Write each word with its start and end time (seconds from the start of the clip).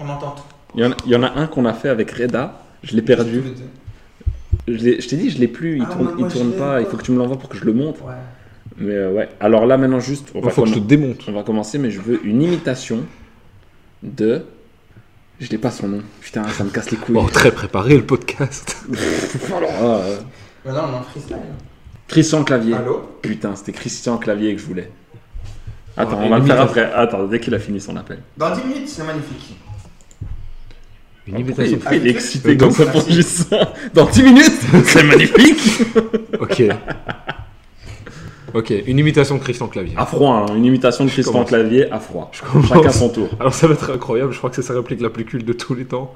On 0.00 0.08
entend 0.08 0.30
tout. 0.32 0.42
Il 0.74 0.82
y, 0.82 0.86
en 0.86 0.92
a, 0.92 0.94
il 1.04 1.12
y 1.12 1.16
en 1.16 1.22
a 1.22 1.30
un 1.38 1.46
qu'on 1.46 1.64
a 1.66 1.72
fait 1.74 1.88
avec 1.88 2.10
Reda. 2.12 2.62
Je 2.82 2.94
l'ai 2.96 3.02
perdu. 3.02 3.42
Je, 4.66 4.72
l'ai- 4.72 5.00
je 5.00 5.08
t'ai 5.08 5.16
dit, 5.16 5.30
je 5.30 5.38
l'ai 5.38 5.48
plus. 5.48 5.76
Il 5.76 5.82
Ah, 5.82 5.92
tourne, 5.92 6.04
moi, 6.04 6.12
il 6.16 6.20
moi, 6.20 6.28
je 6.28 6.34
tourne 6.34 6.50
l'ai, 6.52 6.56
pas. 6.56 6.80
Il 6.80 6.86
faut 6.86 6.96
que 6.96 7.02
tu 7.02 7.12
me 7.12 7.18
l'envoies 7.18 7.38
pour 7.38 7.48
que 7.48 7.56
je 7.58 7.64
le 7.64 7.72
montre. 7.72 8.04
Ouais. 8.04 8.12
Mais 8.78 8.94
euh, 8.94 9.12
ouais. 9.12 9.28
Alors 9.40 9.66
là, 9.66 9.76
maintenant, 9.76 10.00
juste. 10.00 10.28
On 10.34 10.38
Il 10.38 10.44
va, 10.44 10.50
faut 10.50 10.62
que 10.62 10.68
je 10.68 10.74
te 10.74 10.78
commen- 10.78 10.86
démonte. 10.86 11.24
on 11.28 11.32
va 11.32 11.42
commencer, 11.42 11.78
mais 11.78 11.90
je 11.90 12.00
veux 12.00 12.24
une 12.24 12.42
imitation 12.42 13.00
de. 14.02 14.44
Je 15.40 15.50
n'ai 15.50 15.58
pas 15.58 15.70
son 15.70 15.88
nom. 15.88 16.02
Putain, 16.20 16.46
ça 16.48 16.64
me 16.64 16.70
casse 16.70 16.90
les 16.90 16.96
couilles. 16.98 17.16
Oh, 17.18 17.26
très 17.30 17.50
préparé 17.50 17.96
le 17.96 18.04
podcast. 18.04 18.84
Alors, 19.56 19.70
euh, 19.82 20.18
Maintenant, 20.64 20.84
on 20.90 20.92
est 20.92 20.98
en 20.98 21.02
freestyle. 21.02 21.36
Christian 22.08 22.44
Clavier. 22.44 22.74
Allô? 22.74 23.02
Putain, 23.22 23.56
c'était 23.56 23.72
Christian 23.72 24.18
Clavier 24.18 24.54
que 24.54 24.60
je 24.60 24.66
voulais. 24.66 24.90
Attends, 25.96 26.18
on 26.22 26.28
va 26.28 26.38
le 26.38 26.44
faire 26.44 26.56
imitation. 26.56 26.62
après. 26.62 26.92
Attends, 26.92 27.26
dès 27.26 27.40
qu'il 27.40 27.54
a 27.54 27.58
fini 27.58 27.80
son 27.80 27.96
appel. 27.96 28.18
Dans 28.36 28.54
10 28.54 28.62
minutes, 28.64 28.88
c'est 28.88 29.04
magnifique. 29.04 29.56
Une 31.26 31.38
imitation. 31.38 31.78
il, 31.92 31.96
il 31.98 32.06
est 32.06 32.10
excité 32.10 32.56
comme 32.56 32.70
ça 32.70 32.86
pour 32.86 33.08
juste 33.08 33.48
ça. 33.50 33.74
Dans 33.94 34.06
10 34.06 34.22
minutes 34.22 34.52
C'est 34.84 35.02
magnifique 35.04 35.82
Ok. 36.40 36.62
Ok, 38.52 38.72
une 38.86 38.98
imitation 38.98 39.36
de 39.36 39.40
Christian 39.42 39.68
Clavier. 39.68 39.94
À 39.96 40.06
froid, 40.06 40.34
hein, 40.50 40.56
une 40.56 40.64
imitation 40.64 41.04
de 41.04 41.10
Christian. 41.10 41.44
Clavier 41.44 41.90
à 41.92 42.00
froid. 42.00 42.32
commence. 42.50 42.68
Chacun 42.68 42.90
son 42.90 43.08
tour. 43.10 43.28
Alors 43.38 43.54
ça 43.54 43.68
va 43.68 43.74
être 43.74 43.90
incroyable, 43.92 44.32
je 44.32 44.38
crois 44.38 44.50
que 44.50 44.56
c'est 44.56 44.62
sa 44.62 44.74
réplique 44.74 45.00
la 45.00 45.10
plus 45.10 45.24
culte 45.24 45.46
de 45.46 45.52
tous 45.52 45.74
les 45.74 45.84
temps. 45.84 46.14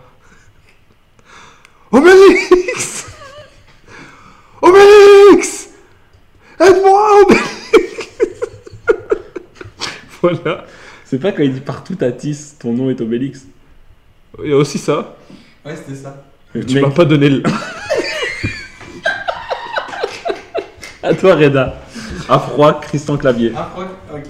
Obélix 1.93 3.07
Obélix 4.61 5.69
Aide-moi, 6.59 7.23
Obélix 7.23 8.09
Voilà. 10.23 10.65
C'est 11.05 11.19
pas 11.21 11.31
quand 11.31 11.43
il 11.45 11.53
dit 11.53 11.61
partout 11.61 11.95
Tatis, 11.95 12.55
ton 12.59 12.73
nom 12.73 12.91
est 12.91 13.01
Obélix. 13.01 13.47
Il 14.43 14.51
y 14.51 14.53
a 14.53 14.57
aussi 14.57 14.79
ça. 14.79 15.17
Ouais, 15.65 15.77
c'était 15.77 15.95
ça. 15.95 16.25
Tu 16.53 16.59
Mec, 16.75 16.83
m'as 16.83 16.91
pas 16.91 17.05
donné 17.05 17.29
le... 17.31 17.43
À 21.03 21.13
toi, 21.15 21.35
Reda. 21.35 21.81
À 22.29 22.39
froid, 22.39 22.81
Christian 22.81 23.17
Clavier. 23.19 23.53
Ah, 23.55 23.71
ouais, 23.79 23.85
ok. 24.15 24.25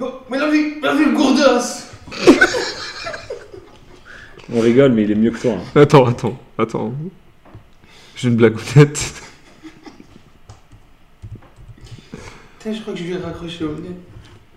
Oh, 0.00 0.12
mais 0.30 0.38
la 0.38 0.50
vie, 0.50 0.74
la 0.82 0.94
vie, 0.94 1.10
gourdasse 1.14 1.88
On 4.52 4.60
rigole, 4.60 4.92
mais 4.92 5.04
il 5.04 5.10
est 5.12 5.14
mieux 5.14 5.30
que 5.30 5.40
toi. 5.40 5.52
hein. 5.54 5.80
Attends, 5.80 6.06
attends, 6.06 6.38
attends. 6.58 6.92
J'ai 8.16 8.28
une 8.28 8.36
blagounette. 8.36 9.14
Putain, 12.58 12.74
je 12.74 12.80
crois 12.82 12.92
que 12.92 12.98
je 13.00 13.04
vais 13.04 13.16
raccrocher 13.16 13.64
au 13.64 13.74
nez. 13.76 13.96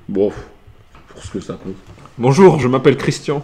Bon, 0.09 0.33
pour 1.08 1.23
ce 1.23 1.31
que 1.31 1.39
ça 1.39 1.53
coûte. 1.53 1.78
Bonjour, 2.17 2.59
je 2.59 2.67
m'appelle 2.67 2.97
Christian. 2.97 3.44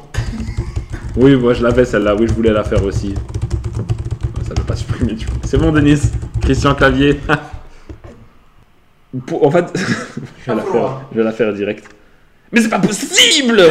Oui, 1.18 1.36
moi 1.36 1.54
je 1.54 1.64
l'avais 1.64 1.86
celle-là. 1.86 2.16
Oui, 2.16 2.28
je 2.28 2.34
voulais 2.34 2.52
la 2.52 2.64
faire 2.64 2.84
aussi. 2.86 3.14
Ça 4.44 4.54
ne 4.54 4.60
veut 4.60 4.66
pas 4.66 4.76
supprimer 4.76 5.14
du 5.14 5.26
coup. 5.26 5.34
C'est 5.44 5.58
bon, 5.58 5.72
Denis. 5.72 6.00
Christian 6.42 6.74
Clavier. 6.76 7.20
Pour- 9.26 9.46
en 9.46 9.52
fait, 9.52 9.66
je 9.76 10.52
vais, 10.52 10.56
la 10.56 10.64
faire, 10.64 11.02
je 11.12 11.18
vais 11.18 11.24
la 11.24 11.32
faire 11.34 11.54
direct. 11.54 11.90
Mais 12.52 12.62
c'est 12.62 12.70
pas 12.70 12.80
possible 12.80 13.62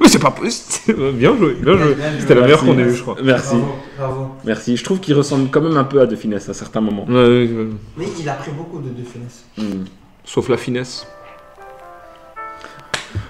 Mais 0.00 0.08
c'est 0.08 0.18
pas 0.20 0.30
possible 0.30 1.12
Bien 1.12 1.34
joué, 1.36 1.54
bien 1.54 1.76
joué. 1.76 1.96
C'était 2.20 2.34
la 2.34 2.42
meilleure 2.42 2.62
Merci. 2.62 2.76
qu'on 2.76 2.78
ait 2.78 2.90
eue, 2.90 2.94
je 2.94 3.02
crois. 3.02 3.16
Merci, 3.24 3.56
Bravo, 3.56 3.74
bravo. 3.98 4.30
merci. 4.44 4.76
Je 4.76 4.84
trouve 4.84 5.00
qu'il 5.00 5.14
ressemble 5.14 5.48
quand 5.50 5.62
même 5.62 5.76
un 5.76 5.84
peu 5.84 6.00
à 6.00 6.06
De 6.06 6.14
Finesse 6.14 6.48
à 6.48 6.54
certains 6.54 6.80
moments. 6.80 7.06
Ouais, 7.06 7.14
ouais, 7.14 7.48
ouais. 7.50 7.66
Mais 7.96 8.04
il 8.20 8.28
a 8.28 8.34
pris 8.34 8.52
beaucoup 8.52 8.78
de, 8.80 8.90
de 8.90 9.02
finesse. 9.04 9.44
Hmm. 9.56 9.84
Sauf 10.24 10.48
la 10.48 10.56
finesse. 10.58 11.06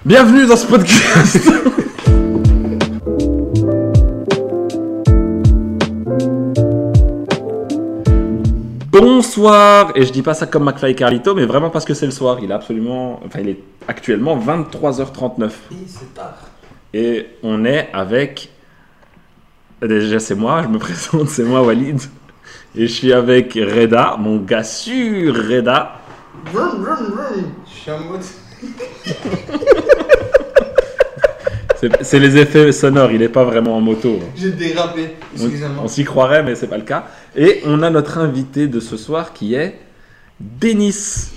Bienvenue 0.04 0.46
dans 0.46 0.56
ce 0.56 0.66
podcast 0.66 1.38
Bonsoir 8.90 9.92
Et 9.94 10.04
je 10.04 10.12
dis 10.12 10.22
pas 10.22 10.34
ça 10.34 10.46
comme 10.46 10.64
McFly 10.64 10.92
et 10.92 10.94
Carlito, 10.94 11.34
mais 11.34 11.44
vraiment 11.44 11.70
parce 11.70 11.84
que 11.84 11.92
c'est 11.94 12.06
le 12.06 12.12
soir. 12.12 12.38
Il 12.42 12.50
est 12.50 12.54
absolument... 12.54 13.20
Enfin, 13.26 13.40
il 13.40 13.48
est 13.50 13.60
actuellement 13.86 14.38
23h39. 14.38 15.50
Et 16.94 17.26
on 17.42 17.64
est 17.64 17.90
avec... 17.92 18.50
Déjà, 19.82 20.18
c'est 20.18 20.34
moi, 20.34 20.62
je 20.62 20.68
me 20.68 20.78
présente, 20.80 21.28
c'est 21.28 21.44
moi, 21.44 21.62
Walid. 21.62 22.00
Et 22.74 22.86
je 22.86 22.92
suis 22.92 23.12
avec 23.12 23.54
Reda, 23.54 24.16
mon 24.18 24.38
gars 24.38 24.64
sûr, 24.64 25.34
Reda. 25.34 26.00
Vroom, 26.52 26.82
vroom, 26.82 27.10
vroom. 27.10 27.52
Je 27.66 27.72
suis 27.72 27.90
en 27.90 28.00
mode. 28.00 28.22
C'est 32.00 32.18
les 32.18 32.38
effets 32.38 32.72
sonores, 32.72 33.12
il 33.12 33.20
est 33.22 33.28
pas 33.28 33.44
vraiment 33.44 33.76
en 33.76 33.80
moto. 33.82 34.18
J'ai 34.34 34.50
dérapé. 34.52 35.10
On, 35.38 35.42
Excusez-moi. 35.44 35.82
on 35.84 35.88
s'y 35.88 36.04
croirait, 36.04 36.42
mais 36.42 36.54
c'est 36.54 36.68
pas 36.68 36.78
le 36.78 36.84
cas. 36.84 37.04
Et 37.36 37.60
on 37.66 37.82
a 37.82 37.90
notre 37.90 38.16
invité 38.18 38.66
de 38.66 38.80
ce 38.80 38.96
soir 38.96 39.34
qui 39.34 39.54
est 39.54 39.78
Denis. 40.40 41.28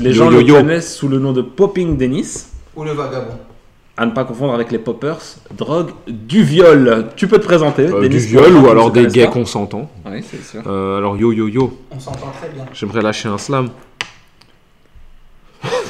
Les 0.00 0.10
Yo, 0.10 0.14
gens 0.16 0.30
yo, 0.32 0.40
le 0.40 0.46
yo. 0.46 0.54
connaissent 0.56 0.96
sous 0.96 1.08
le 1.08 1.18
nom 1.18 1.32
de 1.32 1.42
Popping 1.42 1.98
Denis. 1.98 2.46
Ou 2.74 2.84
le 2.84 2.92
vagabond. 2.92 3.34
À 3.98 4.06
ne 4.06 4.12
pas 4.12 4.24
confondre 4.24 4.54
avec 4.54 4.72
les 4.72 4.78
poppers, 4.78 5.18
drogue 5.54 5.90
du 6.08 6.42
viol. 6.42 7.08
Tu 7.16 7.28
peux 7.28 7.38
te 7.38 7.44
présenter, 7.44 7.82
Euh, 7.84 8.00
Denis, 8.00 8.08
du 8.16 8.18
viol 8.18 8.56
ou 8.56 8.70
alors 8.70 8.90
des 8.90 9.06
gays 9.08 9.28
consentants. 9.28 9.90
Oui, 10.06 10.24
c'est 10.28 10.42
sûr. 10.42 10.62
Euh, 10.66 10.96
alors 10.96 11.18
yo 11.18 11.32
yo 11.32 11.48
yo, 11.48 11.78
On 11.90 12.00
s'entend 12.00 12.32
très 12.40 12.48
bien. 12.48 12.64
j'aimerais 12.72 13.02
lâcher 13.02 13.28
un 13.28 13.36
slam. 13.36 13.68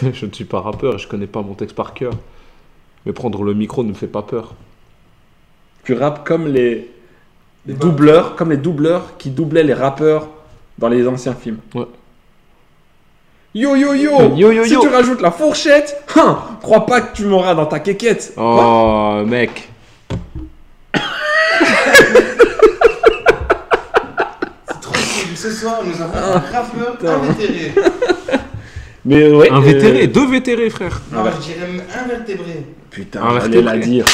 je 0.13 0.27
ne 0.27 0.33
suis 0.33 0.45
pas 0.45 0.61
rappeur 0.61 0.95
et 0.95 0.99
je 0.99 1.09
connais 1.09 1.27
pas 1.27 1.43
mon 1.43 1.55
texte 1.55 1.77
par 1.77 1.95
cœur. 1.95 2.13
Mais 3.07 3.13
prendre 3.13 3.43
le 3.43 3.55
micro 3.55 3.83
ne 3.83 3.89
me 3.91 3.95
fait 3.95 4.07
pas 4.07 4.23
peur. 4.23 4.55
Tu 5.85 5.95
rappes 5.95 6.27
comme 6.27 6.47
les 6.49 6.91
Les 7.67 7.75
doubleurs, 7.75 8.37
comme 8.37 8.51
les 8.51 8.57
doubleurs 8.59 9.17
qui 9.19 9.31
doublaient 9.31 9.63
les 9.65 9.75
rappeurs 9.75 10.29
dans 10.79 10.89
les 10.89 11.07
anciens 11.09 11.35
films. 11.35 11.59
Ouais. 11.75 11.87
Yo 13.55 13.75
yo 13.75 13.95
yo, 13.95 14.37
Yo, 14.37 14.53
yo, 14.53 14.65
Si 14.65 14.75
yo. 14.75 14.81
tu 14.81 14.89
rajoutes 14.89 15.21
la 15.21 15.31
fourchette, 15.33 16.05
hein, 16.17 16.39
crois 16.63 16.87
pas 16.87 17.01
que 17.01 17.17
tu 17.17 17.25
m'auras 17.25 17.55
dans 17.55 17.67
ta 17.67 17.81
quéquette. 17.81 18.33
Quoi 18.37 19.23
Oh 19.23 19.27
mec. 19.27 19.69
C'est 24.69 24.81
trop 24.81 24.93
cool. 24.93 25.37
Ce 25.37 25.51
soir, 25.51 25.81
nous 25.85 26.01
avons 26.01 26.17
un 26.17 26.39
rappeur 26.39 26.97
invétéré. 27.23 27.73
Mais 29.05 29.31
ouais. 29.33 29.51
Un 29.51 29.59
euh, 29.59 29.61
vétéré, 29.61 30.07
deux 30.07 30.27
vétérés 30.29 30.71
frère. 30.71 31.01
Non, 31.13 31.23
ouais. 31.25 31.31
je 31.41 31.53
dirais 31.55 31.67
même 31.73 31.83
invertébré. 32.05 32.65
Putain, 32.91 33.23
Un 33.23 33.41
j'allais 33.41 33.63
la 33.63 33.73
vertébré. 33.73 33.91
dire. 33.91 34.05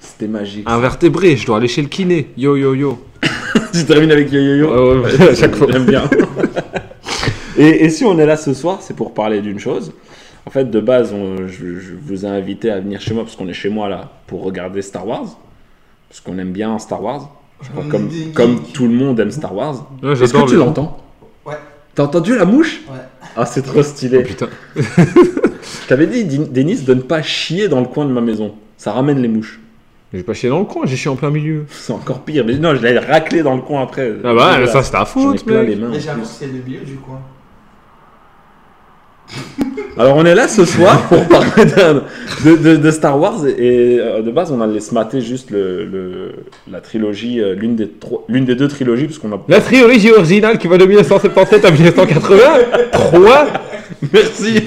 C'était 0.00 0.28
magique. 0.28 0.64
Un 0.68 0.78
vertébré, 0.78 1.36
je 1.36 1.46
dois 1.46 1.56
aller 1.56 1.68
chez 1.68 1.82
le 1.82 1.88
kiné. 1.88 2.30
Yo 2.36 2.56
yo 2.56 2.74
yo. 2.74 3.04
tu 3.72 3.84
termines 3.84 4.12
avec 4.12 4.30
yo 4.32 4.40
yo 4.40 4.54
yo. 4.56 4.68
Ouais, 4.70 5.00
ouais, 5.02 5.16
ouais, 5.18 5.28
à 5.30 5.34
chaque 5.34 5.54
fois. 5.56 5.66
J'aime 5.70 5.84
bien. 5.86 6.04
et, 7.58 7.84
et 7.84 7.90
si 7.90 8.04
on 8.04 8.18
est 8.18 8.26
là 8.26 8.36
ce 8.36 8.54
soir, 8.54 8.78
c'est 8.80 8.94
pour 8.94 9.12
parler 9.14 9.40
d'une 9.40 9.58
chose. 9.58 9.92
En 10.46 10.50
fait, 10.50 10.70
de 10.70 10.80
base, 10.80 11.12
on- 11.12 11.46
je, 11.46 11.78
je 11.80 11.92
vous 12.00 12.24
ai 12.24 12.28
invité 12.28 12.70
à 12.70 12.80
venir 12.80 13.00
chez 13.00 13.12
moi 13.14 13.24
parce 13.24 13.36
qu'on 13.36 13.48
est 13.48 13.52
chez 13.52 13.68
moi 13.68 13.88
là 13.88 14.10
pour 14.26 14.42
regarder 14.44 14.80
Star 14.82 15.06
Wars. 15.06 15.36
Parce 16.08 16.20
qu'on 16.20 16.38
aime 16.38 16.52
bien 16.52 16.78
Star 16.78 17.02
Wars. 17.02 17.30
Je 17.62 17.68
crois 17.70 17.84
comme, 18.34 18.62
tout 18.72 18.84
le 18.86 18.94
monde 18.94 19.20
aime 19.20 19.30
Star 19.30 19.54
Wars. 19.54 19.86
Ouais, 20.02 20.12
Est-ce 20.12 20.32
que 20.32 20.46
tu 20.46 20.54
le- 20.54 20.60
l'entends 20.60 20.96
Ouais. 21.44 21.54
T'as 21.94 22.04
entendu 22.04 22.36
la 22.36 22.44
mouche 22.46 22.80
Ouais. 22.88 22.96
Ah, 23.36 23.46
c'est 23.46 23.62
trop 23.62 23.82
stylé. 23.82 24.18
Oh, 24.22 24.26
putain. 24.26 24.48
Je 24.76 24.82
t'avais 25.88 26.06
dit, 26.06 26.24
Di- 26.24 26.38
Denis, 26.38 26.82
de 26.82 26.94
ne 26.94 27.00
pas 27.00 27.22
chier 27.22 27.68
dans 27.68 27.80
le 27.80 27.86
coin 27.86 28.04
de 28.04 28.10
ma 28.12 28.20
maison. 28.20 28.54
Ça 28.76 28.92
ramène 28.92 29.20
les 29.20 29.28
mouches. 29.28 29.60
J'ai 30.12 30.22
pas 30.24 30.34
chié 30.34 30.48
dans 30.48 30.58
le 30.58 30.64
coin, 30.64 30.86
j'ai 30.86 30.96
chié 30.96 31.08
en 31.10 31.14
plein 31.16 31.30
milieu. 31.30 31.66
C'est 31.70 31.92
encore 31.92 32.22
pire. 32.22 32.44
Mais 32.44 32.56
non, 32.56 32.74
je 32.74 32.82
l'ai 32.84 32.98
raclé 32.98 33.42
dans 33.42 33.54
le 33.54 33.62
coin 33.62 33.82
après. 33.82 34.12
Ah 34.24 34.34
bah 34.34 34.66
ça 34.66 34.82
c'est 34.82 34.90
ta 34.90 34.98
j'en 34.98 35.04
ai 35.04 35.36
faute 35.36 35.44
plein 35.44 35.62
les 35.62 35.76
mains. 35.76 35.90
Mais 35.92 36.00
c'est 36.24 36.46
le 36.46 36.52
milieu 36.54 36.80
du 36.80 36.96
coin. 36.96 37.20
Alors 39.98 40.16
on 40.16 40.24
est 40.24 40.34
là 40.34 40.48
ce 40.48 40.64
soir 40.64 41.02
pour 41.08 41.22
parler 41.28 41.64
de, 42.44 42.56
de- 42.56 42.76
de 42.76 42.90
Star 42.90 43.18
Wars 43.20 43.46
et 43.46 43.98
euh, 44.00 44.22
de 44.22 44.30
base 44.30 44.50
on 44.50 44.60
allait 44.62 44.80
se 44.80 44.94
mater 44.94 45.20
juste 45.20 45.50
le, 45.50 45.84
le- 45.84 46.32
la 46.70 46.80
trilogie, 46.80 47.40
euh, 47.40 47.54
l'une 47.54 47.76
des, 47.76 47.90
l'une 48.28 48.44
des 48.46 48.54
deux 48.54 48.68
trilogies 48.68 49.06
parce 49.06 49.18
qu'on 49.18 49.32
a... 49.32 49.40
La 49.48 49.60
trilogie 49.60 50.10
originale 50.12 50.56
qui 50.58 50.68
va 50.68 50.78
de 50.78 50.86
1977 50.86 51.64
à 51.64 51.70
1980. 51.70 52.36
3. 52.92 53.46
Merci 54.12 54.62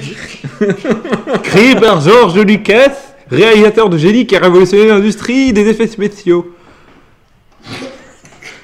Créé 1.42 1.74
par 1.74 2.00
George 2.00 2.38
Lucas, 2.38 2.92
réalisateur 3.30 3.88
de 3.88 3.98
génie 3.98 4.26
qui 4.26 4.36
a 4.36 4.40
révolutionné 4.40 4.86
l'industrie 4.86 5.52
des 5.52 5.66
effets 5.68 5.88
spéciaux. 5.88 6.54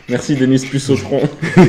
Merci 0.08 0.36
Denis 0.36 0.64
Pussotron 0.70 1.22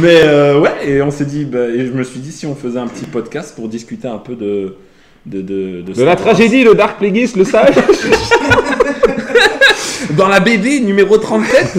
Mais 0.00 0.22
euh, 0.24 0.60
ouais, 0.60 0.88
et 0.88 1.02
on 1.02 1.10
s'est 1.10 1.24
dit, 1.24 1.44
bah, 1.44 1.66
et 1.66 1.86
je 1.86 1.92
me 1.92 2.02
suis 2.02 2.20
dit 2.20 2.32
si 2.32 2.46
on 2.46 2.54
faisait 2.54 2.78
un 2.78 2.86
petit 2.86 3.04
podcast 3.04 3.54
pour 3.54 3.68
discuter 3.68 4.08
un 4.08 4.18
peu 4.18 4.34
de... 4.34 4.76
De, 5.24 5.40
de, 5.40 5.82
De 5.82 6.02
la 6.02 6.16
tragédie, 6.16 6.64
le 6.64 6.74
Dark 6.74 6.98
Plagueis, 6.98 7.28
le 7.36 7.44
sage. 7.44 7.76
Dans 10.16 10.26
la 10.26 10.40
BD 10.40 10.80
numéro 10.80 11.16
37, 11.16 11.78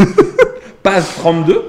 page 0.81 1.03
32. 1.17 1.61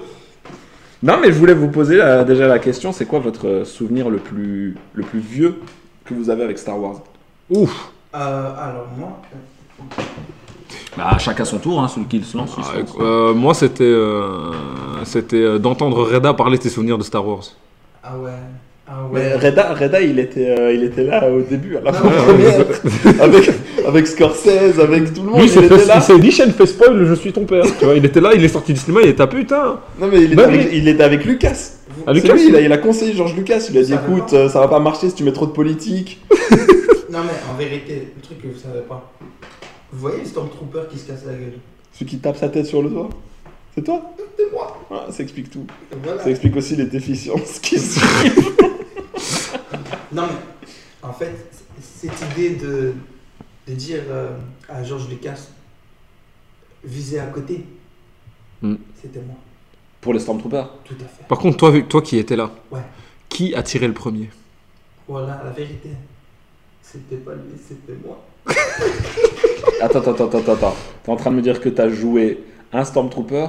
Non, 1.02 1.18
mais 1.20 1.32
je 1.32 1.38
voulais 1.38 1.52
vous 1.52 1.68
poser 1.68 2.00
euh, 2.00 2.24
déjà 2.24 2.46
la 2.46 2.58
question 2.58 2.92
c'est 2.92 3.04
quoi 3.04 3.18
votre 3.18 3.46
euh, 3.46 3.64
souvenir 3.66 4.08
le 4.08 4.16
plus, 4.16 4.74
le 4.94 5.02
plus 5.02 5.18
vieux 5.18 5.56
que 6.04 6.14
vous 6.14 6.30
avez 6.30 6.44
avec 6.44 6.58
Star 6.58 6.80
Wars? 6.80 7.02
Ouf. 7.50 7.92
Euh, 8.14 8.18
alors 8.18 8.86
moi, 8.96 9.20
Bah, 10.96 11.16
chacun 11.18 11.44
son 11.44 11.58
tour, 11.58 11.80
hein, 11.82 11.88
celui 11.88 12.06
qui 12.06 12.22
se 12.22 12.36
lance. 12.36 12.54
il 12.56 12.62
se 12.64 12.68
Ah, 12.74 12.78
lance. 12.78 12.94
euh, 13.00 13.34
moi, 13.34 13.52
c'était 13.54 13.82
euh, 13.84 14.50
c'était 15.04 15.36
euh, 15.42 15.58
d'entendre 15.58 16.04
Reda 16.04 16.32
parler 16.34 16.56
de 16.58 16.62
ses 16.62 16.68
souvenirs 16.70 16.98
de 16.98 17.02
Star 17.02 17.26
Wars. 17.26 17.42
ah 18.04 18.16
ouais, 18.18 18.30
ah 18.86 18.92
Mais 19.12 19.20
ouais. 19.20 19.36
Reda, 19.36 19.74
Reda 19.74 20.00
il, 20.00 20.18
était, 20.20 20.54
euh, 20.56 20.72
il 20.72 20.84
était 20.84 21.02
là 21.02 21.28
au 21.28 21.40
début, 21.40 21.76
à 21.76 21.80
la 21.80 21.92
fin 21.92 22.08
mais- 22.08 22.16
première, 22.16 23.20
avec, 23.22 23.50
avec 23.88 24.06
Scorsese, 24.06 24.78
avec 24.80 25.12
tout 25.12 25.22
le 25.22 25.30
monde. 25.30 25.40
Lui, 25.40 25.46
il 25.46 25.50
c'est 25.50 25.64
était 25.64 25.84
là. 25.84 26.00
c'est 26.00 26.16
Nishan 26.16 26.50
fait 26.56 26.66
spoil, 26.66 27.04
je 27.06 27.14
suis 27.14 27.32
ton 27.32 27.44
père. 27.44 27.64
tu 27.78 27.84
vois, 27.86 27.94
il 27.96 28.04
était 28.04 28.20
là, 28.20 28.30
il 28.34 28.44
est 28.44 28.48
sorti 28.48 28.72
du 28.72 28.78
cinéma, 28.78 29.00
il 29.02 29.08
était 29.08 29.22
ah 29.22 29.26
putain. 29.26 29.80
Non, 29.98 30.06
mais 30.06 30.18
il 30.18 30.24
était, 30.26 30.36
Bah 30.36 30.44
avec, 30.44 30.68
il 30.72 30.86
était 30.86 31.02
avec 31.02 31.24
Lucas. 31.24 31.56
Ah, 32.06 32.12
Lucas, 32.12 32.34
lui, 32.34 32.48
il 32.48 32.54
a, 32.56 32.60
il 32.60 32.72
a 32.72 32.78
conseillé 32.78 33.14
Georges 33.14 33.34
Lucas. 33.34 33.64
Il 33.68 33.72
lui 33.72 33.80
a 33.80 33.82
dit 33.84 33.94
écoute, 33.94 34.32
euh, 34.32 34.48
ça 34.48 34.60
va 34.60 34.68
pas 34.68 34.78
marcher 34.80 35.08
si 35.08 35.14
tu 35.16 35.24
mets 35.24 35.32
trop 35.32 35.46
de 35.46 35.52
politique. 35.52 36.20
Non 37.10 37.20
mais 37.24 37.32
en 37.52 37.56
vérité, 37.56 38.12
le 38.16 38.22
truc 38.22 38.42
que 38.42 38.48
vous 38.48 38.58
savez 38.58 38.80
pas. 38.88 39.10
Vous 39.94 40.00
voyez 40.00 40.18
le 40.18 40.26
Stormtrooper 40.26 40.82
qui 40.90 40.98
se 40.98 41.06
casse 41.06 41.24
la 41.24 41.34
gueule 41.34 41.58
Celui 41.92 42.06
qui 42.06 42.18
tape 42.18 42.36
sa 42.36 42.48
tête 42.48 42.66
sur 42.66 42.82
le 42.82 42.90
toit. 42.90 43.08
C'est 43.74 43.82
toi 43.84 44.12
C'est 44.36 44.50
moi. 44.52 44.84
Ah, 44.90 45.06
Ça 45.10 45.22
explique 45.22 45.50
tout. 45.50 45.64
Voilà. 46.02 46.20
Ça 46.22 46.30
explique 46.30 46.56
aussi 46.56 46.74
les 46.74 46.86
déficiences 46.86 47.60
qui 47.60 47.78
se 47.78 48.00
Non 50.12 50.26
mais, 50.26 50.68
en 51.08 51.12
fait, 51.12 51.32
cette 51.80 52.12
idée 52.32 52.56
de, 52.56 52.92
de 53.68 53.72
dire 53.74 54.02
euh, 54.08 54.36
à 54.68 54.82
Georges 54.82 55.08
Lucas, 55.08 55.38
viser 56.84 57.20
à 57.20 57.26
côté, 57.26 57.64
Hmm. 58.62 58.76
c'était 59.02 59.20
moi, 59.20 59.34
Pour 60.00 60.14
les 60.14 60.20
Stormtroopers. 60.20 60.70
tout 60.84 60.94
à 60.94 61.04
fait. 61.04 61.24
Par 61.28 61.38
contre, 61.38 61.56
toi, 61.58 61.72
toi 61.82 62.00
qui 62.00 62.16
étais 62.16 62.34
là, 62.36 62.50
Ouais. 62.70 62.80
qui 63.28 63.54
a 63.54 63.62
tiré 63.62 63.86
le 63.86 63.92
premier? 63.92 64.30
Voilà 65.06 65.42
la 65.44 65.50
vérité. 65.50 65.90
C'était 66.80 67.16
pas 67.16 67.34
lui, 67.34 67.58
c'était 67.58 67.98
moi. 68.04 68.24
Attends, 69.80 69.98
attends, 70.00 70.12
attends, 70.12 70.38
attends, 70.38 70.52
attends. 70.52 70.76
T'es 71.04 71.10
en 71.10 71.16
train 71.16 71.30
de 71.30 71.36
me 71.36 71.42
dire 71.42 71.60
que 71.60 71.68
t'as 71.68 71.88
joué 71.90 72.38
un 72.72 72.84
Stormtrooper 72.84 73.46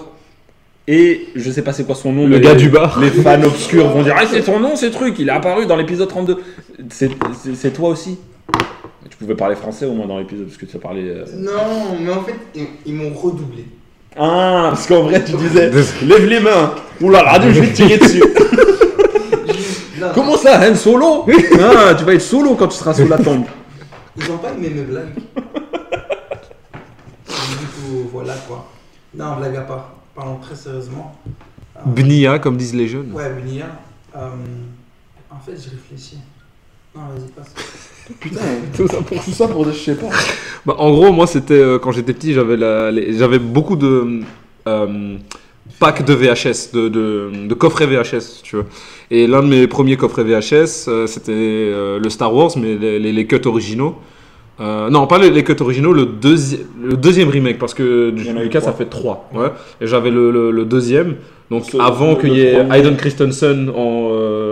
et 0.88 1.28
je 1.36 1.50
sais 1.50 1.62
pas 1.62 1.72
c'est 1.74 1.86
quoi 1.86 1.96
son 1.96 2.12
nom. 2.12 2.24
Le 2.28 2.38
mais 2.38 2.42
gars 2.42 2.54
les- 2.54 2.60
du 2.60 2.70
bar. 2.70 3.00
Les 3.00 3.10
fans 3.10 3.42
obscurs 3.44 3.88
vont 3.90 4.04
dire 4.04 4.16
Ah, 4.20 4.24
c'est 4.30 4.42
son 4.42 4.60
nom, 4.60 4.76
c'est 4.76 4.92
truc, 4.92 5.16
il 5.20 5.30
est 5.30 5.32
apparu 5.32 5.66
dans 5.66 5.76
l'épisode 5.78 6.10
32. 6.10 6.38
C'est- 6.90 7.74
toi 7.74 7.90
aussi 7.90 8.18
Tu 9.10 9.18
pouvais 9.18 9.36
parler 9.36 9.56
français 9.56 9.86
au 9.86 9.94
moins 9.94 10.08
dans 10.08 10.18
l'épisode 10.18 10.46
parce 10.48 10.58
que 10.58 10.66
tu 10.66 10.76
as 10.76 10.80
parlé. 10.80 11.04
euh, 11.08 11.26
Non, 11.38 11.98
mais 12.02 12.12
en 12.12 12.22
fait, 12.24 12.36
ils, 12.54 12.68
ils 12.86 12.94
m'ont 12.94 13.14
redoublé. 13.14 13.66
Ah, 14.18 14.68
parce 14.72 14.88
qu'en 14.88 15.04
vrai 15.04 15.24
tu 15.24 15.32
disais. 15.38 15.72
Lève 16.04 16.26
les 16.26 16.40
mains 16.42 16.74
Oula, 17.02 17.24
là, 17.24 17.40
je 17.52 17.60
vais 17.62 17.68
te 17.68 17.74
tirer 17.76 17.98
dessus 17.98 18.22
Comment 20.14 20.38
ça, 20.38 20.60
Han 20.70 20.76
Solo? 20.76 21.26
Ah, 21.60 21.94
tu 21.98 22.04
vas 22.04 22.14
être 22.14 22.22
solo 22.22 22.56
quand 22.56 22.68
tu 22.68 22.78
seras 22.78 22.94
sous 22.94 23.08
la 23.08 23.18
tombe. 23.18 23.46
Ils 24.18 24.32
ont 24.32 24.38
pas 24.38 24.52
aimé 24.54 24.70
mes 24.70 24.84
blagues. 24.84 25.14
Du 27.26 27.66
coup, 27.68 28.10
voilà 28.12 28.34
quoi. 28.48 28.70
Non, 29.14 29.36
blague 29.38 29.56
à 29.58 29.62
part. 29.62 29.94
Parlons 30.16 30.38
très 30.38 30.56
sérieusement. 30.56 31.16
Euh, 31.78 31.80
Bnia, 31.86 32.40
comme 32.40 32.58
disent 32.58 32.76
les 32.76 32.88
jeunes. 32.88 33.12
Ouais, 33.14 33.30
Bunia. 33.34 33.66
Euh, 34.16 34.30
en 35.30 35.40
fait, 35.40 35.54
je 35.62 35.70
réfléchis. 35.72 36.20
Non, 36.96 37.02
vas-y, 37.14 37.28
passe. 37.30 37.54
Putain, 38.20 38.40
Tout 38.76 38.88
ça 38.88 39.02
pour 39.02 39.24
tout 39.24 39.32
ça 39.32 39.48
pour 39.48 39.66
des 39.66 39.74
je 39.74 39.78
sais 39.80 39.96
pas. 39.96 40.08
Bah, 40.66 40.76
en 40.78 40.92
gros, 40.92 41.12
moi, 41.12 41.28
c'était 41.28 41.56
euh, 41.56 41.80
quand 41.80 41.92
j'étais 41.92 42.14
petit, 42.14 42.34
j'avais 42.34 42.56
la- 42.56 42.92
les- 42.92 43.18
j'avais 43.18 43.40
beaucoup 43.40 43.76
de 43.76 44.22
euh, 44.68 45.18
packs 45.80 46.06
de 46.06 46.14
VHS, 46.14 46.72
de, 46.74 46.88
de, 46.90 47.30
de 47.48 47.54
coffrets 47.54 47.86
VHS, 47.88 48.42
tu 48.44 48.56
vois. 48.58 48.66
Et 49.12 49.28
l'un 49.28 49.42
de 49.44 49.48
mes 49.48 49.68
premiers 49.68 49.98
coffrets 49.98 50.24
VHS, 50.24 50.88
euh, 50.88 51.08
c'était 51.08 51.32
euh, 51.32 52.00
le 52.00 52.10
Star 52.10 52.34
Wars, 52.34 52.52
mais 52.58 52.76
les, 52.76 53.00
les- 53.00 53.12
les 53.14 53.26
cuts 53.28 53.42
originaux. 53.46 53.96
Euh, 54.62 54.90
non, 54.90 55.06
pas 55.06 55.18
les, 55.20 55.30
les 55.32 55.44
cuts 55.44 55.56
originaux, 55.60 55.92
le, 55.92 56.06
deuxi- 56.06 56.60
le 56.82 56.96
deuxième 56.96 57.28
remake, 57.30 57.60
parce 57.60 57.74
que 57.74 58.10
eu 58.16 58.34
Lucas, 58.44 58.62
ça 58.62 58.72
fait 58.72 58.86
trois. 58.86 59.30
Ouais. 59.34 59.50
Et 59.82 59.88
j'avais 59.88 60.10
le, 60.12 60.32
le- 60.32 60.50
le 60.52 60.66
deuxième, 60.66 61.16
donc 61.52 61.66
Ce- 61.66 61.78
avant 61.78 62.16
qu'il 62.16 62.34
y 62.34 62.42
ait. 62.42 62.66
Hayden 62.72 62.96
Christensen 62.96 63.70
en, 63.70 63.76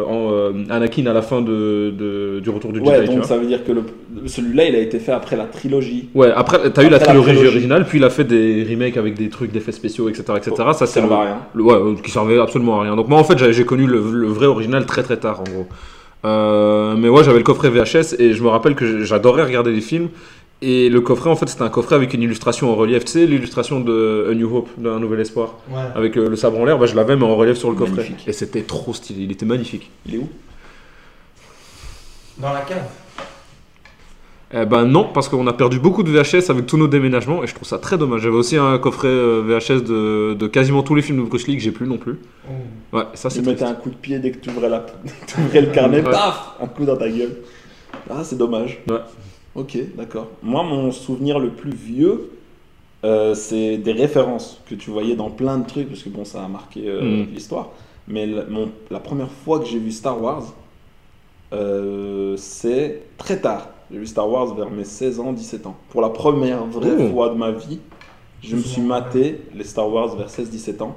en 0.10 0.23
Anakin 0.70 1.06
à 1.08 1.14
la 1.14 1.22
fin 1.22 1.42
de, 1.42 1.92
de- 1.98 2.40
du 2.42 2.50
retour 2.50 2.72
du 2.74 2.80
Ouais, 2.80 2.96
Jedi. 2.96 3.02
tu 3.02 3.08
donc 3.08 3.18
vois. 3.20 3.28
ça 3.28 3.38
veut 3.38 3.46
dire 3.46 3.64
que 3.64 3.72
celui-là 4.28 4.68
il 4.70 4.76
a 4.76 4.80
été 4.80 5.00
fait 5.00 5.12
après 5.12 5.36
la 5.36 5.46
trilogie. 5.46 6.10
Ouais, 6.16 6.32
après, 6.36 6.72
t'as 6.72 6.84
eu 6.84 6.90
la 6.90 7.00
trilogie 7.00 7.36
originale, 7.48 7.86
puis 7.86 7.98
il 8.00 8.04
a 8.04 8.10
fait 8.10 8.24
des 8.24 8.66
remakes 8.70 8.98
avec 8.98 9.16
des 9.16 9.30
trucs 9.30 9.52
d'effets 9.52 9.72
spéciaux, 9.72 10.10
etc. 10.10 10.24
etc. 10.38 10.52
ça, 10.74 10.86
c'est 10.86 11.00
servait 11.02 11.10
le, 11.10 11.16
à 11.16 11.22
rien. 11.22 11.38
le- 11.54 11.64
ouais, 11.64 11.74
euh, 11.76 11.96
qui 12.04 12.12
servait 12.12 12.40
absolument 12.40 12.80
à 12.80 12.84
rien. 12.84 12.96
Donc, 12.96 13.08
moi, 13.08 13.20
en 13.20 13.24
fait, 13.24 13.38
j'ai 13.38 13.54
j'ai 13.54 13.66
connu 13.66 13.86
le, 13.88 14.00
le 14.12 14.28
vrai 14.28 14.46
original 14.46 14.86
très 14.86 15.04
très 15.04 15.18
tard, 15.18 15.42
en 15.42 15.44
gros. 15.52 15.68
Euh, 16.26 16.96
mais 16.98 17.10
ouais, 17.10 17.24
j'avais 17.24 17.40
le 17.40 17.44
coffret 17.44 17.70
VHS 17.70 18.16
et 18.20 18.34
je 18.34 18.42
me 18.44 18.48
rappelle 18.48 18.76
que 18.76 19.04
j'adorais 19.04 19.44
regarder 19.44 19.72
les 19.72 19.82
films. 19.82 20.08
Et 20.66 20.88
le 20.88 21.02
coffret, 21.02 21.30
en 21.30 21.36
fait, 21.36 21.50
c'était 21.50 21.64
un 21.64 21.70
coffret 21.70 21.96
avec 21.96 22.14
une 22.14 22.22
illustration 22.22 22.72
en 22.72 22.76
relief. 22.76 23.04
Tu 23.04 23.12
sais, 23.12 23.26
l'illustration 23.26 23.82
de 23.82 24.30
A 24.32 24.34
New 24.34 24.56
Hope, 24.56 24.70
d'un 24.78 24.98
Nouvel 24.98 25.20
Espoir, 25.20 25.56
Ouais. 25.70 25.82
avec 25.94 26.16
euh, 26.16 26.30
le 26.30 26.36
sabre 26.38 26.58
en 26.58 26.64
l'air, 26.64 26.80
bah, 26.80 26.86
je 26.86 26.96
l'avais, 26.96 27.18
mais 27.18 27.26
en 27.26 27.36
relief 27.36 27.58
sur 27.58 27.70
le 27.70 27.76
coffret. 27.76 28.04
Magnifique. 28.04 28.28
Et 28.28 28.32
c'était 28.32 28.62
trop 28.62 28.94
stylé, 28.94 29.24
il 29.24 29.32
était 29.34 29.46
magnifique. 29.46 29.92
Il 30.06 30.16
est 30.16 30.18
où? 30.20 30.30
Dans 32.38 32.54
la 32.54 32.62
cave. 32.62 32.84
Eh 34.56 34.66
ben 34.66 34.86
non, 34.86 35.10
parce 35.12 35.30
qu'on 35.30 35.48
a 35.48 35.54
perdu 35.54 35.80
beaucoup 35.80 36.04
de 36.04 36.12
VHS 36.12 36.52
avec 36.52 36.68
tous 36.68 36.78
nos 36.78 36.88
déménagements 36.88 37.44
et 37.44 37.48
je 37.48 37.56
trouve 37.56 37.68
ça 37.68 37.80
très 37.80 37.98
dommage. 37.98 38.22
J'avais 38.22 38.36
aussi 38.36 38.56
un 38.56 38.78
coffret 38.78 39.08
euh, 39.08 39.42
VHS 39.44 39.82
de, 39.84 40.36
de 40.36 40.48
quasiment 40.48 40.84
tous 40.84 40.94
les 40.94 41.02
films 41.02 41.24
de 41.24 41.28
Bruce 41.28 41.48
Lee 41.48 41.58
que 41.58 41.62
j'ai 41.64 41.72
plus 41.72 41.88
non 41.88 41.98
plus. 41.98 42.20
Oh. 42.48 42.98
Ouais, 42.98 43.04
ça 43.16 43.32
c'est 43.32 43.42
Tu 43.42 43.50
mettais 43.50 43.64
un 43.66 43.74
coup 43.74 43.90
de 43.90 43.96
pied 43.96 44.20
dès 44.20 44.30
que 44.32 44.38
tu 44.38 44.52
ouvrais, 44.52 44.70
la... 44.70 44.86
t'ouvrais 45.28 45.62
le 45.62 45.72
carnet, 45.72 45.98
Ouais. 45.98 46.12
paf 46.12 46.54
Un 46.62 46.68
coup 46.68 46.86
dans 46.86 46.96
ta 46.96 47.10
gueule. 47.10 47.36
Ah, 48.10 48.24
c'est 48.24 48.38
dommage. 48.38 48.80
Ouais. 48.88 48.98
Ok, 49.56 49.78
d'accord. 49.96 50.28
Moi, 50.42 50.64
mon 50.64 50.92
souvenir 50.92 51.40
le 51.40 51.50
plus 51.50 51.74
vieux, 51.74 52.32
euh, 53.06 53.36
c'est 53.36 53.78
des 53.78 53.92
références 53.92 54.60
que 54.68 54.76
tu 54.76 54.90
voyais 54.90 55.16
dans 55.16 55.30
plein 55.30 55.58
de 55.60 55.68
trucs, 55.68 55.90
parce 55.90 56.02
que 56.04 56.10
bon, 56.10 56.26
ça 56.26 56.44
a 56.44 56.48
marqué 56.48 56.82
euh, 56.88 57.02
Mm. 57.26 57.28
l'histoire. 57.34 57.70
Mais 58.08 58.26
la, 58.26 58.46
mon- 58.46 58.72
la 58.90 59.00
première 59.00 59.32
fois 59.32 59.60
que 59.60 59.66
j'ai 59.66 59.78
vu 59.80 59.92
Star 59.92 60.22
Wars, 60.22 60.54
euh, 61.54 62.36
c'est 62.38 63.04
très 63.18 63.40
tard. 63.40 63.70
J'ai 63.92 64.00
vu 64.00 64.08
Star 64.08 64.28
Wars 64.30 64.56
vers 64.56 64.72
mes 64.72 64.86
16 64.86 65.20
ans, 65.20 65.32
17 65.34 65.68
ans. 65.68 65.76
Pour 65.90 66.02
la 66.02 66.10
première 66.10 66.66
vraie 66.66 66.96
Oh. 67.00 67.10
fois 67.12 67.30
de 67.30 67.36
ma 67.36 67.52
vie, 67.52 67.80
je 68.42 68.56
me 68.56 68.62
suis 68.62 68.82
maté 68.82 69.40
les 69.54 69.64
Star 69.64 69.88
Wars 69.92 70.16
vers 70.16 70.30
16-17 70.30 70.82
ans. 70.82 70.96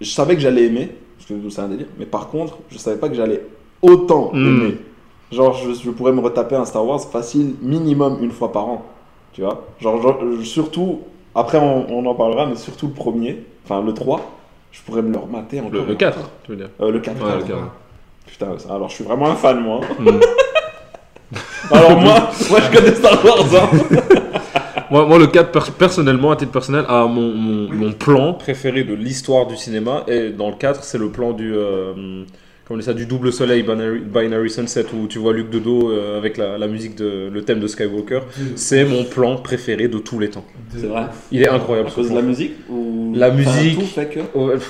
Je 0.00 0.10
savais 0.10 0.34
que 0.34 0.40
j'allais 0.40 0.64
aimer, 0.66 0.90
parce 1.16 1.28
que 1.28 1.48
c'est 1.50 1.60
un 1.60 1.68
délire, 1.68 1.86
mais 1.98 2.06
par 2.06 2.28
contre, 2.28 2.58
je 2.70 2.78
savais 2.78 2.98
pas 2.98 3.08
que 3.08 3.14
j'allais 3.14 3.42
autant 3.82 4.30
Mm. 4.32 4.46
aimer. 4.46 4.74
Genre, 5.32 5.52
je, 5.54 5.72
je 5.74 5.90
pourrais 5.90 6.12
me 6.12 6.20
retaper 6.20 6.56
un 6.56 6.64
Star 6.64 6.84
Wars 6.86 7.00
facile, 7.10 7.54
minimum 7.60 8.18
une 8.22 8.30
fois 8.30 8.50
par 8.52 8.66
an. 8.66 8.84
Tu 9.32 9.42
vois 9.42 9.66
Genre, 9.80 10.00
genre, 10.00 10.18
euh, 10.22 10.42
surtout, 10.42 11.00
après 11.34 11.58
on, 11.58 11.86
on 11.92 12.06
en 12.06 12.14
parlera, 12.14 12.46
mais 12.46 12.56
surtout 12.56 12.86
le 12.86 12.92
premier, 12.94 13.44
enfin 13.64 13.82
le 13.84 13.92
3, 13.92 14.20
je 14.72 14.80
pourrais 14.82 15.02
me 15.02 15.12
le 15.12 15.18
remater 15.18 15.60
encore. 15.60 15.72
Le, 15.72 15.84
le 15.84 15.94
4, 15.94 16.18
tu 16.44 16.50
veux 16.52 16.56
dire. 16.56 16.70
Euh, 16.80 16.90
le 16.90 17.00
4. 17.00 17.22
Ouais, 17.24 17.36
le 17.36 17.44
4. 17.44 17.58
Putain, 18.26 18.48
alors 18.70 18.88
je 18.88 18.94
suis 18.94 19.04
vraiment 19.04 19.30
un 19.30 19.34
fan, 19.36 19.60
moi. 19.60 19.80
Mm. 19.98 20.08
Alors 21.70 22.00
moi, 22.00 22.14
moi 22.48 22.58
je 22.60 22.76
connais 22.78 22.94
Star 22.94 23.22
Wars, 23.24 23.44
hein. 23.54 23.68
moi, 24.90 25.04
moi, 25.04 25.18
le 25.18 25.26
4, 25.26 25.50
per- 25.52 25.70
personnellement, 25.78 26.30
à 26.30 26.36
titre 26.36 26.52
personnel, 26.52 26.84
a 26.88 27.04
mon, 27.06 27.34
mon, 27.34 27.70
mon 27.74 27.92
plan 27.92 28.32
préféré 28.32 28.84
de 28.84 28.94
l'histoire 28.94 29.46
du 29.46 29.56
cinéma. 29.56 30.04
Et 30.08 30.30
dans 30.30 30.48
le 30.48 30.54
4, 30.56 30.82
c'est 30.84 30.96
le 30.98 31.10
plan 31.10 31.32
du. 31.32 31.54
euh, 31.54 32.24
dit 32.76 32.82
ça 32.84 32.92
Du 32.94 33.06
double 33.06 33.32
soleil 33.32 33.62
Binary, 33.62 34.00
Binary 34.00 34.50
Sunset 34.50 34.84
où 34.94 35.06
tu 35.06 35.18
vois 35.18 35.32
Luc 35.32 35.48
de 35.50 35.58
dos 35.58 35.90
euh, 35.90 36.18
avec 36.18 36.36
la, 36.36 36.58
la 36.58 36.66
musique, 36.66 36.94
de, 36.96 37.30
le 37.32 37.42
thème 37.42 37.60
de 37.60 37.66
Skywalker. 37.66 38.20
C'est 38.56 38.84
mon 38.84 39.04
plan 39.04 39.36
préféré 39.36 39.88
de 39.88 39.98
tous 39.98 40.18
les 40.18 40.28
temps. 40.30 40.44
C'est 40.76 40.86
vrai. 40.86 41.04
Il 41.32 41.40
est 41.42 41.48
incroyable. 41.48 41.88
À 41.88 41.92
cause 41.92 42.10
de 42.10 42.14
la 42.14 42.22
musique 42.22 42.52
ou... 42.68 43.12
La 43.14 43.28
Enfin, 43.28 43.36
musique. 43.36 43.78
tout 43.78 43.86
fait 43.86 44.06
que... 44.06 44.20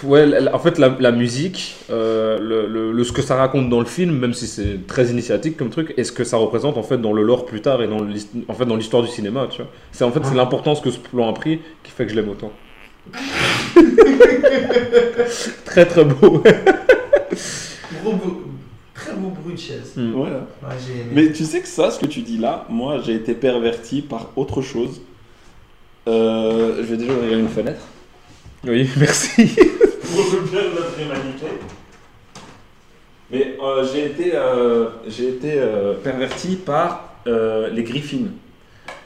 Ouais, 0.07 0.26
en 0.52 0.59
fait, 0.61 0.78
la, 0.78 0.97
la 1.00 1.11
musique, 1.11 1.75
euh, 1.90 2.38
le, 2.38 2.67
le- 2.69 2.93
le- 2.93 3.05
ce 3.05 3.11
que 3.12 3.21
ça 3.23 3.35
raconte 3.35 3.69
dans 3.69 3.81
le 3.81 3.87
film, 3.87 4.17
même 4.17 4.33
si 4.33 4.47
c'est 4.47 4.87
très 4.87 5.07
initiatique 5.07 5.57
comme 5.57 5.71
truc, 5.71 5.93
et 5.97 6.05
ce 6.05 6.12
que 6.12 6.23
ça 6.25 6.37
représente 6.37 6.78
en 6.78 6.83
fait 6.85 6.99
dans 6.99 7.12
le 7.12 7.23
lore 7.23 7.47
plus 7.47 7.61
tard 7.62 7.83
et 7.83 7.88
dans 7.88 7.99
en 8.49 8.55
fait 8.55 8.64
dans 8.64 8.76
l'histoire 8.76 9.02
du 9.02 9.09
cinéma, 9.09 9.49
tu 9.50 9.62
vois. 9.62 9.71
C'est 9.93 10.05
en 10.05 10.12
fait 10.12 10.21
c'est 10.25 10.35
l'importance 10.37 10.81
que 10.81 10.90
ce 10.90 10.99
plan 10.99 11.28
a 11.28 11.33
pris 11.33 11.59
qui 11.83 11.90
fait 11.90 12.05
que 12.05 12.11
je 12.12 12.17
l'aime 12.17 12.28
autant. 12.28 12.52
très 15.64 15.85
très 15.87 16.05
beau. 16.05 16.43
Très 18.95 19.12
beau 19.15 19.29
bruit 19.29 19.55
de 19.55 19.59
chaise. 19.59 19.93
Mm. 19.97 20.12
Voilà. 20.12 20.37
Ouais, 20.62 20.75
j'ai 20.85 21.00
aimé. 21.03 21.11
Mais 21.12 21.33
tu 21.33 21.45
sais 21.45 21.61
que 21.61 21.69
ça, 21.69 21.91
ce 21.91 21.99
que 22.00 22.07
tu 22.07 22.21
dis 22.23 22.37
là, 22.38 22.65
moi 22.69 22.99
j'ai 23.05 23.15
été 23.15 23.35
perverti 23.35 24.03
par 24.03 24.31
autre 24.37 24.61
chose. 24.62 25.00
Euh, 26.09 26.77
je 26.79 26.83
vais 26.83 26.97
déjà 26.97 27.12
ouvrir 27.12 27.38
une 27.38 27.49
fenêtre. 27.49 27.83
Oui, 28.65 28.88
merci. 28.97 29.31
Pour 29.47 30.25
le 30.33 30.50
bien 30.50 30.62
de 30.62 30.75
notre 30.75 31.00
humanité. 31.00 31.47
Mais 33.31 33.57
euh, 33.62 33.87
j'ai 33.93 34.07
été, 34.07 34.33
euh, 34.35 34.87
j'ai 35.07 35.29
été 35.29 35.53
euh, 35.57 35.95
perverti 35.95 36.57
par 36.57 37.12
euh, 37.27 37.69
les 37.69 37.83
Griffins, 37.83 38.29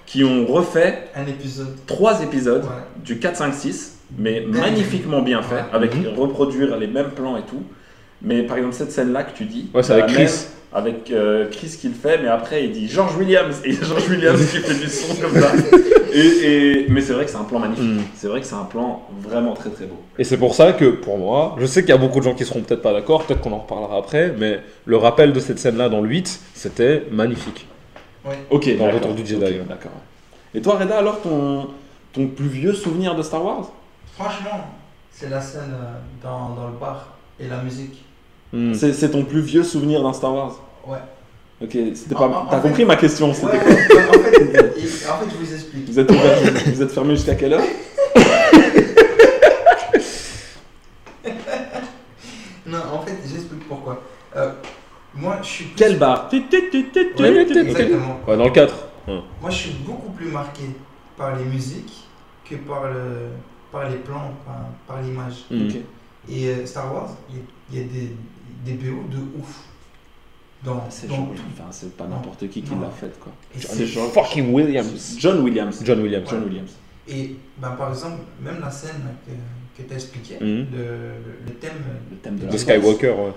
qui 0.06 0.22
ont 0.22 0.46
refait 0.46 1.10
Un 1.16 1.26
épisode. 1.26 1.74
trois 1.86 2.22
épisodes 2.22 2.62
Ouais. 2.62 3.02
du 3.04 3.18
4, 3.18 3.36
5, 3.36 3.52
6, 3.52 3.98
mais 4.16 4.40
magnifiquement 4.46 5.22
bien 5.22 5.42
fait, 5.42 5.56
Ouais. 5.56 5.64
avec 5.72 5.94
Mhm. 5.96 6.14
reproduire 6.16 6.76
les 6.78 6.86
mêmes 6.86 7.10
plans 7.10 7.36
et 7.36 7.42
tout. 7.42 7.62
Mais 8.24 8.42
par 8.42 8.56
exemple, 8.56 8.74
cette 8.74 8.92
scène-là 8.92 9.24
que 9.24 9.36
tu 9.36 9.44
dis, 9.46 9.70
Ouais, 9.74 9.82
c'est 9.82 9.94
avec 9.94 10.06
Chris. 10.06 10.30
avec 10.72 11.10
euh, 11.10 11.48
Chris 11.50 11.76
qui 11.80 11.88
le 11.88 11.94
fait, 11.94 12.18
mais 12.22 12.28
après 12.28 12.64
il 12.64 12.72
dit 12.72 12.88
George 12.88 13.16
Williams 13.16 13.56
et 13.64 13.72
George 13.82 14.08
Williams 14.08 14.40
qui 14.50 14.58
fait 14.58 14.74
du 14.74 14.88
son 14.88 15.14
comme 15.20 15.34
ça. 15.40 15.50
Et, 16.14 16.18
et- 16.20 16.86
mais 16.88 17.00
c'est 17.00 17.14
vrai 17.14 17.24
que 17.24 17.30
c'est 17.30 17.36
un 17.38 17.44
plan 17.44 17.58
magnifique. 17.58 17.84
Mm. 17.84 18.02
C'est 18.14 18.28
vrai 18.28 18.40
que 18.40 18.46
c'est 18.46 18.54
un 18.54 18.64
plan 18.64 19.02
vraiment 19.20 19.54
très 19.54 19.70
très 19.70 19.86
beau. 19.86 19.96
Et 20.18 20.24
c'est 20.24 20.36
pour 20.36 20.54
ça 20.54 20.72
que, 20.72 20.84
pour 20.90 21.18
moi, 21.18 21.56
je 21.58 21.66
sais 21.66 21.80
qu'il 21.80 21.90
y 21.90 21.94
a 21.94 21.98
beaucoup 21.98 22.18
de 22.20 22.24
gens 22.24 22.34
qui 22.34 22.44
seront 22.44 22.60
peut-être 22.60 22.82
pas 22.82 22.92
d'accord, 22.92 23.24
peut-être 23.24 23.40
qu'on 23.40 23.52
en 23.52 23.58
reparlera 23.60 23.96
après, 23.98 24.32
mais 24.38 24.60
le 24.84 24.96
rappel 24.98 25.32
de 25.32 25.40
cette 25.40 25.58
scène-là 25.58 25.88
dans 25.88 26.00
le 26.00 26.08
8, 26.08 26.40
c'était 26.54 27.04
magnifique. 27.10 27.66
Ok, 28.50 28.76
Dans 28.78 28.86
le. 28.86 28.94
Retour 28.94 29.14
du 29.14 29.26
Jedi, 29.26 29.42
Ok, 29.42 29.50
ouais. 29.50 29.64
D'accord. 29.68 29.90
Et 30.54 30.60
toi, 30.60 30.78
Reda, 30.78 30.98
alors 30.98 31.20
ton, 31.22 31.68
ton 32.12 32.28
plus 32.28 32.46
vieux 32.48 32.72
souvenir 32.74 33.16
de 33.16 33.22
Star 33.22 33.44
Wars? 33.44 33.72
Franchement, 34.16 34.68
c'est 35.10 35.28
la 35.30 35.40
scène 35.40 35.72
euh, 35.72 35.92
dans, 36.22 36.50
dans 36.50 36.66
le 36.68 36.74
bar 36.78 37.14
et 37.40 37.48
la 37.48 37.56
musique. 37.62 38.04
Hmm. 38.52 38.74
C'est 38.74 39.10
ton 39.10 39.24
plus 39.24 39.40
vieux 39.40 39.62
souvenir 39.62 40.02
d'un 40.02 40.12
Star 40.12 40.34
Wars 40.34 40.60
Ouais. 40.86 40.98
Ok, 41.62 41.78
pas. 42.28 42.46
T'as 42.50 42.60
fait- 42.60 42.68
compris 42.68 42.84
ma 42.84 42.96
question 42.96 43.28
Ouais, 43.28 43.34
c'était 43.34 43.52
ouais, 43.52 43.58
quoi 43.58 43.70
ouais, 43.70 43.78
en, 43.78 44.12
fait, 44.12 44.18
en 45.08 45.18
fait, 45.18 45.30
je 45.30 45.36
vous 45.36 45.54
explique. 45.54 45.88
Vous 45.88 45.98
êtes 46.00 46.10
ouvert, 46.10 46.38
vous 46.66 46.82
êtes 46.82 46.90
fermé 46.92 47.14
jusqu'à 47.14 47.34
quelle 47.36 47.52
heure 47.54 47.62
Non, 52.66 52.78
en 52.94 53.02
fait, 53.02 53.16
j'explique 53.26 53.66
pourquoi. 53.68 54.02
Euh, 54.36 54.52
moi, 55.14 55.38
je 55.42 55.46
suis. 55.48 55.64
plus- 55.66 55.74
Quel 55.76 55.98
bar 55.98 56.28
Ouais. 56.30 56.40
Exactement. 57.50 58.20
Ouais, 58.26 58.36
dans 58.36 58.44
le 58.44 58.50
4. 58.50 58.74
Moi, 59.06 59.50
je 59.50 59.56
suis 59.56 59.72
beaucoup 59.86 60.10
plus 60.12 60.28
marqué 60.28 60.62
par 61.16 61.36
les 61.36 61.44
musiques 61.44 62.04
que 62.48 62.54
par, 62.56 62.84
le, 62.84 63.30
par 63.70 63.88
les 63.88 63.96
plans, 63.96 64.30
par, 64.46 64.56
par 64.86 65.02
l'image. 65.02 65.44
Hmm. 65.50 65.68
Et 66.28 66.46
euh, 66.48 66.66
Star 66.66 66.92
Wars, 66.94 67.10
il 67.30 67.36
y 67.36 67.40
a- 67.40 67.42
il 67.72 67.78
y, 67.78 67.80
a 67.80 67.84
des, 67.84 68.16
des 68.64 68.72
BO 68.72 69.02
de 69.10 69.18
ouf. 69.40 69.64
Dans, 70.64 70.84
C'est 70.90 71.08
dans 71.08 71.16
tout. 71.16 71.32
enfin, 71.52 71.64
c'est 71.72 71.96
pas 71.96 72.06
n'importe 72.06 72.48
qui 72.48 72.62
qui 72.62 72.72
Non. 72.74 72.82
l'a 72.82 72.90
fait 72.90 73.10
quoi. 73.18 73.32
Et 73.56 73.60
C'est 73.60 73.84
John- 73.86 74.08
Fucking 74.10 74.52
Williams. 74.54 75.16
John 75.18 75.40
Williams. 75.40 75.80
John 75.84 76.00
Williams. 76.00 76.28
John 76.30 76.44
Williams. 76.44 76.70
Et 77.08 77.34
ben, 77.58 77.70
par 77.72 77.88
exemple, 77.90 78.18
même 78.40 78.60
la 78.60 78.70
scène 78.70 79.02
que, 79.26 79.82
que 79.82 79.88
tu 79.88 79.92
as 79.92 79.96
expliqué, 79.96 80.34
Mhm. 80.40 80.66
le, 80.72 81.48
le 81.48 81.54
thème, 81.54 81.72
Le 82.12 82.16
thème 82.18 82.36
de 82.38 82.56
Skywalker, 82.56 83.08
ouais. 83.10 83.32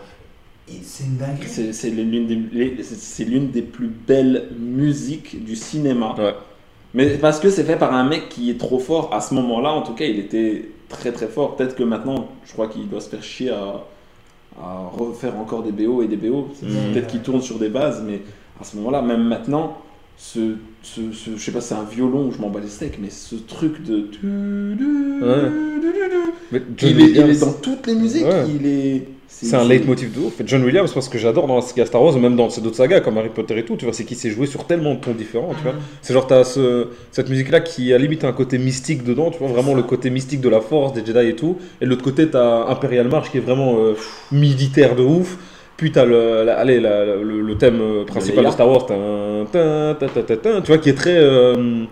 et 0.69 0.79
c'est 0.83 1.05
une 1.05 1.17
dinguerie. 1.17 1.47
C'est 1.47 1.73
c'est 1.73 1.89
l'une 1.89 2.27
des, 2.27 2.35
les- 2.51 2.83
c'est- 2.83 2.93
c'est 2.95 3.23
l'une 3.25 3.49
des 3.49 3.63
plus 3.63 3.87
belles 3.87 4.49
musiques 4.59 5.43
du 5.43 5.55
cinéma. 5.55 6.13
Ouais. 6.19 6.35
Mais 6.93 7.17
parce 7.17 7.39
que 7.39 7.49
c'est 7.49 7.63
fait 7.63 7.75
par 7.77 7.91
un 7.91 8.07
mec 8.07 8.29
qui 8.29 8.51
est 8.51 8.59
trop 8.59 8.77
fort. 8.77 9.11
À 9.15 9.19
ce 9.19 9.33
moment-là, 9.33 9.71
en 9.71 9.81
tout 9.81 9.93
cas, 9.95 10.05
il 10.05 10.19
était 10.19 10.69
très 10.89 11.11
très 11.11 11.27
fort. 11.27 11.55
Peut-être 11.55 11.75
que 11.75 11.83
maintenant, 11.83 12.29
je 12.45 12.53
crois 12.53 12.67
qu'il 12.67 12.87
doit 12.87 13.01
se 13.01 13.09
faire 13.09 13.23
chier 13.23 13.49
à, 13.49 13.83
à 14.61 14.89
refaire 14.97 15.35
encore 15.37 15.63
des 15.63 15.71
BO 15.71 16.01
et 16.01 16.07
des 16.07 16.15
BO. 16.17 16.47
Mhm. 16.61 16.93
Peut-être 16.93 17.07
qu'il 17.07 17.21
tourne 17.21 17.41
sur 17.41 17.57
des 17.59 17.69
bases, 17.69 18.03
mais 18.05 18.21
à 18.59 18.63
ce 18.63 18.75
moment-là, 18.77 19.01
même 19.01 19.23
maintenant, 19.23 19.77
ce, 20.17 20.55
ce, 20.81 21.11
ce- 21.11 21.31
je 21.35 21.43
sais 21.43 21.51
pas 21.51 21.59
c'est 21.61 21.75
un 21.75 21.83
violon 21.83 22.31
je 22.31 22.39
m'en 22.39 22.49
bats 22.49 22.61
les 22.61 22.69
steaks, 22.69 22.99
mais 23.01 23.09
ce 23.09 23.35
truc 23.35 23.83
de. 23.83 24.07
Ouais. 25.21 25.51
Il 26.81 27.01
est, 27.01 27.09
il 27.09 27.17
est 27.17 27.39
dans 27.41 27.53
toutes 27.53 27.87
les 27.87 27.95
musiques. 27.95 28.23
Ouais. 28.25 28.45
Il 28.59 28.65
est. 28.67 29.07
C'est 29.41 29.55
un 29.57 29.67
leitmotiv 29.67 30.13
de 30.13 30.25
ouf. 30.27 30.39
Et 30.39 30.43
John 30.47 30.63
Williams, 30.63 30.91
parce 30.93 31.09
que 31.09 31.17
j'adore 31.17 31.45
dans 31.47 31.55
la 31.57 31.61
saga 31.61 31.85
Star 31.85 32.01
Wars, 32.01 32.17
même 32.17 32.35
dans 32.37 32.49
ces 32.49 32.61
d'autres 32.61 32.77
sagas 32.77 33.01
comme 33.01 33.17
Harry 33.17 33.29
Potter 33.29 33.57
et 33.59 33.65
tout, 33.65 33.75
tu 33.75 33.83
vois, 33.85 33.93
c'est 33.93 34.05
qu'il 34.05 34.15
s'est 34.15 34.29
joué 34.31 34.45
sur 34.47 34.65
tellement 34.65 34.93
de 34.95 34.99
tons 35.01 35.11
différents, 35.13 35.53
tu 35.57 35.63
vois. 35.63 35.73
Mhm. 35.73 35.79
C'est 36.01 36.13
genre, 36.13 36.25
t'as 36.25 36.43
ce, 36.45 36.87
cette 37.11 37.29
musique-là 37.29 37.59
qui 37.59 37.93
a 37.93 37.97
limite 37.97 38.23
un 38.23 38.31
côté 38.31 38.57
mystique 38.57 39.03
dedans, 39.03 39.31
tu 39.31 39.39
vois, 39.39 39.49
vraiment 39.49 39.73
le 39.73 39.83
côté 39.83 40.09
mystique 40.09 40.39
de 40.41 40.49
la 40.49 40.61
force, 40.61 40.93
des 40.93 41.05
Jedi 41.05 41.27
et 41.29 41.35
tout. 41.35 41.57
Et 41.81 41.85
de 41.85 41.89
l'autre 41.89 42.03
côté, 42.03 42.29
t'as 42.29 42.67
Imperial 42.69 43.07
March 43.09 43.29
qui 43.31 43.37
est 43.37 43.41
vraiment 43.41 43.77
euh, 43.79 43.93
militaire 44.31 44.95
de 44.95 45.03
ouf. 45.03 45.37
Puis 45.77 45.91
t'as 45.91 46.05
le, 46.05 46.45
la- 46.45 46.57
allez, 46.57 46.79
la- 46.79 47.03
le, 47.05 47.41
le 47.41 47.57
thème 47.57 47.81
euh, 47.81 48.05
principal 48.05 48.45
de 48.45 48.51
Star 48.51 48.69
Wars, 48.69 48.85
tin, 48.85 49.45
tu 50.61 50.67
vois, 50.67 50.77
qui 50.77 50.89
est 50.89 50.93
très. 50.93 51.17
euh, 51.17 51.83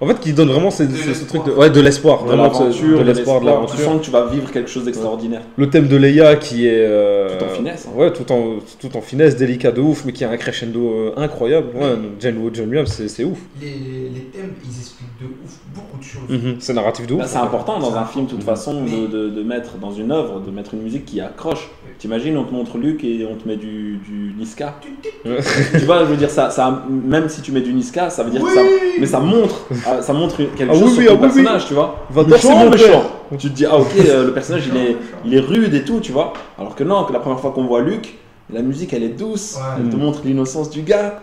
en 0.00 0.06
fait, 0.06 0.20
qui 0.20 0.32
donne 0.32 0.48
vraiment 0.48 0.70
ce, 0.70 0.82
De 0.82 0.94
ce- 0.96 1.24
truc 1.24 1.44
de, 1.44 1.52
ouais, 1.52 1.70
de 1.70 1.80
l'espoir, 1.80 2.22
de 2.22 2.28
vraiment 2.28 2.48
de, 2.48 2.52
l'aventure, 2.58 2.98
de 2.98 3.04
l'espoir, 3.04 3.36
de 3.40 3.44
Tu 3.46 3.50
l'aventure. 3.50 3.78
sens 3.78 4.00
que 4.00 4.04
tu 4.04 4.10
vas 4.10 4.26
vivre 4.26 4.50
quelque 4.50 4.68
chose 4.70 4.84
d'extraordinaire. 4.84 5.42
Le 5.56 5.70
thème 5.70 5.88
de 5.88 5.96
Leia 5.96 6.36
qui 6.36 6.66
est. 6.66 6.84
euh, 6.86 7.38
Tout 7.38 7.44
en 7.44 7.48
finesse, 7.48 7.86
hein. 7.88 7.96
Ouais, 7.98 8.12
tout 8.12 8.30
en, 8.32 8.56
tout 8.80 8.96
en 8.96 9.00
finesse, 9.00 9.36
délicat 9.36 9.72
de 9.72 9.80
ouf, 9.80 10.04
mais 10.04 10.12
qui 10.12 10.24
a 10.24 10.30
un 10.30 10.36
crescendo 10.36 10.80
euh, 10.92 11.12
incroyable. 11.16 11.68
Ouais, 11.74 11.94
John, 12.20 12.34
John 12.52 12.68
Williams, 12.68 12.90
c'est 12.92 13.08
c'est 13.08 13.24
ouf. 13.24 13.38
Les, 13.60 13.68
les 13.68 14.20
thèmes, 14.32 14.52
ils 14.64 14.78
expliquent 14.80 15.08
de 15.20 15.26
ouf 15.26 15.52
beaucoup 15.74 15.98
de 15.98 16.02
choses. 16.04 16.28
Mhm. 16.28 16.56
C'est 16.60 16.72
narratif 16.74 17.06
de 17.06 17.14
ouf. 17.14 17.20
Bah, 17.20 17.26
c'est 17.26 17.38
important 17.38 17.78
dans 17.78 17.94
un 17.96 18.04
film, 18.04 18.26
de 18.26 18.30
toute 18.30 18.42
façon, 18.44 18.82
Mais- 18.82 18.90
de, 18.90 19.06
de, 19.06 19.28
de 19.30 19.42
mettre 19.42 19.76
dans 19.78 19.90
une 19.92 20.10
œuvre, 20.12 20.40
de 20.40 20.50
mettre 20.50 20.74
une 20.74 20.82
musique 20.82 21.04
qui 21.04 21.20
accroche. 21.20 21.68
Oui. 21.84 21.90
T'imagines, 21.98 22.36
on 22.36 22.44
te 22.44 22.52
montre 22.52 22.78
Luke 22.78 23.04
et 23.04 23.26
on 23.30 23.36
te 23.36 23.46
met 23.48 23.56
du, 23.56 23.98
du 24.06 24.34
Niska. 24.38 24.74
Tu 25.24 25.84
vois, 25.86 26.00
je 26.00 26.04
veux 26.10 26.16
dire, 26.16 26.30
ça, 26.30 26.50
ça, 26.50 26.84
même 26.88 27.28
si 27.28 27.40
tu 27.42 27.52
mets 27.52 27.60
du 27.60 27.72
Niska, 27.72 28.10
ça 28.10 28.22
veut 28.22 28.30
dire 28.30 28.42
Oui 28.42 28.48
que 28.50 28.54
ça. 28.54 28.62
Mais 29.00 29.06
ça 29.06 29.20
montre, 29.20 29.66
ah, 29.86 30.00
ça 30.02 30.12
montre 30.12 30.36
quelque 30.36 30.70
Ah 30.70 30.74
chose 30.74 30.98
oui, 30.98 31.04
sur 31.04 31.12
ton 31.12 31.12
ah 31.12 31.12
oui, 31.12 31.14
oui. 31.14 31.20
personnage, 31.42 31.66
tu 31.66 31.74
vois. 31.74 32.06
Va 32.10 32.22
Méchant, 32.24 32.38
c'est 32.48 32.54
mon 32.64 32.70
méchant. 32.70 32.84
père. 33.30 33.38
Tu 33.38 33.48
te 33.50 33.54
dis, 33.54 33.66
ah 33.66 33.78
ok, 33.78 33.86
euh, 34.06 34.26
le 34.26 34.32
personnage 34.32 34.68
il 34.72 34.76
est, 34.76 34.96
il 35.24 35.34
est 35.34 35.40
rude 35.40 35.74
et 35.74 35.82
tout, 35.82 36.00
tu 36.00 36.12
vois. 36.12 36.32
Alors 36.58 36.74
que 36.76 36.84
non, 36.84 37.04
que 37.04 37.12
la 37.12 37.18
première 37.20 37.40
fois 37.40 37.50
qu'on 37.52 37.64
voit 37.64 37.80
Luke, 37.80 38.14
la 38.52 38.60
musique 38.62 38.92
elle 38.92 39.02
est 39.02 39.08
douce, 39.08 39.56
Ouais. 39.56 39.62
elle 39.82 39.88
te 39.90 39.96
Mhm. 39.96 40.02
montre 40.02 40.20
l'innocence 40.24 40.70
du 40.70 40.82
gars. 40.82 41.20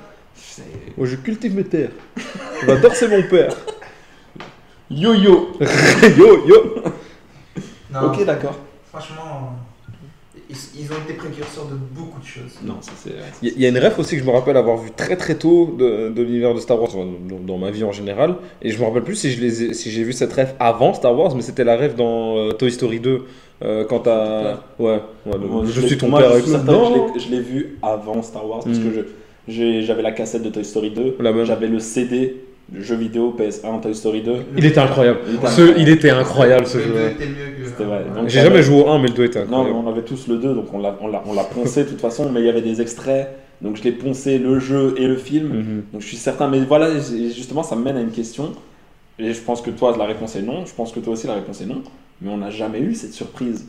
Moi, 0.98 1.08
je 1.08 1.16
cultive 1.18 1.56
mes 1.56 1.64
terres. 1.64 1.92
Va 2.66 2.76
c'est 2.94 3.08
mon 3.08 3.22
père. 3.24 3.54
Yo-yo. 4.92 5.50
yo, 6.18 6.48
yo. 6.48 6.84
Non, 7.94 8.08
Ok, 8.08 8.26
d'accord. 8.26 8.56
Franchement, 8.92 9.54
ils, 10.50 10.56
ils 10.80 10.92
ont 10.92 10.96
été 11.06 11.14
précurseurs 11.14 11.66
de 11.66 11.76
beaucoup 11.76 12.20
de 12.20 12.26
choses. 12.26 12.60
Non, 12.64 12.76
ça 12.82 12.92
c'est. 13.02 13.12
Il 13.42 13.50
y, 13.50 13.54
il 13.56 13.62
y 13.62 13.66
a 13.66 13.70
une 13.70 13.78
ref 13.78 13.98
aussi 14.00 14.16
que 14.16 14.22
je 14.22 14.28
me 14.28 14.32
rappelle 14.34 14.58
avoir 14.58 14.78
vu 14.78 14.92
très 14.92 15.16
très 15.16 15.36
tôt 15.36 15.76
de, 15.78 16.10
de 16.10 16.22
l'univers 16.22 16.54
de 16.54 16.60
Star 16.60 16.82
Wars, 16.82 16.92
dans, 16.94 17.40
dans 17.40 17.58
ma 17.58 17.72
vie 17.72 17.84
en 17.84 17.92
général. 17.92 18.36
Et 18.62 18.70
je 18.72 18.80
me 18.80 18.86
rappelle 18.86 19.04
plus 19.04 19.16
si 19.16 19.32
j'ai 19.32 20.04
vu 20.04 20.14
cette 20.14 20.34
ref 20.34 20.54
avant 20.60 20.94
Star 20.94 21.18
Wars, 21.18 21.36
mais 21.36 21.42
c'était 21.42 21.64
la 21.64 21.78
ref 21.78 21.96
dans 21.96 22.38
euh, 22.38 22.52
Toy 22.52 22.72
Story 22.72 23.00
2. 23.00 23.24
euh, 23.64 23.86
quand 23.86 24.00
t'as. 24.00 24.56
Ouais, 24.80 25.00
ouais, 25.26 25.34
le- 25.40 25.48
Moi, 25.48 25.64
je, 25.68 25.82
suis 25.82 25.98
ton 25.98 26.10
moi, 26.10 26.20
père 26.22 26.34
je 26.36 26.42
suis 26.42 26.52
certain 26.52 26.74
je 27.18 27.30
l'ai- 27.30 27.40
vu 27.42 27.78
avant 27.82 28.22
Star 28.22 28.46
Wars 28.48 28.64
parce 28.64 28.78
Mm. 28.78 28.84
que 28.84 29.06
j'avais 29.84 30.02
la 30.02 30.12
cassette 30.12 30.44
de 30.44 30.50
Toy 30.50 30.64
Story 30.66 30.92
2, 30.92 31.16
La 31.20 31.32
même. 31.32 31.46
j'avais 31.46 31.68
le 31.68 31.80
CD, 31.80 32.36
jeu 32.80 32.96
vidéo 32.96 33.36
PS1 33.38 33.82
Toy 33.82 33.94
Story 33.94 34.22
2. 34.22 34.34
Il 34.58 34.66
était 34.66 34.80
incroyable. 34.80 35.20
Il 35.28 35.36
était 35.36 35.48
Ce- 35.48 35.78
il 35.78 35.90
était 35.90 36.10
incroyable 36.10 36.66
ce 36.66 36.78
Le 36.78 36.84
jeu. 36.84 36.90
deux 36.94 37.00
était 37.10 37.26
mieux 37.26 37.64
que. 37.64 37.70
C'était 37.70 37.84
vrai. 37.84 38.06
Donc, 38.16 38.28
J'ai 38.30 38.42
jamais 38.42 38.64
joué 38.64 38.82
au 38.84 38.88
1, 38.90 39.00
mais 39.00 39.08
le 39.10 39.14
2 39.14 39.24
était 39.26 39.40
Non, 39.40 39.46
mais 39.46 39.56
incroyable. 39.70 39.88
on 39.88 39.92
avait 39.92 40.02
tous 40.04 40.28
le 40.28 40.38
2, 40.38 40.54
donc 40.54 40.74
on 40.74 40.80
l'a 40.80 40.98
on 41.02 41.08
l'a- 41.08 41.24
on 41.26 41.34
l'a 41.34 41.44
poncé 41.44 41.84
de 41.84 41.90
toute 41.90 42.00
façon, 42.02 42.30
mais 42.32 42.40
il 42.42 42.46
y 42.46 42.50
avait 42.50 42.62
des 42.62 42.82
extraits, 42.82 43.28
donc 43.62 43.76
je 43.78 43.84
l'ai 43.84 43.92
poncé 43.92 44.38
le 44.38 44.60
jeu 44.60 44.96
et 44.98 45.06
le 45.08 45.16
film. 45.18 45.48
Mhm. 45.50 45.84
Donc 45.94 46.02
je 46.02 46.08
suis 46.08 46.18
certain, 46.18 46.48
mais 46.48 46.60
voilà, 46.62 46.90
justement, 47.36 47.64
ça 47.64 47.76
me 47.76 47.84
mène 47.84 47.98
à 47.98 48.02
une 48.02 48.12
question. 48.12 48.52
Et 49.20 49.34
je 49.34 49.42
pense 49.42 49.62
que 49.62 49.70
toi, 49.70 49.94
la 49.98 50.06
réponse 50.06 50.36
est 50.36 50.42
non. 50.42 50.66
Je 50.66 50.74
pense 50.74 50.92
que 50.92 51.00
toi 51.00 51.14
aussi, 51.14 51.28
la 51.28 51.36
réponse 51.36 51.62
est 51.62 51.66
non. 51.66 51.82
Mais 52.22 52.32
on 52.32 52.38
n'a 52.38 52.50
jamais 52.52 52.80
eu 52.80 52.96
cette 52.96 53.14
surprise, 53.14 53.68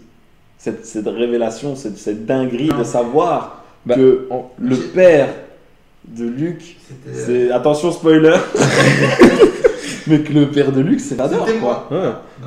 cette, 0.58 0.86
cette 0.86 1.08
révélation, 1.08 1.74
cette, 1.74 1.98
cette 1.98 2.24
dinguerie 2.24 2.68
Non. 2.68 2.78
de 2.78 2.84
savoir 2.84 3.64
Bah, 3.84 3.94
que 3.96 4.28
le 4.60 4.76
père 4.76 5.28
de 6.08 6.24
Luke, 6.26 6.76
C'était. 6.88 7.18
c'est. 7.18 7.50
Attention, 7.52 7.92
spoiler 7.92 8.34
Mais 10.08 10.18
que 10.18 10.32
le 10.32 10.48
père 10.50 10.72
de 10.72 10.80
Luke, 10.80 10.98
c'est 10.98 11.14
Vador, 11.14 11.46
C'était 11.46 11.60
quoi. 11.60 11.86
Ouais. 11.90 11.98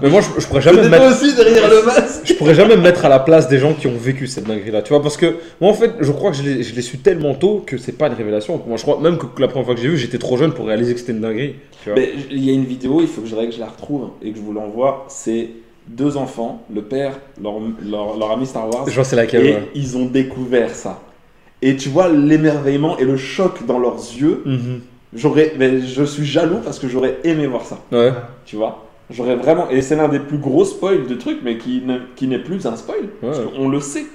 Mais 0.01 0.09
moi, 0.09 0.19
je, 0.19 0.41
je 0.41 0.45
pourrais 0.45 0.59
jamais 0.61 0.83
me 0.83 0.89
mettre. 0.89 1.05
aussi 1.09 1.33
derrière 1.35 1.69
le 1.69 1.83
masque 1.85 2.21
je 2.25 2.33
pourrais 2.33 2.53
jamais 2.53 2.75
me 2.75 2.81
mettre 2.81 3.05
à 3.05 3.09
la 3.09 3.19
place 3.19 3.47
des 3.47 3.59
gens 3.59 3.73
qui 3.73 3.87
ont 3.87 3.95
vécu 3.97 4.27
cette 4.27 4.43
dinguerie-là, 4.45 4.81
tu 4.81 4.89
vois, 4.89 5.01
parce 5.01 5.15
que 5.15 5.37
moi 5.61 5.71
en 5.71 5.73
fait, 5.73 5.91
je 6.01 6.11
crois 6.11 6.31
que 6.31 6.37
je 6.37 6.43
l'ai 6.43 6.63
je 6.63 6.75
l'ai 6.75 6.81
su 6.81 6.97
tellement 6.97 7.33
tôt 7.33 7.63
que 7.65 7.77
c'est 7.77 7.93
pas 7.93 8.07
une 8.07 8.13
révélation. 8.13 8.61
Moi, 8.67 8.75
je 8.75 8.81
crois 8.81 8.99
même 8.99 9.17
que 9.17 9.25
la 9.39 9.47
première 9.47 9.65
fois 9.65 9.73
que 9.75 9.79
j'ai 9.81 9.87
vu, 9.87 9.97
j'étais 9.97 10.17
trop 10.17 10.35
jeune 10.35 10.51
pour 10.51 10.65
réaliser 10.67 10.93
que 10.93 10.99
c'était 10.99 11.13
une 11.13 11.21
dinguerie. 11.21 11.55
Tu 11.81 11.89
vois. 11.91 11.97
Mais 11.97 12.11
il 12.29 12.43
y 12.43 12.49
a 12.49 12.53
une 12.53 12.65
vidéo, 12.65 12.99
il 12.99 13.07
faut 13.07 13.21
que 13.21 13.27
je, 13.27 13.35
que 13.35 13.51
je 13.51 13.59
la 13.59 13.67
retrouve 13.67 14.09
et 14.21 14.31
que 14.31 14.37
je 14.37 14.41
vous 14.43 14.51
l'envoie. 14.51 15.05
C'est 15.07 15.47
deux 15.87 16.17
enfants, 16.17 16.61
le 16.73 16.81
père, 16.81 17.13
leur, 17.41 17.53
leur, 17.89 18.17
leur 18.17 18.31
ami 18.31 18.45
Star 18.47 18.67
Wars, 18.69 18.85
Je 18.89 18.95
vois 18.95 19.03
c'est 19.05 19.15
laquelle. 19.15 19.45
et 19.45 19.53
ouais. 19.53 19.69
ils 19.75 19.95
ont 19.95 20.05
découvert 20.07 20.71
ça. 20.75 20.99
Et 21.61 21.75
tu 21.77 21.89
vois 21.89 22.09
l'émerveillement 22.09 22.97
et 22.97 23.05
le 23.05 23.17
choc 23.17 23.65
dans 23.65 23.79
leurs 23.79 23.95
yeux. 23.95 24.41
Mhm. 24.45 24.81
J'aurais, 25.13 25.53
mais 25.57 25.79
je 25.81 26.03
suis 26.03 26.25
jaloux 26.25 26.57
parce 26.63 26.77
que 26.79 26.87
j'aurais 26.87 27.17
aimé 27.23 27.47
voir 27.47 27.63
ça. 27.63 27.79
Ouais. 27.91 28.11
Tu 28.45 28.55
vois? 28.57 28.83
J'aurais 29.09 29.35
vraiment. 29.35 29.69
Et 29.69 29.81
c'est 29.81 29.95
l'un 29.95 30.07
des 30.09 30.19
plus 30.19 30.37
gros 30.39 30.65
spoils 30.65 31.07
de 31.07 31.15
trucs, 31.15 31.39
mais 31.43 31.57
qui 31.57 31.81
ne- 31.85 31.99
qui 32.15 32.27
n'est 32.27 32.39
plus 32.39 32.65
un 32.65 32.75
spoil. 32.75 33.05
Parce 33.21 33.39
Ouais. 33.39 33.45
qu'on 33.55 33.69
le 33.69 33.79
sait. 33.79 34.05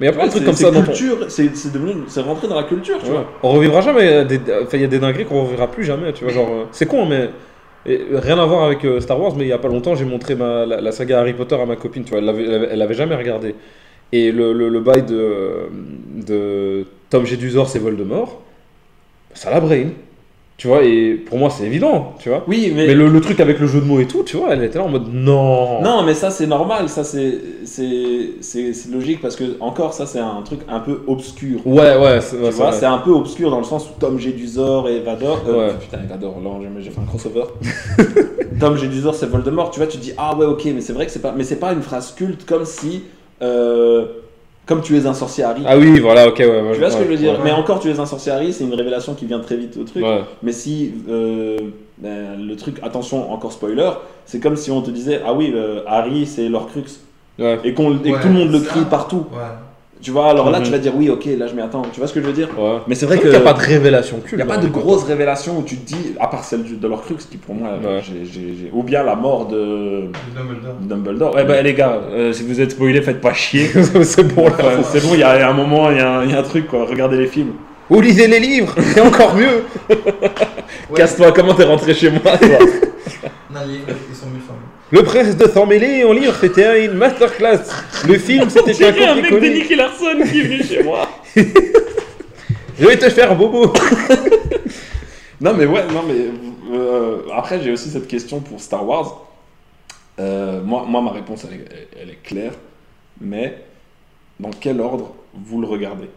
Mais 0.00 0.06
il 0.06 0.10
y 0.10 0.12
a 0.12 0.12
plein 0.12 0.26
de 0.26 0.30
C'est- 0.30 0.36
trucs 0.36 0.46
comme 0.46 0.54
ça 0.54 0.70
dans 0.70 0.80
ton- 0.80 0.86
culture, 0.92 1.16
c'est 1.28 1.54
c'est 1.56 1.72
devenu, 1.72 1.94
c'est 2.06 2.20
rentré 2.20 2.48
dans 2.48 2.54
la 2.56 2.62
culture, 2.64 2.98
tu 2.98 3.06
Ouais. 3.06 3.12
vois. 3.12 3.26
On 3.42 3.50
revivra 3.52 3.80
jamais. 3.80 4.08
euh, 4.08 4.24
Enfin, 4.62 4.76
il 4.76 4.80
y 4.82 4.84
a 4.84 4.88
des 4.88 4.98
dingueries 4.98 5.24
qu'on 5.24 5.42
revivra 5.44 5.66
plus 5.70 5.84
jamais. 5.84 6.12
Tu 6.12 6.24
vois, 6.24 6.32
genre, 6.32 6.48
euh, 6.50 6.64
c'est 6.72 6.86
con, 6.86 7.06
mais 7.06 7.30
et, 7.86 8.00
euh, 8.12 8.18
rien 8.20 8.38
à 8.38 8.44
voir 8.46 8.64
avec 8.64 8.84
euh, 8.84 9.00
Star 9.00 9.20
Wars. 9.20 9.34
Mais 9.36 9.44
il 9.44 9.48
y 9.48 9.52
a 9.52 9.58
pas 9.58 9.68
longtemps, 9.68 9.94
j'ai 9.94 10.04
montré 10.04 10.34
ma, 10.34 10.64
la, 10.66 10.80
la 10.80 10.92
saga 10.92 11.20
Harry 11.20 11.32
Potter 11.34 11.56
à 11.60 11.66
ma 11.66 11.76
copine. 11.76 12.04
Tu 12.04 12.10
vois, 12.10 12.18
elle 12.20 12.78
l'avait, 12.78 12.94
jamais 12.94 13.14
regardé. 13.16 13.54
Et 14.12 14.30
le, 14.32 14.52
le, 14.52 14.68
le 14.68 14.80
bail 14.80 15.02
de, 15.02 15.68
de 16.26 16.86
Tom 17.10 17.26
Jedusor, 17.26 17.68
c'est 17.68 17.78
Voldemort. 17.80 18.40
Ça 19.34 19.50
la 19.50 19.60
brain. 19.60 19.88
Tu 20.58 20.68
vois, 20.68 20.82
et 20.84 21.12
pour 21.16 21.36
moi, 21.36 21.50
c'est 21.50 21.64
évident, 21.64 22.14
tu 22.18 22.30
vois. 22.30 22.42
Oui, 22.48 22.72
Mais 22.74 22.94
le, 22.94 23.08
le 23.08 23.20
truc 23.20 23.40
avec 23.40 23.58
le 23.58 23.66
jeu 23.66 23.78
de 23.78 23.84
mots 23.84 24.00
et 24.00 24.06
tout, 24.06 24.22
tu 24.22 24.38
vois, 24.38 24.54
elle 24.54 24.64
était 24.64 24.78
là 24.78 24.84
en 24.84 24.88
mode 24.88 25.12
non. 25.12 25.82
Non, 25.82 26.02
mais 26.02 26.14
ça 26.14 26.30
c'est 26.30 26.46
normal, 26.46 26.88
ça 26.88 27.04
c'est 27.04 27.38
logique 28.90 29.20
parce 29.20 29.36
que 29.36 29.58
encore 29.60 29.92
ça 29.92 30.06
c'est 30.06 30.18
un 30.18 30.40
truc 30.42 30.60
un 30.66 30.80
peu 30.80 31.02
obscur. 31.06 31.60
Ouais, 31.66 31.96
ouais, 31.98 32.22
c'est 32.22 32.36
Tu 32.36 32.50
vois, 32.52 32.72
c'est 32.72 32.86
un 32.86 32.96
peu 32.98 33.10
obscur 33.10 33.50
dans 33.50 33.58
le 33.58 33.64
sens 33.64 33.84
où 33.90 34.00
Tom 34.00 34.18
Jedusor 34.18 34.88
et 34.88 35.00
Vador. 35.00 35.42
euh, 35.46 35.68
Ouais. 35.68 35.74
Putain, 35.78 35.98
Vador, 36.08 36.40
là 36.42 36.50
j'ai 36.80 36.90
fait 36.90 37.00
un 37.00 37.04
crossover. 37.04 37.44
Tom 38.60 38.76
Jedusor 38.78 39.14
c'est 39.14 39.26
Voldemort. 39.26 39.70
Tu 39.70 39.78
vois, 39.80 39.86
tu 39.88 39.98
dis 39.98 40.12
ah 40.16 40.34
ouais 40.36 40.46
ok, 40.46 40.64
mais 40.74 40.80
c'est 40.80 40.94
vrai 40.94 41.04
que 41.04 41.12
c'est 41.12 41.20
pas, 41.20 41.34
mais 41.36 41.44
c'est 41.44 41.60
pas 41.60 41.72
une 41.74 41.82
phrase 41.82 42.14
culte 42.16 42.46
comme 42.46 42.64
si 42.64 43.02
euh, 43.42 44.04
comme 44.66 44.82
tu 44.82 44.96
es 44.96 45.06
un 45.06 45.14
sorcier 45.14 45.44
Harry. 45.44 45.62
Ah 45.66 45.78
oui, 45.78 46.00
voilà, 46.00 46.26
ok, 46.28 46.38
ouais. 46.40 46.46
ouais, 46.46 46.72
tu 46.72 46.78
vois 46.80 46.90
ce 46.90 46.96
que 46.96 47.04
je 47.04 47.08
veux 47.08 47.16
dire 47.16 47.34
ouais. 47.34 47.38
Mais 47.44 47.52
encore 47.52 47.78
tu 47.80 47.88
es 47.90 47.98
un 48.00 48.06
sorcier 48.06 48.32
Harry, 48.32 48.52
c'est 48.52 48.64
une 48.64 48.74
révélation 48.74 49.14
qui 49.14 49.24
vient 49.26 49.40
très 49.40 49.56
vite 49.56 49.76
au 49.76 49.84
truc. 49.84 50.02
Ouais. 50.04 50.22
Mais 50.42 50.52
si 50.52 50.94
euh, 51.08 51.56
ben, 51.98 52.44
le 52.44 52.56
truc, 52.56 52.78
attention, 52.82 53.32
encore 53.32 53.52
spoiler, 53.52 53.90
c'est 54.24 54.40
comme 54.40 54.56
si 54.56 54.70
on 54.70 54.82
te 54.82 54.90
disait 54.90 55.20
ah 55.24 55.32
oui, 55.34 55.52
euh, 55.54 55.80
Harry 55.86 56.26
c'est 56.26 56.48
l'Orcrux 56.48 56.84
Ouais. 57.38 57.58
et, 57.64 57.74
qu'on, 57.74 57.92
et 58.02 58.12
que 58.12 58.22
tout 58.22 58.28
le 58.28 58.32
monde 58.34 58.50
le 58.50 58.60
ça. 58.60 58.70
crie 58.70 58.84
partout. 58.88 59.26
Ouais. 60.06 60.12
Tu 60.12 60.12
vois, 60.12 60.30
alors 60.30 60.50
là 60.50 60.60
tu 60.60 60.70
vas 60.70 60.78
dire 60.78 60.92
oui, 60.96 61.10
ok, 61.10 61.24
là 61.36 61.46
je 61.48 61.54
m'y 61.54 61.60
attends. 61.62 61.82
Tu 61.92 61.98
vois 61.98 62.06
ce 62.08 62.12
que 62.14 62.20
je 62.20 62.26
veux 62.26 62.32
dire 62.32 62.48
ouais. 62.56 62.78
Mais 62.86 62.94
c'est 62.94 63.06
vrai 63.06 63.18
qu'il 63.18 63.28
n'y 63.30 63.34
a 63.36 63.40
pas 63.40 63.54
de 63.54 63.58
révélation 63.60 64.18
culte. 64.18 64.32
il 64.32 64.36
n'y 64.36 64.42
a 64.42 64.46
pas 64.46 64.56
de 64.58 64.68
grosse 64.68 65.02
révélation 65.04 65.58
où 65.58 65.62
tu 65.62 65.76
te 65.78 65.86
dis, 65.86 66.14
à 66.20 66.28
part 66.28 66.44
celle 66.44 66.78
de 66.78 66.86
l'Orcrux 66.88 67.16
qui 67.28 67.36
pour 67.38 67.54
moi, 67.56 67.70
Ouais. 67.82 68.00
j'ai- 68.02 68.24
j'ai- 68.24 68.54
j'ai- 68.56 68.70
ou 68.72 68.82
bien 68.84 69.02
la 69.02 69.16
mort 69.16 69.46
de 69.48 69.56
Le 69.56 70.10
Dumbledore. 70.36 70.74
de 70.80 70.88
Dumbledore. 70.88 71.34
Ouais 71.34 71.44
bah 71.44 71.60
les 71.62 71.74
gars, 71.74 72.00
euh, 72.10 72.32
si 72.32 72.44
vous 72.44 72.60
êtes 72.60 72.70
spoilés, 72.70 73.02
faites 73.02 73.20
pas 73.20 73.32
chier. 73.34 73.66
c'est 74.04 74.22
bon 74.34 74.44
là. 74.46 74.52
Enfin, 74.58 74.82
c'est 74.92 75.02
bon, 75.02 75.14
il 75.14 75.20
y 75.20 75.22
a 75.24 75.48
un 75.50 75.52
moment, 75.52 75.90
il 75.90 75.96
y, 75.96 76.00
a 76.00 76.18
un- 76.18 76.24
il 76.24 76.30
y 76.30 76.34
a 76.34 76.38
un 76.38 76.42
truc 76.42 76.68
quoi. 76.68 76.84
Regardez 76.86 77.16
les 77.16 77.26
films. 77.26 77.52
Ou 77.90 78.00
lisez 78.00 78.26
les 78.26 78.40
livres, 78.40 78.74
c'est 78.80 79.00
encore 79.00 79.34
mieux. 79.34 79.62
Ouais. 79.88 79.96
Casse-toi, 80.96 81.32
comment 81.32 81.54
t'es 81.54 81.64
rentré 81.64 81.94
chez 81.94 82.10
moi 82.10 82.20
toi 82.36 82.58
Non, 83.52 83.60
les 83.66 83.72
livres, 83.74 83.84
ils 84.10 84.16
sont. 84.16 84.26
Le 84.96 85.02
prince 85.02 85.36
de 85.36 85.66
mêlé 85.66 86.04
en 86.04 86.12
livre, 86.14 86.34
c'était 86.40 86.86
une 86.86 86.94
masterclass. 86.94 87.60
Le 88.08 88.16
film, 88.16 88.48
c'était 88.48 88.70
un 88.70 88.94
J'ai 88.94 89.04
un 89.04 89.14
mec 89.16 89.30
de. 89.30 89.46
Nicky 89.46 89.74
Larson 89.74 90.22
qui 90.30 90.40
est 90.40 90.44
venu 90.44 90.64
chez 90.64 90.82
moi. 90.82 91.06
Je 91.36 92.86
vais 92.86 92.96
te 92.96 93.10
faire 93.10 93.36
bobo. 93.36 93.72
Non 95.38 95.52
mais 95.52 95.66
ouais, 95.66 95.84
non 95.92 96.02
mais 96.02 96.30
euh, 96.74 97.18
après 97.30 97.62
j'ai 97.62 97.70
aussi 97.70 97.90
cette 97.90 98.08
question 98.08 98.40
pour 98.40 98.58
Star 98.58 98.88
Wars. 98.88 99.26
Euh, 100.18 100.62
moi, 100.62 100.86
moi 100.88 101.02
ma 101.02 101.10
réponse 101.10 101.44
elle 101.44 101.60
est, 101.60 101.88
elle 102.00 102.08
est 102.08 102.22
claire, 102.22 102.54
mais 103.20 103.58
dans 104.40 104.48
quel 104.48 104.80
ordre 104.80 105.14
vous 105.34 105.60
le 105.60 105.66
regardez? 105.66 106.08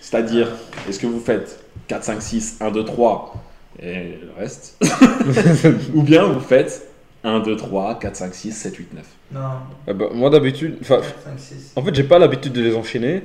C'est-à-dire, 0.00 0.48
est-ce 0.88 0.98
que 0.98 1.06
vous 1.06 1.20
faites 1.20 1.62
4, 1.86 2.02
5, 2.02 2.20
6, 2.20 2.56
1, 2.60 2.70
2, 2.72 2.84
3 2.84 3.34
et 3.80 3.92
le 3.92 4.32
reste? 4.36 4.76
Ou 5.94 6.02
bien 6.02 6.24
vous 6.24 6.40
faites 6.40 6.89
1, 7.24 7.40
2, 7.40 7.56
3, 7.56 7.98
4, 7.98 8.16
5, 8.16 8.34
6, 8.34 8.52
7, 8.52 8.76
8, 8.76 8.94
9 8.94 9.04
Non, 9.32 9.40
Ah 9.86 9.92
bah, 9.92 10.06
moi 10.14 10.30
d'habitude, 10.30 10.78
enfin, 10.80 10.96
4, 10.96 11.04
5, 11.24 11.38
6. 11.38 11.72
en 11.76 11.82
fait, 11.82 11.94
j'ai 11.94 12.04
pas 12.04 12.18
l'habitude 12.18 12.52
de 12.52 12.62
les 12.62 12.74
enchaîner. 12.74 13.22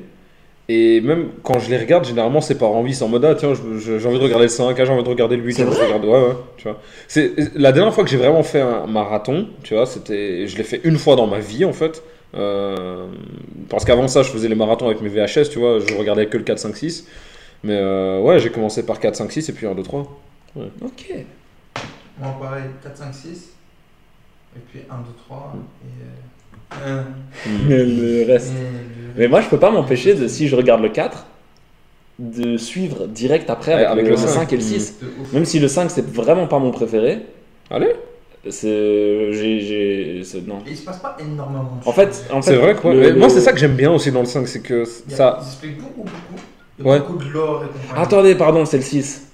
Et 0.67 0.99
même 1.01 1.27
quand 1.43 1.59
je 1.59 1.69
les 1.69 1.77
regarde, 1.77 2.05
généralement 2.05 2.41
c'est 2.41 2.57
par 2.57 2.71
envie, 2.71 2.95
c'est 2.95 3.03
en 3.03 3.07
mode 3.07 3.23
ah 3.23 3.35
tiens, 3.35 3.53
j'ai 3.53 4.07
envie 4.07 4.17
de 4.17 4.23
regarder 4.23 4.45
le 4.45 4.49
5, 4.49 4.75
ah, 4.79 4.83
j'ai 4.85 4.91
envie 4.91 5.03
de 5.03 5.09
regarder 5.09 5.37
le 5.37 5.43
8, 5.43 5.53
C'est 5.53 5.61
j'ai 5.61 5.67
envie 5.67 5.77
de 5.77 5.83
regarder. 5.83 6.07
Ouais, 6.07 6.19
ouais, 6.19 6.35
tu 6.57 6.63
vois. 6.67 6.81
C'est 7.07 7.33
la 7.55 7.71
dernière 7.71 7.93
fois 7.93 8.03
que 8.03 8.09
j'ai 8.09 8.17
vraiment 8.17 8.41
fait 8.41 8.61
un 8.61 8.87
marathon, 8.87 9.47
tu 9.61 9.75
vois, 9.75 9.85
c'était. 9.85 10.47
Je 10.47 10.57
l'ai 10.57 10.63
fait 10.63 10.81
une 10.83 10.97
fois 10.97 11.15
dans 11.15 11.27
ma 11.27 11.37
vie 11.39 11.65
en 11.65 11.73
fait. 11.73 12.01
Euh, 12.33 13.05
parce 13.69 13.85
qu'avant 13.85 14.07
ça, 14.07 14.23
je 14.23 14.29
faisais 14.29 14.47
les 14.49 14.55
marathons 14.55 14.87
avec 14.87 15.01
mes 15.01 15.09
VHS, 15.09 15.49
tu 15.51 15.59
vois, 15.59 15.79
je 15.79 15.93
regardais 15.95 16.25
que 16.25 16.37
le 16.37 16.43
4, 16.43 16.57
5, 16.57 16.75
6. 16.75 17.07
Mais 17.63 17.77
euh, 17.79 18.19
ouais, 18.21 18.39
j'ai 18.39 18.49
commencé 18.49 18.83
par 18.83 18.99
4, 18.99 19.15
5, 19.15 19.31
6 19.31 19.49
et 19.49 19.53
puis 19.53 19.67
1, 19.67 19.75
2, 19.75 19.83
3. 19.83 20.19
Ok. 20.81 21.13
Moi, 22.19 22.35
pareil, 22.41 22.63
4, 22.83 22.97
5, 22.97 23.13
6. 23.13 23.54
Et 24.55 24.59
puis 24.71 24.79
1, 24.89 24.95
2, 24.97 25.01
3. 25.25 25.53
Et. 25.83 26.87
Euh, 26.87 27.03
le 27.69 28.25
reste. 28.31 28.49
et 28.51 28.53
le- 28.53 29.13
Mais 29.17 29.27
moi, 29.27 29.41
je 29.41 29.47
peux 29.49 29.59
pas 29.59 29.71
m'empêcher 29.71 30.13
de, 30.15 30.27
si 30.27 30.47
je 30.47 30.55
regarde 30.55 30.81
le 30.81 30.89
4, 30.89 31.25
de 32.19 32.57
suivre 32.57 33.07
direct 33.07 33.49
après 33.49 33.73
avec, 33.73 33.87
avec 33.87 34.05
le, 34.05 34.11
le 34.11 34.17
5 34.17 34.27
cinq. 34.27 34.53
et 34.53 34.57
le 34.57 34.61
Mm. 34.63 34.65
6. 34.65 34.99
de 35.01 35.05
ouf. 35.21 35.33
Même 35.33 35.45
si 35.45 35.59
le 35.59 35.67
5, 35.67 35.89
c'est 35.91 36.05
vraiment 36.05 36.47
pas 36.47 36.59
mon 36.59 36.71
préféré. 36.71 37.19
Allez 37.69 37.93
C'est. 38.49 39.33
J'ai. 39.33 40.21
Non. 40.47 40.59
Et 40.67 40.71
il 40.71 40.77
se 40.77 40.83
passe 40.85 40.99
pas 40.99 41.17
énormément 41.19 41.63
de 41.83 41.87
En 41.89 41.91
fait, 41.91 42.25
en 42.31 42.41
fait 42.41 42.51
C'est 42.51 42.57
vrai 42.57 42.75
quoi. 42.75 42.93
le- 42.93 42.99
Mais 42.99 43.11
Moi, 43.13 43.27
le- 43.27 43.33
c'est 43.33 43.41
ça 43.41 43.51
que 43.51 43.57
j'aime 43.59 43.75
bien 43.75 43.91
aussi 43.91 44.11
dans 44.11 44.19
le 44.21 44.25
5, 44.27 44.47
c'est 44.47 44.61
que 44.61 44.83
Il 45.07 45.11
y 45.11 45.13
a- 45.13 45.17
ça. 45.17 45.39
Ils 45.41 45.45
expliquent 45.47 45.77
beaucoup, 45.81 46.03
beaucoup. 46.03 46.43
Il 46.79 46.85
y 46.85 46.87
a 46.87 46.91
Ouais. 46.91 46.99
beaucoup 46.99 47.17
de 47.17 47.29
lore 47.29 47.63
et 47.63 47.67
compagnie. 47.67 48.01
Attendez, 48.05 48.35
pardon, 48.35 48.65
c'est 48.65 48.77
le 48.77 48.83
6 48.83 49.27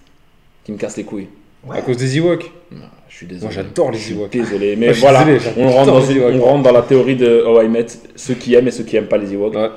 qui 0.63 0.72
me 0.72 0.78
casse 0.78 0.95
les 0.98 1.04
couilles. 1.04 1.28
Ouais. 1.67 1.78
À 1.78 1.82
cause 1.82 1.98
des 1.98 2.17
Ewoks. 2.17 2.52
Non, 2.72 2.80
je 3.12 3.17
suis 3.17 3.26
désolé. 3.28 3.54
Moi, 3.54 3.63
j'adore 3.63 3.91
les 3.91 4.12
Ewoks. 4.12 4.32
Désolé, 4.32 4.76
mais 4.78 4.86
Moi, 4.86 4.88
je 4.88 4.93
suis 4.93 5.02
voilà, 5.02 5.24
désolé, 5.26 5.54
on, 5.58 5.69
rentre 5.69 5.91
dans 5.91 6.00
les 6.00 6.12
une- 6.12 6.17
Ewoks. 6.21 6.34
on 6.36 6.45
rentre 6.45 6.63
dans 6.63 6.71
la 6.71 6.82
théorie 6.82 7.15
de 7.17 7.43
Oh 7.45 7.62
I 7.62 7.67
Met, 7.67 7.86
ceux 8.15 8.34
qui 8.36 8.56
aiment 8.56 8.67
et 8.67 8.71
ceux 8.71 8.84
qui 8.86 8.95
aiment 8.95 9.06
pas 9.08 9.17
les 9.17 9.34
Ewoks. 9.34 9.54
Ouais. 9.56 9.69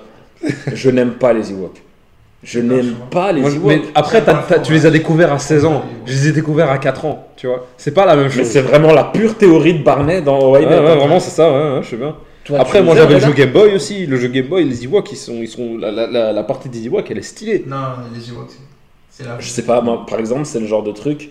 Je 0.73 0.91
n'aime 0.91 1.13
pas 1.15 1.33
les 1.33 1.51
Ewoks. 1.51 1.83
Je 2.43 2.61
Non, 2.61 2.77
n'aime 2.77 2.95
vois. 2.99 3.11
pas 3.11 3.33
les 3.33 3.41
Moi, 3.41 3.51
je- 3.51 3.57
Ewoks. 3.57 3.67
mais 3.67 3.83
après, 3.95 4.23
t'as- 4.23 4.45
t'as- 4.47 4.59
tu 4.61 4.73
les 4.73 4.87
as 4.87 4.91
découverts 4.91 5.33
à 5.33 5.39
16 5.39 5.65
ans. 5.65 5.83
Je 6.07 6.13
les 6.13 6.29
ai 6.29 6.33
découverts 6.33 6.71
à 6.71 6.79
4 6.79 7.05
ans, 7.07 7.27
tu 7.37 7.47
vois. 7.47 7.67
C'est 7.77 7.93
pas 7.95 8.07
la 8.07 8.15
même 8.17 8.27
Mais 8.27 8.31
chose. 8.31 8.47
c'est 8.47 8.61
vraiment 8.61 8.93
la 8.93 9.05
pure 9.05 9.35
théorie 9.37 9.75
de 9.75 9.83
Barney 9.83 10.21
dans 10.23 10.39
Oh 10.39 10.57
I 10.57 10.61
Ouais, 10.61 10.67
Met. 10.67 10.79
ouais, 10.79 10.97
vraiment, 10.97 11.19
c'est 11.21 11.31
ça, 11.31 11.51
ouais, 11.51 11.77
ouais, 11.77 11.83
je 11.83 11.89
sais 11.91 11.97
bien. 11.97 12.15
Toi, 12.45 12.59
Après, 12.61 12.81
tu 12.81 12.85
moi 12.85 12.95
j'avais 12.95 13.15
le 13.15 13.21
jeu. 13.21 13.33
Game 13.33 13.51
Boy 13.53 13.75
aussi. 13.75 14.05
Le 14.05 14.19
jeu 14.19 14.29
Game 14.29 14.47
Boy, 14.47 14.65
les 14.65 14.85
Ewoks, 14.85 15.11
ils 15.13 15.17
sont, 15.17 15.37
ils 15.41 15.49
sont, 15.49 15.79
la, 15.79 15.91
la, 15.91 16.07
la, 16.07 16.31
la 16.33 16.43
partie 16.45 16.69
des 16.69 16.85
Ewoks, 16.87 17.11
elle 17.11 17.17
est 17.19 17.23
stylée. 17.23 17.65
Non, 17.67 17.77
les 18.15 18.29
Ewoks, 18.31 18.51
c'est- 18.51 18.59
c'est 19.11 19.25
la. 19.27 19.37
Je 19.41 19.49
sais 19.49 19.63
pas, 19.63 19.81
moi, 19.81 20.05
par 20.07 20.19
exemple, 20.19 20.45
c'est 20.45 20.61
le 20.61 20.67
genre 20.67 20.83
de 20.83 20.93
truc 20.93 21.31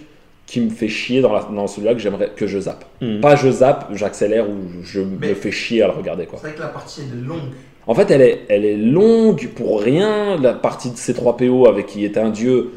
qui 0.53 0.61
me 0.61 0.69
fait 0.69 0.87
chier 0.87 1.19
dans, 1.21 1.33
la- 1.33 1.47
dans 1.51 1.65
celui-là 1.65 1.93
que 1.93 1.99
j'aimerais 1.99 2.29
que 2.35 2.45
je 2.45 2.59
zappe. 2.59 2.85
Hmm. 3.01 3.19
Pas 3.21 3.35
je 3.35 3.49
zappe, 3.49 3.87
j'accélère 3.93 4.47
ou 4.47 4.55
je 4.83 4.99
Mais- 5.01 5.29
me 5.29 5.33
fais 5.33 5.51
chier 5.51 5.81
à 5.81 5.87
le 5.87 5.93
regarder 5.93 6.25
quoi. 6.27 6.37
C'est 6.39 6.47
vrai 6.49 6.55
que 6.55 6.61
la 6.61 6.67
partie 6.67 7.01
elle 7.01 7.17
est 7.17 7.27
longue. 7.27 7.49
En 7.87 7.95
fait, 7.95 8.11
elle 8.11 8.21
est, 8.21 8.41
elle 8.49 8.63
est 8.63 8.77
longue 8.77 9.49
pour 9.55 9.81
rien. 9.81 10.37
La 10.39 10.53
partie 10.53 10.91
de 10.91 10.95
C3PO 10.95 11.67
avec 11.67 11.87
qui 11.87 12.05
est 12.05 12.17
un 12.19 12.29
dieu. 12.29 12.71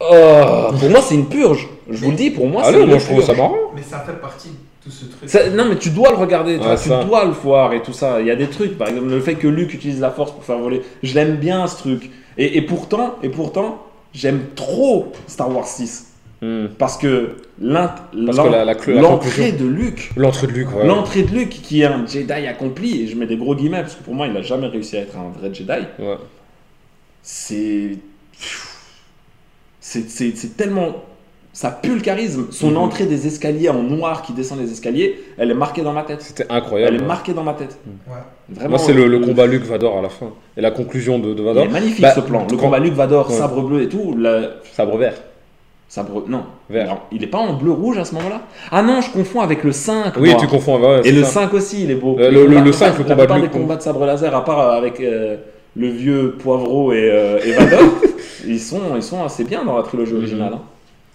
Oh, 0.00 0.72
pour 0.78 0.90
moi, 0.90 1.00
c'est 1.00 1.14
une 1.14 1.26
purge. 1.28 1.68
Je 1.88 2.04
vous 2.04 2.10
le 2.10 2.16
dis, 2.16 2.30
pour 2.30 2.46
moi, 2.48 2.62
c'est 2.64 2.70
Allez, 2.70 2.80
une 2.82 2.88
moi 2.90 2.98
je 2.98 3.04
trouve 3.04 3.16
purge. 3.18 3.28
ça 3.28 3.34
marrant. 3.34 3.56
Mais 3.74 3.82
ça 3.82 4.00
fait 4.00 4.20
partie 4.20 4.48
de 4.48 4.54
tout 4.84 4.90
ce 4.90 5.04
truc. 5.06 5.30
Ça- 5.30 5.48
non, 5.50 5.64
mais 5.68 5.76
tu 5.76 5.88
dois 5.90 6.10
le 6.10 6.16
regarder, 6.16 6.54
tu, 6.56 6.60
Ouais, 6.60 6.66
vois, 6.66 6.76
tu 6.76 6.88
ça. 6.88 7.04
dois 7.04 7.24
le 7.24 7.30
voir 7.30 7.72
et 7.72 7.82
tout 7.82 7.92
ça. 7.94 8.20
Il 8.20 8.26
y 8.26 8.30
a 8.30 8.36
des 8.36 8.48
trucs, 8.48 8.76
par 8.76 8.88
exemple, 8.88 9.06
le 9.08 9.20
fait 9.20 9.36
que 9.36 9.46
Luke 9.48 9.72
utilise 9.72 10.00
la 10.00 10.10
force 10.10 10.32
pour 10.32 10.44
faire 10.44 10.58
voler. 10.58 10.82
Je 11.02 11.14
l'aime 11.14 11.36
bien 11.36 11.66
ce 11.68 11.76
truc. 11.78 12.10
Et, 12.36 12.58
et 12.58 12.62
pourtant, 12.62 13.14
et 13.22 13.30
pourtant, 13.30 13.78
j'aime 14.12 14.40
trop 14.54 15.12
Star 15.28 15.54
Wars 15.54 15.66
6 15.66 16.12
Hmm. 16.42 16.66
parce 16.78 16.98
que 16.98 17.30
l'entrée 17.60 19.52
de 19.52 19.64
Luke, 19.66 20.10
L'entrée 20.16 20.46
de 20.46 20.52
Luke, 20.52 20.76
ouais. 20.76 20.86
l'entrée 20.86 21.22
de 21.22 21.30
Luke 21.34 21.48
qui 21.48 21.80
est 21.80 21.86
un 21.86 22.06
Jedi 22.06 22.30
accompli, 22.46 23.02
et 23.02 23.06
je 23.06 23.16
mets 23.16 23.26
des 23.26 23.36
gros 23.38 23.54
guillemets 23.54 23.80
parce 23.80 23.94
que 23.94 24.02
pour 24.04 24.14
moi, 24.14 24.26
il 24.26 24.34
n'a 24.34 24.42
jamais 24.42 24.66
réussi 24.66 24.96
à 24.98 25.00
être 25.00 25.16
un 25.16 25.30
vrai 25.38 25.52
Jedi. 25.54 25.70
Ouais. 25.98 26.16
c'est 27.22 27.98
c'est 29.80 30.56
tellement 30.56 31.04
ça 31.52 31.70
pue 31.70 31.94
le 31.94 32.00
charisme 32.00 32.48
son 32.50 32.72
Mhm. 32.72 32.76
entrée 32.76 33.06
des 33.06 33.26
escaliers 33.26 33.70
en 33.70 33.82
noir 33.82 34.20
qui 34.22 34.32
descend 34.34 34.58
les 34.60 34.70
escaliers 34.70 35.18
elle 35.38 35.50
est 35.50 35.54
marquée 35.54 35.80
dans 35.82 35.92
ma 35.94 36.02
tête 36.02 36.20
C'était 36.20 36.44
elle 36.50 36.56
incroyable. 36.56 36.96
est 36.96 37.02
marquée 37.06 37.32
dans 37.32 37.44
ma 37.44 37.54
tête 37.54 37.78
Ouais. 38.06 38.14
vraiment 38.50 38.70
Moi, 38.70 38.78
c'est 38.78 38.92
le, 38.92 39.06
le 39.06 39.16
euh, 39.18 39.24
combat 39.24 39.46
Luke 39.46 39.64
Vador 39.64 39.96
à 39.98 40.02
la 40.02 40.08
fin. 40.10 40.30
Et 40.56 40.60
la 40.60 40.70
conclusion 40.70 41.18
de, 41.18 41.32
de 41.32 41.38
il 41.40 41.44
Vador. 41.46 41.64
est 41.64 41.68
magnifique 41.68 42.02
Bah, 42.02 42.12
ce 42.14 42.20
plan 42.20 42.42
le 42.50 42.56
quand- 42.56 42.64
combat 42.64 42.78
Luke 42.78 42.92
Vador 42.94 43.30
Ouais. 43.30 43.36
sabre 43.36 43.62
bleu 43.62 43.82
et 43.82 43.88
tout 43.88 44.14
le 44.14 44.50
Sabre 44.72 44.98
vert. 44.98 45.14
Sabre 45.88 46.24
non 46.28 46.42
Vert. 46.68 46.88
Non, 46.88 46.98
il 47.12 47.22
est 47.22 47.28
pas 47.28 47.38
en 47.38 47.52
bleu 47.54 47.70
rouge 47.72 47.96
à 47.98 48.04
ce 48.04 48.14
moment 48.14 48.28
là 48.28 48.40
ah 48.72 48.82
non 48.82 49.00
je 49.00 49.10
confonds 49.10 49.40
avec 49.40 49.62
le 49.64 49.72
5 49.72 50.14
Oui, 50.18 50.30
moi. 50.30 50.38
tu 50.40 50.46
confonds. 50.46 50.80
ouais, 50.80 51.00
et 51.04 51.12
le 51.12 51.22
ça. 51.22 51.42
5 51.42 51.54
aussi 51.54 51.84
il 51.84 51.90
est 51.90 51.94
beau 51.94 52.16
Le- 52.18 52.28
Les 52.28 52.30
le- 52.42 52.46
combats- 52.46 52.60
le 52.64 52.72
5, 52.72 52.86
le 52.86 52.90
la 52.90 53.04
combat 53.04 53.16
plupart 53.16 53.36
de 53.36 53.42
des 53.42 53.48
combats 53.52 53.76
de 53.76 53.82
sabre 53.82 54.04
laser 54.06 54.34
à 54.34 54.44
part 54.44 54.58
avec 54.72 55.00
euh, 55.00 55.36
le 55.76 55.88
vieux 55.88 56.32
poivreau 56.38 56.92
et, 56.92 57.08
euh, 57.10 57.38
et 57.44 57.52
Vador 57.52 57.80
ils 58.46 58.58
sont 58.60 58.80
ils 58.96 59.02
sont 59.02 59.22
assez 59.24 59.44
bien 59.44 59.64
dans 59.64 59.76
la 59.76 59.82
trilogie 59.82 60.12
Mhm. 60.12 60.18
originale 60.18 60.52
hein. 60.54 60.60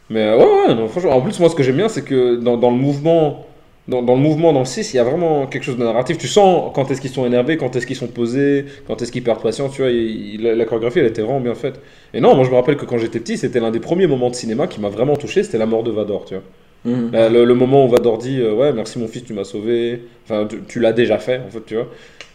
Mais 0.10 0.24
euh, 0.26 0.38
ouais, 0.38 0.68
ouais, 0.68 0.76
non, 0.76 0.88
franchement, 0.90 1.12
en 1.16 1.22
plus, 1.22 1.40
moi, 1.40 1.48
ce 1.50 1.56
que 1.56 1.64
j'aime 1.64 1.78
bien, 1.78 1.88
c'est 1.88 2.02
que 2.04 2.36
dans, 2.36 2.58
dans 2.58 2.70
le 2.70 2.76
mouvement, 2.76 3.46
dans, 3.92 4.02
dans 4.02 4.16
le 4.16 4.22
mouvement, 4.22 4.54
dans 4.54 4.60
le 4.60 4.66
6, 4.66 4.94
il 4.94 4.98
y 4.98 5.00
a 5.00 5.04
vraiment 5.04 5.46
quelque 5.48 5.64
chose 5.64 5.78
de 5.78 5.84
narratif. 5.84 6.18
Tu 6.18 6.28
sens 6.28 6.72
quand 6.74 6.90
est-ce 6.90 7.02
qu'ils 7.02 7.12
sont 7.12 7.26
énervés, 7.26 7.58
quand 7.58 7.76
est-ce 7.76 7.86
qu'ils 7.86 7.96
sont 7.96 8.08
posés, 8.08 8.66
quand 8.88 9.02
est-ce 9.02 9.12
qu'ils 9.12 9.24
perdent 9.24 9.42
patience, 9.44 9.74
tu 9.74 9.82
vois. 9.82 9.92
il- 9.92 10.36
il- 10.36 10.42
la, 10.42 10.66
chorégraphie, 10.66 11.00
elle 11.00 11.06
était 11.08 11.22
vraiment 11.22 11.42
bien 11.42 11.56
faite. 11.56 11.80
Et 12.14 12.20
non, 12.22 12.36
moi, 12.36 12.44
je 12.46 12.50
me 12.50 12.56
rappelle 12.56 12.78
que 12.78 12.86
quand 12.86 12.98
j'étais 12.98 13.20
petit, 13.20 13.38
c'était 13.38 13.60
l'un 13.60 13.72
des 13.72 13.80
premiers 13.80 14.08
moments 14.08 14.30
de 14.30 14.36
cinéma 14.36 14.68
qui 14.68 14.80
m'a 14.82 14.90
vraiment 14.90 15.16
touché, 15.16 15.44
c'était 15.44 15.58
la 15.60 15.66
mort 15.68 15.84
de 15.84 15.92
Vador, 15.92 16.26
tu 16.26 16.36
vois. 16.36 16.44
Mhm. 16.84 17.12
Euh, 17.14 17.30
le, 17.30 17.46
le 17.46 17.54
moment 17.54 17.86
où 17.86 17.90
Vador 17.90 18.18
dit 18.18 18.40
euh, 18.42 18.54
Ouais, 18.56 18.74
merci 18.74 18.98
mon 18.98 19.08
fils, 19.08 19.24
tu 19.24 19.34
m'as 19.34 19.44
sauvé. 19.44 20.02
Enfin, 20.26 20.48
tu, 20.50 20.62
tu 20.68 20.80
l'as 20.80 20.94
déjà 20.94 21.20
fait, 21.20 21.40
en 21.48 21.52
fait, 21.52 21.64
tu 21.68 21.76
vois. 21.76 21.88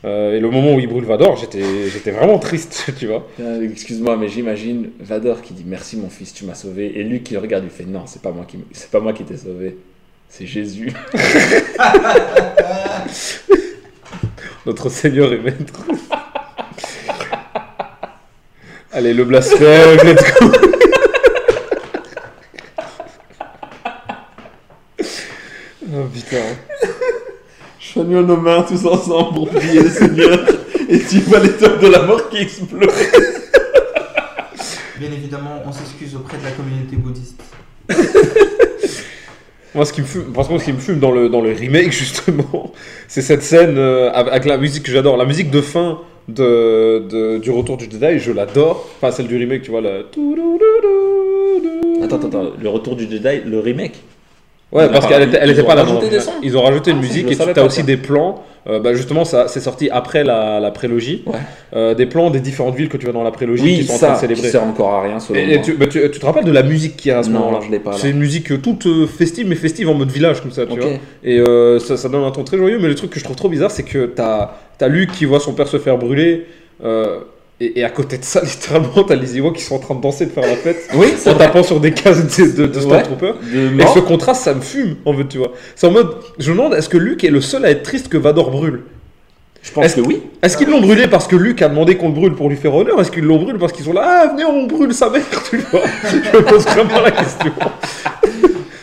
Euh, 0.05 0.37
et 0.37 0.41
le 0.41 0.51
moment 0.51 0.75
où 0.75 0.79
il 0.79 0.87
brûle 0.87 1.05
Vador, 1.05 1.37
j'étais 1.37 1.63
j'étais 1.93 2.13
vraiment 2.13 2.39
triste, 2.39 2.91
tu 2.99 3.07
vois. 3.07 3.27
Euh, 3.41 3.69
Excuse-moi, 3.69 4.17
mais 4.17 4.29
j'imagine 4.29 4.91
Vador 5.01 5.43
qui 5.43 5.53
dit 5.55 5.65
merci 5.67 5.97
mon 5.97 6.09
fils, 6.11 6.33
tu 6.35 6.45
m'as 6.45 6.55
sauvé, 6.55 6.93
et 6.99 7.03
lui 7.03 7.23
qui 7.23 7.33
le 7.35 7.41
regarde, 7.41 7.65
il 7.65 7.71
fait 7.71 7.87
non, 7.87 8.03
c'est 8.07 8.23
pas 8.23 8.31
moi 8.31 8.45
qui, 8.47 8.57
m- 8.57 8.63
c'est 8.73 8.91
pas 8.91 9.01
moi 9.01 9.13
qui 9.15 9.25
t'ai 9.25 9.37
sauvé, 9.37 9.77
c'est 10.29 10.47
Jésus. 10.47 10.93
Notre 14.67 14.89
Seigneur 14.89 15.33
et 15.33 15.39
Maître. 15.39 15.85
Allez, 18.93 19.15
le 19.15 19.25
blasphème, 19.25 19.99
let's 20.05 20.23
go. 20.41 20.53
oh 25.95 26.05
putain. 26.13 26.57
Je 27.79 28.01
nos 28.01 28.37
mains 28.37 28.63
tous 28.63 28.85
ensemble 28.87 29.35
pour 29.35 29.49
prier 29.49 29.83
le 29.83 29.91
Seigneur. 29.91 30.47
Et 30.89 31.01
tu 31.01 31.21
vois 31.21 31.41
l'étoile 31.41 31.79
de 31.79 31.87
la 31.89 32.03
mort 32.03 32.29
qui 32.29 32.39
explose. 32.39 32.89
Bien 34.99 35.13
évidemment, 35.13 35.63
on 35.65 35.73
s'excuse 35.73 36.15
auprès 36.17 36.39
de 36.39 36.45
la 36.45 36.51
communauté 36.53 36.97
bouddhiste. 36.97 37.41
Moi, 39.77 39.85
ce 39.85 39.93
qui 39.93 40.01
me 40.01 40.07
fume, 40.07 40.33
franchement, 40.33 40.59
ce 40.59 40.65
qui 40.65 40.73
me 40.73 40.79
fume 40.79 40.99
dans 40.99 41.11
le, 41.13 41.29
dans 41.29 41.41
le 41.43 41.53
remake, 41.53 41.93
justement, 42.03 42.73
c'est 43.09 43.23
cette 43.23 43.43
scène 43.43 43.77
euh, 43.79 44.11
avec 44.13 44.45
la 44.47 44.57
musique 44.57 44.83
que 44.85 44.91
j'adore. 44.91 45.17
La 45.19 45.27
musique 45.27 45.51
de 45.51 45.61
fin 45.61 46.01
de, 46.29 47.05
de- 47.09 47.39
du 47.39 47.51
Retour 47.51 47.77
du 47.77 47.85
Jedi, 47.85 48.19
je 48.19 48.33
l'adore. 48.33 48.89
Enfin, 48.97 49.11
celle 49.13 49.27
du 49.29 49.37
remake, 49.37 49.63
tu 49.63 49.71
vois. 49.71 49.81
La... 49.83 49.99
Attends, 52.03 52.17
attends, 52.17 52.29
attends. 52.29 52.53
Le 52.61 52.69
retour 52.69 52.97
du 52.97 53.05
Jedi, 53.09 53.43
le 53.47 53.61
remake? 53.61 53.95
Ouais, 54.73 54.89
parce 54.91 55.07
qu'elle 55.07 55.19
pas- 55.21 55.27
était, 55.29 55.39
elle 55.41 55.51
ils 55.51 55.53
était 55.53 55.63
ont 55.63 55.67
pas 55.67 55.75
là. 55.77 55.85
Ils 56.43 56.57
ont 56.57 56.63
rajouté 56.63 56.91
une 56.91 56.99
Ah, 56.99 57.03
musique 57.03 57.31
et 57.31 57.37
tu 57.37 57.43
as 57.61 57.65
aussi 57.65 57.81
ça. 57.81 57.83
des 57.87 57.97
plans. 57.97 58.43
euh, 58.69 58.81
bah, 58.81 58.95
justement, 58.95 59.25
ça 59.25 59.47
c'est 59.47 59.61
sorti 59.61 59.89
après 59.91 60.25
la, 60.25 60.59
la 60.59 60.71
prélogie. 60.73 61.25
Euh, 61.75 61.95
des 61.95 62.07
plans 62.07 62.31
des 62.31 62.41
différentes 62.41 62.75
villes 62.75 62.89
que 62.89 62.97
tu 62.97 63.05
vois 63.07 63.13
dans 63.13 63.23
la 63.23 63.31
prélogie 63.31 63.79
qui 63.79 63.85
sont 63.85 63.93
en 63.95 63.99
train 63.99 64.07
ça, 64.09 64.15
de 64.15 64.21
célébrer. 64.21 64.43
qui 64.43 64.51
sert 64.51 64.65
encore 64.65 64.93
à 64.95 65.03
rien 65.03 65.19
Et, 65.35 65.61
tu, 65.61 65.75
bah, 65.75 65.87
tu, 65.87 66.11
te 66.11 66.27
rappelles 66.27 66.45
de 66.45 66.51
la 66.51 66.65
musique 66.65 66.97
qu'il 66.97 67.11
y 67.11 67.13
a 67.15 67.19
à 67.19 67.23
ce 67.23 67.31
moment-là 67.31 67.61
je 67.65 67.71
l'ai 67.71 67.79
pas. 67.79 67.93
C'est 67.93 68.11
une 68.11 68.19
musique 68.19 68.51
euh, 68.51 68.59
toute 68.59 68.87
festive, 69.07 69.47
mais 69.49 69.55
festive 69.55 69.89
en 69.89 69.95
mode 69.95 70.11
village 70.11 70.41
comme 70.43 70.51
ça, 70.51 70.67
tu 70.67 70.79
vois. 70.79 70.91
Et 71.23 71.41
ça, 71.79 71.97
ça 71.97 72.09
donne 72.09 72.25
un 72.25 72.33
ton 72.33 72.43
très 72.43 72.57
joyeux, 72.59 72.79
mais 72.81 72.89
le 72.89 72.97
truc 72.97 73.11
que 73.11 73.21
je 73.21 73.25
trouve 73.25 73.37
trop 73.37 73.49
bizarre, 73.49 73.71
c'est 73.71 73.85
que 73.85 74.07
t'as 74.07 74.51
as 74.81 74.89
Luke 74.89 75.13
qui 75.13 75.25
voit 75.27 75.41
son 75.41 75.53
père 75.55 75.69
se 75.69 75.79
faire 75.79 75.97
brûler, 75.97 76.45
euh, 76.85 77.21
et, 77.61 77.81
et 77.81 77.85
à 77.85 77.91
côté 77.91 78.19
de 78.19 78.25
ça, 78.25 78.41
littéralement, 78.45 79.05
t'as 79.07 79.15
les 79.15 79.37
Ewoks 79.39 79.57
qui 79.57 79.63
sont 79.63 79.77
en 79.77 79.79
train 79.79 79.95
de 79.95 80.01
danser, 80.01 80.27
de 80.27 80.31
faire 80.31 80.45
la 80.47 80.57
fête, 80.57 80.89
Oui, 80.95 81.09
en 81.27 81.31
vrai. 81.31 81.39
tapant 81.47 81.63
sur 81.63 81.81
des 81.81 81.93
cases 81.93 82.19
de, 82.39 82.45
de, 82.47 82.67
de 82.67 82.75
Ouais. 82.77 82.83
Stormtroopers. 82.83 83.37
De 83.53 83.81
Et 83.83 83.87
ce 83.95 83.99
contraste, 84.01 84.43
ça 84.43 84.55
me 84.55 84.61
fume, 84.61 84.97
en 85.05 85.15
fait, 85.15 85.27
tu 85.29 85.39
vois. 85.39 85.53
C'est 85.75 85.87
en 85.87 85.91
mode, 85.93 86.17
je 86.39 86.51
me 86.53 86.57
demande, 86.57 86.75
est-ce 86.75 86.89
que 86.89 86.99
Luke 86.99 87.25
est 87.25 87.31
le 87.31 87.41
seul 87.41 87.65
à 87.65 87.71
être 87.71 87.83
triste 87.83 88.09
que 88.09 88.19
Vador 88.19 88.51
brûle? 88.51 88.83
Je 89.63 89.73
pense 89.73 89.85
Est-ce 89.87 89.97
que 89.97 90.01
oui. 90.03 90.23
Est-ce 90.43 90.57
qu'ils 90.57 90.69
l'ont 90.69 90.81
brûlé 90.81 91.09
parce 91.09 91.27
que 91.27 91.35
Luke 91.35 91.61
a 91.61 91.69
demandé 91.69 91.97
qu'on 91.97 92.07
le 92.09 92.15
brûle 92.15 92.35
pour 92.35 92.49
lui 92.49 92.57
faire 92.57 92.73
honneur 92.73 93.01
Est-ce 93.01 93.11
qu'ils 93.11 93.25
l'ont 93.25 93.39
brûlé 93.43 93.59
parce 93.59 93.73
qu'ils 93.73 93.85
sont 93.85 93.93
là, 93.93 94.03
ah, 94.25 94.29
venez, 94.33 94.45
on 94.45 94.67
brûle 94.67 94.95
sa 94.95 95.11
mère, 95.11 95.23
tu 95.51 95.57
vois? 95.73 95.81
Je 96.09 96.37
me 96.37 96.43
pose 96.45 96.65
vraiment 96.67 97.01
la 97.01 97.11
question. 97.11 97.53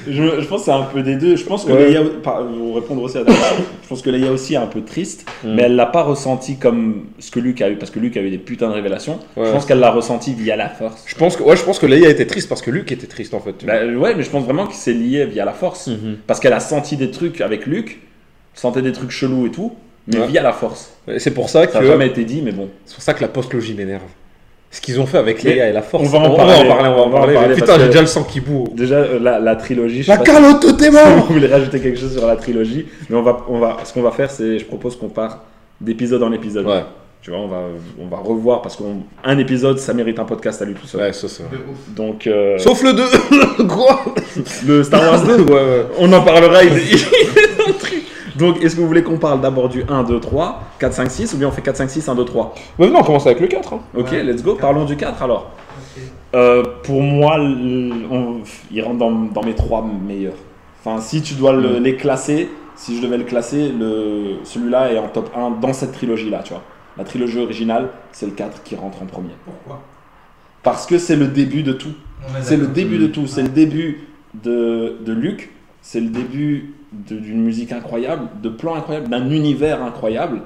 Je, 0.07 0.41
je 0.41 0.47
pense 0.47 0.59
que 0.61 0.65
c'est 0.65 0.71
un 0.71 0.83
peu 0.83 1.01
des 1.03 1.15
deux. 1.15 1.35
Je 1.35 1.43
pense 1.45 1.65
que 1.65 1.71
Ouais. 1.71 1.89
Leia, 1.89 2.01
par- 2.23 2.45
pour 2.47 2.75
répondre 2.75 3.01
aussi 3.03 3.17
à 3.17 3.23
je 3.25 3.87
pense 3.87 4.01
que 4.01 4.09
Leia 4.09 4.31
aussi 4.31 4.53
est 4.53 4.57
un 4.57 4.67
peu 4.67 4.81
triste, 4.81 5.25
Mm. 5.43 5.53
mais 5.55 5.61
elle 5.63 5.75
l'a 5.75 5.85
pas 5.85 6.03
ressenti 6.03 6.57
comme 6.57 7.05
ce 7.19 7.31
que 7.31 7.39
Luke 7.39 7.61
a 7.61 7.69
eu, 7.69 7.75
parce 7.75 7.91
que 7.91 7.99
Luke 7.99 8.17
a 8.17 8.21
eu 8.21 8.29
des 8.29 8.37
putains 8.37 8.69
de 8.69 8.73
révélations. 8.73 9.19
Ouais. 9.37 9.45
Je 9.45 9.51
pense 9.51 9.65
qu'elle 9.65 9.79
l'a 9.79 9.91
ressenti 9.91 10.33
via 10.33 10.55
la 10.55 10.69
force. 10.69 11.03
Je 11.07 11.15
pense 11.15 11.35
que, 11.37 11.43
ouais, 11.43 11.55
je 11.57 11.63
pense 11.63 11.79
que 11.79 11.85
Leia 11.85 12.09
était 12.09 12.25
triste 12.25 12.49
parce 12.49 12.61
que 12.61 12.71
Luke 12.71 12.91
était 12.91 13.07
triste, 13.07 13.33
en 13.33 13.39
fait. 13.39 13.65
Bah, 13.65 13.85
ouais, 13.85 14.15
mais 14.15 14.23
je 14.23 14.29
pense 14.29 14.43
vraiment 14.45 14.67
que 14.67 14.73
c'est 14.75 14.93
lié 14.93 15.25
via 15.25 15.45
la 15.45 15.53
force, 15.53 15.87
Mhm. 15.87 16.17
parce 16.27 16.39
qu'elle 16.39 16.53
a 16.53 16.59
senti 16.59 16.97
des 16.97 17.11
trucs 17.11 17.41
avec 17.41 17.65
Luke, 17.65 17.99
sentait 18.53 18.81
des 18.81 18.91
trucs 18.91 19.11
chelous 19.11 19.47
et 19.47 19.51
tout, 19.51 19.73
mais 20.07 20.19
Ouais. 20.19 20.27
via 20.27 20.41
la 20.43 20.51
force. 20.53 20.91
C'est 21.17 21.33
pour 21.33 21.49
ça 21.49 21.65
que, 21.67 21.73
Ça 21.73 21.81
n'a 21.81 21.87
jamais 21.87 22.07
été 22.07 22.23
dit, 22.23 22.41
mais 22.43 22.51
bon. 22.51 22.69
c'est 22.85 22.93
pour 22.95 23.03
ça 23.03 23.13
que 23.13 23.21
la 23.21 23.27
postlogie 23.29 23.73
m'énerve. 23.73 24.03
Ce 24.73 24.81
qu'ils 24.81 24.99
ont 24.99 25.05
fait 25.05 25.19
avec 25.19 25.43
Mais 25.43 25.53
Leia 25.53 25.69
et 25.69 25.71
la 25.71 25.81
force. 25.83 26.03
on 26.03 26.09
va 26.09 26.19
en 26.19 26.31
on 26.33 26.35
parler, 26.35 26.51
va 26.53 26.59
en 26.59 26.67
parler, 26.67 26.89
on 26.89 26.93
va 26.95 27.01
en 27.01 27.05
on 27.05 27.09
va 27.11 27.17
en 27.19 27.33
parler. 27.33 27.55
Putain, 27.55 27.79
j'ai 27.79 27.85
déjà 27.85 28.01
le 28.01 28.07
sang 28.07 28.23
qui 28.23 28.39
bourre. 28.41 28.69
Déjà, 28.73 28.95
euh, 28.95 29.19
la, 29.21 29.39
la 29.39 29.55
trilogie, 29.55 30.01
je 30.03 30.09
La 30.09 30.17
si- 30.17 30.23
calotte, 30.23 30.61
tout 30.61 30.75
est 30.83 30.87
si 30.87 30.91
mort 30.91 31.07
vous 31.27 31.33
voulez 31.35 31.47
rajouter 31.47 31.79
quelque 31.79 31.99
chose 31.99 32.17
sur 32.17 32.25
la 32.25 32.35
trilogie, 32.35 32.87
mais 33.09 33.15
on 33.15 33.21
va, 33.21 33.37
on 33.47 33.59
va, 33.59 33.77
ce 33.83 33.93
qu'on 33.93 34.01
va 34.01 34.11
faire, 34.11 34.31
c'est, 34.31 34.57
je 34.57 34.65
propose 34.65 34.97
qu'on 34.97 35.09
part 35.09 35.43
d'épisode 35.79 36.23
en 36.23 36.31
épisode. 36.31 36.65
Ouais, 36.65 36.83
Tu 37.21 37.29
vois, 37.29 37.39
on 37.39 37.47
va, 37.47 37.61
on 38.01 38.07
va 38.07 38.17
revoir 38.17 38.61
parce 38.63 38.75
qu'un 38.75 39.37
épisode, 39.37 39.77
ça 39.77 39.93
mérite 39.93 40.17
un 40.17 40.25
podcast 40.25 40.59
à 40.61 40.65
lui 40.65 40.73
tout 40.73 40.87
seul. 40.87 41.01
ouais, 41.01 41.13
ça, 41.13 41.27
ouf. 41.27 41.95
Donc, 41.95 42.25
euh, 42.25 42.57
Sauf 42.57 42.81
le 42.83 42.93
2 42.93 43.03
Quoi 43.67 44.03
le 44.67 44.83
Star 44.83 45.01
Wars 45.03 45.23
2, 45.23 45.35
Ouais, 45.43 45.51
ouais. 45.53 45.85
on 45.99 46.11
en 46.11 46.21
parlera. 46.23 46.63
Il, 46.63 46.71
il 46.73 46.97
Donc, 48.35 48.61
est-ce 48.63 48.75
que 48.75 48.81
vous 48.81 48.87
voulez 48.87 49.03
qu'on 49.03 49.17
parle 49.19 49.41
d'abord 49.41 49.69
du 49.69 49.83
1, 49.87 50.03
2, 50.03 50.19
3, 50.19 50.61
4, 50.79 50.93
5, 50.93 51.11
6 51.11 51.33
ou 51.33 51.37
bien 51.37 51.47
on 51.47 51.51
fait 51.51 51.61
4, 51.61 51.77
5, 51.77 51.89
6, 51.89 52.09
1, 52.09 52.15
2, 52.15 52.25
3 52.25 52.55
Bah, 52.79 52.87
non, 52.87 52.99
on 52.99 53.03
commence 53.03 53.25
avec 53.27 53.39
le 53.39 53.47
4. 53.47 53.73
hein. 53.73 53.79
Ok, 53.95 54.11
Ouais. 54.11 54.23
let's 54.23 54.41
go. 54.43 54.55
Parlons 54.59 54.85
du 54.85 54.95
4 54.95 55.21
alors. 55.23 55.51
Ok. 55.97 56.03
Euh, 56.35 56.63
pour 56.83 57.01
moi, 57.01 57.37
on- 57.39 58.39
il 58.71 58.81
rentre 58.81 58.97
dans, 58.97 59.11
dans 59.11 59.43
mes 59.43 59.53
trois 59.53 59.85
meilleurs. 60.07 60.33
Enfin, 60.83 60.99
si 61.01 61.21
tu 61.21 61.35
dois 61.35 61.53
le- 61.53 61.79
Mm. 61.79 61.83
les 61.83 61.95
classer, 61.95 62.49
si 62.75 62.97
je 62.97 63.01
devais 63.03 63.17
le 63.17 63.23
classer, 63.23 63.69
le, 63.69 64.37
celui-là 64.43 64.91
est 64.91 64.97
en 64.97 65.07
top 65.09 65.29
1 65.35 65.51
dans 65.51 65.73
cette 65.73 65.91
trilogie-là, 65.91 66.41
tu 66.43 66.53
vois. 66.53 66.63
La 66.97 67.03
trilogie 67.03 67.39
originale, 67.39 67.89
c'est 68.11 68.25
le 68.25 68.31
4 68.33 68.63
qui 68.63 68.75
rentre 68.75 69.01
en 69.01 69.05
premier. 69.05 69.35
Pourquoi? 69.45 69.81
Parce 70.63 70.85
que 70.85 70.97
c'est 70.97 71.15
le 71.15 71.27
début 71.27 71.61
de 71.63 71.73
tout. 71.73 71.93
C'est 72.41 72.57
le 72.57 72.67
début 72.67 72.97
de 72.97 73.07
tout. 73.07 73.27
C'est 73.27 73.41
Ouais. 73.41 73.47
le 73.47 73.53
début 73.53 74.07
de, 74.33 74.97
de 75.05 75.13
Luke. 75.13 75.49
C'est 75.81 75.99
le 75.99 76.07
début 76.09 76.73
d'une 77.07 77.41
musique 77.43 77.71
incroyable, 77.71 78.29
de 78.41 78.49
plans 78.49 78.75
incroyables, 78.75 79.09
d'un 79.09 79.29
univers 79.29 79.83
incroyable. 79.83 80.41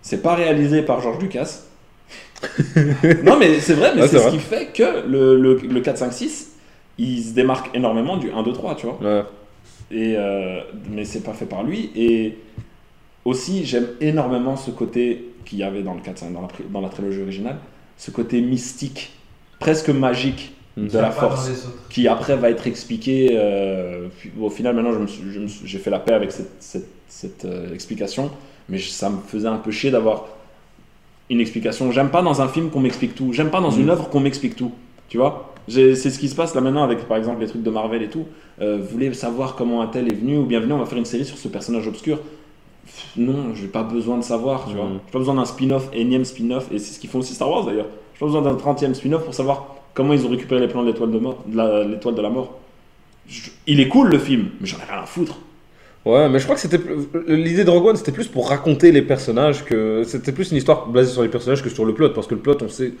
C'est 0.00 0.22
pas 0.22 0.34
réalisé 0.34 0.82
par 0.82 1.00
George 1.00 1.18
Lucas. 1.20 1.60
non, 3.24 3.38
mais 3.38 3.60
c'est 3.60 3.74
vrai, 3.74 3.92
mais 3.94 4.06
c'est 4.08 4.18
ce 4.18 4.30
qui 4.30 4.38
fait 4.38 4.66
que 4.74 5.06
le, 5.08 5.38
le, 5.38 5.56
le 5.56 5.80
4, 5.80 5.98
5, 5.98 6.12
6, 6.12 6.52
il 6.98 7.22
se 7.22 7.32
démarque 7.34 7.70
énormément 7.74 8.16
du 8.16 8.30
1, 8.32 8.42
2, 8.42 8.52
3, 8.52 8.74
tu 8.74 8.86
vois. 8.86 8.98
Ouais. 9.00 9.22
Et, 9.90 10.14
euh, 10.16 10.60
mais 10.90 11.04
c'est 11.04 11.20
pas 11.22 11.32
fait 11.34 11.46
par 11.46 11.62
lui. 11.62 11.90
Et 11.94 12.38
aussi, 13.24 13.64
j'aime 13.64 13.86
énormément 14.00 14.56
ce 14.56 14.70
côté 14.70 15.32
qu'il 15.44 15.58
y 15.58 15.62
avait 15.62 15.82
dans, 15.82 15.94
le 15.94 16.00
4, 16.00 16.18
5, 16.18 16.32
dans, 16.32 16.40
la, 16.42 16.48
pri- 16.48 16.68
dans 16.70 16.80
la 16.80 16.88
trilogie 16.88 17.22
originale, 17.22 17.58
ce 17.96 18.10
côté 18.10 18.40
mystique, 18.40 19.12
presque 19.60 19.90
magique 19.90 20.54
de 20.76 20.88
Ça 20.88 21.02
la 21.02 21.10
force 21.10 21.50
qui 21.90 22.08
après 22.08 22.36
va 22.36 22.48
être 22.50 22.66
expliqué. 22.66 23.30
euh, 23.32 24.08
au 24.40 24.48
final, 24.50 24.74
maintenant, 24.74 24.92
j'ai 25.64 25.78
fait 25.78 25.90
la 25.90 25.98
paix 25.98 26.14
avec 26.14 26.32
cette, 26.32 26.50
cette- 26.60 26.88
cette, 27.08 27.44
euh, 27.44 27.74
explication, 27.74 28.30
mais 28.68 28.78
je- 28.78 28.88
ça 28.88 29.10
me 29.10 29.18
faisait 29.26 29.48
un 29.48 29.56
peu 29.58 29.70
chier 29.70 29.90
d'avoir 29.90 30.26
une 31.30 31.40
explication. 31.40 31.90
J'aime 31.92 32.10
pas 32.10 32.22
dans 32.22 32.40
un 32.42 32.48
film 32.48 32.70
qu'on 32.70 32.80
m'explique 32.80 33.14
tout. 33.14 33.32
J'aime 33.32 33.50
pas 33.50 33.60
dans 33.60 33.70
une 33.70 33.86
Mm. 33.86 33.90
œuvre 33.90 34.08
qu'on 34.08 34.20
m'explique 34.20 34.56
tout. 34.56 34.72
Tu 35.08 35.18
vois? 35.18 35.52
C'est 35.68 35.94
ce 35.94 36.18
qui 36.18 36.28
se 36.28 36.34
passe 36.34 36.54
là 36.54 36.60
maintenant 36.60 36.82
avec, 36.82 37.06
par 37.06 37.16
exemple, 37.18 37.40
les 37.40 37.46
trucs 37.46 37.62
de 37.62 37.70
Marvel 37.70 38.02
et 38.02 38.08
tout. 38.08 38.24
Euh, 38.60 38.78
vous 38.80 38.86
voulez 38.88 39.12
savoir 39.14 39.54
comment 39.54 39.80
un 39.82 39.86
tel 39.86 40.08
est 40.10 40.14
venu 40.16 40.38
ou 40.38 40.44
bienvenue, 40.46 40.72
on 40.72 40.78
va 40.78 40.86
faire 40.86 40.98
une 40.98 41.04
série 41.04 41.24
sur 41.24 41.36
ce 41.38 41.48
personnage 41.48 41.86
obscur. 41.86 42.18
Non, 43.16 43.54
j'ai 43.54 43.68
pas 43.68 43.82
besoin 43.82 44.18
de 44.18 44.24
savoir, 44.24 44.66
tu 44.68 44.74
vois. 44.74 44.86
Mm. 44.86 45.00
J'ai 45.06 45.12
pas 45.12 45.18
besoin 45.18 45.34
d'un 45.34 45.44
spin-off, 45.44 45.88
énième 45.92 46.24
spin-off, 46.24 46.66
et 46.72 46.78
c'est 46.78 46.94
ce 46.94 46.98
qu'ils 46.98 47.10
font 47.10 47.20
aussi 47.20 47.34
Star 47.34 47.48
Wars 47.50 47.64
d'ailleurs. 47.64 47.86
J'ai 48.14 48.20
pas 48.20 48.26
besoin 48.26 48.42
d'un 48.42 48.54
30e 48.54 48.94
spin-off 48.94 49.24
pour 49.24 49.34
savoir 49.34 49.76
comment 49.94 50.12
ils 50.12 50.24
ont 50.26 50.30
récupéré 50.30 50.60
les 50.60 50.68
plans 50.68 50.82
de 50.82 50.88
l'étoile 50.88 51.10
de, 51.10 51.18
mort, 51.18 51.42
de 51.46 51.56
la- 51.56 51.84
l'étoile 51.84 52.14
de 52.14 52.22
la 52.22 52.30
mort? 52.30 52.58
Je- 53.28 53.50
Il 53.66 53.80
est 53.80 53.88
cool 53.88 54.08
le 54.10 54.18
film, 54.18 54.46
mais 54.60 54.66
j'en 54.66 54.78
ai 54.78 54.90
rien 54.90 55.02
à 55.02 55.06
foutre. 55.06 55.38
Ouais, 56.04 56.28
mais 56.28 56.38
je 56.40 56.44
crois 56.44 56.56
que 56.56 56.60
c'était 56.60 56.80
l'idée 57.28 57.62
de 57.64 57.70
Rogue 57.70 57.86
One, 57.86 57.96
c'était 57.96 58.10
plus 58.10 58.26
pour 58.26 58.48
raconter 58.48 58.90
les 58.90 59.02
personnages 59.02 59.64
que 59.64 60.02
c'était 60.04 60.32
plus 60.32 60.50
une 60.50 60.56
histoire 60.56 60.86
basée 60.88 61.12
sur 61.12 61.22
les 61.22 61.28
personnages 61.28 61.62
que 61.62 61.70
sur 61.70 61.84
le 61.84 61.94
plot, 61.94 62.10
parce 62.10 62.26
que 62.26 62.34
le 62.34 62.40
plot, 62.40 62.56
on 62.62 62.68
sait. 62.68 62.94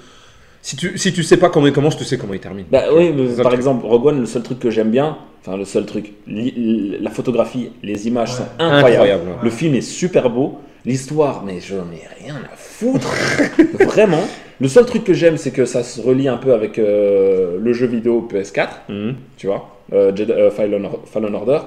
Si 0.64 0.76
tu 0.76 0.96
si 0.96 1.12
tu 1.12 1.24
sais 1.24 1.36
pas 1.36 1.48
comment 1.50 1.66
il 1.66 1.72
commence, 1.72 1.96
tu 1.96 2.04
sais 2.04 2.16
comment 2.16 2.34
il 2.34 2.38
termine. 2.38 2.66
Bah 2.70 2.84
oui, 2.94 3.10
mais 3.12 3.26
par 3.34 3.46
truc. 3.46 3.56
exemple, 3.56 3.84
Rogue 3.84 4.06
One, 4.06 4.20
le 4.20 4.26
seul 4.26 4.44
truc 4.44 4.60
que 4.60 4.70
j'aime 4.70 4.92
bien, 4.92 5.18
enfin 5.40 5.56
le 5.56 5.64
seul 5.64 5.84
truc, 5.86 6.12
li- 6.28 6.96
la 7.00 7.10
photographie, 7.10 7.70
les 7.82 8.06
images 8.06 8.30
Ouais. 8.30 8.36
sont 8.36 8.48
incroyables. 8.60 9.24
Ouais. 9.26 9.34
Le 9.42 9.50
film 9.50 9.74
est 9.74 9.80
super 9.80 10.30
beau. 10.30 10.60
L'histoire, 10.84 11.42
mais 11.44 11.58
je 11.60 11.74
n'en 11.74 11.90
ai 11.92 12.02
rien 12.24 12.36
à 12.36 12.56
foutre. 12.56 13.12
Vraiment. 13.80 14.22
Le 14.62 14.68
seul 14.68 14.86
truc 14.86 15.02
que 15.02 15.12
j'aime, 15.12 15.36
c'est 15.38 15.50
que 15.50 15.64
ça 15.64 15.82
se 15.82 16.00
relie 16.00 16.28
un 16.28 16.36
peu 16.36 16.52
avec 16.54 16.78
euh, 16.78 17.58
le 17.60 17.72
jeu 17.72 17.86
vidéo 17.88 18.28
PS4, 18.32 18.68
Mhm. 18.88 19.14
tu 19.36 19.48
vois, 19.48 19.68
euh, 19.92 20.12
Jedi- 20.14 20.30
euh, 20.30 20.52
Fallen, 20.52 20.84
Or- 20.84 21.00
Fallen 21.04 21.34
Order, 21.34 21.58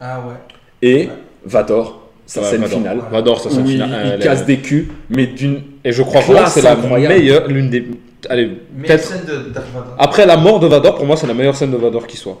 Ah 0.00 0.18
ouais. 0.28 0.34
et 0.82 1.06
Ouais. 1.06 1.08
Vador, 1.46 2.02
sa 2.26 2.40
Ouais, 2.42 2.46
scène 2.46 2.60
Vador. 2.60 2.78
finale. 2.78 2.98
Vador, 3.10 3.40
ça 3.40 3.48
c'est 3.48 3.56
où 3.56 3.64
il, 3.64 3.72
final. 3.72 3.88
il 4.04 4.10
Elle 4.12 4.20
casse 4.20 4.44
des 4.44 4.58
culs, 4.58 4.88
mais 5.08 5.26
d'une. 5.28 5.62
Et 5.82 5.92
je 5.92 6.02
crois 6.02 6.20
que 6.20 6.50
c'est 6.50 6.60
la 6.60 6.76
meilleure, 6.76 7.48
l'une 7.48 7.70
des. 7.70 7.86
Allez, 8.28 8.48
peut-être. 8.82 9.02
scène 9.02 9.24
de. 9.26 9.52
Après 9.98 10.26
la 10.26 10.36
mort 10.36 10.60
de 10.60 10.66
Vador, 10.66 10.96
pour 10.96 11.06
moi, 11.06 11.16
c'est 11.16 11.26
la 11.26 11.32
meilleure 11.32 11.56
scène 11.56 11.70
de 11.70 11.78
Vador 11.78 12.06
qui 12.06 12.18
soit. 12.18 12.38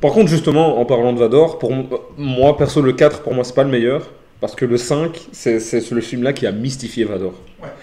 Par 0.00 0.10
contre, 0.10 0.26
justement, 0.28 0.80
en 0.80 0.84
parlant 0.84 1.12
de 1.12 1.20
Vador, 1.20 1.60
pour 1.60 1.70
moi, 2.18 2.56
perso, 2.56 2.82
le 2.82 2.92
4, 2.92 3.20
pour 3.22 3.34
moi, 3.34 3.44
c'est 3.44 3.54
pas 3.54 3.62
le 3.62 3.70
meilleur. 3.70 4.02
Parce 4.42 4.54
que 4.56 4.66
le 4.66 4.76
5, 4.76 5.28
c'est 5.32 5.58
c'est 5.60 5.90
le 5.92 6.00
film-là 6.02 6.32
qui 6.34 6.46
a 6.46 6.52
mystifié 6.52 7.04
Vador. 7.04 7.34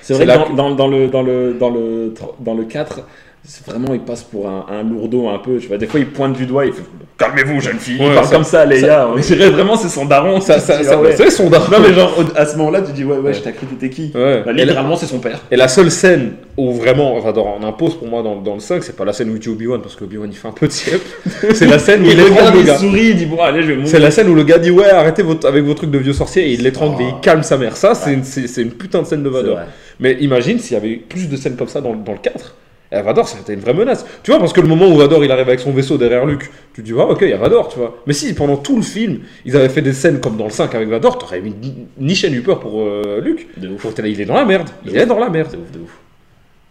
C'est 0.01 0.13
C'est 0.13 0.25
vrai 0.25 0.25
que 0.27 0.55
dans, 0.55 0.55
dans- 0.55 0.75
dans 0.75 0.87
le, 0.87 1.07
dans, 1.07 1.23
le, 1.23 1.53
dans, 1.53 1.69
le, 1.71 2.13
dans 2.39 2.53
le 2.53 2.65
4, 2.65 2.95
c'est 2.97 3.03
vraiment, 3.67 3.93
il 3.93 4.01
passe 4.01 4.23
pour 4.23 4.47
un, 4.47 4.65
un 4.69 4.83
lourdeau 4.83 5.27
un 5.29 5.39
peu. 5.39 5.57
Tu 5.57 5.67
vois, 5.67 5.77
des 5.77 5.88
fois, 5.88 5.99
il 5.99 6.07
pointe 6.07 6.33
du 6.33 6.45
doigt, 6.45 6.65
il 6.65 6.73
fait 6.73 6.83
Calmez-vous, 7.17 7.59
jeune 7.59 7.79
fille. 7.79 7.97
il 7.99 8.05
Ouais, 8.07 8.13
parle 8.13 8.27
ça- 8.27 8.31
comme 8.35 8.43
ça, 8.45 8.65
Léa. 8.65 9.09
On 9.13 9.19
dirait 9.19 9.49
vraiment, 9.49 9.75
c'est 9.75 9.89
son 9.89 10.05
daron. 10.05 10.39
Ça, 10.39 10.59
ça, 10.59 10.81
ça- 10.83 10.91
ah 10.93 11.01
ouais. 11.01 11.15
C'est 11.17 11.29
son 11.29 11.49
daron. 11.49 11.69
Non, 11.71 11.79
mais 11.85 11.93
genre, 11.93 12.13
à 12.35 12.45
ce 12.45 12.55
moment-là, 12.57 12.81
tu 12.81 12.93
dis 12.93 13.03
Ouais, 13.03 13.17
ouais, 13.17 13.19
Ouais. 13.21 13.33
je 13.33 13.39
t'ai 13.41 13.51
cru, 13.51 13.65
t'étais 13.65 13.89
qui. 13.89 14.12
Bah, 14.13 14.51
Littéralement, 14.53 14.95
c'est 14.95 15.05
son 15.07 15.19
père. 15.19 15.39
Et 15.51 15.57
la 15.57 15.67
seule 15.67 15.91
scène 15.91 16.33
où 16.55 16.71
vraiment 16.73 17.19
Vador 17.19 17.47
en 17.47 17.63
impose 17.67 17.95
pour 17.97 18.07
moi 18.07 18.21
dans, 18.23 18.38
dans 18.38 18.53
le 18.53 18.59
5, 18.62 18.83
c'est 18.83 18.95
pas 18.95 19.03
la 19.03 19.12
scène 19.13 19.29
où 19.31 19.33
il 19.33 19.39
tue 19.39 19.49
Obi-Wan 19.49 19.81
parce 19.81 19.95
que 19.97 20.03
Obi-Wan 20.05 20.29
il 20.31 20.35
fait 20.38 20.47
un 20.47 20.51
peu 20.53 20.67
de 20.67 20.71
siep. 20.71 21.01
c'est 21.53 21.65
la 21.67 21.79
scène 21.79 22.03
où 22.03 22.05
il, 22.05 22.12
Il 22.13 22.19
étrangle 22.21 22.53
le 22.53 22.59
il 22.62 22.65
gars. 22.65 22.77
sourit, 22.77 23.07
il 23.09 23.15
dit 23.17 23.25
Bon, 23.25 23.41
allez, 23.41 23.63
je 23.63 23.71
vais. 23.73 23.85
C'est 23.85 23.99
la 23.99 24.12
scène 24.12 24.29
où 24.29 24.35
le 24.35 24.43
gars 24.43 24.59
dit 24.59 24.71
ouais 24.71 24.89
arrêtez 24.89 25.23
votre, 25.23 25.45
avec 25.47 25.63
vos 25.65 25.73
trucs 25.73 25.91
de 25.91 25.97
vieux 25.97 26.13
sorciers 26.13 26.49
et 26.49 26.53
il 26.53 26.63
l'étrangle 26.63 26.95
Oh. 26.99 27.01
et 27.01 27.05
il 27.15 27.19
calme 27.21 27.43
sa 27.43 27.57
mère. 27.57 27.75
Ça 27.75 27.95
c'est 27.95 28.13
une, 28.13 28.23
c'est- 28.23 28.47
c'est 28.47 28.63
putain 28.65 29.01
de 29.01 29.07
scène 29.07 29.23
de 29.23 29.29
C'est 29.29 29.35
Vador. 29.35 29.59
Mais 29.99 30.13
imagine 30.21 30.57
s'il 30.59 30.75
y 30.75 30.77
avait 30.77 30.95
plus 30.95 31.27
de 31.27 31.35
scènes 31.35 31.55
comme 31.57 31.67
ça 31.67 31.81
dans 31.81 31.91
le 31.91 31.97
4. 32.21 32.55
Et 32.91 33.02
Vador, 33.04 33.28
c'était 33.28 33.54
une 33.54 33.60
vraie 33.60 33.75
menace. 33.75 34.04
Tu 34.23 34.32
vois, 34.32 34.39
parce 34.39 34.52
que 34.52 34.62
le 34.62 34.67
moment 34.67 34.88
où 34.88 34.95
Vador 34.97 35.23
il 35.23 35.32
arrive 35.32 35.47
avec 35.47 35.60
son 35.60 35.71
vaisseau 35.71 35.97
derrière 35.99 36.25
Luke, 36.25 36.49
tu 36.73 36.82
te 36.82 36.88
dis, 36.88 36.93
ah, 36.97 37.06
ok, 37.06 37.19
il 37.21 37.30
y 37.30 37.34
a 37.34 37.38
Vador, 37.38 37.69
tu 37.69 37.78
vois. 37.78 37.97
Mais 38.08 38.13
si 38.13 38.34
pendant 38.34 38.58
tout 38.58 38.75
le 38.78 38.82
film, 38.82 39.19
ils 39.45 39.56
avaient 39.56 39.69
fait 39.69 39.84
des 39.84 39.93
scènes 39.93 40.19
comme 40.19 40.38
dans 40.38 40.45
le 40.45 40.49
5 40.49 40.73
avec 40.73 40.89
Vador, 40.89 41.19
t'aurais 41.19 41.39
mis 41.39 41.54
ni- 41.99 42.15
chaîne 42.15 42.34
eu 42.34 42.41
peur 42.41 42.60
pour 42.60 42.82
euh, 42.82 43.21
Luke. 43.23 43.47
De 43.58 43.69
ouf. 43.69 43.86
Il 44.04 44.19
est 44.21 44.25
dans 44.25 44.34
la 44.34 44.43
merde. 44.45 44.69
Il 44.86 44.91
De 44.93 44.97
est 44.97 45.06
dans 45.06 45.19
la 45.19 45.30
merde. 45.30 45.49
C'est 45.52 45.58
ouf, 45.58 45.71
de 45.71 45.80
ouf. 45.80 45.97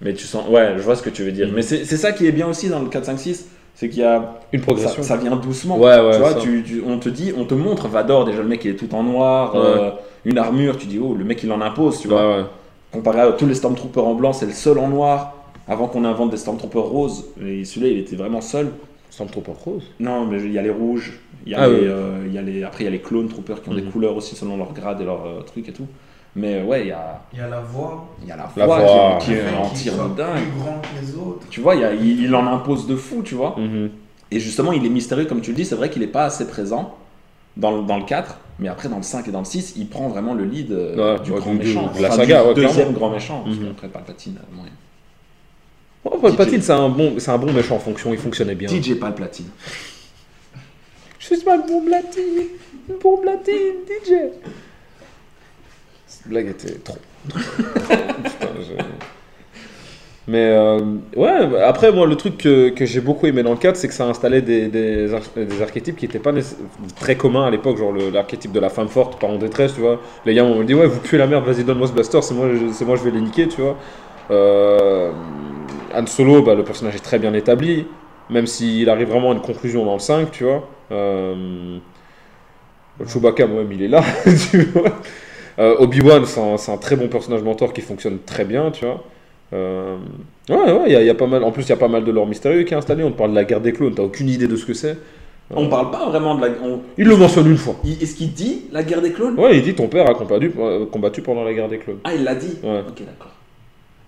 Mais 0.01 0.13
tu 0.13 0.27
sens, 0.27 0.49
ouais, 0.49 0.73
je 0.77 0.83
vois 0.83 0.97
ce 0.97 1.03
que 1.03 1.11
tu 1.11 1.23
veux 1.23 1.31
dire. 1.33 1.47
Mhm. 1.49 1.55
Mais 1.55 1.63
c'est 1.63 1.85
ça 1.85 2.11
qui 2.13 2.27
est 2.27 2.33
bien 2.33 2.49
aussi 2.49 2.69
dans 2.69 2.81
le 2.81 2.89
4, 2.89 3.05
5, 3.05 3.19
6, 3.19 3.47
c'est 3.77 3.89
qu'il 3.89 4.01
y 4.01 4.05
a. 4.05 4.41
Une 4.53 4.61
progression. 4.61 5.03
ça 5.05 5.17
vient 5.17 5.37
doucement. 5.37 5.79
Ouais, 5.79 6.01
ouais, 6.01 6.13
tu 6.15 6.19
vois, 6.19 6.33
ça. 6.33 6.39
tu- 6.41 6.65
tu- 6.65 6.83
on 6.85 6.99
te 6.99 7.09
dit, 7.09 7.33
on 7.37 7.45
te 7.45 7.55
montre 7.55 7.87
Vador, 7.87 8.25
déjà 8.25 8.39
le 8.39 8.49
mec 8.49 8.65
il 8.65 8.73
est 8.73 8.75
tout 8.75 8.93
en 8.95 9.05
noir, 9.05 9.55
Ouais. 9.55 9.61
euh, 9.63 9.91
une 10.25 10.39
armure, 10.39 10.77
tu 10.79 10.87
dis, 10.89 10.99
oh, 11.01 11.15
le 11.17 11.25
mec 11.25 11.43
il 11.45 11.53
en 11.53 11.61
impose, 11.61 12.01
tu 12.01 12.09
vois. 12.09 12.51
Comparé 12.91 13.21
à 13.21 13.31
tous 13.33 13.47
les 13.47 13.55
Stormtroopers 13.55 14.05
en 14.07 14.15
blanc, 14.15 14.33
c'est 14.33 14.47
le 14.47 14.53
seul 14.53 14.79
en 14.79 14.89
noir. 14.89 15.35
Avant 15.69 15.87
qu'on 15.89 16.05
invente 16.05 16.31
des 16.31 16.37
Stormtroopers 16.39 16.85
roses, 16.85 17.27
et 17.45 17.65
celui-là 17.65 17.93
il 17.93 17.99
était 17.99 18.17
vraiment 18.17 18.41
seul. 18.41 18.71
Stormtrooper 19.11 19.53
rose. 19.65 19.83
Non, 20.01 20.27
mais 20.27 20.39
il 20.43 20.53
y 20.53 20.59
a 20.59 20.63
les 20.63 20.71
rouges, 20.71 21.19
il 21.47 21.53
y 21.53 21.55
a 21.55 21.63
Ah, 21.63 21.67
les, 21.69 21.75
oui. 21.75 21.81
euh, 21.87 22.25
il 22.27 22.33
y 22.35 22.39
a 22.39 22.43
les, 22.43 22.63
après 22.63 22.85
il 22.85 22.87
y 22.87 22.89
a 22.89 22.91
les 22.91 23.01
clone 23.01 23.29
troopers 23.29 23.63
qui 23.63 23.69
ont 23.71 23.75
des 23.75 23.83
Mhm. 23.83 23.91
couleurs 23.91 24.17
aussi 24.17 24.37
selon 24.37 24.57
leur 24.57 24.73
grade 24.73 25.01
et 25.01 25.05
leur 25.05 25.25
euh, 25.27 25.41
truc 25.43 25.69
et 25.69 25.73
tout. 25.73 25.87
Mais 26.37 26.57
euh, 26.61 26.65
ouais, 26.65 26.83
il 26.83 26.89
y 26.89 26.93
a, 26.93 27.23
Il 27.33 27.39
y 27.39 27.43
a 27.43 27.49
la 27.49 27.61
voix. 27.61 28.07
il 28.23 28.29
y 28.29 28.33
a 28.33 28.37
la 28.37 28.49
La 28.57 28.67
voix, 28.67 28.79
voix. 28.81 29.17
qui, 29.19 29.27
qui 29.27 29.31
le 29.33 29.41
fait 29.43 29.57
en 29.57 29.69
qu'il 29.71 29.79
tire 29.79 29.93
de 30.09 30.15
dingue. 30.15 30.43
plus 30.43 30.61
grand 30.61 30.81
que 30.83 31.01
les 31.05 31.15
autres. 31.17 31.47
Tu 31.51 31.61
vois, 31.61 31.75
il, 31.75 31.81
y 31.81 31.85
a- 31.85 31.95
il, 31.95 32.23
il 32.23 32.35
en 32.35 32.47
impose 32.47 32.87
de 32.87 32.95
fou, 32.97 33.23
tu 33.25 33.35
vois. 33.35 33.57
Mhm. 33.59 33.91
Et 34.31 34.41
justement, 34.41 34.73
il 34.73 34.85
est 34.85 34.91
mystérieux, 34.91 35.25
comme 35.25 35.41
tu 35.41 35.51
le 35.51 35.57
dis, 35.57 35.65
c'est 35.65 35.75
vrai 35.75 35.89
qu'il 35.91 36.03
n'est 36.03 36.07
pas 36.09 36.25
assez 36.27 36.47
présent 36.47 36.95
dans 37.57 37.73
le, 37.79 37.83
dans 37.83 37.97
le 37.97 38.05
4, 38.05 38.39
mais 38.59 38.69
après 38.69 38.89
dans 38.91 38.99
le 38.99 39.03
5 39.03 39.27
et 39.27 39.31
dans 39.33 39.39
le 39.41 39.45
6, 39.47 39.75
il 39.79 39.89
prend 39.89 40.09
vraiment 40.09 40.35
le 40.35 40.45
lead 40.45 40.71
euh, 40.71 41.15
Ouais, 41.17 41.21
du 41.25 41.33
ouais, 41.33 41.39
grand 41.39 41.53
du- 41.53 41.59
méchant. 41.59 41.91
de 41.97 42.03
la 42.03 42.09
Enfin, 42.09 42.17
saga, 42.19 42.43
du 42.43 42.49
ouais, 42.49 42.55
deuxième 42.55 42.73
clairement. 42.75 42.93
grand 42.93 43.11
méchant. 43.11 43.41
Parce 43.45 43.57
Mhm. 43.57 43.67
qu'après, 43.69 43.89
Palpatine, 43.89 44.37
euh, 44.37 44.55
moyen. 44.57 44.71
Oh, 46.11 46.19
Palpatine, 46.19 46.63
c'est 46.63 46.73
un, 46.73 46.89
bon, 46.89 47.15
c'est 47.19 47.31
un 47.31 47.39
bon 47.39 47.53
méchant 47.53 47.77
en 47.77 47.81
fonction, 47.81 48.13
il 48.13 48.19
fonctionnait 48.19 48.55
bien. 48.55 48.69
DJ 48.69 48.95
Palpatine. 48.99 49.47
Je 51.19 51.27
suis 51.35 51.45
pas 51.45 51.57
le 51.57 51.63
bon 51.65 51.83
platine, 51.85 52.23
le 52.89 52.95
bon 53.03 53.19
platine, 53.19 53.55
DJ. 53.87 54.13
Cette 56.07 56.29
blague 56.29 56.49
était 56.49 56.75
trop. 56.79 56.97
Putain, 57.29 58.49
je- 58.61 58.83
Mais 60.27 60.45
euh, 60.47 60.81
ouais, 61.17 61.63
après, 61.63 61.91
moi, 61.91 62.07
le 62.07 62.15
truc 62.17 62.37
que, 62.39 62.69
que 62.71 62.85
j'ai 62.87 63.01
beaucoup 63.01 63.27
aimé 63.27 63.43
dans 63.43 63.53
le 63.53 63.57
4, 63.59 63.77
c'est 63.77 63.89
que 63.89 63.95
ça 63.95 64.07
installait 64.07 64.43
des, 64.43 64.69
des, 64.69 65.13
ar- 65.15 65.23
des 65.37 65.63
archétypes 65.63 65.97
qui 65.97 66.07
n'étaient 66.07 66.19
pas 66.19 66.33
très 67.01 67.17
communs 67.17 67.47
à 67.47 67.51
l'époque, 67.51 67.79
genre 67.79 67.93
le- 67.93 68.11
l'archétype 68.11 68.53
de 68.53 68.61
la 68.61 68.69
femme 68.71 68.89
forte, 68.89 69.19
pas 69.21 69.27
en 69.27 69.37
détresse, 69.39 69.75
tu 69.75 69.81
vois. 69.81 70.01
Les 70.27 70.35
gars, 70.35 70.45
on 70.45 70.57
me 70.59 70.65
dit, 70.65 70.75
ouais, 70.75 70.87
vous 70.87 71.01
puez 71.01 71.17
la 71.19 71.27
merde, 71.27 71.45
vas-y, 71.47 71.65
donne-moi 71.65 71.87
ce 71.89 71.93
blaster, 71.93 72.21
c'est 72.23 72.35
moi, 72.35 72.49
je- 72.55 72.73
c'est 72.73 72.85
moi, 72.85 72.97
je 72.97 73.03
vais 73.05 73.11
les 73.11 73.21
niquer, 73.23 73.49
tu 73.49 73.61
vois. 73.63 73.77
Euh, 74.31 75.13
Han 75.99 76.07
Solo, 76.07 76.43
bah, 76.43 76.55
le 76.55 76.65
personnage 76.65 76.95
est 76.97 77.01
très 77.01 77.19
bien 77.19 77.35
établi, 77.35 77.87
même 78.31 78.47
s'il 78.47 78.89
arrive 78.89 79.09
vraiment 79.09 79.31
à 79.31 79.35
une 79.35 79.41
conclusion 79.41 79.85
dans 79.85 79.95
le 79.95 79.99
5, 79.99 80.31
tu 80.31 80.45
vois. 80.45 80.69
Euh, 80.93 81.79
Chewbacca, 83.07 83.47
moi-même, 83.47 83.73
il 83.73 83.83
est 83.83 83.89
là, 83.89 84.03
tu 84.51 84.63
vois. 84.65 84.91
Euh, 85.59 85.77
Obi-Wan, 85.79 86.25
c'est 86.25 86.71
un, 86.73 86.77
très 86.77 86.97
bon 86.97 87.09
personnage 87.09 87.43
mentor 87.43 87.73
qui 87.73 87.81
fonctionne 87.81 88.19
très 88.25 88.45
bien, 88.45 88.71
tu 88.71 88.85
vois. 88.85 89.03
Euh, 89.53 89.97
ouais, 90.51 90.57
ouais, 90.57 90.83
il 90.87 90.93
y, 90.93 90.97
a- 90.97 91.01
il 91.01 91.07
y 91.07 91.11
a 91.11 91.15
pas 91.15 91.27
mal. 91.27 91.43
En 91.43 91.51
plus, 91.53 91.63
il 91.65 91.69
y 91.71 91.73
a 91.73 91.77
pas 91.77 91.89
mal 91.89 92.05
de 92.05 92.13
lore 92.13 92.27
mystérieux 92.27 92.65
qui 92.65 92.75
est 92.75 92.77
installé. 92.77 93.03
On 93.03 93.11
te 93.11 93.17
parle 93.17 93.31
de 93.31 93.35
la 93.37 93.45
guerre 93.45 93.61
des 93.61 93.73
clones, 93.73 93.95
t'as 93.95 94.03
aucune 94.03 94.29
idée 94.29 94.47
de 94.47 94.57
ce 94.57 94.67
que 94.67 94.75
c'est. 94.75 94.99
On 95.51 95.69
parle 95.69 95.91
pas 95.91 96.07
vraiment 96.11 96.35
de 96.35 96.43
la. 96.47 96.53
on- 96.63 96.81
Il 96.99 97.07
le 97.09 97.17
mentionne 97.17 97.51
une 97.51 97.57
fois. 97.57 97.77
Est-ce 97.85 98.15
qu'il 98.15 98.33
dit 98.35 98.67
la 98.71 98.83
guerre 98.83 99.01
des 99.01 99.13
clones? 99.13 99.39
Ouais, 99.39 99.57
il 99.57 99.63
dit 99.63 99.75
ton 99.75 99.89
père 99.89 100.09
a 100.09 100.15
combattu, 100.15 100.53
euh, 100.59 100.85
combattu 100.87 101.23
pendant 101.23 101.43
la 101.43 101.55
guerre 101.55 101.69
des 101.69 101.79
clones. 101.79 101.99
Ah, 102.05 102.15
il 102.15 102.23
l'a 102.25 102.35
dit? 102.35 102.59
Ouais. 102.63 102.81
Ok, 102.87 102.99
d'accord. 103.07 103.33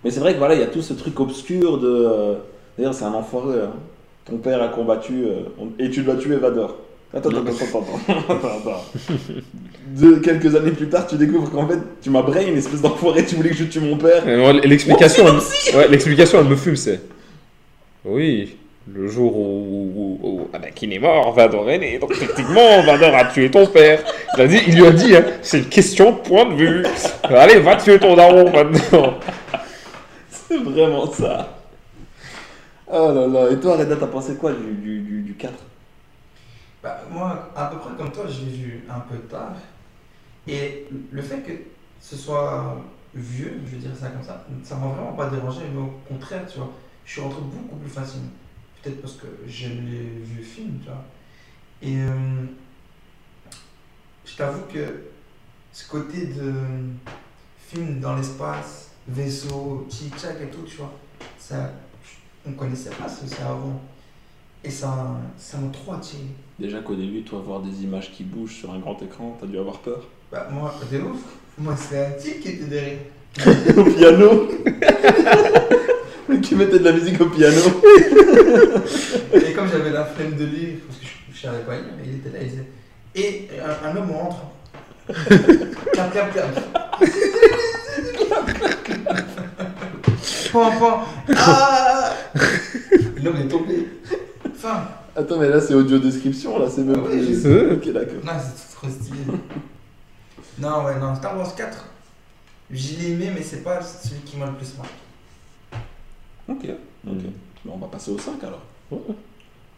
Mais 0.03 0.11
c'est 0.11 0.19
vrai 0.19 0.33
que 0.33 0.39
voilà, 0.39 0.55
il 0.55 0.59
y 0.61 0.63
a 0.63 0.67
tout 0.67 0.81
ce 0.81 0.93
truc 0.93 1.19
obscur 1.19 1.77
de. 1.77 1.87
euh, 1.87 2.33
D'ailleurs, 2.77 2.93
c'est 2.93 3.05
un 3.05 3.13
enfoiré. 3.13 3.59
hein. 3.61 3.71
Ton 4.25 4.37
père 4.37 4.61
a 4.61 4.67
combattu 4.69 5.23
euh, 5.25 5.65
et 5.79 5.89
tu 5.89 6.01
dois 6.03 6.15
tuer 6.15 6.35
Vador. 6.37 6.75
Attends, 7.13 7.29
attends, 7.29 7.83
attends, 8.29 8.47
attends. 8.47 8.83
De, 9.95 10.15
quelques 10.15 10.55
années 10.55 10.71
plus 10.71 10.87
tard, 10.87 11.05
tu 11.07 11.15
découvres 11.15 11.51
qu'en 11.51 11.67
fait, 11.67 11.79
tu 12.01 12.09
m'as 12.09 12.21
brain, 12.21 12.41
une 12.47 12.57
espèce 12.57 12.81
d'enfoiré, 12.81 13.25
tu 13.25 13.35
voulais 13.35 13.49
que 13.49 13.55
je 13.55 13.65
tue 13.65 13.79
mon 13.81 13.97
père. 13.97 14.25
Moi, 14.25 14.53
L'explication, 14.53 15.25
elle, 15.27 15.75
ouais, 15.77 15.87
l'explication, 15.89 16.39
elle 16.39 16.47
me 16.47 16.55
fume, 16.55 16.75
c'est. 16.77 17.01
Oui, 18.05 18.55
le 18.91 19.07
jour 19.07 19.35
où, 19.37 19.91
où- 19.95 20.27
où 20.27 20.47
Anakin 20.53 20.89
est 20.91 20.99
mort, 20.99 21.33
Vador 21.33 21.69
est 21.69 21.77
né. 21.79 21.99
Donc 21.99 22.17
techniquement, 22.17 22.81
Vador 22.83 23.13
a 23.13 23.25
tué 23.25 23.51
ton 23.51 23.67
père. 23.67 23.99
Il, 24.37 24.41
a 24.41 24.47
dit, 24.47 24.59
il 24.67 24.75
lui 24.75 24.85
a 24.87 24.91
dit, 24.91 25.15
hein, 25.15 25.23
c'est 25.41 25.59
une 25.59 25.65
question 25.69 26.11
de 26.13 26.17
point 26.17 26.45
de 26.45 26.53
vue. 26.55 26.83
Allez, 27.23 27.59
va 27.59 27.75
tuer 27.75 27.99
ton 27.99 28.15
daron 28.15 28.49
maintenant. 28.51 29.15
C'est 30.51 30.63
vraiment 30.63 31.09
ça. 31.09 31.47
Oh 32.85 33.13
là 33.13 33.25
là. 33.25 33.51
Et 33.51 33.59
toi, 33.61 33.77
Reda, 33.77 33.95
t'as 33.95 34.07
pensé 34.07 34.35
quoi 34.35 34.51
du, 34.51 34.73
du, 34.73 34.99
du, 34.99 35.21
du 35.21 35.33
4 35.35 35.53
Bah, 36.83 36.99
moi, 37.09 37.49
à 37.55 37.67
peu 37.67 37.77
près 37.77 37.95
comme 37.95 38.11
toi, 38.11 38.25
je 38.27 38.41
l'ai 38.41 38.51
vu 38.51 38.83
un 38.89 38.99
peu 38.99 39.15
tard. 39.29 39.53
Et 40.45 40.87
le 41.09 41.21
fait 41.21 41.39
que 41.39 41.53
ce 42.01 42.17
soit 42.17 42.83
vieux, 43.15 43.61
je 43.65 43.71
vais 43.71 43.77
dire 43.77 43.95
ça 43.95 44.09
comme 44.09 44.23
ça, 44.23 44.45
ça 44.61 44.75
m'a 44.75 44.87
vraiment 44.87 45.13
pas 45.13 45.29
dérangé, 45.29 45.61
mais 45.73 45.79
au 45.79 45.93
contraire, 46.05 46.45
tu 46.45 46.57
vois, 46.57 46.71
je 47.05 47.13
suis 47.13 47.21
rentré 47.21 47.39
beaucoup 47.43 47.77
plus 47.77 47.89
facilement. 47.89 48.31
Peut-être 48.83 49.01
parce 49.01 49.13
que 49.13 49.27
j'aime 49.47 49.85
les 49.85 50.19
vieux 50.21 50.43
films, 50.43 50.79
tu 50.83 50.89
vois. 50.89 51.05
Et 51.81 51.95
euh, 51.95 52.43
je 54.25 54.35
t'avoue 54.35 54.63
que 54.63 55.05
ce 55.71 55.87
côté 55.87 56.25
de 56.25 56.53
film 57.57 58.01
dans 58.01 58.17
l'espace, 58.17 58.90
vaisseau, 59.07 59.87
tchic-tchac 59.89 60.41
et 60.41 60.47
tout, 60.47 60.63
tu 60.65 60.77
vois, 60.77 60.93
ça, 61.37 61.71
on 62.47 62.51
connaissait 62.53 62.91
pas 62.91 63.07
ce 63.07 63.27
ça 63.27 63.49
avant. 63.49 63.81
Et 64.63 64.69
ça 64.69 65.17
ça 65.37 65.57
m'a 65.57 65.71
trop 65.71 65.93
attiré. 65.93 66.21
Déjà 66.59 66.79
qu'au 66.81 66.93
début, 66.93 67.23
toi, 67.23 67.41
voir 67.43 67.61
des 67.61 67.83
images 67.83 68.11
qui 68.11 68.23
bougent 68.23 68.53
sur 68.55 68.71
un 68.71 68.77
grand 68.77 69.01
écran, 69.01 69.35
t'as 69.39 69.47
dû 69.47 69.57
avoir 69.57 69.79
peur. 69.79 70.07
Bah, 70.31 70.47
moi, 70.51 70.73
de 70.91 70.99
ouf. 70.99 71.19
Moi, 71.57 71.75
c'est 71.75 72.05
un 72.05 72.11
type 72.11 72.39
qui 72.41 72.49
était 72.49 72.65
derrière. 72.65 72.99
au 73.77 73.83
piano 73.85 74.49
Qui 76.43 76.55
mettait 76.55 76.79
de 76.79 76.83
la 76.83 76.91
musique 76.91 77.19
au 77.21 77.27
piano 77.27 77.61
Et 79.33 79.53
comme 79.53 79.69
j'avais 79.69 79.91
la 79.91 80.05
flemme 80.05 80.35
de 80.35 80.43
lire, 80.45 80.73
parce 80.85 80.99
que 80.99 81.05
je, 81.05 81.33
je 81.33 81.41
savais 81.41 81.63
pas 81.63 81.75
lire, 81.75 81.85
il 82.05 82.15
était 82.15 82.29
là, 82.29 82.39
il 82.41 82.49
disait. 82.49 82.65
Et 83.15 83.49
un, 83.59 83.89
un 83.89 83.95
homme 83.95 84.11
rentre. 84.11 84.37
Clap, 85.07 86.11
clap, 86.11 86.31
clap. 86.33 86.55
Pan, 90.51 90.71
pan. 90.79 91.01
Ah 91.35 92.13
L'homme 93.23 93.37
est 93.37 93.47
tombé. 93.47 93.87
Enfin, 94.51 94.83
Attends, 95.15 95.37
mais 95.39 95.49
là, 95.49 95.59
c'est 95.59 95.73
audio 95.73 95.97
description, 95.99 96.57
là, 96.59 96.67
c'est 96.69 96.81
même 96.83 96.95
Ah 96.97 97.09
ouais, 97.09 97.17
plus- 97.17 97.35
je 97.35 97.39
sais. 97.41 97.71
Ok, 97.71 97.91
d'accord. 97.93 98.23
non, 98.23 98.31
c'est 98.39 98.75
trop 98.75 98.87
stylé. 98.89 99.19
Non, 100.59 100.85
ouais, 100.85 100.99
non, 100.99 101.15
Star 101.15 101.37
Wars 101.37 101.53
4, 101.55 101.85
je 102.71 102.95
l'ai 102.97 103.11
aimé, 103.11 103.31
mais 103.35 103.41
c'est 103.41 103.63
pas 103.63 103.81
celui 103.81 104.21
qui 104.21 104.37
m'a 104.37 104.45
le 104.47 104.53
plus 104.53 104.73
marqué. 104.77 104.93
Ok, 106.47 106.75
ok. 107.07 107.23
Bon, 107.65 107.73
on 107.75 107.77
va 107.77 107.87
passer 107.87 108.11
au 108.11 108.17
5 108.17 108.41
alors. 108.43 108.61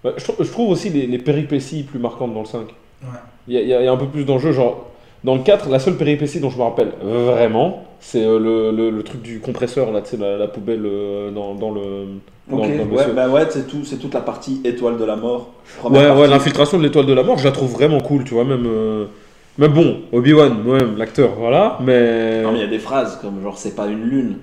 Ouais, 0.03 0.13
je, 0.17 0.23
trou- 0.23 0.36
je 0.43 0.49
trouve 0.51 0.69
aussi 0.71 0.89
les, 0.89 1.07
les 1.07 1.17
péripéties 1.19 1.83
plus 1.83 1.99
marquantes 1.99 2.33
dans 2.33 2.41
le 2.41 2.45
5. 2.45 2.67
Ouais. 3.03 3.07
Il 3.47 3.55
y, 3.55 3.59
y 3.63 3.67
y 3.67 3.73
a 3.73 3.91
un 3.91 3.97
peu 3.97 4.07
plus 4.07 4.25
d'enjeux, 4.25 4.51
genre. 4.53 4.91
Dans 5.23 5.36
le 5.36 5.41
4, 5.43 5.69
la 5.69 5.79
seule 5.79 5.95
péripétie 5.95 6.39
dont 6.39 6.49
je 6.49 6.57
me 6.57 6.63
rappelle 6.63 6.91
vraiment, 7.01 7.86
c'est 8.01 8.23
euh, 8.25 8.39
le, 8.39 8.71
le- 8.75 8.89
le 8.89 9.03
truc 9.03 9.21
du 9.21 9.39
compresseur, 9.39 9.91
là, 9.91 10.01
tu 10.01 10.09
sais, 10.12 10.17
la, 10.17 10.38
la 10.38 10.47
poubelle 10.47 10.81
euh, 10.86 11.31
dans, 11.31 11.55
dans 11.55 11.71
le. 11.71 11.81
dans- 12.49 12.57
le 12.67 12.83
ouais, 12.97 13.03
bah 13.15 13.29
ouais, 13.29 13.47
c'est 13.49 13.65
tout, 13.67 13.86
c'est 13.86 13.97
toute 13.97 14.13
la 14.13 14.19
partie 14.21 14.59
étoile 14.65 14.97
de 14.97 15.05
la 15.05 15.15
mort. 15.15 15.53
Ouais, 15.83 16.09
ouais, 16.12 16.27
l'infiltration 16.27 16.77
de 16.77 16.83
l'étoile 16.83 17.05
de 17.05 17.13
la 17.13 17.23
mort, 17.23 17.38
je 17.38 17.45
la 17.45 17.51
trouve 17.53 17.71
vraiment 17.71 18.01
cool, 18.01 18.25
tu 18.25 18.33
vois, 18.33 18.43
même. 18.43 18.65
euh, 18.67 19.05
Même 19.57 19.71
bon, 19.71 20.01
Obi-Wan, 20.12 20.62
moi-même, 20.63 20.97
l'acteur, 20.97 21.36
voilà, 21.38 21.77
mais. 21.81 22.41
Non, 22.43 22.51
mais 22.51 22.57
il 22.59 22.62
y 22.62 22.65
a 22.65 22.67
des 22.67 22.79
phrases 22.79 23.17
comme 23.21 23.41
genre 23.41 23.57
c'est 23.57 23.75
pas 23.75 23.88
une 23.88 24.03
lune. 24.03 24.38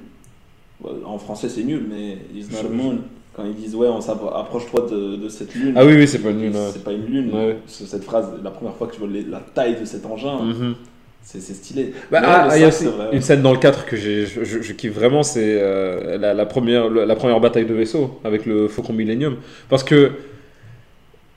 En 1.05 1.19
français 1.19 1.49
c'est 1.51 1.63
nul, 1.63 1.87
mais 1.91 2.17
it's 2.35 2.51
not 2.51 2.61
a 2.67 2.71
moon. 2.71 2.99
Quand 3.37 3.45
ils 3.45 3.55
disent 3.55 3.75
ouais, 3.77 3.87
on 3.89 4.01
approche-toi 4.01 4.87
de, 4.91 5.17
de 5.17 5.29
cette 5.29 5.55
lune. 5.55 5.75
Ah 5.77 5.85
oui, 5.85 5.95
oui, 5.95 6.09
c'est 6.09 6.19
pas 6.19 6.31
une 6.31 6.41
lune, 6.43 6.55
ouais. 6.57 6.71
C'est 6.73 6.83
pas 6.85 6.93
une 6.93 7.07
lune. 7.07 7.31
Ouais. 7.33 7.57
Cette 7.67 8.05
phrase, 8.05 8.29
la 8.43 8.51
première 8.51 8.75
fois 8.75 8.87
que 8.89 8.95
tu 8.95 8.99
vois 9.01 9.09
les- 9.09 9.23
la 9.25 9.41
taille 9.41 9.79
de 9.81 9.85
cet 9.85 10.05
engin, 10.05 10.43
Mhm. 10.43 10.75
c'est 11.23 11.41
c'est 11.41 11.55
stylé. 11.55 11.93
Bah, 12.11 12.21
ah, 12.25 12.49
ah, 12.51 12.57
il 12.57 12.63
y 12.63 12.65
a 12.65 12.69
aussi 12.69 12.87
une 13.13 13.21
scène 13.23 13.43
dans 13.43 13.53
le 13.53 13.59
4 13.59 13.87
que 13.87 13.97
je, 13.97 14.25
je- 14.27 14.61
je 14.63 14.73
kiffe 14.73 14.95
vraiment, 14.95 15.23
c'est 15.23 15.59
euh, 15.63 16.19
la, 16.19 16.35
la 16.35 16.47
première, 16.47 16.91
la 16.91 17.15
première 17.17 17.39
bataille 17.41 17.67
de 17.67 17.75
vaisseau 17.75 18.19
avec 18.25 18.47
le 18.47 18.67
Faucon 18.69 18.93
Millennium. 18.95 19.37
Parce 19.69 19.85
que, 19.85 20.11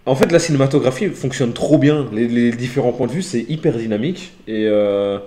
en 0.05 0.15
fait, 0.15 0.31
la 0.31 0.39
cinématographie 0.39 1.07
fonctionne 1.09 1.53
trop 1.53 1.77
bien. 1.77 2.07
Les, 2.11 2.27
les 2.27 2.51
différents 2.51 2.91
points 2.91 3.07
de 3.07 3.11
vue, 3.13 3.21
c'est 3.21 3.45
hyper 3.49 3.77
dynamique. 3.77 4.33
Et, 4.47 4.65
euh, 4.67 5.19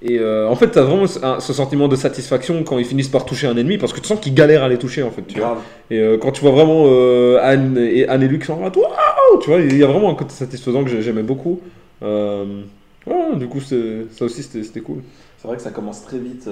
et 0.00 0.18
euh, 0.18 0.48
en 0.48 0.54
fait, 0.54 0.70
tu 0.70 0.78
as 0.78 0.82
vraiment 0.82 1.06
ce, 1.06 1.52
sentiment 1.52 1.88
de 1.88 1.96
satisfaction 1.96 2.62
quand 2.62 2.78
ils 2.78 2.84
finissent 2.84 3.08
par 3.08 3.24
toucher 3.24 3.48
un 3.48 3.56
ennemi 3.56 3.78
parce 3.78 3.92
que 3.92 4.00
tu 4.00 4.06
sens 4.06 4.20
qu'ils 4.20 4.34
galèrent 4.34 4.62
à 4.62 4.68
les 4.68 4.78
toucher, 4.78 5.02
en 5.02 5.10
fait. 5.10 5.22
Tu 5.22 5.38
vois. 5.38 5.48
Grave. 5.48 5.62
Et 5.90 5.98
euh, 5.98 6.18
quand 6.18 6.30
tu 6.30 6.40
vois 6.40 6.52
vraiment 6.52 6.84
euh, 6.86 7.40
Anne, 7.42 7.76
et, 7.76 8.06
Anne 8.08 8.22
et 8.22 8.28
Luc 8.28 8.44
sont 8.44 8.60
là, 8.60 8.70
waouh 8.74 9.38
Tu 9.40 9.50
vois, 9.50 9.60
il 9.60 9.76
y 9.76 9.82
a 9.82 9.86
vraiment 9.86 10.10
un 10.10 10.14
côté 10.14 10.30
satisfaisant 10.30 10.84
que 10.84 10.90
j'ai- 10.90 11.02
j'aimais 11.02 11.22
beaucoup. 11.24 11.60
Ouais, 12.00 13.36
du 13.36 13.48
coup, 13.48 13.60
ça 13.60 14.24
aussi, 14.24 14.42
c'était 14.42 14.80
cool. 14.80 15.02
C'est 15.38 15.48
vrai 15.48 15.56
que 15.56 15.62
ça 15.62 15.70
commence 15.70 16.04
très 16.04 16.18
vite, 16.18 16.48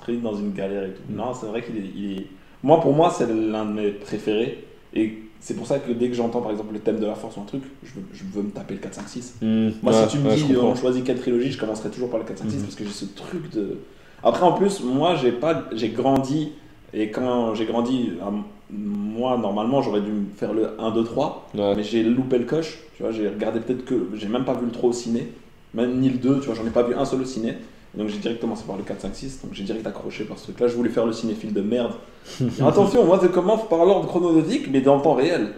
très 0.00 0.12
vite 0.12 0.22
dans 0.22 0.36
une 0.36 0.52
galère 0.52 0.84
et 0.84 0.90
tout. 0.90 1.02
Mm. 1.10 1.16
Non, 1.16 1.34
c'est 1.34 1.46
vrai 1.46 1.62
qu'il 1.62 1.76
est, 1.76 2.26
Moi, 2.62 2.80
pour 2.80 2.92
moi, 2.94 3.12
c'est 3.16 3.26
l'un 3.26 3.66
de 3.66 3.72
mes 3.72 3.90
préférés. 3.90 4.64
Et 4.94 5.18
c'est 5.40 5.54
pour 5.54 5.66
ça 5.66 5.78
que 5.78 5.92
dès 5.92 6.08
que 6.08 6.14
j'entends 6.14 6.40
par 6.40 6.50
exemple 6.50 6.72
le 6.72 6.80
thème 6.80 6.98
de 6.98 7.06
la 7.06 7.14
force 7.14 7.36
ou 7.36 7.40
un 7.40 7.44
truc, 7.44 7.62
je 7.84 7.90
veux, 7.94 8.02
je 8.12 8.24
veux 8.32 8.42
me 8.42 8.50
taper 8.50 8.74
le 8.74 8.80
4, 8.80 8.94
5, 8.94 9.08
6. 9.08 9.34
Moi, 9.82 9.92
si 9.92 10.08
tu 10.08 10.18
me 10.18 10.34
dis 10.34 10.56
on 10.56 10.74
choisit 10.74 11.04
quelle 11.04 11.20
trilogie, 11.20 11.50
je 11.52 11.58
commencerai 11.58 11.90
toujours 11.90 12.10
par 12.10 12.18
le 12.18 12.24
4, 12.24 12.38
5, 12.38 12.50
6 12.50 12.56
Mhm. 12.56 12.62
parce 12.62 12.74
que 12.74 12.84
j'ai 12.84 12.90
ce 12.90 13.04
truc 13.06 13.50
de. 13.52 13.78
Après, 14.22 14.42
en 14.42 14.52
plus, 14.52 14.82
moi, 14.82 15.14
j'ai 15.14 15.30
pas, 15.32 15.64
j'ai 15.72 15.90
grandi 15.90 16.50
et 16.92 17.10
quand 17.10 17.54
j'ai 17.54 17.66
grandi, 17.66 18.10
euh, 18.20 18.24
moi, 18.70 19.38
normalement, 19.38 19.80
j'aurais 19.82 20.00
dû 20.00 20.10
faire 20.36 20.52
le 20.52 20.70
1, 20.80 20.90
2, 20.90 21.04
3, 21.04 21.48
Ouais. 21.54 21.74
mais 21.76 21.82
j'ai 21.84 22.02
loupé 22.02 22.38
le 22.38 22.44
coche. 22.44 22.78
Tu 22.96 23.02
vois, 23.02 23.12
j'ai 23.12 23.28
regardé 23.28 23.60
peut-être 23.60 23.84
que, 23.84 24.08
j'ai 24.14 24.26
même 24.28 24.44
pas 24.44 24.54
vu 24.54 24.66
le 24.66 24.72
3 24.72 24.90
au 24.90 24.92
ciné, 24.92 25.28
même 25.74 26.00
ni 26.00 26.08
le 26.08 26.18
2, 26.18 26.40
tu 26.40 26.46
vois, 26.46 26.54
j'en 26.54 26.66
ai 26.66 26.70
pas 26.70 26.82
vu 26.82 26.94
un 26.94 27.04
seul 27.04 27.20
au 27.20 27.24
ciné. 27.24 27.54
Donc 27.94 28.08
j'ai 28.08 28.18
direct 28.18 28.40
commencé 28.40 28.64
par 28.66 28.76
le 28.76 28.82
4, 28.82 29.00
5, 29.00 29.14
6, 29.14 29.40
donc 29.42 29.52
j'ai 29.54 29.64
direct 29.64 29.86
accroché 29.86 30.24
par 30.24 30.38
ce 30.38 30.44
truc-là. 30.44 30.68
Je 30.68 30.74
voulais 30.76 30.90
faire 30.90 31.06
le 31.06 31.12
cinéphile 31.12 31.52
de 31.52 31.62
merde. 31.62 31.92
Attention, 32.64 33.04
moi, 33.04 33.18
je 33.22 33.28
commence 33.28 33.68
par 33.68 33.84
l'ordre 33.84 34.06
chronologique, 34.06 34.68
mais 34.70 34.80
dans 34.80 34.96
le 34.96 35.02
temps 35.02 35.14
réel. 35.14 35.48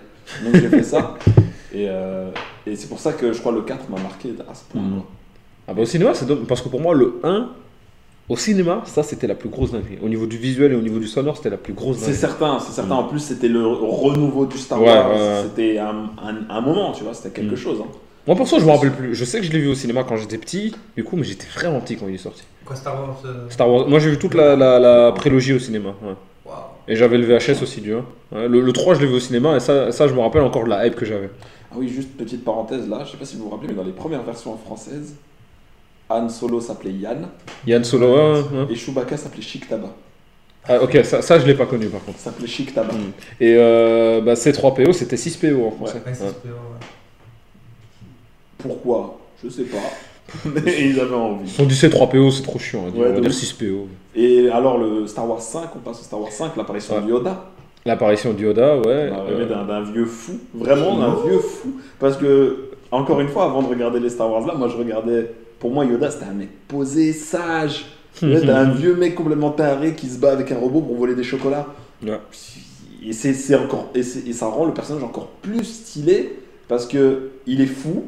Donc 0.45 0.55
j'ai 0.55 0.69
fait 0.69 0.83
ça. 0.85 1.15
Et, 1.73 1.87
euh, 1.89 2.31
et 2.67 2.75
c'est 2.75 2.89
pour 2.89 2.99
ça 2.99 3.13
que 3.13 3.33
je 3.33 3.39
crois 3.39 3.53
le 3.53 3.63
4 3.63 3.89
m'a 3.91 3.99
marqué 4.01 4.31
à 4.51 4.55
ce 4.55 4.65
point. 4.65 4.83
Ah 5.69 5.73
bah 5.73 5.83
au 5.83 5.85
cinéma, 5.87 6.15
c'est 6.15 6.27
parce 6.49 6.63
que 6.63 6.69
pour 6.69 6.81
moi, 6.81 6.95
le 6.95 7.21
1, 7.23 7.49
au 8.29 8.37
cinéma, 8.37 8.83
ça 8.87 9.05
c'était 9.05 9.29
la 9.29 9.37
plus 9.37 9.49
grosse 9.49 9.71
dinguerie. 9.71 9.99
Au 10.03 10.09
niveau 10.09 10.27
du 10.27 10.37
visuel 10.37 10.73
et 10.73 10.75
au 10.75 10.81
niveau 10.81 10.99
du 10.99 11.07
sonore, 11.07 11.37
c'était 11.37 11.51
la 11.51 11.59
plus 11.59 11.73
grosse 11.73 11.99
C'est 11.99 12.07
dinguerie. 12.07 12.19
certain, 12.19 12.59
c'est 12.59 12.73
certain. 12.73 12.95
En 12.97 13.05
plus, 13.05 13.21
c'était 13.21 13.47
le 13.47 13.65
renouveau 13.65 14.47
du 14.47 14.59
Star 14.59 14.83
Wars. 14.83 15.11
ouais, 15.11 15.17
ouais. 15.17 15.43
C'était 15.45 15.79
un, 15.79 16.11
un- 16.21 16.49
un 16.51 16.61
moment, 16.61 16.91
tu 16.91 17.05
vois, 17.05 17.15
c'était 17.15 17.31
quelque 17.41 17.53
Mhm. 17.53 17.57
chose. 17.57 17.79
hein. 17.81 17.89
Moi, 18.31 18.37
pour 18.37 18.47
ça, 18.47 18.61
je 18.61 18.65
me 18.65 18.71
rappelle 18.71 18.93
plus. 18.93 19.13
Je 19.13 19.25
sais 19.25 19.41
que 19.41 19.45
je 19.45 19.51
l'ai 19.51 19.59
vu 19.59 19.67
au 19.67 19.75
cinéma 19.75 20.05
quand 20.05 20.17
j'étais 20.17 20.39
petit, 20.39 20.73
du 20.97 21.03
coup, 21.03 21.17
mais 21.17 21.25
j'étais 21.25 21.49
vraiment 21.53 21.81
petit 21.81 21.97
quand 21.97 22.07
il 22.07 22.15
est 22.15 22.19
sorti. 22.19 22.45
Quoi, 22.65 22.77
Star 22.77 22.95
Wars 22.95 23.21
euh, 23.25 23.51
Star 23.51 23.69
Wars. 23.69 23.89
Moi, 23.89 23.99
j'ai 23.99 24.09
vu 24.11 24.19
toute 24.21 24.35
la, 24.35 24.55
la, 24.55 24.79
la 24.79 25.11
prélogie 25.11 25.53
au 25.53 25.59
cinéma. 25.59 25.97
ouais. 26.01 26.15
Et 26.87 26.95
j'avais 26.95 27.19
le 27.19 27.27
VHS 27.27 27.61
aussi 27.61 27.81
du 27.81 27.93
1. 27.93 27.97
Ouais, 27.97 28.47
le, 28.47 28.61
le 28.61 28.73
3, 28.73 28.95
je 28.95 29.01
l'ai 29.01 29.09
vu 29.09 29.15
au 29.15 29.19
cinéma, 29.21 29.57
et 29.57 29.61
ça, 29.61 29.91
ça, 29.91 30.07
je 30.07 30.15
me 30.15 30.21
rappelle 30.21 30.43
encore 30.43 30.63
de 30.63 30.69
la 30.69 30.87
hype 30.87 30.95
que 30.95 31.05
j'avais. 31.05 31.29
Ah 31.73 31.75
oui, 31.77 31.89
juste 31.89 32.11
petite 32.17 32.45
parenthèse 32.45 32.89
là, 32.89 33.03
je 33.05 33.11
sais 33.11 33.17
pas 33.17 33.25
si 33.25 33.37
vous 33.37 33.45
vous 33.45 33.51
rappelez, 33.51 33.67
mais 33.71 33.75
dans 33.75 33.83
les 33.83 33.91
premières 33.91 34.23
versions 34.23 34.57
françaises, 34.57 35.17
Han 36.09 36.29
Solo 36.29 36.61
s'appelait 36.61 36.93
Yann 36.93 37.27
Yann 37.67 37.83
Solo, 37.83 38.07
ouais, 38.15 38.41
ouais. 38.43 38.67
et 38.71 38.77
Chewbacca 38.77 39.17
s'appelait 39.17 39.43
Chic 39.43 39.69
Tabac. 39.69 39.91
Ah, 40.69 40.81
ok, 40.81 41.01
ça, 41.03 41.21
ça, 41.21 41.41
je 41.41 41.47
l'ai 41.47 41.55
pas 41.55 41.67
connu 41.67 41.87
par 41.87 42.05
contre. 42.05 42.19
Ça 42.19 42.27
s'appelait 42.31 42.47
Chic 42.47 42.73
Tabac. 42.73 42.93
Mm. 42.95 43.13
Et 43.41 43.55
euh, 43.57 44.21
bah, 44.21 44.35
C3PO, 44.35 44.93
c'était 44.93 45.17
6PO 45.17 45.67
en 45.67 45.71
français. 45.73 46.03
Ouais, 46.07 46.13
c'est 46.15 46.25
Ouais. 46.25 46.31
Pourquoi? 48.63 49.19
Je 49.43 49.49
sais 49.49 49.65
pas. 49.65 49.79
mais 50.65 50.89
ils 50.91 51.01
avaient 51.01 51.15
envie. 51.15 51.51
Ils 51.59 51.63
ont 51.63 51.67
dit 51.67 51.75
C3PO, 51.75 52.31
c'est 52.31 52.43
trop 52.43 52.59
chiant. 52.59 52.85
Ouais, 52.95 53.09
va 53.09 53.13
de 53.17 53.21
dire 53.21 53.31
ouf. 53.31 53.37
6PO. 53.37 53.87
Et 54.15 54.49
alors, 54.49 54.79
le 54.79 55.07
Star 55.07 55.29
Wars 55.29 55.41
5, 55.43 55.63
on 55.75 55.79
passe 55.81 56.01
au 56.01 56.05
Star 56.05 56.21
Wars 56.21 56.31
5, 56.31 56.57
l'apparition 56.57 56.97
Ouais. 56.97 57.03
de 57.03 57.09
Yoda. 57.09 57.47
L'apparition 57.87 58.33
de 58.33 58.41
Yoda, 58.41 58.77
ouais. 58.79 59.11
On 59.13 59.31
euh, 59.31 59.47
d'un 59.49 59.65
d'un 59.65 59.83
vieux 59.83 60.05
fou, 60.05 60.39
vraiment 60.55 60.99
d'un 60.99 61.17
vieux 61.27 61.39
fou. 61.41 61.73
Parce 61.99 62.17
que, 62.17 62.71
encore 62.93 63.21
une 63.21 63.29
fois, 63.29 63.45
avant 63.47 63.63
de 63.63 63.69
regarder 63.69 63.99
les 63.99 64.11
Star 64.11 64.31
Wars 64.31 64.47
là, 64.47 64.55
moi 64.55 64.69
je 64.69 64.77
regardais. 64.77 65.33
Pour 65.59 65.71
moi, 65.71 65.85
Yoda 65.85 66.11
c'était 66.11 66.27
un 66.27 66.35
mec 66.35 66.49
posé, 66.69 67.13
sage. 67.13 67.87
T'as 68.21 68.59
un 68.59 68.71
vieux 68.71 68.95
mec 68.97 69.15
complètement 69.15 69.51
taré 69.51 69.95
qui 69.95 70.09
se 70.09 70.19
bat 70.19 70.33
avec 70.33 70.53
un 70.53 70.59
robot 70.59 70.81
pour 70.83 70.97
voler 70.97 71.15
des 71.15 71.23
chocolats. 71.25 71.67
Ouais. 72.07 72.19
Et, 73.05 73.13
c'est 73.15 73.33
c'est 73.33 73.55
encore, 73.55 73.87
et, 73.95 74.03
c'est- 74.03 74.29
et 74.29 74.33
ça 74.33 74.47
rend 74.47 74.67
le 74.67 74.75
personnage 74.75 75.03
encore 75.03 75.29
plus 75.43 75.65
stylé 75.65 76.39
parce 76.69 76.87
que 76.87 77.31
il 77.47 77.61
est 77.63 77.67
fou. 77.67 78.05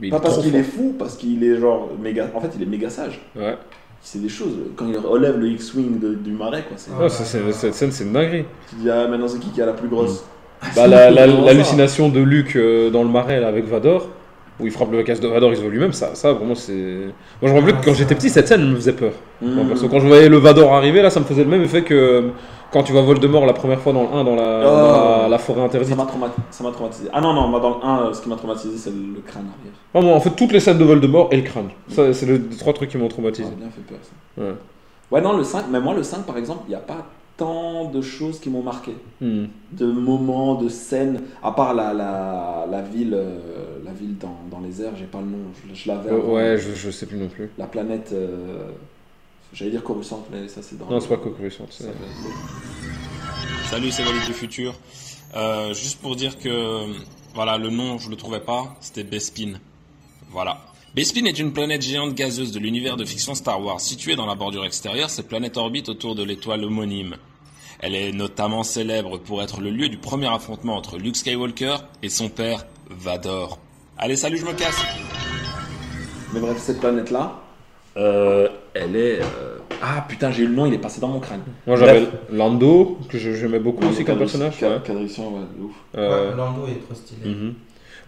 Mais 0.00 0.10
pas 0.10 0.20
parce 0.20 0.38
qu'il 0.38 0.54
est 0.56 0.62
fou, 0.62 0.94
parce 0.98 1.16
qu'il 1.16 1.42
est 1.44 1.58
genre 1.58 1.90
méga. 2.02 2.28
En 2.34 2.40
fait, 2.40 2.50
il 2.56 2.62
est 2.62 2.66
méga 2.66 2.88
sage. 2.90 3.20
Ouais. 3.36 3.56
C'est 4.02 4.20
des 4.22 4.28
choses. 4.30 4.54
Quand 4.76 4.86
il 4.88 4.96
relève 4.96 5.38
le 5.38 5.48
X-Wing 5.48 5.98
du 6.22 6.32
marais, 6.32 6.62
quoi. 6.66 6.76
c'est- 6.76 6.90
Ouais. 6.92 7.02
Ouais, 7.04 7.08
ça, 7.10 7.24
c'est- 7.24 7.52
cette 7.52 7.74
scène, 7.74 7.92
c'est 7.92 8.04
une 8.04 8.12
dinguerie. 8.12 8.44
Tu 8.70 8.76
te 8.76 8.80
dis, 8.80 8.90
ah, 8.90 9.06
maintenant 9.08 9.28
c'est 9.28 9.38
qui 9.40 9.50
qui 9.50 9.60
a 9.60 9.66
la 9.66 9.74
plus 9.74 9.88
grosse 9.88 10.24
Bah, 10.76 10.86
la- 10.86 11.10
la- 11.10 11.26
Comment 11.26 11.40
ça 11.40 11.52
L'hallucination 11.52 12.08
de 12.10 12.20
Luke 12.20 12.56
euh, 12.56 12.90
dans 12.90 13.02
le 13.02 13.08
marais 13.08 13.40
là, 13.40 13.48
avec 13.48 13.66
Vador, 13.66 14.08
où 14.58 14.66
il 14.66 14.70
frappe 14.72 14.92
le 14.92 15.02
casse 15.02 15.18
de 15.20 15.26
Vador, 15.28 15.50
il 15.52 15.56
se 15.56 15.62
voit 15.62 15.70
lui-même, 15.70 15.92
ça, 15.94 16.14
ça 16.14 16.32
vraiment 16.34 16.54
c'est. 16.54 16.72
Moi 17.40 17.50
je 17.50 17.52
me 17.54 17.60
rappelle 17.60 17.80
que 17.80 17.84
quand 17.86 17.94
j'étais 17.94 18.14
petit, 18.14 18.28
cette 18.28 18.46
scène 18.48 18.68
me 18.70 18.76
faisait 18.76 18.92
peur. 18.92 19.12
Moi, 19.40 19.64
Mmh. 19.64 19.68
perso, 19.68 19.88
quand 19.88 20.00
je 20.00 20.06
voyais 20.06 20.28
le 20.28 20.36
Vador 20.36 20.74
arriver, 20.74 21.00
là 21.00 21.08
ça 21.08 21.18
me 21.20 21.24
faisait 21.24 21.44
le 21.44 21.48
même 21.50 21.62
effet 21.62 21.80
que 21.82 21.94
euh, 21.94 22.22
quand 22.72 22.82
tu 22.82 22.92
vois 22.92 23.02
Voldemort 23.02 23.46
la 23.46 23.52
première 23.52 23.80
fois 23.80 23.92
dans 23.92 24.02
le 24.02 24.08
1 24.08 24.24
dans 24.24 24.34
la, 24.36 24.60
Oh. 24.60 24.64
dans 24.64 25.22
la, 25.22 25.28
la 25.28 25.38
forêt 25.38 25.62
interdite. 25.62 25.90
Ça 25.90 25.96
m'a 25.96 26.04
trauma- 26.06 26.30
ça 26.50 26.64
m'a 26.64 26.70
traumatisé. 26.70 27.08
Ah 27.12 27.20
non, 27.20 27.32
non, 27.34 27.48
moi 27.48 27.60
dans 27.60 27.70
le 27.78 27.84
1, 27.84 28.02
euh, 28.06 28.12
ce 28.12 28.22
qui 28.22 28.28
m'a 28.28 28.36
traumatisé, 28.36 28.76
c'est 28.78 28.90
le 28.90 29.20
crâne 29.26 29.46
arrière. 29.58 29.74
Vraiment, 29.94 30.14
en 30.16 30.20
fait, 30.20 30.30
toutes 30.30 30.52
les 30.52 30.60
scènes 30.60 30.78
de 30.78 30.84
Voldemort 30.84 31.28
et 31.32 31.36
le 31.36 31.42
crâne. 31.42 31.68
Ça, 31.88 32.12
c'est 32.12 32.26
les 32.26 32.40
trois 32.56 32.72
trucs 32.72 32.90
qui 32.90 32.98
m'ont 32.98 33.08
Ça 33.08 33.14
traumatisé. 33.14 33.48
m'a 33.50 33.56
bien 33.56 33.70
fait 33.70 33.82
peur, 33.82 33.98
ça. 34.02 34.42
Ouais. 34.42 34.54
Ouais, 35.10 35.20
non, 35.20 35.36
le 35.36 35.42
5, 35.44 35.64
mais 35.70 35.80
moi, 35.80 35.94
le 35.94 36.02
5, 36.02 36.22
par 36.24 36.36
exemple, 36.38 36.60
il 36.66 36.70
n'y 36.70 36.76
a 36.76 36.78
pas 36.78 37.06
tant 37.36 37.86
de 37.90 38.00
choses 38.02 38.38
qui 38.38 38.50
m'ont 38.50 38.62
marqué. 38.62 38.92
Hmm. 39.20 39.46
De 39.72 39.86
moments, 39.90 40.54
de 40.56 40.68
scènes, 40.68 41.22
à 41.42 41.50
part 41.52 41.74
la, 41.74 41.92
la, 41.94 42.66
la 42.70 42.82
ville, 42.82 43.14
euh, 43.14 43.38
la 43.84 43.92
ville 43.92 44.16
dans, 44.18 44.36
dans 44.50 44.60
les 44.64 44.82
airs, 44.82 44.92
j'ai 44.96 45.06
pas 45.06 45.18
le 45.18 45.24
nom, 45.24 45.38
je, 45.68 45.74
je 45.74 45.88
l'avais. 45.88 46.10
Euh, 46.10 46.20
ouais, 46.20 46.58
je, 46.58 46.74
je 46.74 46.90
sais 46.90 47.06
plus 47.06 47.16
non 47.16 47.28
plus. 47.28 47.50
La 47.58 47.64
planète, 47.66 48.10
euh, 48.12 48.68
j'allais 49.52 49.70
dire 49.72 49.82
Coruscant, 49.82 50.24
mais 50.30 50.48
ça 50.48 50.62
c'est 50.62 50.78
dans. 50.78 50.86
Non, 50.90 51.00
c'est 51.00 51.08
pas 51.08 51.16
ça, 51.70 51.84
le- 51.86 53.68
Salut, 53.68 53.90
c'est 53.90 54.04
Walid 54.04 54.26
du 54.26 54.32
futur. 54.32 54.74
Euh, 55.36 55.72
juste 55.74 56.00
pour 56.00 56.16
dire 56.16 56.38
que, 56.38 56.86
voilà, 57.34 57.56
le 57.56 57.70
nom, 57.70 57.98
je 57.98 58.10
le 58.10 58.16
trouvais 58.16 58.40
pas, 58.40 58.76
c'était 58.80 59.04
Bespin. 59.04 59.54
Voilà. 60.30 60.58
Bespin 60.94 61.24
est 61.26 61.38
une 61.38 61.52
planète 61.52 61.82
géante 61.82 62.14
gazeuse 62.14 62.50
de 62.50 62.58
l'univers 62.58 62.96
de 62.96 63.04
fiction 63.04 63.34
Star 63.36 63.62
Wars. 63.64 63.80
Située 63.80 64.16
dans 64.16 64.26
la 64.26 64.34
bordure 64.34 64.64
extérieure, 64.64 65.08
cette 65.08 65.28
planète 65.28 65.56
orbite 65.56 65.88
autour 65.88 66.16
de 66.16 66.24
l'étoile 66.24 66.64
homonyme. 66.64 67.16
Elle 67.78 67.94
est 67.94 68.12
notamment 68.12 68.64
célèbre 68.64 69.18
pour 69.18 69.40
être 69.40 69.60
le 69.60 69.70
lieu 69.70 69.88
du 69.88 69.98
premier 69.98 70.26
affrontement 70.26 70.76
entre 70.76 70.98
Luke 70.98 71.16
Skywalker 71.16 71.76
et 72.02 72.08
son 72.08 72.28
père, 72.28 72.66
Vador. 72.90 73.58
Allez, 73.96 74.16
salut, 74.16 74.36
je 74.38 74.44
me 74.44 74.52
casse 74.52 74.82
Mais 76.34 76.40
bref, 76.40 76.58
cette 76.60 76.80
planète-là, 76.80 77.40
euh, 77.96 78.48
elle 78.74 78.96
est. 78.96 79.20
euh, 79.20 79.56
Ah 79.82 80.04
putain, 80.08 80.30
j'ai 80.30 80.42
eu 80.44 80.46
le 80.46 80.54
nom, 80.54 80.66
il 80.66 80.74
est 80.74 80.78
passé 80.78 81.00
dans 81.00 81.08
mon 81.08 81.20
crâne. 81.20 81.40
Moi 81.66 81.76
j'avais 81.76 82.02
Lando, 82.32 82.98
que 83.08 83.18
je- 83.18 83.32
j'aimais 83.32 83.58
beaucoup 83.58 83.86
aussi 83.86 84.04
comme 84.04 84.18
personnage. 84.18 84.54
ouais. 84.62 84.68
Ouais, 84.68 84.74
de 84.86 85.64
ouf. 85.64 85.72
Euh, 85.96 86.30
Ouais, 86.30 86.36
Lando 86.36 86.66
est 86.68 86.84
trop 86.84 86.94
stylé. 86.94 87.20
Mhm. 87.34 87.54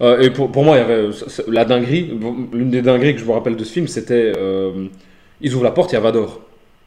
Euh, 0.01 0.21
et 0.21 0.31
pour, 0.31 0.51
pour 0.51 0.65
moi, 0.65 0.77
il 0.77 0.81
y 0.81 0.83
avait 0.85 0.95
euh, 0.95 1.13
c- 1.13 1.25
c- 1.29 1.45
la 1.49 1.65
dinguerie. 1.65 2.13
bon, 2.15 2.35
L'une 2.53 2.71
des 2.71 2.83
dingueries 2.83 3.15
que 3.15 3.21
je 3.21 3.25
me 3.25 3.33
rappelle 3.33 3.57
de 3.57 3.65
ce 3.65 3.73
film, 3.73 3.87
c'était 3.89 4.33
euh, 4.37 4.87
ils 5.41 5.55
ouvrent 5.55 5.65
la 5.65 5.71
porte, 5.71 5.93
il 5.93 5.95
y 5.95 5.99
a 5.99 6.01
Vador. 6.01 6.41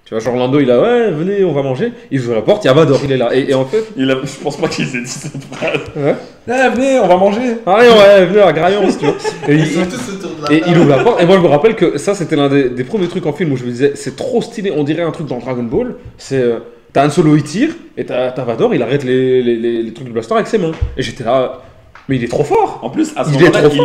Tu 0.05 0.13
vois, 0.13 0.19
genre 0.21 0.35
Lando, 0.35 0.59
il 0.59 0.69
a 0.69 0.79
ouais, 0.81 1.11
venez, 1.11 1.43
on 1.43 1.51
va 1.53 1.63
manger. 1.63 1.91
Ils 2.11 2.21
ouvrent 2.21 2.35
la 2.35 2.41
porte, 2.41 2.63
il 2.63 2.67
y 2.67 2.69
a 2.69 2.73
Vador, 2.73 2.99
il 3.03 3.11
est 3.11 3.17
là. 3.17 3.35
Et, 3.35 3.49
et 3.51 3.53
en 3.55 3.65
fait, 3.65 3.83
Il 3.97 4.09
a- 4.11 4.17
Je 4.23 4.43
pense 4.43 4.57
pas 4.57 4.67
qu'ils 4.67 4.95
aient 4.95 5.01
dit 5.01 5.07
cette 5.07 5.43
phrase. 5.45 5.79
ouais. 5.95 6.15
Eh, 6.47 6.75
venez, 6.75 6.99
on 6.99 7.07
va 7.07 7.17
manger 7.17 7.57
allez, 7.65 7.89
ouais, 7.89 8.25
venez 8.27 8.41
à 8.41 8.53
Graillance, 8.53 8.97
tu 8.99 9.05
vois. 9.05 9.15
Et, 9.47 9.53
Ils 9.55 9.59
il, 9.61 9.65
sont 9.73 9.85
tous 9.85 10.13
autour 10.13 10.34
et 10.51 10.61
il 10.67 10.77
ouvre 10.77 10.89
la 10.89 11.03
porte. 11.03 11.21
Et 11.21 11.25
moi, 11.25 11.35
je 11.37 11.41
me 11.41 11.47
rappelle 11.47 11.75
que 11.75 11.97
ça, 11.97 12.13
c'était 12.15 12.35
l'un 12.35 12.49
des, 12.49 12.69
des 12.69 12.83
premiers 12.83 13.07
trucs 13.07 13.25
en 13.25 13.33
film 13.33 13.51
où 13.51 13.57
je 13.57 13.63
me 13.65 13.69
disais, 13.71 13.93
c'est 13.95 14.15
trop 14.15 14.41
stylé. 14.41 14.71
On 14.75 14.83
dirait 14.83 15.03
un 15.03 15.11
truc 15.11 15.27
dans 15.27 15.37
Dragon 15.39 15.63
Ball. 15.63 15.95
C'est 16.17 16.37
euh, 16.41 16.59
t'as 16.93 17.05
un 17.05 17.09
solo, 17.09 17.35
il 17.35 17.43
tire, 17.43 17.69
et 17.97 18.05
t'as 18.05 18.31
t'as 18.31 18.43
Vador, 18.45 18.73
il 18.73 18.81
arrête 18.81 19.03
les, 19.03 19.41
les, 19.43 19.55
les- 19.57 19.83
les 19.83 19.93
trucs 19.93 20.07
de 20.07 20.13
blaster 20.13 20.33
avec 20.35 20.47
ses 20.47 20.57
mains. 20.57 20.71
Et 20.97 21.01
j'étais 21.01 21.23
là, 21.23 21.61
mais 22.07 22.15
il 22.17 22.23
est 22.23 22.27
trop 22.27 22.43
fort. 22.43 22.79
En 22.83 22.89
plus, 22.89 23.11
à 23.15 23.23
ce 23.25 23.31
moment-là, 23.31 23.61
il, 23.71 23.81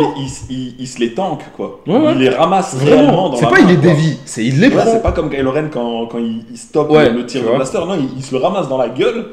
il, 0.49 0.55
il- 0.55 0.75
il 0.79 0.87
se 0.87 0.99
les 0.99 1.13
tank, 1.13 1.41
quoi. 1.57 1.81
Ouais, 1.87 1.95
ouais. 1.97 2.11
Il 2.13 2.19
les 2.19 2.29
ramasse 2.29 2.75
réellement 2.75 3.03
Vraiment. 3.03 3.29
dans 3.29 3.35
C'est 3.37 3.45
la 3.45 3.51
pas 3.51 3.57
main, 3.61 3.65
il 3.67 3.75
les 3.75 3.81
dévie, 3.81 4.17
c'est 4.25 4.43
il 4.45 4.59
les 4.59 4.67
Ouais, 4.67 4.75
prend. 4.75 4.91
c'est 4.91 5.01
pas 5.03 5.11
comme 5.11 5.29
Kylo 5.29 5.51
Ren 5.51 5.69
quand, 5.71 6.05
quand 6.07 6.19
il, 6.19 6.43
stoppe 6.57 6.91
le 6.93 7.25
tir 7.25 7.41
de 7.43 7.55
blaster. 7.55 7.79
Non, 7.79 7.97
il 8.15 8.23
se 8.23 8.33
le 8.33 8.41
ramasse 8.41 8.69
dans 8.69 8.77
la 8.77 8.89
gueule. 8.89 9.25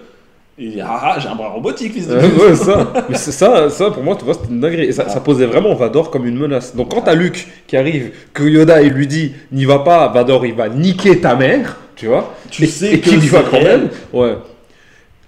Il 0.59 0.73
dit 0.73 0.81
Ah, 0.81 1.01
ah, 1.15 1.19
j'ai 1.21 1.29
un 1.29 1.35
bras 1.35 1.49
robotique, 1.51 1.93
fils 1.93 2.09
de 2.09 2.15
Euh, 2.15 2.49
ouais, 2.51 2.55
ça. 2.57 2.93
Mais 3.09 3.17
c'est 3.17 3.33
ça, 3.33 3.71
ça 3.71 3.91
pour 3.91 4.03
moi, 4.03 4.17
tu 4.17 4.25
vois, 4.25 4.35
c'était 4.35 4.49
une 4.49 4.61
dinguerie. 4.61 4.87
Et 4.87 4.93
ça, 4.93 5.09
ça 5.09 5.21
posait 5.21 5.47
vraiment 5.47 5.75
Vador 5.75 6.11
comme 6.11 6.27
une 6.27 6.37
menace. 6.37 6.75
Donc 6.75 6.91
quand 6.93 7.03
t'as 7.03 7.15
Luke 7.15 7.47
qui 7.67 7.77
arrive, 7.77 8.11
que 8.35 8.43
Yoda 8.43 8.83
il 8.83 8.93
lui 8.93 9.07
dit 9.07 9.33
n'y 9.53 9.65
va 9.67 9.79
pas, 9.81 10.09
Vador 10.09 10.45
il 10.47 10.55
va 10.55 10.69
niquer 10.69 11.21
ta 11.21 11.37
mère, 11.37 11.77
tu 11.97 12.07
vois. 12.07 12.35
Tu 12.51 12.65
et, 12.65 12.67
sais 12.67 12.95
et 12.95 13.01
qu'il 13.01 13.23
y 13.23 13.29
va 13.29 13.43
quand 13.49 13.63
même. 13.63 13.89
Ouais. 14.13 14.37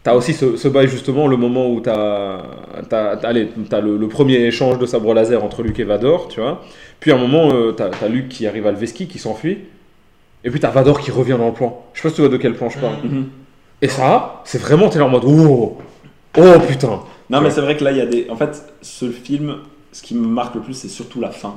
T'as 0.03 0.15
aussi 0.15 0.33
ce, 0.33 0.57
ce 0.57 0.67
bail 0.67 0.89
justement, 0.89 1.27
le 1.29 1.37
moment 1.37 1.71
où 1.71 1.81
t'as, 1.81 2.39
t'as, 2.89 3.17
t'as- 3.17 3.29
allez, 3.29 3.49
t'as 3.69 3.81
le, 3.83 3.99
le 3.99 4.09
premier 4.09 4.37
échange 4.47 4.79
de 4.79 4.87
sabre 4.87 5.13
laser 5.13 5.45
entre 5.45 5.63
Luke 5.63 5.79
et 5.79 5.85
Vador, 5.85 6.29
tu 6.29 6.41
vois. 6.41 6.63
Puis 7.01 7.13
à 7.13 7.17
un 7.17 7.19
moment, 7.19 7.51
euh, 7.53 7.73
t'as, 7.73 7.91
t'as 7.91 8.09
Luke 8.09 8.29
qui 8.31 8.47
arrive 8.47 8.67
à 8.67 8.71
le 8.73 8.79
Veski, 8.79 9.07
qui 9.09 9.19
s'enfuit. 9.19 9.59
Et 10.43 10.51
puis 10.51 10.59
t'as 10.59 10.71
Vador 10.71 11.01
qui 11.01 11.11
revient 11.11 11.37
dans 11.39 11.49
le 11.49 11.53
plan. 11.53 11.85
Je 11.93 11.99
sais 12.01 12.05
pas 12.05 12.09
si 12.09 12.15
tu 12.17 12.21
vois 12.23 12.31
de 12.31 12.39
quel 12.39 12.55
plan 12.55 12.71
je 12.71 12.79
parle. 12.79 12.95
Mhm. 13.05 13.27
Et 13.83 13.89
ça, 13.89 14.43
c'est 14.45 14.61
vraiment, 14.61 14.89
t'es 14.89 14.99
là 14.99 15.07
en 15.07 15.09
mode, 15.09 15.25
oh, 15.27 15.79
oh 16.39 16.43
putain. 16.69 17.01
Non, 17.31 17.41
mais 17.41 17.51
c'est 17.51 17.61
vrai 17.61 17.77
que 17.77 17.85
là, 17.85 17.93
il 17.93 17.97
y 17.99 18.01
a 18.01 18.07
des. 18.07 18.29
En 18.31 18.37
fait, 18.37 18.63
ce 18.83 19.11
film, 19.11 19.57
ce 19.93 20.03
qui 20.03 20.15
me 20.15 20.27
marque 20.27 20.55
le 20.57 20.61
plus, 20.61 20.75
c'est 20.75 20.89
surtout 20.89 21.21
la 21.21 21.31
fin 21.31 21.55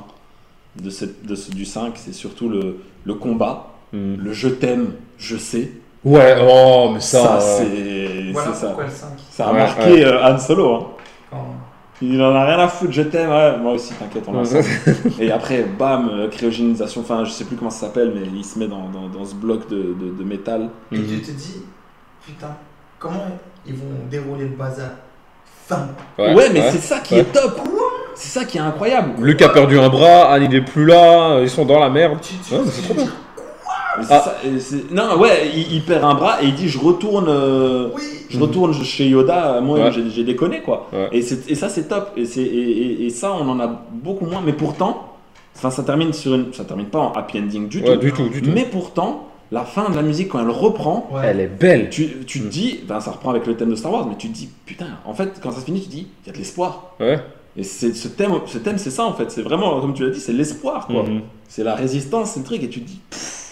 de 0.80 0.88
cette, 0.90 1.24
de 1.26 1.34
ce, 1.34 1.50
du 1.50 1.64
5. 1.64 1.92
C'est 1.96 2.12
surtout 2.14 2.48
le, 2.48 2.76
le 3.04 3.14
combat, 3.14 3.70
Hmm. 3.92 4.16
le 4.18 4.32
je 4.32 4.48
t'aime, 4.48 4.94
je 5.18 5.36
sais. 5.36 5.70
Ouais, 6.04 6.36
oh, 6.42 6.90
mais 6.92 7.00
Ça, 7.00 7.38
ça. 7.38 7.40
c'est 7.40 8.32
Voilà 8.32 8.52
c'est 8.52 8.60
ça. 8.60 8.66
pourquoi 8.68 8.84
le 8.84 8.90
5. 8.90 9.08
Ça 9.30 9.46
a 9.46 9.52
Ouais, 9.52 9.58
marqué 9.58 9.90
ouais. 9.92 10.04
euh, 10.04 10.24
Han 10.24 10.38
Solo. 10.38 10.74
Hein. 10.74 11.36
Il 12.02 12.20
en 12.20 12.34
a 12.34 12.44
rien 12.44 12.58
à 12.58 12.66
foutre, 12.68 12.92
je 12.92 13.02
t'aime. 13.02 13.30
Ouais, 13.30 13.56
moi 13.58 13.72
aussi, 13.74 13.94
t'inquiète, 13.94 14.24
on. 14.26 14.42
Et 15.22 15.30
après, 15.30 15.62
bam, 15.78 16.10
euh, 16.12 16.28
cryogénisation. 16.28 17.02
Enfin, 17.02 17.24
je 17.24 17.30
sais 17.30 17.44
plus 17.44 17.56
comment 17.56 17.70
ça 17.70 17.86
s'appelle, 17.86 18.12
mais 18.14 18.22
il 18.34 18.44
se 18.44 18.58
met 18.58 18.66
dans, 18.66 18.88
dans, 18.90 19.08
dans 19.08 19.24
ce 19.24 19.34
bloc 19.36 19.68
de, 19.70 19.76
de, 19.76 20.10
de 20.18 20.24
métal. 20.24 20.70
Et 20.92 20.96
tu 20.96 21.20
te 21.22 21.30
dis, 21.30 21.62
putain, 22.26 22.56
comment 22.98 23.26
ils 23.66 23.74
vont 23.74 23.84
dérouler 24.10 24.44
le 24.44 24.56
bazar? 24.56 24.90
Fin. 25.66 25.88
Ouais, 26.18 26.50
mais 26.52 26.70
c'est 26.70 26.78
ça 26.82 26.98
qui 26.98 27.14
est 27.16 27.24
top. 27.24 27.58
C'est 28.14 28.38
ça 28.40 28.44
qui 28.44 28.58
est 28.58 28.60
incroyable. 28.60 29.12
Luc 29.24 29.40
a 29.42 29.48
perdu 29.48 29.78
un 29.78 29.88
bras, 29.88 30.30
Anne 30.32 30.42
il 30.44 30.54
est 30.54 30.60
plus 30.60 30.84
là, 30.84 31.40
ils 31.40 31.48
sont 31.48 31.64
dans 31.64 31.78
la 31.78 31.88
merde. 31.88 32.18
Tu- 32.20 32.34
tu- 32.36 32.54
Ouais, 32.54 32.60
mais 32.64 32.70
c'est 32.70 32.82
trop 32.82 32.94
bien. 32.94 33.06
Ah. 33.96 34.02
ça, 34.20 34.36
Non, 34.90 35.18
ouais, 35.18 35.48
il, 35.54 35.72
il 35.74 35.82
perd 35.84 36.04
un 36.04 36.14
bras 36.14 36.42
et 36.42 36.46
il 36.46 36.54
dit 36.54 36.68
je 36.68 36.78
retourne, 36.78 37.26
euh, 37.28 37.88
Oui. 37.94 38.02
je 38.28 38.38
retourne 38.38 38.74
chez 38.74 39.06
Yoda. 39.06 39.60
Moi, 39.62 39.78
Ouais. 39.78 39.92
j'ai 39.92 40.24
déconné 40.24 40.60
quoi. 40.60 40.88
Ouais. 40.92 41.08
Et, 41.12 41.22
ça 41.22 41.68
c'est 41.68 41.88
top. 41.88 42.10
Et, 42.16 42.24
c'est- 42.26 42.42
et, 42.42 42.46
et- 43.02 43.06
et 43.06 43.10
ça 43.10 43.32
on 43.32 43.48
en 43.48 43.58
a 43.60 43.68
beaucoup 43.90 44.26
moins. 44.26 44.42
Mais 44.44 44.52
pourtant, 44.52 45.14
enfin, 45.56 45.70
ça 45.70 45.82
termine 45.82 46.12
sur 46.12 46.34
une, 46.34 46.52
ça 46.52 46.64
termine 46.64 46.86
pas 46.86 46.98
en 46.98 47.12
happy 47.12 47.38
ending 47.38 47.68
du 47.68 47.80
Ouais, 47.82 47.94
tout. 47.94 48.00
du 48.00 48.12
tout, 48.12 48.28
du 48.28 48.42
tout. 48.42 48.50
Mais 48.52 48.64
pourtant, 48.70 49.28
la 49.54 49.64
fin 49.64 49.88
de 49.88 49.96
la 49.96 50.02
musique 50.02 50.28
quand 50.28 50.40
elle 50.40 50.50
reprend, 50.50 51.08
Ouais. 51.12 51.22
Elle 51.24 51.40
est 51.40 51.46
belle. 51.46 51.88
tu, 51.90 52.08
tu 52.26 52.40
te 52.40 52.46
dis, 52.48 52.80
ben, 52.86 53.00
ça 53.00 53.12
reprend 53.12 53.30
avec 53.30 53.46
le 53.46 53.56
thème 53.56 53.70
de 53.70 53.76
Star 53.76 53.92
Wars, 53.92 54.06
mais 54.08 54.16
tu 54.16 54.28
te 54.28 54.34
dis 54.34 54.48
putain, 54.66 54.86
en 55.06 55.14
fait 55.14 55.30
quand 55.42 55.50
ça 55.52 55.60
se 55.60 55.64
finit, 55.64 55.80
tu 55.80 55.86
te 55.86 55.92
dis 55.92 56.06
il 56.24 56.26
y 56.26 56.30
a 56.30 56.32
de 56.32 56.38
l'espoir. 56.38 56.94
Ouais. 57.00 57.18
Et 57.56 57.62
c'est 57.62 57.94
ce 57.94 58.08
thème, 58.08 58.32
ce 58.46 58.58
thème 58.58 58.78
c'est 58.78 58.90
ça 58.90 59.04
en 59.04 59.14
fait. 59.14 59.30
C'est 59.30 59.42
vraiment 59.42 59.80
comme 59.80 59.94
tu 59.94 60.02
l'as 60.04 60.10
dit, 60.10 60.20
c'est 60.20 60.32
l'espoir 60.32 60.86
quoi. 60.86 61.04
Mhm. 61.04 61.20
C'est 61.48 61.62
la 61.64 61.74
résistance, 61.74 62.32
c'est 62.32 62.40
le 62.40 62.46
truc. 62.46 62.62
Et 62.64 62.68
tu 62.68 62.80
te 62.82 62.88
dis 62.88 62.98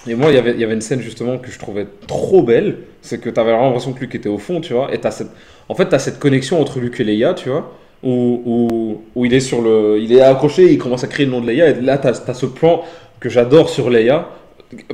Et 0.09 0.17
moi, 0.17 0.31
il 0.31 0.35
y 0.35 0.39
avait- 0.39 0.55
il 0.55 0.59
y 0.61 0.65
avait 0.65 0.75
une 0.75 0.81
scène 0.81 1.01
justement 1.01 1.39
que 1.39 1.51
je 1.53 1.59
trouvais 1.61 1.87
trop 2.09 2.43
belle. 2.43 2.79
C'est 3.03 3.21
que 3.21 3.31
tu 3.31 3.39
avais 3.39 3.51
vraiment 3.53 3.67
l'impression 3.67 3.93
que 3.93 4.01
Luc 4.01 4.15
était 4.17 4.29
au 4.29 4.39
fond, 4.39 4.61
tu 4.61 4.73
vois. 4.75 4.93
Et 4.93 4.99
t'as 4.99 5.13
cette... 5.13 5.31
en 5.69 5.75
fait, 5.77 5.89
tu 5.89 5.95
as 5.95 6.01
cette 6.01 6.19
connexion 6.19 6.61
entre 6.61 6.81
Luc 6.81 6.99
et 6.99 7.05
Leia, 7.05 7.35
tu 7.35 7.49
vois. 7.51 7.71
Où, 8.03 8.43
où, 8.45 9.03
où 9.15 9.25
il 9.25 9.33
est 9.33 9.39
sur 9.39 9.63
le. 9.63 10.01
Il 10.01 10.13
est 10.13 10.21
accroché, 10.21 10.73
il 10.73 10.79
commence 10.79 11.05
à 11.05 11.07
crier 11.07 11.27
le 11.27 11.31
nom 11.31 11.41
de 11.41 11.47
Leia. 11.47 11.69
Et 11.69 11.81
là, 11.81 11.99
tu 11.99 12.09
as, 12.09 12.35
ce 12.35 12.47
plan 12.47 12.83
que 13.21 13.29
j'adore 13.29 13.69
sur 13.71 13.89
Leia. 13.91 14.29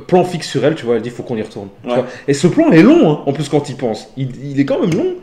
Plan 0.07 0.23
fixe 0.23 0.47
sur 0.49 0.63
elle, 0.65 0.75
tu 0.75 0.85
vois. 0.85 0.95
Elle 0.95 1.01
dit 1.01 1.09
faut 1.09 1.23
qu'on 1.23 1.37
y 1.37 1.41
retourne. 1.41 1.69
tu 1.83 1.89
vois. 1.89 2.05
Et 2.27 2.33
ce 2.33 2.47
plan, 2.47 2.71
est 2.71 2.83
long, 2.83 3.09
hein, 3.11 3.19
en 3.25 3.33
plus, 3.33 3.47
quand 3.49 3.69
il 3.69 3.75
pense. 3.75 4.09
Il, 4.17 4.29
il 4.43 4.59
est 4.59 4.65
quand 4.65 4.79
même 4.79 4.93
long. 4.93 5.15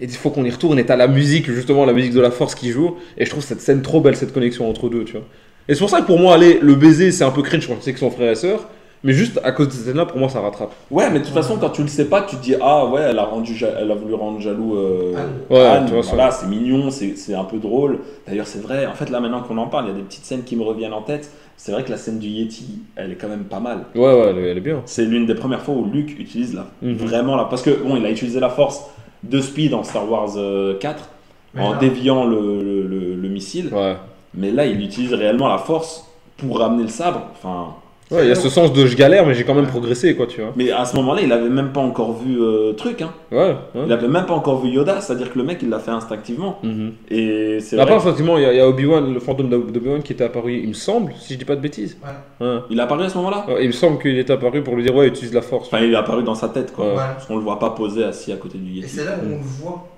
Et 0.00 0.04
il 0.04 0.06
dit 0.08 0.16
faut 0.16 0.30
qu'on 0.30 0.44
y 0.44 0.50
retourne. 0.50 0.78
Et 0.78 0.84
t'as 0.84 0.96
la 0.96 1.08
musique, 1.08 1.50
justement, 1.50 1.84
la 1.84 1.92
musique 1.92 2.12
de 2.12 2.20
la 2.20 2.30
force 2.30 2.54
qui 2.54 2.70
joue. 2.70 2.96
Et 3.16 3.24
je 3.24 3.30
trouve 3.30 3.42
cette 3.42 3.60
scène 3.60 3.82
trop 3.82 4.00
belle, 4.00 4.16
cette 4.16 4.32
connexion 4.32 4.68
entre 4.68 4.88
deux, 4.88 5.04
tu 5.04 5.12
vois. 5.12 5.22
Et 5.68 5.74
c'est 5.74 5.80
pour 5.80 5.90
ça 5.90 6.00
que 6.02 6.06
pour 6.06 6.18
moi, 6.18 6.34
aller 6.34 6.58
le 6.60 6.74
baiser, 6.74 7.10
c'est 7.12 7.24
un 7.24 7.30
peu 7.30 7.42
cringe 7.42 7.66
quand 7.66 7.76
tu 7.76 7.82
sais 7.82 7.92
que 7.92 7.98
son 7.98 8.10
frère 8.10 8.30
et 8.30 8.34
sœur. 8.34 8.68
Mais 9.04 9.12
juste 9.12 9.38
à 9.44 9.52
cause 9.52 9.68
de 9.68 9.72
cette 9.72 9.84
scène-là, 9.84 10.06
pour 10.06 10.18
moi, 10.18 10.28
ça 10.30 10.40
rattrape. 10.40 10.72
Ouais, 10.90 11.08
mais 11.10 11.20
de 11.20 11.24
toute 11.24 11.34
façon, 11.34 11.58
quand 11.58 11.70
tu 11.70 11.82
le 11.82 11.88
sais 11.88 12.06
pas, 12.06 12.22
tu 12.22 12.36
te 12.36 12.42
dis 12.42 12.54
ah 12.60 12.86
ouais, 12.86 13.02
elle 13.02 13.18
a 13.18 13.24
rendu, 13.24 13.54
ja- 13.54 13.68
elle 13.78 13.90
a 13.90 13.94
voulu 13.94 14.14
rendre 14.14 14.40
jaloux 14.40 14.76
euh, 14.76 15.12
Anne. 15.16 15.30
Ouais, 15.50 15.60
Anne. 15.64 15.84
tu 15.86 15.92
vois, 15.92 16.02
ça. 16.02 16.14
voilà, 16.14 16.30
c'est 16.30 16.46
mignon, 16.46 16.90
c'est 16.90 17.14
c'est 17.16 17.34
un 17.34 17.44
peu 17.44 17.58
drôle. 17.58 17.98
D'ailleurs, 18.26 18.46
c'est 18.46 18.62
vrai. 18.62 18.86
En 18.86 18.94
fait, 18.94 19.10
là 19.10 19.20
maintenant 19.20 19.42
qu'on 19.42 19.58
en 19.58 19.66
parle, 19.66 19.84
il 19.84 19.88
y 19.88 19.92
a 19.92 19.94
des 19.96 20.02
petites 20.02 20.24
scènes 20.24 20.42
qui 20.42 20.56
me 20.56 20.62
reviennent 20.64 20.94
en 20.94 21.02
tête. 21.02 21.30
C'est 21.56 21.70
vrai 21.70 21.84
que 21.84 21.90
la 21.90 21.98
scène 21.98 22.18
du 22.18 22.26
Yeti, 22.28 22.80
elle 22.96 23.12
est 23.12 23.16
quand 23.16 23.28
même 23.28 23.44
pas 23.44 23.60
mal. 23.60 23.84
Ouais, 23.94 24.00
ouais, 24.02 24.26
elle, 24.30 24.38
est- 24.38 24.50
elle 24.50 24.56
est 24.58 24.60
bien. 24.62 24.80
C'est 24.86 25.04
l'une 25.04 25.26
des 25.26 25.34
premières 25.36 25.60
fois 25.62 25.74
où 25.74 25.84
Luke 25.84 26.18
utilise 26.18 26.54
la 26.54 26.66
Mhm. 26.82 26.94
vraiment 26.96 27.36
là, 27.36 27.46
parce 27.48 27.62
que 27.62 27.70
bon, 27.70 27.96
il 27.96 28.04
a 28.06 28.10
utilisé 28.10 28.40
la 28.40 28.48
Force 28.48 28.84
de 29.22 29.40
Speed 29.40 29.70
dans 29.70 29.84
Star 29.84 30.10
Wars 30.10 30.30
euh, 30.36 30.78
4 30.78 31.08
Mais 31.54 31.60
en 31.62 31.72
là- 31.72 31.78
déviant 31.78 32.24
le, 32.24 32.62
le- 32.62 32.82
le- 32.86 33.14
le 33.14 33.28
missile. 33.28 33.68
Ouais. 33.72 33.96
Mais 34.34 34.50
là, 34.50 34.64
il 34.66 34.82
utilise 34.82 35.12
réellement 35.14 35.46
la 35.48 35.58
Force 35.58 36.10
pour 36.38 36.58
ramener 36.58 36.82
le 36.82 36.88
sabre. 36.88 37.20
Enfin, 37.34 37.74
Ouais, 38.10 38.26
il 38.26 38.28
y 38.28 38.32
a 38.32 38.34
ce 38.34 38.50
sens 38.50 38.72
de 38.74 38.84
je 38.86 38.96
galère, 38.96 39.26
mais 39.26 39.32
j'ai 39.34 39.44
quand 39.44 39.54
même 39.54 39.66
progressé, 39.66 40.14
quoi, 40.14 40.26
tu 40.26 40.42
vois. 40.42 40.52
mais 40.56 40.70
à 40.70 40.84
ce 40.84 40.94
moment-là, 40.96 41.22
il 41.22 41.32
avait 41.32 41.48
même 41.48 41.72
pas 41.72 41.80
encore 41.80 42.12
vu 42.18 42.38
euh, 42.40 42.74
truc. 42.74 43.00
Hein. 43.00 43.10
Ouais, 43.32 43.56
ouais. 43.74 43.82
Il 43.86 43.92
avait 43.92 44.08
même 44.08 44.26
pas 44.26 44.34
encore 44.34 44.60
vu 44.60 44.68
Yoda, 44.68 45.00
c'est-à-dire 45.00 45.32
que 45.32 45.38
le 45.38 45.44
mec, 45.44 45.58
il 45.62 45.70
l'a 45.70 45.78
fait 45.78 45.90
instinctivement. 45.90 46.58
Mhm. 46.62 46.92
Et 47.10 47.58
c'est 47.60 47.78
Après, 47.78 47.96
effectivement, 47.96 48.36
il 48.36 48.42
y 48.42 48.60
a, 48.60 48.64
a 48.64 48.68
Obi-Wan, 48.68 49.12
le 49.12 49.20
fantôme 49.20 49.48
d'Obi-Wan 49.48 50.02
qui 50.02 50.12
était 50.12 50.24
apparu, 50.24 50.52
il 50.62 50.68
me 50.68 50.74
semble, 50.74 51.14
si 51.18 51.32
je 51.32 51.38
dis 51.38 51.44
pas 51.46 51.56
de 51.56 51.62
bêtises. 51.62 51.96
Ouais. 52.40 52.46
Ouais. 52.46 52.58
Il 52.68 52.78
est 52.78 52.82
apparu 52.82 53.04
à 53.04 53.08
ce 53.08 53.16
moment-là? 53.16 53.46
Ouais, 53.48 53.62
il 53.64 53.68
me 53.68 53.72
semble 53.72 53.98
qu'il 53.98 54.18
est 54.18 54.30
apparu 54.30 54.62
pour 54.62 54.76
lui 54.76 54.82
dire, 54.84 54.94
ouais, 54.94 55.08
utilise 55.08 55.32
la 55.32 55.42
force. 55.42 55.68
Enfin, 55.68 55.82
il 55.82 55.90
est 55.92 55.96
apparu 55.96 56.22
dans 56.22 56.34
sa 56.34 56.48
tête, 56.50 56.72
quoi. 56.74 56.94
Parce 56.96 57.24
qu'on 57.26 57.36
le 57.36 57.42
voit 57.42 57.58
pas 57.58 57.70
posé 57.70 58.04
assis 58.04 58.32
à 58.32 58.36
côté 58.36 58.58
du 58.58 58.70
Et 58.70 58.74
Yeti. 58.82 58.88
c'est 58.90 59.04
là 59.06 59.12
où 59.22 59.26
on 59.26 59.36
le 59.38 59.42
voit. 59.62 59.88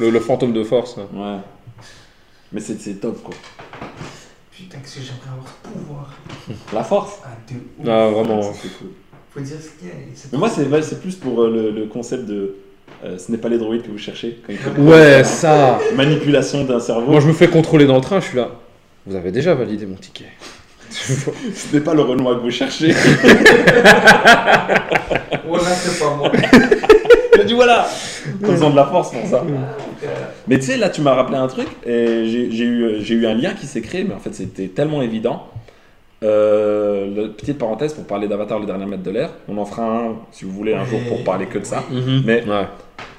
Le, 0.00 0.10
le 0.10 0.20
fantôme 0.20 0.52
de 0.52 0.64
force. 0.64 0.96
ouais. 0.96 1.04
Ouais. 1.14 1.36
Mais 2.52 2.60
c'est 2.60 2.78
c'est 2.80 2.94
top, 2.94 3.22
quoi. 3.22 3.34
Putain, 4.56 4.78
que 4.78 4.88
j'aimerais 4.88 5.30
avoir 5.32 5.46
ce 5.48 5.68
pouvoir. 5.68 6.14
La 6.72 6.82
force 6.84 7.18
Ah, 7.24 7.28
de 7.48 7.56
ouf. 7.56 7.88
Ah, 7.88 8.08
vraiment. 8.08 8.42
C'est 8.54 8.68
cool. 8.78 8.88
Faut 9.34 9.40
dire 9.40 9.56
ce 9.60 9.78
qu'il 9.78 9.88
y 9.88 9.90
a. 9.90 9.94
c'est 10.14 10.32
Mais 10.32 10.38
moi, 10.38 10.48
c'est 10.48 10.82
c'est 10.82 11.00
plus 11.00 11.14
pour 11.14 11.42
euh, 11.42 11.50
le, 11.50 11.70
le 11.80 11.86
concept 11.86 12.24
de. 12.24 12.54
euh, 13.04 13.18
ce 13.18 13.30
n'est 13.30 13.38
pas 13.38 13.48
les 13.50 13.58
droïdes 13.58 13.82
que 13.82 13.90
vous 13.90 13.98
cherchez. 13.98 14.40
Quand 14.46 14.52
il 14.54 14.80
Ouais, 14.82 15.22
ça 15.24 15.78
Manipulation 15.94 16.64
d'un 16.64 16.80
cerveau. 16.80 17.10
Moi, 17.12 17.20
je 17.20 17.26
me 17.28 17.32
fais 17.34 17.48
contrôler 17.48 17.84
dans 17.86 17.96
le 17.96 18.00
train, 18.00 18.20
je 18.20 18.28
suis 18.28 18.36
là. 18.36 18.50
Vous 19.06 19.14
avez 19.14 19.30
déjà 19.30 19.54
validé 19.54 19.84
mon 19.86 19.96
ticket. 19.96 20.24
Ce 20.90 21.30
n'est 21.74 21.80
pas 21.82 21.92
le 21.94 22.00
Renoir 22.02 22.36
que 22.36 22.42
vous 22.42 22.50
cherchez. 22.50 22.94
Ouais, 25.46 25.58
là, 25.62 25.70
c'est 25.76 25.98
pas 26.00 26.14
moi. 26.16 26.32
Je 27.38 27.42
dis 27.42 27.54
voilà 27.54 27.88
Ils 28.48 28.64
ont 28.64 28.70
de 28.70 28.76
la 28.76 28.84
force 28.86 29.10
pour 29.12 29.26
ça. 29.26 29.36
Euh, 29.36 30.06
Mais 30.48 30.58
tu 30.58 30.66
sais, 30.66 30.76
là, 30.76 30.88
tu 30.90 31.00
m'as 31.00 31.14
rappelé 31.14 31.36
un 31.38 31.46
truc, 31.48 31.68
et 31.86 32.24
j'ai 32.26 32.64
eu, 32.64 32.96
j'ai 33.00 33.14
eu 33.14 33.26
un 33.26 33.34
lien 33.34 33.52
qui 33.54 33.66
s'est 33.66 33.80
créé, 33.82 34.04
mais 34.04 34.14
en 34.14 34.18
fait, 34.18 34.34
c'était 34.34 34.68
tellement 34.68 35.02
évident. 35.02 35.44
Euh, 36.22 37.14
le- 37.14 37.32
petite 37.32 37.58
parenthèse 37.58 37.92
pour 37.92 38.04
parler 38.06 38.26
d'Avatar, 38.26 38.58
le 38.58 38.66
dernier 38.66 38.86
maître 38.86 39.02
de 39.02 39.10
l'air. 39.10 39.30
On 39.48 39.58
en 39.58 39.64
fera 39.66 39.82
un, 39.84 40.14
si 40.32 40.44
vous 40.44 40.50
voulez, 40.50 40.74
un 40.74 40.84
jour 40.84 40.98
pour 41.08 41.22
parler 41.24 41.46
que 41.46 41.58
de 41.58 41.64
ça. 41.64 41.82
Mais 42.24 42.42
Ouais. 42.44 42.66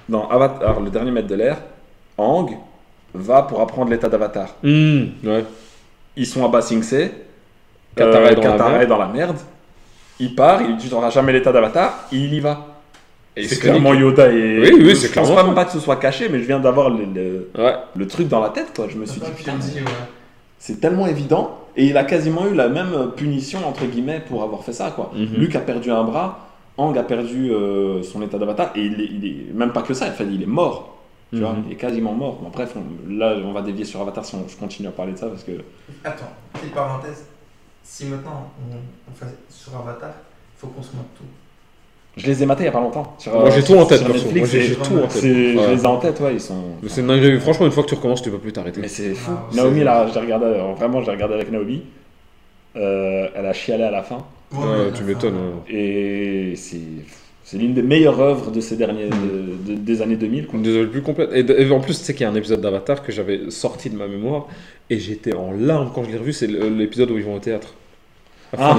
dans 0.09 0.27
Avatar, 0.29 0.79
le 0.79 0.89
dernier 0.89 1.11
maître 1.11 1.27
de 1.27 1.35
l'air, 1.35 1.57
Ang 2.17 2.49
va 3.13 3.43
pour 3.43 3.61
apprendre 3.61 3.91
l'état 3.91 4.09
d'Avatar. 4.09 4.55
Ouais. 4.63 5.43
Ils 6.15 6.25
sont 6.25 6.43
à 6.43 6.47
Ba 6.47 6.61
Sing 6.61 6.81
Se. 6.81 7.07
Katara 7.95 8.31
est 8.31 8.35
dans 8.35 8.41
la 8.43 8.49
Katara 8.51 8.69
merde. 8.71 8.81
est 8.83 8.87
dans 8.87 8.97
la 8.97 9.07
merde. 9.07 9.37
Il 10.19 10.33
part, 10.33 10.61
il 10.63 10.75
dit 10.77 10.87
Tu 10.87 10.93
n'auras 10.93 11.11
jamais 11.11 11.31
l'état 11.33 11.51
d'Avatar, 11.51 12.07
il 12.11 12.33
y 12.33 12.39
va. 12.39 12.65
C'est 13.45 13.59
clairement 13.59 13.93
Yoda 13.93 14.31
et. 14.31 14.59
Oui, 14.61 14.71
oui, 14.79 14.89
je 14.89 14.95
c'est 14.95 15.07
pense 15.07 15.13
clairement 15.27 15.35
pas 15.35 15.41
ça. 15.41 15.45
même 15.47 15.55
pas 15.55 15.65
que 15.65 15.71
ce 15.71 15.79
soit 15.79 15.95
caché, 15.97 16.29
mais 16.29 16.39
je 16.39 16.45
viens 16.45 16.59
d'avoir 16.59 16.89
le, 16.89 17.05
le- 17.05 17.49
Ouais. 17.57 17.75
le 17.95 18.07
truc 18.07 18.27
dans 18.27 18.39
la 18.39 18.49
tête, 18.49 18.73
quoi. 18.75 18.87
Je 18.89 18.97
me 18.97 19.05
suis 19.05 19.19
Pas 19.19 19.27
dit, 19.27 19.31
je 19.33 19.37
putain, 19.37 19.53
ouais. 19.53 19.83
c'est 20.59 20.79
tellement 20.79 21.07
évident. 21.07 21.59
Et 21.75 21.85
il 21.85 21.97
a 21.97 22.03
quasiment 22.03 22.47
eu 22.47 22.55
la 22.55 22.69
même 22.69 23.11
punition, 23.15 23.59
entre 23.67 23.85
guillemets, 23.85 24.19
pour 24.27 24.41
avoir 24.43 24.63
fait 24.63 24.73
ça, 24.73 24.89
quoi. 24.91 25.11
Mhm. 25.15 25.35
Luke 25.37 25.55
a 25.55 25.59
perdu 25.59 25.91
un 25.91 26.03
bras, 26.03 26.43
Ang 26.79 26.95
a 26.97 27.03
perdu 27.03 27.51
euh, 27.51 28.01
son 28.03 28.21
état 28.21 28.37
d'avatar, 28.37 28.71
et 28.75 28.81
il 28.81 29.01
est, 29.01 29.05
il 29.05 29.25
est- 29.25 29.53
même 29.53 29.71
pas 29.73 29.81
que 29.83 29.93
ça, 29.93 30.07
enfin, 30.09 30.25
il 30.31 30.41
est 30.41 30.47
mort. 30.47 30.95
Tu 31.33 31.39
vois, 31.39 31.53
Mhm. 31.53 31.63
il 31.67 31.73
est 31.73 31.75
quasiment 31.75 32.13
mort. 32.13 32.35
Bon, 32.41 32.49
bref, 32.49 32.73
on- 32.75 33.13
là, 33.17 33.35
on 33.43 33.51
va 33.51 33.61
dévier 33.61 33.83
sur 33.83 33.99
Avatar 34.01 34.23
si 34.25 34.35
on- 34.35 34.47
je 34.47 34.55
continue 34.55 34.87
à 34.87 34.91
parler 34.91 35.11
de 35.13 35.17
ça, 35.17 35.27
parce 35.27 35.43
que. 35.43 35.51
Attends, 36.03 36.31
petite 36.53 36.73
parenthèse. 36.73 37.25
Si 37.83 38.05
maintenant 38.05 38.49
on, 38.71 38.75
on 39.11 39.13
fait 39.15 39.33
sur 39.49 39.75
Avatar, 39.77 40.11
faut 40.57 40.67
qu'on 40.67 40.81
se 40.81 40.95
montre 40.95 41.09
tout. 41.17 41.23
Je 42.17 42.25
les 42.27 42.41
ai 42.43 42.45
matés 42.47 42.63
il 42.63 42.65
y 42.65 42.69
a 42.69 42.71
pas 42.71 42.81
longtemps. 42.81 43.15
Sur, 43.19 43.31
Moi, 43.33 43.45
euh, 43.45 43.51
j'ai 43.55 43.63
tout 43.63 43.73
en 43.75 43.85
tête, 43.85 43.99
sur 43.99 44.07
perso. 44.07 44.25
Netflix, 44.31 44.53
Moi, 44.53 44.61
j'ai 44.61 44.73
tout 44.75 44.81
en 44.97 45.01
tête. 45.07 45.11
c'est- 45.11 45.53
Je 45.53 45.69
les 45.75 45.81
ai 45.83 45.85
en 45.85 45.97
tête, 45.97 46.19
ouais, 46.19 46.33
ils 46.33 46.41
sont. 46.41 46.55
Mais 46.81 46.89
C'est 46.89 47.01
une 47.01 47.07
dinguerie. 47.07 47.39
Franchement, 47.39 47.67
une 47.67 47.71
fois 47.71 47.83
que 47.83 47.89
tu 47.89 47.95
recommences, 47.95 48.21
tu 48.23 48.31
peux 48.31 48.39
plus 48.39 48.51
t'arrêter. 48.51 48.81
Mais 48.81 48.87
c'est 48.87 49.13
fou. 49.13 49.31
Ah, 49.35 49.55
Naomi, 49.55 49.79
c'est- 49.79 49.83
là, 49.85 50.07
je 50.09 50.13
l'ai 50.15 50.21
regardé, 50.21 50.45
euh, 50.47 50.73
vraiment, 50.75 51.01
je 51.01 51.05
l'ai 51.05 51.11
regardé 51.13 51.35
avec 51.35 51.51
Naomi. 51.51 51.83
Euh, 52.75 53.27
elle 53.35 53.45
a 53.45 53.53
chialé 53.53 53.83
à 53.83 53.91
la 53.91 54.03
fin. 54.03 54.17
Ouais, 54.53 54.91
tu 54.95 55.03
m'étonnes. 55.03 55.35
Et 55.69 56.53
c'est 56.55 56.77
c'est 57.43 57.57
l'une 57.57 57.73
des 57.73 57.81
meilleures 57.81 58.19
œuvres 58.19 58.51
de 58.51 58.59
ces 58.59 58.75
derniers 58.75 59.05
de- 59.07 59.71
de- 59.73 59.79
des 59.79 60.01
années 60.01 60.17
2000. 60.17 60.47
Quoi. 60.47 60.59
Plus 60.91 61.01
complète. 61.01 61.29
Et, 61.33 61.71
en 61.71 61.79
plus, 61.79 61.97
tu 61.97 62.03
sais 62.03 62.13
qu'il 62.13 62.23
y 62.23 62.25
a 62.25 62.29
un 62.29 62.35
épisode 62.35 62.59
d'Avatar 62.59 63.01
que 63.03 63.11
j'avais 63.13 63.49
sorti 63.51 63.89
de 63.89 63.95
ma 63.95 64.07
mémoire 64.07 64.47
et 64.89 64.99
j'étais 64.99 65.33
en 65.33 65.51
larmes 65.53 65.91
quand 65.95 66.03
je 66.03 66.09
l'ai 66.11 66.17
revu. 66.17 66.33
C'est 66.33 66.47
le- 66.47 66.67
l'épisode 66.67 67.09
où 67.11 67.17
ils 67.17 67.23
vont 67.23 67.35
au 67.35 67.39
théâtre. 67.39 67.73
Ah. 68.57 68.77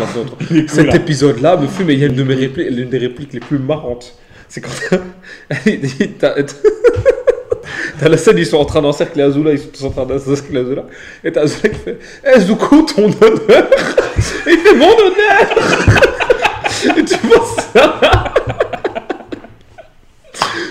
Cet 0.69 0.87
là. 0.87 0.97
épisode-là 0.97 1.57
me 1.57 1.67
fume, 1.67 1.87
mais 1.87 1.95
il 1.95 2.01
y 2.01 2.05
a 2.05 2.07
une 2.07 2.15
de 2.15 2.23
mes 2.23 2.35
répliques, 2.35 2.71
l'une 2.71 2.89
des 2.89 2.99
répliques 2.99 3.33
les 3.35 3.41
plus 3.41 3.59
marrantes. 3.59 4.15
C'est 4.49 4.61
quand 4.63 4.71
t'as- 6.19 6.35
la 8.09 8.17
scène, 8.17 8.39
ils 8.39 8.47
sont 8.47 8.57
en 8.59 8.65
train 8.65 8.81
d'encercler 8.81 9.25
Azula, 9.25 9.53
ils 9.53 9.59
sont 9.59 9.69
tous 9.69 9.85
en 9.85 9.91
train 9.91 10.07
d'encercler 10.07 10.61
Azula, 10.61 10.85
et 11.23 11.33
t'as 11.33 11.43
Azula 11.43 11.69
qui 11.69 11.81
fait 11.81 11.99
Eh, 12.25 12.41
Zuko, 12.41 12.83
ton 12.83 13.05
honneur 13.05 13.69
Et 14.47 14.51
il 14.53 14.59
fait 14.59 14.75
mon 14.75 14.87
honneur 14.89 15.47
Et 16.97 17.05
tu 17.05 17.17
vois 17.27 17.45
ça 17.75 18.01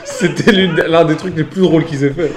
C'était 0.05 0.51
l'un 0.51 1.05
des 1.05 1.15
trucs 1.15 1.35
les 1.37 1.43
plus 1.43 1.61
drôles 1.61 1.85
qu'ils 1.85 2.03
aient 2.03 2.09
fait. 2.13 2.31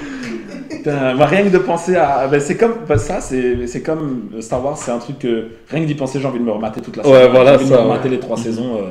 Putain, 0.83 1.13
moi, 1.15 1.25
rien 1.25 1.43
que 1.43 1.49
de 1.49 1.57
penser 1.57 1.95
à. 1.95 2.27
ben, 2.27 2.39
c'est 2.39 2.57
comme 2.57 2.73
ben, 2.87 2.97
ça, 2.97 3.21
c'est 3.21 3.67
c'est 3.67 3.81
comme 3.81 4.31
Star 4.39 4.63
Wars, 4.63 4.77
c'est 4.77 4.91
un 4.91 4.97
truc 4.99 5.19
que 5.19 5.47
rien 5.69 5.81
que 5.81 5.85
d'y 5.87 5.95
penser, 5.95 6.19
j'ai 6.19 6.27
envie 6.27 6.39
de 6.39 6.43
me 6.43 6.51
remater 6.51 6.81
toute 6.81 6.97
la 6.97 7.07
Ouais, 7.07 7.27
voilà, 7.29 7.51
J'ai 7.51 7.63
envie 7.63 7.65
de 7.65 7.71
me 7.75 7.77
remater 7.77 8.03
ouais. 8.09 8.15
les 8.15 8.19
trois 8.19 8.37
saisons 8.37 8.77
euh, 8.77 8.89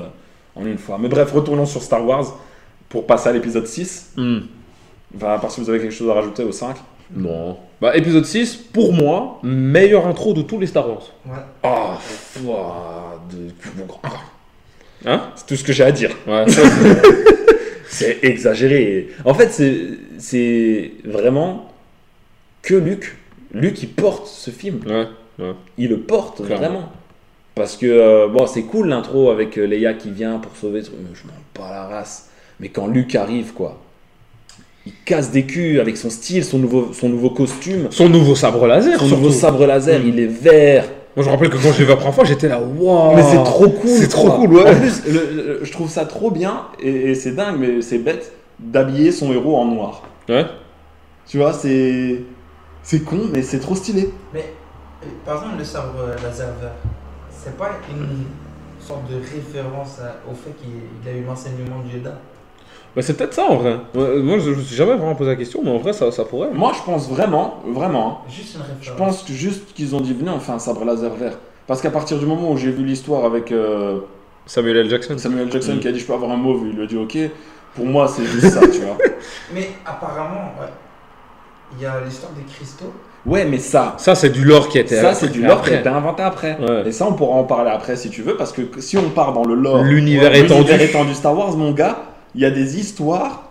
en 0.61 0.64
une 0.66 0.78
fois. 0.78 0.99
Mais 1.01 1.09
bref, 1.09 1.32
retournons 1.32 1.66
sur 1.66 1.82
Star 1.82 2.07
Wars 2.07 2.38
pour 2.88 3.07
passer 3.07 3.28
à 3.28 3.32
l'épisode 3.32 3.66
6. 3.66 4.14
Enfin, 5.16 5.32
à 5.34 5.38
part 5.38 5.51
si 5.51 5.61
vous 5.61 5.68
avez 5.70 5.80
quelque 5.80 5.95
chose 5.95 6.09
à 6.11 6.14
rajouter 6.14 6.45
au 6.45 6.53
5. 6.53 6.76
Non. 7.16 7.57
Bah, 7.80 7.97
épisode 7.97 8.24
6, 8.24 8.55
pour 8.72 8.93
moi, 8.93 9.41
meilleure 9.43 10.07
intro 10.07 10.32
de 10.32 10.43
tous 10.43 10.61
les 10.61 10.66
Star 10.68 10.88
Wars. 10.88 11.11
Ouais. 11.26 11.32
Oh, 11.64 11.91
de- 13.32 13.51
Hein? 15.07 15.22
C'est 15.34 15.47
tout 15.47 15.57
ce 15.57 15.64
que 15.64 15.72
j'ai 15.72 15.84
à 15.84 15.93
dire. 15.93 16.11
Ouais, 16.26 16.45
c'est- 16.49 16.62
C'est 17.93 18.18
exagéré. 18.22 19.09
En 19.24 19.34
fait, 19.34 19.49
c'est 19.51 19.80
c'est 20.18 20.93
vraiment 21.05 21.69
que 22.62 22.74
Luc. 22.74 23.16
Luc, 23.52 23.82
il 23.82 23.88
porte 23.88 24.26
ce 24.26 24.50
film. 24.50 24.80
ouais. 24.86 25.06
Il 25.78 25.88
le 25.88 25.98
porte 26.00 26.44
Clairement. 26.44 26.56
vraiment. 26.66 26.92
Parce 27.54 27.76
que, 27.76 27.86
euh, 27.86 28.28
bon, 28.28 28.46
c'est 28.46 28.62
cool 28.62 28.88
l'intro 28.88 29.30
avec 29.30 29.58
euh, 29.58 29.64
Leia 29.66 29.94
qui 29.94 30.11
vient 30.11 30.38
pour 30.38 30.54
sauver. 30.56 30.82
Je 30.82 30.90
m'en 30.90 31.32
bats 31.66 31.72
la 31.72 31.84
race. 31.86 32.28
Mais 32.61 32.68
quand 32.68 32.86
Luc 32.86 33.14
arrive, 33.14 33.52
quoi. 33.54 33.78
il 34.86 34.92
casse 35.04 35.30
des 35.30 35.44
culs 35.46 35.80
avec 35.80 35.96
son 35.96 36.11
style, 36.11 36.44
son 36.44 36.58
nouveau, 36.58 36.92
son 36.92 37.08
nouveau 37.08 37.30
costume, 37.30 37.88
Son 37.90 38.08
nouveau 38.08 38.34
sabre 38.34 38.66
laser. 38.66 38.98
son 39.00 39.06
surtout. 39.06 39.22
nouveau 39.22 39.32
sabre 39.34 39.66
laser, 39.66 40.00
il 40.04 40.18
est 40.20 40.26
vert. 40.26 40.84
Moi, 41.16 41.24
je 41.24 41.28
me 41.28 41.34
rappelle 41.34 41.50
que 41.50 41.56
quand 41.56 41.72
je 41.72 41.78
l'ai 41.80 41.84
vu 41.84 41.90
la 41.90 41.96
première 41.96 42.14
fois, 42.14 42.24
j'étais 42.24 42.48
là, 42.48 42.61
waouh. 42.61 43.16
Mais 43.16 43.22
c'est 43.22 43.42
trop 43.42 43.68
cool. 43.68 43.90
C'est 43.90 44.08
trop 44.08 44.30
cool, 44.30 44.54
ouais. 44.54 44.70
En 44.70 44.74
plus, 44.74 45.02
le- 45.06 45.12
le- 45.12 45.61
je 45.64 45.72
trouve 45.72 45.88
ça 45.90 46.04
trop 46.04 46.30
bien 46.30 46.66
et, 46.80 46.88
et 47.11 47.14
c'est 47.14 47.32
dingue, 47.32 47.56
mais 47.58 47.82
c'est 47.82 47.98
bête 47.98 48.32
d'habiller 48.58 49.11
son 49.11 49.32
héros 49.32 49.56
en 49.56 49.64
noir. 49.64 50.02
Ouais. 50.28 50.44
Tu 51.26 51.38
vois, 51.38 51.52
c'est 51.52 52.20
c'est 52.82 53.04
con, 53.04 53.20
mais 53.32 53.42
c'est 53.42 53.60
trop 53.60 53.74
stylé. 53.74 54.10
Mais 54.32 54.54
euh, 55.02 55.06
par 55.24 55.36
exemple, 55.36 55.58
le 55.58 55.64
sabre 55.64 55.94
euh, 56.00 56.14
laser 56.22 56.48
vert, 56.60 56.72
c'est 57.30 57.56
pas 57.56 57.70
une 57.90 58.24
sorte 58.80 59.08
de 59.10 59.16
référence 59.16 59.98
à- 60.00 60.16
au 60.30 60.34
fait 60.34 60.50
qu'il 60.60 60.70
il 61.02 61.08
a 61.08 61.12
eu 61.12 61.24
l'enseignement 61.24 61.80
de 61.80 61.96
Yoda 61.98 62.18
Bah, 62.96 63.02
c'est 63.02 63.14
peut-être 63.16 63.34
ça 63.34 63.44
en 63.44 63.56
vrai. 63.56 63.76
Moi, 63.94 64.38
je, 64.38 64.52
je 64.52 64.58
me 64.58 64.62
suis 64.62 64.74
jamais 64.76 64.94
vraiment 64.96 65.14
posé 65.14 65.30
la 65.30 65.36
question, 65.36 65.60
mais 65.62 65.70
en 65.70 65.78
vrai, 65.78 65.92
ça, 65.92 66.10
ça 66.10 66.24
pourrait. 66.24 66.50
Moi, 66.52 66.72
je 66.76 66.82
pense 66.82 67.08
vraiment, 67.08 67.60
vraiment, 67.66 68.22
hein, 68.26 68.30
Juste 68.30 68.54
une 68.56 68.62
référence. 68.62 68.84
je 68.84 68.92
pense 68.92 69.22
que 69.22 69.32
juste 69.32 69.72
qu'ils 69.74 69.94
ont 69.94 70.00
dit 70.00 70.12
venez, 70.14 70.30
on 70.30 70.40
fait 70.40 70.52
un 70.52 70.58
sabre 70.58 70.84
laser 70.84 71.14
vert. 71.14 71.38
Parce 71.66 71.80
qu'à 71.80 71.90
partir 71.90 72.18
du 72.18 72.26
moment 72.26 72.50
où 72.50 72.56
j'ai 72.56 72.70
vu 72.72 72.84
l'histoire 72.84 73.24
avec 73.24 73.52
euh, 73.52 74.00
Samuel 74.46 74.78
L. 74.78 74.90
Jackson. 74.90 75.16
Samuel 75.18 75.52
Jackson 75.52 75.76
Mm. 75.76 75.80
qui 75.80 75.88
a 75.88 75.92
dit 75.92 76.00
je 76.00 76.06
peux 76.06 76.14
avoir 76.14 76.32
un 76.32 76.36
mauve, 76.36 76.66
il 76.66 76.74
lui 76.74 76.82
a 76.82 76.86
dit 76.86 76.96
ok. 76.96 77.16
Pour 77.76 77.86
moi, 77.86 78.08
c'est 78.08 78.24
juste 78.24 78.48
ça, 78.48 78.60
tu 78.66 78.80
vois. 78.80 78.96
Mais 79.54 79.70
apparemment, 79.86 80.52
ouais, 80.60 80.66
il 81.76 81.82
y 81.82 81.86
a 81.86 82.00
l'histoire 82.04 82.32
des 82.32 82.42
cristaux. 82.52 82.92
Ouais, 83.26 83.44
mais 83.44 83.58
ça, 83.58 83.94
Ça, 83.98 84.14
c'est 84.14 84.30
du 84.30 84.44
lore 84.44 84.68
qui 84.70 84.78
a 84.78 84.80
été 84.80 84.96
ça 84.96 85.12
c'est 85.12 85.28
du 85.28 85.42
lore 85.42 85.60
qui 85.62 85.70
a 85.74 85.80
été 85.80 85.88
inventé 85.88 86.22
après. 86.22 86.56
Ouais. 86.58 86.88
Et 86.88 86.92
ça, 86.92 87.06
on 87.06 87.12
pourra 87.12 87.34
en 87.36 87.44
parler 87.44 87.70
après 87.70 87.96
si 87.96 88.08
tu 88.08 88.22
veux, 88.22 88.36
parce 88.36 88.50
que 88.52 88.62
si 88.80 88.96
on 88.96 89.10
part 89.10 89.32
dans 89.34 89.44
le 89.44 89.54
lore, 89.54 89.82
L'univers 89.82 90.30
Ouais, 90.32 90.40
étendu. 90.40 90.62
l'univers 90.70 90.80
étendu 90.88 91.14
Star 91.14 91.36
Wars, 91.36 91.54
mon 91.56 91.72
gars, 91.72 91.98
il 92.34 92.40
y 92.40 92.44
a 92.46 92.50
des 92.50 92.78
histoires 92.78 93.42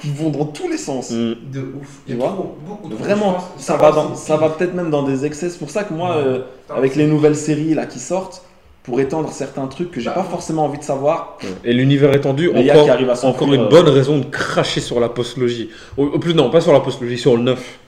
qui 0.00 0.10
vont 0.10 0.30
dans 0.30 0.46
tous 0.46 0.68
les 0.68 0.76
sens. 0.78 1.10
Mm. 1.12 1.34
De 1.52 1.60
ouf. 1.80 1.88
Tu 2.06 2.14
vois 2.14 2.36
beaucoup 2.66 2.88
Vraiment, 2.96 3.36
ça 3.58 3.76
va, 3.76 3.92
dans, 3.92 4.14
ça 4.16 4.36
va 4.36 4.48
peut-être 4.48 4.74
même 4.74 4.90
dans 4.90 5.04
des 5.04 5.24
excès. 5.24 5.50
C'est 5.50 5.58
pour 5.58 5.70
ça 5.70 5.84
que 5.84 5.94
moi, 5.94 6.16
Ouais. 6.16 6.22
euh, 6.26 6.38
avec 6.74 6.96
les 6.96 7.06
nouvelles 7.06 7.36
séries 7.36 7.74
là 7.74 7.86
qui 7.86 8.00
sortent, 8.00 8.42
pour 8.82 9.00
étendre 9.00 9.30
certains 9.30 9.66
trucs 9.68 9.90
que 9.90 10.00
j'ai 10.00 10.06
Bah, 10.06 10.14
pas 10.16 10.24
forcément 10.24 10.64
envie 10.64 10.78
de 10.78 10.84
savoir, 10.84 11.38
Et 11.64 11.72
l'univers 11.72 12.12
étendu, 12.14 12.50
les 12.52 12.70
encore, 12.70 12.84
qui 12.84 12.90
à 12.90 13.26
encore 13.26 13.52
une 13.54 13.62
euh, 13.62 13.68
bonne 13.68 13.88
raison 13.88 14.18
de 14.18 14.24
cracher 14.24 14.80
sur 14.80 14.98
la 14.98 15.08
postlogie. 15.08 15.70
Au, 15.96 16.04
au 16.06 16.18
plus, 16.18 16.34
non, 16.34 16.50
pas 16.50 16.60
sur 16.60 16.72
la 16.72 16.80
postlogie, 16.80 17.18
sur 17.18 17.36
le 17.36 17.42
9. 17.42 17.78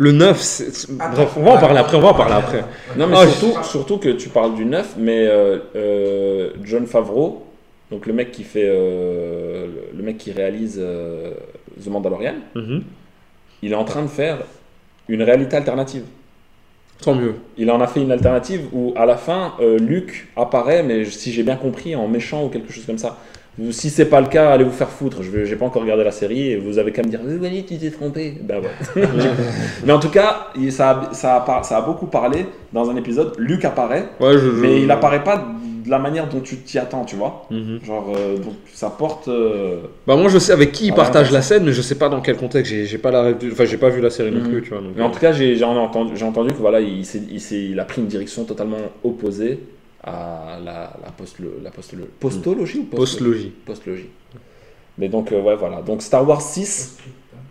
Le 0.00 0.12
9, 0.12 0.40
c'est- 0.40 0.70
c'est- 0.72 0.92
Attends, 1.00 1.12
bref, 1.16 1.32
on 1.36 1.42
va 1.42 1.50
en 1.50 1.54
ouais, 1.54 1.60
parler 1.60 1.78
après, 1.78 1.96
on 1.96 2.00
va 2.00 2.08
en 2.10 2.14
parler 2.14 2.34
après. 2.34 2.64
Non, 2.96 3.08
mais 3.08 3.16
Ah, 3.18 3.26
surtout, 3.26 3.58
je- 3.62 3.68
surtout 3.68 3.98
que 3.98 4.10
tu 4.10 4.28
parles 4.28 4.54
du 4.54 4.64
9, 4.64 4.94
mais 4.96 5.26
euh, 5.26 5.58
euh, 5.74 6.50
John 6.62 6.86
Favreau, 6.86 7.44
donc 7.90 8.06
le 8.06 8.12
mec 8.12 8.30
qui 8.30 8.44
fait, 8.44 8.66
euh, 8.68 9.66
le- 9.96 10.02
mec 10.04 10.18
qui 10.18 10.30
réalise 10.30 10.78
euh, 10.80 11.32
The 11.82 11.88
Mandalorian, 11.88 12.34
Mhm. 12.54 12.84
il 13.62 13.72
est 13.72 13.74
en 13.74 13.84
train 13.84 14.02
de 14.02 14.08
faire 14.08 14.38
une 15.08 15.22
réalité 15.24 15.56
alternative. 15.56 16.04
Tant 17.02 17.14
mieux. 17.14 17.34
Il 17.56 17.70
en 17.70 17.80
a 17.80 17.86
fait 17.86 18.00
une 18.00 18.10
alternative 18.12 18.62
où 18.72 18.92
à 18.96 19.06
la 19.06 19.16
fin, 19.16 19.52
euh, 19.60 19.78
Luke 19.78 20.26
apparaît, 20.36 20.82
mais 20.82 21.04
si 21.04 21.32
j'ai 21.32 21.42
bien 21.44 21.56
compris, 21.56 21.94
en 21.94 22.08
méchant 22.08 22.44
ou 22.44 22.48
quelque 22.48 22.72
chose 22.72 22.84
comme 22.86 22.98
ça. 22.98 23.16
Si 23.72 23.90
c'est 23.90 24.04
pas 24.04 24.20
le 24.20 24.28
cas, 24.28 24.50
allez 24.50 24.62
vous 24.62 24.70
faire 24.70 24.88
foutre. 24.88 25.22
Je 25.22 25.36
n'ai 25.36 25.56
pas 25.56 25.66
encore 25.66 25.82
regardé 25.82 26.04
la 26.04 26.12
série 26.12 26.50
et 26.52 26.56
vous 26.56 26.78
avez 26.78 26.92
qu'à 26.92 27.02
me 27.02 27.08
dire 27.08 27.18
Oui, 27.24 27.36
Walid, 27.40 27.66
tu 27.66 27.76
t'es 27.76 27.90
trompé. 27.90 28.34
Ben 28.42 28.60
ouais. 28.60 29.02
mais 29.84 29.92
en 29.92 29.98
tout 29.98 30.10
cas, 30.10 30.48
ça 30.70 30.90
a, 30.90 31.12
ça, 31.14 31.36
a, 31.36 31.40
par- 31.40 31.64
ça 31.64 31.78
a 31.78 31.80
beaucoup 31.82 32.06
parlé 32.06 32.46
dans 32.72 32.88
un 32.88 32.94
épisode. 32.96 33.34
Luke 33.36 33.64
apparaît, 33.64 34.04
Ouais, 34.20 34.34
je, 34.34 34.38
je- 34.38 34.46
mais 34.62 34.82
il 34.82 34.90
apparaît 34.92 35.24
pas 35.24 35.44
de 35.88 35.90
la 35.90 35.98
manière 35.98 36.28
dont 36.28 36.40
tu 36.40 36.56
t'y 36.58 36.78
attends, 36.78 37.04
tu 37.04 37.16
vois. 37.16 37.46
Mhm. 37.50 37.80
Genre, 37.84 38.12
euh, 38.16 38.36
donc 38.36 38.54
ça 38.72 38.90
porte. 38.90 39.26
euh, 39.28 39.80
Bah 40.06 40.16
moi 40.16 40.28
je 40.28 40.38
sais 40.38 40.52
avec 40.52 40.70
qui 40.72 40.86
il 40.88 40.94
partage 40.94 41.32
la 41.32 41.42
scène, 41.42 41.64
mais 41.64 41.72
je 41.72 41.82
sais 41.82 41.96
pas 41.96 42.08
dans 42.08 42.20
quel 42.20 42.36
contexte. 42.36 42.72
J'ai 42.72 42.98
pas 42.98 43.10
la 43.10 43.32
enfin 43.50 43.64
j'ai 43.64 43.78
pas 43.78 43.88
vu 43.88 44.00
la 44.00 44.10
série 44.10 44.30
non 44.30 44.40
Mhm. 44.42 44.48
plus, 44.50 44.62
tu 44.62 44.68
vois. 44.70 44.80
donc, 44.80 44.92
Mais 44.96 45.02
en 45.02 45.10
tout 45.10 45.18
cas, 45.18 45.32
j'ai 45.32 45.62
entendu, 45.64 46.22
entendu 46.22 46.52
que 46.52 46.58
voilà, 46.58 46.80
il, 46.80 47.00
il, 47.00 47.52
il 47.70 47.80
a 47.80 47.84
pris 47.84 48.00
une 48.02 48.06
direction 48.06 48.44
totalement 48.44 48.76
opposée 49.02 49.60
à 50.04 50.58
la, 50.64 50.92
la, 51.04 51.10
post, 51.16 51.36
la 51.62 51.70
post, 51.70 51.94
postologie 52.20 52.78
ou 52.78 52.84
post- 52.84 52.96
postlogie. 53.18 53.52
postlogie. 53.66 54.06
Mais 54.98 55.08
donc, 55.08 55.32
euh, 55.32 55.40
ouais, 55.40 55.56
voilà. 55.56 55.80
Donc, 55.82 56.02
Star 56.02 56.26
Wars 56.28 56.42
6, 56.42 56.98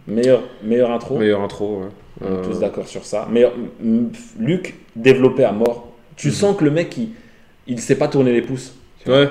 meilleure, 0.08 0.44
meilleure 0.64 0.92
intro. 0.92 1.18
Meilleure 1.18 1.42
intro. 1.42 1.80
Ouais. 1.82 1.88
On 2.22 2.26
est 2.26 2.30
Euh, 2.30 2.44
tous 2.52 2.60
d'accord 2.60 2.88
sur 2.88 3.04
ça. 3.06 3.28
Mais 3.32 3.46
mm, 3.82 4.06
Luc, 4.40 4.76
développé 4.96 5.44
à 5.44 5.52
mort. 5.52 5.88
Tu 6.16 6.28
Mhm. 6.28 6.34
sens 6.34 6.58
que 6.58 6.64
le 6.66 6.72
mec, 6.72 6.98
il, 6.98 7.10
il 7.68 7.80
sait 7.80 7.96
pas 7.96 8.08
tourner 8.08 8.34
les 8.34 8.42
pouces. 8.42 8.74
Ouais. 9.06 9.30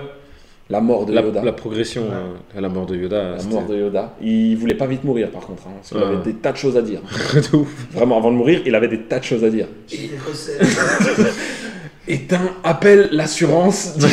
La 0.69 0.81
mort 0.81 1.07
de 1.07 1.13
La, 1.13 1.21
Yoda. 1.23 1.45
la 1.45 1.53
progression 1.53 2.03
Ouais. 2.03 2.09
euh, 2.13 2.59
à 2.59 2.61
la 2.61 2.69
mort 2.69 2.87
de 2.87 2.97
Yoda. 2.97 3.37
La 3.37 3.43
mort 3.45 3.67
de 3.67 3.77
Yoda. 3.77 4.15
Il 4.21 4.57
voulait 4.57 4.75
pas 4.75 4.87
vite 4.87 5.05
mourir, 5.05 5.31
par 5.31 5.43
contre. 5.43 5.63
hein, 5.69 5.71
parce 5.77 5.91
qu'il 5.91 5.99
Ouais. 5.99 6.05
avait 6.05 6.25
des 6.25 6.35
tas 6.35 6.51
de 6.53 6.57
choses 6.57 6.77
à 6.77 6.83
dire. 6.83 7.01
de 7.35 7.57
ouf. 7.57 7.69
Vraiment, 7.93 8.19
avant 8.19 8.33
de 8.33 8.37
mourir, 8.37 8.63
il 8.67 8.75
avait 8.75 8.89
des 8.89 9.03
tas 9.03 9.21
de 9.21 9.25
choses 9.25 9.45
à 9.45 9.49
dire. 9.51 9.69
Éteins, 12.09 12.51
appelle 12.65 13.09
l'assurance, 13.13 13.95
dis 13.99 14.07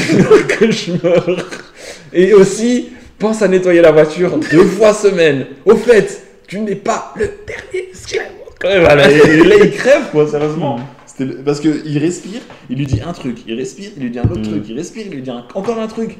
que 0.47 0.71
je 0.71 0.91
meurs. 1.03 1.47
Et 2.11 2.33
aussi, 2.33 2.89
pense 3.17 3.41
à 3.41 3.47
nettoyer 3.47 3.81
la 3.81 3.91
voiture 3.91 4.37
deux 4.51 4.65
fois 4.65 4.93
semaine. 4.93 5.45
Au 5.65 5.75
fait, 5.75 6.21
tu 6.47 6.59
n'es 6.59 6.75
pas 6.75 7.13
le 7.15 7.31
dernier 7.47 7.89
esclave. 7.91 8.27
Ouais, 8.63 8.79
voilà, 8.79 9.09
et 9.11 9.43
là, 9.43 9.55
il 9.61 9.71
crève, 9.71 10.03
quoi, 10.11 10.27
sérieusement. 10.27 10.79
C'était 11.15 11.25
le- 11.25 11.35
Parce 11.43 11.59
qu'il 11.59 11.97
respire, 11.99 12.41
il 12.69 12.77
lui 12.77 12.85
dit 12.87 12.99
un 13.05 13.13
truc, 13.13 13.43
il 13.47 13.53
respire, 13.55 13.91
il 13.95 14.03
lui 14.03 14.09
dit 14.09 14.17
un 14.19 14.23
autre 14.23 14.39
Mm. 14.39 14.43
truc, 14.43 14.63
il 14.67 14.75
respire, 14.75 15.03
il 15.07 15.13
lui 15.13 15.21
dit 15.21 15.29
un- 15.29 15.45
encore 15.53 15.77
un 15.79 15.87
truc. 15.87 16.17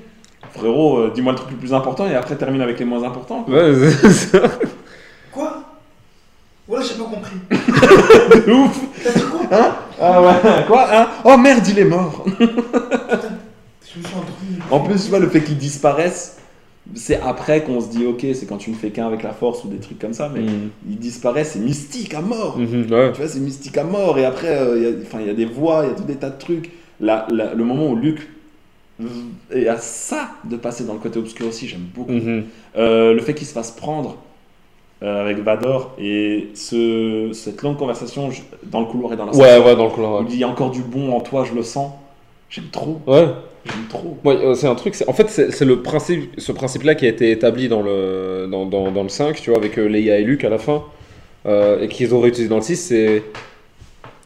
Frérot, 0.54 0.98
euh, 1.00 1.12
dis-moi 1.16 1.32
le 1.34 1.38
truc 1.40 1.52
le 1.52 1.58
plus 1.58 1.74
important 1.74 2.08
et 2.08 2.14
après 2.16 2.36
termine 2.36 2.62
avec 2.62 2.78
les 2.78 2.86
moins 2.86 3.04
importants. 3.04 3.44
Ouais, 3.48 3.74
c'est 4.02 4.12
ça. 4.12 4.40
Quoi? 5.32 5.64
Ouais, 6.68 6.80
j'ai 6.84 6.94
pas 6.96 7.06
compris. 7.10 7.36
De 8.48 8.52
ouf 8.54 8.80
T'as 9.04 9.12
dit 9.14 9.22
quoi? 9.26 9.40
Hein? 9.52 9.76
Ah 10.00 10.22
ouais, 10.22 10.66
quoi 10.68 10.88
hein? 10.92 11.08
Oh 11.24 11.38
merde, 11.38 11.68
il 11.68 11.80
est 11.80 11.86
mort 11.86 12.24
Je 12.28 12.44
me 14.00 14.04
suis 14.06 14.16
endormi. 14.16 14.60
En 14.70 14.80
plus, 14.82 15.04
tu 15.04 15.10
vois, 15.10 15.20
le 15.20 15.30
fait 15.30 15.42
qu'ils 15.44 15.58
disparaissent, 15.58 16.38
c'est 16.96 17.20
après 17.22 17.64
qu'on 17.64 17.80
se 17.82 17.90
dit, 17.90 18.06
ok, 18.06 18.26
c'est 18.34 18.46
quand 18.48 18.58
tu 18.58 18.70
ne 18.70 18.76
fais 18.76 18.90
qu'un 18.92 19.08
avec 19.08 19.24
la 19.24 19.32
force 19.32 19.64
ou 19.64 19.68
des 19.70 19.78
trucs 19.78 20.00
comme 20.00 20.14
ça, 20.14 20.30
mais 20.34 20.42
Mhm. 20.42 20.70
ils 20.90 20.98
disparaissent, 20.98 21.52
c'est 21.54 21.60
mystique 21.60 22.14
à 22.14 22.22
mort. 22.22 22.58
Mhm, 22.58 22.92
ouais. 22.92 23.12
Tu 23.14 23.20
vois, 23.22 23.28
c'est 23.30 23.40
mystique 23.40 23.78
à 23.78 23.84
mort. 23.84 24.18
Et 24.20 24.26
après, 24.26 24.50
euh, 24.58 24.78
il 24.78 24.84
y 24.84 24.86
a- 24.88 25.22
il 25.32 25.36
des 25.36 25.46
voix, 25.46 25.84
il 25.86 25.90
y 25.90 25.92
a 25.92 25.96
tout 25.96 26.04
des 26.04 26.16
tas 26.16 26.30
de 26.30 26.38
trucs. 26.40 26.72
La- 27.00 27.26
la- 27.32 27.54
le 27.54 27.64
moment 27.64 27.88
où 27.90 27.96
Luc 27.96 28.30
est 29.52 29.68
à 29.68 29.78
ça 29.78 30.30
de 30.50 30.56
passer 30.56 30.84
dans 30.86 30.94
le 30.94 31.00
côté 31.00 31.20
obscur 31.20 31.48
aussi, 31.48 31.68
j'aime 31.68 31.88
beaucoup. 31.96 32.12
Mhm. 32.12 32.44
Euh, 32.78 33.14
le 33.14 33.22
fait 33.22 33.34
qu'il 33.34 33.48
se 33.48 33.54
fasse 33.54 33.72
prendre 33.72 34.18
euh, 35.02 35.22
avec 35.22 35.40
Vador 35.40 35.96
et 36.00 36.50
ce, 36.54 37.32
cette 37.34 37.62
longue 37.62 37.76
conversation 37.76 38.32
je- 38.32 38.42
dans 38.64 38.80
le 38.80 38.86
couloir 38.86 39.12
et 39.12 39.18
dans 39.18 39.26
la 39.26 39.34
Ouais, 39.36 39.40
salle, 39.50 39.62
ouais, 39.64 39.76
dans 39.76 39.84
le 39.86 39.90
couloir. 39.90 40.14
où 40.14 40.16
il 40.20 40.24
Ouais. 40.24 40.30
dit 40.30 40.36
il 40.36 40.40
y 40.40 40.44
a 40.46 40.48
encore 40.48 40.72
du 40.72 40.82
bon 40.82 41.12
en 41.12 41.20
toi, 41.20 41.44
je 41.44 41.54
le 41.54 41.62
sens. 41.64 41.92
J'aime 42.50 42.68
trop, 42.72 43.02
Ouais. 43.06 43.28
J'aime 43.66 43.86
trop. 43.90 44.18
Ouais, 44.24 44.36
euh, 44.36 44.54
c'est 44.56 44.68
un 44.68 44.76
truc, 44.76 44.96
c'est- 44.96 45.08
en 45.08 45.14
fait, 45.14 45.30
c'est 45.30 45.52
c'est 45.52 45.66
le 45.66 45.82
principe, 45.82 46.32
ce 46.38 46.52
principe-là 46.52 46.96
qui 46.96 47.06
a 47.06 47.10
été 47.10 47.32
établi 47.32 47.68
dans 47.68 47.82
le, 47.82 48.48
dans, 48.52 48.66
dans, 48.66 48.92
dans 48.92 49.04
le 49.04 49.10
5, 49.10 49.36
tu 49.42 49.50
vois, 49.50 49.60
avec 49.60 49.78
euh, 49.78 49.88
Leia 49.88 50.18
et 50.20 50.24
Luke 50.24 50.44
à 50.44 50.50
la 50.50 50.58
fin, 50.58 50.84
euh, 51.46 51.82
et 51.82 51.88
qu'ils 51.88 52.14
ont 52.16 52.20
réutilisé 52.20 52.50
dans 52.50 52.58
le 52.58 52.62
6, 52.62 52.76
c'est. 52.78 53.24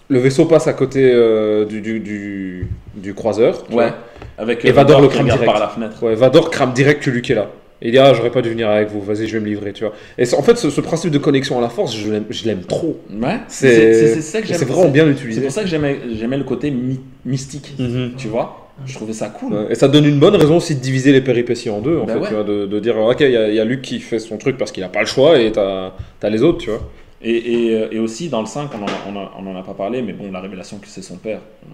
Le 0.09 0.19
vaisseau 0.19 0.45
passe 0.45 0.67
à 0.67 0.73
côté 0.73 1.11
euh, 1.13 1.65
du, 1.65 1.81
du, 1.81 1.99
du, 1.99 2.67
du 2.95 3.13
croiseur. 3.13 3.65
tu 3.67 3.75
Ouais. 3.75 3.87
vois. 3.87 3.95
Avec 4.37 4.63
Et 4.63 4.71
Vador 4.71 4.97
Vador 4.97 5.01
le 5.01 5.07
crame 5.09 5.25
direct. 5.25 5.45
par 5.45 5.59
la 5.59 5.67
fenêtre. 5.67 6.01
Ouais, 6.01 6.15
Vador 6.15 6.49
crame 6.49 6.71
direct 6.71 7.03
que 7.03 7.09
Luke 7.09 7.29
est 7.29 7.35
là. 7.35 7.49
Et 7.81 7.89
il 7.89 7.91
dit, 7.91 7.97
ah, 7.99 8.13
j'aurais 8.13 8.31
pas 8.31 8.41
dû 8.41 8.49
venir 8.49 8.69
avec 8.69 8.87
vous, 8.89 9.01
vas-y, 9.01 9.27
je 9.27 9.33
vais 9.37 9.39
me 9.43 9.45
livrer, 9.49 9.73
tu 9.73 9.83
vois. 9.83 9.93
Et 10.17 10.23
c'est- 10.25 10.35
en 10.37 10.41
fait, 10.41 10.57
ce, 10.57 10.69
ce 10.69 10.79
principe 10.81 11.11
de 11.11 11.17
connexion 11.17 11.57
à 11.59 11.61
la 11.61 11.67
force, 11.69 11.93
je 11.95 12.09
l'aime- 12.09 12.61
trop. 12.61 12.97
Ouais. 13.11 13.39
C'est 13.49 13.93
c'est- 13.93 14.07
c'est 14.15 14.21
ça 14.21 14.41
que 14.41 14.47
j'aime. 14.47 14.57
C'est 14.57 14.65
vraiment 14.65 14.87
bien 14.89 15.03
C'est 15.05 15.11
utilisé. 15.11 15.41
pour 15.41 15.51
ça 15.51 15.61
que 15.63 15.67
j'aimais 15.67 15.97
le 16.37 16.43
côté 16.45 16.71
my- 16.71 17.01
mystique. 17.25 17.73
Mhm. 17.77 18.13
Tu 18.17 18.29
vois 18.29 18.66
Je 18.85 18.93
trouvais 18.93 19.13
ça 19.13 19.29
cool. 19.29 19.53
Ouais, 19.53 19.67
Et 19.71 19.75
ça 19.75 19.87
donne 19.87 20.05
une 20.05 20.19
bonne 20.19 20.35
raison 20.35 20.57
aussi 20.57 20.75
de 20.75 20.79
diviser 20.79 21.11
les 21.11 21.21
péripéties 21.21 21.69
en 21.69 21.81
deux, 21.81 21.97
en 21.97 22.05
Bah 22.05 22.13
fait, 22.13 22.19
ouais. 22.19 22.27
tu 22.27 22.33
vois, 22.33 22.43
de, 22.43 22.65
de 22.65 22.79
dire, 22.79 22.97
ok, 22.97 23.17
il 23.21 23.31
y, 23.31 23.37
a- 23.37 23.49
il 23.49 23.55
y 23.55 23.59
a 23.59 23.65
Luke 23.65 23.81
qui 23.81 23.99
fait 23.99 24.19
son 24.19 24.37
truc 24.37 24.57
parce 24.57 24.71
qu'il 24.71 24.83
a 24.83 24.89
pas 24.89 24.99
le 25.01 25.07
choix, 25.07 25.39
et 25.39 25.51
t'as 25.51 25.93
as 26.21 26.29
les 26.29 26.43
autres, 26.43 26.59
tu 26.59 26.69
vois. 26.69 26.81
Et, 27.21 27.31
et, 27.69 27.73
euh, 27.75 27.87
et 27.91 27.99
aussi, 27.99 28.29
dans 28.29 28.41
le 28.41 28.45
5, 28.45 28.69
on 28.75 28.83
en, 28.83 28.85
a- 28.85 28.91
on, 29.11 29.15
a- 29.19 29.31
on 29.39 29.47
en 29.55 29.59
a 29.59 29.63
pas 29.63 29.73
parlé, 29.73 30.01
mais 30.03 30.13
bon, 30.13 30.31
la 30.31 30.39
révélation 30.41 30.77
que 30.77 30.87
c'est 30.87 31.01
son 31.01 31.17
père, 31.17 31.39
euh, 31.65 31.69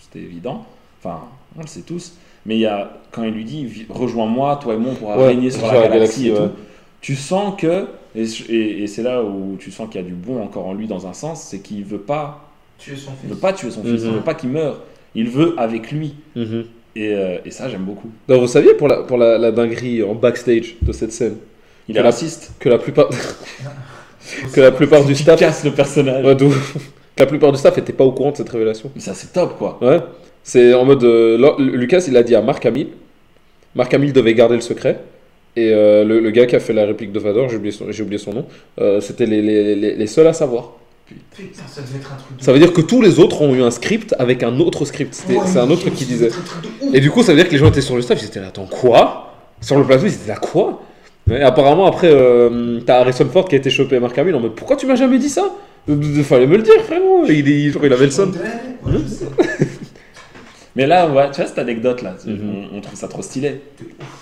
c'était 0.00 0.24
évident. 0.24 0.66
Enfin, 1.00 1.20
on 1.56 1.60
le 1.62 1.68
sait 1.68 1.82
tous. 1.82 2.14
Mais 2.44 2.56
il 2.56 2.60
y 2.60 2.66
a, 2.66 2.90
quand 3.12 3.22
il 3.24 3.32
lui 3.32 3.44
dit, 3.44 3.86
rejoins-moi, 3.88 4.58
toi 4.60 4.74
et 4.74 4.76
moi, 4.78 4.92
on 4.92 4.96
pourra 4.96 5.16
Ouais, 5.18 5.28
régner 5.28 5.50
sur 5.50 5.66
la, 5.66 5.74
la 5.74 5.88
galaxie, 5.88 6.24
galaxie, 6.24 6.28
et 6.28 6.32
ouais. 6.32 6.38
tout. 6.48 6.52
Tu 7.00 7.14
sens 7.14 7.54
que, 7.56 7.86
et, 8.16 8.24
et- 8.48 8.82
et 8.82 8.86
c'est 8.88 9.02
là 9.04 9.22
où 9.22 9.56
tu 9.60 9.70
sens 9.70 9.88
qu'il 9.88 10.00
y 10.00 10.04
a 10.04 10.06
du 10.06 10.14
bon 10.14 10.42
encore 10.42 10.66
en 10.66 10.74
lui 10.74 10.88
dans 10.88 11.06
un 11.06 11.12
sens, 11.12 11.42
c'est 11.42 11.60
qu'il 11.60 11.84
veut 11.84 11.98
pas, 12.00 12.48
Tu 12.78 12.92
es 12.92 12.96
son 12.96 13.12
il 13.22 13.28
veut 13.28 13.34
fils. 13.34 13.40
pas 13.40 13.52
tuer 13.52 13.70
son 13.70 13.82
fils, 13.82 14.02
Mhm. 14.02 14.08
il 14.08 14.14
veut 14.14 14.20
pas 14.22 14.34
qu'il 14.34 14.50
meure. 14.50 14.80
Il 15.18 15.28
veut 15.30 15.54
avec 15.58 15.90
lui. 15.92 16.14
Mhm. 16.36 16.64
Et, 16.96 17.14
euh, 17.14 17.38
et 17.44 17.50
ça, 17.50 17.68
j'aime 17.68 17.84
beaucoup. 17.84 18.10
Donc, 18.28 18.40
vous 18.40 18.46
saviez 18.48 18.74
pour 18.74 18.88
la, 18.88 19.02
pour 19.02 19.18
la, 19.18 19.38
la 19.38 19.52
dinguerie 19.52 20.02
en 20.02 20.14
backstage 20.14 20.76
de 20.82 20.92
cette 20.92 21.12
scène 21.12 21.36
Il 21.88 21.94
Que 21.94 22.00
est 22.00 22.02
raciste. 22.02 22.52
que 22.60 22.68
la 22.68 22.78
plupart, 22.78 23.08
que 24.52 24.60
la 24.60 24.72
plupart 24.72 25.04
du 25.04 25.14
staff, 25.14 25.38
casses 25.38 25.64
le 25.64 25.72
personnage. 25.72 26.24
Ouais, 26.24 26.36
que 27.16 27.22
la 27.22 27.26
plupart 27.26 27.52
du 27.52 27.58
staff 27.58 27.78
était 27.78 27.92
pas 27.92 28.04
au 28.04 28.12
courant 28.12 28.32
de 28.32 28.36
cette 28.36 28.48
révélation. 28.48 28.90
Mais 28.94 29.00
ça, 29.00 29.14
c'est 29.14 29.32
top, 29.32 29.58
quoi. 29.58 29.78
Ouais, 29.82 30.00
c'est 30.42 30.74
en 30.74 30.84
mode 30.84 31.04
euh, 31.04 31.54
Lucas, 31.58 32.04
il 32.08 32.16
a 32.16 32.22
dit 32.22 32.34
à 32.34 32.42
Marc 32.42 32.64
Hamill, 32.66 32.88
Marc 33.74 33.94
Hamill 33.94 34.12
devait 34.12 34.34
garder 34.34 34.56
le 34.56 34.60
secret, 34.62 35.00
Et 35.56 35.72
euh, 35.72 36.04
le, 36.04 36.20
le 36.20 36.30
gars 36.32 36.46
qui 36.46 36.56
a 36.56 36.60
fait 36.60 36.74
la 36.74 36.86
réplique 36.86 37.12
de 37.12 37.20
Vador, 37.20 37.48
j'ai 37.50 37.56
oublié 37.56 37.72
son, 37.72 37.90
j'ai 37.92 38.02
oublié 38.04 38.18
son 38.18 38.34
nom, 38.34 38.46
euh, 38.80 39.00
c'était 39.00 39.26
les, 39.26 39.42
les, 39.42 39.74
les, 39.76 39.96
les 39.96 40.08
seuls 40.08 40.26
à 40.28 40.34
savoir. 40.34 40.77
Putain, 41.34 41.62
ça 41.68 41.80
devait 41.82 41.98
être 41.98 42.12
un 42.12 42.16
truc 42.16 42.38
de 42.38 42.44
Ça 42.44 42.52
veut 42.52 42.58
dire 42.58 42.72
que 42.72 42.80
tous 42.80 43.00
les 43.00 43.18
autres 43.18 43.40
ont 43.42 43.54
eu 43.54 43.62
un 43.62 43.70
script 43.70 44.14
avec 44.18 44.42
un 44.42 44.58
autre 44.60 44.84
script. 44.84 45.14
C'était- 45.14 45.34
Ouais, 45.34 45.40
c'est 45.46 45.58
un 45.58 45.66
mais 45.66 45.72
autre 45.72 45.88
qui 45.90 46.04
ça 46.04 46.10
disait. 46.10 46.26
devait 46.26 46.36
être 46.38 46.38
un 46.56 46.60
truc 46.60 46.80
de 46.80 46.86
ouf. 46.88 46.94
Et 46.94 47.00
du 47.00 47.10
coup, 47.10 47.22
ça 47.22 47.32
veut 47.32 47.36
dire 47.38 47.46
que 47.46 47.52
les 47.52 47.58
gens 47.58 47.68
étaient 47.68 47.80
sur 47.80 47.96
le 47.96 48.02
staff, 48.02 48.20
ils 48.22 48.26
étaient 48.26 48.40
là, 48.40 48.48
attends, 48.48 48.66
quoi? 48.66 49.34
Sur 49.60 49.78
le 49.78 49.84
plateau, 49.84 50.06
ils 50.06 50.14
étaient 50.14 50.28
là, 50.28 50.36
quoi? 50.36 50.82
Et 51.30 51.42
apparemment, 51.42 51.86
après, 51.86 52.08
euh, 52.10 52.80
t'as 52.86 53.00
Harrison 53.00 53.26
Ford 53.32 53.46
qui 53.48 53.54
a 53.54 53.58
été 53.58 53.70
chopé 53.70 53.96
à 53.96 54.00
Mark 54.00 54.16
Hamill 54.18 54.34
en 54.34 54.40
mode, 54.40 54.54
pourquoi 54.54 54.76
tu 54.76 54.86
m'as 54.86 54.94
jamais 54.96 55.18
dit 55.18 55.28
ça? 55.28 55.44
Il 55.86 56.22
fallait 56.24 56.46
me 56.46 56.56
le 56.56 56.62
dire, 56.62 56.74
frérot. 56.86 57.24
Il, 57.28 57.48
est- 57.48 57.70
genre, 57.70 57.84
il 57.86 57.92
avait 57.92 58.06
le 58.06 58.10
son. 58.10 58.28
Ouais, 58.28 58.92
je 58.92 58.98
sais. 59.08 59.26
Mais 60.78 60.86
là, 60.86 61.10
ouais, 61.10 61.28
tu 61.32 61.38
vois 61.38 61.46
cette 61.46 61.58
anecdote 61.58 62.02
là, 62.02 62.14
Mhm. 62.24 62.68
on, 62.72 62.76
on 62.76 62.80
trouve 62.80 62.94
ça 62.96 63.08
trop 63.08 63.20
stylé. 63.20 63.60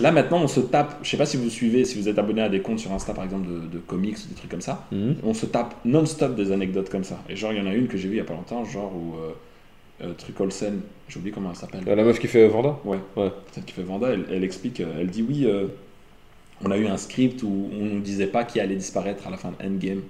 Là 0.01 0.11
maintenant, 0.11 0.41
on 0.43 0.49
se 0.49 0.61
tape. 0.61 0.97
Je 1.03 1.11
sais 1.11 1.19
pas 1.19 1.27
si 1.27 1.37
vous 1.37 1.51
suivez, 1.51 1.85
si 1.85 2.01
vous 2.01 2.09
êtes 2.09 2.19
abonné 2.19 2.41
à 2.41 2.49
des 2.49 2.61
comptes 2.61 2.79
sur 2.79 2.91
Insta 2.93 3.13
par 3.13 3.25
exemple 3.25 3.47
de, 3.47 3.59
de 3.69 3.79
comics 3.79 4.17
ou 4.25 4.29
des 4.31 4.35
trucs 4.35 4.51
comme 4.51 4.63
ça. 4.63 4.87
Mhm. 4.91 5.17
On 5.23 5.35
se 5.35 5.45
tape 5.45 5.75
non-stop 5.85 6.35
des 6.35 6.51
anecdotes 6.53 6.89
comme 6.89 7.05
ça. 7.05 7.19
Et 7.29 7.37
genre, 7.37 7.53
il 7.53 7.59
y 7.59 7.61
en 7.63 7.67
a 7.67 7.75
une 7.75 7.89
que 7.89 7.99
j'ai 7.99 8.09
vue 8.09 8.15
il 8.15 8.19
y 8.19 8.21
a 8.21 8.25
pas 8.25 8.33
longtemps, 8.33 8.65
genre 8.65 8.91
où 8.97 9.17
euh, 9.17 10.07
euh, 10.07 10.13
Truc 10.17 10.41
Olsen, 10.41 10.81
j'ai 11.09 11.19
oublié 11.19 11.33
comment 11.33 11.51
elle 11.51 11.57
s'appelle. 11.57 11.83
La 11.87 12.03
meuf 12.03 12.19
qui 12.19 12.27
fait 12.27 12.49
Vanda? 12.49 12.79
Ouais. 12.87 12.99
Ouais. 13.17 13.31
Celle 13.53 13.65
qui 13.65 13.75
fait 13.75 13.83
Vanda, 13.83 14.09
elle, 14.09 14.25
elle 14.33 14.43
explique, 14.43 14.81
euh, 14.81 14.87
elle 14.99 15.09
dit 15.09 15.23
oui, 15.29 15.45
euh, 15.45 15.67
on 16.65 16.71
a 16.71 16.79
eu 16.79 16.87
un 16.87 16.97
script 16.97 17.43
où 17.43 17.69
on 17.79 17.85
ne 17.97 18.01
disait 18.01 18.29
pas 18.29 18.45
qui 18.45 18.61
allait 18.61 18.77
disparaître 18.77 19.27
à 19.27 19.31
la 19.31 19.37
fin 19.37 19.51
de 19.51 19.63
Endgame. 19.67 20.01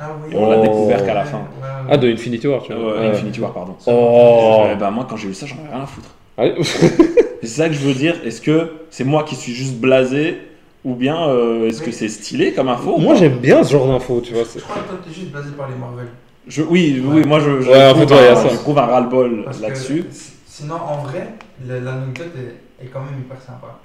Ah 0.00 0.06
oui. 0.26 0.34
On 0.36 0.48
l'a 0.50 0.58
Oh. 0.58 0.62
découvert 0.62 1.04
qu'à 1.04 1.14
la 1.14 1.24
fin. 1.24 1.38
Ouais, 1.38 1.42
ouais, 1.42 1.88
Ah, 1.90 1.96
de 1.96 2.08
Infinity 2.10 2.46
War, 2.48 2.62
tu 2.62 2.72
Euh, 2.72 2.76
vois. 2.76 2.92
ouais, 2.94 2.98
Ouais. 3.00 3.06
Infinity 3.08 3.40
War, 3.40 3.52
pardon. 3.52 3.74
Oh 3.86 4.62
Euh, 4.66 4.74
bah, 4.76 4.90
moi, 4.90 5.06
quand 5.08 5.16
j'ai 5.16 5.28
vu 5.28 5.34
ça, 5.34 5.46
j'en 5.46 5.56
avais 5.56 5.68
rien 5.74 5.82
à 5.82 5.86
foutre. 5.86 6.10
Et 6.42 6.54
C'est 7.42 7.46
ça 7.48 7.68
que 7.68 7.74
je 7.74 7.80
veux 7.80 7.94
dire. 7.94 8.16
Est-ce 8.24 8.40
que 8.40 8.72
c'est 8.90 9.04
moi 9.04 9.24
qui 9.24 9.34
suis 9.34 9.52
juste 9.52 9.74
blasé 9.76 10.36
ou 10.84 10.94
bien 10.94 11.28
euh, 11.28 11.68
est-ce 11.68 11.82
que 11.82 11.90
c'est 11.90 12.08
stylé 12.08 12.52
comme 12.52 12.68
info 12.68 12.96
Moi, 12.98 13.14
j'aime 13.14 13.38
bien 13.38 13.62
ce 13.64 13.72
genre 13.72 13.86
d'infos, 13.86 14.20
tu 14.22 14.32
vois. 14.34 14.44
c'est- 14.44 14.58
Je 14.60 14.64
crois 14.64 14.82
que 14.82 14.88
toi, 14.88 14.98
t'es 15.06 15.12
juste 15.12 15.30
basé 15.30 15.50
par 15.56 15.68
les 15.68 15.74
Marvel. 15.76 16.06
Je, 16.46 16.62
oui, 16.62 17.02
oui, 17.06 17.24
moi 17.26 17.38
je, 17.40 17.60
je 17.60 17.68
Ouais, 17.70 17.86
en 17.86 17.90
trouve 17.94 18.08
fait, 18.08 18.14
ouais, 18.14 18.24
y 18.24 18.26
a 18.28 18.32
un- 18.32 18.36
ça. 18.36 18.48
je 18.48 18.56
trouve 18.56 18.78
un 18.78 18.86
ras-le-bol 18.86 19.44
là-dessus. 19.60 20.04
si- 20.10 20.32
Sinon, 20.46 20.74
en 20.76 20.98
vrai, 21.04 21.28
la- 21.66 21.80
l'anecdote 21.80 22.32
est, 22.36 22.84
est 22.84 22.88
quand 22.88 23.00
même 23.00 23.18
hyper 23.20 23.40
sympa. 23.40 23.78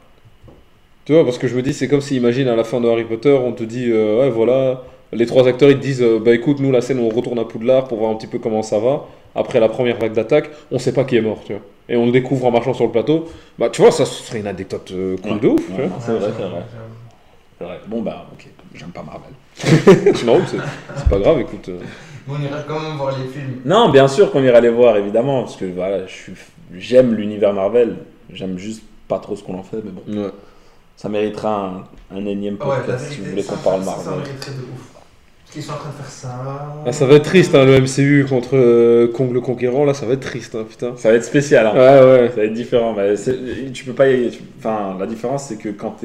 Tu 1.05 1.13
vois, 1.13 1.23
parce 1.23 1.37
que 1.37 1.47
je 1.47 1.55
me 1.55 1.61
dis, 1.61 1.73
c'est 1.73 1.87
comme 1.87 2.01
si, 2.01 2.15
imagine, 2.17 2.47
à 2.47 2.55
la 2.55 2.63
fin 2.63 2.81
de 2.81 2.87
Harry 2.89 3.03
Potter, 3.03 3.31
on 3.31 3.51
te 3.51 3.63
dit, 3.63 3.89
euh, 3.91 4.21
ouais, 4.21 4.29
voilà, 4.29 4.81
les 5.13 5.25
trois 5.25 5.47
acteurs, 5.47 5.69
ils 5.71 5.77
te 5.77 5.81
disent, 5.83 6.01
euh, 6.01 6.19
bah 6.19 6.33
écoute, 6.33 6.59
nous, 6.59 6.71
la 6.71 6.81
scène, 6.81 6.99
on 6.99 7.09
retourne 7.09 7.39
à 7.39 7.45
Poudlard 7.45 7.87
pour 7.87 7.99
voir 7.99 8.11
un 8.11 8.15
petit 8.15 8.27
peu 8.27 8.39
comment 8.39 8.61
ça 8.63 8.79
va. 8.79 9.05
Après 9.35 9.59
la 9.59 9.67
première 9.69 9.97
vague 9.97 10.13
d'attaque, 10.13 10.49
on 10.71 10.79
sait 10.79 10.93
pas 10.93 11.03
qui 11.03 11.17
est 11.17 11.21
mort, 11.21 11.39
tu 11.45 11.53
vois. 11.53 11.61
Et 11.89 11.95
on 11.97 12.05
le 12.05 12.11
découvre 12.11 12.45
en 12.45 12.51
marchant 12.51 12.73
sur 12.73 12.85
le 12.85 12.91
plateau. 12.91 13.25
Bah, 13.59 13.69
tu 13.69 13.81
vois, 13.81 13.91
ça 13.91 14.05
serait 14.05 14.39
une 14.39 14.47
anecdote 14.47 14.89
euh, 14.91 15.17
cool 15.21 15.33
Ouais. 15.33 15.39
de 15.39 15.47
ouf, 15.49 15.65
tu 15.67 15.71
Ouais. 15.81 15.87
vois. 15.87 15.97
C'est 15.99 16.11
vrai, 16.13 16.29
c'est 16.37 16.43
vrai. 17.63 17.79
Bon 17.87 18.01
bah 18.01 18.25
ok, 18.33 18.47
j'aime 18.73 18.89
pas 18.89 19.03
Marvel. 19.03 19.31
non, 20.25 20.41
c'est 20.45 20.57
c'est 20.97 21.07
pas 21.09 21.19
grave, 21.19 21.39
écoute. 21.39 21.69
euh. 21.69 21.79
Mais 22.27 22.33
on 22.37 22.41
ira 22.43 22.61
quand 22.67 22.79
même 22.81 22.97
voir 22.97 23.17
les 23.17 23.27
films. 23.27 23.61
Non, 23.63 23.89
bien 23.89 24.07
sûr 24.07 24.31
qu'on 24.31 24.43
ira 24.43 24.59
les 24.59 24.69
voir 24.69 24.97
évidemment 24.97 25.43
parce 25.43 25.55
que 25.55 25.65
voilà, 25.65 26.05
je 26.07 26.11
suis, 26.13 26.33
j'aime 26.77 27.13
l'univers 27.13 27.53
Marvel. 27.53 27.97
J'aime 28.33 28.57
juste 28.57 28.83
pas 29.07 29.19
trop 29.19 29.35
ce 29.35 29.43
qu'on 29.43 29.57
en 29.57 29.63
fait, 29.63 29.77
mais 29.83 29.91
bon, 29.91 30.21
Ouais. 30.23 30.29
ça 30.97 31.07
méritera 31.07 31.85
un, 32.11 32.17
un 32.17 32.25
énième 32.25 32.57
Ah 32.59 32.67
ouais, 32.69 32.75
podcast 32.77 33.11
si 33.11 33.19
vous 33.21 33.29
voulez 33.29 33.43
qu'on 33.43 33.55
parle 33.57 33.83
ça, 33.83 33.91
ça, 33.91 34.09
Marvel. 34.09 34.25
mériterait 34.25 34.51
de 34.51 34.61
ouf. 34.63 34.91
Qu'ils 35.55 35.63
sont 35.63 35.71
en 35.71 35.77
train 35.77 35.89
de 35.89 35.95
faire 35.95 36.11
ça. 36.11 36.83
Ah, 36.85 36.91
ça 36.91 37.05
va 37.05 37.15
être 37.15 37.23
triste, 37.23 37.55
hein, 37.55 37.63
le 37.63 37.79
MCU 37.79 38.25
contre 38.27 38.57
euh, 38.57 39.07
Kong 39.07 39.31
le 39.31 39.39
Conquérant, 39.39 39.85
là, 39.85 39.93
ça 39.93 40.05
va 40.05 40.11
être 40.15 40.19
triste, 40.19 40.53
hein, 40.53 40.65
putain. 40.69 40.97
Ça 40.97 41.11
va 41.11 41.15
être 41.15 41.23
spécial. 41.23 41.65
Hein. 41.67 41.71
Ouais, 41.73 41.79
ouais. 42.21 42.27
Ça 42.29 42.35
va 42.35 42.43
être 42.43 42.53
différent. 42.53 42.93
mais 42.93 43.15
tu 43.71 43.85
peux 43.85 43.93
pas. 43.93 44.09
y- 44.11 44.29
tu- 44.31 44.41
Enfin, 44.59 44.97
la 44.99 45.05
différence, 45.05 45.45
c'est 45.45 45.55
que 45.55 45.69
quand, 45.69 45.95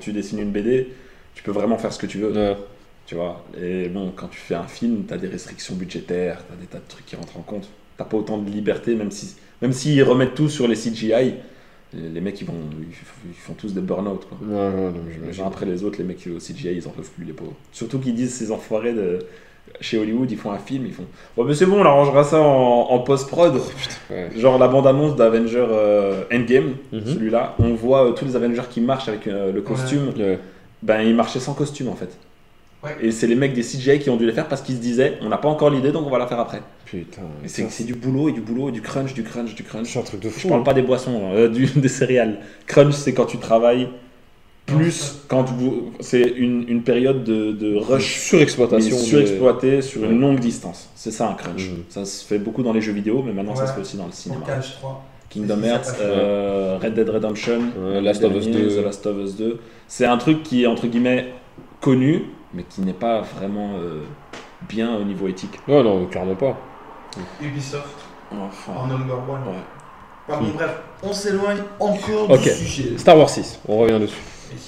tu 0.00 0.12
dessines 0.12 0.40
une 0.40 0.50
BD, 0.50 0.88
tu 1.36 1.44
peux 1.44 1.52
vraiment 1.52 1.78
faire 1.78 1.92
ce 1.92 1.98
que 2.00 2.06
tu 2.06 2.18
veux. 2.18 2.32
Ouais. 2.32 2.56
Tu 3.06 3.14
vois. 3.14 3.44
Et 3.62 3.86
bon, 3.88 4.12
quand 4.16 4.26
tu 4.26 4.38
fais 4.40 4.56
un 4.56 4.66
film, 4.66 5.04
tu 5.06 5.14
as 5.14 5.16
des 5.16 5.28
restrictions 5.28 5.76
budgétaires, 5.76 6.38
tu 6.48 6.52
as 6.52 6.56
des 6.60 6.66
tas 6.66 6.78
de 6.78 6.88
trucs 6.88 7.06
qui 7.06 7.14
rentrent 7.14 7.36
en 7.38 7.42
compte. 7.42 7.68
T'as 7.96 8.02
pas 8.04 8.16
autant 8.16 8.36
de 8.38 8.50
liberté, 8.50 8.96
même 8.96 9.12
si, 9.12 9.36
même 9.62 9.72
s'ils 9.72 10.02
remettent 10.02 10.34
tout 10.34 10.48
sur 10.48 10.66
les 10.66 10.74
CGI. 10.74 11.34
Les 11.94 12.20
mecs, 12.20 12.40
ils, 12.40 12.46
vont, 12.46 12.54
ils 12.80 13.34
font 13.34 13.54
tous 13.54 13.72
des 13.72 13.80
burn-out. 13.80 14.26
quoi. 14.28 14.38
Ouais, 14.46 14.54
ouais, 14.54 14.70
non, 14.70 14.92
mais 15.04 15.10
Les 15.10 15.14
j'imagine. 15.20 15.44
uns 15.44 15.46
après 15.46 15.66
les 15.66 15.84
autres, 15.84 15.98
les 15.98 16.04
mecs 16.04 16.26
au 16.34 16.38
CGI, 16.38 16.74
ils 16.76 16.86
en 16.86 16.90
peuvent 16.90 17.08
plus, 17.10 17.24
les 17.24 17.32
pauvres. 17.32 17.54
Surtout 17.72 17.98
qu'ils 17.98 18.14
disent, 18.14 18.34
ces 18.34 18.50
enfoirés 18.50 18.92
de. 18.92 19.20
Chez 19.80 19.98
Hollywood, 19.98 20.30
ils 20.30 20.38
font 20.38 20.52
un 20.52 20.58
film, 20.58 20.86
ils 20.86 20.92
font. 20.92 21.04
Oh, 21.36 21.44
mais 21.44 21.52
c'est 21.54 21.66
bon, 21.66 21.80
on 21.80 21.84
arrangera 21.84 22.22
ça 22.24 22.40
en, 22.40 22.86
en 22.90 22.98
post-prod. 23.00 23.54
Ouais. 24.10 24.30
Genre 24.36 24.58
la 24.58 24.68
bande-annonce 24.68 25.16
d'Avenger 25.16 25.66
euh, 25.68 26.22
Endgame, 26.32 26.74
Mhm. 26.92 27.04
celui-là, 27.04 27.54
on 27.58 27.74
voit 27.74 28.06
euh, 28.06 28.12
tous 28.12 28.24
les 28.24 28.36
Avengers 28.36 28.62
qui 28.70 28.80
marchent 28.80 29.08
avec 29.08 29.26
euh, 29.26 29.52
le 29.52 29.60
costume. 29.62 30.12
Ben, 30.82 31.02
ils 31.02 31.14
marchaient 31.14 31.40
sans 31.40 31.54
costume 31.54 31.88
en 31.88 31.94
fait. 31.96 32.16
Ouais. 32.86 33.06
Et 33.08 33.10
c'est 33.10 33.26
les 33.26 33.34
mecs 33.34 33.52
des 33.52 33.62
CGI 33.62 33.98
qui 33.98 34.10
ont 34.10 34.16
dû 34.16 34.26
les 34.26 34.32
faire 34.32 34.48
parce 34.48 34.62
qu'ils 34.62 34.76
se 34.76 34.80
disaient, 34.80 35.18
on 35.22 35.28
n'a 35.28 35.38
pas 35.38 35.48
encore 35.48 35.70
l'idée, 35.70 35.92
donc 35.92 36.06
on 36.06 36.10
va 36.10 36.18
la 36.18 36.26
faire 36.26 36.40
après. 36.40 36.62
Putain. 36.84 37.22
Et 37.44 37.48
c'est 37.48 37.68
c'est 37.70 37.84
du 37.84 37.94
boulot 37.94 38.28
et 38.28 38.32
du 38.32 38.40
boulot 38.40 38.68
et 38.68 38.72
du 38.72 38.80
crunch, 38.80 39.12
du 39.14 39.22
crunch, 39.24 39.54
du 39.54 39.62
crunch. 39.64 39.88
C'est 39.92 39.98
un 39.98 40.02
truc 40.02 40.20
de 40.20 40.28
Je 40.28 40.34
fou. 40.34 40.48
parle 40.48 40.60
hein. 40.60 40.64
pas 40.64 40.74
des 40.74 40.82
boissons, 40.82 41.30
euh, 41.34 41.48
du, 41.48 41.66
des 41.76 41.88
céréales. 41.88 42.38
Crunch, 42.66 42.94
c'est 42.94 43.12
quand 43.12 43.26
tu 43.26 43.38
travailles 43.38 43.88
plus 44.66 45.16
quand 45.28 45.44
vous. 45.44 45.92
C'est 46.00 46.22
une, 46.22 46.68
une 46.68 46.82
période 46.82 47.22
de, 47.24 47.52
de 47.52 47.76
rush 47.76 48.18
Surexploitation. 48.28 48.96
surexploité 48.96 49.80
sur 49.82 50.04
une 50.04 50.20
longue 50.20 50.40
distance. 50.40 50.90
C'est 50.94 51.12
ça 51.12 51.28
un 51.28 51.34
crunch. 51.34 51.70
Mhm. 51.70 51.84
Ça 51.88 52.04
se 52.04 52.24
fait 52.24 52.38
beaucoup 52.38 52.62
dans 52.62 52.72
les 52.72 52.80
jeux 52.80 52.92
vidéo, 52.92 53.22
mais 53.24 53.32
maintenant 53.32 53.54
ça 53.54 53.66
se 53.66 53.72
fait 53.72 53.80
aussi 53.80 53.96
dans 53.96 54.06
le 54.06 54.12
cinéma. 54.12 54.42
Cage 54.46 54.76
3. 54.76 55.04
Kingdom 55.28 55.62
Hearts, 55.64 55.96
euh, 56.00 56.78
Red 56.80 56.94
Dead 56.94 57.08
Redemption, 57.08 57.60
Ouais, 57.78 58.00
Last 58.00 58.22
of 58.24 58.34
Us 58.36 58.46
dernier, 58.46 58.62
2. 58.68 58.80
The 58.80 58.84
Last 58.84 59.06
of 59.06 59.16
Us 59.18 59.36
2. 59.36 59.58
C'est 59.88 60.06
un 60.06 60.16
truc 60.18 60.42
qui 60.44 60.62
est 60.62 60.66
entre 60.66 60.86
guillemets 60.86 61.26
connu, 61.80 62.22
mais 62.56 62.62
qui 62.64 62.80
n'est 62.80 62.92
pas 62.94 63.20
vraiment 63.20 63.74
euh, 63.78 64.02
bien 64.68 64.96
au 64.96 65.04
niveau 65.04 65.28
éthique. 65.28 65.60
Non, 65.68 65.84
non, 65.84 66.06
clairement 66.06 66.34
pas. 66.34 66.56
Ubisoft 67.40 67.84
Enfin, 68.32 68.72
en 68.72 68.86
number 68.88 69.14
one. 69.16 69.40
ouais. 69.46 69.62
Enfin, 70.28 70.40
bon, 70.42 70.48
bref, 70.54 70.70
on 71.04 71.12
s'éloigne 71.12 71.58
encore 71.78 72.36
du 72.36 72.48
sujet. 72.50 72.98
Star 72.98 73.16
Wars 73.16 73.30
6, 73.30 73.60
on 73.68 73.78
revient 73.78 74.00
dessus. 74.00 74.18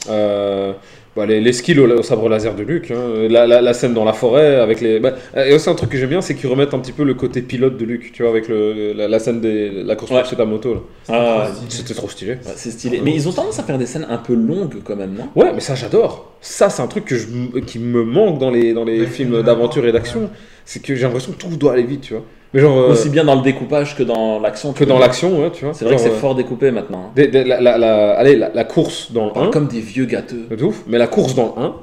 Euh, 0.08 0.74
bah, 1.18 1.26
les, 1.26 1.40
les 1.40 1.52
skills 1.52 1.78
au, 1.80 1.86
au 1.90 2.02
sabre 2.02 2.28
laser 2.30 2.54
de 2.54 2.62
Luke, 2.62 2.90
hein. 2.90 3.28
la, 3.28 3.46
la- 3.46 3.60
la 3.60 3.74
scène 3.74 3.92
dans 3.92 4.04
la 4.04 4.12
forêt 4.14 4.56
avec 4.56 4.80
les. 4.80 5.00
Bah, 5.00 5.12
et 5.36 5.52
aussi 5.52 5.68
un 5.68 5.74
truc 5.74 5.90
que 5.90 5.98
j'aime 5.98 6.08
bien, 6.08 6.20
c'est 6.22 6.34
qu'ils 6.34 6.48
remettent 6.48 6.72
un 6.72 6.78
petit 6.78 6.92
peu 6.92 7.04
le 7.04 7.14
côté 7.14 7.42
pilote 7.42 7.76
de 7.76 7.84
Luke, 7.84 8.12
tu 8.12 8.22
vois, 8.22 8.30
avec 8.30 8.48
le, 8.48 8.92
la, 8.94 9.08
la 9.08 9.18
scène 9.18 9.40
de 9.40 9.82
la 9.84 9.96
construction 9.96 10.36
de 10.36 10.42
la 10.42 10.46
moto. 10.48 10.74
là. 10.74 10.80
Ah, 11.10 11.48
C'était 11.68 11.94
trop 11.94 12.08
stylé. 12.08 12.32
ouais, 12.32 12.38
c'est 12.56 12.70
stylé. 12.70 13.00
Mais 13.04 13.12
ils 13.12 13.28
ont 13.28 13.32
tendance 13.32 13.58
à 13.58 13.62
faire 13.64 13.76
des 13.78 13.86
scènes 13.86 14.06
un 14.08 14.18
peu 14.18 14.34
longues 14.34 14.76
quand 14.84 14.96
même, 14.96 15.14
non? 15.14 15.28
Ouais, 15.36 15.52
mais 15.54 15.60
ça 15.60 15.74
j'adore. 15.74 16.32
Ça, 16.40 16.70
c'est 16.70 16.82
un 16.82 16.86
truc 16.86 17.04
que 17.04 17.16
je, 17.16 17.26
qui 17.66 17.78
me 17.80 18.04
manque 18.04 18.38
dans 18.38 18.50
les, 18.50 18.72
dans 18.72 18.84
les 18.84 19.06
films 19.06 19.42
d'aventure 19.42 19.84
et 19.86 19.92
d'action. 19.92 20.30
C'est 20.64 20.80
que 20.82 20.94
j'ai 20.94 21.02
l'impression 21.04 21.32
que 21.32 21.38
tout 21.38 21.48
doit 21.56 21.72
aller 21.72 21.82
vite, 21.82 22.02
tu 22.02 22.14
vois. 22.14 22.22
Mais 22.54 22.60
genre. 22.60 22.78
euh, 22.78 22.92
Aussi 22.92 23.08
bien 23.10 23.24
dans 23.24 23.34
le 23.36 23.42
découpage 23.42 23.96
que 23.96 24.02
dans 24.02 24.40
l'action. 24.40 24.72
que 24.72 24.84
dans 24.84 24.98
l'action, 24.98 25.40
ouais, 25.42 25.50
tu 25.50 25.64
vois. 25.64 25.74
C'est 25.74 25.84
vrai 25.84 25.96
que 25.96 26.00
c'est 26.00 26.08
euh, 26.10 26.14
fort 26.18 26.34
découpé 26.34 26.70
maintenant. 26.70 27.12
des- 27.14 27.28
des- 27.28 27.44
la, 27.44 27.60
la- 27.60 27.78
la- 27.78 28.12
allez, 28.18 28.36
la, 28.36 28.64
course 28.64 29.12
dans 29.12 29.24
le 29.26 29.30
On 29.30 29.34
parle 29.34 29.46
1, 29.48 29.50
comme 29.50 29.68
des 29.68 29.80
vieux 29.80 30.06
gâteux. 30.06 30.46
de 30.50 30.64
ouf, 30.64 30.82
mais 30.86 30.98
la 30.98 31.06
course 31.06 31.34
dans 31.34 31.54
le 31.56 31.62
1, 31.62 31.74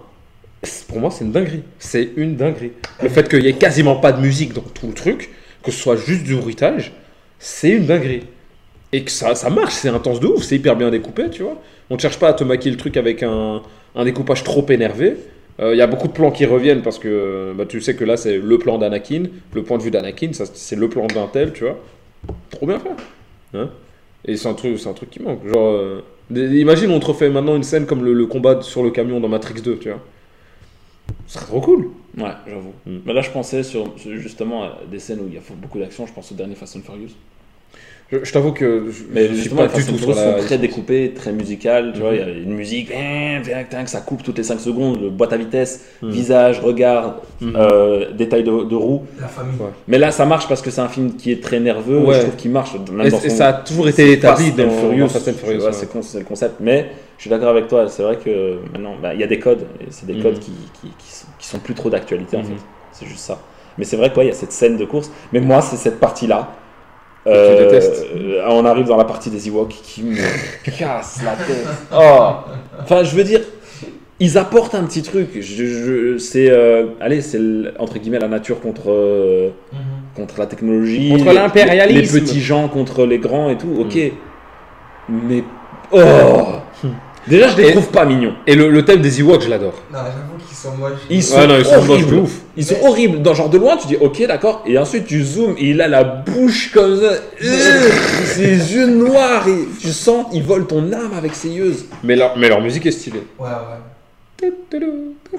c'est- 0.64 0.88
pour 0.88 1.00
moi, 1.00 1.12
c'est 1.12 1.24
une 1.26 1.32
dinguerie. 1.32 1.64
C'est 1.80 2.10
une 2.18 2.36
dinguerie. 2.36 2.72
Le 3.04 3.10
fait 3.10 3.28
qu'il 3.30 3.44
y 3.44 3.48
ait 3.48 3.54
quasiment 3.54 3.96
pas 3.98 4.12
de 4.12 4.22
musique 4.22 4.54
dans 4.54 4.62
tout 4.62 4.88
le 4.88 4.94
truc, 4.94 5.30
que 5.64 5.72
ce 5.72 5.80
soit 5.80 5.96
juste 5.98 6.24
du 6.24 6.36
bruitage, 6.36 6.94
c'est 7.40 7.70
une 7.70 7.86
dinguerie. 7.86 8.24
Et 8.94 9.04
que 9.04 9.12
ça, 9.12 9.36
ça 9.36 9.50
marche, 9.50 9.74
c'est 9.74 9.90
intense 9.90 10.20
de 10.20 10.28
ouf, 10.28 10.44
c'est 10.44 10.56
hyper 10.56 10.76
bien 10.76 10.90
découpé, 10.90 11.30
tu 11.30 11.44
vois. 11.44 11.58
On 11.90 11.96
ne 11.96 12.00
cherche 12.00 12.18
pas 12.18 12.30
à 12.30 12.34
te 12.34 12.44
maquiller 12.44 12.72
le 12.72 12.78
truc 12.78 12.98
avec 12.98 13.22
un, 13.24 13.62
un 13.96 14.04
découpage 14.06 14.44
trop 14.44 14.66
énervé. 14.70 15.18
Euh, 15.60 15.74
Il 15.74 15.78
y 15.78 15.82
a 15.82 15.88
beaucoup 15.88 16.08
de 16.08 16.14
plans 16.14 16.32
qui 16.32 16.46
reviennent 16.46 16.82
parce 16.82 17.00
que 17.00 17.54
bah, 17.56 17.66
tu 17.66 17.82
sais 17.82 17.96
que 17.96 18.04
là, 18.04 18.18
c'est 18.18 18.38
le 18.38 18.58
plan 18.58 18.78
d'Anakin, 18.78 19.24
le 19.54 19.64
point 19.64 19.78
de 19.78 19.84
vue 19.84 19.92
d'Anakin, 19.92 20.32
c'est 20.34 20.76
le 20.76 20.90
plan 20.90 21.08
d'un 21.08 21.28
tel, 21.28 21.54
tu 21.54 21.64
vois. 21.64 21.78
Trop 22.52 22.66
bien 22.68 22.80
fait. 22.80 22.90
Hein 23.58 23.70
Et 24.26 24.36
c'est 24.38 24.48
un, 24.48 24.54
truc, 24.54 24.80
un 24.86 24.94
truc 24.94 25.10
qui 25.10 25.22
manque. 25.22 25.46
Genre, 25.48 25.68
euh, 25.72 26.02
imagine, 26.36 26.92
on 26.92 27.00
te 27.00 27.06
refait 27.06 27.30
maintenant 27.30 27.56
une 27.56 27.64
scène 27.64 27.86
comme 27.86 28.04
le, 28.04 28.14
le 28.14 28.26
combat 28.26 28.62
sur 28.62 28.84
le 28.84 28.92
camion 28.92 29.20
dans 29.20 29.30
Matrix 29.30 29.62
2, 29.62 29.78
tu 29.78 29.90
vois. 29.90 30.02
Ce 31.28 31.36
serait 31.36 31.46
trop 31.46 31.62
cool. 31.62 31.90
Ouais, 32.18 32.32
j'avoue. 32.48 32.74
Mm. 32.86 32.98
Mais 33.06 33.14
là, 33.14 33.22
je 33.22 33.32
pensais 33.32 33.64
sur 33.64 33.98
justement 33.98 34.64
à 34.64 34.80
des 34.90 35.00
scènes 35.00 35.20
où 35.22 35.28
il 35.28 35.34
y 35.36 35.38
a 35.38 35.42
beaucoup 35.56 35.80
d'action. 35.80 36.06
Je 36.06 36.14
pense 36.14 36.32
au 36.32 36.36
dernier 36.36 36.56
Fast 36.56 36.78
and 36.78 36.82
Furious. 36.82 37.12
Je, 38.12 38.20
je 38.24 38.32
t'avoue 38.32 38.52
que 38.52 38.86
je, 38.92 39.04
Mais 39.12 39.28
je 39.30 39.34
suis 39.34 39.50
pas 39.50 39.66
du 39.68 39.84
tout 39.84 39.98
sur 39.98 40.10
la. 40.14 40.16
sont 40.40 40.46
très 40.46 40.60
découpés, 40.60 41.12
très 41.16 41.32
musicales. 41.32 41.92
Tu 41.92 42.00
Mhm. 42.00 42.06
vois, 42.06 42.14
il 42.14 42.20
y 42.20 42.24
a 42.24 42.28
une 42.30 42.54
musique, 42.54 42.92
hein, 42.96 43.42
tac, 43.44 43.70
tac, 43.70 43.90
ça 43.90 44.00
coupe 44.02 44.22
toutes 44.22 44.38
les 44.38 44.44
5 44.44 44.60
secondes, 44.60 45.02
le 45.02 45.10
boîte 45.10 45.34
à 45.34 45.38
vitesse, 45.38 45.84
Mhm. 46.04 46.12
visage, 46.12 46.60
regard, 46.60 47.16
Mhm. 47.42 47.54
euh, 47.56 48.12
détails 48.12 48.44
de, 48.44 48.64
de 48.64 48.76
roue. 48.76 49.02
La 49.20 49.28
famille. 49.28 49.56
Ouais. 49.60 49.70
Mais 49.88 49.98
là, 49.98 50.12
ça 50.12 50.26
marche 50.28 50.48
parce 50.48 50.62
que 50.62 50.70
c'est 50.70 50.82
un 50.82 50.88
film 50.88 51.16
qui 51.16 51.32
est 51.32 51.42
très 51.42 51.60
nerveux. 51.60 51.98
Ouais. 52.00 52.14
Je 52.14 52.20
trouve 52.22 52.36
qu'il 52.36 52.52
marche. 52.52 52.74
Même 52.92 53.08
Et, 53.08 53.10
dans 53.10 53.18
et 53.20 53.30
son- 53.30 53.36
ça 53.38 53.48
a 53.48 53.54
toujours 53.54 53.88
été 53.90 54.12
établi 54.12 54.52
dans, 54.52 54.70
Furious. 54.70 55.08
dans 55.08 55.20
Furious. 55.34 55.66
ouais. 55.66 55.72
c'est 56.04 56.20
le 56.20 56.26
concept. 56.26 56.56
Mais 56.60 56.92
je 57.18 57.22
suis 57.24 57.30
d'accord 57.32 57.50
avec 57.50 57.68
toi. 57.68 57.88
C'est 57.90 58.04
vrai 58.04 58.18
que 58.24 58.60
maintenant, 58.72 58.94
bah, 59.02 59.16
il 59.16 59.20
y 59.20 59.24
a 59.24 59.28
des 59.28 59.40
codes. 59.40 59.66
C'est 59.90 60.06
des 60.06 60.20
codes 60.22 60.38
qui, 60.38 60.52
qui, 60.80 60.90
qui 61.00 61.12
sont, 61.12 61.28
qui 61.40 61.48
sont 61.48 61.58
plus 61.60 61.74
trop 61.74 61.90
d'actualité 61.90 62.38
en 62.38 62.44
fait. 62.44 62.54
C'est 62.92 63.08
juste 63.08 63.22
ça. 63.22 63.40
Mais 63.80 63.84
c'est 63.84 63.98
vrai 63.98 64.14
qu'il 64.14 64.26
y 64.26 64.30
a 64.30 64.34
cette 64.34 64.52
scène 64.52 64.78
de 64.78 64.86
course. 64.86 65.12
Mais 65.34 65.40
moi, 65.40 65.60
c'est 65.62 65.76
cette 65.76 66.00
partie-là 66.00 66.52
Euh, 67.28 67.66
détestes. 67.66 68.06
euh, 68.16 68.42
on 68.50 68.66
arrive 68.66 68.86
dans 68.86 68.98
la 68.98 69.04
partie 69.06 69.30
des 69.30 69.48
Ewoks 69.48 69.74
qui 69.84 70.04
me 70.04 70.16
casse 70.78 71.22
la 71.24 71.32
tête. 71.32 71.66
Oh. 71.94 72.34
Enfin, 72.82 73.04
je 73.04 73.16
veux 73.16 73.24
dire, 73.24 73.42
ils 74.20 74.38
apportent 74.38 74.76
un 74.76 74.84
petit 74.84 75.02
truc. 75.02 75.30
Je, 75.36 75.42
je- 75.66 76.18
c'est, 76.20 76.50
euh, 76.50 76.86
allez, 77.02 77.22
c'est 77.22 77.40
entre 77.80 77.98
guillemets 77.98 78.20
la 78.20 78.28
nature 78.28 78.62
contre 78.62 78.90
euh, 78.92 79.50
Mhm. 79.74 79.80
contre 80.16 80.40
la 80.40 80.46
technologie, 80.46 81.10
Contre 81.10 81.34
l'impérialisme. 81.34 82.16
les 82.16 82.22
petits 82.22 82.42
gens 82.42 82.68
contre 82.70 83.06
les 83.06 83.18
grands 83.20 83.50
et 83.50 83.58
tout. 83.58 83.76
Ok, 83.80 83.98
mais 85.10 85.44
oh. 85.92 85.98
Déjà, 87.28 87.48
je 87.50 87.58
les 87.58 87.72
trouve 87.72 87.90
pas 87.90 88.06
mignons. 88.06 88.36
Et 88.46 88.54
le, 88.56 88.70
le 88.70 88.86
thème 88.86 89.02
des 89.02 89.20
Ewoks, 89.20 89.42
je 89.42 89.50
l'adore. 89.50 89.74
Non, 89.92 89.98
j'avoue 89.98 90.38
qu'ils 90.48 90.56
sont 90.56 90.78
moches. 90.78 91.00
Ils 91.10 91.24
sont, 91.24 91.38
Ouais, 91.40 91.48
non, 91.48 91.56
ils 91.58 91.66
sont 91.66 91.84
moches 91.84 92.12
ouf. 92.12 92.42
Ils 92.58 92.66
sont 92.66 92.78
horribles. 92.84 93.22
Dans 93.22 93.34
genre 93.34 93.50
de 93.50 93.58
loin, 93.58 93.78
tu 93.78 93.88
dis 93.88 93.98
ok, 93.98 94.26
d'accord. 94.28 94.64
Et 94.66 94.78
ensuite, 94.78 95.06
tu 95.06 95.24
zoomes 95.24 95.56
et 95.58 95.72
il 95.72 95.82
a 95.82 95.88
la 95.88 96.04
bouche 96.04 96.72
comme 96.72 96.96
ça. 97.00 97.14
Euh, 97.44 97.90
ses 98.26 98.74
yeux 98.74 98.88
noirs. 98.88 99.48
Et 99.48 99.66
tu 99.80 99.90
sens, 99.90 100.28
il 100.34 100.44
vole 100.44 100.68
ton 100.68 100.92
âme 100.94 101.14
avec 101.18 101.36
ses 101.36 101.50
yeux. 101.50 101.76
Mais 102.04 102.16
leur, 102.16 102.38
mais 102.38 102.50
leur 102.50 102.62
musique 102.62 102.86
est 102.86 102.92
stylée. 102.92 103.24
Ouais, 103.40 103.48
ouais. 103.48 104.50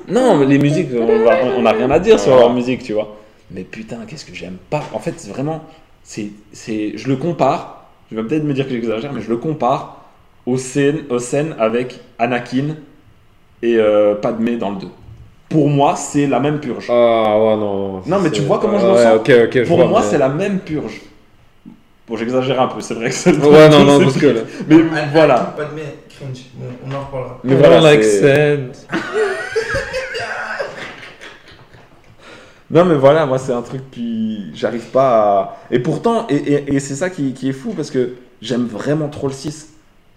Non, 0.09 0.37
mais 0.37 0.47
les 0.47 0.59
musiques, 0.59 0.89
on 0.95 1.63
n'a 1.63 1.73
rien 1.73 1.91
à 1.91 1.99
dire 1.99 2.19
sur 2.19 2.37
leur 2.37 2.53
musique, 2.53 2.83
tu 2.83 2.93
vois. 2.93 3.17
Mais 3.51 3.63
putain, 3.63 3.99
qu'est-ce 4.07 4.25
que 4.25 4.35
j'aime 4.35 4.57
pas. 4.71 4.83
En 4.93 4.99
fait, 4.99 5.15
c'est 5.17 5.31
vraiment, 5.31 5.65
c'est, 6.03 6.31
c'est, 6.53 6.97
je 6.97 7.09
le 7.09 7.17
compare. 7.17 7.87
Je 8.11 8.17
vais 8.17 8.23
peut-être 8.23 8.45
me 8.45 8.55
dire 8.55 8.67
que 8.67 8.73
j'exagère, 8.73 9.13
mais 9.13 9.21
je 9.21 9.29
le 9.29 9.37
compare 9.37 10.05
aux 10.47 10.59
scènes, 10.59 11.05
aux 11.11 11.19
scènes 11.19 11.55
avec 11.59 12.01
Anakin 12.19 12.77
et 13.63 13.77
euh, 13.77 14.15
Padmé 14.15 14.57
dans 14.57 14.71
le 14.71 14.77
2. 14.77 14.87
Pour 15.57 15.71
moi, 15.71 15.97
c'est 15.97 16.27
la 16.27 16.39
même 16.39 16.61
purge. 16.61 16.87
Ah 16.91 17.39
ouais, 17.39 17.57
non. 17.57 18.03
Non, 18.05 18.19
mais 18.21 18.31
tu 18.31 18.43
vois 18.43 18.59
comment 18.59 18.79
je 18.79 18.85
me 18.87 18.93
ouais, 18.93 19.03
sens 19.05 19.17
ok, 19.21 19.33
ok, 19.47 19.53
je 19.55 19.63
Pour 19.65 19.79
vois, 19.79 19.87
moi, 19.87 20.01
mais- 20.03 20.07
c'est 20.11 20.19
la 20.19 20.29
même 20.29 20.59
purge. 20.59 21.01
Bon, 22.07 22.15
j'exagère 22.15 22.61
un 22.61 22.69
peu, 22.69 22.83
c'est 22.83 22.93
vrai 22.93 23.09
que 23.09 23.15
c'est 23.15 23.35
Ouais, 23.39 23.69
non, 23.71 23.83
non, 23.85 23.99
c'est- 23.99 24.05
parce 24.05 24.19
que 24.19 24.27
là. 24.27 24.41
Mais 24.69 24.77
Ah, 24.95 25.05
voilà. 25.13 25.55
Pas 25.57 25.65
de 25.65 25.69
mais 25.75 25.95
cringe. 26.11 26.45
Bon, 26.55 26.67
on 26.87 26.95
en 26.95 27.01
reparlera. 27.07 27.41
Mais 27.43 27.55
voilà, 27.55 27.81
like 27.81 28.05
c'est- 28.05 28.57
sense. 28.69 28.87
Non, 32.71 32.85
mais 32.85 32.97
voilà, 32.97 33.25
moi, 33.25 33.39
c'est 33.39 33.53
un 33.53 33.63
truc 33.63 33.91
qui. 33.93 34.51
J'arrive 34.55 34.87
pas 34.91 35.09
à. 35.41 35.57
Et 35.71 35.79
pourtant, 35.79 36.27
et, 36.29 36.35
et- 36.35 36.75
et 36.75 36.81
c'est 36.81 36.97
ça 36.97 37.09
qui, 37.09 37.33
qui 37.33 37.49
est 37.49 37.53
fou 37.55 37.73
parce 37.75 37.91
que 37.91 38.15
j'aime 38.43 38.67
vraiment 38.67 39.09
trop 39.09 39.29
le 39.29 39.33
6. 39.33 39.71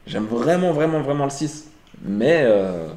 J'aime 0.06 0.26
vraiment, 0.26 0.74
vraiment, 0.74 1.00
vraiment 1.00 1.24
le 1.24 1.30
6. 1.30 1.70
Mais. 2.04 2.42
euh, 2.44 2.88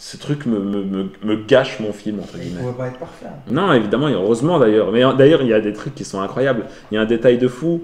Ce 0.00 0.16
truc 0.16 0.46
me, 0.46 0.60
me, 0.60 0.82
me, 0.84 1.06
me 1.24 1.36
gâche 1.44 1.80
mon 1.80 1.92
film, 1.92 2.20
entre 2.20 2.36
Il 2.36 2.42
guillemets. 2.44 2.60
pouvait 2.60 2.72
pas 2.72 2.86
être 2.86 2.98
parfait. 2.98 3.26
hein. 3.26 3.50
Non, 3.50 3.72
évidemment, 3.72 4.08
et 4.08 4.12
heureusement 4.12 4.58
d'ailleurs. 4.60 4.92
Mais 4.92 5.02
d'ailleurs, 5.16 5.42
il 5.42 5.48
y 5.48 5.52
a 5.52 5.60
des 5.60 5.72
trucs 5.72 5.94
qui 5.94 6.04
sont 6.04 6.20
incroyables. 6.20 6.66
Il 6.90 6.94
y 6.94 6.98
a 6.98 7.00
un 7.00 7.04
détail 7.06 7.36
de 7.38 7.48
fou. 7.48 7.82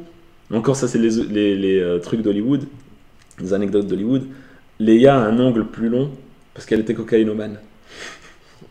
Encore, 0.52 0.76
ça, 0.76 0.86
c'est 0.86 0.98
les, 0.98 1.10
les, 1.24 1.56
les, 1.56 1.80
euh, 1.80 1.98
trucs 1.98 2.22
d'Hollywood, 2.22 2.64
les 3.40 3.52
anecdotes 3.52 3.86
d'Hollywood. 3.88 4.22
Léa 4.78 5.16
a 5.16 5.18
un 5.26 5.38
ongle 5.40 5.64
plus 5.66 5.88
long 5.88 6.10
parce 6.52 6.66
qu'elle 6.66 6.80
était 6.80 6.94
cocaïnomane. 6.94 7.58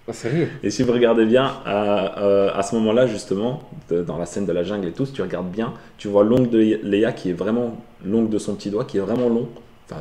Ah, 0.08 0.14
sérieux? 0.14 0.48
Et 0.64 0.70
si 0.70 0.84
vous 0.84 0.92
regardez 0.94 1.26
bien, 1.26 1.52
à, 1.66 2.22
euh, 2.24 2.50
à 2.54 2.62
ce 2.64 2.76
moment-là, 2.76 3.08
justement, 3.08 3.70
de- 3.90 4.04
dans 4.04 4.18
la 4.18 4.26
scène 4.26 4.46
de 4.46 4.52
la 4.52 4.64
jungle 4.64 4.88
et 4.88 4.92
tout, 4.92 5.06
si 5.06 5.14
tu 5.14 5.22
regardes 5.22 5.50
bien, 5.52 5.74
tu 5.98 6.08
vois 6.08 6.24
l'ongle 6.24 6.50
de 6.50 6.80
Léa 6.84 7.12
qui 7.12 7.30
est 7.30 7.34
vraiment 7.34 7.78
l'ongle 8.06 8.30
de 8.30 8.38
son 8.38 8.56
petit 8.56 8.70
doigt, 8.70 8.86
qui 8.86 8.98
est 8.98 9.02
vraiment 9.02 9.30
long. 9.30 9.48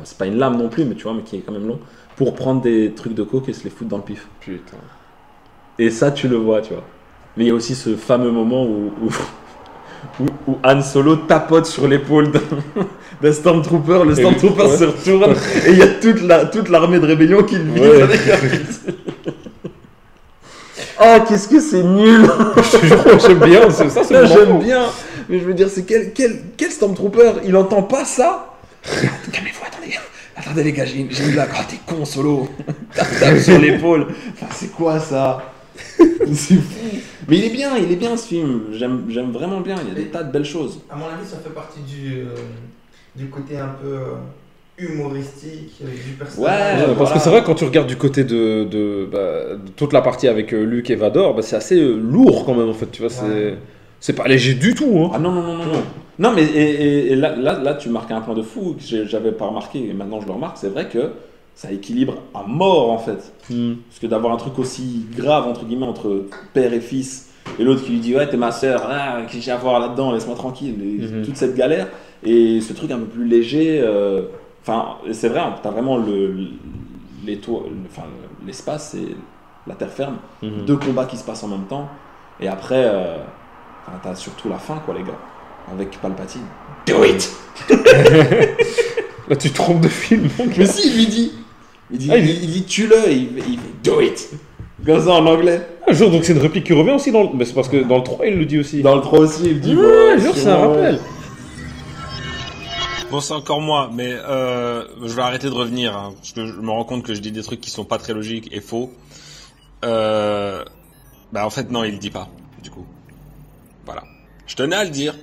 C'est 0.03 0.17
pas 0.17 0.25
une 0.25 0.37
lame 0.37 0.57
non 0.57 0.69
plus, 0.69 0.85
mais 0.85 0.95
tu 0.95 1.03
vois, 1.03 1.13
mais 1.13 1.21
qui 1.23 1.37
est 1.37 1.39
quand 1.39 1.51
même 1.53 1.67
long, 1.67 1.79
pour 2.15 2.33
prendre 2.35 2.61
des 2.61 2.93
trucs 2.95 3.13
de 3.13 3.23
coke 3.23 3.49
et 3.49 3.53
se 3.53 3.63
les 3.63 3.69
foutre 3.69 3.89
dans 3.89 3.97
le 3.97 4.03
pif. 4.03 4.27
Putain. 4.39 4.77
Et 5.79 5.89
ça, 5.89 6.11
tu 6.11 6.27
le 6.27 6.35
vois, 6.37 6.61
tu 6.61 6.73
vois. 6.73 6.83
Mais 7.37 7.45
il 7.45 7.47
y 7.47 7.51
a 7.51 7.53
aussi 7.55 7.73
ce 7.75 7.95
fameux 7.95 8.29
moment 8.31 8.63
où, 8.65 8.91
où, 9.01 9.09
où- 10.23 10.51
où 10.51 10.57
Han 10.63 10.81
Solo 10.81 11.15
tapote 11.15 11.65
sur 11.65 11.87
l'épaule 11.87 12.31
d'un 13.21 13.31
Stormtrooper, 13.31 14.03
le 14.05 14.13
Stormtrooper 14.15 14.77
se 14.77 14.83
retourne, 14.83 15.33
et 15.65 15.71
il 15.71 15.77
y 15.77 15.81
a 15.81 15.87
toute 15.87 16.21
la- 16.21 16.45
toute 16.45 16.69
l'armée 16.69 16.99
de 16.99 17.05
rébellion 17.07 17.41
qui 17.43 17.55
le 17.55 17.63
vise 17.71 17.81
Ouais. 17.81 18.01
avec 18.03 18.19
Oh, 21.01 21.17
qu'est-ce 21.27 21.47
que 21.47 21.59
c'est 21.59 21.83
nul 21.83 22.29
J'aime 23.25 23.39
bien, 23.39 23.69
c'est- 23.69 23.89
ça 23.89 24.03
c'est 24.03 24.25
J'aime 24.27 24.59
bien, 24.59 24.83
mais 25.29 25.39
je 25.39 25.43
veux 25.45 25.53
dire, 25.53 25.69
c'est 25.69 25.83
quel, 25.85 26.13
quel, 26.13 26.41
quel 26.55 26.71
Stormtrooper 26.71 27.33
Il 27.45 27.55
entend 27.55 27.81
pas 27.83 28.05
ça? 28.05 28.52
Calmez-vous, 29.31 29.65
attendez, 29.65 29.95
attendez 30.35 30.63
les 30.63 30.73
gars, 30.73 30.85
j'ai 30.85 30.99
une, 30.99 31.11
j'ai 31.11 31.23
une 31.25 31.31
blague. 31.31 31.49
Oh, 31.53 31.63
t'es 31.69 31.77
con, 31.85 32.05
Solo 32.05 32.49
Tape, 32.93 33.39
sur 33.39 33.59
l'épaule. 33.59 34.07
Enfin, 34.33 34.47
c'est 34.51 34.71
quoi 34.71 34.99
ça? 34.99 35.51
C'est 35.77 36.55
fou. 36.55 36.97
Mais 37.27 37.37
il 37.37 37.45
est 37.45 37.49
bien, 37.49 37.77
il 37.77 37.91
est 37.91 37.95
bien 37.95 38.15
ce 38.17 38.27
film. 38.27 38.63
J'aime 38.73 39.05
j'aime 39.09 39.31
vraiment 39.31 39.61
bien, 39.61 39.75
il 39.81 39.87
y 39.87 39.91
a 39.91 39.95
des 39.95 40.07
tas 40.09 40.23
de 40.23 40.31
belles 40.31 40.45
choses. 40.45 40.81
À 40.89 40.95
mon 40.95 41.05
avis, 41.05 41.25
ça 41.27 41.37
fait 41.37 41.49
partie 41.53 41.79
du, 41.81 42.21
euh, 42.21 42.35
du 43.15 43.27
côté 43.27 43.57
un 43.57 43.73
peu 43.81 43.87
euh, 43.87 44.13
humoristique 44.77 45.75
euh, 45.83 45.87
du 45.87 46.13
personnage. 46.13 46.79
Ouais, 46.79 46.85
parce 46.85 46.97
voilà. 46.97 47.13
que 47.13 47.19
c'est 47.19 47.29
vrai 47.29 47.43
quand 47.43 47.55
tu 47.55 47.63
regardes 47.65 47.87
du 47.87 47.95
côté 47.97 48.23
de, 48.23 48.65
de, 48.65 49.07
bah, 49.11 49.55
de 49.55 49.71
toute 49.75 49.93
la 49.93 50.01
partie 50.01 50.27
avec 50.27 50.53
euh, 50.53 50.63
Luke 50.63 50.89
et 50.89 50.95
Vador, 50.95 51.33
bah, 51.35 51.41
c'est 51.41 51.55
assez 51.55 51.79
euh, 51.79 51.95
lourd 51.95 52.45
quand 52.45 52.53
même 52.55 52.69
en 52.69 52.73
fait, 52.73 52.91
tu 52.91 53.01
vois, 53.01 53.09
c'est 53.09 53.23
Ouais. 53.25 53.57
c'est 53.99 54.13
pas 54.13 54.27
léger 54.27 54.53
du 54.55 54.75
tout. 54.75 55.03
Hein. 55.05 55.11
Ah 55.15 55.19
non, 55.19 55.31
non, 55.31 55.41
non, 55.43 55.55
non, 55.57 55.65
non. 55.65 55.83
Non, 56.19 56.31
mais 56.31 56.43
et, 56.43 57.15
là, 57.15 57.35
là, 57.35 57.59
là, 57.59 57.73
tu 57.73 57.89
marques 57.89 58.11
un 58.11 58.21
point 58.21 58.35
de 58.35 58.43
fou 58.43 58.75
que 58.77 59.05
j'avais 59.05 59.31
pas 59.31 59.45
remarqué, 59.47 59.79
et 59.89 59.93
maintenant 59.93 60.21
je 60.21 60.27
le 60.27 60.33
remarque, 60.33 60.57
c'est 60.57 60.69
vrai 60.69 60.87
que 60.87 61.11
ça 61.55 61.71
équilibre 61.71 62.15
à 62.33 62.43
mort 62.47 62.91
en 62.91 62.97
fait. 62.97 63.33
Hmm. 63.49 63.73
Parce 63.89 63.99
que 63.99 64.07
d'avoir 64.07 64.33
un 64.33 64.37
truc 64.37 64.57
aussi 64.59 65.05
grave, 65.15 65.47
entre 65.47 65.65
guillemets, 65.65 65.85
entre 65.87 66.25
père 66.53 66.73
et 66.73 66.79
fils, 66.81 67.29
et 67.59 67.63
l'autre 67.63 67.83
qui 67.83 67.91
lui 67.91 67.99
dit 67.99 68.15
Ouais, 68.15 68.27
t'es 68.29 68.37
ma 68.37 68.51
soeur, 68.51 68.83
ah, 68.89 69.21
qu'est-ce 69.23 69.37
que 69.37 69.43
j'ai 69.43 69.51
à 69.51 69.57
voir 69.57 69.79
là-dedans, 69.79 70.11
laisse-moi 70.11 70.35
tranquille, 70.35 70.75
et 70.81 71.01
Mhm. 71.05 71.25
toute 71.25 71.35
cette 71.37 71.55
galère, 71.55 71.87
et 72.23 72.61
ce 72.61 72.73
truc 72.73 72.91
un 72.91 72.99
peu 72.99 73.05
plus 73.05 73.25
léger, 73.27 73.79
euh, 73.81 74.23
enfin, 74.61 74.95
c'est 75.11 75.29
vrai, 75.29 75.41
t'as 75.61 75.71
vraiment 75.71 75.97
le, 75.97 76.35
l'espace 78.45 78.95
et 78.95 79.15
la 79.67 79.75
terre 79.75 79.89
ferme, 79.91 80.17
Mhm. 80.41 80.65
deux 80.65 80.77
combats 80.77 81.05
qui 81.05 81.17
se 81.17 81.23
passent 81.23 81.43
en 81.43 81.47
même 81.47 81.65
temps, 81.69 81.87
et 82.39 82.47
après, 82.47 82.83
euh, 82.85 83.17
t'as 84.01 84.15
surtout 84.15 84.49
la 84.49 84.57
fin, 84.57 84.77
quoi, 84.85 84.93
les 84.93 85.03
gars, 85.03 85.17
avec 85.71 85.99
Palpatine. 86.01 86.41
Do 86.85 87.03
it 87.05 87.31
Là 89.29 89.35
tu 89.37 89.49
te 89.49 89.55
trompes 89.55 89.81
de 89.81 89.87
film. 89.87 90.27
mon 90.37 90.45
gars. 90.47 90.53
Mais 90.57 90.65
si, 90.65 90.89
il 90.89 90.95
lui 90.97 91.07
dit 91.07 91.31
Il 91.91 91.97
dit, 91.97 92.09
Ah, 92.11 92.17
il- 92.17 92.29
il, 92.29 92.43
il 92.43 92.51
dit 92.51 92.63
tue-le, 92.63 93.09
et 93.09 93.13
il, 93.13 93.37
il 93.37 93.57
fait 93.59 93.73
Do 93.83 94.01
it 94.01 94.29
Comme 94.85 94.99
ça 95.01 95.11
en 95.11 95.25
anglais. 95.25 95.61
Un 95.87 95.93
jour, 95.93 96.09
donc 96.11 96.25
c'est 96.25 96.33
une 96.33 96.39
réplique 96.39 96.65
qui 96.65 96.73
revient 96.73 96.91
aussi 96.91 97.11
dans 97.11 97.23
le. 97.23 97.29
Mais 97.33 97.45
c'est 97.45 97.53
parce 97.53 97.69
que 97.69 97.77
dans 97.77 97.97
le 97.97 98.03
3 98.03 98.25
il 98.27 98.37
le 98.37 98.45
dit 98.45 98.59
aussi. 98.59 98.81
Dans 98.81 98.95
le 98.95 99.01
3 99.01 99.19
aussi, 99.19 99.43
il 99.45 99.59
dit 99.61 99.75
Ouais, 99.75 100.19
jure, 100.19 100.35
c'est 100.35 100.47
un 100.49 100.57
rappel. 100.67 100.99
Bon, 103.11 103.19
c'est 103.21 103.33
encore 103.33 103.61
moi, 103.61 103.91
mais 103.93 104.11
euh, 104.11 104.83
je 105.05 105.13
vais 105.13 105.21
arrêter 105.21 105.47
de 105.47 105.53
revenir, 105.53 105.95
hein, 105.95 106.13
parce 106.17 106.31
que 106.31 106.47
je 106.47 106.53
me 106.53 106.71
rends 106.71 106.83
compte 106.83 107.03
que 107.03 107.13
je 107.13 107.21
dis 107.21 107.31
des 107.31 107.43
trucs 107.43 107.61
qui 107.61 107.69
sont 107.69 107.85
pas 107.85 107.99
très 107.99 108.13
logiques 108.13 108.49
et 108.51 108.59
faux. 108.59 108.91
Euh, 109.85 110.63
bah 111.31 111.45
en 111.45 111.49
fait 111.51 111.69
non, 111.69 111.83
il 111.83 111.91
le 111.91 111.97
dit 111.99 112.09
pas, 112.09 112.27
du 112.63 112.71
coup. 112.71 112.85
Voilà. 113.85 114.03
Je 114.47 114.55
tenais 114.55 114.75
à 114.75 114.83
le 114.83 114.89
dire. 114.89 115.15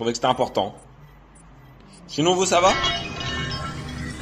Je 0.00 0.02
trouvais 0.02 0.12
que 0.12 0.16
c'était 0.16 0.28
important. 0.28 0.74
Sinon, 2.06 2.32
vous, 2.34 2.46
ça 2.46 2.58
va? 2.62 2.68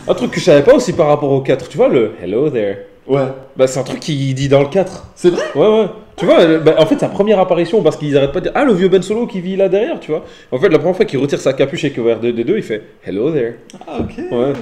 Un 0.09 0.15
truc 0.15 0.33
que 0.33 0.41
je 0.41 0.45
savais 0.45 0.65
pas 0.65 0.75
aussi 0.75 0.93
par 0.93 1.07
rapport 1.07 1.31
au 1.31 1.41
4, 1.41 1.69
tu 1.69 1.77
vois, 1.77 1.87
le 1.87 2.15
Hello 2.21 2.51
there. 2.51 2.79
Ouais. 3.07 3.29
Bah, 3.57 3.69
c'est 3.69 3.79
un 3.79 3.85
truc 3.85 4.01
qu'il 4.01 4.35
dit 4.35 4.49
dans 4.49 4.59
le 4.63 4.67
4. 4.67 5.07
C'est 5.15 5.31
vrai? 5.31 5.45
Ouais, 5.55 5.69
ouais. 5.69 5.87
Tu 6.17 6.25
vois, 6.25 6.59
bah, 6.59 6.75
en 6.79 6.87
fait, 6.87 6.99
sa 6.99 7.07
première 7.09 7.39
apparition, 7.39 7.81
parce 7.81 7.97
qu'ils 7.97 8.17
arrêtent 8.19 8.33
pas 8.33 8.41
de 8.41 8.47
dire 8.47 8.53
Ah, 8.57 8.65
le 8.65 8.73
vieux 8.73 8.89
Ben 8.89 9.03
Solo 9.03 9.29
qui 9.29 9.41
vit 9.41 9.55
là 9.55 9.69
derrière, 9.69 10.01
tu 10.01 10.11
vois. 10.11 10.25
En 10.51 10.59
fait, 10.59 10.69
la 10.69 10.81
première 10.81 10.97
fois 10.97 11.05
qu'il 11.05 11.21
retire 11.21 11.39
sa 11.39 11.53
capuche 11.53 11.85
et 11.85 11.93
qu'il 11.93 12.01
ouvre 12.01 12.11
R2D2, 12.13 12.55
il 12.57 12.63
fait 12.65 12.83
Hello 13.05 13.31
there. 13.31 13.55
Ah, 13.87 14.01
ok. 14.01 14.17
Ouais. 14.33 14.53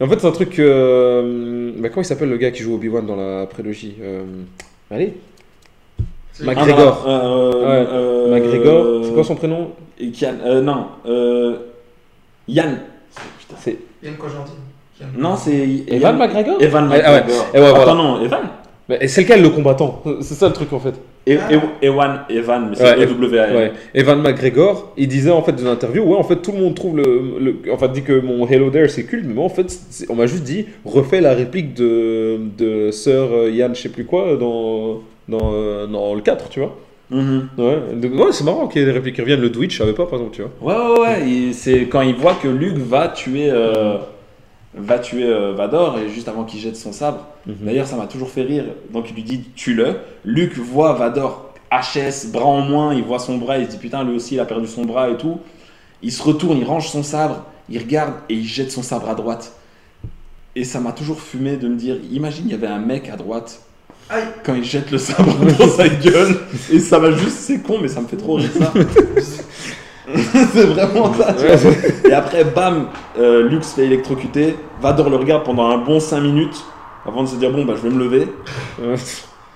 En 0.00 0.08
fait, 0.08 0.20
c'est 0.20 0.26
un 0.26 0.32
truc. 0.32 0.58
Euh... 0.58 1.72
Bah, 1.76 1.90
comment 1.90 2.00
il 2.00 2.06
s'appelle 2.06 2.30
le 2.30 2.38
gars 2.38 2.50
qui 2.50 2.62
joue 2.62 2.76
Obi-Wan 2.76 3.04
dans 3.04 3.16
la 3.16 3.44
prélogie 3.44 3.96
euh... 4.00 4.22
Allez, 4.90 5.12
Ah, 5.98 6.44
McGregor. 6.44 7.04
non, 7.06 7.10
euh, 7.12 7.50
Ouais. 7.52 7.88
euh, 7.92 8.30
McGregor. 8.40 9.04
C'est 9.04 9.12
quoi 9.12 9.24
son 9.24 9.34
prénom? 9.34 9.72
Et 10.00 10.06
Kian- 10.10 10.40
euh, 10.44 10.60
non, 10.60 10.86
euh, 11.06 11.56
Yann. 12.48 12.78
Putain. 13.38 13.56
C'est. 13.58 13.76
Yann 14.02 14.14
Kojandi. 14.16 14.52
Non, 15.16 15.34
c'est 15.34 15.66
Evan 15.88 16.18
McGregor 16.18 16.60
Evan 16.60 16.88
Ah, 16.92 16.96
ah 17.04 17.12
ouais. 17.12 17.20
McGregor. 17.20 17.46
Et 17.54 17.58
ouais, 17.58 17.68
voilà. 17.70 17.82
Attends, 17.82 17.94
non, 17.94 18.22
Evan 18.22 18.40
Et 19.00 19.08
c'est 19.08 19.22
lequel 19.22 19.40
le 19.40 19.48
combattant? 19.48 20.02
C'est 20.20 20.34
ça 20.34 20.46
le 20.48 20.52
truc 20.52 20.72
en 20.74 20.80
fait. 20.80 20.94
E- 21.28 21.38
Ah. 21.40 21.52
E- 21.54 21.58
Ewan, 21.86 22.20
Evan, 22.28 22.68
mais 22.68 22.76
c'est 22.76 22.82
Ouais. 22.84 23.06
Ouais. 23.56 23.72
Evan 23.94 24.20
McGregor, 24.20 24.92
il 24.98 25.06
disait 25.08 25.30
en 25.30 25.42
fait 25.42 25.52
dans 25.52 25.62
une 25.62 25.68
interview, 25.68 26.02
ouais, 26.02 26.16
en 26.16 26.22
fait 26.22 26.36
tout 26.36 26.52
le 26.52 26.58
monde 26.58 26.74
trouve 26.74 26.96
le, 26.96 27.38
le 27.38 27.56
enfin 27.72 27.88
dit 27.88 28.02
que 28.02 28.20
mon 28.20 28.46
Hello 28.48 28.68
There 28.70 28.88
c'est 28.90 29.04
culte, 29.04 29.24
mais 29.26 29.34
moi 29.34 29.44
en 29.44 29.48
fait 29.48 29.78
on 30.08 30.16
m'a 30.16 30.26
juste 30.26 30.42
dit 30.44 30.66
refais 30.84 31.20
la 31.20 31.34
réplique 31.34 31.72
de 31.74 32.38
de 32.58 32.90
Sir 32.90 33.26
Yann 33.50 33.74
je 33.74 33.80
sais 33.82 33.88
plus 33.90 34.04
quoi 34.06 34.36
dans 34.36 35.00
dans, 35.28 35.52
euh, 35.54 35.86
dans 35.86 36.14
le 36.14 36.20
4, 36.22 36.48
tu 36.48 36.58
vois. 36.60 36.76
Mhm. 37.10 37.48
Ouais, 37.58 38.32
c'est 38.32 38.44
marrant 38.44 38.68
qu'il 38.68 38.80
y 38.80 38.84
ait 38.84 38.86
des 38.86 38.92
répliques 38.92 39.16
qui 39.16 39.20
reviennent. 39.20 39.40
Le 39.40 39.52
Twitch, 39.52 39.72
je 39.72 39.78
savais 39.78 39.92
pas 39.92 40.06
par 40.06 40.20
exemple, 40.20 40.36
tu 40.36 40.42
vois. 40.42 40.52
Ouais, 40.60 41.00
ouais, 41.00 41.00
ouais. 41.00 41.52
C'est 41.52 41.88
quand 41.88 42.02
il 42.02 42.14
voit 42.14 42.34
que 42.34 42.48
Luke 42.48 42.78
va 42.78 43.08
tuer, 43.08 43.50
euh, 43.50 43.98
va 44.74 44.98
tuer 44.98 45.24
euh, 45.24 45.52
Vador 45.52 45.98
et 45.98 46.08
juste 46.08 46.28
avant 46.28 46.44
qu'il 46.44 46.60
jette 46.60 46.76
son 46.76 46.92
sabre. 46.92 47.26
Mhm. 47.46 47.56
D'ailleurs, 47.62 47.86
ça 47.86 47.96
m'a 47.96 48.06
toujours 48.06 48.30
fait 48.30 48.42
rire. 48.42 48.64
Donc 48.92 49.10
il 49.10 49.16
lui 49.16 49.24
dit 49.24 49.44
tue-le. 49.56 49.96
Luke 50.24 50.56
voit 50.56 50.92
Vador 50.92 51.52
HS, 51.72 52.30
bras 52.32 52.44
en 52.44 52.60
moins, 52.60 52.94
il 52.94 53.02
voit 53.02 53.18
son 53.18 53.38
bras, 53.38 53.58
il 53.58 53.66
se 53.66 53.72
dit 53.72 53.78
putain, 53.78 54.04
lui 54.04 54.16
aussi 54.16 54.34
il 54.34 54.40
a 54.40 54.44
perdu 54.44 54.66
son 54.66 54.84
bras 54.84 55.08
et 55.10 55.16
tout. 55.16 55.38
Il 56.02 56.12
se 56.12 56.22
retourne, 56.22 56.58
il 56.58 56.64
range 56.64 56.88
son 56.88 57.02
sabre, 57.02 57.44
il 57.68 57.78
regarde 57.78 58.14
et 58.28 58.34
il 58.34 58.44
jette 58.44 58.72
son 58.72 58.82
sabre 58.82 59.08
à 59.08 59.14
droite. 59.14 59.52
Et 60.56 60.64
ça 60.64 60.80
m'a 60.80 60.92
toujours 60.92 61.20
fumé 61.20 61.56
de 61.56 61.68
me 61.68 61.76
dire, 61.76 61.96
imagine 62.10 62.46
il 62.46 62.50
y 62.50 62.54
avait 62.54 62.66
un 62.66 62.80
mec 62.80 63.08
à 63.08 63.16
droite 63.16 63.62
Aïe. 64.10 64.24
quand 64.44 64.54
il 64.54 64.64
jette 64.64 64.90
le 64.90 64.98
sabre 64.98 65.34
dans 65.58 65.68
sa 65.68 65.88
gueule. 65.88 66.36
Et 66.72 66.78
ça 66.80 66.98
va 66.98 67.12
juste, 67.12 67.38
c'est 67.38 67.62
con, 67.62 67.78
mais 67.80 67.88
ça 67.88 68.00
me 68.00 68.06
fait 68.06 68.16
trop 68.16 68.34
rire 68.34 68.50
ça. 68.58 68.72
c'est 70.52 70.64
vraiment 70.66 71.12
ça. 71.14 71.34
tu 71.34 71.46
vois. 71.46 71.72
Et 72.08 72.12
après, 72.12 72.44
bam, 72.44 72.88
euh, 73.18 73.48
Lux 73.48 73.72
fait 73.72 73.84
électrocuter. 73.86 74.56
Vador 74.80 75.10
le 75.10 75.16
regarde 75.16 75.44
pendant 75.44 75.68
un 75.68 75.78
bon 75.78 76.00
5 76.00 76.20
minutes 76.20 76.64
avant 77.06 77.22
de 77.22 77.28
se 77.28 77.36
dire 77.36 77.50
bon, 77.52 77.64
bah 77.64 77.74
je 77.76 77.82
vais 77.88 77.94
me 77.94 78.02
lever. 78.02 78.28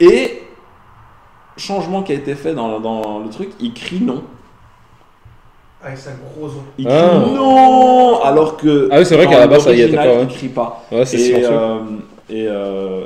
Et 0.00 0.42
changement 1.56 2.02
qui 2.02 2.12
a 2.12 2.14
été 2.16 2.34
fait 2.34 2.54
dans, 2.54 2.80
dans 2.80 3.20
le 3.20 3.30
truc, 3.30 3.50
il 3.60 3.72
crie 3.74 4.00
non. 4.00 4.22
Avec 5.82 5.98
sa 5.98 6.10
grosse. 6.12 6.52
Il 6.78 6.88
Ah. 6.88 7.20
crie 7.22 7.32
non 7.34 8.22
Alors 8.22 8.56
que. 8.56 8.88
Ah 8.90 8.98
oui, 8.98 9.06
c'est 9.06 9.16
vrai 9.16 9.24
dans 9.26 9.30
qu'à 9.32 9.38
la 9.40 9.46
base, 9.48 9.64
ça 9.64 9.72
y 9.72 9.80
était 9.82 9.92
l'original, 9.96 10.08
pas, 10.08 10.16
ouais. 10.20 10.26
Il 10.30 10.34
crie 10.36 10.48
pas. 10.48 10.84
Ouais, 10.92 11.04
c'est 11.04 11.16
et, 11.16 11.20
silencieux. 11.20 11.48
euh, 11.52 11.78
et 12.30 12.46
euh, 12.48 13.04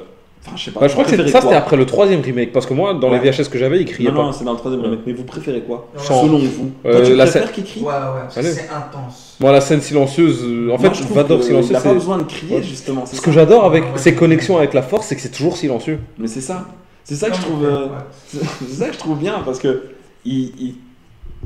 Enfin, 0.49 0.57
je 0.57 0.65
sais 0.65 0.71
pas. 0.73 0.81
Bah, 0.81 0.89
je 0.89 0.93
crois 0.93 1.05
que 1.05 1.11
ça 1.29 1.41
c'était 1.41 1.55
après 1.55 1.77
le 1.77 1.87
troisième 1.87 2.21
remake 2.21 2.53
parce 2.53 2.67
que 2.67 2.75
moi 2.75 2.95
dans 2.95 3.11
Ouais. 3.11 3.21
les 3.21 3.31
VHS 3.31 3.49
que 3.49 3.59
j'avais 3.59 3.81
il 3.81 3.85
criait 3.85 4.11
Non, 4.11 4.17
pas. 4.17 4.23
non, 4.25 4.33
c'est 4.33 4.45
dans 4.45 4.53
le 4.53 4.59
troisième 4.59 4.83
remake. 4.83 5.01
Mais 5.07 5.13
vous 5.13 5.25
préférez 5.25 5.61
quoi 5.61 5.89
Non, 5.97 6.03
Selon 6.03 6.39
vous. 6.39 6.71
Euh, 6.85 6.93
Toi, 6.99 7.01
tu 7.03 7.15
la 7.15 7.25
préfères 7.25 7.43
scène- 7.45 7.53
qu'il 7.53 7.65
crie 7.65 7.81
Ouais, 7.81 7.87
ouais, 7.93 8.43
c'est 8.43 8.69
intense. 8.71 9.37
Moi 9.41 9.53
la 9.53 9.61
scène 9.61 9.81
silencieuse, 9.81 10.41
euh, 10.45 10.65
en 10.73 10.79
Moi, 10.79 10.91
fait 10.91 10.95
silencieux 10.97 11.71
Il 11.71 11.77
a 11.77 11.81
pas 11.81 11.95
besoin 11.95 12.19
de 12.19 12.23
crier, 12.25 12.63
justement. 12.63 13.07
Ce 13.07 13.17
ça. 13.17 13.23
que 13.23 13.31
j'adore 13.31 13.65
avec 13.65 13.85
Ouais, 13.85 13.91
ses 13.97 14.11
ouais. 14.11 14.17
connexions 14.17 14.59
avec 14.59 14.75
la 14.75 14.83
force 14.83 15.07
c'est 15.07 15.15
que 15.17 15.21
c'est 15.23 15.31
toujours 15.31 15.57
silencieux. 15.57 16.01
Mais 16.19 16.27
c'est 16.27 16.41
ça. 16.41 16.67
C'est 17.05 17.15
ça 17.15 17.31
que 17.31 17.37
je 17.37 17.43
trouve. 17.43 17.65
euh, 17.65 17.85
ouais. 17.87 17.91
C'est 18.61 18.75
ça 18.75 18.87
que 18.89 18.93
je 18.95 18.99
trouve 18.99 19.19
bien 19.19 19.41
parce 19.45 19.59
que 19.59 19.85
il, 20.25 20.53
il- 20.59 20.75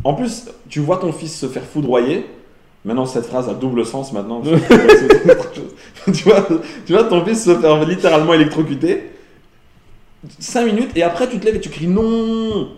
en 0.05 0.15
plus 0.15 0.47
tu 0.69 0.81
vois 0.81 0.97
ton 0.97 1.13
fils 1.13 1.39
se 1.39 1.47
faire 1.47 1.63
foudroyer. 1.65 2.27
Maintenant 2.85 3.07
cette 3.07 3.27
phrase 3.27 3.49
a 3.49 3.55
double 3.55 3.87
sens 3.87 4.13
maintenant. 4.13 4.43
parce 4.43 5.47
que 5.49 6.11
tu 6.13 6.25
vois, 6.25 6.47
tu 6.87 6.93
vois 6.93 7.05
ton 7.05 7.25
fils 7.25 7.45
se 7.45 7.55
faire 7.57 7.85
littéralement 7.85 8.35
électrocuter. 8.35 9.11
5 10.39 10.67
minutes 10.67 10.91
et 10.97 11.03
après 11.03 11.29
tu 11.29 11.39
te 11.39 11.45
lèves 11.45 11.57
et 11.57 11.61
tu 11.61 11.69
cries 11.69 11.87
non. 11.87 12.69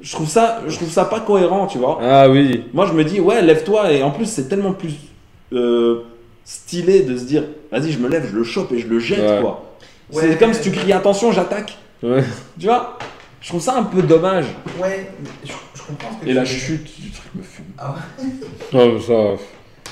Je 0.00 0.12
trouve 0.12 0.28
ça, 0.28 0.60
je 0.66 0.74
trouve 0.76 0.90
ça 0.90 1.04
pas 1.04 1.20
cohérent, 1.20 1.66
tu 1.66 1.78
vois. 1.78 1.98
Ah 2.02 2.28
oui. 2.28 2.64
Moi 2.72 2.86
je 2.86 2.92
me 2.92 3.04
dis 3.04 3.20
ouais 3.20 3.42
lève-toi 3.42 3.92
et 3.92 4.02
en 4.02 4.10
plus 4.10 4.26
c'est 4.26 4.48
tellement 4.48 4.72
plus 4.72 4.94
euh, 5.52 6.00
stylé 6.44 7.02
de 7.02 7.16
se 7.16 7.24
dire 7.24 7.44
vas-y 7.70 7.92
je 7.92 7.98
me 7.98 8.08
lève, 8.08 8.28
je 8.30 8.36
le 8.36 8.44
chope 8.44 8.72
et 8.72 8.78
je 8.78 8.86
le 8.88 8.98
jette 8.98 9.20
Ouais. 9.20 9.38
quoi. 9.40 9.76
Ouais, 10.12 10.22
c'est 10.30 10.38
comme 10.38 10.52
si 10.52 10.62
tu 10.62 10.70
cries 10.72 10.92
attention 10.92 11.30
j'attaque. 11.32 11.78
Ouais. 12.02 12.22
Tu 12.58 12.66
vois 12.66 12.98
Je 13.40 13.48
trouve 13.48 13.60
ça 13.60 13.76
un 13.78 13.84
peu 13.84 14.02
dommage. 14.02 14.46
Ouais, 14.82 15.10
je 15.44 15.52
comprends 15.86 16.10
ce 16.12 16.24
que 16.24 16.26
Et 16.26 16.28
tu 16.30 16.34
la 16.34 16.44
chute 16.44 17.00
du 17.00 17.10
truc 17.10 17.34
me 17.34 17.42
fume. 17.42 17.64
Ah 17.78 17.94
ouais 17.94 18.24
Ah, 18.72 18.86
mais 18.94 19.00
ça. 19.00 19.42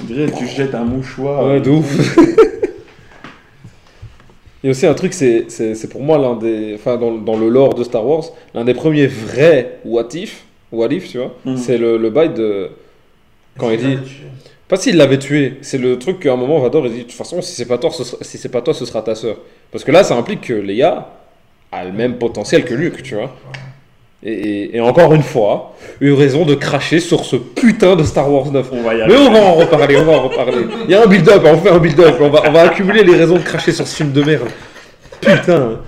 On 0.00 0.04
dirait 0.04 0.30
que 0.30 0.38
tu 0.38 0.46
jettes 0.46 0.74
un 0.74 0.84
mouchoir. 0.84 1.46
Ouais, 1.46 1.60
de 1.60 1.70
ouf. 1.70 2.16
Il 4.64 4.66
y 4.66 4.68
a 4.68 4.70
aussi 4.70 4.86
un 4.86 4.94
truc, 4.94 5.12
c'est 5.12 5.46
c'est- 5.50 5.74
c'est 5.74 5.88
pour 5.88 6.02
moi 6.02 6.18
l'un 6.18 6.36
des. 6.36 6.74
Enfin, 6.76 6.96
dans, 6.96 7.12
dans 7.12 7.36
le 7.36 7.48
lore 7.48 7.74
de 7.74 7.82
Star 7.82 8.06
Wars, 8.06 8.24
l'un 8.54 8.64
des 8.64 8.74
premiers 8.74 9.08
vrais 9.08 9.80
what 9.84 10.08
if, 10.14 10.44
what 10.70 10.88
if, 10.92 11.08
tu 11.10 11.18
vois, 11.18 11.34
Mhm. 11.44 11.56
c'est 11.56 11.78
le, 11.78 11.96
le 11.96 12.10
bail 12.10 12.32
de. 12.32 12.70
Quand 13.58 13.70
il 13.70 13.78
dit. 13.78 13.98
Pas 14.68 14.76
s'il 14.76 14.96
l'avait 14.96 15.18
tué, 15.18 15.58
c'est 15.60 15.76
le 15.78 15.98
truc 15.98 16.20
qu'à 16.20 16.32
un 16.32 16.36
moment 16.36 16.58
Vador 16.60 16.86
il 16.86 16.92
dit 16.92 16.98
de 17.00 17.02
toute 17.02 17.12
façon 17.12 17.42
si 17.42 17.52
c'est 17.54 17.66
pas 17.66 17.76
toi 17.76 17.90
ce 17.90 18.04
sera, 18.04 18.24
si 18.24 18.38
c'est 18.38 18.48
pas 18.48 18.62
toi 18.62 18.72
ce 18.72 18.86
sera 18.86 19.02
ta 19.02 19.14
sœur. 19.14 19.36
Parce 19.70 19.84
que 19.84 19.90
là 19.92 20.02
ça 20.02 20.16
implique 20.16 20.40
que 20.42 20.54
Leia 20.54 21.08
a 21.70 21.84
le 21.84 21.92
même 21.92 22.16
potentiel 22.16 22.64
que 22.64 22.72
Luke, 22.72 23.02
tu 23.02 23.14
vois. 23.16 23.36
Et, 24.24 24.32
et- 24.32 24.76
et 24.76 24.80
encore 24.80 25.12
une 25.14 25.22
fois, 25.22 25.74
eu 26.00 26.12
raison 26.12 26.44
de 26.44 26.54
cracher 26.54 27.00
sur 27.00 27.24
ce 27.24 27.34
putain 27.36 27.96
de 27.96 28.04
Star 28.04 28.30
Wars 28.32 28.50
9. 28.52 28.68
On 28.72 28.82
va 28.82 28.94
y 28.94 28.98
Mais 28.98 29.02
aller. 29.02 29.16
on 29.16 29.32
va 29.32 29.40
en 29.40 29.54
reparler, 29.54 29.96
on 29.96 30.04
va 30.04 30.12
en 30.12 30.28
reparler. 30.28 30.66
Il 30.84 30.90
y 30.90 30.94
a 30.94 31.02
un 31.02 31.06
build-up, 31.06 31.42
on 31.44 31.56
fait 31.58 31.70
un 31.70 31.78
build-up, 31.78 32.16
on 32.20 32.28
va, 32.30 32.42
on 32.48 32.52
va 32.52 32.62
accumuler 32.62 33.02
les 33.02 33.16
raisons 33.16 33.34
de 33.36 33.42
cracher 33.42 33.72
sur 33.72 33.86
ce 33.86 33.96
film 33.96 34.12
de 34.12 34.22
merde. 34.22 34.48
Putain. 35.20 35.78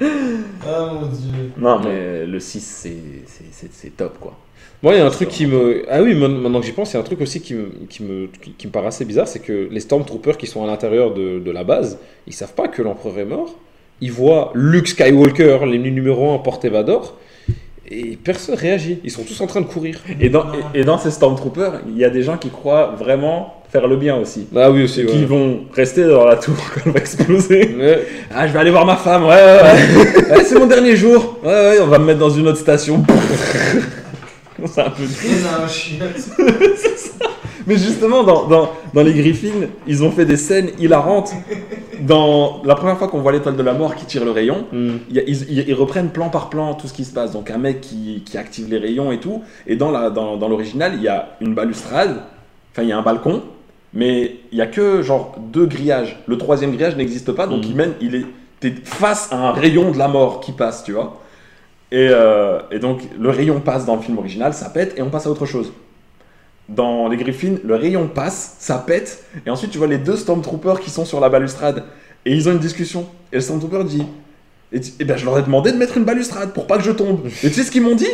Ah 0.00 0.90
mon 0.92 1.06
dieu. 1.06 1.50
Non, 1.56 1.80
mais 1.82 2.26
le 2.26 2.38
6, 2.40 2.60
c'est- 2.60 2.92
c'est- 3.26 3.44
c'est 3.50 3.72
c'est 3.72 3.96
top 3.96 4.18
quoi. 4.20 4.34
Moi, 4.82 4.92
il 4.94 4.98
y 4.98 5.00
a 5.00 5.06
un 5.06 5.10
truc 5.10 5.30
qui 5.30 5.46
me. 5.46 5.84
Ah 5.88 6.02
oui, 6.02 6.14
maintenant 6.14 6.60
que 6.60 6.66
j'y 6.66 6.72
pense, 6.72 6.92
il 6.92 6.94
y 6.94 6.96
a 6.98 7.00
un 7.00 7.04
truc 7.04 7.20
aussi 7.22 7.40
qui 7.40 7.54
me, 7.54 7.70
qui 7.88 8.02
me, 8.02 8.28
qui 8.58 8.66
me 8.66 8.72
paraît 8.72 8.88
assez 8.88 9.06
bizarre 9.06 9.26
c'est 9.26 9.38
que 9.38 9.68
les 9.70 9.80
Stormtroopers 9.80 10.36
qui 10.36 10.46
sont 10.46 10.62
à 10.62 10.66
l'intérieur 10.66 11.14
de, 11.14 11.38
de 11.38 11.50
la 11.50 11.64
base, 11.64 11.98
ils 12.26 12.34
savent 12.34 12.52
pas 12.52 12.68
que 12.68 12.82
l'empereur 12.82 13.18
est 13.18 13.24
mort. 13.24 13.54
Ils 14.00 14.12
voient 14.12 14.52
Luke 14.54 14.88
Skywalker, 14.88 15.58
l'ennemi 15.66 15.90
numéro 15.90 16.34
1, 16.34 16.38
porter 16.38 16.68
Vador, 16.68 17.16
et 17.88 18.18
personne 18.22 18.56
réagit. 18.56 18.98
Ils 19.04 19.10
sont 19.10 19.22
tous 19.22 19.40
en 19.40 19.46
train 19.46 19.60
de 19.60 19.66
courir. 19.66 20.00
Et 20.20 20.28
dans, 20.28 20.44
et, 20.74 20.80
et 20.80 20.84
dans 20.84 20.98
ces 20.98 21.10
Stormtroopers, 21.10 21.80
il 21.88 21.96
y 21.96 22.04
a 22.04 22.10
des 22.10 22.22
gens 22.22 22.36
qui 22.36 22.50
croient 22.50 22.94
vraiment 22.98 23.62
faire 23.70 23.86
le 23.86 23.96
bien 23.96 24.16
aussi. 24.16 24.46
Ah 24.54 24.70
oui, 24.70 24.84
aussi, 24.84 25.04
ouais. 25.04 25.10
qui 25.10 25.24
vont 25.24 25.60
rester 25.72 26.04
dans 26.04 26.24
la 26.24 26.36
tour 26.36 26.56
quand 26.74 26.80
elle 26.86 26.92
va 26.92 26.98
exploser. 26.98 27.74
Ouais. 27.78 28.06
Ah, 28.34 28.46
je 28.46 28.52
vais 28.52 28.58
aller 28.58 28.70
voir 28.70 28.86
ma 28.86 28.96
femme, 28.96 29.24
ouais, 29.24 29.28
ouais, 29.28 29.62
ouais. 29.62 30.36
Ouais, 30.36 30.44
c'est 30.44 30.58
mon 30.58 30.66
dernier 30.66 30.96
jour. 30.96 31.38
Ouais, 31.42 31.50
ouais, 31.50 31.80
on 31.80 31.86
va 31.86 31.98
me 31.98 32.04
mettre 32.04 32.18
dans 32.18 32.30
une 32.30 32.48
autre 32.48 32.58
station. 32.58 33.04
c'est 34.66 34.80
un 34.80 34.90
peu 34.90 35.02
Il 35.02 35.46
a 35.46 35.64
un 35.64 35.68
chien. 35.68 36.06
Mais 37.66 37.76
justement, 37.76 38.22
dans, 38.22 38.46
dans, 38.46 38.70
dans 38.94 39.02
les 39.02 39.12
Griffins, 39.12 39.66
ils 39.86 40.04
ont 40.04 40.10
fait 40.10 40.24
des 40.24 40.36
scènes 40.36 40.70
hilarantes. 40.78 41.32
Dans 42.00 42.60
la 42.64 42.74
première 42.74 42.98
fois 42.98 43.08
qu'on 43.08 43.20
voit 43.20 43.32
l'étoile 43.32 43.56
de 43.56 43.62
la 43.62 43.72
mort 43.72 43.94
qui 43.96 44.04
tire 44.04 44.24
le 44.24 44.30
rayon, 44.30 44.66
y 45.10 45.18
a- 45.18 45.22
ils, 45.26 45.74
reprennent 45.74 46.10
plan 46.10 46.28
par 46.28 46.50
plan 46.50 46.74
tout 46.74 46.86
ce 46.88 46.92
qui 46.92 47.04
se 47.04 47.12
passe. 47.12 47.32
Donc 47.32 47.50
un 47.50 47.58
mec 47.58 47.80
qui, 47.80 48.22
qui 48.24 48.36
active 48.38 48.68
les 48.70 48.78
rayons 48.78 49.10
et 49.12 49.18
tout. 49.18 49.42
Et 49.66 49.76
dans 49.76 49.90
la- 49.90 50.10
dans, 50.10 50.36
dans 50.36 50.48
l'original, 50.48 50.92
il 50.96 51.02
y 51.02 51.08
a 51.08 51.30
une 51.40 51.54
balustrade, 51.54 52.22
enfin 52.72 52.82
il 52.82 52.88
y 52.88 52.92
a 52.92 52.98
un 52.98 53.02
balcon, 53.02 53.42
mais 53.94 54.36
il 54.52 54.58
y 54.58 54.60
a 54.62 54.66
que 54.66 55.02
genre 55.02 55.34
deux 55.52 55.66
grillages. 55.66 56.18
Le 56.26 56.36
troisième 56.38 56.70
grillage 56.72 56.96
n'existe 56.96 57.32
pas, 57.32 57.46
donc 57.46 57.64
Mhm. 57.64 57.70
il 57.70 57.76
mène, 57.76 57.92
il 58.00 58.14
est 58.14 58.24
t'es 58.60 58.72
face 58.84 59.32
à 59.32 59.36
un 59.36 59.52
rayon 59.52 59.90
de 59.90 59.98
la 59.98 60.08
mort 60.08 60.40
qui 60.40 60.52
passe, 60.52 60.82
tu 60.84 60.92
vois. 60.92 61.20
Et, 61.92 62.08
euh, 62.10 62.58
et 62.70 62.78
donc 62.78 63.00
le 63.18 63.28
rayon 63.30 63.60
passe 63.60 63.84
dans 63.86 63.96
le 63.96 64.02
film 64.02 64.18
original, 64.18 64.54
ça 64.54 64.70
pète 64.70 64.94
et 64.98 65.02
on 65.02 65.10
passe 65.10 65.26
à 65.26 65.30
autre 65.30 65.44
chose. 65.46 65.72
Dans 66.68 67.08
les 67.08 67.16
Griffins, 67.16 67.56
le 67.64 67.76
rayon 67.76 68.08
passe, 68.08 68.56
ça 68.58 68.78
pète, 68.78 69.24
et 69.46 69.50
ensuite 69.50 69.70
tu 69.70 69.78
vois 69.78 69.86
les 69.86 69.98
deux 69.98 70.16
Stormtroopers 70.16 70.80
qui 70.80 70.90
sont 70.90 71.04
sur 71.04 71.20
la 71.20 71.28
balustrade, 71.28 71.84
et 72.24 72.32
ils 72.34 72.48
ont 72.48 72.52
une 72.52 72.58
discussion. 72.58 73.06
Et 73.32 73.36
le 73.36 73.40
Stormtrooper 73.40 73.84
dit 73.84 74.02
et, 74.72 74.80
tu- 74.80 74.90
eh 74.98 75.04
ben, 75.04 75.16
je 75.16 75.24
leur 75.24 75.38
ai 75.38 75.42
demandé 75.42 75.70
de 75.70 75.76
mettre 75.76 75.96
une 75.96 76.02
balustrade 76.04 76.52
pour 76.52 76.66
pas 76.66 76.76
que 76.76 76.82
je 76.82 76.90
tombe. 76.90 77.20
Et 77.44 77.48
tu 77.48 77.54
sais 77.54 77.62
ce 77.62 77.70
qu'ils 77.70 77.82
m'ont 77.82 77.94
dit? 77.94 78.08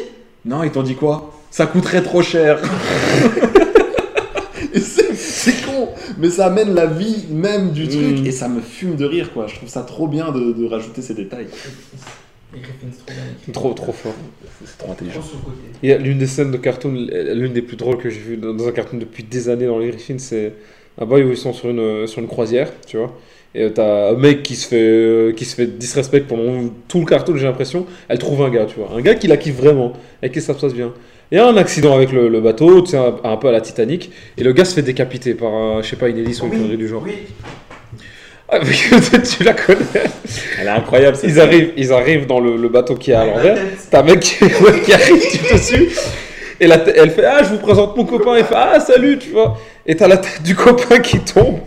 Non, 0.44 0.62
ils 0.64 0.70
t'ont 0.70 0.82
dit 0.82 0.96
quoi? 0.96 1.32
Ça 1.50 1.64
coûterait 1.66 2.02
trop 2.02 2.20
cher. 2.22 2.58
Et 4.74 4.80
c'est 4.80 5.14
c'est 5.14 5.64
con, 5.66 5.88
mais 6.18 6.30
ça 6.30 6.46
amène 6.46 6.74
la 6.74 6.86
vie 6.86 7.26
même 7.30 7.72
du 7.72 7.88
truc, 7.88 8.20
Mm. 8.20 8.26
et 8.26 8.32
ça 8.32 8.48
me 8.48 8.60
fume 8.60 8.96
de 8.96 9.04
rire, 9.04 9.32
quoi. 9.32 9.46
Je 9.46 9.56
trouve 9.56 9.68
ça 9.68 9.82
trop 9.82 10.06
bien 10.08 10.30
de, 10.32 10.52
de 10.52 10.66
rajouter 10.66 11.02
ces 11.02 11.14
détails. 11.14 11.46
Les 12.54 12.60
Griffins, 12.60 13.02
c'est 13.46 13.52
trop. 13.52 13.72
Trop, 13.72 13.74
trop 13.74 13.92
fort. 13.92 14.14
C'est 14.64 14.78
trop 14.78 14.92
intelligent. 14.92 15.20
Il 15.82 15.88
y 15.88 15.92
a 15.92 15.98
l'une 15.98 16.18
des 16.18 16.26
scènes 16.26 16.50
de 16.50 16.56
cartoon, 16.56 16.92
l'une 17.34 17.52
des 17.52 17.62
plus 17.62 17.76
drôles 17.76 17.98
que 17.98 18.10
j'ai 18.10 18.20
vues 18.20 18.36
dans 18.36 18.68
un 18.68 18.72
cartoon 18.72 18.98
depuis 18.98 19.22
des 19.22 19.48
années 19.48 19.66
dans 19.66 19.78
les 19.78 19.88
Griffins, 19.88 20.18
c'est 20.18 20.52
un 20.98 21.06
boy 21.06 21.22
où 21.24 21.30
ils 21.30 21.36
sont 21.36 21.52
sur 21.52 21.70
une, 21.70 22.06
sur 22.06 22.20
une 22.20 22.28
croisière, 22.28 22.70
tu 22.86 22.98
vois. 22.98 23.16
Et 23.54 23.70
t'as 23.70 24.10
un 24.10 24.16
mec 24.16 24.42
qui 24.42 24.56
se 24.56 24.66
fait, 24.66 24.80
euh, 24.80 25.32
qui 25.32 25.44
se 25.44 25.54
fait 25.54 25.66
disrespect 25.66 26.22
pendant 26.26 26.70
tout 26.88 27.00
le 27.00 27.06
cartoon, 27.06 27.36
j'ai 27.36 27.44
l'impression. 27.44 27.86
Elle 28.08 28.18
trouve 28.18 28.42
un 28.42 28.50
gars, 28.50 28.64
tu 28.64 28.76
vois. 28.76 28.90
Un 28.96 29.02
gars 29.02 29.14
qui 29.14 29.26
la 29.26 29.36
kiffe 29.36 29.56
vraiment, 29.56 29.92
avec 30.22 30.32
qui 30.32 30.40
ça 30.40 30.54
se 30.54 30.60
passe 30.60 30.74
bien. 30.74 30.92
Il 31.30 31.36
y 31.36 31.38
a 31.38 31.46
un 31.46 31.56
accident 31.56 31.94
avec 31.94 32.12
le, 32.12 32.28
le 32.28 32.40
bateau, 32.40 32.82
tu 32.82 32.90
sais, 32.90 32.96
un, 32.98 33.14
un 33.24 33.36
peu 33.36 33.48
à 33.48 33.52
la 33.52 33.60
Titanic, 33.60 34.10
et 34.36 34.42
le 34.42 34.52
gars 34.52 34.64
se 34.64 34.74
fait 34.74 34.82
décapiter 34.82 35.34
par, 35.34 35.52
un, 35.52 35.82
je 35.82 35.88
sais 35.88 35.96
pas, 35.96 36.08
une 36.08 36.18
hélice 36.18 36.42
ou 36.42 36.46
une 36.46 36.52
connerie 36.52 36.76
du 36.76 36.88
genre. 36.88 37.02
Oui, 37.04 37.12
tu 39.36 39.44
la 39.44 39.54
connais. 39.54 39.78
Elle 40.60 40.66
est 40.66 40.70
incroyable, 40.70 41.16
cette 41.16 41.30
Ils 41.30 41.40
arrivent, 41.40 41.72
ils 41.76 41.92
arrivent 41.92 42.26
dans 42.26 42.40
le, 42.40 42.56
le 42.56 42.68
bateau 42.68 42.94
qui 42.94 43.10
est 43.10 43.14
à 43.14 43.24
l'envers. 43.24 43.58
T'as 43.90 44.00
un 44.00 44.02
mec 44.02 44.20
qui, 44.20 44.44
ouais, 44.44 44.80
qui 44.84 44.92
arrive 44.92 45.22
tout 45.30 45.54
dessus. 45.54 45.88
Et 46.60 46.66
la 46.66 46.76
elle 46.96 47.10
fait 47.10 47.24
Ah, 47.24 47.42
je 47.42 47.48
vous 47.48 47.58
présente 47.58 47.96
mon 47.96 48.04
copain. 48.04 48.36
Il 48.38 48.44
fait 48.44 48.54
Ah, 48.56 48.78
salut, 48.78 49.18
tu 49.18 49.30
vois. 49.30 49.58
Et 49.86 49.96
t'as 49.96 50.06
la 50.06 50.18
tête 50.18 50.42
du 50.44 50.54
copain 50.54 50.98
qui 51.00 51.18
tombe 51.20 51.58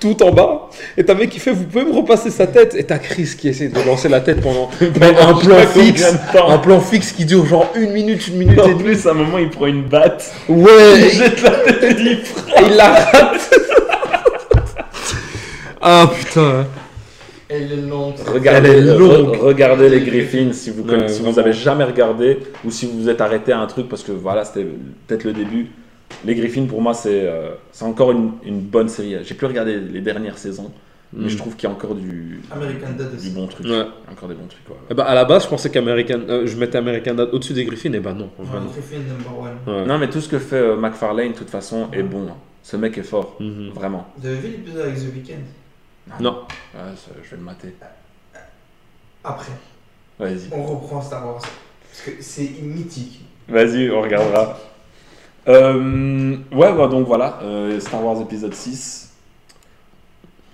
tout 0.00 0.22
en 0.22 0.30
bas. 0.30 0.70
Et 0.96 1.04
t'as 1.04 1.12
un 1.12 1.16
mec 1.16 1.30
qui 1.30 1.40
fait 1.40 1.50
Vous 1.50 1.64
pouvez 1.64 1.84
me 1.84 1.92
repasser 1.92 2.30
sa 2.30 2.46
tête. 2.46 2.74
Et 2.74 2.84
t'as 2.84 2.98
Chris 2.98 3.30
qui 3.36 3.48
essaie 3.48 3.68
de 3.68 3.80
lancer 3.82 4.08
la 4.08 4.20
tête 4.20 4.40
pendant, 4.40 4.70
pendant 4.98 5.28
un 5.28 5.34
plan 5.34 5.58
fixe. 5.74 6.16
Un 6.34 6.58
plan 6.58 6.80
fixe 6.80 7.12
qui 7.12 7.24
dure 7.24 7.44
genre 7.44 7.70
une 7.74 7.90
minute, 7.90 8.26
une 8.28 8.36
minute 8.36 8.58
et 8.58 8.62
En 8.72 8.78
plus, 8.78 9.06
à 9.06 9.10
un 9.10 9.14
moment, 9.14 9.38
il 9.38 9.50
prend 9.50 9.66
une 9.66 9.82
batte. 9.82 10.32
Ouais, 10.48 10.70
Il 10.96 11.04
et, 11.04 11.10
jette 11.10 11.42
la 11.42 11.50
tête 11.50 11.82
et 11.82 11.96
il 11.98 12.08
et 12.08 12.18
il 12.66 12.76
la 12.76 12.94
rate. 12.94 13.50
Ah 15.90 16.10
putain. 16.14 16.66
Elle 17.50 17.72
est 17.72 17.76
longue. 17.76 18.14
Regardez, 18.26 18.68
Elle 18.68 18.88
est 18.88 18.92
re- 18.92 18.98
longue. 18.98 19.36
regardez 19.40 19.88
les 19.88 20.00
Griffins 20.02 20.52
si 20.52 20.70
vous, 20.70 20.82
Ouais, 20.82 21.08
si 21.08 21.20
vous 21.20 21.24
vraiment. 21.30 21.38
avez 21.38 21.52
jamais 21.54 21.84
regardé 21.84 22.38
ou 22.64 22.70
si 22.70 22.84
vous 22.86 23.00
vous 23.00 23.08
êtes 23.08 23.22
arrêté 23.22 23.52
à 23.52 23.60
un 23.60 23.66
truc 23.66 23.88
parce 23.88 24.02
que 24.02 24.12
voilà, 24.12 24.44
c'était 24.44 24.66
peut-être 25.06 25.24
le 25.24 25.32
début. 25.32 25.68
Les 26.26 26.34
Griffins, 26.34 26.66
pour 26.66 26.82
moi, 26.82 26.92
c'est 26.94 27.22
euh, 27.26 27.52
c'est 27.72 27.84
encore 27.86 28.10
une, 28.12 28.32
une 28.44 28.60
bonne 28.60 28.88
série. 28.90 29.16
J'ai 29.24 29.34
plus 29.34 29.46
regardé 29.46 29.76
les 29.80 30.00
dernières 30.02 30.36
saisons, 30.36 30.70
mais 31.14 31.26
Mm. 31.26 31.28
je 31.30 31.36
trouve 31.38 31.56
qu'il 31.56 31.66
y 31.68 31.72
a 31.72 31.74
encore 31.74 31.94
du, 31.94 32.40
American 32.50 32.90
Dad 32.98 33.10
du 33.12 33.16
aussi. 33.16 33.30
bon 33.30 33.46
truc. 33.46 33.66
Ouais. 33.66 33.84
Encore 34.12 34.28
des 34.28 34.34
bons 34.34 34.46
trucs. 34.46 34.68
ouais. 34.68 34.76
Eh 34.90 34.94
ben, 34.94 35.04
à 35.04 35.14
la 35.14 35.24
base, 35.24 35.44
je 35.44 35.48
pensais 35.48 35.70
qu'American. 35.70 36.20
euh, 36.28 36.46
je 36.46 36.54
mettais 36.58 36.76
American 36.76 37.14
Dad 37.14 37.30
au-dessus 37.32 37.54
des 37.54 37.64
Griffins, 37.64 37.92
et 37.94 38.00
bah 38.00 38.12
non. 38.12 38.28
en 38.38 38.42
vrai, 38.42 38.58
Ouais, 38.58 38.64
non. 38.64 38.70
Griffin 38.72 38.98
number 38.98 39.40
one. 39.40 39.74
Ouais. 39.74 39.86
Non, 39.86 39.96
mais 39.98 40.10
tout 40.10 40.20
ce 40.20 40.28
que 40.28 40.38
fait 40.38 40.56
euh, 40.56 40.76
McFarlane, 40.76 41.32
de 41.32 41.38
toute 41.38 41.48
façon, 41.50 41.88
est 41.94 42.02
bon. 42.02 42.26
hein. 42.28 42.34
Ce 42.62 42.76
mec 42.76 42.98
est 42.98 43.02
fort, 43.02 43.36
Mhm. 43.40 43.70
vraiment. 43.74 44.06
Vous 44.18 44.26
avez 44.26 44.36
vu 44.36 44.48
l'épisode 44.48 44.82
avec 44.82 44.96
The 44.96 45.14
Weeknd? 45.14 45.42
Non. 46.20 46.42
Ouais, 46.74 46.80
ça, 46.96 47.10
je 47.22 47.30
vais 47.30 47.36
le 47.36 47.42
mater. 47.42 47.74
Après, 49.24 49.52
Vas-y. 50.18 50.48
on 50.52 50.64
reprend 50.64 51.00
Star 51.02 51.26
Wars. 51.26 51.38
Parce 51.40 52.02
que 52.04 52.22
c'est 52.22 52.50
mythique. 52.62 53.20
Vas-y, 53.48 53.90
on 53.90 54.00
regardera. 54.02 54.58
Euh, 55.48 56.36
ouais, 56.52 56.72
bah, 56.74 56.88
donc 56.88 57.06
voilà, 57.06 57.38
euh, 57.42 57.80
Star 57.80 58.04
Wars 58.04 58.20
épisode 58.20 58.54
6 58.54 59.12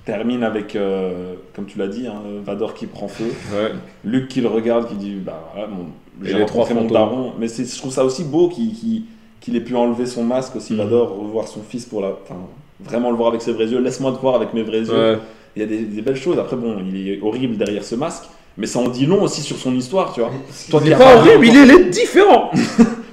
termine 0.05 0.43
avec, 0.45 0.77
euh, 0.77 1.35
comme 1.57 1.67
tu 1.67 1.79
l'as 1.79 1.89
dit, 1.89 2.07
hein, 2.07 2.21
Vador 2.45 2.75
qui 2.75 2.87
prend 2.87 3.09
feu, 3.09 3.25
Ouais. 3.53 3.73
Luke 4.05 4.29
qui 4.29 4.41
le 4.41 4.49
regarde, 4.49 4.87
qui 4.89 4.95
dit 4.97 5.15
Bah 5.17 5.51
voilà, 5.55 5.69
Et 5.69 6.27
j'ai 6.29 6.39
les 6.39 6.47
trois 6.47 6.65
rencontré 6.65 6.75
mon 6.75 6.89
fantômes. 6.89 6.93
daron. 6.93 7.33
Mais 7.39 7.49
c'est- 7.49 7.65
je 7.65 7.79
trouve 7.79 7.91
ça 7.93 8.05
aussi 8.05 8.23
beau 8.25 8.49
qu'il 8.49 8.73
qu'il- 8.75 9.05
qu'il 9.41 9.57
ait 9.57 9.61
pu 9.61 9.75
enlever 9.77 10.07
son 10.07 10.23
masque 10.25 10.57
aussi, 10.57 10.73
Mhm. 10.75 10.79
Vador, 10.81 11.17
revoir 11.19 11.49
son 11.49 11.63
fils 11.63 11.87
pour 11.87 12.01
la. 12.03 12.09
Enfin, 12.23 12.37
vraiment 12.81 13.11
le 13.11 13.17
voir 13.17 13.29
avec 13.31 13.43
ses 13.43 13.53
vrais 13.53 13.67
yeux. 13.67 13.81
Laisse-moi 13.81 14.13
te 14.13 14.19
voir 14.19 14.35
avec 14.37 14.53
mes 14.55 14.63
vrais 14.63 14.81
yeux. 14.81 14.93
Ouais. 15.15 15.19
Il 15.57 15.61
y 15.61 15.65
a 15.65 15.67
des, 15.69 15.83
des 15.83 16.03
belles 16.03 16.17
choses. 16.17 16.39
Après, 16.39 16.57
bon, 16.57 16.79
il 16.87 17.09
est 17.09 17.21
horrible 17.21 17.57
derrière 17.57 17.85
ce 17.85 17.95
masque, 17.95 18.25
mais 18.57 18.67
ça 18.67 18.79
en 18.81 18.89
dit 18.89 19.07
long 19.07 19.23
aussi 19.23 19.41
sur 19.43 19.57
son 19.57 19.75
histoire, 19.75 20.13
tu 20.13 20.21
vois. 20.21 20.31
Toi 20.71 20.81
Il 20.85 20.91
est 20.91 20.95
as 20.95 20.99
pas 20.99 21.05
pas 21.15 21.17
horrible, 21.21 21.45
vu 21.45 21.49
il 21.49 21.57
est, 21.57 21.63
il 21.65 21.71
est 21.73 21.91
différent. 21.91 22.51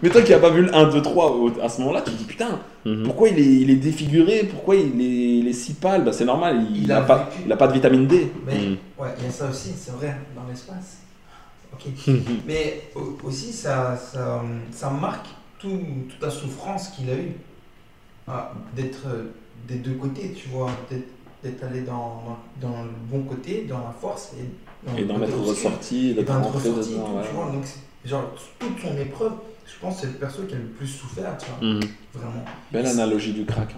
Mais 0.03 0.09
toi 0.09 0.23
qui 0.23 0.31
n'as 0.31 0.39
pas 0.39 0.49
vu 0.49 0.63
le 0.63 0.73
1, 0.75 0.89
2, 0.89 0.99
3 1.03 1.31
au- 1.35 1.51
à 1.61 1.69
ce 1.69 1.79
moment-là, 1.81 2.01
tu 2.01 2.09
te 2.11 2.17
dis 2.17 2.23
putain, 2.23 2.59
Mhm. 2.85 3.03
pourquoi 3.03 3.29
il 3.29 3.37
est, 3.37 3.43
il 3.61 3.69
est 3.69 3.75
défiguré? 3.75 4.47
Pourquoi 4.49 4.75
il 4.75 4.99
est, 4.99 5.37
il 5.39 5.47
est 5.47 5.53
si 5.53 5.73
pâle? 5.75 6.03
Bah, 6.03 6.11
C'est 6.11 6.25
normal, 6.25 6.65
il 6.71 6.81
Il 6.81 6.87
n'a 6.87 6.97
a 6.97 7.01
pas, 7.03 7.29
il 7.45 7.51
a 7.51 7.55
pas 7.55 7.67
de 7.67 7.73
vitamine 7.73 8.07
D. 8.07 8.31
Mais, 8.47 8.53
Mhm. 8.55 8.77
ouais, 8.97 9.09
il 9.19 9.25
y 9.25 9.27
a 9.27 9.31
ça 9.31 9.47
aussi, 9.47 9.69
c'est 9.77 9.91
vrai, 9.91 10.15
dans 10.35 10.41
l'espace. 10.49 11.01
Ok. 11.73 11.91
Mais 12.47 12.81
au- 12.95 13.15
aussi, 13.27 13.53
ça, 13.53 13.95
ça, 13.95 14.41
ça 14.71 14.89
marque 14.89 15.27
tout, 15.59 15.69
toute 16.09 16.19
la 16.21 16.31
souffrance 16.31 16.87
qu'il 16.89 17.07
a 17.11 17.13
eue 17.13 17.33
Ah, 18.27 18.53
d'être 18.75 19.05
euh, 19.07 19.23
des 19.67 19.75
deux 19.75 19.93
côtés, 19.93 20.33
tu 20.35 20.49
vois, 20.49 20.71
d'être 20.89 21.07
d'être 21.43 21.63
allé 21.63 21.81
dans, 21.81 22.21
dans, 22.61 22.69
dans 22.69 22.83
le 22.83 22.89
bon 23.09 23.23
côté, 23.23 23.65
dans 23.67 23.79
la 23.79 23.93
force, 23.99 24.33
et 24.39 24.45
dans, 24.89 24.97
Et 24.97 25.01
le 25.01 25.07
d'en 25.07 25.21
être 25.21 25.37
ressorti, 25.37 26.09
Et 26.09 26.13
d'être 26.13 26.25
d'en 26.27 26.39
être 26.39 26.45
rentré 26.51 26.69
dedans. 26.69 26.81
tout, 26.81 27.17
ouais. 27.17 27.23
tu 27.27 27.35
vois. 27.35 27.45
Donc, 27.51 27.63
c'est- 27.65 28.09
genre, 28.09 28.23
toute 28.59 28.79
son 28.79 28.97
épreuve, 28.97 29.33
je 29.65 29.73
pense 29.81 29.95
que 29.95 30.01
c'est 30.01 30.07
le 30.07 30.13
perso 30.13 30.43
qui 30.43 30.53
a 30.55 30.57
le 30.57 30.65
plus 30.65 30.87
souffert, 30.87 31.35
tu 31.37 31.47
vois, 31.47 31.69
Mhm. 31.73 31.79
vraiment. 32.13 32.45
Belle 32.71 32.85
analogie 32.87 33.33
du 33.33 33.45
crack. 33.45 33.75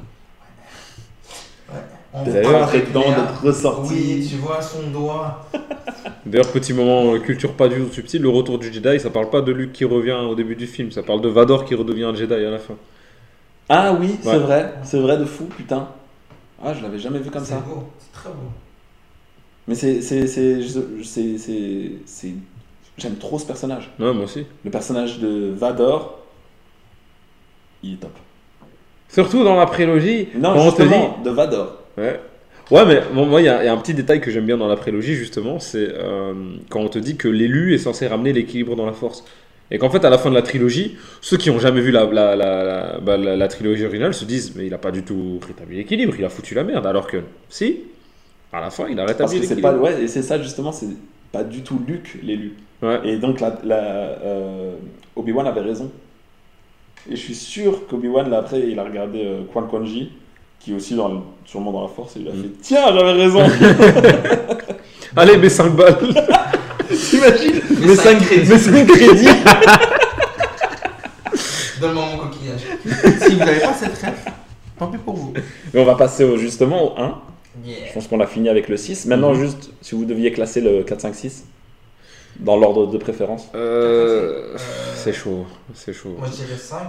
Avec 2.14 2.89
dedans, 2.89 3.01
Léa. 3.01 3.16
d'être 3.16 3.41
ressorti. 3.43 3.93
Oui, 3.93 4.28
tu 4.30 4.36
vois 4.36 4.61
son 4.61 4.89
doigt. 4.91 5.45
D'ailleurs, 6.26 6.51
petit 6.51 6.72
moment 6.74 7.14
euh, 7.14 7.20
culture 7.20 7.53
pas 7.53 7.68
du 7.68 7.78
tout 7.82 7.91
subtil, 7.91 8.22
le 8.22 8.30
retour 8.30 8.59
du 8.59 8.72
Jedi, 8.72 8.99
ça 8.99 9.09
parle 9.09 9.30
pas 9.32 9.41
de 9.41 9.51
Luke 9.51 9.72
qui 9.74 9.84
revient 9.84 10.11
au 10.30 10.36
début 10.36 10.55
du 10.55 10.68
film, 10.68 10.91
ça 10.91 11.01
parle 11.01 11.22
de 11.22 11.30
Vador 11.30 11.66
qui 11.66 11.74
redevient 11.74 12.03
un 12.03 12.14
Jedi 12.14 12.34
à 12.34 12.51
la 12.51 12.59
fin. 12.59 12.76
Ah 13.70 13.93
oui, 13.99 14.18
c'est 14.22 14.30
Ouais. 14.30 14.38
vrai, 14.38 14.74
c'est 14.84 14.99
vrai 14.99 15.18
de 15.18 15.26
fou, 15.26 15.45
putain. 15.45 15.88
Ah, 16.64 16.74
je 16.74 16.82
l'avais 16.82 16.99
jamais 16.99 17.20
vu 17.20 17.30
comme 17.30 17.43
C'est 17.43 17.53
ça. 17.53 17.59
beau, 17.59 17.84
c'est 17.99 18.11
très 18.14 18.30
beau. 18.30 18.36
Mais 19.68 19.76
c'est. 19.76 20.01
c'est- 20.01 20.28
c'est- 20.28 20.61
je- 20.61 21.03
c'est- 21.03 21.38
c'est- 21.38 21.91
c'est- 22.05 22.34
J'aime 22.97 23.16
trop 23.16 23.39
ce 23.39 23.45
personnage. 23.47 23.89
Ouais, 23.99 24.14
moi 24.14 24.26
aussi. 24.26 24.45
Le 24.64 24.70
personnage 24.70 25.18
de 25.20 25.49
Vador, 25.51 26.20
il 27.82 27.93
est 27.93 27.97
top. 27.97 28.11
Surtout 29.09 29.43
dans 29.43 29.55
la 29.55 29.66
prélogie, 29.66 30.28
Non, 30.36 30.53
quand 30.53 30.68
on 30.68 30.72
te 30.72 30.84
dit. 30.84 31.24
de 31.24 31.30
Vador. 31.32 31.78
Ouais. 31.97 32.20
Ouais, 32.72 32.86
mais 32.86 33.01
bon, 33.14 33.26
moi, 33.26 33.41
il 33.41 33.45
y, 33.45 33.49
a 33.49 33.64
il 33.64 33.66
y 33.66 33.70
a 33.70 33.74
un 33.74 33.78
petit 33.78 33.93
détail 33.95 34.22
que 34.22 34.30
j'aime 34.32 34.45
bien 34.45 34.57
dans 34.57 34.68
la 34.68 34.76
prélogie, 34.78 35.16
justement, 35.16 35.59
c'est 35.59 35.88
euh, 35.89 36.34
quand 36.70 36.82
on 36.82 36.88
te 36.88 36.99
dit 36.99 37.18
que 37.18 37.28
l'élu 37.28 37.74
est 37.74 37.80
censé 37.80 38.05
ramener 38.07 38.32
l'équilibre 38.32 38.76
dans 38.76 38.86
la 38.86 38.93
force. 38.93 39.24
Et 39.74 39.78
qu'en 39.80 39.89
fait, 39.89 40.05
à 40.05 40.09
la 40.09 40.17
fin 40.17 40.30
de 40.30 40.36
la 40.36 40.41
trilogie, 40.43 40.95
ceux 41.19 41.36
qui 41.36 41.49
ont 41.49 41.59
jamais 41.59 41.82
vu 41.82 41.91
la, 41.91 42.05
la, 42.05 42.36
la, 42.36 42.63
la- 42.63 42.99
bah, 43.01 43.17
la- 43.17 43.36
la 43.36 43.47
trilogie 43.49 43.84
originale 43.86 44.13
se 44.13 44.24
disent 44.24 44.53
Mais 44.55 44.67
il 44.67 44.74
a 44.74 44.78
pas 44.78 44.91
du 44.91 45.03
tout 45.03 45.39
rétabli 45.45 45.76
l'équilibre, 45.78 46.13
il 46.17 46.24
a 46.24 46.30
foutu 46.30 46.53
la 46.53 46.63
merde. 46.63 46.86
Alors 46.86 47.07
que, 47.07 47.17
si, 47.49 47.80
à 48.53 48.61
la 48.61 48.69
fin, 48.69 48.86
il 48.89 48.99
a 48.99 49.05
rétabli 49.05 49.39
l'équilibre. 49.39 49.82
Ouais, 49.82 50.03
et 50.03 50.07
c'est 50.07 50.21
ça 50.21 50.39
justement, 50.41 50.71
c'est 50.71 50.88
pas 51.32 51.43
du 51.43 51.61
tout 51.63 51.82
Luke 51.88 52.17
l'élu. 52.24 52.53
Ouais. 52.84 52.99
Et 53.03 53.17
donc 53.17 53.39
la, 53.39 53.57
la, 53.63 53.78
euh, 53.78 54.76
Obi-Wan 55.15 55.47
avait 55.47 55.61
raison. 55.61 55.89
Et 57.09 57.15
je 57.15 57.21
suis 57.21 57.36
sûr 57.36 57.88
qu'Obi-Wan, 57.88 58.30
là, 58.30 58.38
après, 58.39 58.61
il 58.61 58.78
a 58.80 58.84
regardé 58.84 59.24
euh, 59.26 59.41
Quan 59.51 59.63
Quan 59.63 59.84
Ji, 59.86 60.11
qui 60.59 60.71
est 60.71 60.76
aussi 60.76 60.95
dans 60.95 61.07
le- 61.09 61.19
sûrement 61.45 61.71
dans 61.71 61.82
la 61.82 61.88
force, 61.88 62.15
et 62.15 62.19
il 62.19 62.28
a 62.28 62.32
Mm. 62.32 62.41
fait 62.43 62.49
Tiens, 62.61 62.86
j'avais 62.93 63.11
raison 63.13 63.41
Allez, 65.15 65.38
mes 65.38 65.49
5 65.49 65.76
balles 65.76 65.97
T'imagines 66.97 67.61
Mes 67.85 67.95
cinq 67.95 68.19
crédits. 68.21 68.49
Mes 68.51 68.57
cinq 68.57 68.87
crédits 68.87 69.27
Donne-moi 71.81 72.05
mon 72.05 72.17
coquillage. 72.17 72.61
si 73.21 73.33
vous 73.33 73.39
n'avez 73.39 73.59
pas 73.59 73.73
cette 73.73 73.97
rêve, 73.97 74.13
tant 74.79 74.87
pis 74.87 74.97
pour 74.97 75.15
vous. 75.15 75.33
Mais 75.73 75.81
on 75.81 75.85
va 75.85 75.95
passer 75.95 76.23
au, 76.23 76.37
justement 76.37 76.95
au 76.95 76.99
1. 77.01 77.21
Je 77.65 77.93
pense 77.93 78.07
qu'on 78.07 78.19
a 78.19 78.27
fini 78.27 78.49
avec 78.49 78.67
le 78.69 78.77
6. 78.77 79.05
Maintenant, 79.05 79.33
Mhm. 79.33 79.41
juste, 79.41 79.69
si 79.81 79.95
vous 79.95 80.05
deviez 80.05 80.31
classer 80.31 80.61
le 80.61 80.83
4, 80.83 81.01
5, 81.01 81.15
6, 81.15 81.43
dans 82.39 82.57
l'ordre 82.57 82.87
de 82.87 82.97
préférence. 82.97 83.47
Euh, 83.55 84.55
C'est 84.95 85.13
chaud, 85.13 85.45
c'est 85.75 85.93
chaud. 85.93 86.15
Moi 86.17 86.27
je 86.31 86.43
dirais 86.45 86.57
5. 86.57 86.79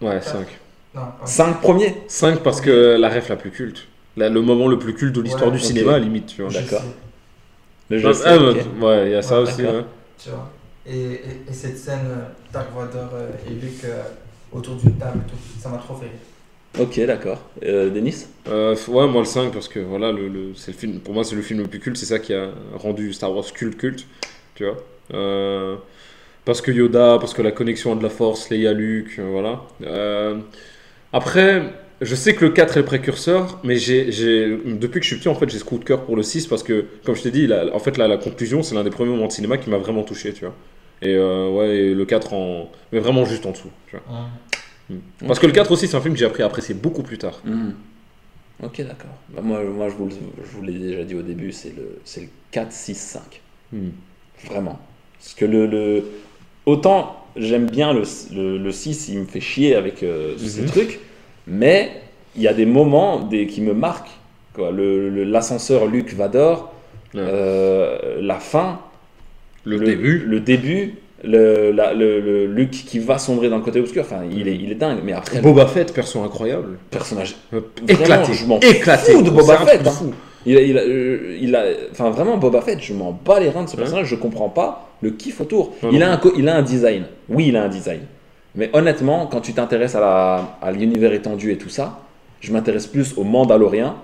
Ouais, 0.00 0.20
5. 0.22 0.46
Non, 0.94 1.02
pas 1.20 1.26
5 1.26 1.60
premiers 1.60 1.94
5 2.08 2.40
parce 2.40 2.60
que 2.60 2.96
la 2.98 3.08
ref 3.08 3.28
la 3.28 3.36
plus 3.36 3.50
culte. 3.50 3.86
La- 4.16 4.28
le 4.28 4.40
moment 4.40 4.68
le 4.68 4.78
plus 4.78 4.94
culte 4.94 5.14
de 5.14 5.20
l'histoire 5.20 5.46
Ouais, 5.50 5.56
du 5.56 5.58
ok. 5.58 5.64
cinéma, 5.64 5.98
limite, 5.98 6.26
tu 6.34 6.42
vois. 6.42 6.52
D'accord. 6.52 6.82
Le 7.90 7.98
jeu, 7.98 8.12
ah. 8.24 8.38
Ouais, 8.80 9.06
il 9.06 9.12
y 9.12 9.14
a 9.14 9.22
ça 9.22 9.36
Ouais, 9.36 9.42
aussi. 9.42 9.62
d'accord. 9.62 9.74
ouais. 9.80 9.84
Tu 10.22 10.30
vois. 10.30 10.50
Et, 10.86 10.96
et, 10.98 11.42
et 11.48 11.52
cette 11.52 11.76
scène, 11.78 12.06
euh, 12.06 12.24
Dark 12.52 12.68
Vador 12.74 13.10
euh, 13.14 13.30
et 13.46 13.50
Luke 13.54 13.84
euh, 13.84 14.02
autour 14.52 14.76
d'une 14.76 14.96
table, 14.96 15.20
et 15.26 15.30
tout, 15.30 15.36
ça 15.60 15.68
m'a 15.68 15.78
trop 15.78 15.94
fait. 15.96 16.06
rire. 16.06 16.14
Ok, 16.78 17.00
d'accord. 17.04 17.40
Euh, 17.64 17.90
Denis 17.90 18.26
Euh, 18.48 18.76
ouais, 18.88 19.06
moi 19.08 19.20
le 19.22 19.26
5 19.26 19.52
parce 19.52 19.66
que 19.68 19.80
voilà, 19.80 20.12
le, 20.12 20.28
le- 20.28 20.54
c'est 20.54 20.70
le 20.72 20.76
film, 20.76 21.00
pour 21.00 21.14
moi 21.14 21.24
c'est 21.24 21.34
le 21.34 21.42
film 21.42 21.60
le 21.60 21.66
plus 21.66 21.80
culte, 21.80 21.96
c'est 21.96 22.06
ça 22.06 22.20
qui 22.20 22.32
a 22.32 22.50
rendu 22.74 23.12
Star 23.12 23.34
Wars 23.34 23.44
culte 23.52 23.76
culte, 23.76 24.06
tu 24.54 24.64
vois. 24.64 24.76
Euh, 25.12 25.76
parce 26.44 26.60
que 26.62 26.70
Yoda, 26.72 27.18
parce 27.20 27.34
que 27.34 27.42
la 27.42 27.52
connexion 27.52 27.96
de 27.96 28.02
la 28.02 28.10
Force, 28.10 28.50
Leia 28.50 28.72
Luke, 28.72 29.18
voilà. 29.20 29.62
Euh, 29.82 30.38
après, 31.12 31.62
je 32.00 32.14
sais 32.14 32.34
que 32.34 32.44
le 32.44 32.50
4 32.52 32.76
est 32.76 32.80
le 32.80 32.86
précurseur, 32.86 33.60
mais 33.64 33.76
j'ai, 33.76 34.10
j'ai- 34.10 34.56
depuis 34.66 35.00
que 35.00 35.04
je 35.04 35.08
suis 35.08 35.16
petit, 35.16 35.28
en 35.28 35.34
fait, 35.34 35.48
j'ai 35.50 35.58
ce 35.58 35.64
coup 35.64 35.78
de 35.78 35.84
cœur 35.84 36.04
pour 36.04 36.16
le 36.16 36.22
6 36.22 36.46
parce 36.46 36.62
que, 36.62 36.86
comme 37.04 37.14
je 37.14 37.22
t'ai 37.22 37.30
dit, 37.30 37.46
la- 37.46 37.74
en 37.74 37.78
fait, 37.78 37.96
la, 37.98 38.08
la 38.08 38.16
conclusion, 38.16 38.62
c'est 38.62 38.74
l'un 38.74 38.84
des 38.84 38.90
premiers 38.90 39.10
moments 39.10 39.26
de 39.26 39.32
cinéma 39.32 39.58
qui 39.58 39.68
m'a 39.70 39.78
vraiment 39.78 40.02
touché, 40.02 40.32
tu 40.32 40.44
vois. 40.44 40.54
Et 41.02 41.14
euh, 41.14 41.48
ouais, 41.50 41.76
et 41.76 41.94
le 41.94 42.04
4 42.04 42.32
en. 42.34 42.70
Mais 42.92 42.98
vraiment 43.00 43.24
juste 43.24 43.46
en 43.46 43.52
dessous, 43.52 43.70
tu 43.88 43.96
vois. 43.96 44.28
Parce 45.26 45.38
que 45.38 45.46
le 45.46 45.52
4 45.52 45.70
aussi, 45.72 45.86
c'est 45.88 45.96
un 45.96 46.00
film 46.00 46.14
que 46.14 46.20
j'ai 46.20 46.26
appris 46.26 46.42
à 46.42 46.46
apprécier 46.46 46.74
beaucoup 46.74 47.02
plus 47.02 47.16
tard. 47.18 47.40
Hmm. 47.44 47.70
Ok, 48.62 48.78
d'accord. 48.78 49.16
Bah, 49.30 49.40
moi, 49.42 49.62
moi 49.64 49.88
je 49.88 49.94
vous, 49.94 50.10
je 50.10 50.56
vous 50.56 50.62
l'ai 50.62 50.72
déjà 50.74 51.04
dit 51.04 51.14
au 51.14 51.22
début, 51.22 51.52
c'est 51.52 51.74
le, 51.74 51.98
c'est 52.04 52.20
le 52.22 52.26
4, 52.50 52.70
6, 52.72 52.94
5. 52.94 53.40
Hmm. 53.72 53.88
Vraiment. 54.46 54.78
Parce 55.18 55.34
que 55.34 55.44
le. 55.44 55.66
le- 55.66 56.04
Autant 56.66 57.16
j'aime 57.36 57.70
bien 57.70 57.94
le, 57.94 58.02
le, 58.34 58.58
le 58.58 58.72
6, 58.72 59.08
il 59.08 59.20
me 59.20 59.24
fait 59.24 59.40
chier 59.40 59.74
avec 59.74 60.02
euh, 60.02 60.36
ces 60.36 60.60
Mhm. 60.62 60.66
trucs, 60.68 61.00
mais 61.46 61.90
il 62.36 62.42
y 62.42 62.48
a 62.48 62.52
des 62.54 62.66
moments 62.66 63.20
des, 63.20 63.46
qui 63.46 63.60
me 63.60 63.72
marquent. 63.74 64.10
L'ascenseur 64.58 65.86
Luc 65.86 66.14
Vador, 66.14 66.72
Ouais. 67.12 67.20
euh, 67.24 68.18
la 68.20 68.36
fin, 68.36 68.78
Le, 69.64 69.78
début. 69.80 70.18
le 70.26 70.38
début, 70.38 70.94
le, 71.24 71.72
la- 71.72 71.92
le, 71.92 72.20
le 72.20 72.46
Luc 72.46 72.70
qui 72.70 73.00
va 73.00 73.18
sombrer 73.18 73.48
dans 73.48 73.56
le 73.56 73.62
côté 73.64 73.80
obscur, 73.80 74.02
enfin, 74.02 74.20
il 74.30 74.46
est, 74.46 74.54
il 74.54 74.70
est 74.70 74.76
dingue. 74.76 74.98
Mais 75.04 75.12
après, 75.12 75.40
Boba 75.40 75.66
Fett, 75.66 75.92
perso 75.92 76.22
incroyable. 76.22 76.78
personnage 76.90 77.34
Euh, 77.52 77.60
Vraiment, 77.82 78.00
éclaté. 78.04 78.32
je 78.32 78.46
m'en 78.46 78.60
éclaté. 78.60 79.12
fous 79.12 79.22
de 79.22 79.30
Boba 79.30 79.56
Fett, 79.66 79.84
hein. 79.86 79.90
fou. 79.90 80.12
Il 80.46 80.56
a, 80.56 80.60
il 80.62 80.78
a, 80.78 80.82
euh, 80.82 81.36
il 81.40 81.56
a- 81.56 81.64
enfin 81.90 82.10
vraiment 82.10 82.36
Boba 82.38 82.60
Fett, 82.62 82.78
je 82.80 82.92
m'en 82.94 83.10
bats 83.24 83.40
les 83.40 83.50
reins 83.50 83.64
de 83.64 83.68
ce 83.68 83.74
Ouais. 83.74 83.82
personnage, 83.82 84.06
je 84.06 84.14
comprends 84.14 84.48
pas 84.48 84.88
le 85.02 85.10
kiff 85.10 85.40
autour. 85.40 85.70
Ouais, 85.82 85.90
il, 85.92 85.98
non 85.98 86.06
a 86.06 86.10
un, 86.10 86.16
co- 86.16 86.32
il 86.38 86.48
a 86.48 86.54
un 86.56 86.62
design, 86.62 87.04
oui 87.28 87.48
il 87.48 87.56
a 87.56 87.64
un 87.64 87.68
design. 87.68 88.00
Mais 88.54 88.70
honnêtement, 88.72 89.26
quand 89.26 89.40
tu 89.40 89.52
t'intéresses 89.52 89.94
à 89.94 90.00
la- 90.00 90.58
à 90.60 90.72
l'univers 90.72 91.12
étendu 91.12 91.52
et 91.52 91.58
tout 91.58 91.68
ça, 91.68 92.00
je 92.40 92.52
m'intéresse 92.52 92.86
plus 92.86 93.16
au 93.16 93.24
Mandalorien, 93.24 93.96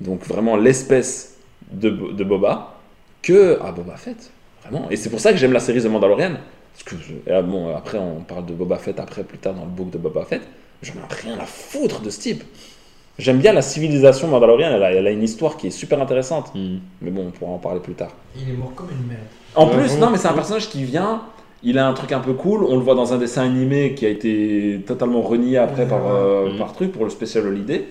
donc 0.00 0.24
vraiment 0.26 0.56
l'espèce 0.56 1.36
de, 1.72 1.90
Bo- 1.90 2.12
de 2.12 2.24
Boba, 2.24 2.74
que 3.22 3.58
à 3.62 3.72
Boba 3.72 3.96
Fett. 3.96 4.30
Vraiment. 4.62 4.86
Et 4.90 4.96
c'est 4.96 5.10
pour 5.10 5.20
ça 5.20 5.32
que 5.32 5.38
j'aime 5.38 5.52
la 5.52 5.60
série 5.60 5.82
The 5.82 5.86
Mandalorian. 5.86 6.32
Parce 6.74 6.84
que, 6.84 6.96
je- 7.02 7.14
et, 7.30 7.34
ah, 7.34 7.42
bon, 7.42 7.74
après 7.74 7.98
on 7.98 8.20
parle 8.20 8.46
de 8.46 8.52
Boba 8.54 8.76
Fett 8.76 9.00
après 9.00 9.24
plus 9.24 9.38
tard 9.38 9.54
dans 9.54 9.64
le 9.64 9.70
book 9.70 9.90
de 9.90 9.98
Boba 9.98 10.24
Fett. 10.24 10.42
J'en 10.82 10.92
ai 10.92 11.14
rien 11.22 11.36
à 11.40 11.44
foutre 11.46 12.00
de 12.00 12.10
ce 12.10 12.20
type. 12.20 12.44
J'aime 13.18 13.38
bien 13.38 13.52
la 13.52 13.62
civilisation 13.62 14.28
mandalorienne, 14.28 14.72
elle 14.74 14.82
a, 14.84 14.92
elle 14.92 15.06
a 15.08 15.10
une 15.10 15.24
histoire 15.24 15.56
qui 15.56 15.66
est 15.66 15.70
super 15.70 16.00
intéressante. 16.00 16.52
Mais 17.02 17.10
bon, 17.10 17.26
on 17.26 17.30
pourra 17.32 17.50
en 17.50 17.58
parler 17.58 17.80
plus 17.80 17.94
tard. 17.94 18.12
Il 18.36 18.48
est 18.48 18.52
mort 18.56 18.72
comme 18.76 18.90
une 18.92 19.08
merde. 19.08 19.20
En 19.56 19.66
Ouais, 19.66 19.72
plus, 19.74 19.86
vraiment. 19.88 20.06
non, 20.06 20.12
mais 20.12 20.18
c'est 20.18 20.28
un 20.28 20.34
personnage 20.34 20.68
qui 20.68 20.84
vient, 20.84 21.22
il 21.62 21.78
a 21.78 21.86
un 21.88 21.92
truc 21.94 22.12
un 22.12 22.20
peu 22.20 22.32
cool, 22.34 22.64
on 22.64 22.76
le 22.76 22.82
voit 22.82 22.94
dans 22.94 23.12
un 23.12 23.18
dessin 23.18 23.42
animé 23.42 23.94
qui 23.94 24.06
a 24.06 24.08
été 24.08 24.80
totalement 24.86 25.22
renié 25.22 25.56
après 25.58 25.86
par, 25.86 26.06
euh, 26.06 26.56
par 26.58 26.72
truc 26.72 26.92
pour 26.92 27.04
le 27.04 27.10
spécial 27.10 27.46
Holiday. 27.46 27.86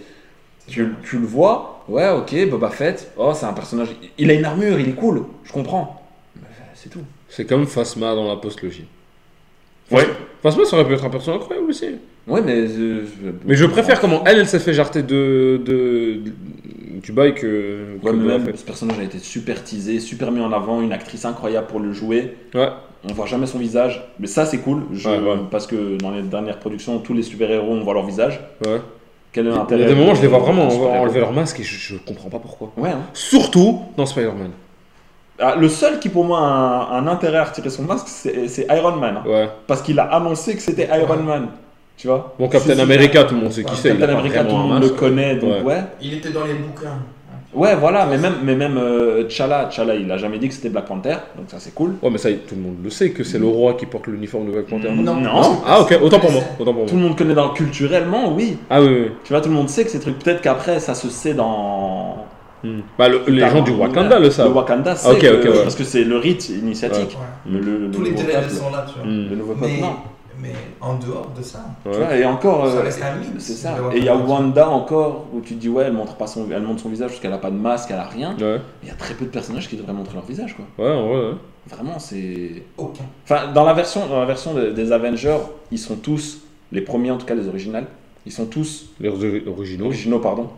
Tu, 0.67 0.87
tu 1.03 1.17
le 1.17 1.25
vois, 1.25 1.77
Ouais, 1.87 2.09
ok, 2.09 2.49
Boba 2.49 2.69
Fett. 2.69 3.11
Oh, 3.17 3.31
c'est 3.33 3.45
un 3.45 3.53
personnage. 3.53 3.89
Il 4.17 4.29
a 4.29 4.33
une 4.33 4.43
armure, 4.43 4.77
il 4.79 4.89
est 4.89 4.93
cool. 4.95 5.23
Je 5.45 5.53
comprends. 5.53 6.05
Mais, 6.35 6.41
C'est 6.73 6.89
tout. 6.89 6.99
C'est 7.29 7.45
comme 7.45 7.65
Phasma 7.65 8.13
dans 8.13 8.27
la 8.27 8.35
post-logie. 8.35 8.85
Ouais. 9.89 10.05
Phasma, 10.43 10.65
ça 10.65 10.75
aurait 10.75 10.85
pu 10.85 10.93
être 10.93 11.05
un 11.05 11.09
personnage 11.09 11.39
incroyable 11.39 11.69
aussi. 11.69 11.85
Ouais, 12.27 12.41
mais. 12.41 12.67
euh, 12.67 13.05
Mais 13.45 13.55
je 13.55 13.65
préfère 13.65 14.01
comment 14.01 14.21
elle, 14.25 14.39
elle 14.39 14.47
s'est 14.47 14.59
fait 14.59 14.73
jarter 14.73 15.01
de, 15.01 15.61
de, 15.63 16.19
du 17.01 17.11
bail 17.11 17.33
que, 17.35 17.97
que 18.01 18.05
Ouais, 18.05 18.13
mais 18.13 18.37
même, 18.37 18.55
ce 18.55 18.63
personnage 18.63 18.99
a 18.99 19.03
été 19.03 19.19
super 19.19 19.63
teasé, 19.63 19.99
super 19.99 20.31
mis 20.31 20.41
en 20.41 20.51
avant, 20.51 20.81
une 20.81 20.91
actrice 20.91 21.25
incroyable 21.25 21.67
pour 21.67 21.79
le 21.79 21.93
jouer. 21.93 22.35
Ouais. 22.55 22.69
On 23.09 23.13
voit 23.13 23.25
jamais 23.27 23.45
son 23.45 23.59
visage, 23.59 24.03
mais 24.19 24.27
ça 24.27 24.45
c'est 24.45 24.57
cool, 24.59 24.83
je- 24.91 25.07
Ouais, 25.09 25.19
ouais. 25.19 25.37
parce 25.51 25.67
que 25.67 25.97
dans 25.97 26.11
les 26.11 26.21
dernières 26.23 26.57
productions, 26.59 26.97
tous 26.99 27.13
les 27.13 27.21
super-héros, 27.23 27.71
on 27.71 27.81
voit 27.83 27.93
leur 27.93 28.05
visage. 28.05 28.39
Ouais. 28.65 28.81
Quel 29.31 29.45
est 29.47 29.49
Il 29.49 29.53
y 29.53 29.57
l'intérêt 29.57 29.83
a 29.83 29.87
des 29.87 29.95
moments, 29.95 30.15
je 30.15 30.21
les 30.21 30.27
vois 30.27 30.39
vraiment 30.39 30.67
enlever 30.67 31.19
leur 31.19 31.31
masque 31.31 31.59
et 31.59 31.63
je, 31.63 31.77
je 31.93 31.95
comprends 31.99 32.29
pas 32.29 32.39
pourquoi. 32.39 32.71
Ouais, 32.77 32.89
hein. 32.89 33.01
Surtout 33.13 33.81
dans 33.95 34.05
Spider-Man. 34.05 34.51
Ah, 35.39 35.55
le 35.55 35.69
seul 35.69 35.99
qui 35.99 36.09
pour 36.09 36.25
moi 36.25 36.39
a 36.39 36.43
un, 36.95 37.05
un 37.05 37.07
intérêt 37.07 37.37
à 37.37 37.43
retirer 37.43 37.69
son 37.69 37.83
masque, 37.83 38.07
c'est 38.07 38.47
c'est 38.47 38.65
Iron 38.75 38.95
Man. 38.95 39.19
hein. 39.23 39.29
Ouais. 39.29 39.49
Parce 39.67 39.83
qu'il 39.83 39.99
a 39.99 40.05
annoncé 40.05 40.55
que 40.55 40.61
c'était 40.61 40.89
Iron 40.99 41.21
Man. 41.21 41.49
Tu 41.97 42.07
vois 42.07 42.35
Bon, 42.37 42.47
Captain 42.47 42.75
C'est- 42.75 42.81
America, 42.81 43.23
tout 43.23 43.35
le 43.35 43.41
monde 43.41 43.51
sait 43.51 43.63
qui 43.63 43.75
c'est. 43.75 43.89
Captain 43.97 44.15
America, 44.15 44.43
tout 44.43 44.55
le 44.55 44.63
monde 44.63 44.81
le 44.83 44.89
connaît, 44.89 45.35
donc 45.35 45.49
Ouais. 45.49 45.61
ouais. 45.63 45.83
Il 46.01 46.13
était 46.13 46.29
dans 46.29 46.45
les 46.45 46.53
bouquins. 46.53 46.99
Ouais, 47.55 47.75
voilà, 47.75 48.05
mais 48.05 48.17
même, 48.19 48.35
mais 48.43 48.55
même 48.55 48.77
euh, 48.77 49.23
T'Challa, 49.23 49.65
T'Challa, 49.65 49.95
il 49.95 50.11
a 50.11 50.17
jamais 50.17 50.37
dit 50.37 50.47
que 50.47 50.53
c'était 50.53 50.69
Black 50.69 50.85
Panther, 50.85 51.15
donc 51.35 51.45
ça 51.47 51.57
c'est 51.59 51.73
cool. 51.73 51.93
Ouais, 52.03 52.09
mais 52.11 52.19
ça, 52.19 52.29
tout 52.31 52.53
le 52.53 52.61
monde 52.61 52.75
le 52.83 52.89
sait 52.91 53.09
que 53.11 53.23
c'est 53.23 53.39
le 53.39 53.47
roi 53.47 53.73
qui 53.73 53.87
porte 53.87 54.05
l'uniforme 54.07 54.45
de 54.47 54.51
Black 54.51 54.65
Panther. 54.65 54.91
Non. 54.91 55.15
Non. 55.15 55.57
Ah, 55.65 55.81
ok, 55.81 55.97
autant 56.03 56.19
pour 56.19 56.31
moi. 56.31 56.41
Autant 56.59 56.73
pour 56.73 56.85
Tout 56.85 56.93
moi. 56.93 57.01
le 57.03 57.07
monde 57.09 57.17
connaît 57.17 57.33
dans 57.33 57.49
culturellement, 57.49 58.31
oui. 58.35 58.57
Ah, 58.69 58.79
oui, 58.81 58.87
oui. 58.89 59.11
Tu 59.23 59.33
vois, 59.33 59.41
tout 59.41 59.49
le 59.49 59.55
monde 59.55 59.69
sait 59.69 59.85
que 59.85 59.89
ces 59.89 59.99
trucs. 59.99 60.19
Peut-être 60.19 60.41
qu'après, 60.41 60.79
ça 60.79 60.93
se 60.93 61.09
sait 61.09 61.33
dans. 61.33 62.25
Hmm. 62.63 62.79
Bah, 62.99 63.07
le- 63.09 63.21
les 63.27 63.47
gens 63.49 63.61
du 63.61 63.71
Wakanda 63.71 64.19
le 64.19 64.25
Le 64.25 64.29
savent. 64.31 64.55
Wakanda 64.55 64.95
sait 64.95 65.07
Ah, 65.09 65.13
ok, 65.13 65.19
que- 65.19 65.39
ok, 65.47 65.55
ouais. 65.55 65.63
parce 65.63 65.75
que 65.75 65.83
c'est 65.83 66.03
le 66.03 66.17
rite 66.17 66.49
initiatique. 66.49 67.17
Ouais. 67.47 67.53
Le, 67.53 67.59
le- 67.59 67.77
le 67.87 67.91
Tous 67.91 68.03
les 68.03 68.11
peuple. 68.11 68.49
sont 68.51 68.69
là, 68.71 68.85
tu 68.87 68.99
vois. 68.99 69.07
Hmm. 69.07 69.29
Le 69.29 69.35
nouveau 69.35 69.53
peuple, 69.53 69.71
Mais, 69.75 69.81
non. 69.81 69.95
Mais 70.39 70.53
en 70.81 70.95
dehors 70.95 71.29
de 71.37 71.41
ça, 71.41 71.59
Ouais. 71.85 71.91
Tu 71.91 71.97
vois, 71.97 72.15
et 72.15 72.25
encore, 72.25 72.67
Ça 72.67 72.77
euh, 72.77 72.81
reste 72.81 73.01
un 73.03 73.15
mythe, 73.15 73.39
c'est 73.41 73.53
ça. 73.53 73.75
Et 73.93 73.97
il 73.97 74.03
y 74.03 74.09
a. 74.09 74.15
Wanda 74.15 74.69
encore 74.69 75.25
où 75.33 75.41
tu 75.41 75.55
te 75.55 75.59
dis 75.59 75.69
ouais, 75.69 75.83
elle 75.85 75.93
montre 75.93 76.15
pas 76.15 76.27
son, 76.27 76.47
elle 76.51 76.61
montre 76.61 76.81
son 76.81 76.89
visage 76.89 77.09
parce 77.09 77.19
qu'elle 77.19 77.33
a 77.33 77.37
pas 77.37 77.51
de 77.51 77.55
masque, 77.57 77.89
elle 77.91 77.99
a 77.99 78.03
rien. 78.05 78.35
Ouais, 78.39 78.59
Il 78.83 78.87
y 78.89 78.91
a 78.91 78.95
très 78.95 79.13
peu 79.13 79.25
de 79.25 79.29
personnages 79.31 79.67
qui 79.69 79.75
devraient 79.77 79.93
montrer 79.93 80.15
leur 80.15 80.25
visage 80.25 80.55
quoi. 80.55 80.65
ouais, 80.85 80.91
en 80.93 81.07
vrai, 81.07 81.17
ouais. 81.29 81.33
Vraiment, 81.67 81.99
c'est. 81.99 82.63
aucun. 82.77 83.03
Enfin, 83.25 83.51
dans 83.51 83.65
la 83.65 83.73
version, 83.73 84.05
dans 84.07 84.19
la 84.19 84.25
version 84.25 84.53
des, 84.53 84.71
des 84.73 84.91
Avengers, 84.91 85.39
ils 85.71 85.79
sont 85.79 85.95
tous 85.97 86.41
les 86.71 86.81
premiers 86.81 87.11
en 87.11 87.17
tout 87.17 87.25
cas 87.25 87.35
les 87.35 87.47
originales. 87.47 87.87
Ils 88.25 88.31
sont 88.31 88.45
tous 88.45 88.89
Les 88.99 89.09
ori- 89.09 89.43
originaux. 89.47 89.85
originaux, 89.85 90.19
pardon. 90.19 90.49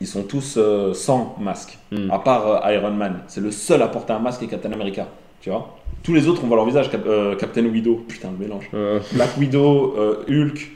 Ils 0.00 0.06
sont 0.06 0.24
tous 0.24 0.56
euh, 0.58 0.92
sans 0.92 1.36
masque, 1.40 1.78
Hmm. 1.90 2.10
à 2.10 2.18
part 2.18 2.46
euh, 2.66 2.72
Iron 2.74 2.90
Man. 2.90 3.20
C'est 3.28 3.40
le 3.40 3.50
seul 3.50 3.80
à 3.80 3.88
porter 3.88 4.12
un 4.12 4.18
masque 4.18 4.42
et 4.42 4.46
Captain 4.46 4.72
America. 4.72 5.06
Tu 5.40 5.48
vois 5.50 5.74
Tous 6.02 6.14
les 6.14 6.28
autres, 6.28 6.42
on 6.44 6.46
voit 6.46 6.56
leur 6.56 6.66
visage. 6.66 6.90
Cap- 6.90 7.06
euh, 7.06 7.34
Captain 7.36 7.64
Widow, 7.64 8.04
putain 8.08 8.30
le 8.30 8.36
mélange. 8.44 8.68
Euh, 8.74 9.00
Black 9.12 9.36
Widow, 9.38 9.94
euh, 9.98 10.24
Hulk, 10.28 10.70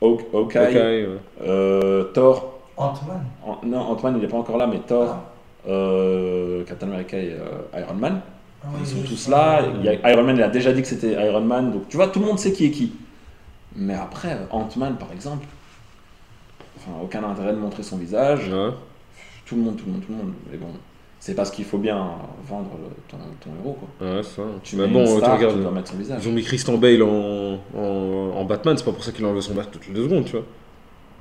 Hawk- 0.00 0.26
ok, 0.32 0.56
Hawkeye, 0.56 0.74
ouais. 1.06 1.08
euh, 1.42 2.04
Thor. 2.12 2.60
Ant-Man. 2.76 3.24
An- 3.46 3.60
non, 3.64 3.78
Ant-Man 3.80 4.16
il 4.18 4.24
est 4.24 4.28
pas 4.28 4.38
encore 4.38 4.56
là, 4.56 4.66
mais 4.66 4.78
Thor, 4.80 5.08
Ah. 5.10 5.68
euh, 5.68 6.64
Captain 6.64 6.88
America 6.88 7.16
et 7.16 7.32
euh, 7.32 7.80
Iron 7.80 7.94
Man. 7.94 8.20
Ah 8.64 8.68
oui, 8.72 8.80
Ils 8.82 8.86
sont 8.86 9.02
tous 9.08 9.28
là. 9.28 9.62
Il 9.78 9.84
y 9.84 9.88
a, 9.88 10.10
Iron 10.12 10.22
Man 10.24 10.36
il 10.36 10.42
a 10.42 10.48
déjà 10.48 10.72
dit 10.72 10.82
que 10.82 10.88
c'était 10.88 11.12
Iron 11.12 11.40
Man. 11.42 11.70
Donc 11.72 11.88
tu 11.88 11.96
vois, 11.96 12.08
tout 12.08 12.18
le 12.20 12.26
monde 12.26 12.38
sait 12.38 12.52
qui 12.52 12.66
est 12.66 12.70
qui. 12.70 12.92
Mais 13.76 13.94
après, 13.94 14.36
Ant-Man 14.50 14.96
par 14.96 15.12
exemple, 15.12 15.46
enfin, 16.76 16.92
aucun 17.02 17.22
intérêt 17.24 17.52
de 17.52 17.58
montrer 17.58 17.82
son 17.84 17.98
visage. 17.98 18.48
Ouais. 18.48 18.70
Tout 19.46 19.56
le 19.56 19.62
monde, 19.62 19.76
tout 19.76 19.84
le 19.86 19.92
monde, 19.92 20.02
tout 20.06 20.12
le 20.12 20.18
monde. 20.18 20.32
Mais 20.50 20.58
bon, 20.58 20.66
c'est 21.24 21.34
parce 21.36 21.52
qu'il 21.52 21.64
faut 21.64 21.78
bien 21.78 21.96
vendre 22.48 22.70
le- 22.82 22.96
ton, 23.08 23.16
ton 23.40 23.50
héros 23.62 23.78
quoi. 23.78 24.08
Ouais, 24.08 24.22
ça. 24.24 24.42
Tu 24.64 24.74
mais 24.74 24.88
mets 24.88 24.92
bon, 24.92 25.00
une 25.04 25.20
tu 25.22 25.30
regardes. 25.30 25.54
tu 25.56 25.62
dois 25.62 25.70
mettre 25.70 25.90
son 25.92 25.96
visage. 25.96 26.20
Ils 26.24 26.28
ont 26.28 26.32
mis 26.32 26.42
Christian 26.42 26.78
Bale 26.78 27.00
en, 27.04 27.58
en, 27.78 28.32
en 28.36 28.44
Batman, 28.44 28.76
c'est 28.76 28.84
pas 28.84 28.90
pour 28.90 29.04
ça 29.04 29.12
qu'il 29.12 29.24
a 29.24 29.28
enlevé 29.28 29.40
son 29.40 29.54
masque 29.54 29.70
toutes 29.70 29.86
les 29.86 29.94
deux 29.94 30.02
secondes, 30.04 30.24
tu 30.24 30.32
vois. 30.32 30.42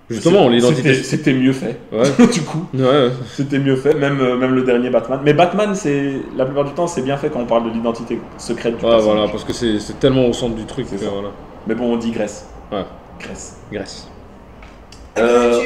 Justement, 0.09 0.49
l'identité. 0.49 0.95
C'était 0.95 1.33
mieux 1.33 1.53
fait. 1.53 1.79
Ouais, 1.91 2.03
du 2.33 2.41
coup, 2.41 2.65
ouais, 2.73 2.81
ouais. 2.83 3.11
c'était 3.27 3.59
mieux 3.59 3.75
fait. 3.77 3.93
Même, 3.93 4.19
euh, 4.19 4.35
même 4.37 4.55
le 4.55 4.63
dernier 4.63 4.89
Batman. 4.89 5.21
Mais 5.23 5.33
Batman, 5.33 5.73
c'est 5.75 6.15
la 6.35 6.45
plupart 6.45 6.65
du 6.65 6.71
temps, 6.73 6.87
c'est 6.87 7.03
bien 7.03 7.15
fait 7.15 7.29
quand 7.29 7.39
on 7.39 7.45
parle 7.45 7.65
de 7.65 7.69
l'identité 7.69 8.19
secrète 8.39 8.77
du 8.77 8.83
Ouais, 8.83 8.89
personnage. 8.91 9.15
voilà, 9.17 9.31
parce 9.31 9.43
que 9.45 9.53
c'est 9.53 9.79
c'est 9.79 9.99
tellement 9.99 10.25
au 10.25 10.33
centre 10.33 10.55
du 10.55 10.65
truc. 10.65 10.89
Que, 10.89 10.95
voilà. 10.97 11.29
Mais 11.67 11.75
bon, 11.75 11.93
on 11.93 11.97
digresse. 11.97 12.49
Ouais. 12.71 12.83
Grèce. 13.19 13.57
Grèce. 13.71 14.09
Euh, 15.17 15.61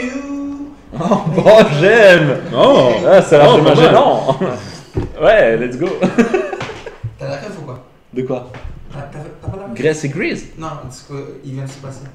Oh, 1.00 1.60
j'aime 1.80 2.42
Oh 2.56 2.92
Ah, 3.08 3.22
c'est 3.22 3.40
Oh, 3.42 3.58
pas 3.58 3.62
mal. 3.62 3.76
gênant 3.78 4.40
Ouais, 5.22 5.58
let's 5.58 5.78
go 5.78 5.88
T'as 7.20 7.28
la 7.30 7.36
rêve 7.38 7.52
ou 7.62 7.66
quoi? 7.66 7.84
De 8.14 8.22
quoi? 8.24 8.50
T'as 8.92 9.02
t'as- 9.02 9.20
t'as 9.42 9.50
pas 9.50 9.58
la 9.58 9.66
rêve 9.66 9.74
Grèce 9.76 10.04
et 10.06 10.10
Grease 10.10 10.46
Non, 10.58 10.68
ce 10.90 11.04
qu'il 11.44 11.54
vient 11.54 11.64
de 11.66 11.70
se 11.70 11.78
passer. 11.78 12.06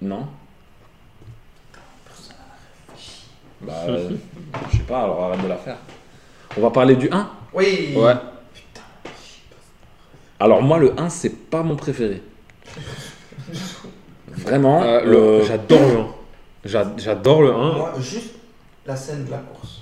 Non. 0.00 0.26
Bah, 3.60 3.72
euh, 3.88 4.10
je 4.72 4.76
sais 4.78 4.82
pas, 4.82 5.02
alors 5.04 5.22
arrête 5.24 5.42
de 5.42 5.48
la 5.48 5.56
faire. 5.56 5.76
On 6.56 6.60
va 6.60 6.70
parler 6.70 6.96
du 6.96 7.08
1 7.10 7.28
Oui. 7.54 7.94
Ouais. 7.96 8.14
Alors 10.40 10.60
moi, 10.62 10.78
le 10.78 10.98
1, 10.98 11.08
c'est 11.08 11.30
pas 11.50 11.62
mon 11.62 11.76
préféré. 11.76 12.22
Vraiment, 14.28 14.82
Euh, 14.82 15.04
le- 15.04 15.16
euh, 15.16 15.44
J'adore 15.44 15.78
le 15.80 15.98
1. 16.00 16.06
J'a- 16.64 16.92
J'adore 16.96 17.42
le 17.42 17.50
1. 17.52 17.72
Moi, 17.72 17.92
juste 18.00 18.34
la 18.86 18.96
scène 18.96 19.24
de 19.24 19.30
la 19.30 19.38
course. 19.38 19.80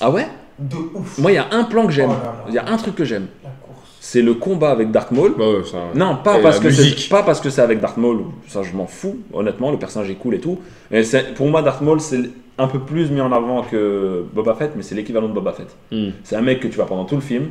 Ah 0.00 0.10
ouais? 0.10 0.26
De 0.58 0.76
ouf. 0.94 1.18
Moi, 1.18 1.32
il 1.32 1.34
y 1.34 1.38
a 1.38 1.48
un 1.50 1.64
plan 1.64 1.86
que 1.86 1.92
j'aime. 1.92 2.10
Oh. 2.12 2.44
Il 2.48 2.54
y 2.54 2.58
a 2.58 2.66
un 2.68 2.76
truc 2.76 2.94
que 2.94 3.04
j'aime. 3.04 3.26
La 3.42 3.50
course. 3.50 3.88
C'est 4.00 4.22
le 4.22 4.34
combat 4.34 4.70
avec 4.70 4.90
Dark 4.90 5.10
Maul. 5.10 5.34
Bah 5.36 5.48
ouais, 5.50 5.64
ça. 5.64 5.78
Non, 5.94 6.16
pas 6.22 6.38
parce, 6.38 6.60
que 6.60 6.70
c'est, 6.70 7.08
pas 7.08 7.22
parce 7.22 7.40
que 7.40 7.50
c'est 7.50 7.60
avec 7.60 7.80
Darth 7.80 7.96
Maul, 7.96 8.20
ça 8.46 8.62
je 8.62 8.72
m'en 8.72 8.86
fous, 8.86 9.18
honnêtement, 9.32 9.72
le 9.72 9.78
personnage 9.78 10.08
est 10.10 10.14
cool 10.14 10.34
et 10.36 10.40
tout. 10.40 10.60
Mais 10.90 11.02
pour 11.34 11.48
moi, 11.48 11.60
Darth 11.62 11.80
Maul, 11.80 12.00
c'est 12.00 12.30
un 12.58 12.68
peu 12.68 12.78
plus 12.78 13.10
mis 13.10 13.20
en 13.20 13.32
avant 13.32 13.62
que 13.62 14.24
Boba 14.32 14.54
Fett, 14.54 14.72
mais 14.76 14.82
c'est 14.82 14.94
l'équivalent 14.94 15.28
de 15.28 15.32
Boba 15.34 15.52
Fett. 15.52 15.74
Hmm. 15.90 16.10
C'est 16.22 16.36
un 16.36 16.40
mec 16.40 16.60
que 16.60 16.68
tu 16.68 16.76
vois 16.76 16.86
pendant 16.86 17.04
tout 17.04 17.16
le 17.16 17.20
film, 17.20 17.50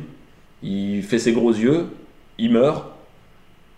il 0.62 1.02
fait 1.02 1.18
ses 1.18 1.32
gros 1.32 1.52
yeux, 1.52 1.86
il 2.38 2.52
meurt, 2.52 2.84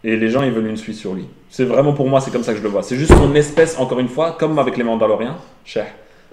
et 0.05 0.17
les 0.17 0.29
gens 0.31 0.43
ils 0.43 0.53
veulent 0.53 0.67
une 0.67 0.77
suite 0.77 0.97
sur 0.97 1.15
lui. 1.15 1.27
C'est 1.51 1.65
vraiment 1.65 1.93
pour 1.93 2.09
moi, 2.09 2.21
c'est 2.21 2.31
comme 2.31 2.43
ça 2.43 2.53
que 2.53 2.59
je 2.59 2.63
le 2.63 2.69
vois. 2.69 2.83
C'est 2.83 2.97
juste 2.97 3.13
son 3.15 3.35
espèce, 3.35 3.79
encore 3.79 3.99
une 4.01 4.09
fois, 4.09 4.37
comme 4.39 4.59
avec 4.59 4.77
les 4.77 4.85
Mandaloriens, 4.85 5.37
cher. 5.65 5.87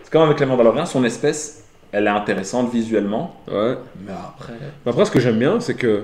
C'est 0.04 0.12
comme 0.12 0.24
avec 0.24 0.40
les 0.40 0.46
Mandaloriens, 0.46 0.86
son 0.86 1.04
espèce, 1.04 1.64
elle 1.92 2.06
est 2.08 2.10
intéressante 2.10 2.72
visuellement, 2.72 3.36
Ouais. 3.52 3.76
mais 4.06 4.12
après. 4.12 4.54
Mais 4.86 4.92
Après, 4.92 5.06
ce 5.06 5.12
que 5.12 5.20
j'aime 5.20 5.40
bien, 5.40 5.60
c'est 5.62 5.76
que 5.76 6.04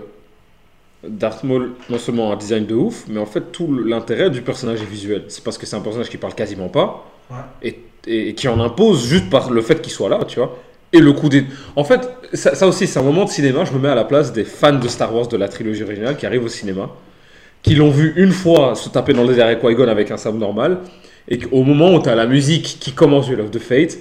Darth 1.07 1.43
Maul, 1.43 1.71
non 1.89 1.97
seulement 1.97 2.31
un 2.31 2.35
design 2.35 2.65
de 2.65 2.75
ouf, 2.75 3.05
mais 3.07 3.19
en 3.19 3.25
fait, 3.25 3.51
tout 3.51 3.67
l'intérêt 3.73 4.29
du 4.29 4.41
personnage 4.43 4.81
est 4.81 4.85
visuel. 4.85 5.25
C'est 5.29 5.43
parce 5.43 5.57
que 5.57 5.65
c'est 5.65 5.75
un 5.75 5.81
personnage 5.81 6.09
qui 6.09 6.17
parle 6.17 6.35
quasiment 6.35 6.69
pas 6.69 7.05
Ouais. 7.31 7.37
et, 7.63 7.79
et- 8.07 8.29
et 8.29 8.33
qui 8.35 8.47
en 8.47 8.59
impose 8.59 9.05
juste 9.07 9.29
par 9.29 9.49
le 9.51 9.61
fait 9.61 9.81
qu'il 9.81 9.91
soit 9.91 10.09
là, 10.09 10.19
tu 10.27 10.39
vois. 10.39 10.57
Et 10.93 10.99
le 10.99 11.13
coup 11.13 11.27
des. 11.29 11.45
En 11.75 11.83
fait, 11.83 12.07
ça, 12.33 12.53
ça 12.53 12.67
aussi, 12.67 12.85
c'est 12.85 12.99
un 12.99 13.03
moment 13.03 13.23
de 13.25 13.29
cinéma. 13.29 13.63
Je 13.65 13.71
me 13.73 13.79
mets 13.79 13.87
à 13.89 13.95
la 13.95 14.03
place 14.03 14.31
des 14.33 14.43
fans 14.43 14.73
de 14.77 14.87
Star 14.87 15.13
Wars 15.15 15.27
de 15.27 15.37
la 15.37 15.47
trilogie 15.47 15.83
originale 15.83 16.17
qui 16.17 16.25
arrivent 16.25 16.43
au 16.43 16.49
cinéma, 16.49 16.89
qui 17.63 17.75
l'ont 17.75 17.91
vu 17.91 18.13
une 18.15 18.31
fois 18.31 18.75
se 18.75 18.89
taper 18.89 19.13
dans 19.13 19.21
le 19.23 19.29
désert 19.29 19.45
avec 19.47 19.61
Qui-Gon 19.61 19.87
avec 19.87 20.11
un 20.11 20.17
sabre 20.17 20.37
normal, 20.39 20.79
et 21.27 21.37
qu'au 21.37 21.63
moment 21.63 21.93
où 21.93 22.01
tu 22.01 22.09
as 22.09 22.15
la 22.15 22.25
musique 22.25 22.77
qui 22.79 22.91
commence 22.93 23.27
Duel 23.27 23.41
of 23.41 23.51
the 23.51 23.59
Fate, 23.59 23.97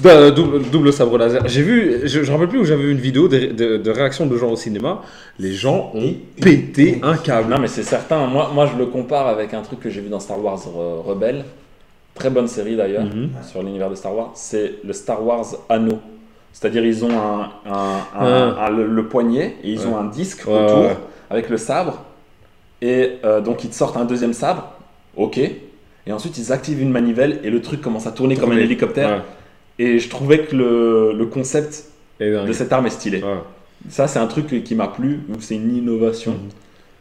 bah, 0.00 0.30
double, 0.30 0.62
double 0.70 0.92
sabre 0.92 1.18
laser. 1.18 1.42
J'ai 1.48 1.62
vu, 1.62 2.00
je 2.04 2.20
ne 2.20 2.24
me 2.26 2.30
rappelle 2.30 2.48
plus 2.48 2.58
où 2.60 2.64
j'avais 2.64 2.84
vu 2.84 2.92
une 2.92 2.98
vidéo 2.98 3.26
de, 3.26 3.38
de, 3.52 3.76
de 3.76 3.90
réaction 3.90 4.26
de 4.26 4.36
gens 4.36 4.50
au 4.50 4.56
cinéma. 4.56 5.02
Les 5.40 5.52
gens 5.52 5.90
ont 5.94 6.14
pété 6.40 7.00
un 7.02 7.16
câble. 7.16 7.50
Non, 7.50 7.58
mais 7.60 7.66
c'est 7.66 7.82
certain. 7.82 8.26
Moi, 8.26 8.50
moi, 8.54 8.66
je 8.72 8.78
le 8.78 8.86
compare 8.86 9.26
avec 9.26 9.52
un 9.52 9.62
truc 9.62 9.80
que 9.80 9.90
j'ai 9.90 10.00
vu 10.00 10.08
dans 10.10 10.20
Star 10.20 10.42
Wars 10.42 10.58
Re- 10.58 11.02
Rebelle. 11.08 11.44
Très 12.14 12.30
bonne 12.30 12.46
série 12.46 12.76
d'ailleurs, 12.76 13.02
Mhm. 13.04 13.30
sur 13.50 13.64
l'univers 13.64 13.90
de 13.90 13.96
Star 13.96 14.14
Wars. 14.16 14.30
C'est 14.34 14.74
le 14.84 14.92
Star 14.92 15.24
Wars 15.26 15.46
Anneau. 15.68 15.98
C'est-à-dire, 16.52 16.84
ils 16.84 17.04
ont 17.04 17.10
un, 17.10 17.50
un- 17.68 17.72
un- 17.72 18.56
Ah. 18.56 18.66
un- 18.66 18.70
le, 18.70 18.86
le 18.86 19.06
poignet 19.08 19.56
et 19.64 19.70
ils 19.72 19.80
Ouais. 19.80 19.86
ont 19.86 19.98
un 19.98 20.04
disque 20.04 20.44
Ouais, 20.46 20.54
autour 20.54 20.82
ouais. 20.82 20.96
avec 21.30 21.48
le 21.50 21.56
sabre. 21.56 22.00
Et 22.86 23.12
euh, 23.24 23.40
donc, 23.40 23.64
ils 23.64 23.70
te 23.70 23.74
sortent 23.74 23.96
un 23.96 24.04
deuxième 24.04 24.32
sabre. 24.34 24.72
Ok. 25.16 25.38
Et 25.38 26.12
ensuite, 26.12 26.36
ils 26.38 26.52
activent 26.52 26.82
une 26.82 26.90
manivelle 26.90 27.40
et 27.44 27.50
le 27.50 27.62
truc 27.62 27.80
commence 27.80 28.06
à 28.06 28.12
tourner 28.12 28.36
comme 28.36 28.52
un 28.52 28.58
hélicoptère. 28.58 29.08
Ouais. 29.78 29.84
Et 29.86 29.98
je 29.98 30.08
trouvais 30.08 30.40
que 30.40 30.54
le, 30.54 31.12
le 31.16 31.26
concept 31.26 31.84
Et 32.20 32.30
dingue. 32.30 32.46
de 32.46 32.52
cette 32.52 32.72
arme 32.72 32.86
est 32.86 32.90
stylé. 32.90 33.22
Ouais. 33.22 33.38
Ça, 33.88 34.06
c'est 34.06 34.18
un 34.18 34.26
truc 34.26 34.62
qui 34.64 34.74
m'a 34.74 34.88
plu. 34.88 35.20
donc 35.28 35.38
C'est 35.40 35.54
une 35.54 35.74
innovation. 35.76 36.32
Mhm. 36.32 36.38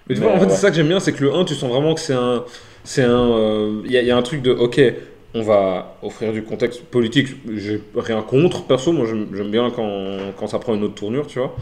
Mais 0.07 0.15
tu 0.15 0.21
vois, 0.21 0.31
en 0.31 0.37
fait, 0.39 0.45
ouais. 0.45 0.51
c'est 0.51 0.57
ça 0.61 0.69
que 0.69 0.75
j'aime 0.75 0.87
bien, 0.87 0.99
c'est 0.99 1.13
que 1.13 1.23
le 1.23 1.33
1, 1.33 1.43
tu 1.45 1.53
sens 1.55 1.69
vraiment 1.69 1.93
que 1.95 1.99
c'est 2.01 2.13
un. 2.13 2.43
C'est 2.85 3.03
un. 3.03 3.31
euh, 3.31 3.81
Il 3.85 3.91
y, 3.91 3.97
a- 3.97 4.01
il 4.01 4.07
y 4.07 4.11
a 4.11 4.17
un 4.17 4.21
truc 4.21 4.41
de. 4.41 4.51
Ok, 4.51 4.81
on 5.33 5.41
va 5.43 5.95
offrir 6.03 6.31
du 6.33 6.43
contexte 6.43 6.83
politique, 6.83 7.29
j'ai 7.55 7.81
rien 7.95 8.21
contre, 8.21 8.65
perso, 8.65 8.91
moi 8.91 9.05
j'aime 9.07 9.27
j'aime 9.33 9.49
bien 9.49 9.71
quand, 9.75 10.17
quand 10.37 10.47
ça 10.47 10.59
prend 10.59 10.75
une 10.75 10.83
autre 10.83 10.93
tournure, 10.95 11.25
tu 11.27 11.39
vois. 11.39 11.55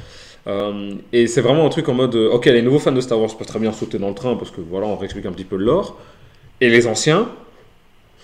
Euh, 0.48 0.94
et 1.14 1.28
c'est 1.28 1.42
vraiment 1.42 1.66
un 1.66 1.70
truc 1.70 1.88
en 1.90 1.94
mode. 1.94 2.16
euh, 2.16 2.32
Ok, 2.32 2.46
les 2.46 2.62
nouveaux 2.62 2.80
fans 2.80 2.92
de 2.92 3.02
Star 3.02 3.20
Wars 3.20 3.36
peuvent 3.38 3.48
très 3.48 3.60
bien 3.60 3.72
sauter 3.72 4.00
dans 4.00 4.10
le 4.10 4.16
train 4.16 4.36
parce 4.36 4.52
que 4.52 4.62
voilà, 4.62 4.88
on 4.88 4.96
réexplique 4.98 5.26
un 5.26 5.32
petit 5.32 5.44
peu 5.44 5.56
le 5.58 5.66
lore. 5.66 5.98
Et 6.62 6.70
les 6.70 6.88
anciens. 6.88 7.28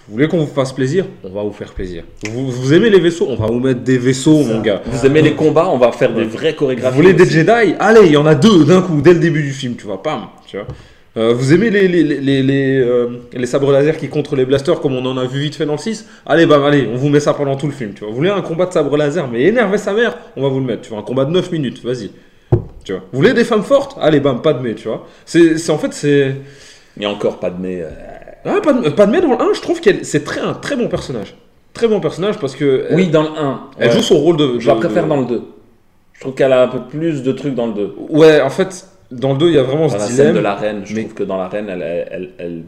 Vous 0.08 0.14
voulez 0.14 0.30
qu'on 0.30 0.38
vous 0.38 0.48
fasse 0.54 0.72
plaisir 0.72 1.06
On 1.26 1.30
va 1.32 1.44
vous 1.44 1.52
faire 1.52 1.74
plaisir. 1.74 2.04
Vous, 2.32 2.50
vous 2.50 2.74
aimez 2.74 2.90
les 2.90 3.00
vaisseaux 3.00 3.28
On 3.30 3.36
va 3.36 3.48
vous 3.48 3.60
mettre 3.60 3.82
des 3.82 3.98
vaisseaux, 3.98 4.42
mon 4.44 4.62
gars. 4.62 4.82
Vous 4.86 5.06
aimez 5.06 5.22
les 5.22 5.34
combats, 5.34 5.68
on 5.68 5.78
va 5.78 5.92
faire 5.92 6.14
des 6.14 6.24
vraies 6.24 6.52
Vous 6.52 6.58
chorégraphies. 6.60 6.96
voulez 6.96 7.14
des. 7.14 7.26
Jedi 7.26 7.76
Allez, 7.78 8.06
il 8.06 8.12
y 8.14 8.18
en 8.18 8.26
a 8.26 8.34
deux 8.34 8.64
d'un 8.64 8.82
coup, 8.82 9.02
dès 9.02 9.14
le 9.14 9.20
début 9.20 9.44
du 9.44 9.52
film, 9.52 9.76
tu 9.76 9.86
vois, 9.86 10.02
pam, 10.02 10.28
tu 10.48 10.56
vois. 10.56 10.66
Euh, 11.18 11.34
vous 11.34 11.52
aimez 11.54 11.70
les, 11.72 11.88
les, 11.88 12.04
les, 12.04 12.44
les, 12.44 12.80
euh, 12.80 13.08
les 13.34 13.46
sabres 13.48 13.72
laser 13.72 13.98
qui 13.98 14.08
contre 14.08 14.36
les 14.36 14.46
blasters 14.46 14.80
comme 14.80 14.96
on 14.96 15.04
en 15.06 15.18
a 15.18 15.26
vu 15.26 15.40
vite 15.42 15.56
fait 15.56 15.66
dans 15.66 15.72
le 15.74 15.78
6 15.80 16.08
Allez, 16.28 16.46
bam, 16.46 16.64
allez, 16.64 16.88
on 16.94 16.96
vous 16.96 17.10
met 17.10 17.20
ça 17.20 17.34
pendant 17.34 17.56
tout 17.56 17.66
le 17.66 17.74
film, 17.74 17.94
tu 17.94 18.02
vois. 18.02 18.10
Vous 18.10 18.16
voulez 18.16 18.30
un 18.30 18.42
combat 18.42 18.68
de 18.68 18.74
sabre 18.74 18.96
laser, 18.98 19.28
mais 19.28 19.42
énervez 19.44 19.80
sa 19.80 19.94
mère, 19.94 20.16
on 20.36 20.44
va 20.44 20.50
vous 20.50 20.60
le 20.60 20.66
mettre, 20.66 20.82
tu 20.84 20.90
vois. 20.90 21.00
Un 21.00 21.04
combat 21.04 21.26
de 21.26 21.32
9 21.32 21.52
minutes, 21.52 21.84
vas-y. 21.84 22.12
Tu 22.84 22.92
vois. 22.94 23.02
Vous 23.12 23.18
voulez 23.20 23.34
des 23.34 23.44
femmes 23.44 23.64
fortes 23.64 23.98
Allez, 24.00 24.20
bam, 24.20 24.42
Padmé, 24.42 24.76
tu 24.76 24.88
vois. 24.88 25.08
C'est 25.26 25.58
c'est- 25.58 25.72
en 25.72 25.78
fait, 25.80 25.92
c'est. 25.94 26.36
Il 26.96 27.04
y 27.04 27.06
a 27.06 27.10
encore 27.10 27.40
pas 27.40 27.50
de 27.50 27.56
euh, 27.66 27.90
Ah, 28.46 28.60
Padmé, 28.64 28.92
Padmé, 28.92 29.20
dans 29.22 29.32
le 29.32 29.42
1, 29.42 29.54
je 29.56 29.62
trouve 29.62 29.82
qu'elle 29.82 30.06
c'est 30.06 30.24
très, 30.24 30.40
un 30.42 30.54
très 30.54 30.76
bon 30.76 30.88
personnage. 30.88 31.36
Très 31.74 31.88
bon 31.88 32.00
personnage 32.00 32.38
parce 32.38 32.56
que. 32.56 32.86
elle- 32.90 32.96
Oui, 32.96 33.08
dans 33.08 33.24
le 33.24 33.30
1. 33.30 33.62
Elle 33.80 33.90
ouais. 33.90 33.96
joue 33.96 34.02
son 34.04 34.18
rôle 34.20 34.38
de. 34.38 34.60
Je 34.60 34.68
la 34.68 34.76
de- 34.76 34.80
préfère 34.80 35.04
de- 35.06 35.10
dans 35.10 35.18
le 35.20 35.26
2. 35.26 35.42
Je 36.14 36.20
trouve 36.22 36.34
qu'elle 36.36 36.54
a 36.54 36.64
un 36.64 36.68
peu 36.68 36.80
plus 36.90 37.24
de 37.24 37.32
trucs 37.32 37.56
dans 37.56 37.68
le 37.68 37.74
2. 37.74 37.96
Ouais, 38.10 38.40
en 38.42 38.50
fait, 38.50 38.86
dans 39.12 39.34
le 39.34 39.38
2, 39.38 39.48
il 39.50 39.56
y 39.56 39.58
a 39.58 39.64
vraiment 39.64 39.84
Dans 39.88 39.90
ce 39.90 39.98
la 39.98 40.00
scène 40.06 40.16
dilemme. 40.16 40.36
de 40.36 40.40
la 40.40 40.56
reine, 40.56 40.82
je 40.86 40.96
mais- 40.96 41.02
trouve 41.04 41.14
que 41.14 41.24
dans 41.24 41.38
la 41.38 41.48
reine, 41.48 41.68
elle, 41.70 41.82
elle, 42.12 42.30
elle- 42.38 42.64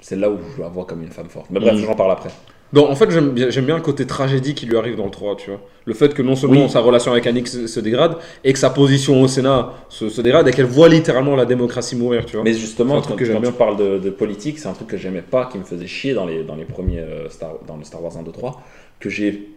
c'est 0.00 0.16
là 0.16 0.30
où 0.30 0.38
je 0.56 0.62
la 0.62 0.68
vois 0.68 0.84
comme 0.86 1.02
une 1.02 1.10
femme 1.10 1.28
forte. 1.28 1.46
Mais 1.50 1.60
bref, 1.60 1.74
Mm. 1.74 1.84
j'en 1.86 1.94
parle 1.94 2.12
après. 2.12 2.30
Non, 2.72 2.88
en 2.88 2.94
fait, 2.94 3.10
j'aime 3.10 3.30
bien, 3.32 3.74
le 3.76 3.82
côté 3.82 4.06
tragédie 4.06 4.54
qui 4.54 4.64
lui 4.64 4.76
arrive 4.76 4.94
dans 4.94 5.04
le 5.04 5.10
3, 5.10 5.34
tu 5.34 5.50
vois. 5.50 5.58
Le 5.86 5.92
fait 5.92 6.14
que 6.14 6.22
non 6.22 6.36
seulement 6.36 6.62
Oui. 6.66 6.70
sa 6.70 6.78
relation 6.78 7.10
avec 7.10 7.26
Annick 7.26 7.48
se, 7.48 7.66
se 7.66 7.80
dégrade, 7.80 8.14
et 8.44 8.52
que 8.52 8.58
sa 8.60 8.70
position 8.70 9.20
au 9.20 9.26
Sénat 9.26 9.72
se, 9.88 10.08
se 10.08 10.20
dégrade, 10.20 10.46
et 10.46 10.52
qu'elle 10.52 10.66
voit 10.66 10.88
littéralement 10.88 11.34
la 11.34 11.46
démocratie 11.46 11.96
mourir, 11.96 12.24
tu 12.26 12.36
vois. 12.36 12.44
Mais 12.44 12.54
justement, 12.54 12.98
un 12.98 13.00
truc 13.00 13.18
quand, 13.18 13.24
que 13.24 13.32
quand 13.32 13.40
bien. 13.40 13.50
tu 13.50 13.56
parles 13.56 13.76
de, 13.76 13.98
de 13.98 14.10
politique, 14.10 14.60
c'est 14.60 14.68
un 14.68 14.72
truc 14.72 14.86
que 14.86 14.96
j'aimais 14.96 15.22
pas, 15.28 15.46
qui 15.50 15.58
me 15.58 15.64
faisait 15.64 15.88
chier 15.88 16.14
dans 16.14 16.26
les, 16.26 16.44
dans 16.44 16.54
les 16.54 16.64
premiers 16.64 17.00
euh, 17.00 17.28
Star, 17.28 17.54
dans 17.66 17.76
le 17.76 17.82
Star 17.82 18.00
Wars 18.04 18.16
1, 18.16 18.22
2, 18.22 18.30
3, 18.30 18.62
que 19.00 19.10
j'ai 19.10 19.48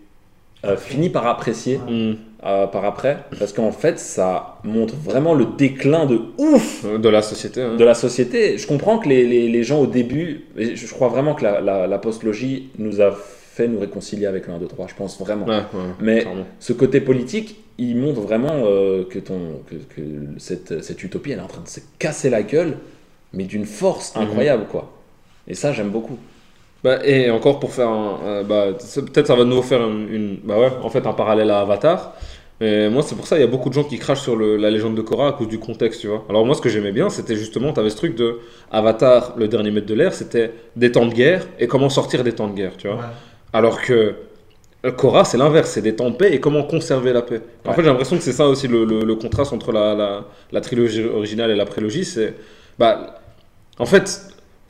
euh, 0.65 0.77
fini 0.77 1.09
par 1.09 1.27
apprécier 1.27 1.77
Mm. 1.77 2.13
euh, 2.45 2.67
par 2.67 2.85
après, 2.85 3.17
parce 3.39 3.53
qu'en 3.53 3.71
fait, 3.71 3.99
ça 3.99 4.57
montre 4.63 4.95
vraiment 4.95 5.33
le 5.33 5.45
déclin 5.57 6.05
de 6.05 6.19
ouf 6.37 6.85
De 6.85 7.09
la 7.09 7.21
société. 7.21 7.61
hein. 7.61 7.75
de 7.75 7.83
la 7.83 7.93
société. 7.95 8.57
Je 8.57 8.67
comprends 8.67 8.97
que 8.99 9.07
les, 9.09 9.25
les, 9.25 9.49
les 9.49 9.63
gens 9.63 9.79
au 9.81 9.87
début, 9.87 10.45
et 10.57 10.75
je 10.75 10.93
crois 10.93 11.07
vraiment 11.09 11.35
que 11.35 11.43
la, 11.43 11.61
la, 11.61 11.87
la 11.87 11.97
postlogie 11.97 12.69
nous 12.77 13.01
a 13.01 13.11
fait 13.11 13.67
nous 13.67 13.79
réconcilier 13.79 14.25
avec 14.25 14.47
le 14.47 14.53
1, 14.53 14.57
2, 14.59 14.67
3, 14.67 14.87
je 14.87 14.95
pense 14.95 15.19
vraiment. 15.19 15.45
Ouais, 15.45 15.57
ouais, 15.57 15.79
Mais 16.01 16.21
clairement. 16.21 16.45
ce 16.59 16.73
côté 16.73 17.01
politique, 17.01 17.57
il 17.77 17.95
montre 17.97 18.21
vraiment 18.21 18.63
euh, 18.65 19.03
que, 19.03 19.19
ton, 19.19 19.61
que, 19.69 19.75
que 19.95 20.01
cette, 20.37 20.83
cette 20.83 21.03
utopie, 21.03 21.31
elle 21.31 21.39
est 21.39 21.43
en 21.43 21.47
train 21.47 21.61
de 21.63 21.67
se 21.67 21.79
casser 21.99 22.29
la 22.29 22.41
gueule, 22.43 22.77
mais 23.33 23.43
d'une 23.45 23.65
force 23.65 24.15
Mhm. 24.15 24.21
incroyable, 24.23 24.65
quoi. 24.71 24.91
Et 25.47 25.55
ça, 25.55 25.71
j'aime 25.73 25.89
beaucoup. 25.89 26.17
Bah, 26.83 26.99
et 27.05 27.29
encore 27.31 27.59
pour 27.59 27.73
faire 27.73 27.87
un. 27.89 28.19
euh, 28.25 28.43
bah, 28.43 28.67
Peut-être 28.73 29.27
ça 29.27 29.35
va 29.35 29.45
nous 29.45 29.61
faire 29.61 29.81
une, 29.87 30.13
une- 30.13 30.37
Bah 30.43 30.59
ouais, 30.59 30.71
en 30.81 30.89
fait, 30.89 31.05
un 31.07 31.13
parallèle 31.13 31.49
à 31.49 31.61
Avatar. 31.61 32.13
Mais 32.61 32.89
moi, 32.89 33.01
c'est 33.01 33.15
pour 33.15 33.25
ça, 33.25 33.37
il 33.37 33.41
y 33.41 33.43
a 33.43 33.47
beaucoup 33.47 33.69
de 33.69 33.73
gens 33.73 33.83
qui 33.83 33.97
crachent 33.97 34.21
sur 34.21 34.35
le- 34.35 34.57
la 34.57 34.69
légende 34.69 34.95
de 34.95 35.01
Korra 35.01 35.29
à 35.29 35.31
cause 35.33 35.47
du 35.47 35.59
contexte, 35.59 36.01
tu 36.01 36.07
vois. 36.07 36.23
Alors, 36.29 36.45
moi, 36.45 36.55
ce 36.55 36.61
que 36.61 36.69
j'aimais 36.69 36.91
bien, 36.91 37.09
c'était 37.09 37.35
justement, 37.35 37.73
tu 37.73 37.79
avais 37.79 37.89
ce 37.89 37.97
truc 37.97 38.15
de 38.15 38.39
Avatar, 38.71 39.33
le 39.37 39.47
dernier 39.47 39.71
maître 39.71 39.87
de 39.87 39.93
l'air, 39.95 40.13
c'était 40.13 40.51
des 40.75 40.91
temps 40.91 41.05
de 41.05 41.13
guerre 41.13 41.47
et 41.59 41.67
comment 41.67 41.89
sortir 41.89 42.23
des 42.23 42.33
temps 42.33 42.47
de 42.47 42.53
guerre, 42.53 42.73
tu 42.77 42.87
vois. 42.87 42.97
Ouais. 42.97 43.03
Alors 43.53 43.81
que 43.81 44.15
euh, 44.85 44.91
Korra, 44.91 45.23
c'est 45.25 45.37
l'inverse, 45.37 45.69
c'est 45.71 45.81
des 45.81 45.95
temps 45.95 46.09
de 46.09 46.15
paix 46.15 46.33
et 46.33 46.39
comment 46.39 46.63
conserver 46.63 47.11
la 47.13 47.21
paix. 47.21 47.41
En 47.65 47.69
Ouais. 47.69 47.75
fait, 47.75 47.81
j'ai 47.83 47.87
l'impression 47.89 48.17
que 48.17 48.23
c'est 48.23 48.33
ça 48.33 48.47
aussi 48.47 48.67
le, 48.67 48.83
le- 48.85 49.03
le 49.03 49.15
contraste 49.15 49.51
entre 49.53 49.71
la, 49.71 49.93
la- 49.95 50.25
la 50.51 50.61
trilogie 50.61 51.03
originale 51.05 51.49
et 51.51 51.55
la 51.55 51.65
prélogie. 51.65 52.03
C'est, 52.05 52.33
bah, 52.77 53.21
en 53.79 53.85
fait, 53.85 54.21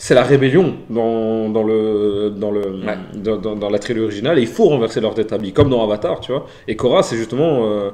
c'est 0.06 0.16
la 0.16 0.24
rébellion 0.24 0.76
dans, 0.90 1.48
dans 1.48 1.64
le, 1.64 2.30
dans, 2.36 2.52
le, 2.52 2.60
Ouais. 2.86 2.98
dans, 3.16 3.38
dans- 3.38 3.56
dans 3.56 3.70
la 3.70 3.80
trilogie 3.80 4.04
originale 4.08 4.38
et 4.38 4.42
il 4.42 4.48
faut 4.48 4.66
renverser 4.66 5.00
l'ordre 5.00 5.22
établi, 5.22 5.54
comme 5.54 5.70
dans 5.70 5.82
Avatar, 5.82 6.20
tu 6.20 6.34
vois. 6.34 6.46
Et 6.68 6.76
Korra, 6.76 7.04
c'est 7.04 7.16
justement. 7.16 7.66
euh, 7.72 7.90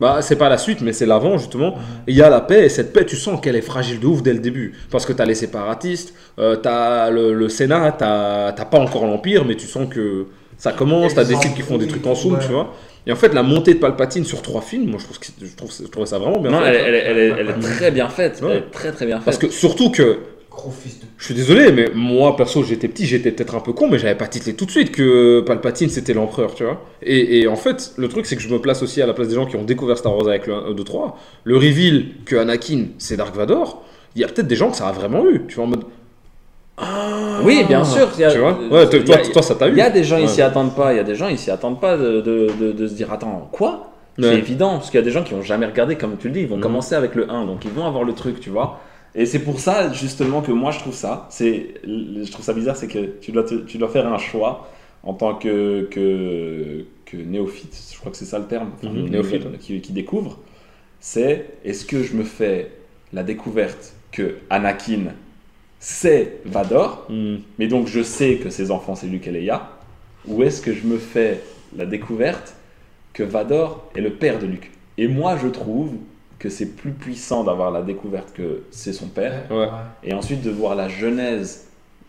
bah, 0.00 0.22
c'est 0.22 0.36
pas 0.36 0.48
la 0.48 0.56
suite, 0.56 0.80
mais 0.80 0.94
c'est 0.94 1.04
l'avant, 1.04 1.36
justement. 1.36 1.74
Il 2.06 2.14
y 2.16 2.22
a 2.22 2.30
la 2.30 2.40
paix, 2.40 2.64
et 2.64 2.68
cette 2.70 2.94
paix, 2.94 3.04
tu 3.04 3.16
sens 3.16 3.38
qu'elle 3.42 3.56
est 3.56 3.60
fragile 3.72 4.00
de 4.00 4.06
ouf 4.06 4.22
dès 4.22 4.32
le 4.32 4.38
début. 4.38 4.72
Parce 4.90 5.04
que 5.04 5.12
t'as 5.12 5.26
les 5.26 5.34
séparatistes, 5.34 6.14
euh, 6.38 6.56
t'as 6.56 7.10
le, 7.10 7.34
le 7.34 7.48
Sénat, 7.50 7.92
t'as 7.92 8.52
t'as 8.52 8.64
pas 8.64 8.78
encore 8.78 9.04
l'Empire, 9.04 9.44
mais 9.44 9.56
tu 9.56 9.66
sens 9.66 9.86
que 9.94 10.28
ça 10.56 10.72
commence, 10.72 11.14
t'as 11.14 11.24
des 11.24 11.34
types 11.34 11.54
qui 11.54 11.60
font 11.60 11.76
des 11.76 11.86
trucs 11.86 12.06
en 12.06 12.14
soum, 12.14 12.32
ouais. 12.32 12.38
tu 12.40 12.50
vois. 12.50 12.72
Et 13.06 13.12
en 13.12 13.16
fait, 13.16 13.34
la 13.34 13.42
montée 13.42 13.74
de 13.74 13.78
Palpatine 13.80 14.24
sur 14.24 14.40
trois 14.40 14.62
films, 14.62 14.88
moi 14.90 14.98
je 14.98 15.04
trouve, 15.04 15.18
que 15.18 15.26
je 15.42 15.54
trouve, 15.56 15.70
je 15.78 15.86
trouvais 15.88 16.06
ça 16.06 16.18
vraiment 16.18 16.38
bien 16.40 16.50
non, 16.52 16.60
fait. 16.62 16.74
elle, 16.74 16.94
est- 16.94 17.32
elle 17.38 17.48
est 17.50 17.60
très 17.76 17.90
bien 17.90 18.08
faite. 18.08 18.40
Ouais. 18.42 18.48
Elle 18.52 18.56
est 18.58 18.70
très 18.70 18.92
très 18.92 19.04
bien 19.04 19.16
faite. 19.16 19.24
Parce 19.26 19.38
que 19.38 19.50
surtout 19.50 19.90
que, 19.90 20.18
Gros 20.50 20.70
fils 20.72 20.98
de. 21.00 21.06
je 21.16 21.24
suis 21.26 21.34
désolé, 21.34 21.70
mais 21.70 21.90
moi 21.94 22.36
perso, 22.36 22.64
j'étais 22.64 22.88
petit, 22.88 23.06
j'étais 23.06 23.30
peut-être 23.30 23.54
un 23.54 23.60
peu 23.60 23.72
con, 23.72 23.88
mais 23.88 23.98
j'avais 23.98 24.16
pas 24.16 24.26
titré 24.26 24.54
tout 24.54 24.66
de 24.66 24.70
suite 24.70 24.90
que 24.90 25.40
Palpatine 25.46 25.88
c'était 25.88 26.12
l'empereur, 26.12 26.54
tu 26.54 26.64
vois. 26.64 26.82
Et, 27.02 27.40
et 27.40 27.46
en 27.48 27.54
fait, 27.56 27.92
le 27.96 28.08
truc 28.08 28.26
c'est 28.26 28.34
que 28.34 28.42
je 28.42 28.48
me 28.52 28.58
place 28.58 28.82
aussi 28.82 29.00
à 29.00 29.06
la 29.06 29.14
place 29.14 29.28
des 29.28 29.36
gens 29.36 29.46
qui 29.46 29.54
ont 29.56 29.62
découvert 29.62 29.96
Star 29.96 30.16
Wars 30.16 30.26
avec 30.28 30.46
le 30.48 30.54
1, 30.54 30.72
2, 30.72 30.82
3. 30.84 31.16
Le 31.44 31.56
reveal 31.56 32.06
que 32.24 32.34
Anakin 32.36 32.86
c'est 32.98 33.16
Dark 33.16 33.34
Vador, 33.36 33.84
il 34.16 34.22
y 34.22 34.24
a 34.24 34.28
peut-être 34.28 34.48
des 34.48 34.56
gens 34.56 34.70
que 34.72 34.76
ça 34.76 34.88
a 34.88 34.92
vraiment 34.92 35.24
eu, 35.30 35.42
tu 35.46 35.54
vois, 35.54 35.64
en 35.64 35.68
mode. 35.68 35.84
Ah 36.78 37.40
Oui, 37.44 37.62
bien 37.68 37.84
sûr. 37.84 38.08
il 38.16 38.20
y 38.20 38.24
a- 38.24 38.32
Tu 38.32 38.38
vois 38.38 38.58
euh, 38.60 38.68
Ouais, 38.70 38.88
toi, 38.90 38.98
il 39.00 39.08
y 39.08 39.12
a- 39.12 39.18
toi, 39.18 39.32
toi, 39.32 39.42
ça 39.42 39.54
t'a 39.54 39.68
eu. 39.68 39.72
Il 39.72 39.78
y 39.78 39.82
a 39.82 39.90
des 39.90 40.02
gens, 40.02 40.16
ils 40.16 40.22
Ouais. 40.22 40.28
s'y 40.28 40.42
attendent 40.42 40.74
pas. 40.74 40.92
Il 40.92 40.96
y 40.96 41.00
a 41.00 41.04
des 41.04 41.14
gens, 41.14 41.28
ils 41.28 41.38
s'y 41.38 41.50
attendent 41.50 41.80
pas 41.80 41.96
de, 41.96 42.20
de, 42.20 42.48
de, 42.58 42.72
de 42.72 42.86
se 42.88 42.94
dire 42.94 43.12
Attends, 43.12 43.48
quoi? 43.52 43.92
C'est 44.18 44.26
Ouais. 44.26 44.34
évident, 44.38 44.72
parce 44.78 44.90
qu'il 44.90 44.98
y 44.98 45.02
a 45.02 45.04
des 45.04 45.10
gens 45.12 45.22
qui 45.22 45.32
ont 45.34 45.42
jamais 45.42 45.66
regardé, 45.66 45.96
comme 45.96 46.16
tu 46.18 46.28
le 46.28 46.34
dis, 46.34 46.40
ils 46.40 46.48
vont 46.48 46.56
Mhm. 46.56 46.62
commencer 46.62 46.94
avec 46.94 47.14
le 47.14 47.30
1, 47.30 47.46
donc 47.46 47.64
ils 47.64 47.70
vont 47.70 47.86
avoir 47.86 48.02
le 48.04 48.12
truc, 48.14 48.40
tu 48.40 48.50
vois. 48.50 48.80
Et 49.14 49.26
c'est 49.26 49.40
pour 49.40 49.58
ça, 49.60 49.92
justement, 49.92 50.40
que 50.42 50.52
moi 50.52 50.70
je 50.70 50.78
trouve 50.78 50.94
ça, 50.94 51.26
c'est, 51.30 51.74
je 51.84 52.30
trouve 52.30 52.44
ça 52.44 52.52
bizarre, 52.52 52.76
c'est 52.76 52.86
que 52.88 53.18
tu 53.20 53.32
dois, 53.32 53.42
te- 53.44 53.54
tu 53.64 53.78
dois 53.78 53.88
faire 53.88 54.06
un 54.12 54.18
choix 54.18 54.70
en 55.02 55.14
tant 55.14 55.34
que, 55.34 55.88
que, 55.90 56.84
que 57.06 57.16
néophyte, 57.16 57.76
je 57.92 57.98
crois 57.98 58.12
que 58.12 58.16
c'est 58.18 58.24
ça 58.24 58.38
le 58.38 58.46
terme, 58.46 58.70
enfin, 58.76 58.92
Mhm, 58.92 59.08
néophyte, 59.10 59.58
qui, 59.58 59.80
qui 59.80 59.92
découvre. 59.92 60.38
C'est 61.00 61.46
est-ce 61.64 61.84
que 61.86 62.02
je 62.02 62.14
me 62.16 62.24
fais 62.24 62.72
la 63.12 63.22
découverte 63.24 63.94
que 64.12 64.36
Anakin 64.50 65.14
c'est 65.78 66.40
Vador, 66.44 67.06
Hmm. 67.08 67.36
mais 67.58 67.66
donc 67.68 67.86
je 67.88 68.02
sais 68.02 68.36
que 68.36 68.50
ses 68.50 68.70
enfants 68.70 68.94
c'est 68.94 69.06
Luke 69.06 69.26
et 69.26 69.32
Leia, 69.32 69.70
ou 70.26 70.42
est-ce 70.42 70.60
que 70.60 70.74
je 70.74 70.86
me 70.86 70.98
fais 70.98 71.40
la 71.76 71.86
découverte 71.86 72.54
que 73.14 73.22
Vador 73.22 73.90
est 73.94 74.00
le 74.00 74.10
père 74.12 74.38
de 74.38 74.46
Luke? 74.46 74.70
Et 74.98 75.08
moi 75.08 75.36
je 75.42 75.48
trouve 75.48 75.92
que 76.40 76.48
c'est 76.48 76.66
plus 76.66 76.90
puissant 76.90 77.44
d'avoir 77.44 77.70
la 77.70 77.82
découverte 77.82 78.32
que 78.34 78.62
c'est 78.72 78.92
son 78.92 79.06
père, 79.06 79.44
Ouais. 79.50 79.68
et 80.02 80.12
ensuite 80.14 80.42
de 80.42 80.50
voir 80.50 80.74
la 80.74 80.88
genèse 80.88 81.66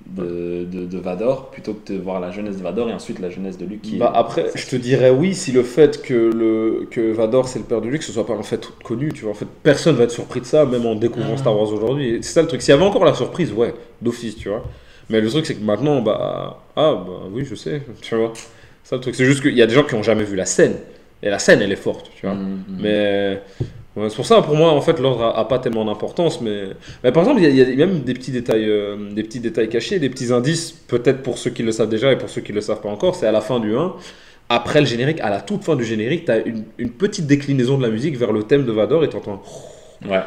de, 0.07 0.63
de, 0.65 0.85
de 0.87 0.97
Vador, 0.97 1.51
plutôt 1.51 1.73
que 1.75 1.93
de 1.93 1.99
voir 1.99 2.19
la 2.19 2.31
genèse 2.31 2.57
de 2.57 2.63
Vador 2.63 2.89
et 2.89 2.93
ensuite 2.93 3.19
la 3.19 3.29
genèse 3.29 3.57
de 3.59 3.65
Luke 3.65 3.83
qui 3.83 3.97
Bah 3.97 4.11
est- 4.15 4.17
après, 4.17 4.45
je 4.55 4.65
te 4.67 4.75
dirais 4.75 5.11
oui 5.11 5.35
si 5.35 5.51
le 5.51 5.61
fait 5.61 6.01
que, 6.01 6.13
le, 6.33 6.87
que 6.89 7.11
Vador 7.11 7.47
c'est 7.47 7.59
le 7.59 7.65
père 7.65 7.81
de 7.81 7.87
Luke, 7.87 8.01
ce 8.01 8.11
soit 8.11 8.25
pas 8.25 8.33
un 8.33 8.41
fait 8.41 8.67
connu, 8.83 9.11
tu 9.13 9.21
vois. 9.23 9.31
En 9.31 9.35
fait, 9.35 9.45
personne 9.61 9.95
va 9.95 10.05
être 10.05 10.11
surpris 10.11 10.39
de 10.41 10.45
ça, 10.47 10.65
même 10.65 10.87
en 10.87 10.95
découvrant. 10.95 11.37
Star 11.37 11.55
Wars 11.55 11.71
aujourd'hui. 11.71 12.17
C'est 12.23 12.31
ça 12.33 12.41
le 12.41 12.47
truc. 12.47 12.63
S'il 12.63 12.71
y 12.71 12.73
avait 12.73 12.83
encore 12.83 13.05
la 13.05 13.13
surprise, 13.13 13.53
ouais, 13.53 13.75
d'office, 14.01 14.35
tu 14.37 14.49
vois. 14.49 14.63
Mais 15.11 15.21
le 15.21 15.29
truc 15.29 15.45
c'est 15.45 15.55
que 15.55 15.63
maintenant, 15.63 16.01
bah, 16.01 16.61
ah, 16.75 16.95
bah 17.05 17.27
oui, 17.31 17.45
je 17.45 17.53
sais, 17.53 17.83
tu 18.01 18.15
vois. 18.15 18.31
C'est 18.33 18.89
ça 18.89 18.95
le 18.95 19.01
truc. 19.01 19.13
C'est 19.13 19.25
juste 19.25 19.41
qu'il 19.43 19.53
y 19.55 19.61
a 19.61 19.67
des 19.67 19.75
gens 19.75 19.83
qui 19.83 19.93
ont 19.93 20.03
jamais 20.03 20.23
vu 20.23 20.35
la 20.35 20.45
scène. 20.45 20.75
Et 21.21 21.29
la 21.29 21.37
scène, 21.37 21.61
elle 21.61 21.71
est 21.71 21.75
forte, 21.75 22.09
tu 22.15 22.25
vois. 22.25 22.33
Mhm. 22.33 22.63
Mais 22.79 23.41
ouais, 23.95 24.09
c'est 24.09 24.15
pour 24.15 24.25
ça, 24.25 24.41
pour 24.41 24.55
moi, 24.55 24.71
en 24.71 24.81
fait, 24.81 24.99
l'ordre 24.99 25.23
a, 25.23 25.37
a 25.39 25.45
pas 25.45 25.59
tellement 25.59 25.85
d'importance. 25.85 26.41
Mais... 26.41 26.69
mais 27.03 27.11
par 27.11 27.23
exemple, 27.23 27.41
il 27.41 27.55
y, 27.55 27.61
a- 27.61 27.69
il 27.69 27.79
y 27.79 27.83
a 27.83 27.85
même 27.85 28.01
des 28.01 28.13
petits 28.13 28.31
détails, 28.31 28.69
euh, 28.69 29.11
des 29.13 29.23
petits 29.23 29.39
détails 29.39 29.69
cachés, 29.69 29.99
des 29.99 30.09
petits 30.09 30.31
indices, 30.33 30.71
peut-être 30.71 31.21
pour 31.23 31.37
ceux 31.37 31.49
qui 31.51 31.63
le 31.63 31.71
savent 31.71 31.89
déjà 31.89 32.11
et 32.11 32.17
pour 32.17 32.29
ceux 32.29 32.41
qui 32.41 32.53
le 32.53 32.61
savent 32.61 32.81
pas 32.81 32.89
encore. 32.89 33.15
C'est 33.15 33.27
à 33.27 33.31
la 33.31 33.41
fin 33.41 33.59
du 33.59 33.75
1. 33.75 33.93
Après 34.49 34.81
le 34.81 34.85
générique, 34.87 35.19
à 35.21 35.29
la 35.29 35.39
toute 35.41 35.63
fin 35.63 35.75
du 35.77 35.85
générique, 35.85 36.25
tu 36.25 36.31
as 36.31 36.39
une, 36.39 36.65
une 36.77 36.91
petite 36.91 37.25
déclinaison 37.27 37.77
de 37.77 37.83
la 37.83 37.89
musique 37.89 38.17
vers 38.17 38.33
le 38.33 38.43
thème 38.43 38.65
de 38.65 38.71
Vador 38.71 39.03
et 39.03 39.09
t'entends. 39.09 39.41
Ouais. 40.05 40.23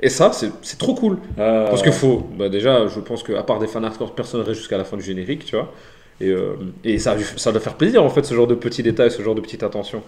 Et 0.00 0.08
ça, 0.10 0.32
c'est 0.32 0.50
c'est 0.62 0.78
trop 0.78 0.94
cool. 0.94 1.18
Euh, 1.38 1.68
Parce 1.68 1.82
que 1.82 1.90
faut. 1.90 2.28
Bah 2.38 2.48
déjà, 2.48 2.86
je 2.86 3.00
pense 3.00 3.22
qu'à 3.24 3.42
part 3.42 3.58
des 3.58 3.66
fans 3.66 3.82
hardcore, 3.82 4.14
personne 4.14 4.40
reste 4.42 4.58
jusqu'à 4.60 4.78
la 4.78 4.84
fin 4.84 4.96
du 4.96 5.02
générique, 5.02 5.44
tu 5.44 5.56
vois. 5.56 5.72
Et, 6.20 6.28
euh, 6.30 6.54
et 6.84 6.98
ça, 6.98 7.16
ça 7.36 7.52
doit 7.52 7.60
faire 7.60 7.76
plaisir, 7.76 8.02
en 8.04 8.08
fait, 8.08 8.24
ce 8.24 8.34
genre 8.34 8.46
de 8.46 8.54
petits 8.54 8.82
détails, 8.82 9.10
ce 9.10 9.22
genre 9.22 9.34
de 9.34 9.40
petites 9.40 9.62
attentions. 9.64 10.02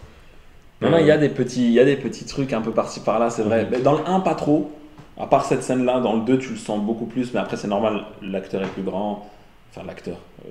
Non, 0.82 0.90
non, 0.90 0.98
il 0.98 1.06
y 1.06 1.10
a 1.10 1.18
des 1.18 1.28
petits, 1.28 1.66
il 1.66 1.72
y 1.72 1.80
a 1.80 1.84
des 1.84 1.96
petits 1.96 2.24
trucs 2.24 2.52
un 2.52 2.62
peu 2.62 2.70
par-ci 2.72 3.00
par-là, 3.00 3.28
c'est 3.30 3.42
vrai. 3.42 3.64
Mhm. 3.64 3.68
Mais 3.72 3.80
dans 3.80 3.92
le 3.98 4.06
1, 4.06 4.20
pas 4.20 4.34
trop. 4.34 4.70
À 5.18 5.26
part 5.26 5.44
cette 5.44 5.62
scène-là, 5.62 6.00
dans 6.00 6.14
le 6.14 6.22
2, 6.22 6.38
tu 6.38 6.50
le 6.50 6.56
sens 6.56 6.80
beaucoup 6.82 7.04
plus, 7.04 7.34
mais 7.34 7.40
après, 7.40 7.56
c'est 7.58 7.68
normal, 7.68 8.04
l'acteur 8.22 8.62
est 8.62 8.68
plus 8.68 8.82
grand. 8.82 9.28
Enfin, 9.70 9.86
l'acteur, 9.86 10.16
euh, 10.46 10.48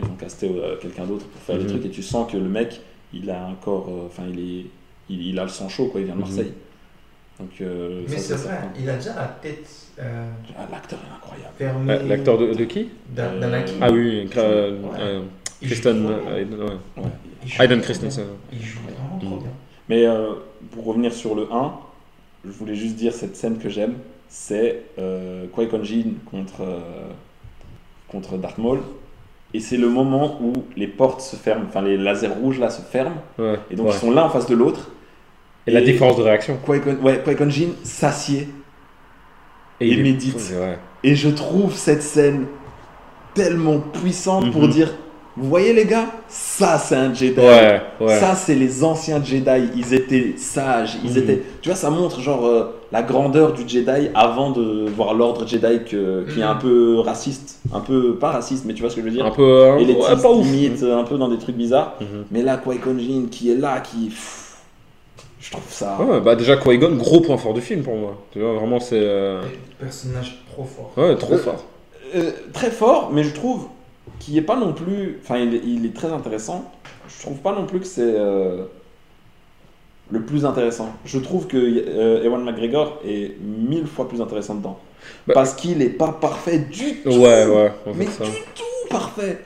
ils 0.00 0.04
ont 0.08 0.14
casté 0.14 0.48
euh, 0.48 0.76
quelqu'un 0.80 1.04
d'autre 1.04 1.26
pour 1.26 1.42
faire 1.42 1.56
les 1.56 1.64
Mhm. 1.64 1.70
trucs, 1.70 1.86
et 1.86 1.90
tu 1.90 2.02
sens 2.02 2.30
que 2.30 2.36
le 2.36 2.48
mec, 2.48 2.80
il 3.12 3.28
a 3.30 3.44
un 3.46 3.54
corps, 3.54 3.88
euh, 3.88 4.06
enfin, 4.06 4.22
il, 4.32 4.38
est, 4.38 4.66
il, 5.10 5.26
il 5.28 5.38
a 5.38 5.42
le 5.42 5.48
sang 5.48 5.68
chaud, 5.68 5.88
quoi, 5.88 6.00
il 6.00 6.06
vient 6.06 6.14
de 6.14 6.20
Mhm. 6.20 6.26
Marseille. 6.26 6.52
Donc, 7.40 7.50
euh, 7.60 8.02
Mais 8.08 8.16
c'est 8.16 8.34
vrai, 8.34 8.42
certain. 8.44 8.68
il 8.80 8.88
a 8.88 8.94
déjà 8.94 9.14
la 9.16 9.24
tête 9.42 9.68
euh, 9.98 10.30
Ah, 10.56 10.68
L'acteur 10.70 11.00
est 11.00 11.66
incroyable. 11.66 12.08
L'acteur 12.08 12.38
de, 12.38 12.54
de 12.54 12.64
qui 12.64 12.88
d'A- 13.10 13.36
d'Anakin. 13.40 13.72
Ah 13.80 13.90
oui, 13.90 14.26
Cra- 14.30 14.38
euh, 14.40 14.80
Ouais. 14.82 14.88
euh, 15.00 15.20
Il 15.60 15.68
Kristen. 15.68 16.06
euh, 16.06 16.44
trop 17.56 17.80
Christensen. 17.80 18.24
Il 18.52 18.62
joue 18.62 18.78
vraiment 18.82 19.18
trop 19.18 19.36
Mm. 19.36 19.38
bien. 19.40 19.50
Mais 19.88 20.06
euh, 20.06 20.32
pour 20.72 20.84
revenir 20.86 21.12
sur 21.12 21.34
le 21.34 21.48
1, 21.52 21.72
je 22.44 22.50
voulais 22.50 22.74
juste 22.74 22.96
dire 22.96 23.12
cette 23.12 23.36
scène 23.36 23.58
que 23.58 23.68
j'aime, 23.68 23.94
c'est 24.28 24.82
euh, 24.98 25.46
Qui-Gon 25.54 25.84
Jinn 25.84 26.14
contre, 26.30 26.62
euh, 26.62 26.80
contre 28.08 28.36
Darth 28.38 28.58
Maul. 28.58 28.80
et 29.52 29.60
c'est 29.60 29.76
le 29.76 29.88
moment 29.88 30.40
où 30.42 30.52
les 30.76 30.88
portes 30.88 31.20
se 31.20 31.36
ferment, 31.36 31.66
enfin 31.68 31.80
les 31.82 31.96
lasers 31.96 32.26
rouges 32.28 32.58
là 32.58 32.70
se 32.70 32.82
ferment, 32.82 33.16
Ouais. 33.38 33.58
et 33.70 33.76
donc 33.76 33.86
Ouais. 33.88 33.92
ils 33.94 33.98
sont 34.00 34.10
l'un 34.10 34.24
en 34.24 34.28
face 34.30 34.46
de 34.46 34.54
l'autre. 34.56 34.90
Et 35.66 35.70
la 35.70 35.80
différence 35.80 36.16
de 36.16 36.22
réaction. 36.22 36.58
Qui-Gon 36.64 36.96
ouais, 37.02 37.22
Qui-Gon 37.24 37.48
Jinn 37.50 37.72
s'assied, 37.84 38.48
Et 39.80 39.88
il 39.88 40.00
est- 40.00 40.02
médite. 40.02 40.54
Et 41.02 41.14
je 41.14 41.28
trouve 41.28 41.74
cette 41.74 42.02
scène 42.02 42.46
tellement 43.34 43.78
puissante 43.78 44.50
pour 44.50 44.62
Mhm. 44.62 44.70
dire, 44.70 44.94
vous 45.36 45.48
voyez 45.48 45.72
les 45.72 45.84
gars, 45.84 46.06
ça 46.28 46.78
c'est 46.78 46.94
un 46.94 47.12
Jedi. 47.12 47.40
Ouais, 47.40 47.80
ouais. 48.00 48.18
Ça, 48.20 48.34
c'est 48.36 48.54
les 48.54 48.84
anciens 48.84 49.22
Jedi. 49.22 49.68
Ils 49.76 49.92
étaient 49.92 50.34
sages. 50.36 50.96
Ils 51.04 51.10
Mhm. 51.12 51.16
étaient. 51.18 51.42
Tu 51.60 51.68
vois, 51.68 51.76
ça 51.76 51.90
montre 51.90 52.20
genre 52.20 52.46
euh, 52.46 52.80
la 52.92 53.02
grandeur 53.02 53.52
du 53.52 53.68
Jedi 53.68 54.10
avant 54.14 54.50
de 54.52 54.88
voir 54.90 55.12
l'ordre 55.14 55.46
Jedi 55.46 55.80
que- 55.90 56.24
qui 56.32 56.40
est 56.40 56.44
un 56.44 56.54
Mhm. 56.54 56.60
peu 56.60 56.98
raciste, 57.00 57.58
un 57.72 57.80
peu 57.80 58.14
pas 58.14 58.30
raciste, 58.30 58.64
mais 58.64 58.74
tu 58.74 58.82
vois 58.82 58.90
ce 58.90 58.94
que 58.96 59.00
je 59.00 59.06
veux 59.06 59.12
dire? 59.12 59.26
un 59.26 59.30
peu. 59.32 59.42
euh, 59.42 59.78
Élitiste, 59.78 60.08
ouais, 60.08 60.22
pas 60.22 60.30
ouf. 60.30 60.46
limite, 60.46 60.82
un 60.84 61.02
peu 61.04 61.18
dans 61.18 61.28
des 61.28 61.38
trucs 61.38 61.56
bizarres. 61.56 61.94
Mhm. 62.00 62.24
Mais 62.30 62.42
là, 62.42 62.56
Qui-Gon 62.56 62.96
Jinn 62.98 63.28
qui 63.28 63.50
est 63.50 63.56
là, 63.56 63.80
qui. 63.80 64.06
pff, 64.10 64.56
je 65.40 65.50
trouve 65.50 65.64
ça. 65.68 65.98
Ouais, 66.00 66.20
bah 66.20 66.36
déjà 66.36 66.56
Qui-Gon, 66.56 66.94
gros 66.96 67.20
point 67.20 67.38
fort 67.38 67.54
du 67.54 67.60
film 67.60 67.82
pour 67.82 67.96
moi. 67.96 68.18
Tu 68.32 68.40
vois, 68.40 68.52
vraiment 68.54 68.78
c'est. 68.78 69.00
euh, 69.00 69.42
Personnage 69.80 70.44
trop 70.52 70.64
fort. 70.64 70.92
Ouais, 70.96 71.16
trop 71.16 71.34
Euh, 71.34 71.38
fort. 71.38 71.64
Euh, 72.14 72.30
très 72.52 72.70
fort, 72.70 73.10
mais 73.12 73.24
je 73.24 73.30
trouve 73.34 73.66
qu'il 74.18 74.36
est 74.36 74.42
pas 74.42 74.56
non 74.56 74.72
plus. 74.72 75.18
Enfin, 75.22 75.38
il, 75.38 75.54
est- 75.54 75.62
il 75.64 75.86
est 75.86 75.94
très 75.94 76.08
intéressant. 76.12 76.70
Je 77.08 77.22
trouve 77.22 77.38
pas 77.38 77.52
non 77.54 77.66
plus 77.66 77.80
que 77.80 77.86
c'est 77.86 78.02
euh, 78.02 78.64
le 80.10 80.22
plus 80.22 80.44
intéressant. 80.44 80.90
Je 81.04 81.18
trouve 81.18 81.46
que 81.46 81.56
euh, 81.56 82.24
Ewan 82.24 82.42
McGregor 82.44 83.00
est 83.06 83.32
mille 83.40 83.86
fois 83.86 84.08
plus 84.08 84.20
intéressant 84.20 84.54
dedans. 84.56 84.78
Bah- 85.26 85.34
Parce 85.34 85.54
qu'il 85.54 85.82
est 85.82 85.88
pas 85.90 86.12
parfait 86.12 86.58
du 86.58 86.96
tout. 87.02 87.08
Ouais, 87.10 87.46
ouais, 87.46 87.72
on 87.86 87.94
Mais 87.94 88.06
ça. 88.06 88.24
du 88.24 88.30
tout 88.54 88.88
parfait. 88.90 89.38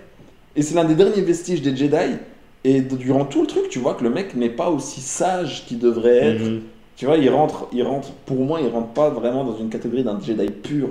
Et 0.56 0.62
c'est 0.62 0.74
l'un 0.74 0.84
des 0.84 0.94
derniers 0.94 1.22
vestiges 1.22 1.62
des 1.62 1.74
Jedi. 1.76 2.16
Et 2.64 2.80
durant 2.80 3.24
tout 3.24 3.40
le 3.42 3.46
truc, 3.46 3.68
tu 3.68 3.78
vois 3.78 3.94
que 3.94 4.02
le 4.02 4.10
mec 4.10 4.34
n'est 4.34 4.50
pas 4.50 4.68
aussi 4.70 5.00
sage 5.00 5.64
qu'il 5.66 5.78
devrait 5.78 6.16
être. 6.16 6.42
Mhm. 6.44 6.62
Tu 6.96 7.06
vois, 7.06 7.16
il 7.16 7.30
rentre, 7.30 7.68
il 7.72 7.84
rentre, 7.84 8.10
pour 8.26 8.38
moi, 8.44 8.60
il 8.60 8.66
rentre 8.68 8.88
pas 8.88 9.08
vraiment 9.10 9.44
dans 9.44 9.56
une 9.56 9.68
catégorie 9.68 10.02
d'un 10.02 10.20
Jedi 10.20 10.46
pur, 10.50 10.88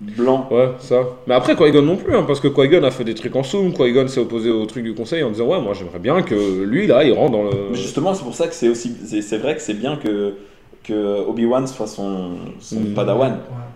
blanc. 0.00 0.48
Ouais, 0.50 0.70
ça. 0.78 1.02
Mais 1.26 1.34
après, 1.34 1.56
Qui-Gon 1.56 1.82
non 1.82 1.96
plus, 1.96 2.14
hein, 2.14 2.24
parce 2.26 2.40
que 2.40 2.48
Qui-Gon 2.48 2.82
a 2.84 2.90
fait 2.90 3.04
des 3.04 3.14
trucs 3.14 3.34
en 3.36 3.42
zoom. 3.42 3.72
Qui-Gon 3.72 4.08
s'est 4.08 4.20
opposé 4.20 4.50
au 4.50 4.64
truc 4.66 4.84
du 4.84 4.94
conseil 4.94 5.22
en 5.22 5.30
disant 5.30 5.46
Ouais, 5.46 5.60
moi 5.60 5.72
j'aimerais 5.74 5.98
bien 5.98 6.22
que 6.22 6.62
lui, 6.64 6.86
là, 6.86 7.04
il 7.04 7.12
rentre 7.12 7.32
dans 7.32 7.42
le. 7.44 7.50
Mais 7.70 7.76
justement, 7.76 8.14
c'est 8.14 8.24
pour 8.24 8.34
ça 8.34 8.46
que 8.48 8.54
c'est 8.54 8.68
aussi, 8.68 8.92
c'est 9.04 9.22
c'est 9.22 9.38
vrai 9.38 9.54
que 9.56 9.62
c'est 9.62 9.74
bien 9.74 9.96
que 9.96 10.34
que 10.84 11.26
Obi-Wan 11.26 11.66
soit 11.66 11.88
son, 11.88 12.32
son 12.60 12.76
Mhm. 12.80 12.94
Padawan. 12.94 13.32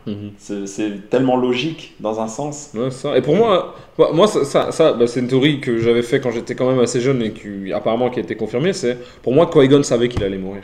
Ouais. 0.06 0.12
Mhm. 0.12 0.30
C'est 0.38 0.66
c'est 0.68 1.10
tellement 1.10 1.36
logique 1.36 1.94
dans 1.98 2.20
un 2.20 2.28
sens. 2.28 2.70
Ouais, 2.74 2.90
ça. 2.92 3.16
Et 3.18 3.22
pour 3.22 3.34
moi, 3.34 3.74
moi, 3.98 4.10
moi, 4.12 4.26
ça, 4.28 4.44
ça, 4.44 4.70
ça, 4.70 4.92
bah, 4.92 5.06
c'est 5.08 5.18
une 5.20 5.26
théorie 5.26 5.60
que 5.60 5.78
j'avais 5.78 6.02
fait 6.02 6.20
quand 6.20 6.30
j'étais 6.30 6.54
quand 6.54 6.70
même 6.70 6.78
assez 6.78 7.00
jeune 7.00 7.20
et 7.22 7.32
qui 7.32 7.72
apparemment 7.72 8.10
qui 8.10 8.20
a 8.20 8.22
été 8.22 8.36
confirmée. 8.36 8.72
C'est 8.72 8.96
pour 9.22 9.32
moi, 9.34 9.46
Qui-Gon 9.52 9.82
savait 9.82 10.08
qu'il 10.08 10.22
allait 10.22 10.38
mourir. 10.38 10.62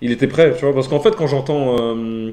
Il 0.00 0.10
était 0.12 0.26
prêt, 0.28 0.54
tu 0.58 0.64
vois, 0.64 0.74
parce 0.74 0.88
qu'en 0.88 0.98
fait, 0.98 1.14
quand 1.14 1.26
j'entends, 1.26 1.76
euh, 1.78 2.30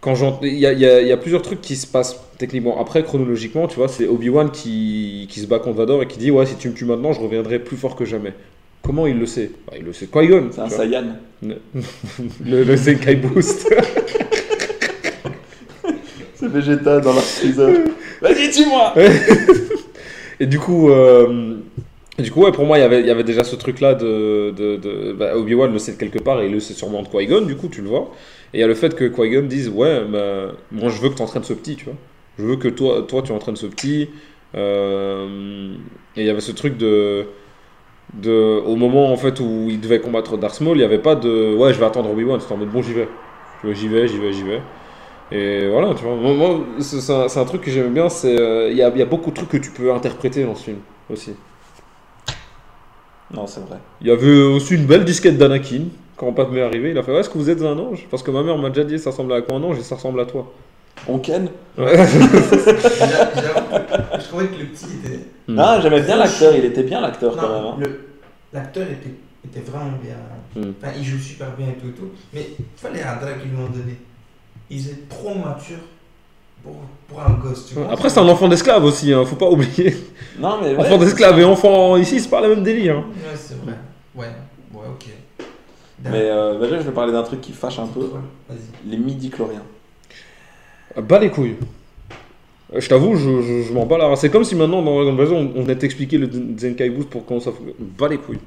quand 0.00 0.14
il 0.42 0.54
y 0.58 0.66
a, 0.66 0.72
y 0.72 1.08
y 1.08 1.16
plusieurs 1.16 1.42
trucs 1.42 1.60
qui 1.60 1.76
se 1.76 1.86
passent 1.86 2.20
techniquement. 2.38 2.80
Après, 2.80 3.02
chronologiquement, 3.02 3.66
tu 3.66 3.76
vois, 3.76 3.88
c'est 3.88 4.06
Obi-Wan 4.06 4.50
qui, 4.50 5.26
qui 5.30 5.40
se 5.40 5.46
bat 5.46 5.58
contre 5.58 5.78
Vador 5.78 6.02
et 6.02 6.06
qui 6.06 6.18
dit 6.18 6.30
ouais, 6.30 6.46
si 6.46 6.54
tu 6.56 6.68
me 6.68 6.74
tues 6.74 6.84
maintenant, 6.84 7.12
je 7.12 7.20
reviendrai 7.20 7.58
plus 7.58 7.76
fort 7.76 7.96
que 7.96 8.04
jamais. 8.04 8.32
Comment 8.82 9.06
il 9.06 9.18
le 9.18 9.26
sait? 9.26 9.50
Bah, 9.66 9.74
Il 9.78 9.84
le 9.84 9.92
sait 9.92 10.06
Qui-Gon. 10.06 10.48
C'est 10.52 10.60
un. 10.60 10.68
Saiyan. 10.68 11.04
Le, 11.42 12.64
le 12.64 12.76
Zenkai 12.76 13.16
Boost. 13.16 13.68
C'est 16.34 16.48
Vegeta 16.48 17.00
dans 17.00 17.12
leur. 17.12 17.24
Vas-y, 18.20 18.50
tue-moi 18.50 18.94
Et 20.40 20.46
du 20.46 20.58
coup, 20.60 20.88
euh, 20.90 21.56
du 22.18 22.30
coup 22.30 22.42
ouais, 22.44 22.52
pour 22.52 22.64
moi, 22.64 22.78
il 22.78 22.80
y 22.80 22.84
avait- 22.84 23.00
il 23.00 23.06
y 23.06 23.10
avait 23.10 23.24
déjà 23.24 23.42
ce 23.44 23.56
truc-là 23.56 23.94
de. 23.94 24.52
de, 24.56 24.76
de- 24.76 25.12
bah, 25.12 25.36
Obi-Wan 25.36 25.72
le 25.72 25.78
sait 25.78 25.92
de 25.92 25.96
quelque 25.96 26.18
part 26.20 26.40
et 26.40 26.46
il 26.46 26.52
le 26.52 26.60
sait 26.60 26.74
sûrement 26.74 27.02
de 27.02 27.08
Qui-Gon, 27.08 27.42
du 27.42 27.56
coup, 27.56 27.68
tu 27.68 27.82
le 27.82 27.88
vois. 27.88 28.12
Et 28.54 28.58
il 28.58 28.60
y 28.60 28.64
a 28.64 28.66
le 28.66 28.74
fait 28.74 28.94
que 28.94 29.04
Qui-Gon 29.04 29.46
dise 29.46 29.68
Ouais, 29.68 30.04
bah, 30.04 30.52
moi 30.72 30.90
je 30.90 31.00
veux 31.00 31.10
que 31.10 31.14
tu 31.14 31.22
entraînes 31.22 31.44
ce 31.44 31.52
petit, 31.52 31.76
tu 31.76 31.84
vois. 31.86 31.94
Je 32.38 32.44
veux 32.44 32.56
que 32.56 32.68
toi, 32.68 33.04
toi 33.06 33.22
tu 33.22 33.32
entraînes 33.32 33.56
ce 33.56 33.66
petit. 33.66 34.10
Euh, 34.54 35.74
et 36.16 36.22
il 36.22 36.26
y 36.26 36.30
avait 36.30 36.40
ce 36.40 36.52
truc 36.52 36.76
de. 36.76 37.26
De, 38.14 38.62
au 38.64 38.76
moment 38.76 39.12
en 39.12 39.18
fait 39.18 39.38
où 39.38 39.66
il 39.68 39.82
devait 39.82 40.00
combattre 40.00 40.38
Darth 40.38 40.62
Maul, 40.62 40.78
il 40.78 40.80
n'y 40.80 40.84
avait 40.86 40.98
pas 40.98 41.14
de 41.14 41.54
ouais 41.54 41.74
je 41.74 41.78
vais 41.78 41.84
attendre 41.84 42.10
Obi-Wan, 42.10 42.40
c'était 42.40 42.54
en 42.54 42.56
mode 42.56 42.70
bon 42.70 42.80
j'y 42.80 42.94
vais, 42.94 43.06
j'y 43.62 43.86
vais, 43.86 44.08
j'y 44.08 44.16
vais, 44.16 44.32
j'y 44.32 44.44
vais. 44.44 44.62
Et 45.30 45.68
voilà, 45.68 45.94
tu 45.94 46.04
vois, 46.04 46.14
moi, 46.14 46.60
c'est 46.80 47.38
un, 47.38 47.44
truc 47.44 47.60
que 47.60 47.70
j'aime 47.70 47.92
bien, 47.92 48.08
c'est 48.08 48.40
euh, 48.40 48.70
il 48.70 48.78
y, 48.78 48.82
a, 48.82 48.88
il 48.88 48.96
y 48.96 49.02
a 49.02 49.04
beaucoup 49.04 49.28
de 49.30 49.36
trucs 49.36 49.50
que 49.50 49.58
tu 49.58 49.70
peux 49.70 49.92
interpréter 49.92 50.42
dans 50.42 50.54
ce 50.54 50.64
film 50.64 50.78
aussi. 51.10 51.34
Non, 53.34 53.46
c'est 53.46 53.60
vrai. 53.60 53.76
Il 54.00 54.06
y 54.06 54.10
avait 54.10 54.40
aussi 54.42 54.74
une 54.74 54.86
belle 54.86 55.04
disquette 55.04 55.36
d'Anakin 55.36 55.82
quand 56.18 56.32
Padmé 56.32 56.58
est 56.58 56.62
arrivé, 56.62 56.90
il 56.90 56.98
a 56.98 57.02
fait 57.02 57.12
ouais, 57.12 57.20
est-ce 57.20 57.30
que 57.30 57.38
vous 57.38 57.48
êtes 57.48 57.62
un 57.62 57.78
ange? 57.78 58.06
Parce 58.10 58.22
que 58.22 58.30
ma 58.30 58.42
mère 58.42 58.58
m'a 58.58 58.68
déjà 58.70 58.84
dit 58.84 58.98
ça 58.98 59.10
ressemble 59.10 59.32
à 59.32 59.40
quoi 59.40 59.56
un 59.56 59.62
ange 59.62 59.78
et 59.78 59.82
ça 59.82 59.94
ressemble 59.94 60.20
à 60.20 60.26
toi. 60.26 60.52
On 61.08 61.18
ken? 61.18 61.48
Ouais. 61.78 61.96
J'a- 61.96 62.06
j'avoue 63.34 63.68
que 63.68 64.20
Je 64.20 64.24
trouvais 64.26 64.46
que 64.48 64.56
le 64.58 64.66
petit 64.66 64.86
était. 65.04 65.20
Hmm. 65.46 65.58
Ah, 65.58 65.78
j'aimais 65.80 66.00
bien 66.02 66.16
l'acteur, 66.16 66.54
il 66.56 66.64
était 66.64 66.82
bien 66.82 67.00
l'acteur 67.00 67.36
quand 67.36 67.48
même. 67.48 67.62
Non, 67.62 67.70
hein. 67.72 67.76
le- 67.78 68.00
l'acteur 68.52 68.84
était, 68.84 69.14
était 69.44 69.70
vraiment 69.70 69.92
bien. 70.02 70.16
Hmm. 70.60 70.72
Enfin, 70.82 70.92
il 70.98 71.04
joue 71.04 71.18
super 71.18 71.52
bien 71.56 71.68
et 71.68 71.74
tout, 71.80 71.88
et 71.88 71.92
tout. 71.92 72.10
Mais 72.32 72.46
il 72.58 72.64
fallait 72.76 73.02
un 73.02 73.16
drag 73.16 73.40
qu'ils 73.40 73.50
lui 73.50 73.58
ont 73.58 73.68
donné. 73.68 73.96
Ils 74.70 74.88
étaient 74.88 75.02
trop 75.08 75.34
matures 75.34 75.78
pour, 76.64 76.74
pour 77.06 77.22
un 77.22 77.34
gosse. 77.34 77.66
Tu 77.68 77.74
vois. 77.76 77.92
Après 77.92 78.08
c'est 78.10 78.18
un 78.20 78.28
enfant 78.28 78.48
d'esclave 78.48 78.84
aussi, 78.84 79.12
hein, 79.12 79.24
faut 79.24 79.36
pas 79.36 79.48
oublier. 79.48 79.96
Non, 80.38 80.58
mais 80.60 80.70
ouais, 80.74 80.78
enfant 80.78 80.98
d'esclave 80.98 81.38
et 81.38 81.44
enfant 81.44 81.96
ici, 81.96 82.18
c'est 82.18 82.28
pas 82.28 82.40
la 82.40 82.48
même 82.48 82.64
délire. 82.64 82.96
hein. 82.96 83.04
Ouais, 83.16 83.36
c'est 83.36 83.54
vrai. 83.62 83.74
Ouais, 84.16 84.26
ouais, 84.74 84.86
ok. 84.90 85.06
Mais 86.04 86.30
euh, 86.30 86.60
déjà, 86.60 86.78
je 86.78 86.84
vais 86.84 86.92
parler 86.92 87.12
d'un 87.12 87.22
truc 87.22 87.40
qui 87.40 87.52
fâche 87.52 87.78
un 87.78 87.86
peu 87.86 88.00
les 88.86 88.96
midi-chloriens. 88.96 89.62
Bas 90.96 91.18
les 91.18 91.30
couilles. 91.30 91.56
Euh, 92.74 92.80
Je 92.80 92.88
t'avoue, 92.88 93.16
je, 93.16 93.42
je, 93.42 93.62
je 93.62 93.72
m'en 93.72 93.86
bats 93.86 93.98
la 93.98 94.06
race. 94.06 94.20
C'est 94.20 94.30
comme 94.30 94.44
si 94.44 94.54
maintenant 94.54 94.82
dans 94.82 94.94
Dragon 94.94 95.12
Ball 95.14 95.26
Z, 95.26 95.32
on, 95.32 95.52
on 95.56 95.62
venait 95.62 95.76
t'expliquer 95.76 96.18
le 96.18 96.30
Zenkai 96.58 96.90
Boost 96.90 97.10
pour 97.10 97.24
comment 97.26 97.40
ça 97.40 97.50
fonctionne. 97.50 97.74
Bas 97.98 98.08
les 98.08 98.18
couilles. 98.18 98.38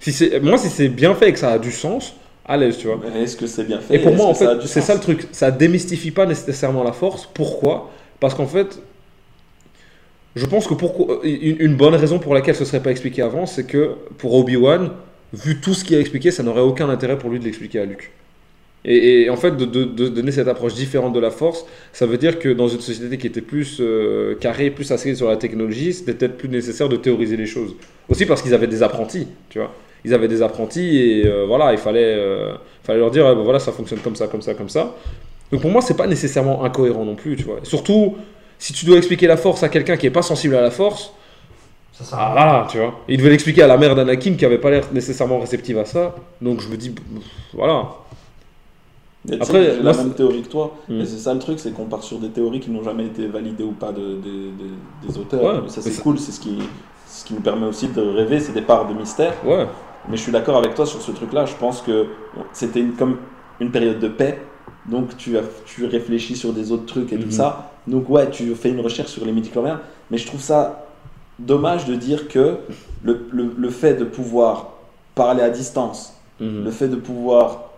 Si 0.00 0.12
c'est, 0.12 0.40
moi, 0.40 0.58
si 0.58 0.68
c'est 0.68 0.88
bien 0.88 1.14
fait 1.14 1.28
et 1.28 1.32
que 1.32 1.38
ça 1.38 1.52
a 1.52 1.58
du 1.58 1.70
sens, 1.70 2.14
à 2.44 2.56
l'aise, 2.56 2.76
tu 2.78 2.88
vois. 2.88 2.98
Mais 3.00 3.22
Est-ce 3.22 3.36
que 3.36 3.46
c'est 3.46 3.64
bien 3.64 3.80
fait 3.80 3.94
Et 3.94 3.98
pour 4.00 4.14
moi, 4.14 4.26
en 4.26 4.32
a 4.32 4.34
fait, 4.34 4.66
c'est 4.66 4.80
ça 4.80 4.94
le 4.94 5.00
truc. 5.00 5.28
Ça 5.32 5.50
démystifie 5.52 6.10
pas 6.10 6.26
nécessairement 6.26 6.82
la 6.82 6.92
force. 6.92 7.28
Pourquoi? 7.32 7.90
Parce 8.18 8.34
qu'en 8.34 8.46
fait, 8.46 8.80
je 10.34 10.46
pense 10.46 10.66
que 10.66 10.74
pourquoi, 10.74 11.20
une, 11.24 11.56
une 11.60 11.76
bonne 11.76 11.94
raison 11.94 12.18
pour 12.18 12.34
laquelle 12.34 12.54
ce 12.56 12.64
serait 12.64 12.82
pas 12.82 12.90
expliqué 12.90 13.22
avant, 13.22 13.46
c'est 13.46 13.64
que 13.64 13.94
pour 14.18 14.34
Obi-Wan, 14.34 14.90
vu 15.32 15.60
tout 15.60 15.74
ce 15.74 15.84
qui 15.84 15.94
est 15.94 16.00
expliqué, 16.00 16.30
ça 16.30 16.42
n'aurait 16.42 16.60
aucun 16.60 16.88
intérêt 16.88 17.18
pour 17.18 17.30
lui 17.30 17.38
de 17.38 17.44
l'expliquer 17.44 17.80
à 17.80 17.84
Luke. 17.84 18.10
Et, 18.84 19.30
en 19.30 19.36
fait, 19.36 19.56
de, 19.56 19.64
donner 19.64 20.32
cette 20.32 20.48
approche 20.48 20.74
différente 20.74 21.12
de 21.12 21.20
la 21.20 21.30
force, 21.30 21.64
ça 21.92 22.04
veut 22.04 22.18
dire 22.18 22.40
que 22.40 22.48
dans 22.48 22.66
une 22.66 22.80
société 22.80 23.16
qui 23.16 23.28
était 23.28 23.40
plus 23.40 23.78
euh, 23.78 24.34
carrée, 24.34 24.70
plus 24.70 24.90
axée 24.90 25.14
sur 25.14 25.28
la 25.28 25.36
technologie, 25.36 25.92
c'était 25.92 26.14
peut-être 26.14 26.36
plus 26.36 26.48
nécessaire 26.48 26.88
de 26.88 26.96
théoriser 26.96 27.36
les 27.36 27.46
choses. 27.46 27.76
Aussi 28.08 28.26
parce 28.26 28.42
qu'ils 28.42 28.54
avaient 28.54 28.66
des 28.66 28.82
apprentis, 28.82 29.28
tu 29.50 29.60
vois. 29.60 29.72
Ils 30.04 30.12
avaient 30.14 30.26
des 30.26 30.42
apprentis 30.42 30.96
et 30.96 31.26
euh, 31.26 31.44
voilà, 31.46 31.70
il 31.70 31.78
fallait, 31.78 32.16
euh, 32.16 32.54
fallait 32.82 32.98
leur 32.98 33.12
dire, 33.12 33.24
ouais, 33.24 33.36
bah 33.36 33.42
voilà, 33.44 33.60
ça 33.60 33.70
fonctionne 33.70 34.00
comme 34.00 34.16
ça, 34.16 34.26
comme 34.26 34.42
ça, 34.42 34.54
comme 34.54 34.68
ça. 34.68 34.96
Donc 35.52 35.60
pour 35.60 35.70
moi, 35.70 35.80
c'est 35.80 35.96
pas 35.96 36.08
nécessairement 36.08 36.64
incohérent 36.64 37.04
non 37.04 37.14
plus, 37.14 37.36
tu 37.36 37.44
vois. 37.44 37.60
Surtout, 37.62 38.16
si 38.58 38.72
tu 38.72 38.84
dois 38.84 38.96
expliquer 38.96 39.28
la 39.28 39.36
force 39.36 39.62
à 39.62 39.68
quelqu'un 39.68 39.96
qui 39.96 40.06
est 40.06 40.10
pas 40.10 40.22
sensible 40.22 40.56
à 40.56 40.60
la 40.60 40.72
force, 40.72 41.12
Ça, 41.92 42.04
ça 42.04 42.16
ah 42.18 42.66
tu 42.70 42.78
vois. 42.78 42.94
Il 43.08 43.18
devait 43.18 43.30
l'expliquer 43.30 43.62
à 43.62 43.66
la 43.66 43.76
mère 43.76 43.94
d'Anakin 43.94 44.34
qui 44.34 44.44
avait 44.44 44.58
pas 44.58 44.70
l'air 44.70 44.84
nécessairement 44.92 45.38
réceptive 45.38 45.78
à 45.78 45.84
ça. 45.84 46.14
Donc 46.40 46.60
je 46.60 46.68
me 46.68 46.76
dis, 46.76 46.94
voilà. 47.52 47.88
Tu 49.28 49.34
Après, 49.34 49.74
j'ai 49.76 49.82
la 49.82 49.92
même 49.92 50.14
théorie 50.14 50.42
que 50.42 50.48
toi. 50.48 50.74
Et 50.90 51.04
c'est 51.04 51.18
ça 51.18 51.32
le 51.34 51.38
truc, 51.38 51.60
c'est 51.60 51.72
qu'on 51.72 51.84
part 51.84 52.02
sur 52.02 52.18
des 52.18 52.30
théories 52.30 52.60
qui 52.60 52.70
n'ont 52.70 52.82
jamais 52.82 53.06
été 53.06 53.26
validées 53.26 53.62
ou 53.64 53.72
pas 53.72 53.92
de, 53.92 54.00
de- 54.00 54.14
de- 54.16 55.08
des 55.08 55.18
auteurs. 55.18 55.42
Ouais, 55.44 55.60
Mais 55.62 55.68
ça 55.68 55.80
c'est 55.82 56.00
cool, 56.02 56.18
c'est 56.18 56.32
ce 56.32 56.40
qui, 56.40 56.58
ce 57.06 57.24
qui 57.24 57.34
nous 57.34 57.40
permet 57.40 57.66
aussi 57.66 57.88
de 57.88 58.00
rêver, 58.00 58.40
c'est 58.40 58.52
des 58.52 58.62
parts 58.62 58.88
de 58.88 58.94
mystère. 58.94 59.34
Ouais. 59.44 59.66
Mais 60.08 60.16
je 60.16 60.22
suis 60.22 60.32
d'accord 60.32 60.56
avec 60.56 60.74
toi 60.74 60.86
sur 60.86 61.00
ce 61.00 61.12
truc-là. 61.12 61.44
Je 61.44 61.54
pense 61.54 61.82
que 61.82 62.06
c'était 62.52 62.80
une- 62.80 62.94
comme 62.94 63.18
une 63.60 63.70
période 63.70 64.00
de 64.00 64.08
paix. 64.08 64.40
Donc 64.86 65.16
tu, 65.16 65.38
as, 65.38 65.42
tu 65.66 65.84
réfléchis 65.86 66.34
sur 66.34 66.52
des 66.52 66.72
autres 66.72 66.86
trucs 66.86 67.12
et 67.12 67.16
Mhm. 67.16 67.24
tout 67.24 67.30
ça. 67.30 67.70
Donc 67.86 68.08
ouais, 68.10 68.28
tu 68.30 68.52
fais 68.56 68.70
une 68.70 68.80
recherche 68.80 69.10
sur 69.10 69.24
les 69.24 69.30
midi-chloriens. 69.30 69.80
Mais 70.10 70.18
je 70.18 70.26
trouve 70.26 70.40
ça 70.40 70.86
dommage 71.38 71.86
de 71.86 71.94
dire 71.94 72.28
que 72.28 72.58
le, 73.02 73.26
le- 73.32 73.54
le 73.56 73.70
fait 73.70 73.94
de 73.94 74.04
pouvoir 74.04 74.68
parler 75.14 75.42
à 75.42 75.50
distance, 75.50 76.14
Mhm. 76.40 76.64
le 76.64 76.70
fait 76.70 76.88
de 76.88 76.96
pouvoir 76.96 77.70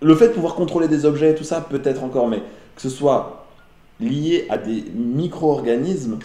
le 0.00 0.14
fait 0.14 0.28
de 0.28 0.32
pouvoir 0.34 0.54
contrôler 0.54 0.86
des 0.88 1.04
objets 1.06 1.34
tout 1.34 1.42
ça 1.44 1.60
peut-être 1.60 2.04
encore 2.04 2.28
mais 2.28 2.38
que 2.76 2.82
ce 2.82 2.88
soit 2.90 3.46
lié 3.98 4.46
à 4.50 4.56
des 4.58 4.84
micro-organismes 4.94 6.18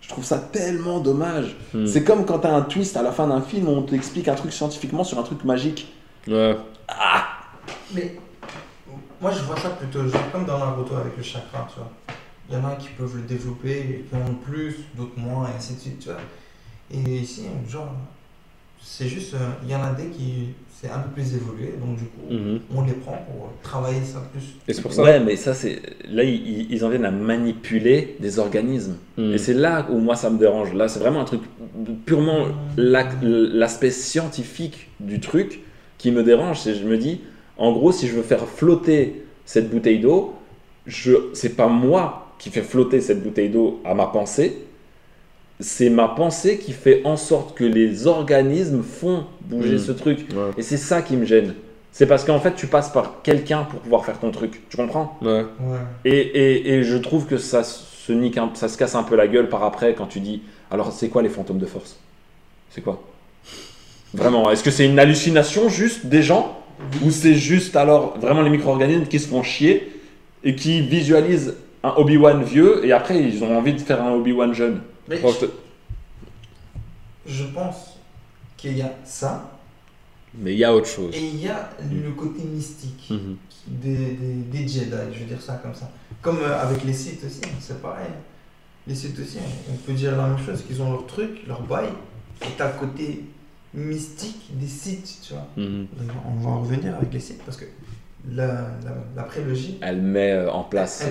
je 0.00 0.08
trouve 0.08 0.24
ça 0.24 0.38
tellement 0.38 0.98
dommage 0.98 1.56
Mhm. 1.74 1.86
c'est 1.86 2.02
comme 2.02 2.24
quand 2.24 2.38
t'as 2.40 2.52
un 2.52 2.62
twist 2.62 2.96
à 2.96 3.02
la 3.02 3.12
fin 3.12 3.26
d'un 3.28 3.40
film 3.42 3.68
où 3.68 3.72
on 3.72 3.82
t'explique 3.82 4.26
un 4.28 4.34
truc 4.34 4.52
scientifiquement 4.52 5.04
sur 5.04 5.18
un 5.18 5.22
truc 5.22 5.44
magique 5.44 5.92
Ouais. 6.26 6.56
Mais 7.94 8.16
moi 9.20 9.30
je 9.30 9.42
vois 9.44 9.56
ça 9.58 9.70
plutôt 9.70 10.02
genre 10.08 10.30
comme 10.32 10.44
dans 10.44 10.58
Naruto 10.58 10.94
avec 10.96 11.16
le 11.16 11.22
chakra, 11.22 11.66
tu 11.72 11.76
vois. 11.78 11.90
Il 12.50 12.54
y 12.54 12.58
en 12.60 12.64
a 12.64 12.76
qui 12.76 12.88
peuvent 12.96 13.14
le 13.16 13.22
développer, 13.22 14.04
qui 14.08 14.16
en 14.16 14.20
ont 14.20 14.34
plus, 14.34 14.74
d'autres 14.96 15.18
moins, 15.18 15.46
et 15.48 15.56
ainsi 15.56 15.74
de 15.74 15.78
suite, 15.80 15.98
tu 16.00 16.08
vois. 16.08 16.18
Et 16.92 17.18
ici, 17.18 17.42
genre, 17.68 17.92
c'est 18.82 19.06
juste, 19.08 19.34
euh, 19.34 19.50
il 19.64 19.70
y 19.70 19.74
en 19.74 19.82
a 19.82 19.92
des 19.92 20.06
qui, 20.06 20.48
c'est 20.80 20.88
un 20.88 21.00
peu 21.00 21.10
plus 21.10 21.34
évolué, 21.34 21.74
donc 21.78 21.96
du 21.98 22.04
coup, 22.04 22.32
Mhm. 22.32 22.60
on 22.74 22.82
les 22.82 22.92
prend 22.92 23.18
pour 23.28 23.50
travailler 23.62 24.02
ça 24.02 24.22
plus. 24.32 24.54
Et 24.66 24.72
c'est 24.72 24.80
pour 24.80 24.92
ça. 24.94 25.02
Ouais, 25.02 25.20
mais 25.20 25.36
ça, 25.36 25.52
c'est. 25.52 25.82
Là, 26.08 26.22
ils, 26.22 26.72
ils 26.72 26.84
en 26.84 26.88
viennent 26.88 27.04
à 27.04 27.10
manipuler 27.10 28.16
des 28.20 28.38
organismes. 28.38 28.96
Mhm. 29.18 29.32
Et 29.34 29.38
c'est 29.38 29.54
là 29.54 29.86
où 29.90 29.98
moi 29.98 30.14
ça 30.16 30.30
me 30.30 30.38
dérange. 30.38 30.72
Là, 30.72 30.88
c'est 30.88 31.00
vraiment 31.00 31.20
un 31.20 31.24
truc 31.24 31.42
purement 32.06 32.46
l'aspect 32.76 33.90
scientifique 33.90 34.88
du 35.00 35.20
truc 35.20 35.60
qui 35.98 36.10
me 36.12 36.22
dérange. 36.22 36.60
C'est 36.60 36.74
je 36.74 36.86
me 36.86 36.96
dis, 36.96 37.20
en 37.56 37.72
gros, 37.72 37.92
si 37.92 38.06
je 38.08 38.14
veux 38.14 38.22
faire 38.22 38.46
flotter 38.46 39.24
cette 39.44 39.68
bouteille 39.70 39.98
d'eau, 40.00 40.34
je 40.86 41.12
c'est 41.34 41.56
pas 41.56 41.66
moi 41.68 42.27
qui 42.38 42.50
fais 42.50 42.62
flotter 42.62 43.00
cette 43.00 43.22
bouteille 43.22 43.48
d'eau 43.48 43.80
à 43.84 43.94
ma 43.94 44.06
pensée. 44.06 44.58
C'est 45.60 45.90
ma 45.90 46.06
pensée 46.08 46.58
qui 46.58 46.72
fait 46.72 47.02
en 47.04 47.16
sorte 47.16 47.56
que 47.56 47.64
les 47.64 48.06
organismes 48.06 48.82
font 48.82 49.24
bouger 49.42 49.72
Mhm. 49.72 49.78
ce 49.78 49.92
truc. 49.92 50.18
Ouais. 50.32 50.50
Et 50.56 50.62
c'est 50.62 50.76
ça 50.76 51.02
qui 51.02 51.16
me 51.16 51.24
gêne. 51.24 51.54
C'est 51.90 52.06
parce 52.06 52.24
qu'en 52.24 52.38
fait, 52.38 52.54
tu 52.54 52.68
passes 52.68 52.90
par 52.90 53.22
quelqu'un 53.22 53.64
pour 53.64 53.80
pouvoir 53.80 54.04
faire 54.04 54.20
ton 54.20 54.30
truc. 54.30 54.62
Tu 54.70 54.76
comprends? 54.76 55.18
Ouais. 55.20 55.44
Ouais. 55.60 55.78
et, 56.04 56.16
et, 56.20 56.74
et 56.74 56.82
je 56.84 56.96
trouve 56.96 57.26
que 57.26 57.38
ça 57.38 57.64
se 57.64 58.12
nique 58.12 58.38
un- 58.38 58.50
ça 58.54 58.68
se 58.68 58.78
casse 58.78 58.94
un 58.94 59.02
peu 59.02 59.16
la 59.16 59.26
gueule 59.26 59.48
par 59.48 59.64
après 59.64 59.94
quand 59.94 60.06
tu 60.06 60.20
dis 60.20 60.42
alors 60.70 60.92
c'est 60.92 61.08
quoi 61.08 61.22
les 61.22 61.28
fantômes 61.28 61.58
de 61.58 61.66
force? 61.66 61.98
C'est 62.70 62.82
quoi? 62.82 63.02
Vraiment, 64.14 64.50
est-ce 64.50 64.62
que 64.62 64.70
c'est 64.70 64.86
une 64.86 64.98
hallucination 64.98 65.68
juste 65.68 66.06
des 66.06 66.22
gens? 66.22 66.56
Ou 67.04 67.10
c'est 67.10 67.34
juste 67.34 67.74
alors 67.74 68.16
vraiment 68.18 68.42
les 68.42 68.50
micro-organismes 68.50 69.06
qui 69.06 69.18
se 69.18 69.26
font 69.26 69.42
chier 69.42 69.90
et 70.44 70.54
qui 70.54 70.80
visualisent 70.82 71.56
un 71.84 71.90
Obi-Wan 71.96 72.42
vieux 72.42 72.84
et 72.84 72.92
après 72.92 73.22
ils 73.22 73.42
ont 73.44 73.56
envie 73.56 73.72
de 73.74 73.78
faire 73.80 74.02
un 74.02 74.12
Obi-Wan 74.12 74.52
jeune 74.52 74.80
Mais 75.08 75.16
je 75.20 75.46
te- 75.46 75.50
je 77.26 77.44
pense 77.44 77.98
qu'il 78.56 78.76
y 78.76 78.82
a 78.82 78.92
ça, 79.04 79.50
Mais 80.34 80.52
il 80.54 80.58
y 80.58 80.64
a 80.64 80.74
autre 80.74 80.86
chose. 80.88 81.14
et 81.14 81.20
il 81.26 81.40
y 81.40 81.48
a 81.48 81.70
le 81.90 82.10
côté 82.12 82.42
mystique 82.42 83.08
Mhm. 83.10 83.36
des, 83.68 83.96
des, 83.96 84.34
des 84.52 84.68
Jedi, 84.68 84.90
je 85.12 85.18
veux 85.20 85.24
dire 85.26 85.40
ça 85.42 85.54
comme 85.62 85.74
ça. 85.74 85.90
Comme 86.22 86.38
euh, 86.40 86.60
avec 86.60 86.84
les 86.84 86.92
sites 86.92 87.22
aussi, 87.24 87.40
c'est 87.60 87.80
pareil. 87.80 88.08
Les 88.86 88.94
sites 88.94 89.18
aussi, 89.18 89.38
on 89.70 89.76
peut 89.76 89.92
dire 89.92 90.16
la 90.16 90.26
même 90.28 90.38
chose, 90.38 90.62
qu'ils 90.66 90.80
ont 90.82 90.90
leur 90.90 91.06
truc, 91.06 91.46
leur 91.46 91.60
bail, 91.62 91.88
et 92.42 92.46
t'as 92.56 92.72
le 92.72 92.78
côté 92.78 93.24
mystique 93.74 94.48
des 94.58 94.66
sites, 94.66 95.18
tu 95.22 95.34
vois. 95.34 95.46
Mhm. 95.56 95.86
On 96.26 96.40
va 96.42 96.50
en 96.50 96.60
revenir 96.62 96.94
avec 96.96 97.12
les 97.12 97.20
sites 97.20 97.42
parce 97.44 97.58
que 97.58 97.66
la, 98.30 98.46
la, 98.46 98.94
la 99.16 99.22
prélogie, 99.24 99.78
Elle 99.80 100.02
met 100.02 100.32
euh, 100.32 100.50
en 100.50 100.64
place 100.64 101.04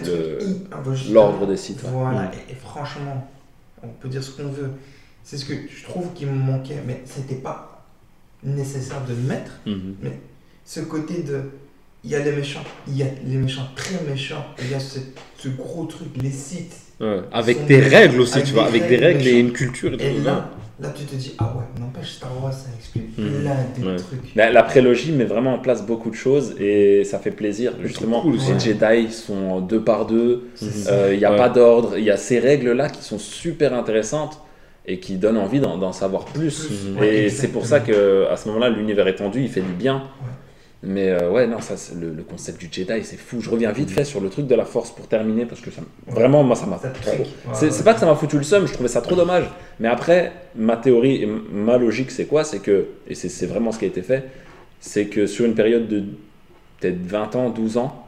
l'ordre 1.11 1.45
des 1.47 1.57
sites. 1.57 1.83
ouais. 1.83 1.89
Voilà, 1.91 2.23
Mm. 2.23 2.31
et, 2.49 2.51
et 2.51 2.55
franchement, 2.55 3.27
on 3.83 3.87
peut 3.87 4.09
dire 4.09 4.23
ce 4.23 4.31
qu'on 4.31 4.49
veut. 4.49 4.71
C'est 5.23 5.37
ce 5.37 5.45
que 5.45 5.53
je 5.53 5.83
trouve 5.83 6.13
qui 6.13 6.25
me 6.25 6.31
manquait, 6.33 6.81
mais 6.85 7.01
c'était 7.05 7.35
pas 7.35 7.85
nécessaire 8.43 9.03
de 9.05 9.13
le 9.13 9.21
mettre. 9.21 9.51
Mhm. 9.65 9.95
Ce 10.65 10.79
côté 10.81 11.23
de. 11.23 11.41
Il 12.03 12.11
y 12.11 12.15
a 12.15 12.19
les 12.19 12.31
méchants, 12.31 12.63
il 12.87 12.95
y 12.97 13.03
a 13.03 13.07
les 13.25 13.35
méchants 13.37 13.67
très 13.75 14.01
méchants, 14.07 14.45
il 14.61 14.69
y 14.71 14.73
a 14.75 14.79
ce, 14.79 14.99
ce 15.37 15.49
gros 15.49 15.85
truc, 15.85 16.07
les 16.21 16.31
sites. 16.31 16.75
Ouais. 17.01 17.19
Avec 17.33 17.65
des 17.65 17.79
des- 17.81 17.87
règles 17.87 18.21
aussi, 18.21 18.35
avec 18.35 18.45
tu 18.47 18.53
vois, 18.53 18.63
des 18.71 18.77
avec 18.77 18.87
des 18.87 18.95
règles 18.97 19.17
règles 19.23 19.27
et 19.27 19.39
une 19.39 19.51
culture 19.51 19.93
et 19.93 19.97
tout. 19.97 20.03
Et 20.03 20.19
là, 20.21 20.49
là, 20.79 20.89
tu 20.95 21.05
te 21.05 21.15
dis, 21.15 21.33
ah 21.39 21.53
ouais, 21.57 21.79
n'empêche, 21.81 22.11
Star 22.13 22.31
Wars, 22.41 22.53
ça 22.53 22.69
explique 22.77 23.17
Mhm. 23.17 23.41
plein 23.41 23.55
de 23.79 23.87
Ouais. 23.89 23.95
trucs. 23.97 24.35
La, 24.35 24.51
la 24.51 24.63
prélogie 24.63 25.11
met 25.11 25.25
vraiment 25.25 25.53
en 25.55 25.59
place 25.59 25.85
beaucoup 25.85 26.09
de 26.09 26.15
choses 26.15 26.55
et 26.59 27.03
ça 27.03 27.19
fait 27.19 27.31
plaisir. 27.31 27.73
Justement, 27.83 28.21
cool 28.21 28.39
les. 28.39 28.59
Jedi 28.59 29.11
sont 29.11 29.59
deux 29.61 29.81
par 29.81 30.05
deux. 30.05 30.49
Euh, 30.87 31.11
Il 31.13 31.17
n'y 31.19 31.25
a 31.25 31.31
Ouais. 31.31 31.37
pas 31.37 31.49
d'ordre, 31.49 31.97
il 31.97 32.03
y 32.03 32.11
a 32.11 32.17
ces 32.17 32.39
règles-là 32.39 32.89
qui 32.89 33.03
sont 33.03 33.17
super 33.19 33.73
intéressantes 33.73 34.39
et 34.85 34.99
qui 34.99 35.15
donnent 35.17 35.37
envie 35.37 35.59
d'en 35.59 35.91
savoir 35.91 36.25
plus. 36.25 36.65
Plus, 36.67 36.97
ouais, 36.97 37.15
et 37.25 37.29
c'est 37.29 37.49
pour 37.49 37.65
ça 37.65 37.79
que 37.81 38.25
à 38.31 38.37
ce 38.37 38.47
moment-là, 38.49 38.69
l'univers 38.69 39.07
étendu, 39.07 39.41
il 39.41 39.49
fait 39.49 39.61
du 39.61 39.73
bien. 39.73 40.03
Mais 40.83 41.09
euh, 41.09 41.31
ouais, 41.31 41.47
non, 41.47 41.59
ça, 41.59 41.73
le, 41.99 42.13
le 42.13 42.23
concept 42.23 42.59
du 42.59 42.69
Jedi, 42.71 43.03
c'est 43.03 43.17
fou. 43.17 43.41
Je 43.41 43.49
reviens 43.49 43.71
vite 43.71 43.89
fait 43.89 44.05
sur 44.05 44.21
le 44.21 44.29
truc 44.29 44.45
de 44.45 44.53
la 44.53 44.63
Force 44.63 44.91
pour 44.91 45.07
terminer 45.07 45.45
parce 45.45 45.59
que 45.59 45.71
ça, 45.71 45.81
vraiment, 46.07 46.43
moi, 46.43 46.55
ça 46.55 46.67
m'a. 46.67 46.79
C'est 47.53 47.83
pas 47.83 47.93
que 47.95 47.99
ça 47.99 48.05
m'a 48.05 48.15
foutu 48.15 48.37
le 48.37 48.43
seum, 48.43 48.67
je 48.67 48.73
trouvais 48.73 48.87
ça 48.89 49.01
trop 49.01 49.15
dommage. 49.15 49.45
Mais 49.79 49.87
après, 49.87 50.31
ma 50.55 50.77
théorie 50.77 51.23
et 51.23 51.25
ma 51.51 51.77
logique, 51.79 52.11
c'est 52.11 52.25
quoi? 52.25 52.43
C'est 52.43 52.59
que, 52.59 52.89
et 53.07 53.15
c'est 53.15 53.29
c'est 53.29 53.47
vraiment 53.47 53.71
ce 53.71 53.79
qui 53.79 53.85
a 53.85 53.87
été 53.87 54.03
fait, 54.03 54.25
c'est 54.79 55.07
que 55.07 55.25
sur 55.25 55.45
une 55.45 55.55
période 55.55 55.87
de 55.87 56.03
peut-être 56.79 57.01
20 57.01 57.35
ans, 57.35 57.49
12 57.49 57.77
ans, 57.77 58.07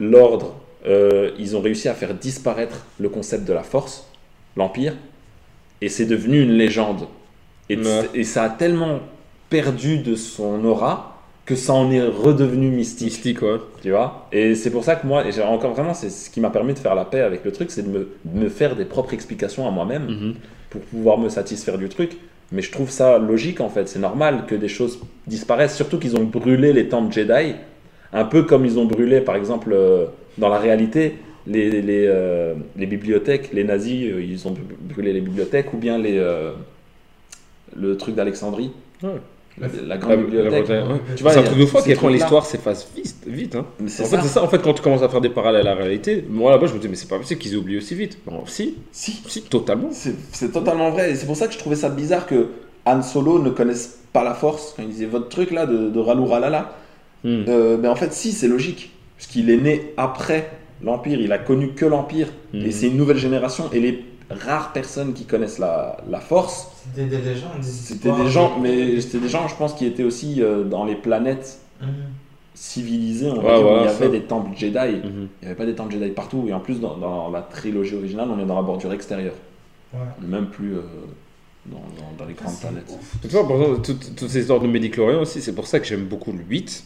l'ordre, 0.00 0.54
euh, 0.86 1.32
ils 1.38 1.56
ont 1.56 1.60
réussi 1.60 1.88
à 1.88 1.94
faire 1.94 2.14
disparaître 2.14 2.86
le 3.00 3.08
concept 3.08 3.44
de 3.44 3.52
la 3.52 3.62
force, 3.64 4.06
l'Empire, 4.56 4.94
et 5.80 5.88
c'est 5.88 6.06
devenu 6.06 6.42
une 6.42 6.52
légende. 6.52 7.08
Et, 7.68 7.76
Ouais. 7.76 8.08
et 8.14 8.24
ça 8.24 8.44
a 8.44 8.50
tellement 8.50 9.00
perdu 9.50 9.98
de 9.98 10.14
son 10.14 10.64
aura 10.64 11.14
que 11.46 11.54
ça 11.54 11.72
en 11.72 11.90
est 11.90 12.02
redevenu 12.02 12.68
mystique 12.68 13.06
Mystique, 13.08 13.42
ouais. 13.42 13.56
tu 13.82 13.90
vois? 13.90 14.28
Et 14.32 14.54
c'est 14.54 14.70
pour 14.70 14.84
ça 14.84 14.96
que 14.96 15.06
moi 15.06 15.26
et 15.26 15.32
j'ai 15.32 15.42
encore 15.42 15.72
vraiment 15.72 15.94
c'est 15.94 16.10
ce 16.10 16.28
qui 16.28 16.40
m'a 16.40 16.50
permis 16.50 16.74
de 16.74 16.78
faire 16.78 16.94
la 16.94 17.06
paix 17.06 17.20
avec 17.20 17.44
le 17.44 17.52
truc 17.52 17.70
c'est 17.70 17.82
de 17.82 17.88
me, 17.88 18.08
de 18.24 18.38
me 18.38 18.48
faire 18.50 18.76
des 18.76 18.84
propres 18.84 19.14
explications 19.14 19.66
à 19.66 19.70
moi-même 19.70 20.06
Mhm. 20.06 20.34
pour 20.70 20.80
pouvoir 20.82 21.16
me 21.18 21.28
satisfaire 21.30 21.78
du 21.78 21.88
truc 21.88 22.18
mais 22.52 22.60
je 22.62 22.70
trouve 22.70 22.90
ça 22.90 23.18
logique 23.18 23.60
en 23.60 23.70
fait 23.70 23.88
c'est 23.88 23.98
normal 23.98 24.44
que 24.46 24.54
des 24.54 24.68
choses 24.68 24.98
disparaissent 25.26 25.74
surtout 25.76 25.98
qu'ils 25.98 26.16
ont 26.16 26.24
brûlé 26.24 26.72
les 26.74 26.88
temples 26.88 27.12
Jedi 27.14 27.54
un 28.12 28.24
peu 28.24 28.42
comme 28.42 28.66
ils 28.66 28.78
ont 28.78 28.84
brûlé 28.84 29.20
par 29.22 29.36
exemple 29.36 29.70
euh, 29.72 30.06
dans 30.36 30.50
la 30.50 30.58
réalité 30.58 31.14
les, 31.46 31.70
les, 31.80 32.04
euh, 32.06 32.54
les 32.76 32.86
bibliothèques 32.86 33.50
les 33.54 33.64
nazis 33.64 34.04
euh, 34.12 34.22
ils 34.22 34.46
ont 34.46 34.54
brûlé 34.80 35.14
les 35.14 35.22
bibliothèques 35.22 35.72
ou 35.72 35.78
bien 35.78 35.96
les 35.96 36.18
euh, 36.18 36.52
le 37.74 37.96
truc 37.96 38.14
d'Alexandrie 38.14 38.70
Ouais. 39.02 39.10
La, 39.60 39.68
La- 39.86 39.96
grande 39.98 40.10
la- 40.10 40.16
bibliothèque 40.18 40.68
la- 40.68 40.86
ouais. 40.86 41.00
Tu 41.16 41.22
vois, 41.22 41.32
c'est 41.32 41.38
un 41.38 41.42
truc 41.42 41.58
de 41.58 41.66
foi 41.66 41.82
qui 41.82 41.88
quand 41.90 41.94
trucs-là. 41.96 42.10
l'histoire 42.16 42.46
s'efface 42.46 42.88
vite. 42.94 43.16
vite 43.26 43.54
hein. 43.56 43.66
En 43.80 43.86
fait, 43.86 44.16
c'est 44.22 44.28
ça. 44.28 44.42
En 44.42 44.48
fait, 44.48 44.60
quand 44.62 44.74
tu 44.74 44.82
commences 44.82 45.02
à 45.02 45.08
faire 45.08 45.20
des 45.20 45.28
parallèles 45.30 45.66
à 45.66 45.74
la 45.74 45.76
réalité, 45.76 46.24
moi 46.28 46.50
là-bas, 46.50 46.66
je 46.66 46.74
me 46.74 46.78
dis, 46.78 46.88
mais 46.88 46.94
c'est 46.96 47.08
pas 47.08 47.18
possible 47.18 47.40
qu'ils 47.40 47.56
oublient 47.56 47.78
aussi 47.78 47.94
vite. 47.94 48.18
Bon, 48.26 48.44
si, 48.46 48.76
si 48.92 49.20
si, 49.26 49.42
totalement. 49.42 49.88
C'est 49.90 50.52
totalement 50.52 50.90
vrai. 50.90 51.10
Et 51.10 51.14
c'est 51.14 51.26
pour 51.26 51.36
ça 51.36 51.46
que 51.46 51.52
je 51.54 51.58
trouvais 51.58 51.76
ça 51.76 51.88
bizarre 51.88 52.26
que 52.26 52.48
Han 52.86 53.02
Solo 53.02 53.38
ne 53.38 53.50
connaisse 53.50 53.98
pas 54.12 54.24
la 54.24 54.34
force. 54.34 54.74
Quand 54.76 54.82
il 54.82 54.88
disait 54.88 55.06
votre 55.06 55.28
truc 55.28 55.50
là 55.50 55.66
de, 55.66 55.90
de 55.90 55.98
Ralou 55.98 56.26
Ralala. 56.26 56.74
Hmm. 57.24 57.42
Euh, 57.48 57.76
mais 57.80 57.88
en 57.88 57.96
fait, 57.96 58.12
si, 58.12 58.32
c'est 58.32 58.48
logique. 58.48 58.90
Parce 59.16 59.26
qu'il 59.26 59.50
est 59.50 59.56
né 59.56 59.92
après 59.96 60.50
l'Empire. 60.82 61.20
Il 61.20 61.32
a 61.32 61.38
connu 61.38 61.72
que 61.72 61.84
l'Empire. 61.84 62.28
Mhm. 62.54 62.62
Et 62.66 62.70
c'est 62.70 62.86
une 62.86 62.96
nouvelle 62.96 63.18
génération. 63.18 63.64
Et 63.72 63.80
les 63.80 64.04
rares 64.30 64.72
personnes 64.72 65.14
qui 65.14 65.24
connaissent 65.24 65.58
la, 65.58 65.96
la 66.08 66.20
force, 66.20 66.68
C'était 66.94 67.06
des 67.06 67.18
légendes, 67.22 67.60
des 67.60 67.66
c'était 67.66 68.12
des 68.12 68.28
gens, 68.28 68.58
mais 68.60 69.00
c'était 69.00 69.18
des 69.20 69.28
gens, 69.28 69.48
je 69.48 69.54
pense, 69.56 69.74
qui 69.74 69.86
étaient 69.86 70.04
aussi 70.04 70.42
euh, 70.42 70.64
dans 70.64 70.84
les 70.84 70.94
planètes 70.96 71.60
Mhm. 71.80 71.88
civilisées. 72.54 73.30
On 73.30 73.40
va 73.40 73.58
Ouais, 73.58 73.62
dire, 73.62 73.72
où 73.72 73.76
il 73.76 73.84
y 73.84 73.88
ça. 73.88 74.04
avait 74.04 74.08
des 74.08 74.22
temples 74.22 74.56
Jedi. 74.56 74.76
Mhm. 74.78 75.02
Il 75.04 75.28
n'y 75.42 75.46
avait 75.46 75.54
pas 75.54 75.66
des 75.66 75.74
temples 75.74 75.92
Jedi 75.92 76.10
partout. 76.10 76.44
Et 76.48 76.52
en 76.52 76.60
plus, 76.60 76.80
dans, 76.80 76.96
dans 76.96 77.30
la 77.30 77.40
trilogie 77.42 77.94
originale, 77.94 78.28
on 78.30 78.38
est 78.40 78.46
dans 78.46 78.56
la 78.56 78.62
bordure 78.62 78.92
extérieure. 78.92 79.34
Ouais. 79.94 80.00
Même 80.26 80.46
plus 80.46 80.74
euh, 80.76 80.80
dans, 81.66 81.76
dans- 81.78 82.12
dans 82.18 82.24
les 82.26 82.34
grandes 82.34 82.58
planètes. 82.58 82.92
Tu 83.22 83.28
vois, 83.28 83.46
par 83.46 83.60
exemple, 83.62 83.82
toutes, 83.82 84.16
toutes 84.16 84.28
ces 84.28 84.40
histoires 84.40 84.60
de 84.60 84.66
Médiclorien 84.66 85.18
aussi, 85.20 85.40
c'est 85.40 85.54
pour 85.54 85.66
ça 85.66 85.78
que 85.80 85.86
j'aime 85.86 86.04
beaucoup 86.06 86.32
le 86.32 86.40
8. 86.48 86.84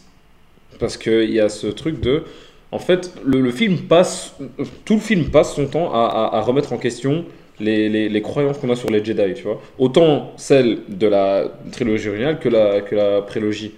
Parce 0.79 0.97
qu'il 0.97 1.29
y 1.31 1.39
a 1.39 1.49
ce 1.49 1.67
truc 1.67 1.99
de. 2.01 2.23
En 2.73 2.79
fait, 2.79 3.13
le, 3.23 3.39
le 3.41 3.51
film 3.51 3.77
passe. 3.77 4.35
Tout 4.85 4.95
le 4.95 4.99
film 4.99 5.29
passe 5.29 5.55
son 5.55 5.65
temps 5.67 5.93
à, 5.93 6.05
à- 6.33 6.37
à 6.37 6.41
remettre 6.41 6.73
en 6.73 6.77
question 6.77 7.25
les, 7.59 7.87
les- 7.87 8.09
les 8.09 8.21
croyances 8.21 8.57
qu'on 8.57 8.69
a 8.71 8.75
sur 8.75 8.89
les 8.89 9.03
Jedi, 9.05 9.33
tu 9.35 9.43
vois. 9.43 9.61
Autant 9.77 10.31
celles 10.37 10.79
de 10.89 11.07
la 11.07 11.45
trilogie 11.71 12.09
originale 12.09 12.39
que 12.39 12.49
la, 12.49 12.81
que 12.81 12.95
la 12.95 13.21
prélogie. 13.21 13.73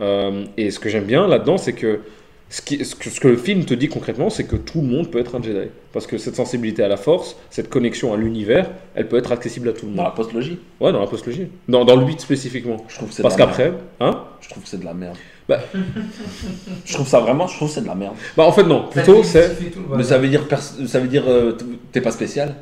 Euh, 0.00 0.44
et 0.56 0.70
ce 0.70 0.78
que 0.80 0.88
j'aime 0.88 1.04
bien 1.04 1.26
là-dedans, 1.28 1.58
c'est 1.58 1.74
que 1.74 2.00
ce, 2.48 2.60
qui- 2.62 2.84
ce 2.84 2.96
que 2.96 3.08
ce 3.10 3.20
que 3.20 3.28
le 3.28 3.36
film 3.36 3.64
te 3.64 3.74
dit 3.74 3.88
concrètement, 3.88 4.30
c'est 4.30 4.44
que 4.44 4.56
tout 4.56 4.80
le 4.80 4.88
monde 4.88 5.10
peut 5.10 5.20
être 5.20 5.36
un 5.36 5.42
Jedi. 5.42 5.68
Parce 5.92 6.06
que 6.08 6.18
cette 6.18 6.34
sensibilité 6.34 6.82
à 6.82 6.88
la 6.88 6.96
force, 6.96 7.36
cette 7.50 7.68
connexion 7.68 8.12
à 8.12 8.16
l'univers, 8.16 8.70
elle 8.96 9.06
peut 9.08 9.18
être 9.18 9.30
accessible 9.30 9.68
à 9.68 9.72
tout 9.72 9.86
le 9.86 9.92
Dans 9.92 10.02
monde. 10.02 10.06
la 10.06 10.16
postlogie, 10.16 10.58
Ouais, 10.80 10.90
dans 10.92 11.00
la 11.00 11.06
postlogie. 11.06 11.46
Dans, 11.68 11.84
dans 11.84 11.96
le 11.96 12.04
8 12.06 12.20
spécifiquement. 12.20 12.78
je 12.88 12.96
trouve 12.96 13.08
que 13.10 13.14
c'est 13.14 13.22
Parce 13.22 13.36
qu'après, 13.36 13.72
hein? 14.00 14.24
Je 14.40 14.48
trouve 14.48 14.62
que 14.64 14.68
c'est 14.68 14.80
de 14.80 14.84
la 14.84 14.94
merde. 14.94 15.16
Bah. 15.50 15.58
je 16.84 16.92
trouve 16.94 17.08
ça 17.08 17.18
vraiment, 17.20 17.46
je 17.48 17.56
trouve 17.56 17.68
que 17.68 17.74
c'est 17.74 17.80
de 17.82 17.86
la 17.88 17.94
merde. 17.96 18.14
Bah 18.36 18.44
en 18.44 18.52
fait 18.52 18.62
non, 18.62 18.84
plutôt 18.90 19.22
c'est... 19.24 19.50
Mais 19.96 20.04
ça 20.04 20.16
veut 20.18 20.28
dire, 20.28 20.46
pers- 20.46 20.62
ça 20.86 21.00
veut 21.00 21.08
dire, 21.08 21.24
euh, 21.26 21.56
t'es 21.92 22.00
pas 22.00 22.12
spécial? 22.12 22.54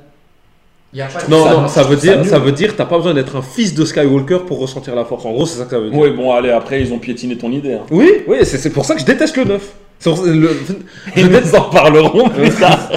Il 0.94 0.98
y 0.98 1.02
a 1.02 1.06
pas 1.06 1.22
de- 1.22 1.30
Non, 1.30 1.44
ça- 1.44 1.52
non, 1.52 1.68
ça 1.68 1.82
veut 1.82 1.96
dire, 1.96 2.24
ça 2.24 2.38
veut 2.38 2.52
dire, 2.52 2.74
t'as 2.74 2.86
pas 2.86 2.96
besoin 2.96 3.12
d'être 3.12 3.36
un 3.36 3.42
fils 3.42 3.74
de 3.74 3.84
Skywalker 3.84 4.38
pour 4.46 4.58
ressentir 4.58 4.94
la 4.94 5.04
force. 5.04 5.26
En 5.26 5.32
gros, 5.32 5.44
c'est 5.44 5.58
ça 5.58 5.64
que 5.64 5.70
ça 5.72 5.78
veut 5.78 5.90
dire. 5.90 5.98
Oui, 5.98 6.10
bon, 6.12 6.32
allez, 6.32 6.48
après, 6.50 6.80
ils 6.80 6.90
ont 6.94 6.98
piétiné 6.98 7.36
ton 7.36 7.52
idée. 7.52 7.74
Hein. 7.74 7.82
Oui, 7.90 8.10
oui, 8.26 8.38
c'est 8.44 8.56
c'est 8.56 8.70
pour 8.70 8.86
ça 8.86 8.94
que 8.94 9.00
je 9.00 9.04
déteste 9.04 9.36
le 9.36 9.44
9. 9.44 9.62
C'est 9.98 10.08
pour- 10.10 10.24
le- 10.24 10.56
Ils 11.16 11.26
nous 11.26 11.54
en 11.54 11.68
parleront 11.68 12.30
plus 12.30 12.48
tard. 12.54 12.90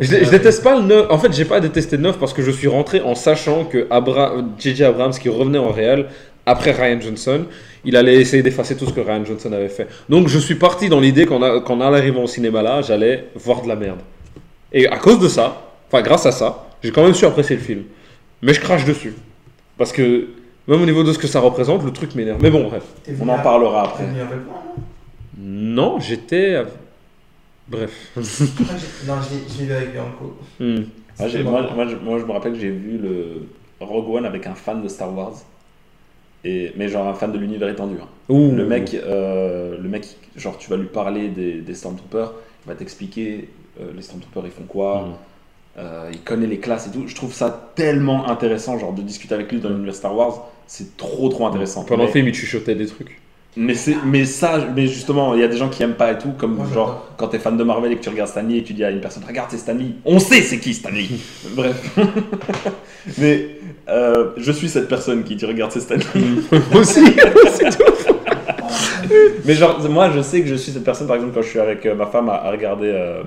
je, 0.00 0.10
dé- 0.10 0.24
je 0.24 0.30
déteste 0.30 0.64
pas 0.64 0.74
le 0.74 0.82
9. 0.82 1.06
En 1.10 1.18
fait, 1.18 1.32
j'ai 1.32 1.44
pas 1.44 1.60
détesté 1.60 1.96
le 1.96 2.02
9 2.02 2.18
parce 2.18 2.32
que 2.32 2.42
je 2.42 2.50
suis 2.50 2.66
rentré 2.66 3.00
en 3.00 3.14
sachant 3.14 3.66
que 3.66 3.86
Abra- 3.88 4.32
J.J. 4.58 4.82
Abrams, 4.82 5.12
qui 5.12 5.28
revenait 5.28 5.58
en 5.58 5.70
réel 5.70 6.06
après 6.44 6.72
Ryan 6.72 7.00
Johnson, 7.00 7.44
il 7.84 7.96
allait 7.96 8.20
essayer 8.20 8.42
d'effacer 8.42 8.76
tout 8.76 8.86
ce 8.86 8.92
que 8.92 9.00
Ryan 9.00 9.24
Johnson 9.24 9.52
avait 9.52 9.68
fait. 9.68 9.88
Donc 10.08 10.28
je 10.28 10.38
suis 10.38 10.54
parti 10.54 10.88
dans 10.88 11.00
l'idée 11.00 11.26
qu'en 11.26 11.42
a- 11.42 11.60
qu'en 11.60 11.80
arrivant 11.80 12.22
au 12.24 12.26
cinéma 12.26 12.62
là, 12.62 12.82
j'allais 12.82 13.26
voir 13.34 13.62
de 13.62 13.68
la 13.68 13.76
merde. 13.76 14.00
Et 14.72 14.86
à 14.88 14.98
cause 14.98 15.18
de 15.18 15.28
ça, 15.28 15.70
enfin 15.88 16.02
grâce 16.02 16.26
à 16.26 16.32
ça, 16.32 16.68
j'ai 16.82 16.90
quand 16.92 17.02
même 17.04 17.14
su 17.14 17.24
apprécier 17.24 17.56
le 17.56 17.62
film. 17.62 17.82
Mais 18.42 18.54
je 18.54 18.60
crache 18.60 18.84
dessus. 18.84 19.14
Parce 19.78 19.92
que 19.92 20.28
même 20.68 20.80
au 20.82 20.86
niveau 20.86 21.02
de 21.02 21.12
ce 21.12 21.18
que 21.18 21.26
ça 21.26 21.40
représente, 21.40 21.84
le 21.84 21.90
truc 21.92 22.14
m'énerve. 22.14 22.38
Mais 22.42 22.50
bon, 22.50 22.64
bref. 22.68 22.84
On 23.20 23.28
en 23.28 23.38
parlera 23.40 23.82
T'es 23.84 23.88
après. 23.88 24.04
venu 24.06 24.20
avec 24.20 24.46
moi, 24.46 24.62
non 25.38 25.92
Non, 25.94 26.00
j'étais. 26.00 26.54
à- 26.56 26.66
Bref. 27.68 27.90
J'ai- 28.16 28.44
Non, 29.06 29.14
je 29.22 29.60
l'ai- 29.60 29.66
vu 29.66 29.72
avec 29.72 29.92
Bianco. 29.92 30.36
Hmm. 30.60 30.82
Ah, 31.18 31.24
moi, 31.44 31.62
moi, 31.74 31.86
je, 31.88 31.96
moi, 31.96 32.18
je 32.18 32.24
me 32.24 32.32
rappelle 32.32 32.52
que 32.52 32.58
j'ai 32.58 32.70
vu 32.70 32.98
le 32.98 33.46
Rogue 33.80 34.08
One 34.16 34.26
avec 34.26 34.46
un 34.46 34.54
fan 34.54 34.82
de 34.82 34.88
Star 34.88 35.14
Wars. 35.16 35.32
Et, 36.44 36.72
mais 36.76 36.88
genre 36.88 37.06
un 37.06 37.14
fan 37.14 37.30
de 37.32 37.38
l'univers 37.38 37.68
étendu. 37.68 37.94
hein. 38.02 38.08
Ouh. 38.28 38.50
Le 38.54 38.64
mec, 38.66 38.94
euh, 38.94 39.76
le 39.80 39.88
mec, 39.88 40.06
genre 40.36 40.58
tu 40.58 40.68
vas 40.70 40.76
lui 40.76 40.86
parler 40.88 41.28
des, 41.28 41.60
des 41.60 41.74
Stormtroopers, 41.74 42.32
il 42.64 42.68
va 42.68 42.74
t'expliquer 42.74 43.48
euh, 43.80 43.92
les 43.94 44.02
Stormtroopers 44.02 44.44
ils 44.46 44.50
font 44.52 44.64
quoi, 44.68 45.02
Mm. 45.02 45.14
euh, 45.78 46.10
il 46.12 46.20
connaît 46.20 46.46
les 46.48 46.58
classes 46.58 46.88
et 46.88 46.90
tout. 46.90 47.04
Je 47.06 47.14
trouve 47.14 47.32
ça 47.32 47.72
tellement 47.76 48.28
intéressant, 48.28 48.78
genre 48.78 48.92
de 48.92 49.02
discuter 49.02 49.34
avec 49.34 49.50
lui 49.52 49.60
dans 49.60 49.68
l'univers 49.70 49.94
Star 49.94 50.16
Wars, 50.16 50.48
c'est 50.66 50.96
trop 50.96 51.28
trop 51.28 51.46
intéressant. 51.46 51.84
Pendant 51.84 52.02
mais, 52.02 52.06
le 52.06 52.12
film, 52.12 52.28
il 52.28 52.34
chuchotait 52.34 52.74
des 52.74 52.86
trucs. 52.86 53.20
mais, 53.56 53.74
c'est- 53.74 53.96
mais 54.04 54.24
ça, 54.24 54.66
mais 54.74 54.86
justement, 54.86 55.34
il 55.34 55.40
y 55.40 55.44
a 55.44 55.48
des 55.48 55.56
gens 55.58 55.68
qui 55.68 55.82
aiment 55.82 55.94
pas 55.94 56.12
et 56.12 56.18
tout, 56.18 56.32
comme 56.32 56.56
Moi, 56.56 56.66
genre 56.74 57.08
quand 57.18 57.28
t'es 57.28 57.38
fan 57.38 57.56
de 57.56 57.62
Marvel 57.64 57.92
et 57.92 57.96
que 57.96 58.02
tu 58.02 58.08
regardes 58.08 58.30
Stanley 58.30 58.58
et 58.58 58.62
tu 58.64 58.72
dis 58.74 58.82
à 58.84 58.90
une 58.90 59.00
personne 59.00 59.22
regarde 59.24 59.50
c'est 59.50 59.58
Stanley, 59.58 59.92
on 60.04 60.18
sait 60.18 60.42
c'est 60.42 60.58
qui 60.58 60.74
Stanley. 60.74 61.06
Bref, 61.54 61.96
mais 63.18 63.48
euh, 63.88 64.30
je 64.36 64.52
suis 64.52 64.68
cette 64.68 64.88
personne 64.88 65.24
qui 65.24 65.36
dit 65.36 65.44
regarde 65.46 65.72
c'est 65.72 65.80
Stanley. 65.80 66.04
Moi 66.50 66.60
aussi. 66.80 67.00
c'est 67.52 67.76
tout. 67.76 67.92
Mais 69.44 69.54
genre, 69.54 69.78
moi, 69.90 70.10
je 70.14 70.20
sais 70.22 70.40
que 70.40 70.46
je 70.46 70.54
suis 70.54 70.72
cette 70.72 70.84
personne, 70.84 71.06
par 71.06 71.16
exemple, 71.16 71.34
quand 71.34 71.42
je 71.42 71.48
suis 71.48 71.58
avec 71.58 71.84
euh, 71.86 71.94
ma 71.94 72.06
femme 72.06 72.28
à, 72.28 72.34
à 72.34 72.50
regarder, 72.50 72.86
euh, 72.88 73.22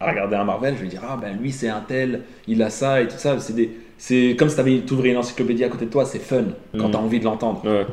à 0.00 0.10
regarder 0.10 0.36
un 0.36 0.44
Marvel, 0.44 0.74
je 0.78 0.82
vais 0.82 0.88
dire, 0.88 1.02
ah 1.08 1.16
ben 1.20 1.36
lui, 1.40 1.52
c'est 1.52 1.68
un 1.68 1.82
tel, 1.86 2.22
il 2.48 2.62
a 2.62 2.70
ça 2.70 3.00
et 3.02 3.06
tout 3.08 3.18
ça. 3.18 3.38
C'est 3.38 3.54
des, 3.54 3.70
c'est 3.98 4.34
comme 4.38 4.48
si 4.48 4.56
t'avais 4.56 4.78
t'ouvrais 4.80 5.10
une 5.10 5.18
encyclopédie 5.18 5.64
à 5.64 5.68
côté 5.68 5.84
de 5.86 5.90
toi, 5.90 6.04
c'est 6.04 6.18
fun 6.18 6.44
quand 6.76 6.88
Mm. 6.88 6.90
t'as 6.90 6.98
envie 6.98 7.20
de 7.20 7.24
l'entendre. 7.24 7.60
Ouais. 7.64 7.86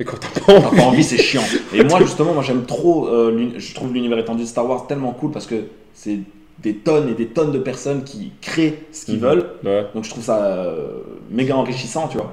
Et 0.00 0.04
quand 0.04 0.16
t'as 0.18 0.28
pas 0.40 0.60
T'as 0.60 0.66
envie. 0.66 0.76
pas 0.76 0.82
envie, 0.82 1.04
c'est 1.04 1.18
chiant. 1.18 1.42
Et 1.74 1.84
moi, 1.84 2.00
justement, 2.00 2.32
moi, 2.34 2.42
j'aime 2.42 2.64
trop, 2.64 3.06
euh, 3.08 3.50
je 3.56 3.74
trouve 3.74 3.92
l'univers 3.92 4.18
étendu 4.18 4.42
de 4.42 4.48
Star 4.48 4.68
Wars 4.68 4.86
tellement 4.86 5.12
cool 5.12 5.30
parce 5.30 5.46
que 5.46 5.56
c'est 5.94 6.18
des 6.62 6.74
tonnes 6.76 7.08
et 7.08 7.14
des 7.14 7.26
tonnes 7.28 7.52
de 7.52 7.58
personnes 7.58 8.04
qui 8.04 8.32
créent 8.40 8.82
ce 8.92 9.06
qu'ils 9.06 9.14
Mhm. 9.16 9.20
veulent. 9.20 9.46
Ouais. 9.64 9.86
Donc 9.94 10.04
je 10.04 10.10
trouve 10.10 10.24
ça 10.24 10.44
euh, 10.44 10.98
méga 11.30 11.56
enrichissant, 11.56 12.08
tu 12.08 12.18
vois. 12.18 12.32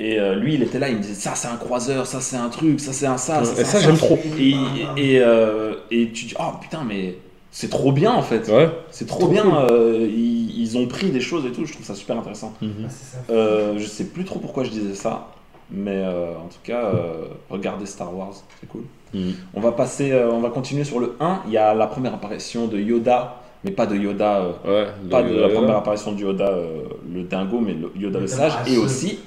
Et 0.00 0.18
euh, 0.20 0.34
lui, 0.36 0.54
il 0.54 0.62
était 0.62 0.78
là, 0.78 0.88
il 0.88 0.96
me 0.96 1.02
disait 1.02 1.14
ça 1.14 1.34
c'est 1.34 1.48
un 1.48 1.56
croiseur, 1.56 2.06
ça 2.06 2.20
c'est 2.20 2.36
un 2.36 2.48
truc, 2.48 2.78
ça 2.78 2.92
c'est 2.92 3.06
un 3.06 3.16
ça. 3.18 3.44
C'est 3.44 3.58
et 3.62 3.64
un 3.64 3.68
ça, 3.68 3.80
j'aime 3.80 3.96
trop. 3.96 4.18
Et, 4.38 4.54
et, 4.96 5.20
euh, 5.20 5.74
et 5.90 6.10
tu 6.12 6.26
dis 6.26 6.34
oh 6.38 6.52
putain 6.60 6.84
mais 6.86 7.18
c'est 7.50 7.68
trop 7.70 7.90
bien 7.90 8.12
en 8.12 8.22
fait. 8.22 8.48
Ouais. 8.48 8.70
C'est 8.90 9.06
trop, 9.06 9.20
Trop 9.24 9.28
bien. 9.28 9.42
cool. 9.42 9.52
euh, 9.72 10.06
ils, 10.08 10.60
ils 10.60 10.78
ont 10.78 10.86
pris 10.86 11.10
des 11.10 11.20
choses 11.20 11.44
et 11.46 11.50
tout. 11.50 11.64
Je 11.66 11.72
trouve 11.72 11.84
ça 11.84 11.94
super 11.96 12.16
intéressant. 12.16 12.52
Ah, 12.62 12.66
ça. 12.88 13.18
Euh, 13.32 13.74
je 13.78 13.86
sais 13.86 14.04
plus 14.04 14.24
trop 14.24 14.38
pourquoi 14.38 14.62
je 14.64 14.70
disais 14.70 14.94
ça, 14.94 15.28
mais 15.70 15.96
euh, 15.96 16.30
en 16.36 16.46
tout 16.48 16.60
cas, 16.62 16.84
euh, 16.94 17.24
regardez 17.50 17.86
Star 17.86 18.14
Wars, 18.16 18.34
c'est 18.60 18.68
cool. 18.68 18.82
Mhm. 19.14 19.32
On 19.54 19.60
va 19.60 19.72
passer, 19.72 20.12
euh, 20.12 20.30
on 20.30 20.40
va 20.40 20.50
continuer 20.50 20.84
sur 20.84 21.00
le 21.00 21.14
1. 21.20 21.40
Il 21.46 21.52
y 21.52 21.56
a 21.58 21.74
la 21.74 21.86
première 21.86 22.14
apparition 22.14 22.66
de 22.66 22.78
Yoda, 22.78 23.36
mais 23.64 23.70
pas 23.70 23.86
de 23.86 23.96
Yoda. 23.96 24.42
euh, 24.66 24.84
Ouais. 24.84 24.88
pas 25.10 25.22
de 25.22 25.34
la 25.34 25.48
le- 25.48 25.54
première 25.54 25.76
apparition 25.76 26.12
de 26.12 26.20
Yoda, 26.20 26.48
euh, 26.48 26.82
le 27.12 27.22
dingo, 27.22 27.60
mais 27.60 27.74
le 27.74 27.90
Yoda 28.00 28.20
le 28.20 28.26
sage, 28.26 28.52
et 28.66 28.76
aussi 28.76 29.18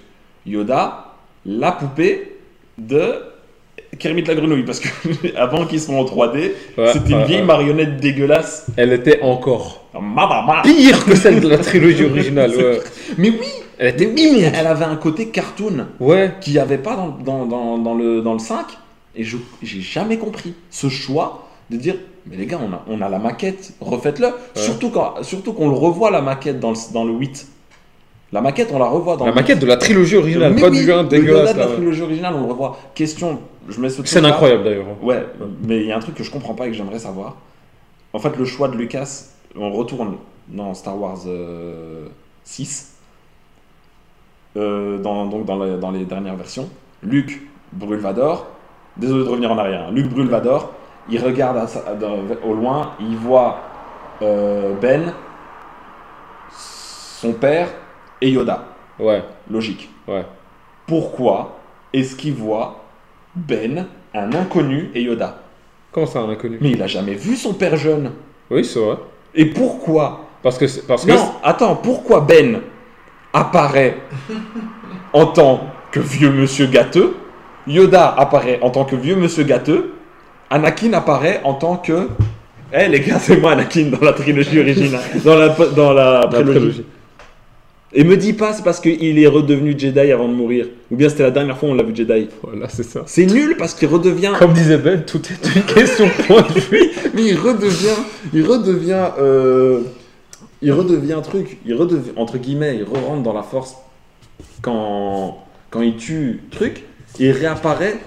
Yoda, 0.46 1.06
la 1.46 1.72
poupée 1.72 2.38
de 2.78 3.02
Kermit 4.00 4.24
la 4.24 4.36
grenouille, 4.36 4.64
parce 4.64 4.80
que 4.80 4.88
avant 5.38 5.66
qu'ils 5.66 5.82
soient 5.82 5.96
en 5.96 6.06
3D, 6.06 6.54
Ouais, 6.78 6.94
c'était 6.94 7.12
une 7.12 7.18
ouais, 7.18 7.26
vieille 7.26 7.40
ouais. 7.42 7.46
marionnette 7.46 7.98
dégueulasse. 7.98 8.68
Elle 8.78 8.94
était 8.94 9.22
encore 9.22 9.84
ma. 10.00 10.62
pire 10.64 11.04
que 11.06 11.16
celle 11.16 11.42
de 11.42 11.48
la 11.50 11.58
trilogie 11.58 12.06
originale. 12.06 12.52
Ouais. 12.56 12.80
Mais 13.18 13.30
oui, 13.32 13.48
Elle 13.78 13.90
était 13.96 14.06
immonde. 14.06 14.54
elle 14.56 14.68
avait 14.68 14.86
un 14.86 14.96
côté 14.96 15.28
cartoon 15.28 15.88
Ouais. 16.00 16.36
qu'il 16.40 16.54
n'y 16.54 16.60
avait 16.60 16.78
pas 16.78 16.96
dans, 16.96 17.10
dans, 17.10 17.46
dans, 17.46 17.78
dans 17.80 17.94
le, 17.96 18.22
dans 18.22 18.34
le 18.34 18.40
5, 18.40 18.66
et 19.16 19.24
je 19.24 19.38
j'ai 19.62 19.82
jamais 19.82 20.18
compris 20.18 20.54
ce 20.70 20.90
choix 20.90 21.48
de 21.70 21.78
dire 21.78 21.96
mais 22.28 22.38
les 22.38 22.46
gars, 22.46 22.60
on 22.62 22.72
a, 22.72 22.84
on 22.88 23.02
a 23.02 23.10
la 23.10 23.18
maquette, 23.18 23.74
refaites-le. 23.82 24.28
Surtout 24.56 24.90
quand- 24.92 25.24
surtout 25.24 25.54
qu'on 25.54 25.70
le 25.70 25.76
revoit 25.76 26.12
la 26.12 26.22
maquette 26.22 26.60
dans 26.60 26.70
le, 26.72 26.78
dans 26.94 27.04
le 27.04 27.14
8. 27.14 27.48
La 28.32 28.42
maquette, 28.42 28.70
on 28.72 28.78
la 28.80 28.86
revoit 28.86 29.18
dans 29.18 29.26
La 29.26 29.32
le 29.32 29.36
maquette 29.36 29.58
de 29.60 29.66
la 29.66 29.76
trilogie 29.78 30.16
originale, 30.18 30.54
Mais 30.54 30.62
pas 30.62 30.70
oui, 30.70 30.78
du 30.86 30.92
1 30.92 31.02
le 31.04 31.10
dégueulasse. 31.10 31.54
De 31.56 31.60
la 31.60 31.66
trilogie 31.68 32.02
originale, 32.04 32.34
on 32.36 32.42
le 32.42 32.52
revoit. 32.52 32.78
Question, 32.94 33.40
je 33.68 33.82
mets 33.82 33.90
ce 33.90 34.02
truc-là. 34.04 34.30
incroyable 34.30 34.64
d'ailleurs. 34.64 34.86
Ouais, 35.02 35.26
mais 35.68 35.82
il 35.82 35.88
y 35.88 35.92
a 35.92 35.98
un 35.98 36.00
truc 36.00 36.14
que 36.16 36.24
je 36.24 36.30
comprends 36.32 36.54
pas 36.54 36.68
et 36.68 36.70
que 36.70 36.76
j'aimerais 36.76 37.00
savoir. 37.00 37.38
En 38.14 38.20
fait, 38.20 38.38
le 38.38 38.46
choix 38.46 38.68
de 38.68 38.78
Lucas, 38.78 39.26
on 39.58 39.72
retourne 39.72 40.18
dans 40.48 40.74
Star 40.76 40.98
Wars 41.02 41.18
euh, 41.26 42.06
6, 42.44 42.94
euh, 44.58 44.98
dans, 45.00 45.26
donc 45.26 45.46
dans, 45.46 45.58
la- 45.58 45.78
dans 45.78 45.92
les 45.92 46.06
dernières 46.06 46.36
versions. 46.36 46.70
Luke 47.04 47.42
brûle 47.74 48.00
Vador. 48.00 48.48
Désolé 48.98 49.24
de 49.24 49.30
revenir 49.30 49.52
en 49.52 49.58
arrière. 49.58 49.86
hein. 49.88 49.92
Luke 49.92 50.10
brûle 50.10 50.28
Vador. 50.28 50.74
Il 51.10 51.20
regarde 51.24 51.58
à 51.58 51.66
au 52.46 52.54
loin, 52.54 52.92
il 53.00 53.16
voit 53.18 53.58
euh, 54.22 54.74
Ben, 54.80 55.14
son 56.52 57.34
père 57.34 57.70
et 58.22 58.30
Yoda. 58.30 58.66
Ouais. 59.00 59.24
Logique. 59.50 59.90
Ouais. 60.08 60.26
Pourquoi 60.86 61.58
est-ce 61.94 62.16
qu'il 62.16 62.34
voit 62.34 62.84
Ben, 63.36 63.88
un 64.14 64.34
inconnu 64.34 64.92
et 64.94 65.02
Yoda? 65.04 65.38
Comment 65.92 66.06
ça, 66.06 66.20
un 66.20 66.30
inconnu? 66.30 66.58
Mais 66.62 66.72
il 66.72 66.82
a 66.84 66.88
jamais 66.88 67.16
vu 67.16 67.36
son 67.36 67.54
père 67.54 67.76
jeune. 67.76 68.12
Oui, 68.50 68.64
c'est 68.64 68.80
vrai. 68.80 68.98
Et 69.34 69.46
pourquoi? 69.46 70.22
Parce 70.44 70.58
que, 70.58 70.66
parce 70.86 71.06
que 71.06 71.12
Non, 71.12 71.32
attends, 71.44 71.76
pourquoi 71.76 72.22
Ben 72.22 72.62
apparaît 73.34 73.98
en 75.14 75.26
tant 75.28 75.62
que 75.92 76.00
vieux 76.00 76.32
monsieur 76.32 76.68
gâteux 76.68 77.16
Yoda 77.68 78.14
apparaît 78.18 78.60
en 78.62 78.70
tant 78.70 78.86
que 78.86 78.96
vieux 78.96 79.16
monsieur 79.16 79.44
gâteux 79.44 79.94
Anakin 80.52 80.92
apparaît 80.94 81.42
en 81.44 81.54
tant 81.54 81.78
que... 81.78 82.10
Eh 82.74 82.88
les 82.88 83.00
gars, 83.00 83.20
c'est 83.22 83.38
moi 83.38 83.54
Anakin 83.54 83.86
dans 83.86 84.06
la 84.06 84.14
trilogie 84.14 84.60
originale. 84.60 85.02
Dans 85.24 85.36
la, 85.36 85.50
dans 85.50 85.94
la 85.94 86.22
la 86.22 86.28
prélogie. 86.28 86.86
Et 87.94 88.06
me 88.06 88.16
dis 88.16 88.34
pas 88.34 88.54
c'est 88.54 88.64
parce 88.64 88.80
qu'il 88.80 89.20
est 89.20 89.28
redevenu 89.28 89.78
Jedi 89.78 90.12
avant 90.12 90.28
de 90.28 90.34
mourir. 90.34 90.68
Ou 90.90 90.96
bien 90.96 91.10
c'était 91.10 91.24
la 91.24 91.32
dernière 91.32 91.58
fois 91.58 91.70
où 91.70 91.72
on 91.74 91.76
l'a 91.76 91.84
vu 91.84 91.96
Jedi. 91.96 92.30
Voilà, 92.44 92.68
c'est 92.70 92.84
ça. 92.84 93.04
C'est 93.06 93.26
nul 93.26 93.56
parce 93.58 93.74
qu'il 93.74 93.88
redevient... 93.88 94.32
Comme 94.40 94.54
disait 94.54 94.78
Ben, 94.78 95.04
tout 95.04 95.22
est 95.22 95.56
une 95.56 95.64
question 95.64 96.06
de 96.06 96.24
point 96.26 96.42
de 96.42 96.60
vue. 96.60 96.90
Mais 97.14 97.24
il 97.24 97.38
redevient, 97.38 98.00
il 98.34 98.46
redevient, 98.46 99.10
euh, 99.20 99.82
il 100.62 100.72
redevient 100.72 101.14
un 101.14 101.22
truc, 101.22 101.58
il 101.66 101.76
redevient, 101.76 102.12
entre 102.16 102.38
guillemets, 102.38 102.78
il 102.78 102.84
re-rentre 102.84 103.24
dans 103.24 103.34
la 103.34 103.44
force 103.44 103.76
quand, 104.62 105.46
quand 105.70 105.82
il 105.82 105.96
tue 105.96 106.42
truc, 106.52 106.84
il 107.20 107.32
réapparaît 107.32 108.00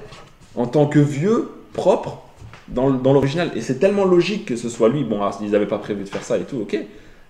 en 0.54 0.66
tant 0.66 0.86
que 0.86 0.98
vieux, 0.98 1.50
propre, 1.72 2.22
dans, 2.68 2.88
l'original. 2.88 3.50
Et 3.54 3.60
c'est 3.60 3.78
tellement 3.78 4.04
logique 4.04 4.46
que 4.46 4.56
ce 4.56 4.68
soit 4.68 4.88
lui. 4.88 5.04
Bon, 5.04 5.16
alors, 5.16 5.38
ils 5.42 5.50
n'avaient 5.50 5.66
pas 5.66 5.78
prévu 5.78 6.04
de 6.04 6.08
faire 6.08 6.22
ça 6.24 6.38
et 6.38 6.44
tout, 6.44 6.58
ok. 6.58 6.78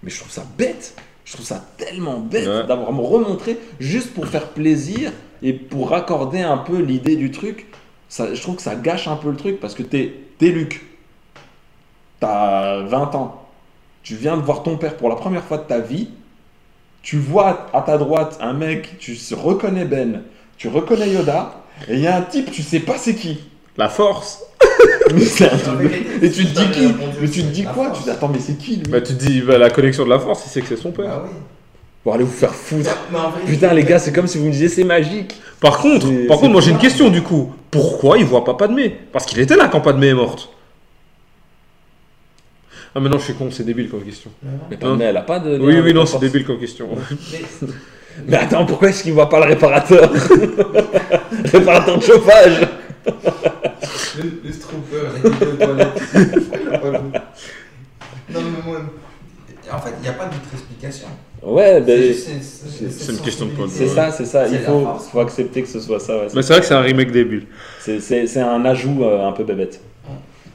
Mais 0.03 0.11
je 0.11 0.19
trouve 0.19 0.31
ça 0.31 0.45
bête. 0.57 0.95
Je 1.25 1.33
trouve 1.33 1.47
ça 1.47 1.65
tellement 1.79 2.21
bête 2.21 2.47
Ouais. 2.47 2.67
d'avoir 2.67 2.93
me 2.93 3.01
remontré 3.01 3.59
juste 3.81 4.13
pour 4.13 4.27
faire 4.27 4.49
plaisir 4.49 5.11
et 5.43 5.55
pour 5.55 5.91
raccorder 5.91 6.41
un 6.41 6.59
peu 6.59 6.79
l'idée 6.81 7.17
du 7.17 7.31
truc. 7.31 7.67
Ça, 8.09 8.35
je 8.35 8.41
trouve 8.43 8.57
que 8.57 8.63
ça 8.63 8.77
gâche 8.77 9.09
un 9.09 9.17
peu 9.17 9.31
le 9.31 9.37
truc 9.37 9.59
parce 9.59 9.75
que 9.75 9.83
t'es, 9.83 10.13
t'es 10.39 10.51
Luc. 10.51 10.85
T'as 12.21 12.83
20 12.83 13.15
ans. 13.15 13.47
Tu 14.03 14.15
viens 14.17 14.37
de 14.37 14.43
voir 14.43 14.63
ton 14.63 14.77
père 14.77 14.97
pour 14.97 15.09
la 15.09 15.17
première 15.17 15.45
fois 15.45 15.57
de 15.57 15.65
ta 15.65 15.81
vie. 15.81 16.11
Tu 17.03 17.19
vois 17.19 17.67
à 17.73 17.81
ta 17.83 17.99
droite 17.99 18.39
un 18.41 18.53
mec, 18.53 18.99
tu 18.99 19.17
reconnais 19.35 19.85
Ben, 19.85 20.23
tu 20.57 20.69
reconnais 20.69 21.11
Yoda, 21.11 21.64
et 21.89 21.95
il 21.95 22.01
y 22.01 22.07
a 22.07 22.17
un 22.17 22.23
type, 22.23 22.51
tu 22.51 22.63
sais 22.63 22.81
pas 22.81 22.97
c'est 22.99 23.15
qui. 23.15 23.39
La 23.77 23.89
force. 23.89 24.41
Mais 25.15 25.25
c'est 25.25 25.45
un 25.51 25.57
truc 25.59 25.79
de- 25.81 25.87
Avec- 25.87 26.07
Et 26.23 26.31
tu 26.31 26.47
te 26.47 26.59
dis 26.61 26.71
qui 26.71 26.95
Mais 27.21 27.29
tu 27.29 27.43
te 27.43 27.49
dis 27.49 27.65
quoi. 27.65 27.91
Tu 27.91 28.03
dis 28.05 28.11
attends 28.11 28.29
mais 28.29 28.39
c'est 28.41 28.57
qui 28.57 28.77
lui 28.77 28.83
Bah, 28.91 29.01
tu 29.01 29.15
te 29.15 29.25
dis, 29.25 29.41
bah, 29.43 29.59
la 29.59 29.69
connexion 29.71 30.05
de 30.05 30.11
la 30.11 30.19
force, 30.19 30.45
il 30.47 30.51
sait 30.51 30.61
que 30.63 30.69
c'est 30.69 30.77
son 30.77 30.93
père. 30.93 31.05
Bah 31.07 31.23
oui. 31.27 31.31
Bon 32.05 32.13
allez 32.13 32.25
vous 32.25 32.31
faire 32.33 32.55
foutre. 32.55 32.91
Putain 33.47 33.73
les 33.75 33.83
gars, 33.85 33.99
c'est 33.99 34.13
comme 34.13 34.27
si 34.27 34.39
vous 34.39 34.45
me 34.47 34.51
disiez 34.53 34.69
c'est 34.69 34.85
magique. 34.85 35.35
Par 35.61 35.79
contre, 35.79 36.07
C'est- 36.07 36.27
par 36.27 36.37
c'est 36.37 36.41
contre, 36.43 36.53
moi 36.53 36.61
j'ai 36.61 36.71
une 36.71 36.79
question 36.79 37.11
du 37.11 37.23
coup. 37.23 37.53
Pourquoi 37.71 38.19
il 38.19 38.25
voit 38.25 38.45
pas 38.45 38.55
Padmé? 38.55 38.97
Parce 39.13 39.27
qu'il 39.27 39.39
était 39.41 39.57
là 39.57 39.69
quand 39.69 39.81
Padmé 39.81 40.09
est 40.09 40.15
morte. 40.15 40.51
Ah 42.95 43.01
mais 43.01 43.09
non, 43.09 43.19
je 43.19 43.25
suis 43.25 43.35
con, 43.35 43.49
c'est 43.51 43.65
débile 43.65 43.89
comme 43.89 44.03
question. 44.05 44.31
Mais 44.71 44.77
Padmé, 44.77 45.07
elle 45.07 45.17
a 45.17 45.23
pas 45.23 45.41
de. 45.41 45.51
Oui, 45.59 45.59
lien 45.59 45.65
oui, 45.67 45.77
avec 45.79 45.95
non, 45.95 46.01
la 46.03 46.07
c'est 46.07 46.13
force. 46.13 46.23
débile 46.25 46.45
comme 46.47 46.59
question. 46.61 46.89
Mais- 46.93 47.69
Mais 48.27 48.37
attends, 48.37 48.65
pourquoi 48.67 48.89
est-ce 48.91 49.03
qu'il 49.03 49.13
voit 49.13 49.29
pas 49.29 49.41
le 49.41 49.47
réparateur 49.53 50.11
Réparateur 51.53 51.99
de 51.99 52.03
chauffage 52.03 52.61
Le, 54.17 54.31
le 54.45 54.53
strooper, 54.53 54.97
aux 55.25 55.29
toilettes. 55.57 56.03
non, 58.31 58.41
mais 58.41 58.63
moi. 58.65 58.79
En 59.73 59.79
fait, 59.79 59.91
il 59.99 60.03
n'y 60.03 60.09
a 60.09 60.13
pas 60.13 60.27
d'autre 60.27 60.39
explication. 60.53 61.09
Ouais, 61.43 61.75
C'est 61.75 61.81
ben, 61.83 62.03
juste- 62.03 62.29
c'est- 63.07 63.13
une 63.13 63.19
question 63.19 63.47
de 63.47 63.51
point 63.53 63.67
de 63.67 63.71
c'est 63.71 63.85
vue. 63.85 63.95
ça, 63.95 64.11
c'est 64.11 64.25
ça. 64.27 64.47
C'est 64.47 64.55
Il 64.57 64.61
la 64.63 64.67
faut, 64.69 64.87
faut 65.13 65.21
accepter 65.21 65.63
que 65.63 65.69
ce 65.69 65.81
soit 65.81 66.01
ça. 66.01 66.17
ouais. 66.17 66.27
Mais 66.35 66.43
c'est 66.43 66.53
vrai 66.53 66.61
que 66.61 66.67
c'est 66.67 66.75
un 66.75 66.81
remake 66.81 67.11
débile. 67.13 67.47
C'est- 67.81 68.01
C'est 68.01 68.27
c'est 68.27 68.41
un 68.41 68.65
ajout 68.65 69.03
euh, 69.05 69.27
un 69.27 69.33
peu 69.33 69.45
bébête. 69.45 69.81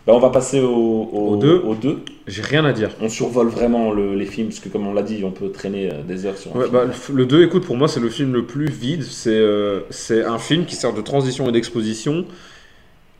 Bah, 0.09 0.15
on 0.15 0.19
va 0.19 0.31
passer 0.31 0.59
au, 0.59 0.69
au, 1.13 1.33
Au 1.33 1.35
deux. 1.37 1.61
au 1.63 1.75
deux. 1.75 1.99
J'ai 2.25 2.41
rien 2.41 2.65
à 2.65 2.73
dire. 2.73 2.89
On 2.99 3.09
survole 3.09 3.47
vraiment 3.49 3.91
le- 3.91 4.15
les 4.15 4.25
films, 4.25 4.47
parce 4.47 4.59
que 4.59 4.67
comme 4.67 4.87
on 4.87 4.93
l'a 4.95 5.03
dit, 5.03 5.21
on 5.23 5.29
peut 5.29 5.51
traîner 5.51 5.87
euh, 5.91 6.01
des 6.01 6.25
heures 6.25 6.35
sur 6.35 6.49
un 6.55 6.59
Ouais, 6.59 6.65
film. 6.65 6.73
bah, 6.73 6.85
le- 6.85 7.15
le 7.15 7.25
2, 7.27 7.43
écoute, 7.43 7.63
pour 7.63 7.77
moi, 7.77 7.87
c'est 7.87 7.99
le 7.99 8.09
film 8.09 8.33
le 8.33 8.43
plus 8.43 8.65
vide. 8.71 9.03
C'est 9.03 9.29
euh, 9.29 9.81
c'est 9.91 10.23
un 10.25 10.39
film 10.39 10.65
qui 10.65 10.75
sert 10.75 10.93
de 10.93 11.01
transition 11.01 11.47
et 11.47 11.51
d'exposition 11.51 12.25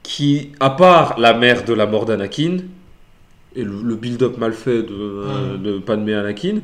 qui, 0.02 0.50
à 0.60 0.72
part 0.72 1.20
la 1.20 1.36
mère 1.36 1.64
de 1.64 1.74
la 1.74 1.86
mort 1.86 2.06
d'Anakin 2.06 2.58
et 3.56 3.64
le, 3.64 3.74
le 3.84 3.96
build-up 3.96 4.40
mal 4.40 4.54
fait 4.54 4.82
de, 4.82 4.88
euh, 4.92 5.58
de 5.58 5.78
Padmé 5.78 6.16
Anakin, 6.16 6.62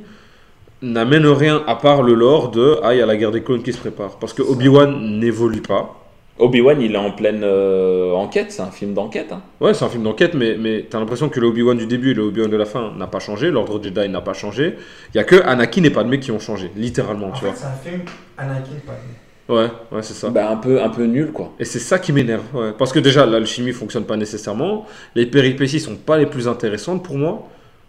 n'amène 0.82 1.28
rien 1.28 1.62
à 1.68 1.76
part 1.76 2.02
le 2.02 2.16
lore 2.16 2.50
de 2.50 2.78
Ah, 2.82 2.96
il 2.96 2.98
y 2.98 3.02
a 3.04 3.06
la 3.06 3.16
guerre 3.16 3.32
des 3.32 3.44
clones 3.44 3.62
qui 3.62 3.74
se 3.74 3.78
prépare. 3.78 4.18
Parce 4.18 4.34
que 4.34 4.42
Obi-Wan 4.42 5.20
n'évolue 5.20 5.62
pas. 5.62 6.02
Obi-Wan, 6.38 6.82
il 6.82 6.94
est 6.94 6.98
en 6.98 7.12
pleine 7.12 7.42
euh, 7.44 8.12
enquête, 8.12 8.52
c'est 8.52 8.62
un 8.62 8.70
film 8.72 8.94
d'enquête. 8.94 9.32
hein. 9.32 9.42
Ouais, 9.62 9.74
c'est 9.74 9.86
un 9.86 9.90
film 9.90 10.04
d'enquête, 10.04 10.34
mais, 10.34 10.58
mais 10.60 10.86
t'as 10.90 11.00
l'impression 11.00 11.30
que 11.30 11.40
le 11.40 11.48
Obi-Wan 11.48 11.78
du 11.78 11.86
début 11.88 12.12
et 12.12 12.14
le 12.14 12.24
Obi-Wan 12.24 12.50
de 12.52 12.58
la 12.58 12.66
fin 12.66 12.92
n'a 12.98 13.08
pas 13.08 13.20
changé, 13.20 13.52
l'ordre 13.52 13.82
Jedi 13.82 14.10
n'a 14.10 14.20
pas 14.22 14.34
changé. 14.34 14.76
Il 15.14 15.18
y 15.18 15.20
a 15.22 15.24
que 15.24 15.38
Anakin 15.46 15.84
et 15.84 15.90
Padmé 15.92 16.20
qui 16.20 16.32
ont 16.32 16.40
changé, 16.40 16.72
littéralement, 16.76 17.28
En 17.28 17.32
tu 17.32 17.40
fait, 17.42 17.48
vois. 17.48 17.56
c'est 17.56 17.66
un 17.66 17.92
film 17.92 18.02
Anakin 18.38 18.72
Padmé. 18.86 19.02
Ouais, 19.48 19.70
ouais, 19.92 20.02
c'est 20.02 20.14
ça. 20.16 20.30
Bah, 20.30 20.50
un, 20.50 20.58
peu, 20.58 20.82
un 20.82 20.90
peu 20.90 21.06
nul, 21.06 21.32
quoi. 21.32 21.54
Et 21.60 21.66
c'est 21.66 21.80
ça 21.80 22.00
qui 22.00 22.12
m'énerve. 22.12 22.44
ouais. 22.54 22.74
Parce 22.78 22.92
que 22.92 23.00
déjà, 23.00 23.26
l'alchimie 23.26 23.72
fonctionne 23.74 24.04
pas 24.04 24.18
nécessairement. 24.18 24.86
Les 25.14 25.28
péripéties 25.28 25.80
sont 25.80 25.96
pas 25.96 26.18
les 26.18 26.26
plus 26.26 26.48
intéressantes 26.50 27.04
pour 27.04 27.16
moi. 27.18 27.48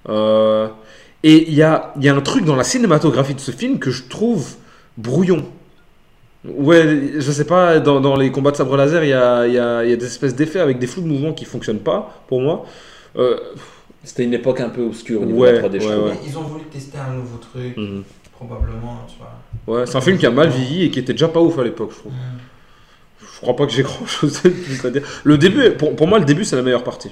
Euh, 0.09 0.69
et 1.25 1.49
il 1.49 1.55
y 1.55 1.63
a, 1.63 1.95
il 1.97 2.05
y 2.05 2.09
a 2.11 2.15
un 2.15 2.21
truc 2.21 2.45
dans 2.45 2.55
la 2.57 2.63
cinématographie 2.63 3.35
de 3.35 3.41
ce 3.41 3.51
film 3.51 3.79
que 3.81 3.91
je 3.91 4.05
trouve 4.05 4.55
brouillon. 4.99 5.47
Ouais, 6.49 7.13
je 7.19 7.31
sais 7.33 7.45
pas, 7.47 7.81
dans, 7.81 8.01
dans 8.01 8.17
les 8.17 8.31
combats 8.31 8.51
de 8.53 8.57
sabre 8.57 8.77
laser, 8.77 9.03
il 9.05 9.11
y 9.11 9.13
a, 9.13 9.47
il 9.47 9.55
y 9.55 9.59
a- 9.59 9.85
il 9.85 9.91
y 9.91 9.93
a 9.93 9.97
des 9.97 10.07
espèces 10.07 10.35
d'effets 10.35 10.61
avec 10.61 10.79
des 10.79 10.87
flous 10.87 11.03
de 11.03 11.09
mouvement 11.09 11.33
qui 11.33 11.45
fonctionnent 11.45 11.81
pas 11.81 12.23
pour 12.29 12.41
moi. 12.41 12.65
Euh, 13.17 13.37
C'était 14.05 14.23
une 14.25 14.35
époque 14.35 14.61
un 14.61 14.69
peu 14.69 14.83
obscure 14.83 15.23
au 15.23 15.25
niveau 15.25 15.41
Ouais, 15.41 15.53
de 15.53 15.57
la 15.57 15.63
3D, 15.69 15.81
je 15.81 15.89
ouais, 15.89 15.95
ouais. 15.95 16.11
Mais 16.13 16.29
Ils 16.29 16.39
ont 16.39 16.43
voulu 16.43 16.65
tester 16.67 16.99
un 16.99 17.15
nouveau 17.15 17.39
truc, 17.39 17.77
mhm. 17.77 18.05
probablement, 18.33 19.01
tu 19.09 19.17
vois. 19.19 19.79
Ouais, 19.81 19.87
c'est 19.87 19.97
un 19.97 20.01
film 20.01 20.17
qui 20.19 20.27
a 20.27 20.31
mal 20.31 20.49
vieilli 20.49 20.85
et 20.85 20.91
qui 20.91 21.01
était 21.01 21.13
déjà 21.13 21.27
pas 21.29 21.41
ouf 21.41 21.59
à 21.59 21.65
l'époque, 21.65 21.91
je 21.93 21.99
trouve. 21.99 22.13
Je 23.21 23.41
crois 23.41 23.57
pas 23.57 23.67
que 23.67 23.73
j'ai 23.73 23.83
grand 23.91 24.07
chose 24.07 24.41
de 24.43 24.49
plus 24.51 24.85
à 24.87 24.91
dire. 24.91 25.03
Le 25.25 25.37
début, 25.39 25.71
pour, 25.73 25.97
pour 25.97 26.07
moi, 26.07 26.19
le 26.21 26.25
début, 26.25 26.45
c'est 26.45 26.55
la 26.57 26.63
meilleure 26.63 26.85
partie. 26.85 27.11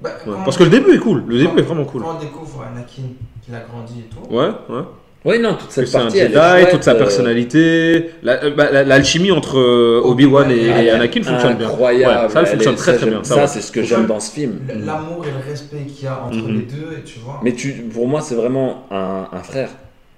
Bah, 0.00 0.10
Parce 0.44 0.56
que 0.56 0.64
le 0.64 0.70
début 0.70 0.92
est 0.94 0.98
cool. 0.98 1.24
Le 1.26 1.38
début 1.38 1.58
est 1.58 1.62
vraiment 1.62 1.84
cool. 1.84 2.02
Quand 2.02 2.16
on 2.16 2.20
découvre 2.20 2.62
Anakin, 2.62 3.02
qu'il 3.44 3.54
a 3.54 3.60
grandi 3.60 4.00
et 4.00 4.02
tout, 4.04 4.32
Ouais, 4.34 4.50
ouais. 4.70 4.82
Oui, 5.28 5.38
non, 5.40 5.54
toute 5.56 5.70
cette 5.70 5.88
C'est 5.88 5.96
un 5.98 6.00
partie. 6.04 6.18
elle 6.18 6.32
Jedi, 6.32 6.70
toute 6.70 6.82
sa 6.84 6.92
euh, 6.94 6.98
personnalité. 6.98 8.10
La- 8.22 8.42
euh, 8.44 8.50
bah, 8.56 8.70
la- 8.72 8.82
L'alchimie 8.84 9.30
entre 9.30 9.58
euh, 9.58 10.00
Obi-Wan 10.02 10.50
et, 10.50 10.88
Anakin 10.90 11.22
fonctionne 11.22 11.56
bien. 11.56 11.66
Incroyable. 11.68 12.14
Ouais, 12.26 12.28
ça, 12.30 12.40
elle 12.40 12.46
elle 12.46 12.52
fonctionne 12.52 12.72
est- 12.74 12.76
très 12.76 12.92
ça, 12.92 12.98
très 12.98 13.10
bien. 13.10 13.24
Ça, 13.24 13.46
c'est 13.46 13.60
ce 13.60 13.70
que 13.70 13.82
j'aime 13.82 14.06
dans 14.06 14.20
ce 14.20 14.30
film. 14.32 14.60
l'amour 14.68 15.26
et 15.26 15.30
le 15.30 15.50
respect 15.50 15.82
qu'il 15.86 16.04
y 16.04 16.08
a 16.08 16.18
entre 16.26 16.36
Mhm. 16.38 16.54
les 16.54 16.62
deux, 16.62 16.96
et 16.98 17.02
tu 17.04 17.18
vois. 17.20 17.40
Mais 17.42 17.52
tu, 17.52 17.72
pour 17.72 18.08
moi, 18.08 18.22
c'est 18.22 18.36
vraiment 18.36 18.84
un, 18.90 19.28
un 19.30 19.42
frère. 19.42 19.68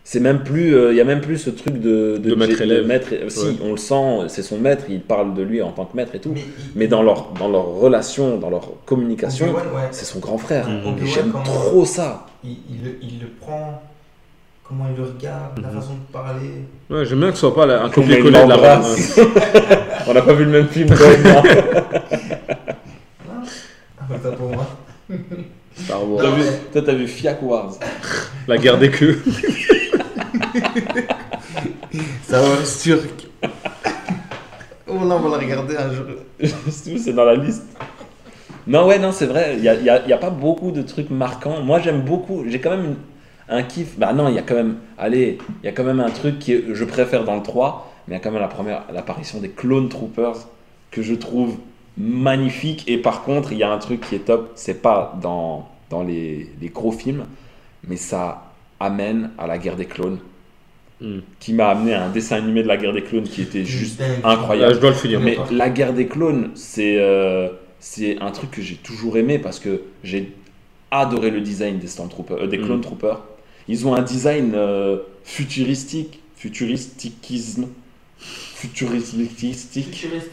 C'est 0.05 0.21
même 0.21 0.43
plus, 0.45 0.75
euh, 0.75 0.93
il 0.93 0.97
y 0.97 1.01
a 1.01 1.05
même 1.05 1.21
plus 1.21 1.39
ce 1.39 1.51
truc 1.51 1.81
de, 1.81 2.17
De 2.17 2.35
maître 2.35 3.11
de 3.15 3.29
Si, 3.29 3.59
on 3.65 3.73
le 3.73 3.77
sent, 3.77 4.29
c'est 4.29 4.43
son 4.43 4.59
maître, 4.59 4.85
il 4.89 5.01
parle 5.01 5.35
de 5.35 5.43
lui 5.43 5.61
en 5.61 5.71
tant 5.73 5.85
que 5.85 5.97
maître 5.97 6.15
et 6.15 6.19
tout. 6.21 6.35
Mais, 6.75 6.87
dans 6.89 7.03
leur, 7.03 7.33
dans 7.39 7.49
leur 7.49 7.67
relation, 7.67 8.37
dans 8.39 8.51
leur 8.51 8.71
communication, 8.87 9.47
c'est 9.91 10.05
son 10.05 10.19
grand 10.21 10.39
frère. 10.39 10.69
Mhm. 10.69 11.05
J'aime 11.05 11.33
trop 11.45 11.85
ça. 11.85 12.27
il, 12.45 12.57
il 12.71 12.85
le, 12.85 12.91
il 13.03 13.21
le 13.21 13.27
prend, 13.41 13.83
comment 14.71 14.87
il 14.89 14.97
le 14.97 15.03
regarde, 15.09 15.59
la 15.61 15.69
Mhm. 15.69 15.75
façon 15.75 15.95
de 15.95 16.13
parler. 16.13 16.65
Ouais, 16.89 17.05
j'aime 17.05 17.19
bien 17.21 17.29
que 17.29 17.35
ce 17.35 17.41
soit 17.41 17.55
pas 17.55 17.67
la- 17.67 17.83
un 17.83 17.91
copier-coller 17.91 18.31
de 18.31 18.49
la 18.49 18.57
l'embrasse. 18.57 19.17
ouais. 19.19 19.25
On 20.09 20.15
n'a 20.15 20.23
pas 20.23 20.33
vu 20.33 20.45
le 20.45 20.51
même 20.51 20.69
film, 20.69 20.89
toi 20.89 21.07
et 21.13 21.19
moi. 21.19 21.43
Ah, 24.03 24.05
bah, 24.23 24.31
pour 24.37 24.49
moi. 24.51 24.67
Star 25.77 26.09
Wars. 26.09 26.23
T'as 26.23 26.31
vu- 26.31 26.43
Toi, 26.73 26.83
t'as 26.85 26.93
vu 26.95 27.07
Fiac 27.07 27.43
Wars. 27.43 27.73
La 28.49 28.57
guerre 28.59 28.79
des 28.79 28.91
queues. 28.91 29.23
Ça 32.23 32.41
va, 32.41 32.65
sûr. 32.65 32.99
oh 33.43 34.95
là, 34.95 35.17
on 35.17 35.21
va 35.21 35.31
la 35.31 35.39
regarder 35.39 35.77
un 35.77 35.93
jour. 35.93 36.07
C'est 36.71 37.13
dans 37.13 37.25
la 37.25 37.35
liste. 37.37 37.65
Non, 38.67 38.87
ouais, 38.87 38.99
non, 38.99 39.13
c'est 39.13 39.27
vrai. 39.27 39.55
Il 39.57 39.63
n'y 39.63 39.69
a, 39.69 39.75
y 39.75 39.89
a- 39.91 40.07
y 40.07 40.13
a 40.13 40.17
pas 40.19 40.31
beaucoup 40.31 40.71
de 40.71 40.83
trucs 40.83 41.11
marquants. 41.11 41.61
Moi, 41.63 41.81
j'aime 41.81 42.03
beaucoup. 42.03 42.45
J'ai 42.49 42.61
quand 42.61 42.71
même 42.71 42.85
une- 42.85 42.97
un 43.51 43.63
kiff. 43.63 43.99
Bah 43.99 44.13
non, 44.13 44.29
il 44.29 44.35
y 44.35 44.39
a 44.39 44.43
quand 44.43 44.55
même. 44.55 44.77
Allez, 44.99 45.39
il 45.63 45.67
y 45.67 45.69
a 45.69 45.73
quand 45.73 45.85
même 45.85 46.01
un 46.01 46.11
truc 46.11 46.39
que 46.39 46.75
je 46.75 46.85
préfère 46.85 47.25
dans 47.25 47.37
le 47.37 47.43
3. 47.43 47.93
Mais 48.09 48.15
il 48.15 48.19
y 48.19 48.21
a 48.21 48.23
quand 48.25 48.31
même 48.31 48.41
la 48.41 48.49
première, 48.49 48.85
l'apparition 48.93 49.41
des 49.41 49.51
Clone 49.51 49.89
Troopers 49.89 50.49
que 50.91 51.03
je 51.03 51.15
trouve 51.15 51.57
magnifique. 51.97 52.85
Et 52.89 52.99
par 52.99 53.23
contre, 53.23 53.53
il 53.53 53.59
y 53.59 53.63
a 53.63 53.71
un 53.71 53.79
truc 53.79 54.01
qui 54.01 54.15
est 54.15 54.21
top. 54.21 54.53
C'est 54.55 54.83
pas 54.83 55.19
dans, 55.23 55.69
dans 55.91 56.03
les, 56.03 56.49
les 56.61 56.69
gros 56.69 56.93
films, 56.93 57.27
mais 57.87 57.97
ça 57.97 58.53
amène 58.81 59.31
à 59.39 59.47
la 59.47 59.59
guerre 59.59 59.77
des 59.77 59.87
clones. 59.87 60.19
Hmm. 61.01 61.21
Qui 61.39 61.55
m'a 61.55 61.69
amené 61.69 61.95
à 61.95 62.05
un 62.05 62.11
dessin 62.11 62.37
animé 62.37 62.63
de 62.63 62.69
la 62.69 62.77
guerre 62.77 62.93
des 62.93 63.03
clones 63.03 63.25
qui 63.25 63.41
était 63.43 63.65
juste 63.65 64.03
incroyable. 64.23 64.73
Ah, 64.73 64.75
je 64.75 64.81
dois 64.81 64.91
le 64.91 64.97
finir. 64.97 65.21
Mais 65.21 65.39
la 65.51 65.71
guerre 65.71 65.95
des 65.95 66.07
clones, 66.07 66.51
c'est 66.55 66.97
euh, 66.99 67.49
c'est 67.79 68.19
un 68.21 68.31
truc 68.33 68.51
que 68.51 68.61
j'ai 68.61 68.77
toujours 68.77 69.17
aimé 69.17 69.39
parce 69.39 69.59
que 69.61 69.81
j'ai 70.05 70.35
adoré 70.91 71.31
le 71.31 71.41
design 71.41 71.79
des 71.79 71.87
Stormtroopers, 71.87 72.43
euh, 72.43 72.47
des 72.49 72.59
Mm. 72.59 72.65
clone 72.67 72.81
troopers. 72.83 73.23
Ils 73.71 73.87
ont 73.87 73.95
un 73.95 74.03
design 74.03 74.53
euh, 74.55 74.99
futuristique, 75.25 76.21
futuristiquisme, 76.37 77.67
futuristique, 78.19 79.85
Futuriste. 79.85 80.31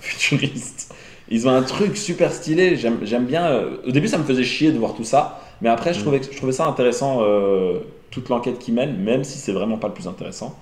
futuriste. 0.00 0.94
Ils 1.28 1.48
ont 1.48 1.50
un 1.50 1.62
truc 1.62 1.96
super 1.96 2.32
stylé. 2.32 2.76
J'aime 2.76 2.98
j'aime 3.02 3.26
bien. 3.26 3.46
euh, 3.46 3.78
au 3.86 3.90
début, 3.90 4.08
ça 4.08 4.18
me 4.18 4.24
faisait 4.24 4.44
chier 4.44 4.70
de 4.72 4.78
voir 4.78 4.94
tout 4.94 5.04
ça, 5.04 5.40
mais 5.60 5.68
après, 5.68 5.92
je 5.92 5.98
Mm. 5.98 6.02
trouvais, 6.02 6.20
que- 6.20 6.32
je 6.32 6.36
trouvais 6.36 6.52
ça 6.52 6.66
intéressant 6.66 7.18
euh, 7.22 7.80
toute 8.10 8.28
l'enquête 8.28 8.58
qu'ils 8.60 8.74
mènent, 8.74 8.96
même 8.96 9.24
si 9.24 9.38
c'est 9.38 9.52
vraiment 9.52 9.78
pas 9.78 9.88
le 9.88 9.94
plus 9.94 10.06
intéressant. 10.08 10.56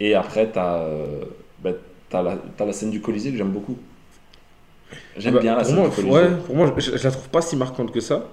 Et 0.00 0.14
après, 0.14 0.50
t'as 0.50 0.78
euh, 0.80 1.24
bah, 1.62 1.70
t'as 2.10 2.22
la, 2.22 2.36
t'as 2.56 2.66
la 2.66 2.72
scène 2.72 2.90
du 2.90 3.00
Colisée 3.00 3.30
que 3.30 3.36
j'aime 3.38 3.50
beaucoup. 3.52 3.76
J'aime 5.16 5.34
Bah, 5.34 5.40
bien 5.40 5.52
la 5.54 5.58
pour 5.62 5.66
scène 5.66 5.76
moi, 5.76 5.88
du 5.88 5.94
Colisée. 5.94 6.12
ouais, 6.12 6.30
pour 6.46 6.56
moi, 6.56 6.74
je, 6.76 6.96
je 6.96 7.04
la 7.04 7.10
trouve 7.12 7.28
pas 7.28 7.42
si 7.42 7.56
marquante 7.56 7.92
que 7.92 8.00
ça. 8.00 8.24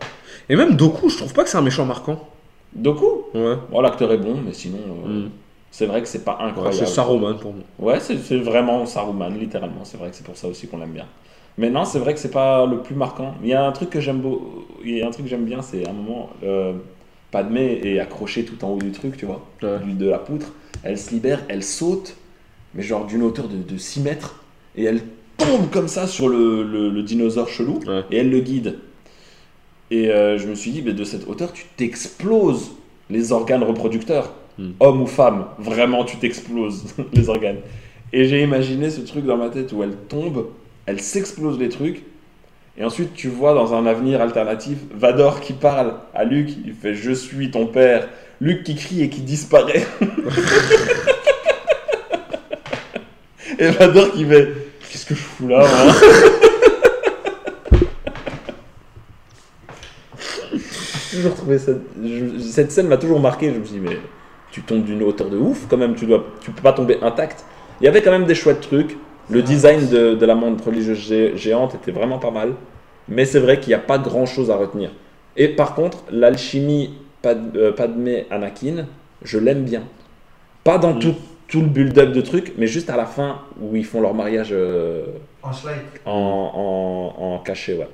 Et 0.49 0.55
même 0.55 0.75
Doku, 0.75 1.09
je 1.09 1.17
trouve 1.17 1.33
pas 1.33 1.43
que 1.43 1.49
c'est 1.49 1.57
un 1.57 1.61
méchant 1.61 1.85
marquant. 1.85 2.27
Doku, 2.77 3.05
Ouais. 3.33 3.55
bon, 3.71 3.81
l'acteur 3.81 4.11
est 4.11 4.17
bon, 4.17 4.35
mais 4.45 4.53
sinon, 4.53 4.77
euh, 5.07 5.25
Mm. 5.25 5.29
c'est 5.71 5.85
vrai 5.87 6.01
que 6.01 6.07
c'est 6.07 6.23
pas 6.23 6.37
Ouais, 6.39 6.49
incroyable. 6.49 6.75
c'est 6.77 6.85
Saruman 6.85 7.33
pour 7.39 7.53
moi. 7.53 7.63
Ouais, 7.93 7.99
c'est 7.99 8.37
vraiment 8.37 8.85
Saruman, 8.85 9.29
littéralement. 9.37 9.83
C'est 9.83 9.97
vrai 9.97 10.09
que 10.11 10.15
c'est 10.15 10.25
pour 10.25 10.37
ça 10.37 10.47
aussi 10.47 10.67
qu'on 10.67 10.77
l'aime 10.77 10.91
bien. 10.91 11.05
Mais 11.57 11.71
non, 11.71 11.85
c'est 11.85 11.97
vrai 11.99 12.13
que 12.13 12.19
c'est 12.19 12.29
pas 12.31 12.65
le 12.67 12.79
plus 12.81 12.93
marquant. 12.95 13.33
Il 13.41 13.49
y 13.49 13.53
a 13.53 13.65
un 13.65 13.71
truc 13.71 13.89
que 13.89 13.99
j'aime 13.99 14.19
beau... 14.19 14.67
Il 14.85 14.95
y 14.95 15.01
a 15.01 15.07
un 15.07 15.11
truc 15.11 15.25
que 15.25 15.29
j'aime 15.29 15.45
bien, 15.45 15.61
c'est 15.63 15.87
à 15.87 15.89
un 15.89 15.93
moment, 15.93 16.29
euh, 16.43 16.73
Padmé 17.31 17.81
est 17.83 17.99
accrochée 17.99 18.45
tout 18.45 18.63
en 18.63 18.69
haut 18.73 18.77
du 18.77 18.91
truc, 18.91 19.17
tu 19.17 19.25
vois, 19.25 19.41
Ouais. 19.63 19.79
de 19.91 20.07
la 20.07 20.19
poutre. 20.19 20.53
Elle 20.83 20.97
se 20.99 21.09
libère, 21.11 21.41
elle 21.49 21.63
saute, 21.63 22.15
mais 22.75 22.83
genre 22.83 23.05
d'une 23.05 23.23
hauteur 23.23 23.47
de, 23.47 23.57
de 23.57 23.77
6 23.77 24.01
mètres, 24.01 24.43
et 24.75 24.83
elle 24.83 25.01
tombe 25.37 25.69
comme 25.71 25.87
ça 25.87 26.05
sur 26.05 26.29
le, 26.29 26.61
le- 26.63 26.89
le 26.91 27.01
dinosaure 27.03 27.49
chelou, 27.49 27.79
Ouais. 27.87 28.03
et 28.11 28.17
elle 28.17 28.29
le 28.29 28.39
guide. 28.39 28.77
Et 29.89 30.09
euh, 30.09 30.37
je 30.37 30.47
me 30.47 30.55
suis 30.55 30.71
dit, 30.71 30.81
mais 30.81 30.93
de 30.93 31.03
cette 31.03 31.27
hauteur, 31.27 31.53
tu 31.53 31.65
t'exploses 31.77 32.71
les 33.09 33.31
organes 33.31 33.63
reproducteurs, 33.63 34.33
Hmm. 34.57 34.71
homme 34.79 35.03
ou 35.03 35.05
femme, 35.05 35.45
vraiment 35.59 36.03
tu 36.03 36.17
t'exploses 36.17 36.95
les 37.13 37.29
organes. 37.29 37.59
Et 38.11 38.25
j'ai 38.25 38.41
imaginé 38.41 38.89
ce 38.89 39.01
truc 39.01 39.23
dans 39.23 39.37
ma 39.37 39.49
tête 39.49 39.71
où 39.71 39.83
elle 39.83 39.95
tombe, 40.09 40.47
elle 40.87 40.99
s'explose 40.99 41.59
les 41.59 41.69
trucs, 41.69 42.01
et 42.75 42.83
ensuite 42.83 43.13
tu 43.13 43.27
vois 43.27 43.53
dans 43.53 43.75
un 43.75 43.85
avenir 43.85 44.19
alternatif 44.19 44.79
Vador 44.95 45.41
qui 45.41 45.53
parle 45.53 45.93
à 46.15 46.23
Luke, 46.23 46.49
il 46.65 46.73
fait 46.73 46.95
Je 46.95 47.11
suis 47.11 47.51
ton 47.51 47.67
père. 47.67 48.09
Luke 48.41 48.63
qui 48.63 48.73
crie 48.75 49.03
et 49.03 49.09
qui 49.09 49.21
disparaît. 49.21 49.85
et 53.59 53.67
Vador 53.69 54.11
qui 54.13 54.25
fait 54.25 54.53
Qu'est-ce 54.89 55.05
que 55.05 55.13
je 55.13 55.21
fous 55.21 55.47
là 55.47 55.59
moi 55.59 55.93
J'ai 61.06 61.06
toujours 61.17 61.35
trouvé 61.35 61.57
cette, 61.59 61.81
je- 62.03 62.39
cette 62.39 62.71
scène 62.71 62.87
m'a 62.87 62.97
toujours 62.97 63.19
marqué. 63.19 63.51
Je 63.53 63.59
me 63.59 63.63
suis 63.65 63.79
dit, 63.79 63.85
mais 63.87 63.97
tu 64.51 64.61
tombes 64.61 64.83
d'une 64.83 65.03
hauteur 65.03 65.29
de 65.29 65.37
ouf 65.37 65.67
quand 65.69 65.77
même, 65.77 65.95
tu 65.95 66.05
dois, 66.05 66.25
tu 66.41 66.51
peux 66.51 66.61
pas 66.61 66.73
tomber 66.73 66.97
intact. 67.01 67.43
Il 67.81 67.85
y 67.85 67.87
avait 67.87 68.01
quand 68.01 68.11
même 68.11 68.25
des 68.25 68.35
chouettes 68.35 68.61
trucs. 68.61 68.97
Le 69.29 69.41
design 69.41 69.87
de, 69.89 70.13
de 70.15 70.25
la 70.25 70.35
montre 70.35 70.65
religieuse 70.67 70.99
gé- 71.11 71.35
géante 71.35 71.75
était 71.75 71.91
vraiment 71.91 72.17
pas 72.17 72.31
mal. 72.31 72.53
Mais 73.09 73.25
c'est 73.25 73.39
vrai 73.39 73.59
qu'il 73.59 73.69
n'y 73.69 73.73
a 73.75 73.79
pas 73.79 73.97
grand 73.97 74.25
chose 74.25 74.49
à 74.51 74.55
retenir. 74.55 74.91
Et 75.35 75.49
par 75.49 75.75
contre, 75.75 76.03
l'alchimie 76.11 76.93
Pad, 77.21 77.55
euh, 77.55 77.71
Padmé 77.71 78.25
Anakin, 78.31 78.85
je 79.23 79.37
l'aime 79.37 79.63
bien. 79.63 79.83
Pas 80.63 80.77
dans 80.77 80.93
Mm. 80.93 80.99
tout, 80.99 81.15
tout 81.47 81.61
le 81.61 81.67
build-up 81.67 82.11
de 82.11 82.21
trucs, 82.21 82.53
mais 82.57 82.67
juste 82.67 82.89
à 82.89 82.97
la 82.97 83.05
fin 83.05 83.39
où 83.61 83.75
ils 83.75 83.85
font 83.85 84.01
leur 84.01 84.13
mariage 84.13 84.49
euh, 84.51 85.05
En 85.43 85.51
schleich. 85.53 85.75
en, 86.05 87.13
en, 87.15 87.23
en 87.35 87.39
cachet, 87.39 87.77
ouais. 87.77 87.87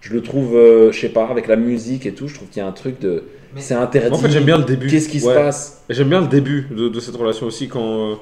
Je 0.00 0.12
le 0.12 0.22
trouve, 0.22 0.54
euh, 0.56 0.92
je 0.92 1.00
sais 1.00 1.08
pas, 1.08 1.26
avec 1.26 1.48
la 1.48 1.56
musique 1.56 2.06
et 2.06 2.12
tout, 2.12 2.28
je 2.28 2.34
trouve 2.34 2.48
qu'il 2.48 2.62
y 2.62 2.64
a 2.64 2.68
un 2.68 2.72
truc 2.72 3.00
de. 3.00 3.24
Mais- 3.54 3.60
C'est 3.60 3.74
interdit. 3.74 4.14
En 4.14 4.18
fait, 4.18 4.30
j'aime 4.30 4.44
bien 4.44 4.58
le 4.58 4.64
début. 4.64 4.86
Qu'est-ce 4.86 5.08
qui 5.08 5.20
se 5.20 5.26
passe? 5.26 5.82
Et 5.88 5.94
J'aime 5.94 6.08
bien 6.08 6.20
le 6.20 6.28
début 6.28 6.66
de, 6.70 6.88
de 6.88 7.00
cette 7.00 7.16
relation 7.16 7.46
aussi 7.46 7.68
quand 7.68 8.10
euh, 8.10 8.14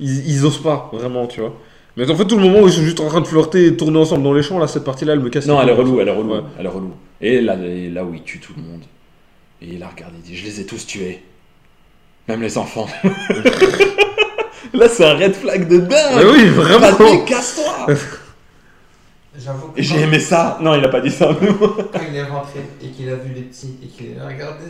ils, 0.00 0.28
ils 0.30 0.44
osent 0.44 0.62
pas 0.62 0.90
vraiment, 0.92 1.26
tu 1.26 1.40
vois. 1.40 1.54
Mais 1.96 2.08
en 2.10 2.14
fait, 2.14 2.26
tout 2.26 2.36
le 2.36 2.42
moment 2.42 2.60
où 2.60 2.68
ils 2.68 2.72
sont 2.74 2.82
juste 2.82 3.00
en 3.00 3.08
train 3.08 3.22
de 3.22 3.26
flirter 3.26 3.66
et 3.66 3.76
tourner 3.76 3.98
ensemble 3.98 4.22
dans 4.22 4.34
les 4.34 4.42
champs, 4.42 4.58
là, 4.58 4.66
cette 4.68 4.84
partie-là, 4.84 5.14
elle 5.14 5.20
me 5.20 5.30
casse. 5.30 5.46
Non, 5.46 5.60
elle 5.62 5.70
est 5.70 5.72
relou, 5.72 5.98
elle 6.00 6.08
est 6.08 6.12
relou, 6.12 6.34
Ouais. 6.34 6.40
elle 6.58 6.66
est 6.66 6.68
relou. 6.68 6.92
Et 7.22 7.40
là, 7.40 7.56
et 7.56 7.88
là 7.88 8.04
où 8.04 8.12
il 8.12 8.22
tue 8.22 8.38
tout 8.38 8.52
le 8.56 8.62
monde. 8.62 8.82
Et 9.62 9.68
il 9.72 9.78
la 9.78 9.88
regarde, 9.88 10.12
il 10.16 10.22
dit 10.22 10.36
Je 10.36 10.44
les 10.44 10.60
ai 10.60 10.66
tous 10.66 10.86
tués. 10.86 11.22
Même 12.28 12.42
les 12.42 12.58
enfants. 12.58 12.86
là, 14.74 14.88
c'est 14.88 15.04
un 15.04 15.14
red 15.14 15.34
flag 15.34 15.68
de 15.68 15.78
dingue. 15.78 16.16
Mais 16.16 16.24
oui, 16.24 16.44
vraiment. 16.48 17.24
Casse-toi. 17.24 17.86
J'avoue 19.38 19.68
que 19.68 19.80
Et 19.80 19.82
j'ai 19.82 20.00
aimé 20.00 20.18
ça. 20.18 20.58
Non, 20.60 20.74
il 20.74 20.84
a 20.84 20.88
pas 20.88 21.00
dit 21.00 21.10
ça. 21.10 21.28
mais 21.40 21.48
quand 21.48 22.00
il 22.10 22.16
est 22.16 22.22
rentré 22.24 22.60
et 22.82 22.88
qu'il 22.88 23.08
a 23.08 23.16
vu 23.16 23.32
les 23.34 23.42
petits 23.42 23.76
et 23.82 23.86
qu'il 23.86 24.18
a 24.18 24.26
regardé, 24.26 24.64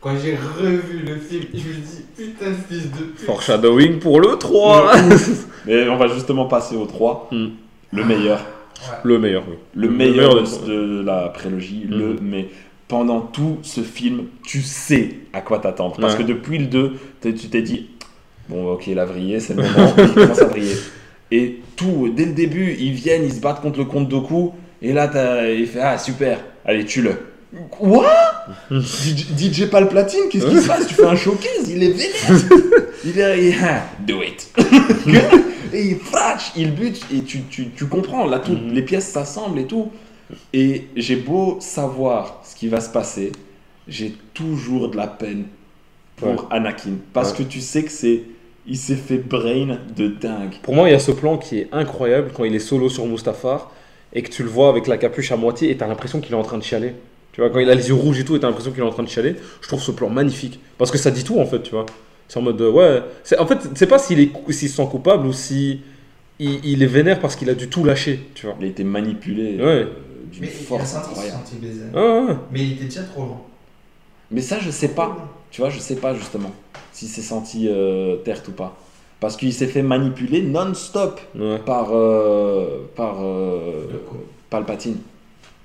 quand 0.00 0.16
j'ai 0.22 0.36
revu 0.36 1.00
le 1.06 1.16
film, 1.16 1.44
je 1.54 1.58
me 1.58 1.74
dis 1.74 2.04
putain 2.16 2.46
fils 2.68 2.90
de 2.90 3.04
pute. 3.04 3.20
Foreshadowing 3.26 3.98
pour 4.00 4.20
le 4.20 4.36
3. 4.36 4.92
Mais 5.66 5.88
on 5.88 5.96
va 5.96 6.08
justement 6.08 6.46
passer 6.46 6.74
au 6.76 6.86
3. 6.86 7.28
Hmm. 7.30 7.48
Le 7.92 8.04
meilleur. 8.04 8.38
Ouais. 8.38 8.96
Le 9.04 9.18
meilleur, 9.20 9.44
oui. 9.48 9.54
Le 9.74 9.86
Le 9.86 9.92
meilleur 9.94 10.34
meilleur 10.34 10.66
de, 10.66 11.02
la 11.04 11.28
prélogie. 11.28 11.86
Mhm. 11.88 11.98
Le, 11.98 12.16
mais 12.20 12.48
pendant 12.88 13.20
tout 13.20 13.58
ce 13.62 13.80
film, 13.82 14.24
tu 14.44 14.60
sais 14.62 15.18
à 15.32 15.40
quoi 15.40 15.58
t'attendre. 15.60 15.96
Parce 16.00 16.14
Ouais. 16.14 16.24
que 16.24 16.28
depuis 16.28 16.58
le 16.58 16.66
2, 16.66 16.94
t'es- 17.20 17.32
tu 17.34 17.48
t'es 17.48 17.62
dit 17.62 17.90
Bon, 18.48 18.72
ok, 18.72 18.88
il 18.88 18.98
a 18.98 19.04
vrillé, 19.04 19.38
c'est 19.38 19.54
le 19.54 19.62
moment. 19.62 19.94
il 19.98 20.12
commence 20.14 20.40
à 20.40 20.46
vriller. 20.46 20.74
Et 21.34 21.60
tout, 21.76 22.12
dès 22.14 22.26
le 22.26 22.32
début, 22.32 22.76
ils 22.78 22.92
viennent, 22.92 23.24
ils 23.24 23.32
se 23.32 23.40
battent 23.40 23.62
contre 23.62 23.78
le 23.78 23.86
comte 23.86 24.08
Doku. 24.08 24.50
Et 24.82 24.92
là, 24.92 25.10
il 25.50 25.66
fait 25.66 25.80
Ah, 25.80 25.96
super, 25.96 26.38
allez, 26.64 26.84
tue-le. 26.84 27.12
Quoi? 27.70 28.06
DJ, 28.70 29.26
DJ 29.38 29.66
Palplatine, 29.70 30.28
qu'est-ce 30.30 30.46
qui 30.46 30.60
se 30.60 30.66
passe? 30.66 30.86
Tu 30.86 30.94
fais 30.94 31.06
un 31.06 31.16
showcase, 31.16 31.68
il 31.70 31.82
est 31.82 31.90
vénère. 31.92 32.42
Il 33.04 33.18
est. 33.18 33.48
il- 33.48 33.54
ah, 33.64 33.82
do 34.06 34.22
it. 34.22 34.48
et 35.72 35.82
il 35.88 35.96
flash, 35.96 36.52
il 36.56 36.72
bute, 36.72 37.04
et 37.12 37.22
tu, 37.22 37.40
tu, 37.50 37.68
tu 37.70 37.86
comprends, 37.86 38.26
là, 38.26 38.38
toutes 38.38 38.62
Mhm. 38.62 38.72
les 38.74 38.82
pièces 38.82 39.08
s'assemblent 39.08 39.58
et 39.58 39.66
tout. 39.66 39.90
Et 40.52 40.86
j'ai 40.96 41.16
beau 41.16 41.56
savoir 41.60 42.42
ce 42.44 42.54
qui 42.54 42.68
va 42.68 42.80
se 42.80 42.90
passer, 42.90 43.32
j'ai 43.88 44.14
toujours 44.34 44.88
de 44.88 44.96
la 44.96 45.08
peine 45.08 45.44
pour 46.16 46.28
Ouais. 46.28 46.36
Anakin. 46.50 46.92
Parce 47.12 47.32
Ouais. 47.32 47.38
que 47.38 47.42
tu 47.42 47.60
sais 47.60 47.82
que 47.82 47.90
c'est. 47.90 48.22
Il 48.66 48.76
s'est 48.76 48.96
fait 48.96 49.18
brain 49.18 49.78
de 49.96 50.08
dingue. 50.08 50.54
Pour 50.62 50.74
moi, 50.74 50.88
il 50.88 50.92
y 50.92 50.94
a 50.94 51.00
ce 51.00 51.10
plan 51.10 51.36
qui 51.36 51.58
est 51.58 51.68
incroyable 51.72 52.30
quand 52.32 52.44
il 52.44 52.54
est 52.54 52.60
solo 52.60 52.88
sur 52.88 53.06
Mustafar 53.06 53.72
et 54.12 54.22
que 54.22 54.30
tu 54.30 54.42
le 54.44 54.48
vois 54.48 54.68
avec 54.68 54.86
la 54.86 54.98
capuche 54.98 55.32
à 55.32 55.36
moitié 55.36 55.70
et 55.70 55.76
t'as 55.76 55.88
l'impression 55.88 56.20
qu'il 56.20 56.32
est 56.32 56.36
en 56.36 56.42
train 56.44 56.58
de 56.58 56.62
chialer. 56.62 56.94
Tu 57.32 57.40
vois, 57.40 57.50
quand 57.50 57.58
il 57.58 57.68
a 57.70 57.74
les 57.74 57.88
yeux 57.88 57.94
rouges 57.94 58.20
et 58.20 58.24
tout 58.24 58.36
et 58.36 58.40
t'as 58.40 58.46
l'impression 58.46 58.70
qu'il 58.70 58.80
est 58.82 58.86
en 58.86 58.90
train 58.90 59.02
de 59.02 59.08
chialer, 59.08 59.34
je 59.62 59.66
trouve 59.68 59.80
ce 59.82 59.90
plan 59.90 60.08
magnifique. 60.10 60.60
Parce 60.78 60.90
que 60.90 60.98
ça 60.98 61.10
dit 61.10 61.24
tout 61.24 61.40
en 61.40 61.46
fait, 61.46 61.62
tu 61.62 61.70
vois. 61.72 61.86
C'est 62.28 62.38
en 62.38 62.42
mode, 62.42 62.60
euh, 62.60 62.70
ouais. 62.70 63.02
c'est- 63.24 63.38
En 63.38 63.46
fait, 63.46 63.58
c'est 63.74 63.86
pas 63.86 63.98
s'il 63.98 64.20
est 64.20 64.28
cou- 64.28 64.52
s'il 64.52 64.68
se 64.68 64.76
sent 64.76 64.86
coupable 64.90 65.26
ou 65.26 65.32
si 65.32 65.80
il, 66.38 66.64
il 66.64 66.82
est 66.82 66.86
vénère 66.86 67.18
parce 67.20 67.34
qu'il 67.36 67.50
a 67.50 67.54
dû 67.54 67.68
tout 67.68 67.84
lâcher, 67.84 68.20
tu 68.34 68.46
vois. 68.46 68.54
Il 68.60 68.66
a 68.66 68.68
été 68.68 68.84
manipulé 68.84 69.56
Ouais. 69.56 69.62
euh, 69.64 69.84
d'une 70.30 70.42
Mais 70.42 70.48
il 70.48 70.62
a 70.62 70.66
force 70.66 70.90
senti 70.92 71.08
qu'il 71.08 71.16
se 71.16 71.20
incroyable. 71.20 71.38
sentait 71.46 71.66
baisé. 71.66 71.80
Ouais, 71.94 72.00
ouais, 72.00 72.26
ouais. 72.30 72.36
Mais 72.52 72.60
il 72.60 72.72
était 72.74 72.84
déjà 72.84 73.02
trop 73.02 73.22
loin. 73.22 73.40
Mais 74.30 74.40
ça, 74.40 74.58
je 74.60 74.70
sais 74.70 74.88
pas. 74.88 75.16
Tu 75.52 75.60
vois, 75.60 75.70
je 75.70 75.78
sais 75.78 75.96
pas 75.96 76.14
justement 76.14 76.50
s'il 76.92 77.08
s'est 77.08 77.22
senti 77.22 77.68
euh, 77.68 78.16
terre 78.16 78.42
ou 78.48 78.52
pas. 78.52 78.76
Parce 79.20 79.36
qu'il 79.36 79.52
s'est 79.52 79.66
fait 79.68 79.82
manipuler 79.82 80.42
non-stop 80.42 81.20
Ouais. 81.38 81.58
par, 81.64 81.90
euh, 81.92 82.78
par 82.96 83.18
euh, 83.22 83.84
Palpatine. 84.50 84.96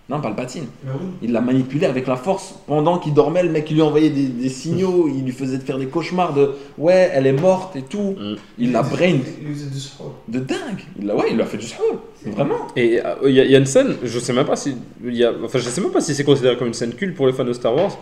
Non, 0.09 0.21
Palpatine. 0.21 0.67
Mais 0.85 0.91
oui. 0.93 1.07
Il 1.23 1.31
l'a 1.33 1.41
manipulé 1.41 1.85
avec 1.85 2.07
la 2.07 2.15
force. 2.15 2.55
Pendant 2.65 2.97
qu'il 2.97 3.13
dormait, 3.13 3.43
le 3.43 3.49
mec 3.49 3.69
il 3.69 3.73
lui 3.75 3.81
envoyait 3.81 4.09
des, 4.11 4.27
des 4.27 4.47
signaux, 4.61 5.09
il 5.13 5.23
lui 5.25 5.31
faisait 5.33 5.57
faire 5.59 5.77
des 5.77 5.87
cauchemars 5.87 6.33
de 6.33 6.51
ouais, 6.77 7.09
elle 7.13 7.27
est 7.27 7.33
morte 7.33 7.75
et 7.75 7.81
tout. 7.81 8.15
Mm. 8.17 8.35
Il 8.59 8.71
l'a 8.71 8.83
brain 8.83 9.17
Il 9.41 9.53
faisait 9.53 9.69
du 9.69 9.79
sport. 9.79 10.13
de 10.29 10.39
dingue. 10.39 10.83
Il 10.99 11.07
l'a, 11.07 11.15
ouais, 11.15 11.25
il 11.31 11.35
lui 11.35 11.41
a 11.41 11.45
fait 11.45 11.57
du 11.57 11.65
sport. 11.67 11.95
Vraiment. 12.25 12.67
Et 12.77 13.01
euh, 13.03 13.15
il 13.25 13.31
y, 13.31 13.41
a- 13.41 13.45
y 13.45 13.55
a 13.55 13.57
une 13.57 13.65
scène, 13.65 13.95
je 14.03 14.19
sais 14.19 14.33
même 14.33 14.45
pas 14.45 14.55
si, 14.55 14.75
il 15.03 15.15
y 15.15 15.23
a, 15.25 15.33
enfin 15.43 15.59
je 15.59 15.67
sais 15.69 15.81
même 15.81 15.91
pas 15.91 16.01
si 16.01 16.13
c'est 16.15 16.23
considéré 16.23 16.55
comme 16.57 16.67
une 16.67 16.73
scène 16.73 16.93
culte 16.93 17.15
pour 17.15 17.25
les 17.27 17.33
fans 17.33 17.43
de 17.45 17.53
Star 17.53 17.75
Wars, 17.75 17.97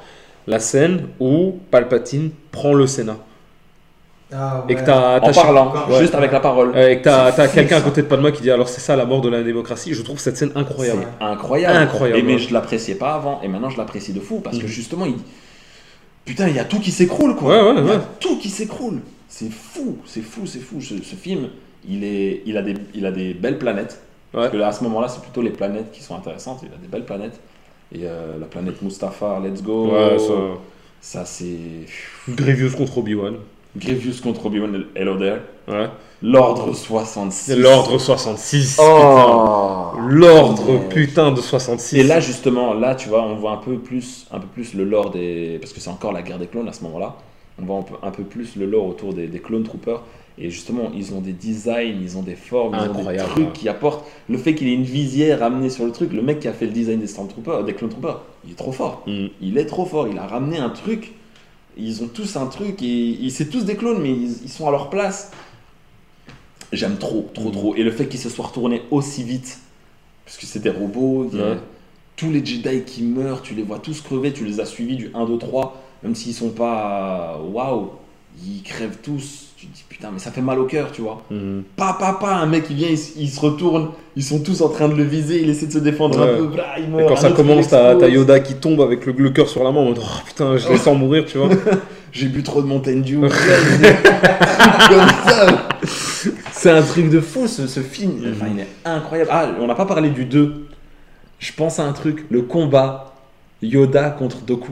la 0.47 0.59
scène 0.59 1.07
où 1.19 1.55
Palpatine 1.71 2.31
prend 2.51 2.73
le 2.73 2.87
Sénat 2.87 3.17
Ah, 4.33 4.63
et 4.67 4.73
ouais. 4.73 4.79
que 4.81 4.85
t'as, 4.85 5.19
En 5.19 5.31
parlant, 5.31 5.73
Ouais. 5.89 5.99
juste 5.99 6.15
avec 6.15 6.31
la 6.31 6.39
parole. 6.39 6.77
et 6.77 6.97
que 6.99 7.03
t'as, 7.03 7.47
quelqu'un 7.47 7.77
à 7.77 7.81
côté 7.81 8.01
de 8.01 8.07
Padma 8.07 8.31
qui 8.31 8.41
dit 8.41 8.51
alors 8.51 8.67
c'est 8.69 8.81
ça 8.81 8.95
la 8.95 9.05
mort 9.05 9.21
de 9.21 9.29
la 9.29 9.43
démocratie. 9.43 9.93
Je 9.93 10.01
trouve 10.01 10.19
cette 10.19 10.37
scène 10.37 10.51
incroyable. 10.55 11.07
C'est 11.19 11.25
incroyable. 11.25 11.77
Incroyable, 11.77 12.19
Et 12.19 12.23
mais 12.23 12.37
je 12.39 12.53
l'appréciais 12.53 12.95
pas 12.95 13.13
avant, 13.13 13.41
et 13.43 13.47
maintenant 13.47 13.69
je 13.69 13.77
l'apprécie 13.77 14.13
de 14.13 14.19
fou 14.19 14.39
parce 14.43 14.57
que 14.57 14.63
Mhm. 14.63 14.67
justement, 14.69 15.05
il 15.05 15.15
putain, 16.25 16.47
il 16.47 16.55
y 16.55 16.59
a 16.59 16.65
tout 16.65 16.79
qui 16.79 16.91
s'écroule 16.91 17.35
quoi. 17.35 17.49
Ouais, 17.55 17.71
ouais, 17.75 17.81
Il 17.83 17.87
y 17.87 17.91
a 17.95 17.99
tout 18.19 18.37
qui 18.39 18.49
s'écroule. 18.49 18.99
C'est 19.29 19.51
fou, 19.51 19.97
c'est 20.05 20.21
fou, 20.21 20.45
c'est 20.47 20.59
fou. 20.59 20.81
Ce, 20.81 20.95
ce 21.03 21.15
film, 21.15 21.49
il 21.87 22.03
est, 22.03 22.41
il 22.45 22.57
a 22.57 22.61
des, 22.61 22.73
il 22.93 23.05
a 23.05 23.11
des 23.11 23.33
belles 23.33 23.57
planètes. 23.59 24.01
Parce 24.31 24.49
que 24.49 24.57
là, 24.57 24.67
à 24.67 24.71
ce 24.73 24.83
moment-là, 24.83 25.07
c'est 25.07 25.21
plutôt 25.21 25.41
les 25.41 25.49
planètes 25.51 25.91
qui 25.93 26.01
sont 26.03 26.15
intéressantes. 26.15 26.59
Il 26.63 26.67
a 26.67 26.77
des 26.77 26.87
belles 26.89 27.05
planètes. 27.05 27.39
Et 27.93 28.01
euh, 28.03 28.37
la 28.39 28.45
planète 28.45 28.81
Mustafar, 28.81 29.39
Let's 29.39 29.61
Go. 29.61 29.91
Ouais, 29.91 30.17
ça. 30.19 30.33
Ça, 31.01 31.25
c'est 31.25 31.85
Grievous 32.27 32.75
contre 32.75 32.97
Obi-Wan. 32.97 33.35
Grievous 33.77 34.21
contre 34.23 34.47
Obi-Wan 34.47 34.85
Hello 34.95 35.17
there. 35.17 35.41
Ouais. 35.67 35.87
L'ordre 36.21 36.73
66. 36.73 37.57
L'ordre 37.57 37.97
66. 37.99 38.79
Oh. 38.81 39.91
L'ordre 40.07 40.79
putain 40.89 41.31
de 41.31 41.41
66. 41.41 41.97
Et 41.97 42.03
là 42.03 42.19
justement, 42.19 42.73
là 42.73 42.95
tu 42.95 43.09
vois, 43.09 43.21
on 43.23 43.35
voit 43.35 43.51
un 43.51 43.57
peu 43.57 43.77
plus, 43.77 44.25
un 44.31 44.39
peu 44.39 44.47
plus 44.47 44.73
le 44.73 44.85
lore 44.85 45.11
des, 45.11 45.57
parce 45.61 45.73
que 45.73 45.79
c'est 45.79 45.89
encore 45.89 46.13
la 46.13 46.21
guerre 46.21 46.39
des 46.39 46.47
clones 46.47 46.67
à 46.67 46.73
ce 46.73 46.83
moment-là. 46.83 47.15
On 47.61 47.65
voit 47.65 47.85
un 48.03 48.11
peu, 48.11 48.23
plus 48.23 48.55
le 48.57 48.65
lore 48.65 48.85
autour 48.85 49.13
des, 49.13 49.27
des 49.27 49.39
clone 49.39 49.63
troopers. 49.63 50.03
Et 50.37 50.49
justement, 50.49 50.91
ils 50.93 51.13
ont 51.13 51.21
des 51.21 51.31
designs, 51.31 51.97
ils 52.01 52.17
ont 52.17 52.21
des 52.21 52.35
formes, 52.35 52.75
ils 52.83 52.89
ont 52.89 53.03
des 53.11 53.17
trucs 53.29 53.53
qui 53.53 53.69
apportent. 53.69 54.05
Le 54.27 54.37
fait 54.37 54.53
qu'il 54.53 54.67
ait 54.67 54.73
une 54.73 54.83
visière 54.83 55.41
amenée 55.41 55.69
sur 55.69 55.85
le 55.85 55.91
truc, 55.93 56.11
le 56.11 56.21
mec 56.21 56.41
qui 56.41 56.49
a 56.49 56.53
fait 56.53 56.65
le 56.65 56.73
design 56.73 56.99
des 56.99 57.07
Stormtroopers, 57.07 57.63
des 57.63 57.73
clone 57.73 57.89
troopers, 57.89 58.21
il 58.43 58.51
est 58.51 58.55
trop 58.55 58.73
fort. 58.73 59.03
Mm. 59.07 59.27
Il 59.41 59.57
est 59.57 59.65
trop 59.65 59.85
fort. 59.85 60.09
Il 60.09 60.17
a 60.17 60.27
ramené 60.27 60.57
un 60.57 60.69
truc. 60.69 61.13
Ils 61.77 62.03
ont 62.03 62.07
tous 62.07 62.35
un 62.35 62.47
truc 62.47 62.81
et 62.81 62.85
ils- 62.85 63.31
c'est 63.31 63.45
tous 63.49 63.63
des 63.63 63.75
clones, 63.75 64.01
mais 64.01 64.11
ils, 64.11 64.43
ils 64.43 64.49
sont 64.49 64.67
à 64.67 64.71
leur 64.71 64.89
place. 64.89 65.31
J'aime 66.73 66.97
trop, 66.97 67.29
trop, 67.33 67.51
trop. 67.51 67.75
Et 67.75 67.83
le 67.83 67.91
fait 67.91 68.07
qu'ils 68.07 68.19
se 68.19 68.29
soient 68.29 68.47
retournés 68.47 68.81
aussi 68.91 69.23
vite, 69.23 69.59
parce 70.25 70.37
que 70.37 70.45
c'est 70.45 70.59
des 70.59 70.69
robots, 70.69 71.29
tous 72.17 72.31
les 72.31 72.43
Jedi 72.45 72.81
qui 72.85 73.03
meurent, 73.03 73.41
tu 73.41 73.53
les 73.55 73.63
vois 73.63 73.79
tous 73.79 74.01
crever, 74.01 74.33
tu 74.33 74.45
les 74.45 74.59
as 74.59 74.65
suivis 74.65 74.95
du 74.97 75.11
1, 75.13 75.25
2, 75.25 75.37
3, 75.37 75.81
même 76.03 76.15
s'ils 76.15 76.33
sont 76.33 76.49
pas 76.49 77.39
waouh, 77.51 77.89
ils 78.43 78.61
crèvent 78.63 78.97
tous. 79.03 79.41
Tu 79.57 79.67
te 79.67 79.73
dis 79.73 79.85
putain, 79.87 80.09
mais 80.11 80.19
ça 80.19 80.31
fait 80.31 80.41
mal 80.41 80.59
au 80.59 80.65
cœur, 80.65 80.91
tu 80.91 81.01
vois. 81.01 81.23
Mhm. 81.31 81.63
Pas, 81.75 81.93
pas, 81.93 82.13
pas, 82.13 82.35
un 82.35 82.45
mec 82.45 82.65
il 82.69 82.75
vient, 82.75 82.89
il, 82.89 83.29
se 83.29 83.39
retourne, 83.39 83.89
ils 84.15 84.23
sont 84.23 84.39
tous 84.39 84.61
en 84.61 84.69
train 84.69 84.89
de 84.89 84.95
le 84.95 85.03
viser, 85.03 85.41
il 85.41 85.49
essaie 85.49 85.67
de 85.67 85.71
se 85.71 85.79
défendre 85.79 86.19
Ouais. 86.19 86.33
un 86.33 86.37
peu, 86.37 86.47
blah, 86.47 86.65
il 86.77 86.99
Et 86.99 87.05
quand 87.07 87.15
ça 87.15 87.31
commence, 87.31 87.69
t'as. 87.69 88.07
Yoda 88.07 88.39
qui 88.41 88.55
tombe 88.55 88.81
avec 88.81 89.05
le, 89.05 89.13
le 89.13 89.29
cœur 89.29 89.47
sur 89.49 89.63
la 89.63 89.71
main 89.71 89.79
en 89.79 89.85
mode 89.85 89.99
oh 90.01 90.21
putain, 90.25 90.57
je 90.57 90.69
les 90.69 90.77
sens 90.77 90.97
mourir, 90.97 91.25
tu 91.25 91.37
vois. 91.37 91.49
J'ai 92.11 92.27
bu 92.27 92.43
trop 92.43 92.61
de 92.61 92.67
Mountain 92.67 93.01
Dew. 93.01 93.19
Comme 93.19 93.29
ça. 95.27 95.67
C'est 96.53 96.69
un 96.71 96.81
truc 96.81 97.09
de 97.09 97.19
fou 97.19 97.45
ce, 97.47 97.67
ce 97.67 97.81
film. 97.81 98.13
Enfin, 98.31 98.45
il 98.53 98.61
est 98.61 98.67
incroyable. 98.85 99.29
Ah, 99.33 99.49
on 99.59 99.67
n'a 99.67 99.75
pas 99.75 99.85
parlé 99.85 100.09
du 100.09 100.23
2. 100.23 100.65
Je 101.39 101.51
pense 101.51 101.77
à 101.79 101.83
un 101.83 101.91
truc. 101.91 102.25
Le 102.29 102.43
combat 102.43 103.13
Yoda 103.61 104.11
contre 104.11 104.41
Doku. 104.41 104.71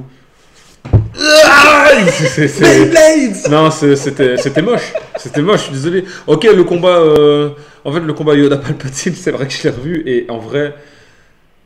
Beyblades 2.60 3.50
Non, 3.50 3.70
c'était 3.72 4.38
c'était 4.38 4.62
moche. 4.62 4.94
C'était 5.18 5.42
moche, 5.42 5.60
je 5.60 5.64
suis 5.66 5.74
désolé. 5.74 6.06
Ok, 6.28 6.44
le 6.44 6.64
combat. 6.64 6.98
euh, 7.00 7.50
En 7.86 7.92
fait, 7.92 8.00
le 8.00 8.14
combat 8.14 8.34
Yoda 8.36 8.58
Palpatine, 8.58 9.14
c'est 9.16 9.32
vrai 9.32 9.48
que 9.48 9.54
je 9.54 9.64
l'ai 9.64 9.70
revu. 9.70 10.04
Et 10.06 10.26
en 10.30 10.38
vrai, 10.40 10.76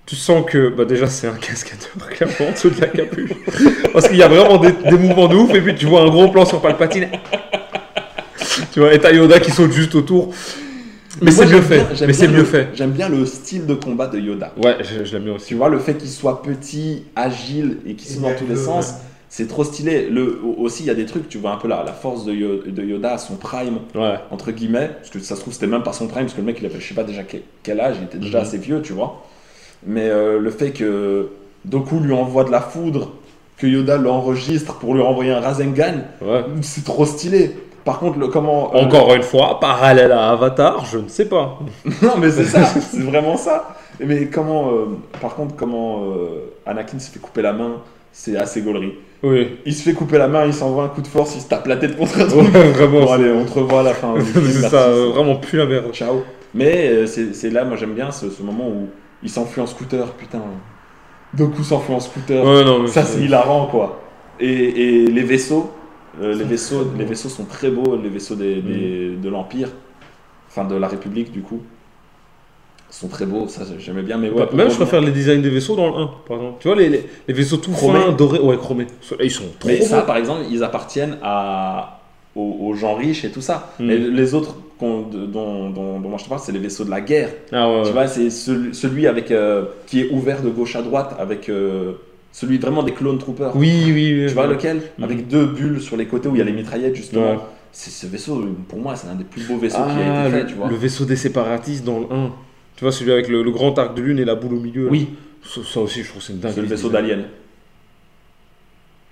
tu 0.06 0.16
sens 0.16 0.44
que. 0.50 0.70
Bah, 0.70 0.86
déjà, 0.86 1.08
c'est 1.08 1.28
un 1.28 1.36
cascadeur, 1.36 2.10
clairement, 2.10 2.50
en 2.50 2.52
dessous 2.52 2.70
de 2.70 2.82
la 2.82 2.88
capuche. 2.88 3.32
Parce 3.94 4.08
qu'il 4.08 4.18
y 4.18 4.24
a 4.24 4.28
vraiment 4.28 4.58
des, 4.58 4.72
des 4.72 4.98
mouvements 4.98 5.28
de 5.28 5.36
ouf. 5.36 5.54
Et 5.56 5.62
puis, 5.62 5.76
tu 5.76 5.86
vois 5.86 6.02
un 6.02 6.10
gros 6.10 6.28
plan 6.30 6.46
sur 6.46 6.62
Palpatine. 6.62 7.10
Tu 8.74 8.80
vois, 8.80 8.94
et 8.94 9.00
t'as 9.00 9.12
Yoda 9.12 9.40
qui 9.40 9.52
saute 9.52 9.72
juste 9.72 9.96
autour. 9.96 10.34
Mais 11.22 11.32
c'est 11.32 11.46
mieux 11.46 11.52
j'aime 11.52 11.62
fait. 11.64 11.78
bien- 11.78 11.88
j'aime 11.96 12.08
Mais 12.08 12.14
c'est 12.14 12.28
bien 12.28 12.36
mieux 12.38 12.42
le- 12.44 12.46
fait. 12.46 12.68
J'aime 12.74 12.92
bien 12.92 13.10
le 13.10 13.26
style 13.26 13.66
de 13.66 13.74
combat 13.74 14.08
de 14.08 14.20
Yoda. 14.20 14.54
Ouais, 14.64 14.78
je, 14.82 15.04
je 15.06 15.14
l'aime 15.14 15.24
bien 15.24 15.34
aussi. 15.34 15.48
Tu 15.48 15.56
vois, 15.56 15.70
le 15.70 15.80
fait 15.80 15.96
qu'il 15.96 16.10
soit 16.10 16.42
petit, 16.42 17.04
agile 17.16 17.78
et 17.86 17.94
qu'il 17.96 18.10
soit 18.10 18.30
dans 18.32 18.38
tous 18.38 18.48
les 18.48 18.56
sens, 18.56 18.96
c'est 19.30 19.48
trop 19.48 19.64
stylé. 19.64 20.08
Le, 20.10 20.40
aussi, 20.58 20.84
il 20.84 20.86
y 20.86 20.90
a 20.90 20.94
des 20.96 21.06
trucs, 21.06 21.28
tu 21.30 21.38
vois 21.38 21.52
un 21.52 21.58
peu 21.58 21.68
la, 21.68 21.84
la 21.84 21.94
force 21.94 22.24
de, 22.26 22.34
Yo- 22.34 22.62
de 22.66 22.84
Yoda 22.84 23.14
à 23.14 23.18
son 23.18 23.36
prime. 23.36 23.80
Ouais. 23.96 24.16
entre 24.32 24.52
guillemets, 24.52 24.90
parce 24.98 25.10
que 25.10 25.20
ça 25.20 25.36
se 25.36 25.42
trouve 25.42 25.54
c'était 25.54 25.68
même 25.68 25.84
pas 25.84 25.94
son 25.94 26.08
prime, 26.08 26.24
parce 26.24 26.34
que 26.34 26.40
le 26.42 26.46
mec 26.46 26.58
il 26.62 26.66
avait 26.66 26.80
je 26.80 26.88
sais 26.88 26.94
pas 26.96 27.04
déjà 27.04 27.24
quel, 27.24 27.42
quel 27.64 27.80
âge, 27.80 27.96
il 28.00 28.06
était 28.06 28.18
déjà 28.20 28.40
Mhm. 28.40 28.44
assez 28.46 28.58
vieux, 28.58 28.82
tu 28.82 28.94
vois. 28.94 29.24
Mais 29.86 30.08
euh, 30.10 30.40
le 30.40 30.50
fait 30.50 30.72
que 30.72 31.30
Doku 31.66 32.00
lui 32.00 32.14
envoie 32.14 32.44
de 32.46 32.52
la 32.52 32.62
foudre, 32.62 33.14
que 33.58 33.68
Yoda 33.68 33.98
l'enregistre 33.98 34.76
pour 34.76 34.94
lui 34.94 35.02
renvoyer 35.02 35.32
un 35.32 35.40
Rasengan, 35.40 35.96
Ouais. 36.22 36.44
c'est 36.62 36.84
trop 36.86 37.06
stylé. 37.06 37.52
Par 37.88 38.00
contre, 38.00 38.20
le 38.20 38.28
comment. 38.28 38.70
euh, 38.76 38.80
Encore 38.80 39.14
une 39.16 39.24
fois, 39.24 39.62
parallèle 39.62 40.12
à 40.12 40.32
Avatar, 40.32 40.84
je 40.86 40.98
ne 40.98 41.08
sais 41.08 41.24
pas. 41.30 41.58
non, 42.02 42.18
mais 42.20 42.30
c'est 42.30 42.44
ça, 42.44 42.66
c'est 42.66 43.00
vraiment 43.02 43.38
ça. 43.38 43.76
Mais 44.02 44.26
comment. 44.28 44.72
euh, 44.74 44.86
par 45.22 45.36
contre, 45.36 45.56
comment 45.56 46.02
euh, 46.04 46.52
Anakin 46.66 47.00
se 47.00 47.10
fait 47.10 47.20
couper 47.20 47.42
la 47.42 47.54
main, 47.54 47.78
c'est 48.12 48.36
assez 48.36 48.60
gaulerie. 48.62 48.96
Oui. 49.24 49.58
Il 49.66 49.74
se 49.74 49.84
fait 49.84 49.94
couper 49.94 50.18
la 50.18 50.28
main, 50.28 50.46
il 50.46 50.54
s'envoie 50.54 50.84
un 50.84 50.88
coup 50.90 51.02
de 51.02 51.08
force, 51.08 51.34
il 51.38 51.42
se 51.42 51.48
tape 51.48 51.66
la 51.66 51.78
tête 51.78 51.96
contre 51.98 52.20
un 52.20 52.28
truc. 52.28 52.54
Ouais, 52.54 52.72
vraiment. 52.74 53.06
Bon, 53.06 53.12
allez, 53.14 53.32
on 53.32 53.46
te 53.46 53.54
revoit 53.58 53.80
à 53.80 53.84
la 53.84 53.94
fin. 53.94 54.14
du 54.18 54.22
film, 54.22 54.46
c'est 54.46 54.68
ça, 54.70 54.90
vraiment 54.92 55.38
plus 55.38 55.58
la 55.58 55.66
merde. 55.66 55.86
Ciao. 55.94 56.24
Mais 56.54 57.08
c'est 57.08 57.34
c'est 57.34 57.50
là, 57.50 57.64
moi 57.64 57.78
j'aime 57.78 57.94
bien 57.94 58.12
ce, 58.12 58.30
ce 58.30 58.44
moment 58.44 58.68
où 58.68 58.90
il 59.24 59.30
s'enfuit 59.30 59.62
en 59.62 59.66
scooter, 59.66 60.06
putain. 60.12 60.42
Doku 61.34 61.64
s'enfuit 61.64 61.94
en 61.94 62.00
scooter. 62.02 62.44
Ouais, 62.46 62.64
non, 62.66 62.80
mais 62.80 62.88
Ça 62.88 63.04
c'est 63.04 63.22
hilarant 63.22 63.68
quoi. 63.68 64.02
Et, 64.40 64.50
et 64.50 65.08
les 65.08 65.24
vaisseaux, 65.24 65.72
euh, 66.22 66.34
les 66.36 66.44
vaisseaux, 66.44 66.88
les 66.98 67.06
vaisseaux 67.06 67.30
sont 67.30 67.46
très 67.46 67.70
beaux, 67.70 67.96
les 68.02 68.10
vaisseaux 68.10 68.36
des, 68.36 68.56
des- 68.62 69.16
de 69.16 69.30
l'Empire, 69.30 69.70
enfin 70.50 70.66
de 70.66 70.76
la 70.76 70.88
République 70.88 71.32
du 71.32 71.42
coup, 71.42 71.62
sont 72.90 73.08
très 73.08 73.26
beaux. 73.26 73.48
Ça 73.48 73.64
j'aimais 73.78 74.02
bien, 74.04 74.18
mais 74.18 74.30
ouais. 74.30 74.36
Bah, 74.46 74.50
même 74.54 74.70
je 74.70 74.76
préfère 74.76 75.02
les 75.02 75.12
designs 75.12 75.42
des 75.42 75.50
vaisseaux 75.50 75.76
dans 75.76 75.88
le 75.90 76.04
1, 76.04 76.10
par 76.28 76.38
exemple. 76.38 76.56
Tu 76.60 76.68
vois, 76.68 76.78
les, 76.78 76.90
les, 76.90 77.04
les 77.28 77.34
vaisseaux 77.34 77.58
tout 77.58 77.72
Chromés. 77.72 78.00
fins, 78.00 78.12
dorés, 78.14 78.40
ouais, 78.40 78.58
chromés. 78.58 78.88
Ils 79.22 79.32
sont 79.32 79.44
trop 79.60 79.68
Mais 79.70 79.82
ça, 79.82 80.02
beaux. 80.02 80.08
par 80.08 80.18
exemple, 80.18 80.42
ils 80.50 80.64
appartiennent 80.64 81.18
à, 81.22 82.02
aux, 82.36 82.58
aux 82.70 82.74
gens 82.74 82.96
riches 82.96 83.26
et 83.26 83.32
tout 83.32 83.42
ça. 83.42 83.74
Mm. 83.80 83.86
Mais 83.86 83.98
les 83.98 84.34
autres 84.34 84.56
dont, 84.80 85.02
dont- 85.02 85.70
dont 85.70 86.00
moi 86.00 86.18
je 86.18 86.24
te 86.24 86.30
parle, 86.30 86.42
c'est 86.42 86.52
les 86.52 86.60
vaisseaux 86.60 86.86
de 86.86 86.90
la 86.92 87.02
guerre. 87.02 87.30
Ah 87.52 87.68
ouais, 87.70 87.82
Tu 87.82 87.88
ouais. 87.88 87.92
vois, 87.94 88.08
c'est 88.08 88.30
celui, 88.30 88.74
celui 88.74 89.08
avec, 89.08 89.32
euh, 89.32 89.66
qui 89.86 90.02
est 90.02 90.10
ouvert 90.12 90.42
de 90.42 90.50
gauche 90.50 90.76
à 90.76 90.82
droite, 90.82 91.16
avec 91.20 91.50
euh, 91.50 91.94
celui 92.40 92.60
vraiment 92.60 92.84
des 92.84 92.92
clone 92.94 93.18
troopers. 93.18 93.56
Oui, 93.56 93.82
oui, 93.86 94.14
oui. 94.22 94.26
Tu 94.28 94.34
vois 94.36 94.46
lequel 94.46 94.78
Mhm. 95.00 95.04
Avec 95.04 95.28
deux 95.28 95.48
bulles 95.48 95.82
sur 95.82 95.98
les 95.98 96.06
côtés 96.06 96.28
où 96.30 96.36
il 96.36 96.38
y 96.38 96.42
a 96.42 96.46
les 96.46 96.52
mitraillettes, 96.52 96.96
justement. 96.96 97.32
Ouais. 97.32 97.40
C'est 97.72 97.90
ce 97.90 98.06
vaisseau, 98.06 98.44
pour 98.70 98.78
moi, 98.80 98.96
c'est 98.96 99.08
l'un 99.08 99.16
des 99.16 99.24
plus 99.24 99.42
beaux 99.48 99.58
vaisseaux 99.58 99.78
qui 99.78 99.82
a 100.04 100.22
Ah, 100.24 100.28
été 100.28 100.36
le, 100.38 100.42
fait, 100.42 100.46
tu 100.48 100.54
vois. 100.54 100.68
le 100.70 100.76
vaisseau 100.76 101.06
des 101.06 101.16
séparatistes 101.16 101.84
dans 101.84 102.00
le 102.00 102.06
1. 102.12 102.32
Tu 102.76 102.84
vois, 102.84 102.92
celui 102.92 103.12
avec 103.12 103.28
le, 103.28 103.42
le 103.42 103.50
grand 103.52 103.78
arc 103.80 103.96
de 103.96 104.04
lune 104.04 104.20
et 104.20 104.26
la 104.26 104.36
boule 104.36 104.54
au 104.54 104.60
milieu. 104.60 104.86
là. 104.86 104.92
Oui, 104.92 105.10
Ça, 105.44 105.62
ça 105.64 105.80
aussi, 105.80 106.04
je 106.04 106.10
trouve 106.10 106.22
c'est 106.22 106.34
une 106.34 106.40
dingue. 106.40 106.52
c'est 106.54 106.62
le 106.62 106.68
vaisseau 106.68 106.90
d'Alien. 106.90 107.24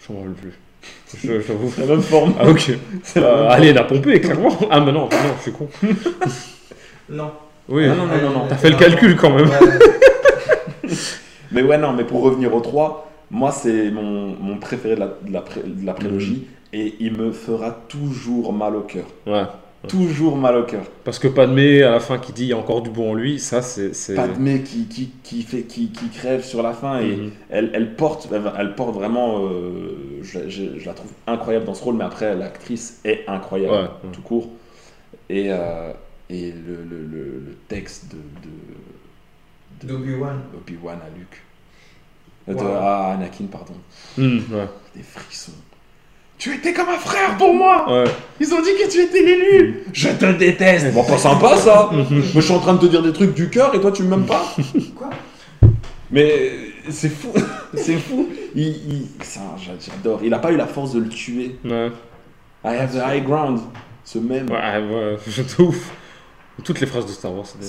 Je 0.08 0.14
m'en 0.14 0.20
rappelle 0.20 0.34
plus. 0.34 1.42
T'avoue. 1.48 1.74
La 1.80 1.86
même 1.88 2.02
forme. 2.02 2.34
Ah, 2.40 2.48
ok. 2.48 2.72
la 3.16 3.22
Euh, 3.24 3.42
même 3.44 3.52
allez, 3.52 3.74
la 3.74 3.84
pompée, 3.86 4.22
clairement. 4.22 4.56
Ah, 4.70 4.80
mais 4.82 4.92
non, 4.92 5.06
non, 5.06 5.10
je 5.38 5.42
suis 5.42 5.52
con. 5.52 5.68
Non. 7.10 7.32
Oui, 7.70 7.86
Ah, 7.90 7.96
non, 7.96 8.06
non, 8.06 8.22
non, 8.22 8.30
non. 8.40 8.46
T'as 8.48 8.56
fait 8.58 8.70
le 8.70 8.78
calcul 8.78 9.16
quand 9.16 9.32
même. 9.32 9.48
Ouais. 9.50 10.90
Mais 11.52 11.62
ouais, 11.64 11.78
non, 11.78 11.94
mais 11.94 12.04
pour 12.04 12.22
revenir 12.22 12.54
au 12.54 12.60
3, 12.60 13.10
moi, 13.32 13.52
c'est 13.52 13.92
mon, 13.92 14.36
mon 14.36 14.58
préféré 14.58 14.96
de 14.96 15.00
la, 15.02 15.08
de 15.22 15.32
la, 15.34 15.42
pré- 15.42 15.64
de 15.64 15.86
la 15.86 15.94
prélogie. 15.94 16.46
Et 16.74 16.96
il 17.00 17.14
me 17.18 17.32
fera 17.32 17.72
toujours 17.88 18.52
mal 18.52 18.76
au 18.76 18.82
cœur. 18.82 19.06
Ouais. 19.26 19.44
Toujours 19.88 20.36
mal 20.36 20.58
au 20.58 20.64
cœur. 20.64 20.84
Parce 21.04 21.20
que 21.20 21.28
Padmé, 21.28 21.84
à 21.84 21.92
la 21.92 22.00
fin, 22.00 22.18
qui 22.18 22.34
dit 22.34 22.44
il 22.46 22.50
y 22.50 22.54
a 22.54 22.58
encore 22.58 22.82
du 22.82 22.90
bon 22.90 23.12
en 23.12 23.14
lui, 23.14 23.40
ça, 23.40 23.62
c'est. 23.62 24.16
Padmé 24.16 24.62
qui, 24.62 24.88
qui, 24.88 25.12
qui, 25.24 25.44
fait, 25.44 25.62
qui, 25.62 25.90
qui 25.90 26.10
crève 26.10 26.44
sur 26.44 26.64
la 26.64 26.74
fin 26.74 27.00
et 27.00 27.16
Mhm. 27.16 27.32
elle, 27.52 27.70
elle, 27.74 27.96
porte, 27.96 28.28
elle, 28.34 28.42
elle 28.58 28.74
porte 28.76 28.96
vraiment. 28.96 29.46
euh, 29.46 30.20
je, 30.24 30.50
je- 30.50 30.80
je 30.80 30.86
la 30.86 30.94
trouve 30.94 31.12
incroyable 31.28 31.66
dans 31.66 31.76
ce 31.76 31.84
rôle, 31.84 31.96
mais 31.96 32.04
après, 32.04 32.36
l'actrice 32.36 33.00
est 33.06 33.24
incroyable, 33.28 33.74
Ouais, 33.74 33.82
ouais. 33.82 34.12
tout 34.12 34.22
court. 34.22 34.50
Et, 35.30 35.52
euh, 35.52 35.92
et 36.32 36.52
le, 36.52 36.76
le, 36.90 37.04
le, 37.06 37.24
le 37.46 37.56
texte 37.68 38.12
de, 38.12 38.18
de, 38.18 39.88
de 39.88 39.94
D'Obi-Wan. 39.94 40.42
Obi-Wan 40.58 40.98
à 41.06 41.10
Luke. 41.18 41.42
De, 42.48 42.54
Wow. 42.54 42.76
à 42.76 43.14
Anakin, 43.14 43.46
pardon. 43.52 43.74
Ouais. 44.18 44.68
Des 44.96 45.02
frissons. 45.04 45.52
Tu 46.38 46.54
étais 46.54 46.74
comme 46.74 46.90
un 46.90 46.98
frère 46.98 47.38
pour 47.38 47.54
moi 47.54 47.86
Ouais. 47.92 48.10
Ils 48.40 48.54
ont 48.54 48.62
dit 48.62 48.70
que 48.84 48.92
tu 48.92 49.00
étais 49.02 49.22
l'élu 49.24 49.84
Je 49.94 50.10
te 50.10 50.32
déteste 50.34 50.94
Bon, 50.94 51.04
pas 51.04 51.18
sympa 51.18 51.56
ça 51.58 51.90
Moi, 51.94 52.06
je 52.36 52.40
suis 52.42 52.54
en 52.54 52.60
train 52.60 52.74
de 52.74 52.80
te 52.80 52.86
dire 52.88 53.02
des 53.02 53.14
trucs 53.14 53.34
du 53.34 53.50
cœur 53.50 53.74
et 53.74 53.80
toi, 53.80 53.92
tu 53.92 54.04
m'aimes 54.04 54.26
pas 54.26 54.54
Quoi? 54.96 55.10
Mais 56.12 56.52
c'est 56.90 57.10
fou 57.10 57.30
C'est 57.74 57.98
fou 57.98 58.28
il, 58.54 58.68
il- 58.68 59.08
ça, 59.24 59.40
j'a- 59.58 59.72
J'adore. 59.80 60.20
Il 60.24 60.34
a 60.34 60.40
pas 60.40 60.52
eu 60.52 60.58
la 60.58 60.68
force 60.68 60.94
de 60.94 61.00
le 61.00 61.10
tuer. 61.10 61.56
Ouais. 61.66 61.88
I 62.64 62.68
have 62.78 62.92
the 62.94 63.02
high 63.04 63.24
ground. 63.24 63.60
Ce 64.04 64.20
même. 64.20 64.50
Ouais, 64.50 64.58
ouais, 64.58 65.18
c'est 65.28 65.60
ouf. 65.60 65.92
Toutes 66.64 66.80
les 66.80 66.88
phrases 66.88 67.06
de 67.06 67.12
Star 67.12 67.34
Wars, 67.36 67.46
des- 67.60 67.66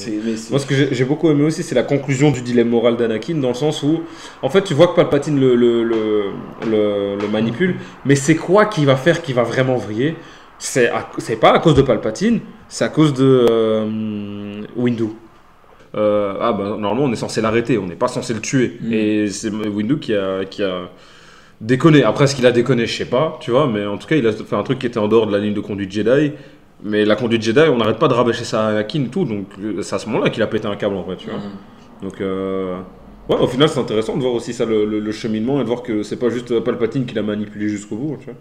Moi, 0.50 0.58
ce 0.60 0.64
que 0.66 0.94
j'ai 0.94 1.04
beaucoup 1.04 1.28
aimé 1.28 1.42
aussi, 1.42 1.62
c'est 1.64 1.74
la 1.74 1.82
conclusion 1.82 2.30
du 2.30 2.40
dilemme 2.40 2.68
moral 2.68 2.96
d'Anakin, 2.96 3.34
dans 3.34 3.48
le 3.48 3.54
sens 3.54 3.82
où, 3.82 4.02
en 4.42 4.48
fait, 4.48 4.62
tu 4.62 4.74
vois 4.74 4.86
que 4.88 4.94
Palpatine 4.94 5.40
le, 5.40 5.56
le, 5.56 5.82
le, 5.82 6.22
le- 6.70 7.16
le 7.20 7.28
manipule, 7.28 7.76
mais 8.04 8.14
c'est 8.14 8.36
quoi 8.36 8.66
qui 8.66 8.84
va 8.84 8.94
faire 8.96 9.22
qui 9.22 9.32
va 9.32 9.42
vraiment 9.42 9.76
vriller? 9.76 10.14
C'est 10.58 10.88
à- 10.88 11.10
c'est 11.18 11.36
pas 11.36 11.50
à 11.52 11.58
cause 11.58 11.74
de 11.74 11.82
Palpatine, 11.82 12.40
c'est 12.68 12.84
à 12.84 12.88
cause 12.88 13.12
de 13.12 13.46
euh, 13.50 14.62
Windu. 14.76 15.08
Euh, 15.94 16.34
ah 16.40 16.52
bah 16.52 16.76
normalement 16.78 17.04
on 17.04 17.12
est 17.12 17.16
censé 17.16 17.40
l'arrêter, 17.40 17.78
on 17.78 17.86
n'est 17.86 17.94
pas 17.96 18.08
censé 18.08 18.34
le 18.34 18.40
tuer. 18.40 18.78
Mm. 18.80 18.92
Et 18.92 19.26
c'est 19.28 19.50
Windu 19.50 19.98
qui 19.98 20.14
a, 20.14 20.44
qui 20.44 20.62
a 20.62 20.88
déconné. 21.60 22.04
Après 22.04 22.26
ce 22.26 22.34
qu'il 22.36 22.46
a 22.46 22.52
déconné, 22.52 22.86
je 22.86 22.96
sais 22.96 23.04
pas, 23.06 23.36
tu 23.40 23.50
vois, 23.50 23.66
mais 23.66 23.84
en 23.84 23.98
tout 23.98 24.06
cas 24.06 24.16
il 24.16 24.26
a 24.26 24.32
fait 24.32 24.56
un 24.56 24.62
truc 24.62 24.78
qui 24.78 24.86
était 24.86 24.98
en 24.98 25.08
dehors 25.08 25.26
de 25.26 25.32
la 25.32 25.38
ligne 25.38 25.54
de 25.54 25.60
conduite 25.60 25.90
Jedi. 25.90 26.32
Mais 26.82 27.04
la 27.04 27.16
conduite 27.16 27.42
Jedi, 27.42 27.60
on 27.70 27.78
n'arrête 27.78 27.98
pas 27.98 28.08
de 28.08 28.12
rabâcher 28.14 28.44
ça 28.44 28.66
à 28.66 28.70
Anakin 28.70 29.04
et 29.04 29.08
tout, 29.08 29.24
donc 29.24 29.46
euh, 29.58 29.82
c'est 29.82 29.94
à 29.94 29.98
ce 29.98 30.06
moment-là 30.08 30.30
qu'il 30.30 30.42
a 30.42 30.46
pété 30.46 30.66
un 30.68 30.76
câble 30.76 30.96
en 30.96 31.02
vrai, 31.02 31.16
tu 31.16 31.30
vois. 31.30 31.38
Mhm. 31.38 31.50
Donc, 32.02 32.20
euh, 32.20 32.78
ouais, 33.28 33.36
au 33.36 33.46
final, 33.46 33.68
c'est 33.68 33.80
intéressant 33.80 34.14
de 34.16 34.20
voir 34.22 34.34
aussi 34.34 34.52
ça, 34.52 34.66
le, 34.66 34.84
le- 34.84 35.00
le 35.00 35.12
cheminement, 35.12 35.58
et 35.60 35.64
de 35.64 35.68
voir 35.68 35.82
que 35.82 36.02
c'est 36.02 36.16
pas 36.18 36.28
juste 36.28 36.60
Palpatine 36.60 37.06
qui 37.06 37.14
l'a 37.14 37.22
manipulé 37.22 37.68
jusqu'au 37.68 37.96
bout, 37.96 38.18
tu 38.18 38.26
vois. 38.26 38.34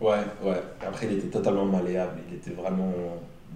Ouais, 0.00 0.24
ouais. 0.50 0.60
Après, 0.86 1.06
il 1.10 1.18
était 1.18 1.28
totalement 1.28 1.64
malléable. 1.66 2.18
Il 2.30 2.36
était 2.36 2.50
vraiment 2.50 2.92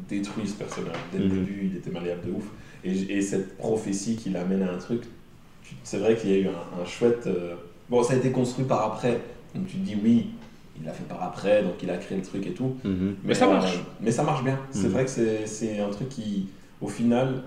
détruit, 0.08 0.46
ce 0.46 0.54
personnage. 0.54 0.96
Dès 1.12 1.18
le 1.18 1.24
Mhm. 1.24 1.30
début, 1.30 1.70
il 1.72 1.76
était 1.78 1.90
malléable 1.90 2.26
de 2.26 2.32
ouf. 2.32 2.44
Et, 2.84 2.92
et 3.16 3.22
cette 3.22 3.56
prophétie 3.56 4.16
qui 4.16 4.30
l'amène 4.30 4.62
à 4.62 4.72
un 4.72 4.78
truc, 4.78 5.02
c'est 5.82 5.98
vrai 5.98 6.16
qu'il 6.16 6.30
y 6.30 6.34
a 6.34 6.38
eu 6.38 6.46
un, 6.48 6.82
un 6.82 6.84
chouette. 6.84 7.26
euh, 7.26 7.54
Bon, 7.88 8.02
ça 8.02 8.14
a 8.14 8.16
été 8.16 8.30
construit 8.32 8.64
par 8.64 8.84
après. 8.84 9.20
Donc 9.54 9.66
tu 9.68 9.76
te 9.78 9.84
dis 9.84 9.96
oui, 10.02 10.26
il 10.78 10.84
l'a 10.86 10.92
fait 10.92 11.04
par 11.04 11.22
après, 11.22 11.62
donc 11.62 11.74
il 11.82 11.90
a 11.90 11.96
créé 11.96 12.16
le 12.18 12.24
truc 12.24 12.46
et 12.46 12.52
tout. 12.52 12.76
Mais, 13.24 13.34
ça 13.34 13.46
euh, 13.46 13.52
marche. 13.52 13.78
mais 14.00 14.10
ça 14.10 14.22
marche 14.22 14.44
bien. 14.44 14.58
C'est 14.70 14.84
Mhm. 14.84 14.88
vrai 14.92 15.04
que 15.04 15.10
c'est- 15.10 15.46
c'est 15.46 15.78
un 15.80 15.90
truc 15.90 16.08
qui, 16.08 16.48
au 16.80 16.88
final, 16.88 17.42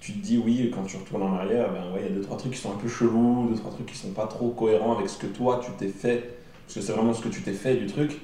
tu 0.00 0.12
te 0.14 0.18
dis 0.24 0.38
oui, 0.42 0.70
quand 0.74 0.82
tu 0.84 0.96
retournes 0.96 1.22
en 1.22 1.34
arrière, 1.34 1.68
ben 1.72 1.92
ouais, 1.94 2.00
il 2.06 2.08
y 2.10 2.12
a 2.12 2.14
deux, 2.16 2.22
trois 2.22 2.36
trucs 2.38 2.52
qui 2.52 2.58
sont 2.58 2.72
un 2.72 2.76
peu 2.78 2.88
chelous, 2.88 3.48
deux, 3.50 3.56
trois 3.56 3.70
trucs 3.70 3.86
qui 3.86 3.96
sont 3.96 4.12
pas 4.12 4.26
trop 4.26 4.48
cohérents 4.50 4.96
avec 4.96 5.08
ce 5.08 5.18
que 5.18 5.26
toi 5.26 5.60
tu 5.64 5.70
t'es 5.72 5.88
fait. 5.88 6.36
Parce 6.66 6.74
que 6.76 6.80
c'est 6.80 6.92
vraiment 6.92 7.12
ce 7.12 7.22
que 7.22 7.28
tu 7.28 7.42
t'es 7.42 7.52
fait 7.52 7.76
du 7.76 7.86
truc. 7.86 8.18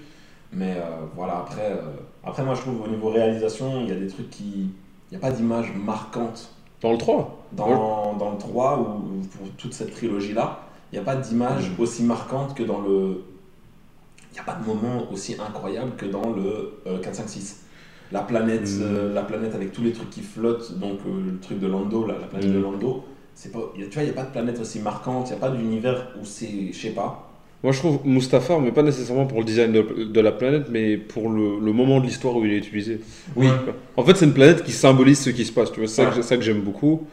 Mais 0.52 0.76
euh, 0.78 0.82
voilà, 1.16 1.38
après, 1.40 1.72
euh, 1.72 1.82
après, 2.24 2.44
moi 2.44 2.54
je 2.54 2.60
trouve 2.62 2.80
au 2.82 2.88
niveau 2.88 3.08
réalisation, 3.10 3.82
il 3.82 3.88
y 3.88 3.92
a 3.92 3.96
des 3.96 4.06
trucs 4.06 4.30
qui. 4.30 4.70
Il 5.10 5.12
n'y 5.12 5.16
a 5.16 5.20
pas 5.20 5.30
d'image 5.32 5.72
marquante 5.74 6.50
Dans 6.82 6.92
le 6.92 6.98
3 6.98 7.44
dans, 7.52 8.14
dans 8.14 8.30
le 8.32 8.38
3 8.38 8.78
ou 8.80 9.20
pour 9.36 9.48
toute 9.58 9.72
cette 9.74 9.92
trilogie-là. 9.92 10.60
Il 10.92 10.96
n'y 10.96 11.00
a 11.00 11.04
pas 11.04 11.16
d'image 11.16 11.70
aussi 11.78 12.02
marquante 12.04 12.54
que 12.54 12.62
dans 12.62 12.80
le. 12.80 13.22
N'y 14.36 14.40
a 14.40 14.44
pas 14.52 14.58
de 14.60 14.66
moment 14.66 15.10
aussi 15.10 15.34
incroyable 15.44 15.92
que 15.96 16.04
dans 16.04 16.30
le 16.30 16.74
euh, 16.86 16.98
4, 16.98 17.14
5, 17.14 17.28
6. 17.28 17.62
La 18.12 18.20
planète, 18.20 18.68
Mm. 18.68 18.82
euh, 18.82 19.14
la 19.14 19.22
planète 19.22 19.54
avec 19.54 19.72
tous 19.72 19.82
les 19.82 19.92
trucs 19.92 20.10
qui 20.10 20.20
flottent, 20.20 20.78
donc 20.78 20.98
euh, 21.06 21.32
le 21.32 21.38
truc 21.40 21.58
de 21.58 21.66
Lando, 21.66 22.06
là, 22.06 22.14
la 22.20 22.26
planète 22.26 22.50
Mm. 22.50 22.54
de 22.54 22.58
Lando, 22.60 23.04
c'est 23.34 23.50
pas, 23.50 23.72
y 23.78 23.82
a- 23.82 23.86
tu 23.86 23.94
vois, 23.94 24.02
il 24.02 24.06
n'y 24.06 24.10
a 24.10 24.14
pas 24.14 24.24
de 24.24 24.30
planète 24.32 24.60
aussi 24.60 24.78
marquante, 24.80 25.28
il 25.28 25.32
n'y 25.32 25.36
a 25.38 25.40
pas 25.40 25.48
d'univers 25.50 26.08
où 26.20 26.24
c'est, 26.24 26.70
je 26.72 26.78
sais 26.78 26.90
pas. 26.90 27.22
Moi, 27.62 27.72
je 27.72 27.78
trouve 27.78 27.98
Mustafar, 28.04 28.60
mais 28.60 28.70
pas 28.72 28.82
nécessairement 28.82 29.24
pour 29.26 29.38
le 29.38 29.44
design 29.44 29.72
de, 29.72 30.04
de 30.04 30.20
la 30.20 30.30
planète, 30.32 30.66
mais 30.70 30.98
pour 30.98 31.30
le, 31.30 31.58
le 31.58 31.72
moment 31.72 31.98
de 32.00 32.04
l'histoire 32.06 32.36
où 32.36 32.44
il 32.44 32.52
est 32.52 32.58
utilisé. 32.58 33.00
Oui. 33.34 33.48
En 33.96 34.04
fait, 34.04 34.14
c'est 34.16 34.26
une 34.26 34.34
planète 34.34 34.62
qui 34.62 34.72
symbolise 34.72 35.18
ce 35.20 35.30
qui 35.30 35.46
se 35.46 35.52
passe, 35.52 35.72
tu 35.72 35.80
vois. 35.80 35.88
C'est 35.88 36.22
ça 36.22 36.36
que 36.36 36.42
j'aime 36.42 36.60
beaucoup. 36.60 37.06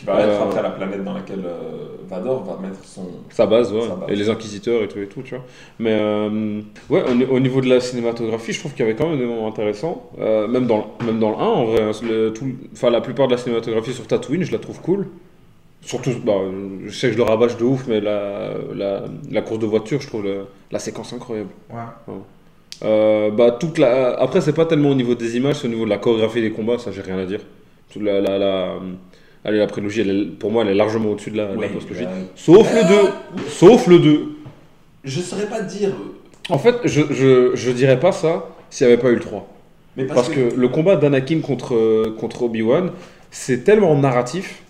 Qui 0.00 0.06
va 0.06 0.20
être 0.22 0.42
après 0.42 0.62
la 0.62 0.70
planète 0.70 1.04
dans 1.04 1.12
laquelle 1.12 1.44
euh, 1.44 1.96
Vador 2.08 2.42
va 2.44 2.56
mettre 2.66 2.82
son. 2.84 3.02
Sa 3.28 3.44
base, 3.46 3.72
ouais. 3.72 3.82
Sa 3.82 3.94
base. 3.96 4.08
Et 4.10 4.16
les 4.16 4.30
inquisiteurs 4.30 4.82
et 4.82 4.88
tout, 4.88 4.98
et 4.98 5.06
tout, 5.06 5.20
tu 5.22 5.34
vois. 5.34 5.44
Mais 5.78 5.92
euh, 5.92 6.60
ouais, 6.88 7.02
au, 7.02 7.34
au 7.36 7.40
niveau 7.40 7.60
de 7.60 7.68
la 7.68 7.80
cinématographie, 7.80 8.52
je 8.52 8.60
trouve 8.60 8.72
qu'il 8.72 8.80
y 8.80 8.88
avait 8.88 8.96
quand 8.96 9.08
même 9.10 9.18
des 9.18 9.26
moments 9.26 9.46
intéressants. 9.48 10.10
Euh, 10.18 10.48
même, 10.48 10.66
dans, 10.66 10.78
le- 11.00 11.06
même 11.06 11.18
dans 11.18 11.30
le 11.30 11.36
1, 11.36 11.38
en 11.40 11.64
vrai. 11.66 11.82
hein, 11.82 11.90
le- 12.02 12.32
tout- 12.32 12.46
Enfin, 12.72 12.88
la 12.90 13.00
plupart 13.02 13.26
de 13.26 13.32
la 13.32 13.38
cinématographie 13.38 13.92
sur 13.92 14.06
Tatooine, 14.06 14.42
je 14.42 14.52
la 14.52 14.58
trouve 14.58 14.80
cool. 14.80 15.06
Surtout, 15.82 16.10
bah, 16.24 16.32
je 16.86 16.90
sais 16.94 17.08
que 17.08 17.12
je 17.14 17.18
le 17.18 17.24
rabâche 17.24 17.56
de 17.58 17.64
ouf, 17.64 17.86
mais 17.86 18.00
la, 18.00 18.52
la, 18.74 19.04
la 19.30 19.42
course 19.42 19.60
de 19.60 19.66
voiture, 19.66 20.00
je 20.00 20.06
trouve 20.08 20.24
la, 20.26 20.42
la 20.70 20.78
séquence 20.78 21.12
incroyable. 21.12 21.50
Ouais. 21.70 22.14
Euh, 22.82 23.30
bah, 23.30 23.50
toute 23.52 23.78
la... 23.78 24.18
Après, 24.18 24.40
c'est 24.40 24.54
pas 24.54 24.64
tellement 24.66 24.90
au 24.90 24.94
niveau 24.94 25.14
des 25.14 25.36
images, 25.36 25.56
c'est 25.56 25.66
au 25.66 25.70
niveau 25.70 25.84
de 25.84 25.90
la 25.90 25.98
chorégraphie 25.98 26.40
des 26.40 26.52
combats, 26.52 26.78
ça 26.78 26.90
j'ai 26.92 27.02
rien 27.02 27.18
à 27.18 27.26
dire. 27.26 27.40
Toute 27.92 28.02
la, 28.02 28.20
la, 28.20 28.38
la... 28.38 28.74
Allez, 29.44 29.58
la 29.58 29.66
prélogie, 29.66 30.00
elle 30.02 30.10
est- 30.10 30.24
pour 30.38 30.50
moi, 30.50 30.62
elle 30.64 30.70
est 30.70 30.74
largement 30.74 31.10
au-dessus 31.12 31.30
de 31.30 31.36
la, 31.38 31.46
de 31.48 31.60
la 31.60 31.66
Oui, 31.66 31.72
postlogie. 31.72 32.04
euh, 32.04 32.24
Sauf 32.36 32.72
le 32.74 32.82
2 32.88 33.10
Sauf 33.48 33.86
le 33.86 33.98
2 33.98 34.24
je 35.02 35.20
saurais 35.22 35.46
pas 35.46 35.62
te 35.62 35.72
dire, 35.78 35.90
En 36.50 36.58
fait, 36.58 36.74
je, 36.84 37.00
je, 37.10 37.52
je 37.54 37.70
dirais 37.70 37.98
pas 37.98 38.12
ça 38.12 38.50
s'il 38.68 38.86
n'y 38.86 38.92
avait 38.92 39.00
pas 39.00 39.08
eu 39.08 39.14
le 39.14 39.20
3. 39.20 39.48
mais 39.96 40.04
parce, 40.04 40.28
Parce 40.28 40.34
que 40.34 40.54
le 40.54 40.68
combat 40.68 40.96
d'Anakin 40.96 41.40
contre, 41.40 42.10
contre 42.18 42.42
Obi-Wan, 42.42 42.90
c'est 43.30 43.64
tellement 43.64 43.96
narratif 43.96 44.62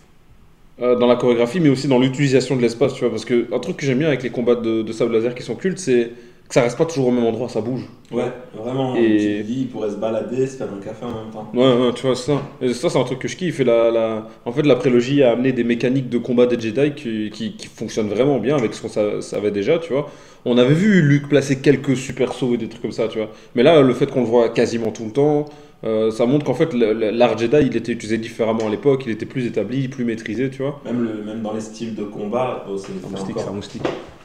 euh, 0.81 0.95
dans 0.97 1.09
la 1.09 1.17
chorégraphie, 1.17 1.59
mais 1.59 1.69
aussi 1.69 1.89
dans 1.89 1.99
l'utilisation 1.99 2.55
de 2.55 2.63
l'espace, 2.63 2.95
tu 2.95 3.01
vois. 3.01 3.11
Parce 3.11 3.25
que 3.25 3.49
un 3.53 3.59
truc 3.59 3.77
que 3.79 3.85
j'aime 3.85 3.99
bien 3.99 4.07
avec 4.09 4.23
les 4.23 4.31
combats 4.31 4.55
de, 4.55 4.83
de 4.83 4.93
sable 4.93 5.13
laser 5.13 5.35
qui 5.35 5.43
sont 5.43 5.57
cultes, 5.57 5.79
c'est 5.81 6.13
que 6.51 6.55
ça 6.55 6.63
reste 6.63 6.77
pas 6.77 6.85
toujours 6.85 7.07
au 7.09 7.11
même 7.13 7.25
endroit, 7.25 7.49
ça 7.49 7.61
bouge. 7.61 7.87
Ouais, 8.13 8.25
vraiment, 8.55 8.95
Et- 8.97 9.17
tu 9.17 9.43
te 9.43 9.47
dis, 9.47 9.61
il 9.63 9.69
pourrait 9.69 9.89
se 9.91 9.95
balader, 9.97 10.47
se 10.47 10.57
faire 10.57 10.67
un 10.67 10.81
café 10.85 11.05
en 11.07 11.09
même 11.09 11.31
temps. 11.33 11.49
Ouais, 11.55 11.87
ouais, 11.87 11.93
tu 11.95 12.05
vois, 12.07 12.15
c'est 12.17 12.33
ça. 12.33 12.43
Et 12.61 12.75
ça, 12.75 12.91
c'est 12.91 12.99
un 12.99 13.05
truc 13.05 13.21
que 13.21 13.29
je 13.29 13.37
kiffe. 13.37 13.61
Et 13.61 13.65
la, 13.65 13.91
la... 13.91 14.27
En 14.45 14.53
fait, 14.53 14.63
la 14.63 14.75
prélogie 14.77 15.23
a 15.23 15.31
amené 15.31 15.53
des 15.53 15.65
mécaniques 15.65 16.09
de 16.11 16.19
combat 16.19 16.47
des 16.47 16.61
Jedi 16.61 16.93
qui, 16.95 17.31
qui, 17.31 17.53
qui 17.57 17.69
fonctionnent 17.69 18.09
vraiment 18.09 18.39
bien 18.41 18.57
avec 18.57 18.75
ce 18.75 18.83
qu'on 18.83 18.89
sa- 18.89 19.23
savait 19.23 19.53
déjà, 19.53 19.79
tu 19.79 19.93
vois. 19.93 20.11
On 20.45 20.59
avait 20.59 20.75
vu 20.75 21.01
Luke 21.03 21.29
placer 21.29 21.61
quelques 21.61 21.97
super 21.97 22.33
sauts 22.33 22.55
et 22.55 22.59
des 22.59 22.69
trucs 22.69 22.83
comme 22.83 22.93
ça, 22.93 23.07
tu 23.09 23.19
vois. 23.19 23.29
Mais 23.55 23.63
là, 23.63 23.81
le 23.81 23.95
fait 23.95 24.11
qu'on 24.11 24.21
le 24.21 24.27
voit 24.27 24.49
quasiment 24.51 24.91
tout 24.91 25.05
le 25.07 25.13
temps, 25.13 25.47
Euh, 25.83 26.11
ça 26.11 26.27
montre 26.27 26.45
qu'en 26.45 26.53
fait, 26.53 26.75
l'art 26.75 27.39
Jedi, 27.39 27.57
il 27.63 27.75
était 27.75 27.93
utilisé 27.93 28.19
différemment 28.19 28.67
à 28.67 28.71
l'époque, 28.71 29.05
il 29.07 29.13
était 29.13 29.25
plus 29.25 29.47
établi, 29.47 29.89
plus 29.89 30.05
maîtrisé, 30.05 30.51
tu 30.51 30.61
vois. 30.61 30.79
Même, 30.85 31.03
le, 31.03 31.25
même 31.25 31.41
dans 31.41 31.55
les 31.55 31.63
styles 31.63 31.95
de 31.95 32.05
combat, 32.05 32.65
bon, 32.69 32.77
c'est 32.77 32.89
Un 32.93 32.97
c'est 33.03 33.11
moustique, 33.11 33.37
c'est 33.39 33.49
un 33.49 33.53
moustique. 33.53 33.83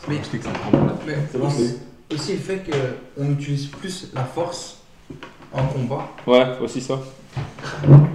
Mais- 0.09 0.15
Un 0.15 0.17
moustique, 0.17 0.41
c'est 0.43 0.77
malade. 0.77 0.95
Mais 1.07 1.13
C'est 1.31 1.37
bon, 1.39 1.47
aussi, 2.13 2.33
le 2.33 2.39
fait 2.39 2.61
qu'on 3.17 3.31
utilise 3.31 3.67
plus 3.67 4.11
la 4.13 4.23
force 4.23 4.79
en 5.53 5.65
combat. 5.67 6.09
Ouais, 6.27 6.45
aussi 6.61 6.81
ça. 6.81 6.99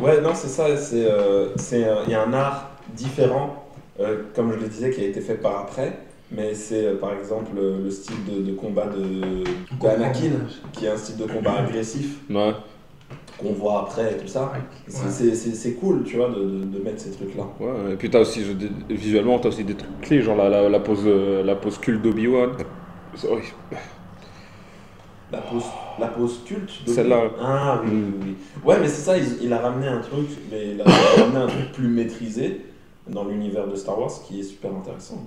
Ouais, 0.01 0.21
non, 0.21 0.31
c'est 0.35 0.49
ça. 0.49 0.77
C'est, 0.77 1.05
euh, 1.11 1.49
c'est, 1.57 1.85
euh, 1.85 2.03
il 2.07 2.13
y 2.13 2.15
a 2.15 2.23
un 2.25 2.33
art 2.33 2.71
différent, 2.95 3.65
euh, 4.01 4.23
comme 4.35 4.53
je 4.53 4.59
le 4.59 4.69
disais, 4.69 4.91
qui 4.91 5.01
a 5.03 5.05
été 5.07 5.21
fait 5.21 5.35
par 5.35 5.59
après. 5.61 5.99
Mais 6.33 6.55
c'est 6.55 6.87
euh, 6.87 6.97
par 6.97 7.13
exemple 7.13 7.51
le, 7.57 7.83
le 7.83 7.91
style 7.91 8.25
de, 8.25 8.41
de 8.43 8.53
combat 8.53 8.87
de, 8.87 9.43
de 9.43 9.87
Anakin, 9.89 10.31
qui 10.73 10.87
est 10.87 10.89
un 10.91 10.97
style 10.97 11.17
de 11.17 11.25
combat 11.25 11.55
agressif 11.59 12.19
Ouais. 12.31 12.53
qu'on 13.37 13.53
voit 13.53 13.81
après 13.81 14.13
et 14.13 14.17
tout 14.17 14.29
ça. 14.29 14.53
C'est, 14.87 15.25
Ouais. 15.25 15.35
c'est- 15.35 15.73
cool, 15.73 16.05
tu 16.05 16.17
vois, 16.19 16.29
de, 16.29 16.35
de- 16.37 16.65
de 16.67 16.85
mettre 16.85 17.01
ces 17.01 17.11
trucs-là. 17.11 17.43
Ouais, 17.59 17.95
et 17.95 17.97
puis 17.97 18.09
t'as 18.11 18.21
aussi, 18.21 18.43
je- 18.45 18.95
visuellement, 18.95 19.41
t'as 19.41 19.49
aussi 19.49 19.65
des 19.65 19.75
trucs 19.75 20.01
clés, 20.03 20.23
genre 20.23 20.37
la, 20.37 20.49
la, 20.49 20.69
la 20.69 20.79
pose, 20.79 21.05
la 21.05 21.57
pose 21.57 21.79
culte 21.79 22.01
d'Obi-Wan. 22.03 22.51
Sorry. 23.17 23.43
La 25.33 25.39
pose, 25.39 25.63
la 26.01 26.09
pose 26.09 26.41
culte. 26.45 26.85
de- 26.87 26.93
Celle-là. 26.93 27.31
Ah 27.41 27.81
oui, 27.85 27.91
Mm. 27.91 28.05
oui, 28.05 28.13
oui. 28.27 28.35
Ouais, 28.65 28.81
mais 28.81 28.89
c'est 28.89 29.03
ça, 29.03 29.17
il, 29.17 29.25
il 29.43 29.53
a 29.53 29.59
ramené 29.59 29.87
un 29.87 30.01
truc, 30.01 30.29
mais 30.51 30.73
il 30.73 30.81
a 30.81 30.85
ramené 31.23 31.37
un 31.39 31.47
truc 31.47 31.73
plus 31.73 31.87
maîtrisé 31.89 32.63
dans 33.09 33.25
l'univers 33.25 33.69
de 33.69 33.77
Star 33.77 33.99
Wars, 33.99 34.11
qui 34.27 34.41
est 34.41 34.45
super 34.45 34.73
intéressant. 34.75 35.25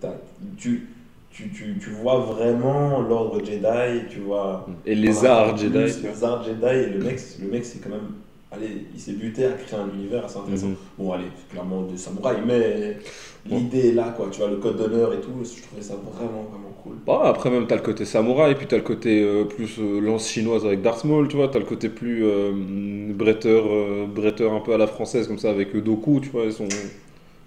T'as- 0.00 0.14
tu, 0.58 0.88
tu, 1.30 1.48
tu, 1.50 1.78
tu 1.80 1.90
vois 1.90 2.18
vraiment 2.18 3.00
l'ordre 3.00 3.42
Jedi, 3.42 4.06
tu 4.10 4.20
vois. 4.20 4.66
Et 4.84 4.94
les 4.94 5.24
arts 5.24 5.56
Jedi. 5.56 5.78
Les 6.02 6.24
arts 6.24 6.44
Jedi, 6.44 6.66
et 6.66 6.86
le 6.90 6.98
mec, 7.02 7.18
le 7.40 7.48
mec 7.48 7.64
c'est 7.64 7.78
quand 7.78 7.90
même. 7.90 8.12
Allez, 8.52 8.86
il 8.92 9.00
s'est 9.00 9.12
buté 9.12 9.46
à 9.46 9.52
créer 9.52 9.78
un 9.78 9.88
univers 9.96 10.24
assez 10.24 10.36
intéressant. 10.38 10.66
Mhm. 10.66 10.76
Bon, 10.98 11.12
allez, 11.12 11.28
clairement 11.50 11.82
des 11.82 11.96
samouraïs, 11.96 12.40
mais 12.44 12.98
l'idée 13.46 13.90
est 13.90 13.92
là, 13.92 14.12
quoi. 14.16 14.26
Tu 14.30 14.40
vois, 14.40 14.50
le 14.50 14.56
code 14.56 14.76
d'honneur 14.76 15.14
et 15.14 15.20
tout, 15.20 15.30
je 15.44 15.62
trouvais 15.62 15.80
ça 15.82 15.94
vraiment, 15.94 16.42
vraiment 16.50 16.69
cool. 16.82 16.96
Bah, 17.06 17.22
après 17.24 17.50
même 17.50 17.66
t'as 17.66 17.76
le 17.76 17.82
côté 17.82 18.04
samouraï, 18.04 18.54
puis 18.54 18.66
t'as 18.66 18.76
le 18.76 18.82
côté 18.82 19.22
euh, 19.22 19.44
plus 19.44 19.78
euh, 19.78 20.00
lance 20.00 20.28
chinoise 20.28 20.64
avec 20.66 20.82
Darth 20.82 21.04
Maul, 21.04 21.28
tu 21.28 21.36
vois, 21.36 21.48
t'as 21.48 21.58
le 21.58 21.64
côté 21.64 21.88
plus 21.88 22.24
euh, 22.24 22.52
bretteur, 23.14 23.64
euh, 23.68 24.06
bretteur 24.06 24.52
un 24.52 24.60
peu 24.60 24.74
à 24.74 24.78
la 24.78 24.86
française 24.86 25.26
comme 25.28 25.38
ça 25.38 25.50
avec 25.50 25.74
euh, 25.74 25.80
Doku, 25.80 26.20
tu 26.20 26.28
vois, 26.30 26.44
ils 26.44 26.52
sont... 26.52 26.68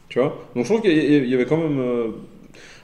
Tu 0.10 0.20
vois 0.20 0.36
Donc 0.56 0.66
je 0.66 0.70
trouve 0.70 0.82
qu'il 0.82 0.92
y, 0.92 1.18
il 1.18 1.30
y 1.30 1.34
avait 1.36 1.46
quand 1.46 1.58
même... 1.58 1.80
euh, 1.80 2.08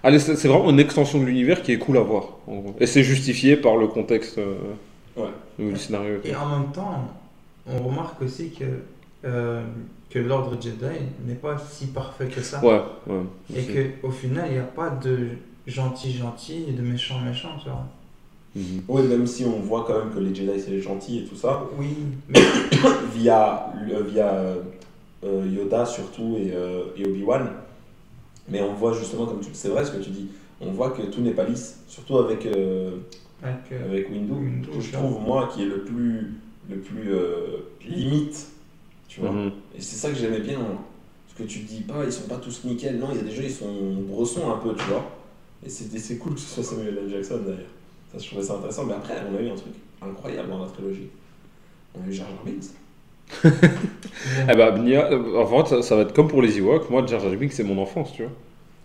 Allez, 0.03 0.19
c'est 0.19 0.35
c'est 0.37 0.47
vraiment 0.47 0.69
une 0.69 0.79
extension 0.79 1.19
de 1.19 1.25
l'univers 1.25 1.61
qui 1.61 1.73
est 1.73 1.77
cool 1.79 1.97
à 1.97 2.01
voir. 2.01 2.37
en 2.47 2.57
gros. 2.57 2.75
Et 2.79 2.85
c'est 2.87 3.03
justifié 3.03 3.57
par 3.57 3.75
le 3.77 3.87
contexte 3.87 4.37
euh, 4.37 4.55
Ouais. 5.15 5.29
du 5.57 5.77
scénario. 5.77 6.19
Et 6.23 6.35
en 6.35 6.47
même 6.59 6.71
temps, 6.71 7.09
on 7.67 7.79
remarque 7.83 8.21
aussi 8.21 8.51
que, 8.51 8.63
euh, 9.25 9.61
que 10.09 10.19
l'ordre 10.19 10.57
Jedi 10.61 10.85
n'est 11.25 11.35
pas 11.35 11.57
si 11.57 11.87
parfait 11.87 12.27
que 12.27 12.41
ça. 12.41 12.63
Ouais, 12.63 12.81
ouais. 13.07 13.21
Et 13.55 13.63
qu'au 14.01 14.11
final, 14.11 14.45
il 14.49 14.53
n'y 14.53 14.59
a 14.59 14.63
pas 14.63 14.89
de 14.89 15.29
gentil 15.69 16.11
gentil 16.13 16.65
et 16.67 16.71
de 16.73 16.81
méchant 16.81 17.19
méchant, 17.21 17.57
tu 17.61 17.69
vois. 17.69 17.85
Mhm. 18.55 18.81
Oui, 18.87 19.03
même 19.03 19.27
si 19.27 19.45
on 19.45 19.59
voit 19.59 19.85
quand 19.85 19.99
même 19.99 20.11
que 20.13 20.19
les 20.19 20.33
Jedi 20.33 20.59
c'est 20.59 20.71
les 20.71 20.81
gentils 20.81 21.19
et 21.19 21.23
tout 21.25 21.35
ça, 21.35 21.63
Oui, 21.77 21.95
mais 22.27 22.39
via, 23.15 23.71
le- 23.87 24.03
via 24.03 24.33
euh, 25.23 25.45
Yoda 25.45 25.85
surtout 25.85 26.35
et, 26.37 26.51
euh, 26.53 26.85
et 26.97 27.05
Obi-Wan. 27.05 27.47
Mais 28.49 28.61
on 28.61 28.73
voit 28.73 28.93
justement, 28.93 29.25
comme 29.27 29.41
tu 29.41 29.49
c'est 29.53 29.69
vrai 29.69 29.85
ce 29.85 29.91
que 29.91 30.01
tu 30.01 30.09
dis, 30.09 30.27
on 30.61 30.71
voit 30.71 30.89
que 30.91 31.03
tout 31.03 31.21
n'est 31.21 31.33
pas 31.33 31.43
lisse, 31.43 31.79
surtout 31.87 32.17
avec, 32.17 32.45
euh, 32.47 32.97
avec, 33.43 33.71
euh, 33.71 33.85
avec 33.89 34.09
Windu, 34.09 34.31
Windu, 34.31 34.69
que 34.69 34.81
je 34.81 34.91
ça. 34.91 34.97
trouve 34.97 35.21
moi 35.21 35.49
qui 35.53 35.61
est 35.61 35.67
le 35.67 35.81
plus, 35.83 36.33
le 36.69 36.77
plus 36.77 37.13
euh, 37.13 37.57
limite, 37.87 38.47
tu 39.07 39.21
vois. 39.21 39.31
Mhm. 39.31 39.51
Et 39.77 39.81
c'est 39.81 39.95
ça 39.97 40.09
que 40.09 40.15
j'aimais 40.17 40.39
bien, 40.39 40.57
moi. 40.57 40.79
Parce 41.27 41.37
que 41.37 41.43
tu 41.53 41.63
te 41.63 41.67
dis 41.71 41.81
pas, 41.81 42.03
ils 42.03 42.11
sont 42.11 42.27
pas 42.27 42.37
tous 42.37 42.63
nickel, 42.65 42.97
non, 42.97 43.09
il 43.11 43.17
y 43.17 43.19
a 43.19 43.23
des 43.23 43.31
jeux, 43.31 43.43
ils 43.43 43.51
sont 43.51 43.67
bressons 44.09 44.51
un 44.51 44.57
peu, 44.57 44.73
tu 44.73 44.83
vois. 44.85 45.05
Et 45.65 45.69
c'est 45.69 46.17
cool 46.17 46.35
que 46.35 46.39
ce 46.39 46.55
soit 46.55 46.63
Samuel 46.63 46.97
L. 47.05 47.09
Jackson 47.09 47.39
d'ailleurs. 47.45 47.59
Ça, 48.11 48.17
je 48.17 48.27
trouvais 48.27 48.43
ça 48.43 48.55
intéressant. 48.55 48.85
Mais 48.85 48.93
après, 48.93 49.15
on 49.31 49.37
a 49.37 49.41
eu 49.41 49.49
un 49.49 49.55
truc 49.55 49.73
incroyable 50.01 50.49
dans 50.49 50.63
la 50.63 50.69
trilogie. 50.71 51.09
On 51.95 52.03
a 52.03 52.07
eu 52.07 52.13
Jar 52.13 52.27
Jar 52.27 52.43
Binks. 52.45 52.71
Eh 54.49 54.79
Nia, 54.79 55.11
euh, 55.11 55.37
en 55.37 55.63
fait, 55.65 55.81
ça, 55.81 55.95
va 55.95 56.01
être 56.03 56.13
comme 56.13 56.27
pour 56.27 56.41
les 56.41 56.57
Ewoks. 56.57 56.89
Moi, 56.89 57.05
Jar 57.05 57.19
Jar 57.19 57.31
Binks, 57.31 57.51
c'est 57.53 57.63
mon 57.63 57.77
enfance, 57.77 58.13
tu 58.13 58.23
vois. 58.23 58.31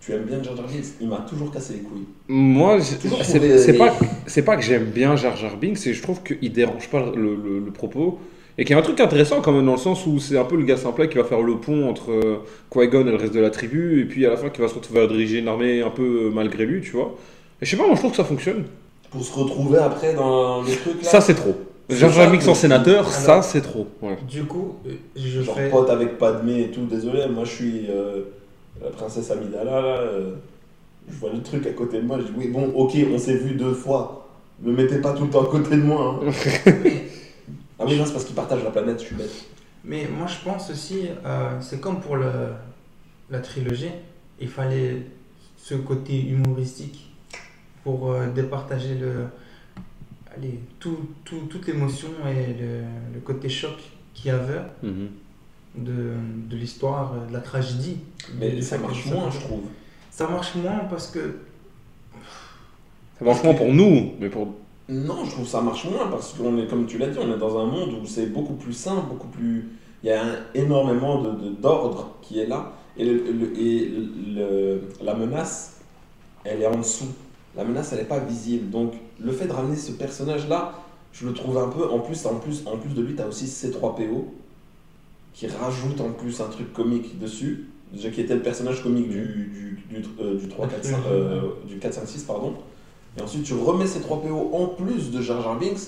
Tu 0.01 0.11
aimes 0.11 0.23
bien 0.25 0.43
Jar 0.43 0.55
Jar 0.55 0.67
Binks? 0.67 0.85
Il 1.01 1.07
m'a 1.07 1.17
toujours 1.27 1.51
cassé 1.51 1.73
les 1.75 1.79
couilles. 1.79 2.05
Moi, 2.27 2.79
c'est 2.81 3.57
c'est 3.57 3.73
pas, 3.77 3.95
pas 4.45 4.57
que 4.57 4.61
j'aime 4.63 4.85
bien 4.85 5.15
Jar 5.15 5.35
Jar 5.35 5.57
Binks, 5.57 5.77
c'est 5.77 5.93
je 5.93 6.01
trouve 6.01 6.21
qu'il 6.23 6.51
dérange 6.51 6.89
pas 6.89 7.11
le, 7.15 7.35
le- 7.35 7.59
le 7.59 7.71
propos. 7.71 8.19
Et 8.57 8.63
qu'il 8.63 8.73
y 8.73 8.77
a 8.77 8.79
un 8.79 8.83
truc 8.83 8.99
intéressant 9.01 9.41
quand 9.41 9.51
même 9.51 9.65
dans 9.65 9.73
le 9.73 9.77
sens 9.77 10.05
où 10.07 10.17
c'est 10.19 10.37
un 10.37 10.45
peu 10.45 10.55
le 10.55 10.63
gars 10.63 10.77
simplet 10.77 11.09
qui 11.09 11.17
va 11.17 11.25
faire 11.25 11.41
le 11.41 11.57
pont 11.57 11.89
entre 11.89 12.11
euh, 12.11 12.37
Qui-Gon 12.71 13.01
et 13.07 13.11
le 13.11 13.17
reste 13.17 13.33
de 13.33 13.41
la 13.41 13.49
tribu, 13.49 13.99
et 14.01 14.05
puis 14.05 14.25
à 14.25 14.29
la 14.29 14.37
fin 14.37 14.49
qui 14.49 14.61
va 14.61 14.67
se 14.69 14.75
retrouver 14.75 15.01
à 15.01 15.07
diriger 15.07 15.39
une 15.39 15.47
armée 15.49 15.81
un 15.81 15.89
peu 15.89 16.27
euh, 16.27 16.31
malgré 16.33 16.65
lui, 16.65 16.81
tu 16.81 16.91
vois. 16.91 17.15
Et 17.61 17.65
je 17.65 17.71
sais 17.71 17.77
pas, 17.77 17.85
moi 17.85 17.95
je 17.95 17.99
trouve 17.99 18.11
que 18.11 18.17
ça 18.17 18.23
fonctionne. 18.23 18.63
Pour 19.11 19.23
se 19.23 19.33
retrouver 19.37 19.77
après 19.79 20.13
dans 20.13 20.61
le 20.61 20.67
truc 20.71 21.03
là. 21.03 21.09
Ça 21.09 21.19
c'est 21.21 21.35
trop. 21.35 21.55
Jar 21.89 22.09
Jar 22.09 22.25
ça 22.25 22.31
Binks 22.31 22.43
que- 22.45 22.49
en 22.49 22.55
sénateur, 22.55 22.99
Alors- 22.99 23.11
ça 23.11 23.41
c'est 23.41 23.61
trop. 23.61 23.87
Ouais. 24.01 24.17
du 24.27 24.43
coup, 24.45 24.75
euh, 24.87 24.91
je 25.17 25.41
Genre 25.41 25.55
fais. 25.55 25.69
pote 25.69 25.89
avec 25.89 26.17
Padmé 26.17 26.61
et 26.61 26.67
tout. 26.71 26.85
Désolé, 26.89 27.27
moi 27.29 27.43
je 27.43 27.51
suis 27.51 27.85
euh, 27.89 28.21
la 28.83 28.89
princesse 28.89 29.29
Amidala 29.31 29.65
là. 29.81 29.97
euh, 29.99 30.31
je 31.09 31.15
vois 31.19 31.29
le 31.33 31.41
truc 31.43 31.67
à 31.67 31.71
côté 31.71 31.97
de 31.97 32.03
moi. 32.05 32.17
Je 32.19 32.23
dis 32.23 32.31
oui, 32.37 32.47
bon, 32.47 32.71
ok, 32.73 32.93
on 33.13 33.17
s'est 33.19 33.35
vu 33.35 33.53
deux 33.55 33.73
fois. 33.73 34.27
Ne 34.63 34.71
mettez 34.71 34.97
pas 34.97 35.11
tout 35.13 35.25
le 35.25 35.29
temps 35.29 35.43
à 35.43 35.47
côté 35.47 35.75
de 35.75 35.81
moi. 35.83 36.19
hein. 36.25 36.31
Ah 37.79 37.83
oui, 37.85 37.97
non, 37.97 38.05
c'est 38.05 38.13
parce 38.13 38.25
qu'ils 38.25 38.35
partagent 38.35 38.63
la 38.63 38.71
planète, 38.71 38.99
je 39.01 39.05
suis 39.05 39.15
bête. 39.15 39.45
mais 39.83 40.07
moi, 40.07 40.27
je 40.27 40.37
pense 40.43 40.69
aussi, 40.69 41.07
euh, 41.25 41.59
c'est 41.61 41.79
comme 41.81 41.99
pour 42.01 42.15
le, 42.15 42.31
la 43.29 43.39
trilogie, 43.39 43.91
il 44.39 44.47
fallait 44.47 45.03
ce 45.57 45.75
côté 45.75 46.21
humoristique 46.27 47.11
pour 47.83 48.11
euh, 48.11 48.29
départager 48.29 48.95
le, 48.95 49.25
allez, 50.35 50.59
tout, 50.79 50.99
tout, 51.23 51.41
toute 51.49 51.67
l'émotion 51.67 52.09
et 52.27 52.53
le, 52.61 52.81
le 53.13 53.19
côté 53.19 53.49
choc 53.49 53.75
qu'il 54.13 54.27
y 54.27 54.29
avait 54.31 54.61
Mhm. 54.83 55.09
de, 55.75 56.13
de 56.49 56.55
l'histoire, 56.55 57.13
de 57.27 57.33
la 57.33 57.39
tragédie. 57.41 57.97
Mais 58.39 58.61
ça 58.61 58.77
marche 58.77 59.03
ça- 59.03 59.13
moins, 59.13 59.29
je 59.29 59.39
trouve. 59.39 59.63
Ça 60.11 60.27
marche 60.29 60.55
moins 60.55 60.79
parce 60.89 61.07
que 61.07 61.39
C'est 63.19 63.25
vachement 63.25 63.53
pour 63.53 63.73
nous, 63.73 64.13
mais 64.19 64.29
pour. 64.29 64.55
Non, 64.87 65.25
je 65.25 65.31
trouve 65.31 65.45
que 65.45 65.49
ça 65.49 65.61
marche 65.61 65.85
moins 65.85 66.07
parce 66.07 66.33
qu'on 66.33 66.57
est, 66.59 66.67
comme 66.67 66.85
tu 66.85 66.97
l'as 66.99 67.07
dit, 67.07 67.17
on 67.19 67.33
est 67.33 67.37
dans 67.39 67.57
un 67.57 67.65
monde 67.65 67.93
où 68.01 68.05
c'est 68.05 68.27
beaucoup 68.27 68.53
plus 68.53 68.73
simple, 68.73 69.07
beaucoup 69.09 69.27
plus. 69.27 69.69
Il 70.03 70.09
y 70.09 70.11
a 70.11 70.23
un- 70.23 70.37
énormément 70.53 71.21
de, 71.23 71.31
de- 71.31 71.49
d'ordre 71.49 72.11
qui 72.21 72.39
est 72.39 72.45
là 72.45 72.71
et, 72.97 73.03
le, 73.05 73.13
le- 73.31 73.59
et 73.59 73.89
le- 74.35 74.81
la 75.01 75.15
menace, 75.15 75.79
elle 76.43 76.61
est 76.61 76.67
en 76.67 76.77
dessous. 76.77 77.07
La 77.57 77.63
menace, 77.63 77.93
elle 77.93 77.99
n'est 77.99 78.05
pas 78.05 78.19
visible. 78.19 78.69
Donc, 78.69 78.93
le 79.19 79.31
fait 79.31 79.47
de 79.47 79.53
ramener 79.53 79.75
ce 79.75 79.91
personnage-là, 79.93 80.73
je 81.13 81.25
le 81.25 81.33
trouve 81.33 81.57
un 81.57 81.69
peu. 81.69 81.89
En 81.89 81.99
plus, 81.99 82.23
en 82.27 82.35
plus, 82.35 82.63
en 82.67 82.77
plus 82.77 82.93
de 82.93 83.01
lui, 83.01 83.15
tu 83.15 83.21
as 83.23 83.27
aussi 83.27 83.45
C3PO 83.45 84.25
qui 85.33 85.47
rajoute 85.47 85.99
en 86.01 86.11
plus 86.11 86.41
un 86.41 86.47
truc 86.49 86.71
comique 86.73 87.17
dessus. 87.19 87.69
Qui 87.95 88.21
était 88.21 88.35
le 88.35 88.41
personnage 88.41 88.83
comique 88.83 89.07
du, 89.09 89.21
du, 89.21 89.83
du, 89.89 90.05
euh, 90.19 90.35
du 90.37 90.49
3, 90.49 90.67
4, 90.67 90.83
5, 90.83 90.97
euh, 91.09 91.41
du 91.65 91.77
4, 91.77 91.93
5, 91.93 92.07
6, 92.07 92.23
pardon. 92.23 92.53
Et 93.17 93.21
ensuite, 93.21 93.43
tu 93.43 93.53
remets 93.53 93.87
ces 93.87 94.01
3 94.01 94.21
PO 94.21 94.49
en 94.53 94.65
plus 94.67 95.11
de 95.11 95.21
Jar 95.21 95.41
Jar 95.41 95.57
Binks. 95.57 95.79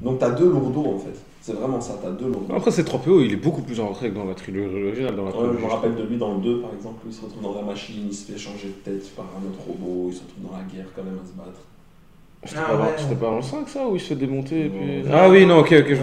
Donc, 0.00 0.18
tu 0.18 0.24
as 0.24 0.30
deux 0.30 0.48
lourdeaux 0.50 0.86
en 0.94 0.98
fait. 0.98 1.14
C'est 1.42 1.52
vraiment 1.54 1.80
ça, 1.80 1.98
tu 2.00 2.06
as 2.06 2.10
deux 2.10 2.26
lourdeaux. 2.26 2.54
Après, 2.54 2.70
c'est 2.70 2.82
3PO, 2.86 3.22
il 3.24 3.32
est 3.32 3.36
beaucoup 3.36 3.62
plus 3.62 3.80
en 3.80 3.88
retrait 3.88 4.10
que 4.10 4.14
dans 4.14 4.24
la 4.24 4.34
trilogie 4.34 4.82
originale. 4.86 5.16
Dans 5.16 5.24
la 5.24 5.30
Ouais, 5.30 5.36
trilogie, 5.36 5.58
je 5.60 5.64
me 5.66 5.70
rappelle 5.70 5.94
de 5.96 6.02
lui 6.04 6.16
dans 6.18 6.34
le 6.34 6.40
2 6.40 6.60
par 6.60 6.70
exemple, 6.74 7.00
où 7.04 7.08
il 7.08 7.14
se 7.14 7.22
retrouve 7.22 7.42
dans 7.42 7.54
la 7.54 7.62
machine, 7.62 8.06
il 8.10 8.14
se 8.14 8.30
fait 8.32 8.38
changer 8.38 8.68
de 8.68 8.90
tête 8.90 9.14
par 9.14 9.24
un 9.26 9.46
autre 9.48 9.58
robot, 9.66 10.08
il 10.10 10.14
se 10.14 10.20
retrouve 10.22 10.50
dans 10.50 10.56
la 10.56 10.64
guerre 10.64 10.86
quand 10.94 11.02
même 11.02 11.18
à 11.22 11.26
se 11.26 11.32
battre. 11.32 11.60
C'était 12.44 12.60
Ah 12.64 12.70
pas, 12.70 12.76
dans- 12.78 12.84
ouais. 12.84 12.90
c'était 12.96 13.14
pas 13.14 13.26
dans 13.26 13.36
le 13.36 13.42
5 13.42 13.68
ça 13.68 13.86
où 13.86 13.96
il 13.96 14.00
se 14.00 14.06
fait 14.06 14.14
démonter 14.16 14.66
et 14.66 14.68
puis... 14.70 15.02
Ah 15.12 15.28
oui, 15.28 15.44
non, 15.44 15.58
ok, 15.58 15.74
ok, 15.80 15.86
je 15.88 15.94
Ouais. 15.94 15.96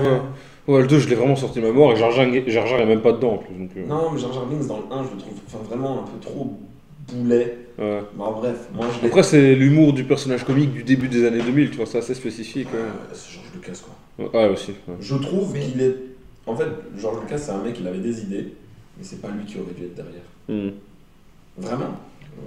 vois. 0.67 0.75
Ouais, 0.75 0.81
le 0.81 0.87
2, 0.87 0.99
je 0.99 1.09
l'ai 1.09 1.15
vraiment 1.15 1.35
sorti 1.35 1.59
de 1.59 1.65
ma 1.65 1.71
mémoire 1.71 1.93
et 1.93 1.95
Jar 1.95 2.11
Jar, 2.11 2.25
Jar 2.47 2.67
Jar 2.67 2.79
est 2.81 2.85
même 2.85 3.01
pas 3.01 3.13
dedans 3.13 3.33
en 3.33 3.37
plus. 3.37 3.55
Donc, 3.55 3.69
euh, 3.77 3.87
Non, 3.87 4.11
mais 4.11 4.19
Jar 4.19 4.33
Jar 4.33 4.45
Binks 4.45 4.67
dans 4.67 4.77
le 4.77 4.83
1, 4.91 5.03
je 5.05 5.09
le 5.15 5.17
trouve 5.17 5.33
enfin, 5.47 5.59
vraiment 5.67 5.99
un 5.99 6.03
peu 6.03 6.19
trop 6.19 6.51
boulet. 7.13 7.57
ouais. 7.77 8.01
Mais 8.17 8.23
en 8.23 8.31
bref, 8.33 8.67
moi 8.73 8.87
je 8.95 9.01
l'ai. 9.01 9.07
Après, 9.07 9.23
c'est 9.23 9.55
l'humour 9.55 9.93
du 9.93 10.03
personnage 10.03 10.43
comique 10.43 10.73
du 10.73 10.83
début 10.83 11.07
des 11.07 11.25
années 11.25 11.41
2000, 11.41 11.69
tu 11.71 11.77
vois, 11.77 11.85
c'est 11.85 11.99
assez 11.99 12.13
spécifique. 12.13 12.67
Ouais, 12.73 12.79
Euh, 12.79 13.13
c'est 13.13 13.33
George 13.33 13.47
Lucas 13.55 13.79
quoi. 14.17 14.29
ouais 14.41 14.49
aussi. 14.49 14.71
ouais. 14.87 14.95
Je 14.99 15.15
trouve 15.15 15.53
Mais- 15.53 15.59
qu'il 15.61 15.81
est. 15.81 15.95
En 16.45 16.55
fait, 16.55 16.67
George 16.97 17.21
Lucas 17.21 17.37
c'est 17.37 17.51
un 17.51 17.61
mec, 17.61 17.77
il 17.79 17.87
avait 17.87 17.99
des 17.99 18.21
idées, 18.21 18.53
mais 18.97 19.03
c'est 19.03 19.21
pas 19.21 19.29
lui 19.29 19.45
qui 19.45 19.57
aurait 19.59 19.73
dû 19.77 19.83
être 19.85 19.95
derrière. 19.95 20.21
Hmm. 20.47 20.71
Vraiment? 21.57 21.97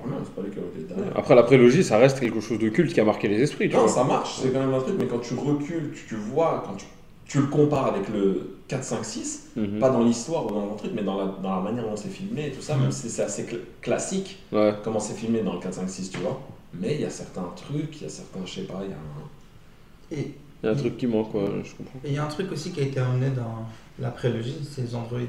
Vraiment, 0.02 0.18
c'est 0.24 0.34
pas 0.34 0.42
lui 0.42 0.50
qui 0.52 0.58
aurait 0.58 0.68
dû 0.74 0.80
être 0.82 0.96
derrière. 0.96 1.16
Après, 1.18 1.34
la 1.34 1.42
prélogie, 1.42 1.82
ça 1.84 1.98
reste 1.98 2.20
quelque 2.20 2.40
chose 2.40 2.58
de 2.58 2.68
culte 2.68 2.92
qui 2.94 3.00
a 3.00 3.04
marqué 3.04 3.28
les 3.28 3.42
esprits, 3.42 3.68
tu 3.68 3.74
Non, 3.74 3.82
vois. 3.82 3.88
ça 3.88 4.04
marche, 4.04 4.38
c'est 4.40 4.52
quand 4.52 4.60
même 4.60 4.72
un 4.72 4.78
truc, 4.80 4.94
mais 4.98 5.06
quand 5.06 5.18
tu 5.18 5.34
recules, 5.34 5.90
tu, 5.94 6.04
tu 6.08 6.14
vois, 6.14 6.62
quand 6.66 6.74
tu, 6.76 6.86
tu 7.30 7.38
le 7.38 7.46
compares 7.46 7.86
avec 7.86 8.08
le 8.08 8.56
4, 8.66 8.82
5, 8.82 9.04
6, 9.04 9.50
Mhm. 9.56 9.78
pas 9.78 9.88
dans 9.90 10.02
l'histoire 10.02 10.46
ou 10.46 10.50
dans 10.50 10.66
le 10.72 10.76
truc, 10.76 10.90
mais 10.94 11.02
dans 11.02 11.16
la, 11.16 11.26
dans 11.40 11.54
la 11.56 11.60
manière 11.62 11.84
dont 11.84 11.94
c'est 11.96 12.08
filmé 12.08 12.48
et 12.48 12.50
tout 12.50 12.60
ça, 12.60 12.76
même 12.76 12.90
si 12.90 13.08
c'est 13.08 13.22
assez 13.22 13.44
cl- 13.44 13.60
classique, 13.80 14.40
Ouais. 14.50 14.74
comment 14.82 14.98
c'est 14.98 15.14
filmé 15.14 15.40
dans 15.42 15.52
le 15.52 15.60
4, 15.60 15.74
5, 15.74 15.88
6, 15.88 16.10
tu 16.10 16.18
vois. 16.18 16.40
Mais 16.74 16.96
il 16.96 17.00
y 17.02 17.04
a 17.04 17.10
certains 17.10 17.46
trucs, 17.54 17.96
il 18.00 18.02
y 18.02 18.06
a 18.06 18.08
certains, 18.08 18.40
je 18.44 18.52
sais 18.52 18.62
pas, 18.62 18.80
il 18.84 18.90
y 18.90 18.92
a 18.92 18.96
un... 18.96 20.18
Et 20.22 20.34
Il 20.62 20.66
y 20.66 20.68
a 20.68 20.72
un 20.72 20.76
truc 20.76 20.96
qui 20.98 21.06
manque, 21.06 21.30
quoi, 21.30 21.42
je 21.64 21.70
comprends. 21.76 22.00
Et 22.04 22.08
il 22.08 22.14
y 22.14 22.18
a 22.18 22.24
un 22.24 22.28
truc 22.28 22.50
aussi 22.52 22.70
qui 22.72 22.80
a 22.80 22.82
été 22.82 22.98
amené 22.98 23.30
dans 23.30 23.64
la 24.00 24.10
prélogie, 24.10 24.56
c'est 24.68 24.82
les 24.82 24.94
androïdes. 24.96 25.28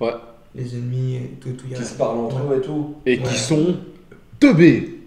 Ouais. 0.00 0.14
Les 0.54 0.74
ennemis 0.74 1.16
et 1.16 1.30
tout, 1.40 1.50
tout. 1.52 1.64
il 1.66 1.72
y 1.72 1.74
a- 1.74 1.78
Qui 1.78 1.84
se 1.84 1.94
parlent 1.94 2.18
entre 2.18 2.38
eux 2.38 2.56
et 2.58 2.60
tout. 2.62 2.94
Et 3.04 3.18
Ouais. 3.18 3.22
qui 3.24 3.34
sont 3.36 3.76
teubés. 4.40 5.00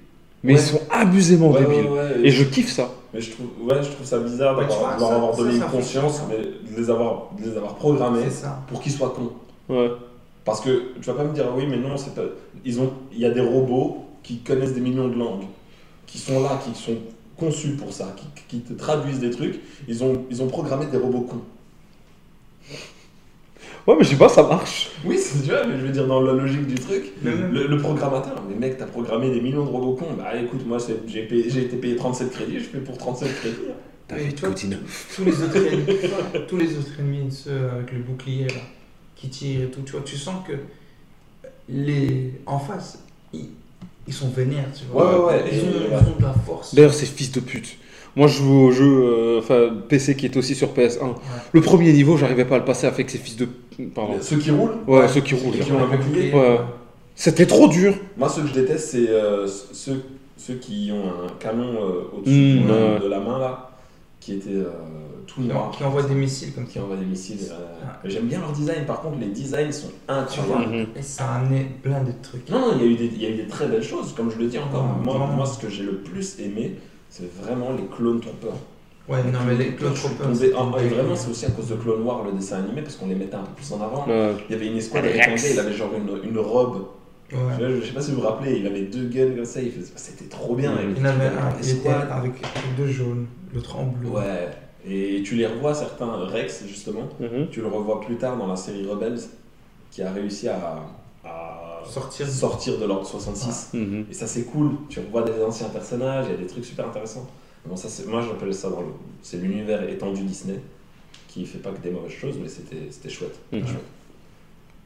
Mais 0.43 0.53
Ouais. 0.55 0.59
ils 0.59 0.63
sont 0.63 0.81
abusément 0.91 1.51
Ouais, 1.51 1.61
débiles. 1.61 1.85
ouais, 1.85 1.89
ouais, 1.99 2.19
Et 2.23 2.29
je 2.31 2.43
kiffe 2.43 2.71
ça. 2.71 2.91
Mais 3.13 3.21
je 3.21 3.31
trouve, 3.31 3.47
ouais, 3.61 3.81
je 3.81 3.89
trouve 3.89 4.05
ça 4.05 4.19
bizarre 4.19 4.55
d'avoir 4.55 4.99
leur 4.99 5.11
avoir 5.11 5.35
donné 5.35 5.55
une 5.55 5.63
conscience, 5.63 6.17
ça. 6.17 6.27
mais 6.29 6.37
de 6.37 6.79
les 6.79 6.89
avoir, 6.89 7.29
de 7.37 7.49
les 7.49 7.57
avoir 7.57 7.75
programmés 7.75 8.27
pour 8.67 8.81
qu'ils 8.81 8.91
soient 8.91 9.15
cons. 9.15 9.31
Ouais. 9.73 9.91
Parce 10.45 10.61
que 10.61 10.93
tu 10.99 11.09
vas 11.09 11.13
pas 11.13 11.23
me 11.23 11.33
dire, 11.33 11.45
oui, 11.55 11.65
mais 11.67 11.77
non, 11.77 11.97
c'est 11.97 12.13
pas. 12.13 12.21
Ils 12.63 12.79
ont, 12.79 12.91
il 13.11 13.19
y 13.19 13.25
a 13.25 13.31
des 13.31 13.41
robots 13.41 14.05
qui 14.23 14.39
connaissent 14.39 14.73
des 14.73 14.81
millions 14.81 15.07
de 15.07 15.15
langues, 15.15 15.45
qui 16.05 16.17
sont 16.17 16.41
là, 16.41 16.59
qui 16.63 16.79
sont 16.79 16.97
conçus 17.37 17.71
pour 17.71 17.91
ça, 17.93 18.13
qui, 18.15 18.25
qui 18.47 18.61
te 18.61 18.73
traduisent 18.73 19.19
des 19.19 19.31
trucs. 19.31 19.59
Ils 19.87 20.03
ont, 20.03 20.25
ils 20.29 20.41
ont 20.41 20.47
programmé 20.47 20.85
des 20.87 20.97
robots 20.97 21.21
cons. 21.21 21.41
Ouais, 23.89 23.95
mais 23.97 24.03
je 24.03 24.09
sais 24.11 24.17
pas, 24.17 24.29
ça 24.29 24.43
marche. 24.43 24.91
Oui, 25.03 25.17
c'est 25.17 25.41
tu 25.41 25.49
vois, 25.49 25.65
mais 25.65 25.79
je 25.79 25.85
veux 25.87 25.91
dire, 25.91 26.05
dans 26.05 26.21
la 26.21 26.33
logique 26.33 26.67
du 26.67 26.75
truc, 26.75 27.11
même- 27.23 27.51
le, 27.51 27.65
le 27.65 27.77
programmateur, 27.79 28.43
mais 28.47 28.53
mec, 28.55 28.77
t'as 28.77 28.85
programmé 28.85 29.31
des 29.31 29.41
millions 29.41 29.65
de 29.65 29.69
robots 29.71 29.93
cons. 29.95 30.13
Bah 30.15 30.35
écoute, 30.39 30.63
moi, 30.67 30.79
c'est- 30.79 30.99
j'ai 31.07 31.23
payé- 31.23 31.49
j'ai 31.49 31.61
été 31.63 31.75
payé 31.75 31.95
37 31.95 32.29
crédits, 32.29 32.59
je 32.59 32.65
fais 32.65 32.77
pour 32.77 32.99
37 32.99 33.33
crédits. 33.39 33.55
Et 34.19 34.33
toi, 34.33 34.49
tous 35.15 35.25
les 35.25 35.41
autres 35.41 35.57
ennemis, 35.57 35.85
tous 36.47 36.57
les 36.57 36.77
autres 36.77 36.99
ennemis, 36.99 37.31
ceux 37.31 37.67
avec 37.71 37.91
le 37.93 37.99
bouclier 37.99 38.45
là, 38.47 38.61
qui 39.15 39.29
tirent 39.29 39.63
et 39.63 39.71
tout, 39.71 39.81
tu 39.83 39.93
vois, 39.93 40.01
tu 40.01 40.17
sens 40.17 40.35
que 40.47 40.53
les 41.67 42.33
en 42.45 42.59
face, 42.59 42.99
ils, 43.33 43.49
ils 44.07 44.13
sont 44.13 44.29
vénères, 44.29 44.67
tu 44.77 44.85
vois. 44.91 45.19
Ouais, 45.19 45.19
ouais, 45.19 45.41
ouais, 45.43 45.49
Ils, 45.51 45.57
et- 45.57 45.61
ont, 45.61 45.65
ils 46.03 46.13
ont 46.13 46.17
de 46.17 46.23
la 46.23 46.33
force. 46.33 46.75
D'ailleurs, 46.75 46.93
ces 46.93 47.05
fils 47.07 47.31
de 47.31 47.39
pute. 47.39 47.77
Moi, 48.15 48.27
je 48.27 48.37
joue 48.37 48.53
au 48.53 48.71
jeu 48.71 48.85
euh, 49.03 49.39
enfin, 49.39 49.69
PC 49.87 50.15
qui 50.15 50.25
est 50.25 50.35
aussi 50.37 50.55
sur 50.55 50.73
PS1. 50.73 51.15
Le 51.53 51.61
premier 51.61 51.93
niveau, 51.93 52.17
j'arrivais 52.17 52.45
pas 52.45 52.55
à 52.55 52.59
le 52.59 52.65
passer 52.65 52.87
avec 52.87 53.09
ces 53.09 53.17
fils 53.17 53.37
de. 53.37 53.47
Pardon. 53.95 54.13
Ceux 54.21 54.37
qui 54.37 54.51
roulent? 54.51 54.75
Ouais, 54.87 55.07
ceux 55.07 55.21
qui 55.21 55.35
roulent. 55.35 55.53
Ceux 55.55 55.63
qui 55.63 55.71
ont. 55.71 55.77
Ouais. 56.39 56.59
C'était 57.15 57.45
trop 57.45 57.67
dur. 57.67 57.93
Moi, 58.17 58.29
ce 58.29 58.41
que 58.41 58.47
je 58.47 58.53
déteste, 58.53 58.89
c'est 58.91 59.09
euh, 59.09 59.45
ceux, 59.47 60.03
ceux 60.37 60.55
qui 60.55 60.89
ont 60.93 61.07
un 61.25 61.27
canon 61.39 61.73
euh, 61.75 62.17
au-dessus 62.17 62.59
Mmh, 62.61 63.03
de, 63.03 63.07
la 63.09 63.19
main, 63.19 63.39
là, 63.39 63.71
qui 64.21 64.33
était 64.35 64.49
euh, 64.51 64.69
tout 65.27 65.41
Qui, 65.41 65.47
noir. 65.47 65.71
qui 65.71 65.83
envoient 65.83 66.03
des 66.03 66.13
missiles 66.15 66.53
comme 66.53 66.65
Qui 66.65 66.73
ça. 66.75 66.83
envoient 66.83 66.95
des 66.95 67.05
missiles. 67.05 67.37
euh, 67.51 67.55
Ouais. 68.03 68.09
J'aime 68.09 68.25
bien 68.27 68.39
leur 68.39 68.51
design, 68.53 68.85
par 68.85 69.01
contre, 69.01 69.17
les 69.19 69.27
designs 69.27 69.71
sont 69.71 69.91
incroyables. 70.07 70.73
Mhm. 70.73 70.85
et 70.97 71.01
ça 71.01 71.25
a 71.25 71.39
amené 71.39 71.67
plein 71.83 72.01
de 72.03 72.11
trucs. 72.21 72.49
Non, 72.49 72.59
non, 72.59 72.67
il 72.79 72.85
y, 72.85 72.87
a 72.87 72.91
eu 72.91 72.95
des, 72.95 73.05
il 73.13 73.21
y 73.21 73.25
a 73.25 73.29
eu 73.29 73.35
des 73.35 73.47
très 73.47 73.67
belles 73.67 73.83
choses, 73.83 74.13
comme 74.15 74.31
je 74.31 74.37
le 74.37 74.47
dis 74.47 74.57
encore. 74.57 74.83
Ouais, 74.83 75.03
moi, 75.03 75.27
moi, 75.35 75.45
ce 75.45 75.57
que 75.59 75.69
j'ai 75.69 75.83
le 75.83 75.95
plus 75.97 76.37
aimé, 76.39 76.75
c'est 77.09 77.29
vraiment 77.41 77.71
les 77.73 77.85
clones 77.95 78.19
troopers. 78.21 78.57
Ouais, 79.07 79.23
non, 79.23 79.39
mais 79.47 79.55
les 79.55 79.73
Clone 79.73 79.95
Je 79.95 79.99
suis 80.01 80.09
Troopers. 80.09 80.27
ah, 80.77 80.83
et 80.83 80.87
vraiment, 80.87 81.15
c'est 81.15 81.31
aussi 81.31 81.45
à 81.47 81.49
cause 81.49 81.67
de 81.69 81.75
Clone 81.75 82.03
Wars, 82.03 82.23
le 82.25 82.31
dessin 82.33 82.57
animé, 82.59 82.83
parce 82.83 82.95
qu'on 82.95 83.07
les 83.07 83.15
mettait 83.15 83.33
un 83.35 83.41
peu 83.41 83.53
plus 83.55 83.71
en 83.73 83.81
avant. 83.81 84.05
Ouais. 84.07 84.33
Il 84.47 84.51
y 84.51 84.55
avait 84.55 84.67
une 84.67 84.77
escouade 84.77 85.03
Rex. 85.05 85.17
avec 85.27 85.41
gars, 85.41 85.49
il 85.51 85.59
avait 85.59 85.73
genre 85.73 85.89
une, 85.97 86.29
une 86.29 86.37
robe. 86.37 86.85
Ouais. 87.31 87.37
Je, 87.59 87.81
je 87.81 87.85
sais 87.87 87.93
pas 87.93 88.01
si 88.01 88.11
vous 88.11 88.21
vous 88.21 88.27
rappelez, 88.27 88.57
il 88.59 88.67
avait 88.67 88.83
deux 88.83 89.05
guns 89.07 89.33
comme 89.35 89.45
ça, 89.45 89.61
il 89.61 89.71
faisait- 89.71 89.91
c'était 89.95 90.25
trop 90.25 90.53
bien. 90.53 90.73
Il 90.95 91.01
en 91.01 91.09
avait 91.09 91.25
un, 91.25 91.49
il 91.59 91.69
était 91.69 91.73
l'escouade. 91.73 92.07
avec 92.11 92.33
deux 92.77 92.87
jaunes, 92.87 93.25
l'autre 93.53 93.77
en 93.77 93.85
bleu. 93.85 94.09
Ouais, 94.09 94.49
et 94.87 95.23
tu 95.23 95.33
les 95.35 95.47
revois 95.47 95.73
certains, 95.73 96.11
Rex 96.27 96.65
justement, 96.67 97.09
Mhm. 97.19 97.47
tu 97.49 97.61
le 97.61 97.67
revois 97.67 98.01
plus 98.01 98.17
tard 98.17 98.37
dans 98.37 98.45
la 98.47 98.55
série 98.55 98.85
Rebels, 98.87 99.19
qui 99.89 100.03
a 100.03 100.11
réussi 100.11 100.47
à, 100.49 100.83
à 101.25 101.58
Sortir. 101.85 102.27
sortir 102.27 102.77
de 102.79 102.85
l'ordre 102.85 103.05
66. 103.07 103.69
Mhm. 103.73 104.05
Et 104.09 104.13
ça 104.13 104.27
c'est 104.27 104.43
cool, 104.43 104.71
tu 104.89 104.99
revois 104.99 105.21
des 105.23 105.41
anciens 105.43 105.69
personnages, 105.69 106.25
il 106.27 106.31
y 106.31 106.33
a 106.35 106.37
des 106.37 106.47
trucs 106.47 106.65
super 106.65 106.87
intéressants. 106.87 107.27
Bon, 107.65 107.75
ça, 107.75 107.89
c'est- 107.89 108.05
moi 108.07 108.21
j'appelle 108.21 108.53
ça 108.53 108.69
dans 108.69 108.81
le, 108.81 108.87
c'est 109.21 109.37
l'univers 109.37 109.87
étendu 109.89 110.23
Disney, 110.23 110.59
qui 111.27 111.45
fait 111.45 111.57
pas 111.59 111.71
que 111.71 111.79
des 111.81 111.91
mauvaises 111.91 112.11
choses, 112.13 112.35
mais 112.41 112.47
c'était, 112.47 112.87
c'était 112.89 113.09
chouette. 113.09 113.37
Mhm. 113.51 113.61
chouette. 113.65 113.77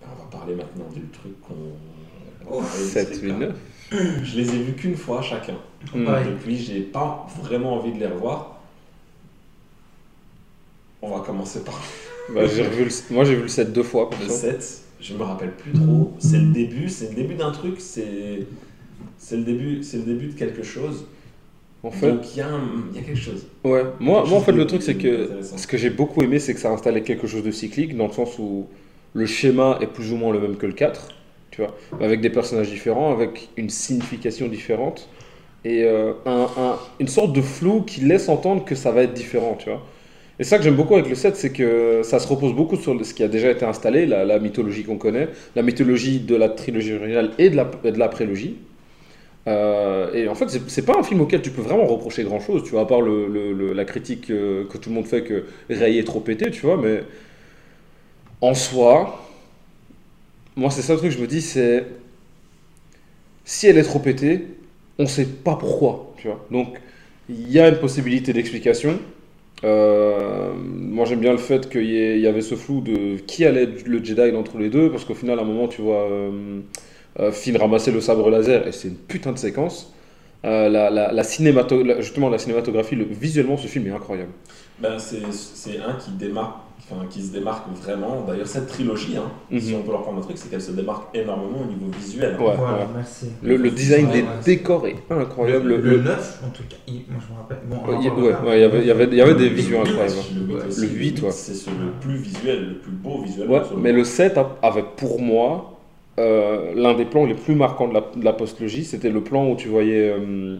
Ben, 0.02 0.08
on 0.20 0.24
va 0.24 0.30
parler 0.38 0.56
maintenant 0.56 0.90
du 0.94 1.02
truc 1.08 1.40
qu'on... 1.42 1.54
on 1.54 2.58
Oh, 2.58 2.60
va 2.60 2.68
parler 2.68 2.84
du 2.84 2.90
7, 2.90 3.12
truc, 3.12 3.22
8, 3.24 3.30
là. 3.30 3.38
9. 3.38 3.56
Je 4.24 4.36
les 4.38 4.50
ai 4.56 4.64
vus 4.64 4.74
qu'une 4.74 4.98
fois 4.98 5.22
chacun. 5.22 5.56
Pareil. 6.06 6.26
Depuis, 6.32 6.58
j'ai 6.58 6.82
pas 6.82 7.26
vraiment 7.42 7.76
envie 7.76 7.94
de 7.94 8.00
les 8.00 8.08
revoir. 8.08 8.60
On 11.02 11.10
va 11.18 11.24
commencer 11.24 11.60
par 11.64 11.80
Bah, 12.34 12.46
j'ai 12.48 12.64
revu 12.68 12.86
le- 12.86 13.14
Moi, 13.16 13.24
j'ai 13.26 13.36
vu 13.36 13.44
le 13.44 13.48
7 13.50 13.72
deux 13.74 13.84
fois. 13.84 14.10
le 14.12 14.18
perso. 14.18 14.34
7. 14.42 14.83
Je 15.04 15.14
me 15.16 15.24
rappelle 15.24 15.56
plus 15.56 15.74
trop. 15.74 16.14
C'est 16.20 16.40
le 16.40 16.52
début, 16.52 16.90
c'est 16.90 17.10
le 17.10 17.16
début 17.16 17.36
d'un 17.36 17.52
truc, 17.52 17.80
c'est 17.82 18.48
c'est 19.18 19.38
le 19.38 19.44
début, 19.44 19.84
c'est 19.84 19.98
le 19.98 20.04
début 20.04 20.28
de 20.28 20.34
quelque 20.34 20.64
chose. 20.64 21.06
En 21.84 21.92
fait, 21.92 22.10
Donc 22.10 22.36
il 22.36 22.40
y, 22.40 22.42
a 22.42 22.50
y 22.94 23.04
quelque 23.04 23.16
chose. 23.16 23.48
ouais. 23.64 23.84
Moi, 24.00 24.26
moi, 24.26 24.38
en 24.38 24.42
fait, 24.42 24.52
le 24.52 24.66
truc, 24.68 24.82
c'est 24.82 24.98
que 24.98 25.32
ce 25.56 25.68
que 25.68 25.78
j'ai 25.78 25.90
beaucoup 25.90 26.22
aimé, 26.22 26.40
c'est 26.40 26.54
que 26.54 26.60
ça 26.60 26.72
installait 26.72 27.04
quelque 27.04 27.28
chose 27.28 27.44
de 27.44 27.52
cyclique, 27.52 27.96
dans 27.98 28.08
le 28.08 28.14
sens 28.14 28.38
où 28.40 28.68
le 29.14 29.26
schéma 29.26 29.78
est 29.82 29.88
plus 29.88 30.12
ou 30.12 30.18
moins 30.18 30.34
le 30.34 30.40
même 30.40 30.58
que 30.58 30.66
le 30.66 30.74
4, 30.74 31.10
tu 31.52 31.62
vois, 31.62 31.76
avec 32.00 32.22
des 32.22 32.30
personnages 32.30 32.70
différents, 32.70 33.12
avec 33.14 33.50
une 33.58 33.70
signification 33.70 34.48
différente, 34.48 35.10
et 35.66 35.84
euh, 35.84 36.14
un- 36.26 36.50
un- 36.58 36.80
une 37.00 37.08
sorte 37.08 37.34
de 37.34 37.42
flou 37.42 37.84
qui 37.84 38.02
laisse 38.02 38.30
entendre 38.30 38.66
que 38.66 38.76
ça 38.76 38.92
va 38.92 39.04
être 39.04 39.14
différent, 39.14 39.56
tu 39.60 39.70
vois. 39.70 39.84
Et 40.40 40.44
ça 40.44 40.58
que 40.58 40.64
j'aime 40.64 40.76
beaucoup 40.76 40.96
avec 40.96 41.08
le 41.10 41.16
7, 41.16 41.36
c'est 41.36 41.52
que 41.52 42.02
ça 42.04 42.20
se 42.20 42.28
repose 42.28 42.54
beaucoup 42.54 42.76
sur 42.76 43.06
ce 43.06 43.14
qui 43.14 43.24
a 43.24 43.28
déjà 43.28 43.52
été 43.52 43.66
installé, 43.66 44.06
la, 44.08 44.40
mythologie 44.40 44.84
qu'on 44.84 44.98
connaît, 44.98 45.30
la 45.56 45.62
mythologie 45.62 46.20
de 46.20 46.36
la 46.36 46.50
trilogie 46.50 46.94
originale 46.94 47.32
et 47.38 47.50
de 47.52 47.56
la, 47.56 48.08
prélogie. 48.10 48.58
Euh, 49.48 50.14
et 50.14 50.28
en 50.30 50.36
fait, 50.36 50.50
c'est- 50.68 50.86
pas 50.86 50.98
un 51.00 51.04
film 51.04 51.22
auquel 51.22 51.42
tu 51.42 51.52
peux 51.52 51.62
vraiment 51.62 51.86
reprocher 51.86 52.24
grand 52.24 52.40
chose, 52.40 52.64
tu 52.64 52.72
vois, 52.72 52.82
à 52.82 52.86
part 52.86 53.02
la 53.04 53.86
critique 53.86 54.30
euh, 54.32 54.66
que 54.68 54.78
tout 54.78 54.90
le 54.90 54.96
monde 54.96 55.08
fait 55.08 55.24
que 55.24 55.46
Ray 55.70 56.00
est 56.00 56.04
trop 56.06 56.22
pété, 56.22 56.52
tu 56.52 56.62
vois, 56.62 56.78
mais 56.78 57.04
en 58.42 58.54
soi, 58.54 59.20
moi, 60.56 60.70
c'est 60.70 60.82
ça 60.82 60.94
le 60.94 61.00
truc 61.00 61.12
que 61.12 61.18
je 61.18 61.22
me 61.22 61.28
dis, 61.28 61.42
c'est 61.42 61.86
si 63.46 63.68
elle 63.68 63.78
est 63.78 63.84
trop 63.84 64.00
pétée, 64.00 64.46
on 65.00 65.08
sait 65.08 65.26
pas 65.26 65.56
pourquoi, 65.56 66.14
tu 66.18 66.28
vois. 66.28 66.46
Donc, 66.52 66.80
il 67.30 67.52
y 67.52 67.60
a 67.60 67.68
une 67.70 67.80
possibilité 67.80 68.34
d'explication. 68.34 69.00
Euh, 69.64 70.54
moi, 70.56 71.06
j'aime 71.06 71.20
bien 71.20 71.32
le 71.32 71.38
fait 71.38 71.70
qu'il 71.70 71.86
y, 72.20 72.28
avait 72.28 72.42
ce 72.42 72.56
flou 72.56 72.82
de 72.82 73.18
qui 73.26 73.46
allait 73.46 73.64
être 73.64 73.88
le 73.88 74.04
Jedi 74.04 74.36
entre 74.36 74.58
les 74.58 74.70
deux, 74.70 74.92
parce 74.92 75.06
qu'au 75.06 75.14
final, 75.16 75.40
à 75.40 75.44
un 75.44 75.46
moment, 75.46 75.68
tu 75.68 75.82
vois 75.82 76.04
euh, 76.10 76.60
euh, 77.20 77.32
Finn 77.32 77.56
ramasser 77.58 77.92
le 77.92 78.02
sabre 78.02 78.30
laser, 78.30 78.68
et 78.68 78.72
c'est 78.72 78.90
une 78.90 78.98
putain 78.98 79.32
de 79.32 79.38
séquence. 79.38 79.94
La, 80.44 80.70
la, 80.70 81.24
justement, 82.02 82.30
la 82.30 82.38
cinématographie, 82.38 82.96
le- 82.98 83.06
visuellement, 83.06 83.56
ce 83.56 83.68
film 83.68 83.88
est 83.88 83.92
incroyable. 83.92 84.32
Ben, 84.80 84.98
c'est 85.00 85.80
un 85.80 85.94
qui 85.94 86.12
démarque, 86.12 86.58
enfin, 86.92 87.06
qui 87.10 87.22
se 87.22 87.32
démarque 87.32 87.66
vraiment. 87.82 88.24
D'ailleurs, 88.28 88.48
cette 88.48 88.68
trilogie, 88.68 89.16
hein, 89.18 89.32
si 89.60 89.72
Mhm. 89.74 89.80
on 89.80 89.84
peut 89.84 89.92
leur 89.92 90.02
prendre 90.04 90.20
un 90.20 90.22
truc, 90.22 90.38
c'est 90.38 90.50
qu'elle 90.50 90.62
se 90.62 90.72
démarque 90.72 91.16
énormément 91.16 91.62
au 91.62 91.66
niveau 91.66 91.92
visuel. 91.98 92.36
hein. 92.40 92.44
Ouais, 92.44 92.54
Voilà, 92.58 92.78
ouais. 92.80 92.84
merci. 92.96 93.28
Le, 93.42 93.56
le 93.58 93.70
design 93.72 94.10
des 94.12 94.22
ouais. 94.22 94.28
décors 94.46 94.86
est 94.88 94.96
incroyable. 95.10 95.68
Le, 95.70 95.76
Le- 95.78 95.82
le 95.82 95.90
le- 95.98 96.04
9, 96.04 96.42
en 96.46 96.50
tout 96.50 96.64
cas, 96.70 96.76
il- 96.88 96.94
moi 97.10 97.22
je 97.26 97.34
me 97.34 97.38
rappelle. 97.40 97.58
Bon, 97.68 97.78
il 98.00 98.06
y- 98.06 98.10
parlera. 98.10 98.44
ouais, 98.44 98.50
ouais, 98.50 98.58
il 98.58 98.62
y 98.62 98.64
avait- 98.64 98.86
y 98.86 98.92
avait- 98.92 99.16
y 99.16 99.22
avait 99.22 99.36
des 99.36 99.50
Le 99.50 99.56
visuels 99.56 99.82
incroyables. 99.82 100.14
Le 100.36 100.42
huit 100.46 100.54
Ouais. 100.56 100.68
aussi, 100.68 100.82
Le 100.82 100.88
huit, 100.88 101.22
ouais. 101.22 101.32
C'est 101.32 101.54
ce- 101.54 101.70
le 101.70 101.92
plus 102.02 102.16
visuel, 102.18 102.68
le 102.70 102.76
plus 102.76 102.92
beau 102.92 103.22
visuel. 103.24 103.50
Ouais, 103.50 103.62
mais 103.78 103.92
le 103.92 104.04
7 104.04 104.38
a- 104.38 104.58
avait 104.62 104.84
pour 104.98 105.22
moi 105.22 105.70
euh, 106.20 106.74
l'un 106.76 106.94
des 106.94 107.06
plans 107.06 107.26
les 107.26 107.34
plus 107.34 107.56
marquants 107.56 107.88
de 107.88 107.96
la, 107.96 108.02
de 108.16 108.24
la 108.24 108.34
postlogie. 108.34 108.84
C'était 108.84 109.10
le 109.10 109.22
plan 109.22 109.50
où 109.50 109.56
tu 109.56 109.68
voyais 109.68 110.14
euh, 110.16 110.58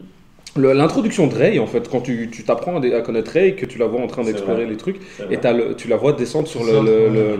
l'introduction 0.56 1.26
de 1.26 1.34
Rey, 1.34 1.58
en 1.58 1.66
fait, 1.66 1.88
quand 1.88 2.00
tu 2.00 2.30
tu 2.30 2.44
t'apprends 2.44 2.80
à, 2.80 3.00
connaître 3.00 3.32
Rey, 3.32 3.54
que 3.54 3.66
tu 3.66 3.78
la 3.78 3.86
vois 3.86 4.00
en 4.00 4.06
train 4.06 4.22
d'explorer 4.22 4.66
les 4.66 4.76
trucs, 4.76 4.96
et 5.18 5.24
vrai. 5.24 5.40
t'as 5.40 5.52
le- 5.52 5.74
tu 5.74 5.88
la 5.88 5.96
vois 5.96 6.12
descendre 6.12 6.48
sur 6.48 6.62
le, 6.64 7.36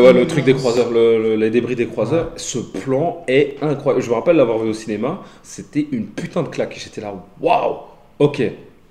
ouais, 0.00 0.26
truc 0.26 0.44
des 0.44 0.54
croiseurs, 0.54 0.90
le- 0.90 1.22
le- 1.22 1.36
les 1.36 1.50
débris 1.50 1.76
des 1.76 1.86
croiseurs. 1.86 2.32
Ce 2.36 2.58
plan 2.58 3.24
est 3.28 3.56
incroyable. 3.62 4.02
Je 4.04 4.10
me 4.10 4.14
rappelle 4.14 4.36
l'avoir 4.36 4.58
vu 4.58 4.70
au 4.70 4.74
cinéma. 4.74 5.22
C'était 5.42 5.86
une 5.92 6.06
putain 6.06 6.42
de 6.42 6.48
claque. 6.48 6.76
Et 6.76 6.80
J'étais 6.80 7.00
là, 7.00 7.14
waouh, 7.40 7.76
ok, 8.18 8.42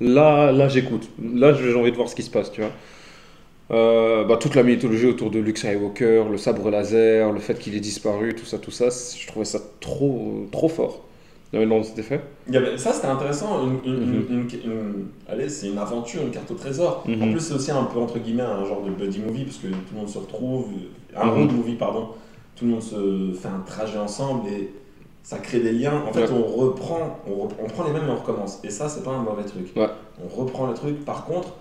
là, 0.01 0.51
là 0.51 0.67
j'écoute. 0.69 1.09
Là, 1.33 1.53
j'ai 1.53 1.73
envie 1.75 1.91
de 1.91 1.95
voir 1.95 2.09
ce 2.09 2.15
qui 2.15 2.23
se 2.23 2.31
passe, 2.31 2.51
tu 2.51 2.61
vois. 2.61 2.71
Euh, 3.69 4.23
bah, 4.23 4.37
toute 4.37 4.55
la 4.55 4.63
mythologie 4.63 5.07
autour 5.07 5.29
de 5.29 5.39
Luke 5.39 5.57
Skywalker, 5.57 6.23
le 6.31 6.37
sabre 6.37 6.69
laser, 6.69 7.33
le 7.33 7.39
fait 7.39 7.59
qu'il 7.59 7.75
ait 7.75 7.81
disparu, 7.81 8.33
tout 8.33 8.45
ça, 8.45 8.57
tout 8.59 8.71
ça, 8.71 8.85
je 8.89 9.27
trouvais 9.27 9.43
ça 9.45 9.59
trop, 9.81 10.47
trop 10.51 10.69
fort. 10.69 11.03
Non, 11.53 11.81
c'était 11.83 12.03
fait. 12.03 12.21
Il 12.47 12.53
y 12.53 12.57
avait- 12.57 12.77
ça, 12.77 12.91
c'était 12.93 13.07
intéressant. 13.07 13.63
Une, 13.63 13.79
une- 13.93 14.19
Mhm. 14.19 14.47
une- 14.65 15.05
allez, 15.29 15.47
c'est 15.49 15.67
une 15.69 15.77
aventure, 15.77 16.21
une 16.21 16.31
carte 16.31 16.51
au 16.51 16.55
trésor. 16.55 17.03
Mhm. 17.07 17.23
En 17.23 17.31
plus, 17.31 17.39
c'est 17.39 17.53
aussi 17.53 17.71
un 17.71 17.83
peu 17.85 17.99
entre 17.99 18.19
guillemets 18.19 18.43
un 18.43 18.65
genre 18.65 18.81
de 18.83 18.89
buddy 18.91 19.19
movie 19.19 19.45
parce 19.45 19.57
que 19.57 19.67
tout 19.67 19.75
le 19.93 19.97
monde 19.99 20.09
se 20.09 20.17
retrouve, 20.17 20.65
un 21.15 21.25
Mhm. 21.25 21.31
road 21.33 21.51
movie, 21.53 21.75
pardon. 21.75 22.09
Tout 22.55 22.65
le 22.65 22.71
monde 22.71 22.81
se 22.81 23.33
fait 23.39 23.47
un 23.47 23.61
trajet 23.65 23.97
ensemble 23.97 24.49
et 24.49 24.71
ça 25.23 25.37
crée 25.39 25.59
des 25.61 25.71
liens. 25.71 26.03
En 26.07 26.11
fait, 26.13 26.23
Ouais. 26.23 26.31
on 26.31 26.43
reprend, 26.43 27.19
on, 27.27 27.47
on 27.63 27.67
prend 27.67 27.85
les 27.85 27.91
mêmes 27.93 28.07
et 28.07 28.11
on 28.11 28.17
recommence. 28.17 28.59
Et 28.63 28.69
ça, 28.69 28.89
c'est 28.89 29.03
pas 29.03 29.11
un 29.11 29.21
mauvais 29.23 29.43
truc. 29.43 29.67
Ouais. 29.75 29.87
On 30.23 30.27
reprend 30.27 30.67
le 30.67 30.73
truc. 30.73 31.05
Par 31.05 31.25
contre, 31.25 31.53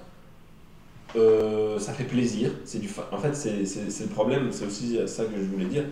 euh, 1.16 1.78
ça 1.78 1.92
fait 1.92 2.04
plaisir. 2.04 2.50
C'est 2.64 2.78
du, 2.80 2.88
fa- 2.88 3.08
en 3.12 3.18
fait, 3.18 3.34
c'est 3.34 3.60
le 3.60 4.10
problème. 4.10 4.48
C'est 4.50 4.66
aussi 4.66 4.98
ça 5.06 5.24
que 5.24 5.36
je 5.38 5.44
voulais 5.44 5.66
dire. 5.66 5.84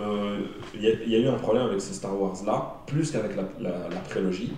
Euh, 0.00 0.38
Il 0.74 0.82
y, 0.82 0.86
a- 0.88 0.94
il 1.06 1.10
y 1.10 1.16
a 1.16 1.18
eu 1.20 1.28
un 1.28 1.38
problème 1.38 1.66
avec 1.66 1.80
ce 1.80 1.94
Star 1.94 2.20
Wars 2.20 2.34
là, 2.46 2.76
plus 2.86 3.10
qu'avec 3.10 3.34
la, 3.36 3.44
la, 3.60 3.70
la 3.88 4.00
prélogie. 4.08 4.52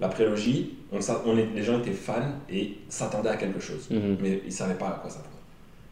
La 0.00 0.08
prélogie, 0.08 0.74
on, 0.92 0.98
on 1.26 1.36
est, 1.38 1.48
les 1.54 1.62
gens 1.62 1.78
étaient 1.80 1.92
fans 1.92 2.32
et 2.50 2.74
s'attendaient 2.88 3.28
à 3.30 3.36
quelque 3.36 3.60
chose. 3.60 3.88
Mhm. 3.90 4.18
Mais 4.20 4.40
ils 4.44 4.48
ne 4.48 4.52
savaient 4.52 4.74
pas 4.74 4.88
à 4.88 4.98
quoi 5.00 5.10
s'attendre. 5.10 5.30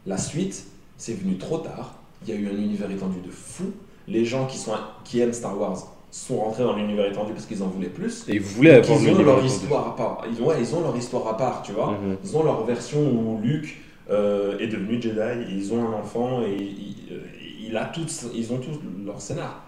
La 0.07 0.17
suite, 0.19 0.67
c'est 0.97 1.15
venu 1.15 1.37
trop 1.37 1.59
tard. 1.59 1.95
Il 2.27 2.33
y 2.33 2.37
a 2.37 2.41
eu 2.41 2.47
un 2.49 2.57
univers 2.57 2.91
étendu 2.91 3.21
de 3.25 3.31
fou. 3.31 3.73
Les 4.09 4.25
gens 4.25 4.47
qui, 4.47 4.59
sont, 4.59 4.73
qui 5.05 5.21
aiment 5.21 5.33
Star 5.33 5.59
Wars 5.59 5.79
sont 6.11 6.37
rentrés 6.37 6.63
dans 6.65 6.77
l'univers 6.77 7.07
étendu 7.07 7.33
parce 7.33 7.47
qu'ils 7.47 7.63
en 7.63 7.69
voulaient 7.69 7.89
plus. 7.89 8.25
Et 8.29 8.35
ils 8.35 8.41
voulaient 8.41 8.75
avoir 8.75 9.01
ils 9.01 9.09
ont 9.11 9.23
leur 9.23 9.35
étendu. 9.39 9.47
histoire 9.47 9.89
à 9.89 9.97
part. 9.97 10.25
Ils 10.31 10.43
ont, 10.43 10.47
ouais, 10.47 10.57
ils 10.61 10.75
ont 10.75 10.81
leur 10.83 10.97
histoire 10.97 11.27
à 11.29 11.37
part, 11.37 11.63
tu 11.63 11.73
vois. 11.73 11.93
Mhm. 11.93 12.17
Ils 12.25 12.37
ont 12.37 12.45
leur 12.45 12.65
version 12.65 13.01
où 13.01 13.41
Luke 13.43 13.79
euh, 14.11 14.59
est 14.59 14.67
devenu 14.67 15.01
Jedi, 15.01 15.19
et 15.21 15.55
ils 15.55 15.73
ont 15.73 15.89
un 15.89 15.93
enfant 15.93 16.43
et 16.43 16.55
il, 16.57 16.97
euh, 17.13 17.21
il 17.65 17.77
a 17.77 17.85
tout, 17.87 18.07
ils 18.35 18.53
ont 18.53 18.59
tous 18.59 18.79
leur 19.05 19.21
scénar. 19.21 19.63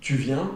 Tu 0.00 0.14
viens, 0.14 0.50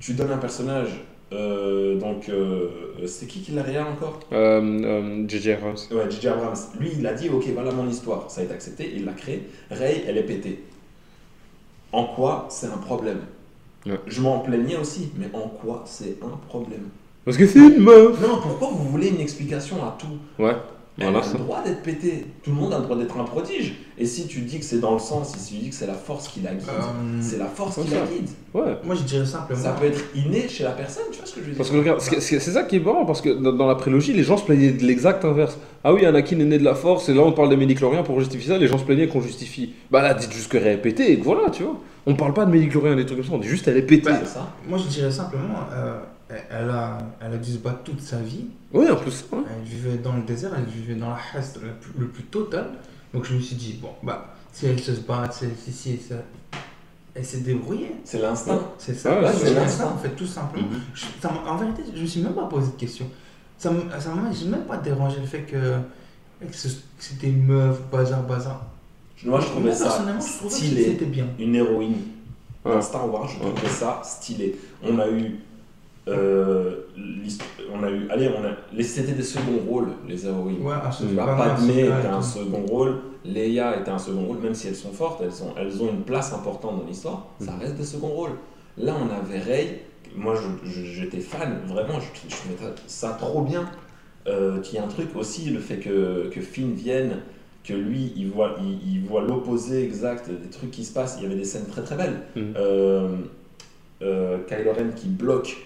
tu 0.00 0.14
donnes 0.14 0.32
un 0.32 0.38
personnage, 0.38 1.04
euh, 1.32 1.98
donc 1.98 2.28
euh, 2.28 2.68
c'est 3.06 3.26
qui 3.26 3.40
qui 3.40 3.52
l'a 3.52 3.62
réel 3.62 3.82
encore? 3.82 4.20
Euh, 4.32 4.60
euh, 4.62 5.24
J.J. 5.28 5.52
Abrams. 5.52 5.76
Ouais, 5.90 6.10
J.J. 6.10 6.28
Abrams. 6.28 6.56
Lui, 6.78 6.90
il 6.98 7.06
a 7.06 7.12
dit 7.12 7.28
ok, 7.28 7.44
voilà 7.52 7.72
mon 7.72 7.88
histoire, 7.88 8.30
ça 8.30 8.40
a 8.40 8.44
été 8.44 8.54
accepté, 8.54 8.92
il 8.94 9.04
l'a 9.04 9.12
créé. 9.12 9.48
Rey, 9.70 10.04
elle 10.06 10.16
est 10.18 10.22
pétée. 10.22 10.64
En 11.92 12.04
quoi 12.04 12.46
c'est 12.50 12.66
un 12.66 12.78
problème? 12.78 13.20
Ouais. 13.84 14.00
Je 14.06 14.20
m'en 14.20 14.40
plaignais 14.40 14.76
aussi, 14.76 15.12
mais 15.16 15.28
en 15.32 15.48
quoi 15.48 15.82
c'est 15.86 16.16
un 16.22 16.36
problème? 16.48 16.88
Parce 17.24 17.36
que 17.36 17.46
c'est 17.46 17.58
une 17.58 17.78
meuf 17.78 18.20
Non, 18.20 18.40
pourquoi 18.40 18.68
vous 18.68 18.88
voulez 18.88 19.08
une 19.08 19.20
explication 19.20 19.82
à 19.84 19.96
tout? 19.98 20.18
Ouais, 20.42 20.56
Elle 20.98 21.04
voilà 21.10 21.18
a 21.18 21.22
ça. 21.22 21.32
le 21.34 21.38
droit 21.44 21.62
d'être 21.62 21.82
pétée. 21.82 22.26
Tout 22.42 22.50
le 22.50 22.56
monde 22.56 22.72
a 22.72 22.78
le 22.78 22.84
droit 22.84 22.96
d'être 22.96 23.18
un 23.18 23.24
prodige. 23.24 23.74
Et 23.98 24.06
si 24.06 24.26
tu 24.26 24.40
dis 24.40 24.58
que 24.58 24.64
c'est 24.64 24.80
dans 24.80 24.92
le 24.94 24.98
sens, 24.98 25.34
si 25.36 25.54
tu 25.54 25.60
dis 25.64 25.68
que 25.68 25.74
c'est 25.74 25.86
la 25.86 25.92
force 25.94 26.28
qui 26.28 26.40
la 26.40 26.54
guide, 26.54 26.68
Euh, 26.68 27.18
c'est 27.20 27.36
la 27.38 27.46
force 27.46 27.76
qui 27.82 27.88
ça. 27.90 27.96
la 28.00 28.06
guide. 28.06 28.28
Ouais. 28.54 28.78
Moi, 28.82 28.94
je 28.94 29.02
dirais 29.02 29.26
simplement. 29.26 29.60
Ça 29.60 29.72
peut 29.72 29.86
être 29.86 30.02
inné 30.14 30.48
chez 30.48 30.64
la 30.64 30.70
personne, 30.70 31.04
tu 31.12 31.18
vois 31.18 31.26
ce 31.26 31.34
que 31.34 31.40
je 31.40 31.44
veux 31.46 31.50
dire? 31.52 31.58
Parce 31.58 31.70
que 31.70 31.76
regarde, 31.76 32.00
c'est 32.00 32.40
ça 32.40 32.62
qui 32.62 32.76
est 32.76 32.80
marrant, 32.80 33.04
parce 33.04 33.20
que 33.20 33.28
dans, 33.28 33.52
dans 33.52 33.66
la 33.66 33.74
prélogie, 33.74 34.14
les 34.14 34.22
gens 34.22 34.38
se 34.38 34.44
plaignaient 34.44 34.72
de 34.72 34.84
l'exact 34.84 35.24
inverse. 35.24 35.58
Ah 35.84 35.92
oui, 35.92 36.04
Anakin 36.06 36.40
est 36.40 36.44
né 36.44 36.58
de 36.58 36.64
la 36.64 36.74
force, 36.74 37.08
et 37.10 37.14
là 37.14 37.20
on 37.22 37.32
parle 37.32 37.50
des 37.50 37.56
médicloriens 37.58 38.02
pour 38.02 38.18
justifier 38.18 38.48
ça, 38.54 38.58
les 38.58 38.66
gens 38.66 38.78
se 38.78 38.84
plaignaient 38.84 39.06
qu'on 39.08 39.20
justifie. 39.20 39.74
Bah 39.90 40.00
là, 40.02 40.14
dites 40.14 40.32
juste 40.32 40.50
qu'elle 40.50 40.66
est 40.66 40.78
pétée, 40.78 41.12
et 41.12 41.18
que 41.18 41.24
voilà, 41.24 41.50
tu 41.50 41.62
vois. 41.62 41.78
On 42.06 42.14
parle 42.14 42.32
pas 42.32 42.44
de 42.46 42.50
médicloriens, 42.52 42.96
des 42.96 43.04
trucs 43.04 43.18
comme 43.18 43.26
ça, 43.28 43.34
on 43.34 43.38
dit 43.38 43.48
juste 43.48 43.68
elle 43.68 43.76
est 43.76 43.82
pétée. 43.82 44.08
Bah, 44.10 44.16
C'est 44.22 44.30
ça. 44.34 44.48
Moi, 44.68 44.78
je 44.78 44.88
dirais 44.88 45.10
simplement, 45.10 45.58
euh, 45.72 45.98
elle, 46.28 46.70
a, 46.70 46.98
elle 47.20 47.34
a 47.34 47.36
dû 47.36 47.52
se 47.52 47.58
battre 47.58 47.82
toute 47.84 48.00
sa 48.00 48.18
vie. 48.20 48.46
oui, 48.72 48.88
en 48.90 48.96
plus, 48.96 49.24
ouais. 49.32 49.38
Elle 49.56 49.64
vivait 49.64 49.98
dans 49.98 50.14
le 50.14 50.22
désert, 50.22 50.50
elle 50.56 50.64
vivait 50.64 50.94
dans 50.94 51.10
la 51.10 51.18
haste 51.34 51.60
le 51.62 51.70
plus, 51.74 51.92
le 51.98 52.08
plus 52.08 52.24
total. 52.24 52.66
Donc, 53.14 53.24
je 53.24 53.34
me 53.34 53.40
suis 53.40 53.56
dit, 53.56 53.78
bon, 53.80 53.90
bah, 54.02 54.34
si 54.52 54.66
elle 54.66 54.80
se 54.80 54.92
bat, 54.92 55.28
si, 55.30 55.46
si, 55.64 55.72
si, 55.72 55.96
ça- 55.98 56.14
elle 57.14 57.24
s'est 57.24 57.40
débrouillée. 57.40 57.92
C'est 58.04 58.18
l'instinct. 58.20 58.60
C'est 58.78 58.94
ça, 58.94 59.20
Ouais, 59.22 59.32
c'est 59.32 59.54
l'instinct. 59.54 59.86
en 59.94 59.98
fait, 59.98 60.10
tout 60.10 60.26
simplement. 60.26 60.66
Mhm. 60.68 60.80
Je- 60.94 61.04
ça 61.20 61.30
m'a- 61.32 61.50
en 61.50 61.56
vérité, 61.56 61.82
je 61.94 62.00
me 62.02 62.06
suis 62.06 62.20
même 62.20 62.34
pas 62.34 62.46
posé 62.46 62.66
de 62.72 62.76
question. 62.76 63.06
Ça 63.56 63.70
m'a 63.70 63.78
même 63.80 64.64
pas 64.68 64.76
dérangé 64.76 65.18
le 65.20 65.26
fait 65.26 65.42
que, 65.42 65.78
c'était 66.98 67.28
une 67.28 67.46
meuf, 67.46 67.80
bazar, 67.90 68.22
bazar. 68.24 68.66
Moi, 69.24 69.40
je 69.40 69.46
trouvais 69.46 69.66
Moi, 69.66 69.74
ça 69.74 69.84
personnellement, 69.84 70.20
je 70.20 70.32
trouvais 70.38 70.50
que 70.50 70.56
stylé. 70.56 70.84
c'était 70.84 71.04
bien. 71.06 71.26
Une 71.38 71.54
héroïne. 71.54 71.96
Ouais. 72.64 72.72
Dans 72.74 72.82
Star 72.82 73.10
Wars, 73.10 73.28
je 73.28 73.38
trouvais 73.38 73.68
ça 73.68 74.02
stylé. 74.04 74.58
On 74.82 74.98
a 74.98 75.08
eu. 75.08 75.36
Euh, 76.08 76.76
on 77.72 77.82
a 77.82 77.90
eu. 77.90 78.08
Allez, 78.10 78.28
on 78.28 78.44
a. 78.44 78.50
les- 78.72 78.82
C'était 78.84 79.12
des 79.12 79.22
seconds 79.22 79.58
rôles, 79.68 79.88
les 80.08 80.26
héroïnes. 80.26 80.62
Ouais, 80.62 80.74
à 80.74 80.90
ce 80.92 81.02
Tu 81.02 81.08
Tu 81.10 81.14
vois, 81.14 81.26
pas 81.26 81.36
Padmé 81.36 81.80
était 81.84 81.90
un 81.92 82.18
tout. 82.18 82.22
second 82.22 82.64
rôle, 82.66 82.96
Leia 83.24 83.80
était 83.80 83.90
un 83.90 83.98
second 83.98 84.24
rôle, 84.24 84.38
même 84.38 84.54
si 84.54 84.68
elles 84.68 84.76
sont 84.76 84.92
fortes, 84.92 85.20
elles 85.22 85.42
ont, 85.42 85.52
elles 85.58 85.82
ont 85.82 85.90
une 85.90 86.02
place 86.02 86.32
importante 86.32 86.80
dans 86.80 86.86
l'histoire, 86.86 87.26
ça 87.40 87.52
Mhm. 87.52 87.60
reste 87.60 87.74
des 87.76 87.84
seconds 87.84 88.08
rôles. 88.08 88.32
Là, 88.78 88.94
on 89.00 89.08
avait 89.12 89.40
Rey, 89.40 89.80
moi 90.14 90.34
je- 90.36 90.70
je- 90.70 90.84
j'étais 90.84 91.20
fan, 91.20 91.60
vraiment, 91.66 91.98
je, 91.98 92.28
je 92.28 92.36
trouvais 92.36 92.72
ça 92.86 93.16
trop 93.18 93.42
bien. 93.42 93.68
Euh, 94.28 94.60
qu'il 94.60 94.74
y 94.76 94.78
a 94.78 94.84
un 94.84 94.88
truc 94.88 95.14
aussi, 95.14 95.50
le 95.50 95.60
fait 95.60 95.76
que, 95.76 96.28
que 96.32 96.40
Finn 96.40 96.72
vienne, 96.74 97.18
que 97.62 97.72
lui, 97.74 98.12
il 98.16 98.28
voit, 98.28 98.56
il, 98.60 98.94
il 98.94 99.04
voit 99.04 99.22
l'opposé 99.22 99.84
exact 99.84 100.28
des 100.28 100.50
trucs 100.50 100.72
qui 100.72 100.84
se 100.84 100.92
passent. 100.92 101.16
Il 101.18 101.22
y 101.22 101.26
avait 101.26 101.36
des 101.36 101.44
scènes 101.44 101.66
très 101.66 101.82
très 101.82 101.94
belles. 101.96 102.20
Mhm. 102.34 102.54
Euh, 102.56 103.08
euh, 104.02 104.38
Kylo 104.48 104.72
Ren 104.72 104.90
qui 104.96 105.06
bloque 105.08 105.56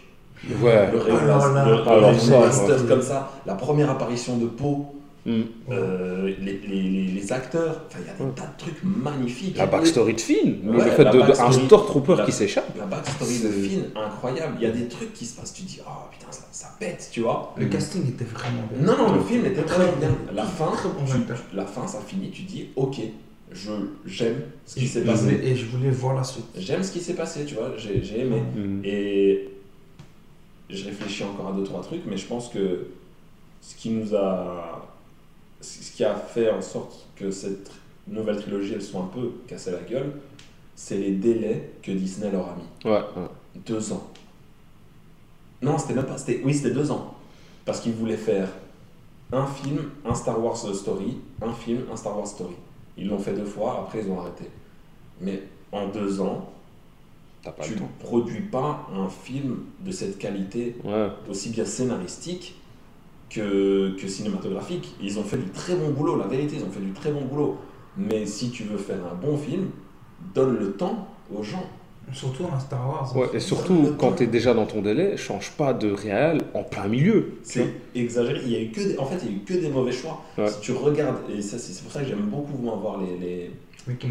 Ouais. 0.63 0.91
le 0.93 1.01
Alors 1.01 1.53
là- 1.53 1.65
le- 1.67 1.89
Alors 1.89 2.13
le 2.13 2.19
ça, 2.19 2.39
Blaster 2.41 2.73
ouais. 2.73 2.89
comme 2.89 3.03
ça, 3.03 3.31
la 3.47 3.55
première 3.55 3.91
apparition 3.91 4.37
de 4.37 4.47
Poe. 4.47 4.87
Mm. 5.27 5.41
Euh, 5.71 6.33
les, 6.41 6.59
les, 7.13 7.31
acteurs, 7.33 7.83
il 8.01 8.07
y 8.07 8.09
a 8.09 8.15
des 8.15 8.25
Ouais. 8.25 8.31
tas 8.35 8.45
de 8.47 8.57
trucs 8.59 8.83
magnifiques. 8.83 9.59
La 9.59 9.67
backstory 9.67 10.15
de 10.15 10.21
Finn, 10.21 10.61
le 10.65 10.81
fait 10.81 11.05
de, 11.05 11.09
un 11.21 11.27
backstory. 11.27 11.67
Stormtrooper 11.67 12.17
La- 12.17 12.25
qui 12.25 12.33
s'échappe. 12.33 12.75
La 12.79 12.87
backstory 12.87 13.41
de 13.41 13.49
Finn, 13.51 13.83
incroyable. 13.95 14.55
Il 14.59 14.67
y 14.67 14.67
a 14.67 14.73
des 14.73 14.89
trucs 14.89 15.13
qui 15.13 15.27
se 15.27 15.39
passent, 15.39 15.53
tu 15.53 15.63
dis, 15.65 15.79
oh 15.87 15.91
putain, 16.11 16.33
ça, 16.33 16.45
ça 16.51 16.69
pète, 16.81 17.11
tu 17.13 17.21
vois. 17.21 17.53
Le 17.59 17.67
casting 17.67 18.09
était 18.09 18.25
vraiment 18.25 18.63
bien. 18.73 18.87
Non, 18.87 18.97
non, 19.09 19.15
le 19.15 19.21
film 19.21 19.45
était 19.45 19.61
Très 19.61 19.77
vraiment 19.77 19.99
bien. 19.99 20.09
bien. 20.09 20.19
La 20.35 20.45
fin, 20.45 20.71
Très 20.73 20.89
bon 20.89 21.05
tu- 21.07 21.57
la 21.57 21.67
fin, 21.67 21.87
ça 21.87 21.99
finit, 22.07 22.31
tu 22.31 22.43
dis, 22.43 22.69
ok, 22.77 22.97
je 23.53 23.73
j'aime 24.07 24.41
ce 24.65 24.77
qui 24.77 24.87
s'est 24.89 25.03
passé. 25.03 25.39
Et 25.45 25.55
je 25.55 25.67
voulais 25.67 25.91
voir 25.91 26.15
la 26.15 26.25
suite. 26.25 26.47
J'aime 26.57 26.83
ce 26.83 26.93
qui 26.93 27.01
s'est 27.01 27.13
passé, 27.15 27.45
tu 27.45 27.57
vois, 27.57 27.73
j'ai 27.77 28.03
j'ai 28.03 28.21
aimé. 28.21 28.43
Mm. 28.57 28.81
Et 28.85 29.51
je 30.73 30.85
réfléchis 30.85 31.25
encore 31.25 31.49
à 31.49 31.53
deux, 31.53 31.65
trois 31.65 31.83
trucs, 31.83 32.05
mais 32.07 32.17
je 32.17 32.27
pense 32.27 32.49
que 32.49 32.89
ce 33.61 33.75
qui 33.75 33.91
nous 33.91 34.15
a. 34.15 34.87
Ce 35.61 35.93
qui 35.93 36.05
a 36.05 36.15
fait 36.15 36.51
en 36.51 36.63
sorte 36.63 37.07
que 37.17 37.31
cette 37.31 37.71
nouvelle 38.09 38.41
trilogie, 38.41 38.73
elle 38.75 38.83
soit 38.83 39.01
un 39.01 39.11
peu 39.15 39.33
cassée 39.47 39.73
la 39.73 39.81
gueule, 39.81 40.13
c'est 40.75 40.97
les 40.97 41.11
délais 41.11 41.73
que 41.83 41.93
Disney 41.93 42.31
leur 42.31 42.49
a 42.49 42.57
mis. 42.57 42.91
Ouais, 42.91 43.01
ouais. 43.01 43.29
Deux 43.67 43.93
ans. 43.93 44.09
Non, 45.61 45.77
c'était 45.77 45.95
même 45.95 46.07
pas. 46.07 46.17
C'était, 46.17 46.41
oui, 46.43 46.55
c'était 46.55 46.71
deux 46.71 46.91
ans. 46.91 47.15
Parce 47.67 47.81
qu'ils 47.81 47.93
voulaient 47.93 48.17
faire 48.17 48.49
un 49.33 49.47
film, 49.47 49.91
un 50.05 50.15
Star 50.15 50.43
Wars 50.43 50.57
Story, 50.57 51.19
un 51.43 51.53
film, 51.53 51.83
un 51.93 51.97
Star 51.97 52.17
Wars 52.17 52.27
Story. 52.27 52.55
Ils 52.97 53.09
l'ont 53.09 53.19
fait 53.19 53.35
deux 53.35 53.45
fois, 53.45 53.81
après 53.81 54.03
ils 54.03 54.11
ont 54.11 54.19
arrêté. 54.19 54.45
Mais 55.21 55.43
en 55.73 55.89
deux 55.89 56.21
ans, 56.21 56.51
pas 57.43 57.55
tu 57.63 57.73
ne 57.75 57.79
produis 57.99 58.41
pas 58.43 58.87
un 58.95 59.09
film 59.09 59.59
de 59.85 59.91
cette 59.91 60.19
qualité, 60.19 60.77
Ouais. 60.85 61.09
aussi 61.29 61.51
bien 61.51 61.65
scénaristique 61.65 62.57
que, 63.31 63.97
que 63.97 64.09
cinématographique. 64.09 64.95
Ils 65.03 65.19
ont 65.19 65.23
fait 65.25 65.37
du 65.39 65.49
très 65.51 65.75
bon 65.77 65.91
boulot, 65.91 66.17
la 66.19 66.27
vérité, 66.27 66.57
ils 66.59 66.65
ont 66.65 66.71
fait 66.71 66.81
du 66.81 66.93
très 66.93 67.13
bon 67.13 67.23
boulot. 67.25 67.57
Mais 67.97 68.27
si 68.27 68.51
tu 68.51 68.65
veux 68.65 68.79
faire 68.79 68.99
un 69.11 69.15
bon 69.15 69.37
film, 69.37 69.71
donne 70.35 70.59
le 70.59 70.73
temps 70.73 71.09
aux 71.35 71.43
gens. 71.43 71.65
Surtout 72.13 72.45
un 72.53 72.59
Star 72.59 72.89
Wars. 72.89 73.17
Ouais, 73.17 73.29
et 73.35 73.39
surtout, 73.41 73.95
quand 73.97 74.13
t'es 74.13 74.27
déjà 74.27 74.53
dans 74.53 74.67
ton 74.67 74.83
délai, 74.83 75.17
change 75.17 75.53
pas 75.53 75.73
de 75.73 75.93
réel 75.93 76.41
en 76.55 76.65
plein 76.65 76.89
milieu. 76.89 77.35
tu. 77.45 77.61
C'est 77.61 77.69
exagéré. 77.95 78.41
Il 78.45 78.51
y 78.51 78.57
a 78.57 78.61
eu 78.63 78.71
que 78.71 78.81
des, 78.81 78.99
en 78.99 79.05
fait, 79.07 79.19
il 79.25 79.31
y 79.31 79.35
a 79.35 79.37
eu 79.37 79.41
que 79.41 79.55
des 79.55 79.69
mauvais 79.69 79.93
choix. 79.93 80.21
Ouais. 80.37 80.49
Si 80.49 80.61
tu 80.61 80.73
regardes, 80.73 81.19
et 81.33 81.41
c'est 81.41 81.83
pour 81.85 81.93
ça 81.93 82.01
que 82.03 82.09
j'aime 82.09 82.23
beaucoup 82.23 82.59
moi, 82.61 82.75
voir 82.81 83.01
les, 83.01 83.17
les, 83.17 83.51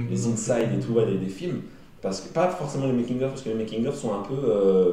les 0.10 0.28
of. 0.28 0.34
insides 0.34 0.70
et 0.78 0.80
tout, 0.80 0.94
ouais, 0.94 1.06
des, 1.08 1.18
des 1.18 1.28
films. 1.30 1.62
Parce 2.02 2.22
que, 2.22 2.30
pas 2.34 2.48
forcément 2.50 2.86
les 2.86 2.94
making-of, 2.94 3.30
parce 3.30 3.42
que 3.42 3.50
les 3.50 3.56
making-of 3.56 3.96
sont 3.96 4.14
un 4.14 4.22
peu, 4.22 4.36
euh, 4.50 4.92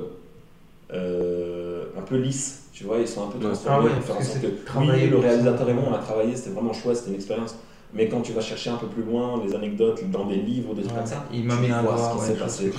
euh, 0.93 1.85
un 1.97 2.03
peu 2.03 2.17
lisses. 2.17 2.65
Tu 2.73 2.85
vois, 2.85 2.99
ils 2.99 3.09
sont 3.09 3.29
un 3.29 3.31
peu 3.31 3.39
transformés 3.39 3.91
Ah 3.93 3.97
ouais, 3.97 4.03
faire 4.03 4.15
en 4.15 4.19
parce 4.19 4.29
que 4.35 4.41
sorte 4.41 4.55
que, 4.65 4.79
oui, 4.79 5.09
le 5.09 5.19
réalisateur 5.19 5.69
et 5.69 5.75
moi, 5.75 5.85
on 5.91 5.95
a 5.95 5.99
travaillé, 5.99 6.37
c'était 6.37 6.51
vraiment 6.51 6.73
chouette, 6.73 6.97
c'était 6.97 7.11
une 7.11 7.17
expérience. 7.17 7.57
Mais 7.95 8.09
quand 8.09 8.21
tu 8.21 8.33
vas 8.33 8.41
chercher 8.41 8.71
un 8.71 8.77
peu 8.77 8.87
plus 8.87 9.03
loin, 9.03 9.41
les 9.45 9.55
anecdotes 9.55 10.11
dans 10.11 10.27
des 10.27 10.37
livres 10.37 10.73
ou 10.73 10.75
des 10.75 10.83
trucs 10.83 10.95
Ouais, 10.95 10.99
comme 10.99 11.07
ça, 11.07 11.25
il 11.33 11.43
tu 11.43 11.47
vois 11.49 11.97
ce 11.97 12.19
qui 12.19 12.25
s'est 12.25 12.35
passé. 12.35 12.73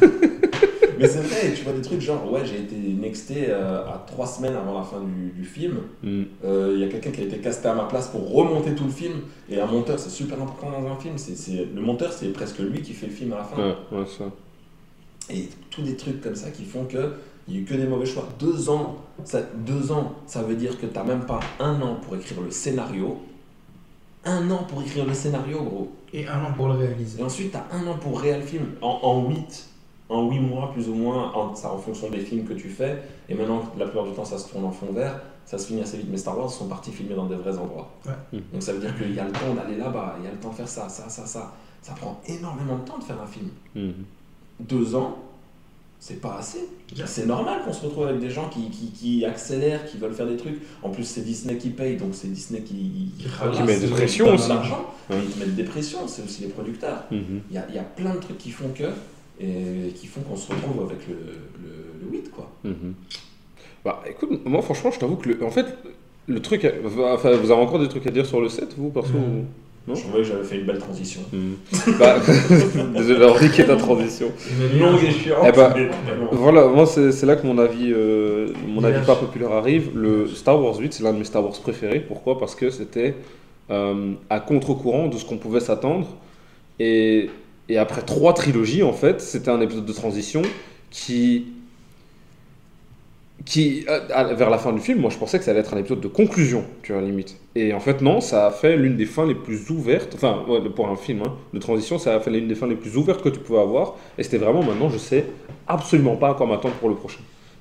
Mais 1.02 1.08
c'est 1.08 1.20
vrai, 1.20 1.52
tu 1.54 1.62
vois 1.64 1.72
des 1.72 1.82
trucs 1.82 2.00
genre, 2.00 2.30
ouais, 2.32 2.42
j'ai 2.46 2.60
été 2.60 2.76
nexté 2.76 3.46
euh, 3.48 3.84
à 3.86 4.04
trois 4.06 4.26
semaines 4.26 4.54
avant 4.56 4.78
la 4.78 4.84
fin 4.84 5.00
du, 5.00 5.30
du 5.32 5.44
film. 5.44 5.78
Mm. 6.02 6.22
Euh, 6.44 6.72
Il 6.74 6.80
y 6.80 6.84
a 6.84 6.88
quelqu'un 6.88 7.10
qui 7.10 7.20
a 7.20 7.24
été 7.24 7.38
casté 7.38 7.68
à 7.68 7.74
ma 7.74 7.84
place 7.84 8.08
pour 8.08 8.32
remonter 8.32 8.74
tout 8.74 8.84
le 8.84 8.90
film. 8.90 9.20
Et 9.50 9.60
un 9.60 9.66
monteur, 9.66 9.98
c'est 9.98 10.10
super 10.10 10.40
important 10.40 10.70
dans 10.70 10.86
un 10.90 10.96
film. 10.96 11.18
C'est, 11.18 11.36
c'est- 11.36 11.66
le 11.74 11.80
monteur, 11.82 12.12
c'est 12.12 12.28
presque 12.32 12.58
lui 12.60 12.80
qui 12.82 12.92
fait 12.94 13.06
le 13.06 13.12
film 13.12 13.32
à 13.34 13.38
la 13.38 13.44
fin. 13.44 13.56
Ouais, 13.62 13.74
ouais, 13.92 14.06
ça. 14.06 14.24
Et 15.30 15.48
tous 15.70 15.82
des 15.82 15.96
trucs 15.96 16.20
comme 16.20 16.34
ça 16.36 16.50
qui 16.50 16.64
font 16.64 16.84
que 16.84 17.12
il 17.48 17.54
n'y 17.54 17.58
a 17.60 17.62
eu 17.62 17.64
que 17.64 17.74
des 17.74 17.86
mauvais 17.86 18.06
choix. 18.06 18.28
Deux 18.38 18.70
ans, 18.70 18.98
ça, 19.24 19.40
deux 19.66 19.90
ans, 19.90 20.14
ça 20.26 20.42
veut 20.42 20.54
dire 20.54 20.78
que 20.80 20.86
tu 20.86 20.94
n'as 20.94 21.02
même 21.04 21.26
pas 21.26 21.40
un 21.58 21.80
an 21.82 21.96
pour 21.96 22.14
écrire 22.16 22.40
le 22.40 22.50
scénario. 22.52 23.18
Un 24.24 24.48
an 24.52 24.64
pour 24.68 24.80
écrire 24.82 25.04
le 25.04 25.14
scénario, 25.14 25.62
gros. 25.64 25.90
Et 26.12 26.26
un 26.28 26.44
an 26.44 26.52
pour 26.56 26.68
le 26.68 26.74
réaliser. 26.74 27.20
Et 27.20 27.24
ensuite, 27.24 27.50
tu 27.50 27.56
as 27.56 27.66
un 27.72 27.84
an 27.88 27.96
pour 27.98 28.20
réel 28.20 28.40
le 28.40 28.46
film. 28.46 28.66
En, 28.80 29.00
en 29.02 29.28
8, 29.28 29.68
en 30.12 30.28
huit 30.30 30.40
mois, 30.40 30.70
plus 30.72 30.88
ou 30.88 30.94
moins, 30.94 31.32
en, 31.32 31.54
ça 31.54 31.72
en 31.72 31.78
fonction 31.78 32.10
des 32.10 32.20
films 32.20 32.44
que 32.44 32.52
tu 32.54 32.68
fais. 32.68 33.02
Et 33.28 33.34
maintenant, 33.34 33.62
la 33.78 33.86
plupart 33.86 34.04
du 34.04 34.12
temps, 34.12 34.24
ça 34.24 34.38
se 34.38 34.48
tourne 34.50 34.64
en 34.64 34.70
fond 34.70 34.92
vert. 34.92 35.20
Ça 35.44 35.58
se 35.58 35.66
finit 35.66 35.80
assez 35.82 35.96
vite. 35.96 36.06
Mais 36.10 36.16
Star 36.18 36.38
Wars 36.38 36.50
sont 36.50 36.68
partis 36.68 36.92
filmer 36.92 37.14
dans 37.14 37.26
des 37.26 37.34
vrais 37.34 37.56
endroits. 37.58 37.90
Ouais. 38.06 38.38
Mm. 38.38 38.42
Donc 38.52 38.62
ça 38.62 38.72
veut 38.72 38.80
dire 38.80 38.96
qu'il 38.96 39.14
y 39.14 39.18
a 39.18 39.24
le 39.24 39.32
temps 39.32 39.54
d'aller 39.54 39.76
là-bas, 39.76 40.16
il 40.20 40.24
y 40.24 40.28
a 40.28 40.30
le 40.30 40.36
temps 40.38 40.50
de 40.50 40.54
faire 40.54 40.68
ça, 40.68 40.88
ça, 40.88 41.08
ça, 41.08 41.26
ça. 41.26 41.52
Ça 41.82 41.94
prend 41.94 42.20
énormément 42.28 42.76
de 42.78 42.84
temps 42.84 42.98
de 42.98 43.02
faire 43.04 43.20
un 43.20 43.26
film. 43.26 43.48
Mm. 43.74 44.04
Deux 44.60 44.94
ans, 44.94 45.18
c'est 45.98 46.20
pas 46.20 46.36
assez. 46.38 46.68
C'est 47.06 47.26
normal 47.26 47.60
qu'on 47.64 47.72
se 47.72 47.84
retrouve 47.84 48.06
avec 48.06 48.20
des 48.20 48.30
gens 48.30 48.48
qui, 48.48 48.70
qui, 48.70 48.90
qui 48.90 49.24
accélèrent, 49.24 49.84
qui 49.86 49.98
veulent 49.98 50.14
faire 50.14 50.26
des 50.26 50.36
trucs. 50.36 50.60
En 50.82 50.90
plus, 50.90 51.04
c'est 51.04 51.22
Disney 51.22 51.56
qui 51.58 51.70
paye, 51.70 51.96
donc 51.96 52.10
c'est 52.12 52.28
Disney 52.28 52.60
qui, 52.62 53.12
Qui 53.52 53.62
met 53.62 53.78
des 53.78 53.86
pressions 53.88 54.34
aussi. 54.34 54.48
l'argent. 54.48 54.84
Ouais. 55.10 55.16
Mais 55.16 55.24
ils 55.24 55.30
te 55.30 55.38
mettent 55.40 55.54
des 55.56 55.64
pressions, 55.64 56.06
c'est 56.06 56.22
aussi 56.22 56.42
les 56.42 56.48
producteurs. 56.48 57.04
Mhm. 57.10 57.42
Il 57.50 57.54
y 57.56 57.58
a, 57.58 57.66
il 57.68 57.74
y 57.74 57.78
a 57.78 57.84
plein 57.84 58.14
de 58.14 58.20
trucs 58.20 58.38
qui 58.38 58.50
font 58.50 58.68
que, 58.74 58.84
et 59.40 59.92
qui 59.94 60.06
font 60.06 60.20
qu'on 60.20 60.36
se 60.36 60.52
retrouve 60.52 60.84
avec 60.86 60.98
le, 61.08 61.14
le, 61.14 62.06
le 62.10 62.12
8, 62.18 62.30
quoi. 62.30 62.50
Mhm. 62.64 62.94
Bah 63.84 64.02
écoute, 64.08 64.40
moi 64.44 64.62
franchement, 64.62 64.90
je 64.92 64.98
t'avoue 65.00 65.16
que 65.16 65.28
le- 65.30 65.44
en 65.44 65.50
fait, 65.50 65.66
le 66.28 66.40
truc. 66.40 66.64
Enfin, 67.12 67.32
vous 67.32 67.50
avez 67.50 67.60
encore 67.60 67.80
des 67.80 67.88
trucs 67.88 68.06
à 68.06 68.10
dire 68.10 68.26
sur 68.26 68.40
le 68.40 68.48
7, 68.48 68.74
vous, 68.78 68.90
perso 68.90 69.10
ou- 69.14 69.44
Non 69.88 69.96
Je 69.96 70.02
trouvais 70.02 70.18
que 70.18 70.24
j'avais 70.24 70.44
fait 70.44 70.58
une 70.60 70.66
belle 70.66 70.78
transition. 70.78 71.22
Hmm. 71.32 71.54
Bah, 71.98 72.16
désolé 72.96 73.18
d'avoir 73.18 73.42
niqué 73.42 73.64
ta 73.66 73.74
transition. 73.74 74.30
Longue 74.78 75.02
et 75.02 75.10
chiante. 75.10 75.38
Eh 75.48 75.52
tellement. 75.52 76.28
Voilà, 76.30 76.68
moi 76.68 76.86
c'est 76.86 77.10
c'est 77.10 77.26
là 77.26 77.34
que 77.34 77.44
mon 77.44 77.58
avis, 77.58 77.92
euh, 77.92 78.46
mon 78.68 78.84
avis 78.84 79.04
pas 79.04 79.16
populaire 79.16 79.50
arrive. 79.50 79.90
Le 79.96 80.28
Star 80.28 80.62
Wars 80.62 80.78
8, 80.78 80.92
c'est 80.92 81.02
l'un 81.02 81.12
de 81.12 81.18
mes 81.18 81.24
Star 81.24 81.42
Wars 81.42 81.58
préférés. 81.60 81.98
Pourquoi? 81.98 82.38
Parce 82.38 82.54
que 82.54 82.70
c'était 82.70 83.16
euh, 83.70 84.12
à 84.30 84.38
contre-courant 84.38 85.08
de 85.08 85.16
ce 85.16 85.24
qu'on 85.24 85.38
pouvait 85.38 85.58
s'attendre. 85.58 86.06
Et, 86.78 87.28
et 87.72 87.78
après 87.78 88.02
trois 88.02 88.34
trilogies, 88.34 88.82
en 88.82 88.92
fait, 88.92 89.22
c'était 89.22 89.50
un 89.50 89.60
épisode 89.62 89.86
de 89.86 89.92
transition 89.94 90.42
qui. 90.90 91.46
euh, 93.88 94.34
vers 94.34 94.50
la 94.50 94.58
fin 94.58 94.72
du 94.74 94.80
film, 94.80 95.00
moi 95.00 95.08
je 95.10 95.16
pensais 95.16 95.38
que 95.38 95.44
ça 95.44 95.52
allait 95.52 95.60
être 95.60 95.72
un 95.72 95.78
épisode 95.78 96.00
de 96.00 96.08
conclusion, 96.08 96.64
tu 96.82 96.92
vois, 96.92 97.00
limite. 97.00 97.40
Et 97.54 97.72
en 97.72 97.80
fait, 97.80 98.02
non, 98.02 98.20
ça 98.20 98.46
a 98.46 98.50
fait 98.50 98.76
l'une 98.76 98.96
des 98.96 99.06
fins 99.06 99.26
les 99.26 99.34
plus 99.34 99.70
ouvertes, 99.70 100.14
enfin, 100.14 100.44
pour 100.76 100.88
un 100.88 100.96
film 100.96 101.22
hein, 101.22 101.34
de 101.54 101.58
transition, 101.58 101.96
ça 101.98 102.14
a 102.14 102.20
fait 102.20 102.30
l'une 102.30 102.46
des 102.46 102.54
fins 102.54 102.66
les 102.66 102.76
plus 102.76 102.96
ouvertes 102.98 103.22
que 103.22 103.30
tu 103.30 103.40
pouvais 103.40 103.60
avoir. 103.60 103.96
Et 104.18 104.22
c'était 104.22 104.38
vraiment 104.38 104.62
maintenant, 104.62 104.90
je 104.90 104.98
sais 104.98 105.24
absolument 105.66 106.16
pas 106.16 106.30
à 106.30 106.34
quoi 106.34 106.46
m'attendre 106.46 106.74
pour 106.74 106.90
le 106.90 106.96
prochain. 106.96 107.20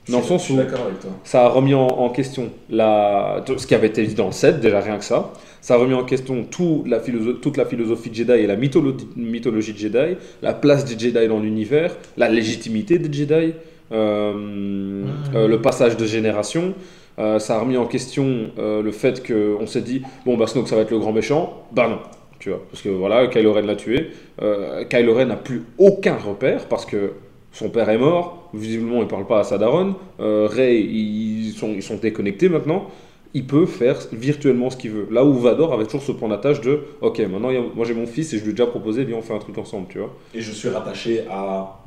Dans 0.10 0.18
le 0.19 0.23
sens 0.23 0.49
où 0.49 0.56
d'accord 0.56 0.82
avec 0.88 0.99
toi. 0.99 1.11
ça 1.23 1.45
a 1.45 1.49
remis 1.49 1.73
en, 1.76 1.86
en 1.88 2.10
question 2.10 2.49
la, 2.69 3.44
ce 3.56 3.68
qui 3.68 3.76
avait 3.76 3.88
été 3.88 4.03
dit 4.06 4.15
dans 4.15 4.26
le 4.28 4.32
7, 4.32 4.60
déjà 4.60 4.80
rien 4.80 4.98
que 4.98 5.03
ça. 5.03 5.32
Ça 5.61 5.76
a 5.76 5.78
remis 5.78 5.94
en 5.94 6.03
question 6.03 6.44
tout 6.49 6.84
la 6.88 6.99
philosoph- 6.99 7.40
toute 7.40 7.56
la 7.57 7.65
philosophie 7.65 8.10
Jedi 8.11 8.32
et 8.32 8.48
la 8.48 8.56
mytholo- 8.56 8.95
mythologie 9.15 9.73
de 9.73 9.78
Jedi, 9.78 10.18
la 10.41 10.53
place 10.53 10.86
des 10.86 10.98
Jedi 10.98 11.28
dans 11.28 11.40
l'univers, 11.40 11.95
la 12.18 12.30
légitimité 12.30 12.98
des 12.98 13.14
Jedi, 13.15 13.53
euh, 13.91 15.03
euh, 15.36 15.48
le 15.48 15.61
passage 15.61 15.98
de 15.98 16.06
génération. 16.06 16.73
Euh, 17.19 17.38
ça 17.40 17.57
a 17.57 17.60
remis 17.60 17.78
en 17.78 17.86
question 17.86 18.49
euh, 18.57 18.82
le 18.82 18.91
fait 18.91 19.22
qu'on 19.26 19.68
s'est 19.68 19.82
dit, 19.82 20.02
bon, 20.26 20.36
bah 20.38 20.48
Snoke 20.48 20.68
ça 20.68 20.76
va 20.76 20.82
être 20.82 20.91
le 20.91 20.99
grand 20.99 21.11
méchant. 21.11 21.64
Bah 21.73 21.88
non, 21.88 21.99
tu 22.40 22.49
vois. 22.49 22.61
Parce 22.72 22.82
que 22.82 22.90
voilà, 22.90 23.28
Kylo 23.28 23.53
Ren 23.53 23.61
l'a 23.68 23.76
tué. 23.76 24.10
Euh, 24.41 24.84
Kylo 24.86 25.14
Ren 25.14 25.26
n'a 25.26 25.36
plus 25.36 25.61
aucun 25.78 26.15
repère 26.15 26.65
parce 26.68 26.86
que 26.88 27.11
son 27.52 27.69
père 27.69 27.90
est 27.90 27.98
mort. 27.99 28.41
Visiblement, 28.53 29.02
il 29.02 29.07
parle 29.07 29.26
pas 29.28 29.40
à 29.40 29.44
sa 29.44 29.57
daronne. 29.57 29.94
Euh, 30.19 30.48
Rey, 30.52 30.80
ils 30.82 31.53
sont, 31.53 31.69
ils 31.73 31.84
sont 31.84 31.95
déconnectés 31.98 32.49
maintenant. 32.49 32.88
Il 33.34 33.45
peut 33.48 33.65
faire 33.65 33.98
virtuellement 34.11 34.69
ce 34.69 34.76
qu'il 34.78 34.91
veut. 34.91 35.07
Là 35.10 35.23
où 35.23 35.34
Vador 35.34 35.72
avait 35.73 35.86
toujours 35.86 36.03
ce 36.03 36.11
point 36.11 36.28
d'attache 36.28 36.60
de 36.61 36.80
Ok, 36.99 37.19
maintenant 37.19 37.49
il 37.49 37.56
y 37.56 37.60
a- 37.60 37.64
moi 37.76 37.86
j'ai 37.86 37.94
mon 37.94 38.06
fils 38.06 38.34
et 38.34 38.38
je 38.38 38.44
lui 38.44 38.49
ai 38.49 38.53
déjà 38.53 38.65
proposé, 38.68 39.06
viens 39.06 39.15
on 39.18 39.22
fait 39.22 39.34
un 39.34 39.38
truc 39.40 39.57
ensemble, 39.57 39.88
tu 39.90 39.99
vois. 39.99 40.14
Et 40.36 40.41
je 40.41 40.52
suis 40.52 40.68
rattaché 40.68 41.22
à, 41.30 41.78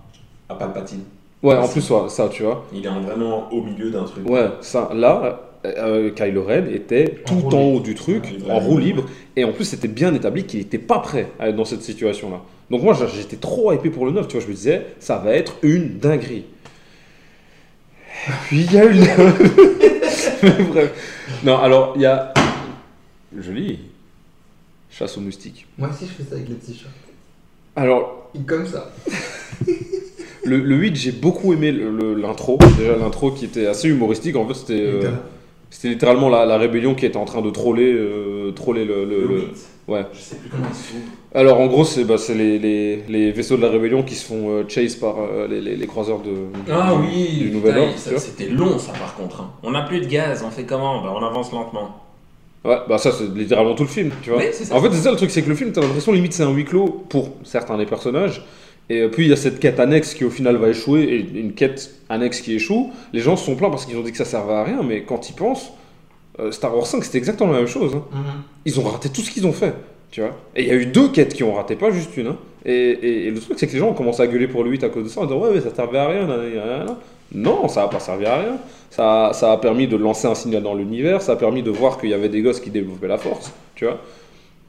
à 0.48 0.54
Palpatine. 0.54 1.00
Ouais, 1.42 1.56
en 1.56 1.68
plus, 1.68 1.90
ouais, 1.90 2.08
ça, 2.08 2.30
tu 2.30 2.42
vois. 2.44 2.64
Il 2.72 2.86
est 2.86 2.88
vraiment 2.88 3.52
au 3.52 3.60
milieu 3.60 3.90
d'un 3.90 4.04
truc. 4.04 4.26
Ouais, 4.26 4.46
ça, 4.62 4.90
là, 4.94 5.50
euh, 5.66 6.08
Kylo 6.12 6.44
Ren 6.44 6.64
était 6.72 7.16
En 7.26 7.28
tout 7.28 7.34
roue 7.34 7.48
en 7.54 7.60
libre. 7.60 7.74
haut 7.76 7.80
du 7.80 7.94
truc, 7.94 8.24
Ouais, 8.24 8.50
en 8.50 8.58
roue 8.60 8.78
libre, 8.78 9.04
et 9.36 9.44
en 9.44 9.52
plus 9.52 9.64
c'était 9.66 9.88
bien 9.88 10.14
établi 10.14 10.44
qu'il 10.44 10.60
n'était 10.60 10.78
pas 10.78 11.00
prêt 11.00 11.26
à 11.38 11.50
être 11.50 11.56
dans 11.56 11.66
cette 11.66 11.82
situation-là. 11.82 12.40
Donc 12.70 12.82
moi 12.82 12.94
j'étais 13.14 13.36
trop 13.36 13.70
hypé 13.74 13.90
pour 13.90 14.06
le 14.06 14.12
9, 14.12 14.26
tu 14.28 14.36
vois, 14.36 14.42
je 14.42 14.48
me 14.50 14.54
disais, 14.56 14.86
ça 14.98 15.18
va 15.18 15.34
être 15.34 15.56
une 15.62 15.98
dinguerie. 15.98 16.44
Et 18.28 18.30
puis 18.46 18.60
il 18.62 18.72
y 18.72 18.78
a 18.78 18.84
une... 18.84 19.00
Bref. 20.70 20.92
Non, 21.44 21.58
alors 21.58 21.92
il 21.96 22.02
y 22.02 22.06
a... 22.06 22.32
Joli. 23.38 23.78
Chasse 24.90 25.16
aux 25.18 25.20
moustiques. 25.20 25.66
Moi 25.76 25.88
aussi, 25.90 26.06
je 26.06 26.12
fais 26.22 26.28
ça 26.28 26.36
avec 26.36 26.48
les 26.48 26.54
t-shirts. 26.54 26.90
Alors, 27.76 28.30
comme 28.46 28.66
ça. 28.66 28.92
le, 30.44 30.58
le 30.58 30.76
8, 30.76 30.94
j'ai 30.96 31.12
beaucoup 31.12 31.52
aimé 31.52 31.72
l'intro. 31.72 32.58
Déjà 32.78 32.96
l'intro 32.96 33.32
qui 33.32 33.46
était 33.46 33.66
assez 33.66 33.88
humoristique, 33.88 34.36
en 34.36 34.46
fait 34.46 34.54
c'était... 34.54 34.80
euh, 34.80 35.10
C'était 35.70 35.88
littéralement 35.88 36.28
la, 36.28 36.46
la 36.46 36.56
rébellion 36.58 36.94
qui 36.94 37.04
était 37.06 37.16
en 37.16 37.24
train 37.24 37.42
de 37.42 37.50
troller, 37.50 37.92
euh, 37.92 38.52
troller 38.52 38.84
le, 38.84 39.04
le- 39.04 39.20
Le 39.22 39.26
le- 39.26 39.40
8. 39.46 39.66
Ouais. 39.86 40.04
Je 40.14 40.18
sais 40.18 40.36
plus 40.36 40.48
comment 40.48 40.64
il 40.70 40.74
s'ouvre. 40.74 41.10
Alors 41.34 41.60
en 41.60 41.66
gros, 41.66 41.84
c'est 41.84 42.04
bah, 42.04 42.16
les, 42.30 42.58
les, 42.58 43.02
les 43.08 43.32
vaisseaux 43.32 43.56
de 43.56 43.62
la 43.62 43.68
rébellion 43.70 44.02
qui 44.02 44.14
se 44.14 44.24
font 44.24 44.48
euh, 44.48 44.64
chase 44.66 44.94
par 44.94 45.16
euh, 45.18 45.46
les, 45.48 45.86
croiseurs 45.86 46.20
de. 46.20 46.30
Ah 46.70 46.92
du- 46.94 47.06
oui, 47.06 47.38
du 47.38 47.50
Nouvel 47.50 47.78
Ordre, 47.78 47.92
c'était 47.96 48.48
long 48.48 48.78
ça 48.78 48.92
par 48.92 49.14
contre. 49.14 49.42
hein. 49.42 49.50
On 49.62 49.72
n'a 49.72 49.82
plus 49.82 50.00
de 50.00 50.06
gaz, 50.06 50.42
on 50.46 50.50
fait 50.50 50.64
comment? 50.64 51.02
Bah, 51.02 51.12
On 51.14 51.22
avance 51.24 51.52
lentement. 51.52 52.00
Ouais, 52.64 52.78
bah 52.88 52.96
ça 52.96 53.12
c'est 53.12 53.28
littéralement 53.36 53.74
tout 53.74 53.82
le 53.82 53.90
film, 53.90 54.10
tu 54.22 54.30
vois. 54.30 54.38
Oui, 54.38 54.46
c'est 54.52 54.64
ça. 54.64 54.74
en 54.74 54.80
fait, 54.80 54.88
c'est 54.90 55.02
ça 55.02 55.10
le 55.10 55.18
truc, 55.18 55.30
c'est 55.30 55.42
que 55.42 55.50
le 55.50 55.54
film, 55.54 55.70
t'as 55.72 55.82
l'impression 55.82 56.12
limite 56.12 56.32
c'est 56.32 56.44
un 56.44 56.50
huis 56.50 56.64
clos 56.64 57.04
pour 57.10 57.28
certains 57.44 57.76
des 57.76 57.84
personnages. 57.84 58.42
Et 58.88 59.00
euh, 59.02 59.08
puis 59.08 59.24
il 59.24 59.28
y 59.28 59.32
a 59.34 59.36
cette 59.36 59.60
quête 59.60 59.80
annexe 59.80 60.14
qui 60.14 60.24
au 60.24 60.30
final 60.30 60.56
va 60.56 60.68
échouer 60.70 61.02
et 61.02 61.38
une 61.40 61.52
quête 61.52 61.90
annexe 62.08 62.40
qui 62.40 62.54
échoue. 62.54 62.90
Les 63.12 63.20
gens 63.20 63.36
se 63.36 63.44
sont 63.44 63.54
plaints 63.56 63.68
parce 63.70 63.84
qu'ils 63.84 63.98
ont 63.98 64.02
dit 64.02 64.12
que 64.12 64.16
ça 64.16 64.24
servait 64.24 64.54
à 64.54 64.64
rien, 64.64 64.82
mais 64.82 65.02
quand 65.02 65.28
ils 65.28 65.34
pensent, 65.34 65.72
euh, 66.40 66.50
Star 66.52 66.74
Wars 66.76 66.86
5 66.86 67.04
c'était 67.04 67.18
exactement 67.18 67.52
la 67.52 67.58
même 67.58 67.66
chose. 67.68 67.94
hein. 67.94 68.02
Mhm. 68.12 68.22
ils 68.66 68.80
ont 68.80 68.84
raté 68.84 69.08
tout 69.08 69.20
ce 69.22 69.30
qu'ils 69.30 69.46
ont 69.46 69.52
fait. 69.52 69.74
Tu 70.10 70.20
vois 70.20 70.30
Et 70.54 70.62
il 70.62 70.68
y 70.68 70.70
a 70.70 70.74
eu 70.74 70.86
deux 70.86 71.08
quêtes 71.08 71.34
qui 71.34 71.42
ont 71.42 71.54
raté, 71.54 71.74
pas 71.76 71.90
juste 71.90 72.16
une. 72.16 72.28
hein. 72.28 72.36
Et, 72.64 72.72
et- 72.72 73.26
et 73.26 73.30
le 73.30 73.40
truc, 73.40 73.58
c'est 73.58 73.66
que 73.66 73.72
les 73.72 73.78
gens 73.78 73.88
ont 73.88 73.94
commencé 73.94 74.22
à 74.22 74.26
gueuler 74.26 74.46
pour 74.48 74.62
le 74.64 74.70
8 74.70 74.84
à 74.84 74.88
cause 74.88 75.04
de 75.04 75.08
ça, 75.08 75.20
en 75.20 75.24
disant 75.26 75.40
Ouais, 75.40 75.50
mais 75.52 75.60
ça 75.60 75.74
servait 75.74 75.98
à 75.98 76.08
rien. 76.08 76.26
Non, 77.32 77.68
ça 77.68 77.82
n'a 77.82 77.88
pas 77.88 77.98
servi 78.00 78.26
à 78.26 78.36
rien. 78.38 78.56
Ça, 78.90 79.30
ça 79.34 79.50
a 79.52 79.56
permis 79.56 79.88
de 79.88 79.96
lancer 79.96 80.28
un 80.28 80.34
signal 80.36 80.62
dans 80.62 80.74
l'univers, 80.74 81.20
ça 81.20 81.32
a 81.32 81.36
permis 81.36 81.62
de 81.64 81.70
voir 81.70 81.98
qu'il 81.98 82.10
y 82.10 82.14
avait 82.14 82.28
des 82.28 82.42
gosses 82.42 82.60
qui 82.60 82.70
développaient 82.70 83.08
la 83.08 83.18
force. 83.18 83.52
Tu 83.74 83.84
vois 83.84 83.98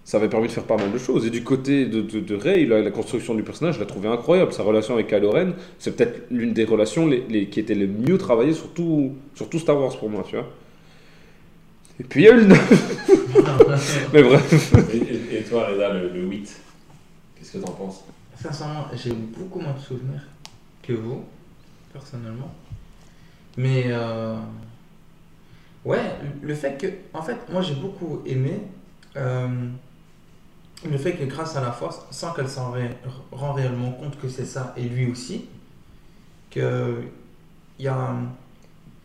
ça 0.07 0.17
avait 0.17 0.29
permis 0.29 0.45
de 0.45 0.51
faire 0.51 0.65
pas 0.65 0.77
mal 0.77 0.91
de 0.91 0.99
choses. 0.99 1.25
Et 1.25 1.31
du 1.31 1.43
côté 1.43 1.85
de, 1.87 1.99
de, 2.01 2.19
de 2.19 2.35
Rey, 2.35 2.63
la, 2.65 2.79
la 2.81 2.91
construction 2.91 3.33
du 3.33 3.41
personnage, 3.41 3.73
je 3.75 3.79
l'ai 3.79 3.87
trouvé 3.87 4.07
incroyable. 4.07 4.53
Sa 4.53 4.61
relation 4.61 4.93
avec 4.93 5.07
Kylo 5.07 5.31
Ren, 5.31 5.53
c'est 5.79 5.95
peut-être 5.95 6.25
l'une 6.29 6.53
des 6.53 6.63
relations 6.63 7.07
les, 7.07 7.23
les- 7.27 7.47
qui 7.47 7.59
était 7.59 7.73
les 7.73 7.87
mieux 7.87 8.19
travaillées 8.19 8.53
sur 8.53 8.67
tout, 8.69 9.13
sur 9.33 9.49
tout 9.49 9.57
Star 9.57 9.79
Wars 9.81 9.97
pour 9.97 10.11
moi, 10.11 10.23
tu 10.29 10.35
vois. 10.35 10.45
Et 11.99 12.03
puis 12.03 12.21
il 12.21 12.25
y 12.25 12.29
a 12.29 12.33
eu 12.33 12.37
le 12.41 12.45
9. 12.47 14.09
Mais 14.13 14.23
bref. 14.23 14.73
Et, 14.93 14.97
et- 14.97 15.39
et 15.39 15.43
toi, 15.43 15.67
Reda, 15.67 15.93
le, 15.93 16.09
le 16.09 16.21
8, 16.25 16.55
qu'est-ce 17.35 17.53
que 17.53 17.57
t'en 17.59 17.71
penses? 17.71 18.03
Sincèrement, 18.41 18.87
j'ai 18.93 19.13
beaucoup 19.13 19.59
moins 19.59 19.73
de 19.73 19.79
souvenirs 19.79 20.21
que 20.83 20.93
vous, 20.93 21.23
personnellement. 21.93 22.53
Mais 23.57 23.85
euh, 23.87 24.35
ouais, 25.85 26.01
le 26.41 26.53
fait 26.53 26.77
que, 26.77 26.87
en 27.17 27.21
fait, 27.23 27.37
moi 27.49 27.61
j'ai 27.61 27.75
beaucoup 27.75 28.21
aimé 28.25 28.59
euh, 29.15 29.47
le 30.89 30.97
fait 30.97 31.13
que 31.13 31.23
grâce 31.23 31.55
à 31.55 31.61
la 31.61 31.71
force, 31.71 32.01
sans 32.11 32.33
qu'elle 32.33 32.49
s'en 32.49 32.71
ré- 32.71 32.89
rend 33.31 33.53
réellement 33.53 33.91
compte 33.93 34.19
que 34.19 34.27
c'est 34.27 34.45
ça, 34.45 34.73
et 34.75 34.83
lui 34.83 35.09
aussi, 35.09 35.45
que 36.51 37.01
il 37.79 37.85
y 37.85 37.87
a 37.87 37.95
un- 37.97 38.27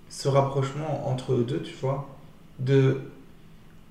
ce 0.08 0.26
rapprochement 0.28 1.08
entre 1.08 1.34
eux 1.34 1.44
deux, 1.44 1.62
tu 1.62 1.74
vois, 1.80 2.08
de 2.60 3.00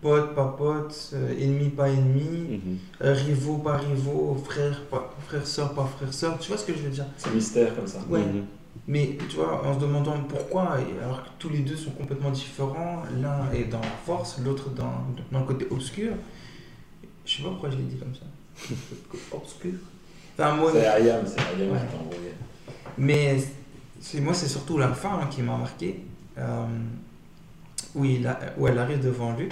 pote 0.02 0.34
pas 0.34 0.56
pote, 0.58 1.12
euh, 1.14 1.38
ennemi 1.38 1.70
pas 1.70 1.90
ennemi, 1.90 2.62
euh, 3.02 3.14
rivaux 3.14 3.58
pas 3.58 3.78
rivaux, 3.78 4.42
frères 4.46 4.82
pas 4.86 5.14
frères 5.28 5.46
sœurs 5.46 5.74
pas 5.74 5.86
frères 5.98 6.14
sœurs, 6.14 6.40
tu 6.40 6.48
vois 6.50 6.58
ce 6.58 6.66
que 6.66 6.74
je 6.74 6.80
veux 6.80 6.90
dire? 6.90 7.06
C'est 7.18 7.34
mystère 7.34 7.76
comme 7.76 7.88
ça. 7.88 8.00
Ouais. 8.10 8.22
Mhm. 8.22 8.46
Mais 8.88 9.18
tu 9.30 9.36
vois, 9.36 9.66
en 9.68 9.74
se 9.76 9.80
demandant 9.80 10.16
pourquoi, 10.28 10.78
alors 11.04 11.24
que 11.24 11.30
tous 11.38 11.50
les 11.50 11.60
deux 11.60 11.76
sont 11.76 11.92
complètement 11.92 12.32
différents, 12.32 13.04
l'un 13.22 13.52
est 13.52 13.66
dans 13.66 13.82
la 13.82 13.88
force, 14.06 14.40
l'autre 14.44 14.70
dans, 14.70 15.06
dans 15.32 15.40
le 15.40 15.46
côté 15.46 15.68
obscur. 15.70 16.14
Je 17.26 17.38
sais 17.38 17.44
pas 17.44 17.50
pourquoi 17.50 17.70
je 17.70 17.78
l'ai 17.78 17.84
dit 17.84 17.98
comme 17.98 18.16
ça. 18.16 18.22
obscur. 19.36 19.74
Enfin, 20.38 20.56
moi, 20.56 20.72
C'est 20.74 20.88
Ayam, 20.88 21.26
c'est 21.28 21.40
Ayam 21.42 21.72
Ouais. 21.74 21.80
qui 21.80 21.86
t'a 21.98 22.02
envoyé. 22.02 22.32
mais 22.98 23.38
c'est 24.00 24.22
moi, 24.22 24.34
c'est 24.34 24.48
surtout 24.48 24.78
la 24.78 24.90
fin 24.94 25.20
hein, 25.22 25.28
qui 25.30 25.42
m'a 25.42 25.58
marqué. 25.58 26.00
Euh, 26.38 26.66
où, 27.96 28.06
il 28.06 28.26
a- 28.28 28.40
où 28.58 28.68
elle 28.68 28.78
arrive 28.78 29.04
devant 29.04 29.36
Luc. 29.38 29.52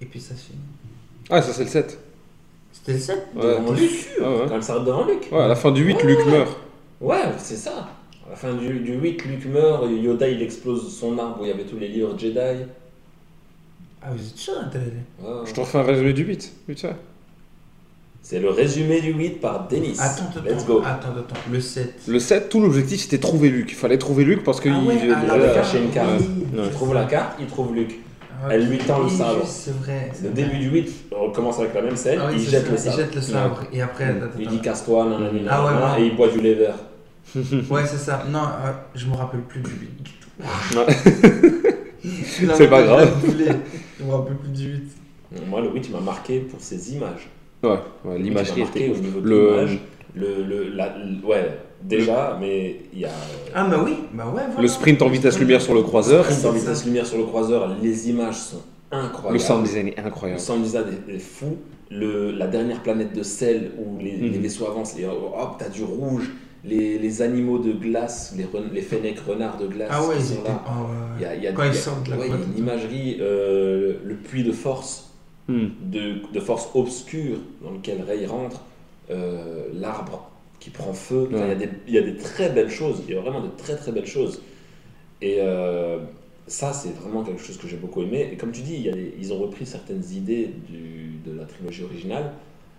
Et 0.00 0.06
puis 0.06 0.20
ça 0.20 0.34
se 0.34 0.46
finit. 0.46 0.58
Ah, 1.28 1.42
ça 1.42 1.52
c'est 1.52 1.64
le 1.64 1.70
7. 1.70 1.98
C'était 2.72 2.92
le 2.94 2.98
7 2.98 3.26
Ouais. 3.34 3.42
Devant 3.42 3.72
Luc 3.72 4.08
Ah 4.22 4.30
ouais. 4.30 4.44
Quand 4.48 4.54
elle 4.56 4.62
s'arrête 4.62 4.84
devant 4.84 5.04
Luc 5.06 5.28
Ouais, 5.30 5.40
à 5.40 5.48
la 5.48 5.56
fin 5.56 5.70
du 5.70 5.84
8, 5.84 6.02
Luke 6.02 6.26
meurt. 6.26 6.56
Ouais, 7.00 7.22
c'est 7.38 7.56
ça. 7.56 7.88
À 8.26 8.30
la 8.30 8.36
fin 8.36 8.54
du, 8.54 8.80
du 8.80 8.94
8, 8.94 9.24
Luke 9.24 9.46
meurt, 9.46 9.84
Yoda 9.90 10.28
il 10.28 10.40
explose 10.42 10.94
son 10.96 11.18
arbre 11.18 11.40
où 11.40 11.44
il 11.44 11.48
y 11.48 11.52
avait 11.52 11.64
tous 11.64 11.76
les 11.78 11.88
livres 11.88 12.16
Jedi. 12.18 12.38
Ouais, 12.38 12.66
Ah, 14.02 14.10
vous 14.12 14.26
êtes 14.26 14.36
sûr, 14.36 14.54
ouais. 14.54 15.28
Je 15.44 15.52
te 15.52 15.60
refais 15.60 15.78
un 15.78 15.82
résumé 15.82 16.12
du 16.12 16.24
8. 16.24 16.52
vite 16.68 16.80
fait. 16.80 16.96
C'est 18.30 18.38
le 18.38 18.50
résumé 18.50 19.00
du 19.00 19.12
8 19.12 19.40
par 19.40 19.66
Denis. 19.66 19.96
Attends, 19.98 20.22
attends, 20.30 20.44
Let's 20.48 20.64
go. 20.64 20.80
attends, 20.86 21.08
attends. 21.18 21.34
Le 21.50 21.60
7. 21.60 22.02
Le 22.06 22.20
7, 22.20 22.48
tout 22.48 22.60
l'objectif 22.60 23.00
c'était 23.00 23.18
trouver 23.18 23.48
Luke. 23.48 23.70
Il 23.72 23.74
fallait 23.74 23.98
trouver 23.98 24.22
Luke 24.22 24.44
parce 24.44 24.60
que. 24.60 24.68
Ah 24.68 24.78
ouais, 24.86 24.94
il- 25.02 25.10
ah, 25.12 25.48
caché 25.52 25.78
une 25.82 25.90
carte. 25.90 26.10
oui, 26.20 26.26
Ouais. 26.56 26.64
Il 26.66 26.70
trouve 26.70 26.94
la 26.94 27.06
carte, 27.06 27.38
il 27.40 27.46
trouve 27.46 27.74
Luke. 27.74 27.98
Ah, 28.44 28.50
Elle 28.52 28.68
lui 28.68 28.78
tend 28.78 29.00
le 29.02 29.08
sabre. 29.08 29.44
C'est 29.44 29.74
vrai. 29.78 30.12
Le 30.22 30.28
vrai. 30.30 30.44
début 30.44 30.58
du 30.58 30.68
8, 30.70 30.90
on 31.10 31.30
commence 31.32 31.58
avec 31.58 31.74
la 31.74 31.82
même 31.82 31.96
scène, 31.96 32.20
Ah 32.22 32.28
oui, 32.30 32.36
il 32.40 32.48
jette 32.48 32.68
le 32.68 32.74
Il 32.74 32.78
sabre. 32.78 32.96
jette 32.98 33.14
le 33.16 33.20
sabre. 33.20 33.64
Et 33.72 33.82
après, 33.82 34.04
attends, 34.04 34.26
Il 34.38 34.46
dit 34.46 34.60
casse-toi, 34.60 35.08
Ah 35.10 35.20
ouais, 35.20 35.40
nanana, 35.40 35.94
ouais. 35.96 36.02
et 36.02 36.06
il 36.06 36.14
boit 36.16 36.28
du 36.28 36.40
lait 36.40 36.54
vert. 36.54 36.76
Ouais, 37.68 37.82
c'est 37.84 37.98
ça. 37.98 38.24
Non, 38.30 38.38
euh, 38.64 38.70
je 38.94 39.06
me 39.06 39.14
rappelle 39.16 39.40
plus 39.40 39.60
du 39.60 39.70
8 39.70 40.02
du 40.04 40.10
tout. 40.12 40.28
C'est 42.54 42.68
pas 42.70 42.82
grave. 42.84 43.10
Je 43.98 44.04
me 44.04 44.12
rappelle 44.12 44.36
plus 44.36 44.50
du 44.52 44.68
8. 44.74 45.46
Moi, 45.48 45.60
le 45.62 45.70
8 45.72 45.86
il 45.88 45.92
m'a 45.92 46.00
marqué 46.00 46.38
pour 46.38 46.60
ses 46.60 46.92
images. 46.94 47.28
Ouais, 47.62 47.70
ouais, 47.70 47.78
Le 48.04 48.12
8, 48.14 48.18
il 48.18 48.24
l'imagerie 48.24 48.62
était. 48.62 48.90
au 48.90 48.96
niveau 48.96 49.20
de 49.20 49.28
Le, 49.28 49.50
l'image. 49.50 49.78
Le, 50.14 50.42
le, 50.44 50.68
la- 50.70 50.96
le- 50.98 51.26
ouais, 51.26 51.58
déjà, 51.82 52.36
mais 52.40 52.76
il 52.92 53.00
y 53.00 53.04
a. 53.04 53.10
Ah, 53.54 53.66
bah 53.68 53.80
oui, 53.84 53.96
bah 54.12 54.24
ouais, 54.26 54.42
voilà. 54.46 54.60
Le 54.62 54.66
sprint 54.68 55.02
en 55.02 55.08
vitesse 55.08 55.38
lumière 55.38 55.60
sur 55.60 55.74
le 55.74 55.82
croiseur. 55.82 56.24
Sprint 56.24 56.44
en 56.46 56.52
vitesse 56.52 56.84
lumière 56.84 57.06
sur 57.06 57.18
le 57.18 57.24
croiseur, 57.24 57.76
les 57.82 58.08
images 58.10 58.36
sont 58.38 58.62
incroyables. 58.90 59.34
Le 59.34 59.38
sound 59.38 59.62
design 59.64 59.88
est 59.88 60.00
Le 60.00 60.06
incroyable. 60.06 60.40
sound 60.40 60.62
design 60.62 60.84
est, 61.08 61.14
est 61.14 61.18
fou. 61.18 61.56
Le, 61.92 62.30
la 62.32 62.46
dernière 62.46 62.82
planète 62.82 63.12
de 63.14 63.22
sel 63.22 63.72
où 63.78 63.98
les, 64.02 64.12
les 64.16 64.30
Mhm. 64.30 64.42
vaisseaux 64.42 64.66
avancent, 64.66 64.98
et 64.98 65.04
hop, 65.06 65.56
t'as 65.58 65.68
du 65.68 65.82
rouge. 65.84 66.30
Les, 66.64 66.98
les 66.98 67.22
animaux 67.22 67.58
de 67.58 67.72
glace, 67.72 68.34
les, 68.36 68.44
ren- 68.44 68.68
les 68.72 68.82
fennecs 68.82 69.18
renards 69.20 69.56
de 69.56 69.66
glace 69.66 69.88
Ah 69.90 70.02
ouais, 70.06 70.16
qui 70.16 70.20
ils 70.20 70.26
sont 70.36 70.42
là. 70.44 70.50
Ouais, 70.50 71.16
Il 71.18 71.22
y 71.22 71.24
a, 71.24 71.34
il 71.34 71.42
y 71.42 71.46
a- 71.46 71.52
Quand 71.52 71.62
y 71.64 71.68
ils 71.68 71.70
a- 71.70 71.74
sortent 71.74 72.04
de 72.04 72.10
la 72.10 72.16
ouais, 72.18 72.28
y 72.28 72.32
a 72.32 72.36
boîte. 72.36 72.48
une 72.52 72.58
imagerie, 72.58 73.16
euh, 73.20 73.94
le 74.04 74.14
puits 74.16 74.44
de 74.44 74.52
force, 74.52 75.09
Hmm. 75.50 75.68
de, 75.90 76.02
de 76.32 76.40
force 76.40 76.68
obscure 76.74 77.38
dans 77.60 77.72
lequel 77.72 78.02
Rey 78.02 78.24
rentre, 78.24 78.60
euh, 79.10 79.66
l'arbre 79.74 80.30
qui 80.60 80.70
prend 80.70 80.92
feu. 80.92 81.28
Il, 81.32 81.38
y 81.38 81.42
a 81.42 81.54
des, 81.56 81.68
il 81.88 81.94
y 81.94 81.98
a 81.98 82.02
des 82.02 82.16
très 82.16 82.50
belles 82.50 82.70
choses, 82.70 83.02
il 83.08 83.14
y 83.14 83.18
a 83.18 83.20
vraiment 83.20 83.40
de 83.40 83.48
très 83.56 83.74
très 83.74 83.90
belles 83.90 84.06
choses. 84.06 84.42
Et 85.22 85.38
euh, 85.40 85.98
ça, 86.46 86.72
c'est 86.72 86.94
vraiment 86.94 87.24
quelque 87.24 87.42
chose 87.42 87.56
que 87.58 87.66
j'ai 87.66 87.76
beaucoup 87.76 88.02
aimé. 88.02 88.28
Et 88.32 88.36
comme 88.36 88.52
tu 88.52 88.62
dis, 88.62 88.74
il 88.74 88.82
y 88.82 88.88
a 88.88 88.92
des- 88.92 89.12
ils 89.18 89.32
ont 89.32 89.38
repris 89.38 89.66
certaines 89.66 90.04
idées 90.12 90.50
du- 90.68 91.18
de 91.26 91.36
la 91.36 91.44
trilogie 91.46 91.82
originale. 91.84 92.32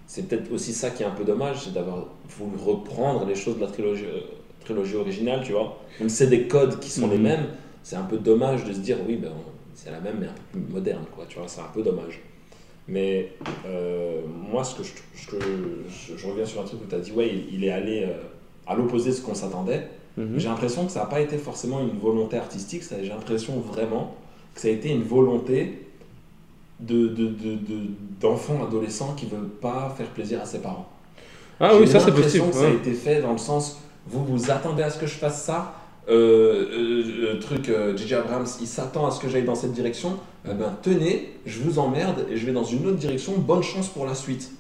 C'est 0.08 0.28
peut-être 0.30 0.52
aussi 0.54 0.74
ça 0.74 0.92
qui 0.92 1.04
est 1.04 1.06
un 1.06 1.12
peu 1.12 1.24
dommage, 1.26 1.58
c'est 1.66 1.74
d'avoir 1.74 2.08
voulu 2.30 2.58
reprendre 2.58 3.26
les 3.26 3.36
choses 3.36 3.56
de 3.58 3.62
la 3.62 3.68
trilogie, 3.68 4.06
euh, 4.06 4.22
trilogie 4.64 4.96
originale, 4.96 5.42
tu 5.46 5.52
vois. 5.54 5.78
Même 6.00 6.10
si 6.10 6.18
c'est 6.18 6.28
des 6.28 6.48
codes 6.48 6.80
qui 6.80 6.90
sont 6.90 7.08
les 7.10 7.18
Mhm. 7.18 7.24
mêmes, 7.24 7.46
c'est 7.84 7.98
un 7.98 8.04
peu 8.04 8.18
dommage 8.18 8.64
de 8.66 8.74
se 8.74 8.80
dire, 8.80 8.98
oui, 9.08 9.18
ben, 9.18 9.32
c'est 9.76 9.92
la 9.92 10.00
même, 10.00 10.18
mais 10.22 10.28
un 10.28 10.34
peu 10.54 10.60
plus 10.60 10.74
moderne, 10.74 11.06
quoi, 11.16 11.26
tu 11.28 11.38
vois, 11.40 11.48
c'est 11.48 11.62
un 11.62 11.72
peu 11.74 11.82
dommage. 11.84 12.20
Mais 12.88 13.32
euh, 13.66 14.22
moi, 14.28 14.64
ce 14.64 14.76
que 14.76 14.84
je, 14.84 16.28
reviens 16.28 16.46
sur 16.46 16.62
un 16.62 16.66
truc 16.66 16.82
où 16.84 16.88
tu 16.90 16.96
as 16.96 17.00
dit, 17.00 17.12
ouais, 17.12 17.30
il, 17.30 17.56
il 17.56 17.64
est 17.64 17.72
allé 17.72 18.04
euh, 18.04 18.14
à 18.68 18.76
l'opposé 18.76 19.12
de 19.12 19.16
ce 19.16 19.22
qu'on 19.22 19.36
s'attendait. 19.36 19.88
Mhm. 20.18 20.38
J'ai 20.38 20.50
l'impression 20.50 20.86
que 20.86 20.92
ça 20.92 21.02
n'a 21.02 21.06
pas 21.06 21.22
été 21.22 21.38
forcément 21.38 21.80
une 21.80 21.98
volonté 22.00 22.38
artistique, 22.38 22.84
j'ai 23.02 23.08
l'impression 23.10 23.60
vraiment 23.60 24.16
que 24.54 24.60
ça 24.60 24.68
a 24.68 24.72
été 24.72 24.90
une 24.90 25.04
volonté 25.04 25.88
de, 26.82 27.08
de, 27.08 27.28
de, 27.28 27.56
de- 27.56 27.88
d'enfants 28.20 28.64
adolescents 28.68 29.14
qui 29.16 29.28
ne 29.28 29.32
veulent 29.32 29.50
pas 29.50 29.94
faire 29.98 30.08
plaisir 30.08 30.42
à 30.42 30.46
ses 30.46 30.60
parents. 30.60 30.90
Ah 31.60 31.76
oui, 31.80 31.88
ça 31.88 32.00
c'est 32.00 32.12
possible. 32.12 32.48
que 32.50 32.56
ça 32.56 32.66
a 32.66 32.70
été 32.72 32.92
fait 32.94 33.22
dans 33.22 33.32
le 33.32 33.38
sens, 33.38 33.80
vous 34.08 34.26
vous 34.26 34.52
attendez 34.52 34.84
à 34.84 34.90
ce 34.90 35.00
que 35.00 35.06
je 35.06 35.14
fasse 35.14 35.44
ça? 35.44 35.76
Euh, 36.10 37.36
euh, 37.36 37.40
truc, 37.40 37.72
J.J. 37.96 38.16
Abrams, 38.16 38.48
il 38.60 38.68
s'attend 38.68 39.06
à 39.06 39.12
ce 39.12 39.20
que 39.22 39.30
j'aille 39.30 39.44
dans 39.44 39.56
cette 39.56 39.72
direction? 39.72 40.18
Eh 40.50 40.54
ben, 40.54 40.76
tenez, 40.82 41.34
je 41.46 41.62
vous 41.62 41.78
emmerde 41.80 42.26
et 42.30 42.36
je 42.38 42.46
vais 42.46 42.52
dans 42.52 42.64
une 42.64 42.86
autre 42.88 42.98
direction. 42.98 43.34
Bonne 43.38 43.62
chance 43.64 43.90
pour 43.90 44.06
la 44.06 44.16
suite. 44.16 44.52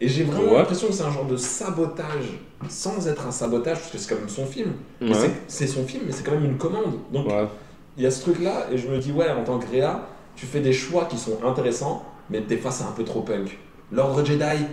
Et 0.00 0.08
j'ai 0.08 0.24
vraiment 0.24 0.52
Ouais. 0.52 0.58
l'impression 0.58 0.88
que 0.88 0.92
c'est 0.92 1.04
un 1.04 1.12
genre 1.12 1.24
de 1.26 1.36
sabotage, 1.36 2.38
sans 2.68 3.06
être 3.08 3.26
un 3.26 3.30
sabotage, 3.30 3.78
parce 3.78 3.90
que 3.90 3.98
c'est 3.98 4.08
quand 4.12 4.20
même 4.20 4.28
son 4.28 4.44
film. 4.46 4.72
Ouais. 5.00 5.12
c'est- 5.48 5.66
son 5.66 5.84
film, 5.86 6.02
mais 6.06 6.12
c'est 6.12 6.24
quand 6.24 6.32
même 6.32 6.44
une 6.44 6.58
commande. 6.58 6.98
Donc 7.12 7.26
Ouais. 7.28 7.46
il 7.96 8.02
y 8.02 8.06
a 8.06 8.10
ce 8.10 8.20
truc-là, 8.22 8.66
et 8.72 8.76
je 8.76 8.88
me 8.88 8.98
dis, 8.98 9.12
ouais, 9.12 9.30
en 9.30 9.44
tant 9.44 9.58
que 9.58 9.70
Réa, 9.70 10.06
tu 10.36 10.46
fais 10.46 10.60
des 10.60 10.72
choix 10.72 11.04
qui 11.06 11.16
sont 11.16 11.38
intéressants, 11.46 12.04
mais 12.28 12.40
des 12.40 12.56
fois 12.58 12.70
c'est 12.72 12.84
un 12.84 12.90
peu 12.92 13.04
trop 13.04 13.20
punk. 13.22 13.56
L'ordre 13.92 14.24
Jedi, 14.24 14.64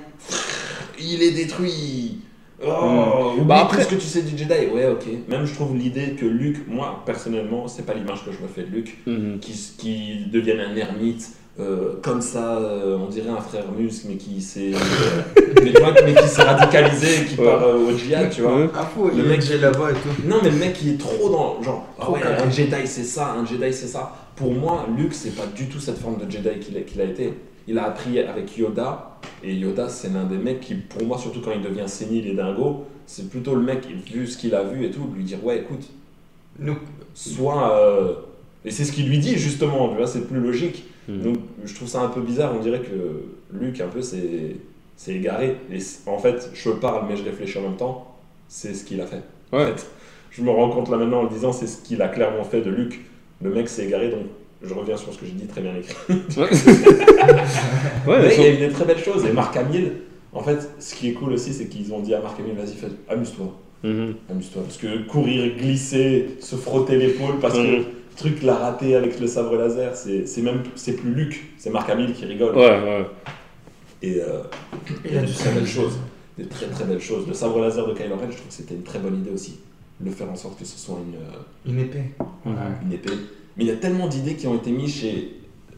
il 0.99 1.21
est 1.21 1.31
détruit. 1.31 2.21
Oh, 2.65 3.41
Bah 3.43 3.61
tout 3.61 3.75
après- 3.75 3.83
ce 3.83 3.89
que 3.89 3.95
tu 3.95 4.07
sais 4.07 4.21
du 4.21 4.37
Jedi. 4.37 4.67
Ouais, 4.73 4.87
ok. 4.87 5.05
Même 5.27 5.45
je 5.45 5.53
trouve 5.53 5.75
l'idée 5.75 6.11
que 6.19 6.25
Luke, 6.25 6.67
moi 6.67 7.01
personnellement, 7.05 7.67
c'est 7.67 7.85
pas 7.85 7.93
l'image 7.93 8.23
que 8.25 8.31
je 8.31 8.37
me 8.41 8.47
fais 8.47 8.63
de 8.63 8.75
Luke, 8.75 8.97
Mhm. 9.07 9.39
qui, 9.39 9.53
qui 9.77 10.25
devienne 10.31 10.59
un 10.59 10.75
ermite. 10.75 11.29
euh, 11.59 11.95
comme 12.01 12.21
ça, 12.21 12.57
euh, 12.59 12.97
on 12.97 13.07
dirait 13.09 13.29
un 13.29 13.41
frère 13.41 13.65
mais 13.77 14.15
qui 14.15 14.41
s'est 14.41 14.71
euh, 14.73 15.61
mais 15.61 16.13
qui 16.13 16.27
s'est 16.29 16.41
radicalisé, 16.43 17.25
qui 17.25 17.39
Ouais. 17.39 17.45
part 17.45 17.61
euh, 17.63 17.89
au 17.91 17.97
djihad, 17.97 18.29
tu 18.31 18.41
vois. 18.41 18.69
Ah, 18.73 18.85
fou, 18.85 19.09
Le 19.15 19.21
mec- 19.23 19.41
j'ai 19.41 19.57
là-bas 19.57 19.91
et 19.91 19.93
tout. 19.93 20.27
Non, 20.27 20.37
mais 20.41 20.49
le 20.49 20.55
mec, 20.55 20.77
il 20.81 20.93
est 20.93 20.97
trop 20.97 21.29
dans. 21.29 21.61
Genre, 21.61 21.85
ah 21.99 22.09
ouais, 22.09 22.19
un 22.23 22.49
Jedi 22.49 22.71
c'est 22.85 23.03
ça, 23.03 23.35
un 23.37 23.45
Jedi 23.45 23.73
c'est 23.73 23.87
ça. 23.87 24.15
Pour 24.37 24.53
moi, 24.53 24.87
Luke, 24.97 25.13
c'est 25.13 25.35
pas 25.35 25.45
du 25.53 25.65
tout 25.67 25.79
cette 25.79 25.99
forme 25.99 26.17
de 26.25 26.31
Jedi 26.31 26.57
qu'il 26.61 26.77
a, 26.77 26.81
qu'il 26.81 27.01
a 27.01 27.03
été. 27.03 27.33
Il 27.71 27.79
a 27.79 27.85
appris 27.85 28.19
avec 28.19 28.57
Yoda, 28.57 29.17
et 29.43 29.53
Yoda, 29.55 29.87
c'est 29.87 30.09
l'un 30.13 30.25
des 30.25 30.37
mecs 30.37 30.59
qui, 30.59 30.75
pour 30.75 31.03
moi, 31.05 31.17
surtout 31.17 31.39
quand 31.39 31.51
il 31.51 31.61
devient 31.61 31.87
sénile 31.87 32.27
et 32.27 32.33
dingo, 32.33 32.85
c'est 33.05 33.29
plutôt 33.29 33.55
le 33.55 33.61
mec, 33.61 33.87
vu 34.11 34.27
ce 34.27 34.37
qu'il 34.37 34.53
a 34.55 34.63
vu 34.63 34.85
et 34.85 34.91
tout, 34.91 35.05
de 35.07 35.15
lui 35.15 35.23
dire 35.23 35.43
Ouais, 35.45 35.59
écoute, 35.59 35.89
Nous, 36.59 36.75
soit. 37.13 37.77
euh, 37.79 38.13
Et 38.65 38.71
c'est 38.71 38.83
ce 38.83 38.91
qu'il 38.91 39.07
lui 39.07 39.19
dit, 39.19 39.37
justement, 39.37 39.87
tu 39.89 39.95
vois, 39.95 40.05
c'est 40.07 40.27
plus 40.27 40.39
logique. 40.39 40.83
Mhm. 41.07 41.21
Donc, 41.23 41.37
je 41.63 41.73
trouve 41.73 41.87
ça 41.87 42.01
un 42.01 42.09
peu 42.09 42.21
bizarre, 42.21 42.53
on 42.55 42.59
dirait 42.61 42.81
que 42.81 43.23
Luke, 43.57 43.79
un 43.81 43.87
peu, 43.87 44.01
c'est. 44.01 44.57
C'est 44.97 45.15
égaré. 45.15 45.55
Et 45.71 45.79
en 46.05 46.19
fait, 46.19 46.51
je 46.53 46.69
parle, 46.69 47.05
mais 47.09 47.15
je 47.17 47.23
réfléchis 47.23 47.57
en 47.57 47.61
même 47.63 47.75
temps. 47.77 48.15
C'est 48.47 48.75
ce 48.75 48.83
qu'il 48.83 49.01
a 49.01 49.07
fait. 49.07 49.23
Ouais. 49.51 49.63
En 49.63 49.65
fait, 49.67 49.87
je 50.29 50.43
me 50.43 50.51
rends 50.51 50.69
compte 50.69 50.89
là 50.89 50.97
maintenant 50.97 51.21
en 51.21 51.23
le 51.23 51.29
disant, 51.29 51.51
c'est 51.53 51.65
ce 51.65 51.81
qu'il 51.81 52.01
a 52.03 52.07
clairement 52.07 52.43
fait 52.43 52.61
de 52.61 52.69
Luke. 52.69 52.99
Le 53.41 53.49
mec 53.51 53.67
s'est 53.67 53.85
égaré, 53.85 54.09
donc 54.09 54.25
je 54.63 54.73
reviens 54.73 54.97
sur 54.97 55.13
ce 55.13 55.17
que 55.19 55.25
j'ai 55.25 55.31
dit, 55.33 55.45
très 55.47 55.61
bien 55.61 55.73
écrit. 55.75 55.95
Ouais, 56.37 56.49
Mais 58.07 58.19
mais 58.21 58.35
il 58.35 58.41
y 58.41 58.45
a 58.45 58.53
eu 58.53 58.57
des 58.57 58.69
très 58.69 58.85
belles 58.85 58.99
choses. 59.03 59.25
Et 59.25 59.31
Marc 59.31 59.55
Hamill, 59.57 59.91
en 60.33 60.41
fait, 60.43 60.69
ce 60.79 60.95
qui 60.95 61.09
est 61.09 61.13
cool 61.13 61.33
aussi, 61.33 61.53
c'est 61.53 61.67
qu'ils 61.67 61.93
ont 61.93 61.99
dit 61.99 62.13
à 62.13 62.21
Marc 62.21 62.39
Hamill, 62.39 62.53
vas-y, 62.55 62.75
amuse-toi. 63.13 63.53
Mhm. 63.83 64.15
Amuse-toi. 64.29 64.61
Parce 64.63 64.77
que 64.77 65.07
courir, 65.07 65.55
glisser, 65.57 66.37
se 66.39 66.55
frotter 66.55 66.97
l'épaule, 66.97 67.39
parce 67.41 67.55
que 67.55 67.59
Mhm. 67.59 67.75
le 67.77 67.85
truc 68.15 68.43
l'a 68.43 68.55
raté 68.55 68.95
avec 68.95 69.19
le 69.19 69.25
sabre 69.27 69.55
laser, 69.55 69.95
c'est 69.95 70.27
c'est 70.27 70.41
même 70.41 70.61
c'est 70.75 70.93
plus 70.93 71.11
Luke, 71.13 71.43
c'est 71.57 71.71
Marc 71.71 71.89
Hamill 71.89 72.13
qui 72.13 72.25
rigole. 72.25 72.55
Ouais, 72.55 72.69
ouais. 72.69 73.05
Et 74.03 74.19
euh, 74.21 74.41
il 75.05 75.13
y 75.13 75.17
a 75.17 75.21
de 75.21 75.31
très 75.31 75.51
belles 75.51 75.65
choses. 75.67 75.97
Des 76.37 76.45
très 76.45 76.67
très 76.67 76.85
belles 76.85 77.01
choses. 77.01 77.27
Le 77.27 77.33
sabre 77.33 77.59
laser 77.59 77.87
de 77.87 77.93
Kylo 77.93 78.15
Ren, 78.15 78.27
je 78.29 78.35
trouve 78.37 78.47
que 78.47 78.53
c'était 78.53 78.75
une 78.75 78.83
très 78.83 78.99
bonne 78.99 79.15
idée 79.17 79.31
aussi. 79.31 79.59
De 79.99 80.09
faire 80.09 80.29
en 80.31 80.35
sorte 80.35 80.57
que 80.57 80.65
ce 80.65 80.77
soit 80.79 80.97
une, 81.05 81.15
euh, 81.15 81.71
une 81.71 81.79
épée. 81.79 82.03
Mhm. 82.45 82.55
une 82.85 82.93
épée. 82.93 83.11
Mais 83.57 83.63
il 83.65 83.67
y 83.67 83.71
a 83.71 83.75
tellement 83.75 84.07
d'idées 84.07 84.35
qui 84.35 84.47
ont 84.47 84.55
été 84.55 84.71
mises 84.71 84.93
chez 84.95 85.35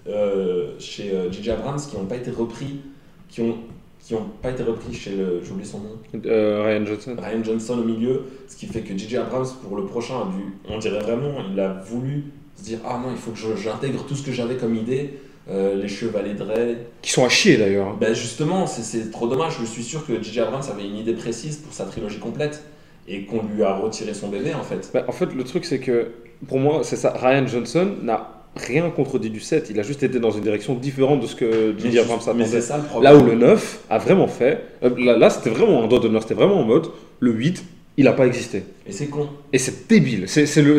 euh, 0.08 0.74
chez 0.80 1.12
euh, 1.14 1.32
J.J. 1.32 1.52
Abrams 1.52 1.80
qui 1.80 1.96
n'ont 1.98 2.06
pas 2.06 2.18
été 2.18 2.30
repris, 2.32 2.82
qui 3.30 3.42
ont 3.42 3.58
qui 4.06 4.16
ont 4.16 4.26
pas 4.42 4.52
été 4.52 4.64
repris 4.64 4.94
chez 4.94 5.12
le 5.12 5.42
j'ai 5.44 5.52
oublié 5.52 5.66
son 5.66 5.80
nom 5.80 5.98
Euh, 6.26 6.62
Ryan 6.66 6.86
Johnson. 6.86 7.16
Ryan 7.18 7.42
Johnson 7.44 7.78
au 7.80 7.84
milieu, 7.86 8.24
ce 8.50 8.56
qui 8.58 8.66
fait 8.66 8.82
que 8.82 8.98
J.J. 8.98 9.18
Abrams 9.18 9.48
pour 9.64 9.78
le 9.78 9.86
prochain 9.86 10.16
a 10.16 10.26
dû, 10.26 10.44
on 10.68 10.78
dirait 10.78 11.00
vraiment, 11.00 11.36
il 11.52 11.58
a 11.60 11.74
voulu 11.90 12.26
se 12.58 12.64
dire 12.66 12.80
ah 12.86 13.00
non 13.02 13.12
il 13.12 13.18
faut 13.18 13.32
que 13.32 13.56
j'intègre 13.56 14.06
tout 14.06 14.16
ce 14.16 14.24
que 14.26 14.34
j'avais 14.34 14.56
comme 14.58 14.76
idée, 14.76 15.20
euh, 15.50 15.76
les 15.82 15.88
chevaliers 15.88 16.34
de 16.34 16.44
Rey. 16.44 16.78
Qui 17.02 17.12
sont 17.12 17.24
à 17.26 17.30
chier 17.30 17.56
d'ailleurs. 17.56 17.96
Ben 17.96 18.14
justement 18.14 18.68
c'est- 18.68 18.82
c'est 18.84 19.10
trop 19.10 19.28
dommage. 19.30 19.54
Je 19.62 19.66
suis 19.66 19.84
sûr 19.84 20.06
que 20.06 20.22
J.J. 20.22 20.42
Abrams 20.42 20.64
avait 20.70 20.86
une 20.86 20.98
idée 20.98 21.14
précise 21.14 21.56
pour 21.58 21.72
sa 21.74 21.86
trilogie 21.86 22.20
complète 22.20 22.62
et 23.08 23.24
qu'on 23.24 23.42
lui 23.44 23.64
a 23.64 23.74
retiré 23.78 24.14
son 24.14 24.28
bébé 24.28 24.54
en 24.54 24.64
fait. 24.64 24.90
Bah, 24.94 25.06
en 25.08 25.12
fait, 25.14 25.34
le 25.34 25.44
truc, 25.46 25.64
c'est 25.64 25.80
que 25.80 26.10
pour 26.48 26.60
moi, 26.60 26.82
c'est 26.84 26.96
ça. 26.96 27.14
Ryan 27.16 27.46
Johnson 27.48 27.88
n'a 28.04 28.30
rien 28.56 28.90
contredit 28.90 29.30
du 29.30 29.40
7. 29.40 29.70
Il 29.72 29.80
a 29.80 29.84
juste 29.84 30.04
été 30.04 30.20
dans 30.20 30.32
une 30.32 30.44
direction 30.44 30.76
différente 30.76 31.22
de 31.22 31.28
ce 31.28 31.36
que 31.36 31.74
J.J. 31.78 32.00
Abrams 32.00 32.20
juste- 32.20 32.32
mais 32.36 32.46
c'est 32.46 32.58
attendait. 32.58 32.62
ça 32.62 32.78
le 32.78 32.84
problème. 32.84 33.14
Là 33.14 33.18
où 33.20 33.26
le 33.26 33.36
9 33.36 33.80
a 33.90 33.98
vraiment 33.98 34.28
fait. 34.28 34.62
euh, 34.84 34.90
Là, 34.98 35.18
là, 35.18 35.30
c'était 35.30 35.50
vraiment 35.50 35.84
un 35.84 35.88
doigt 35.88 36.00
d'honneur. 36.00 36.22
C'était 36.22 36.36
vraiment 36.36 36.60
en 36.60 36.64
mode 36.64 36.88
le 37.20 37.32
8, 37.32 37.64
il 37.98 38.06
n'a 38.06 38.14
pas 38.14 38.28
existé. 38.28 38.64
Et 38.88 38.92
c'est 38.92 39.08
con. 39.08 39.28
Et 39.52 39.58
c'est 39.58 39.88
débile. 39.90 40.26
C'est, 40.28 40.46
le, 40.62 40.78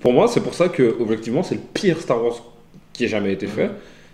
pour 0.00 0.12
moi, 0.12 0.28
c'est 0.28 0.40
pour 0.40 0.54
ça 0.54 0.68
que, 0.68 0.96
objectivement, 1.00 1.42
c'est 1.42 1.56
le 1.56 1.60
pire 1.74 2.00
Star 2.00 2.22
Wars 2.22 2.42
qui 2.92 3.04
ait 3.04 3.08
jamais 3.08 3.32
été 3.32 3.46
fait. 3.46 3.70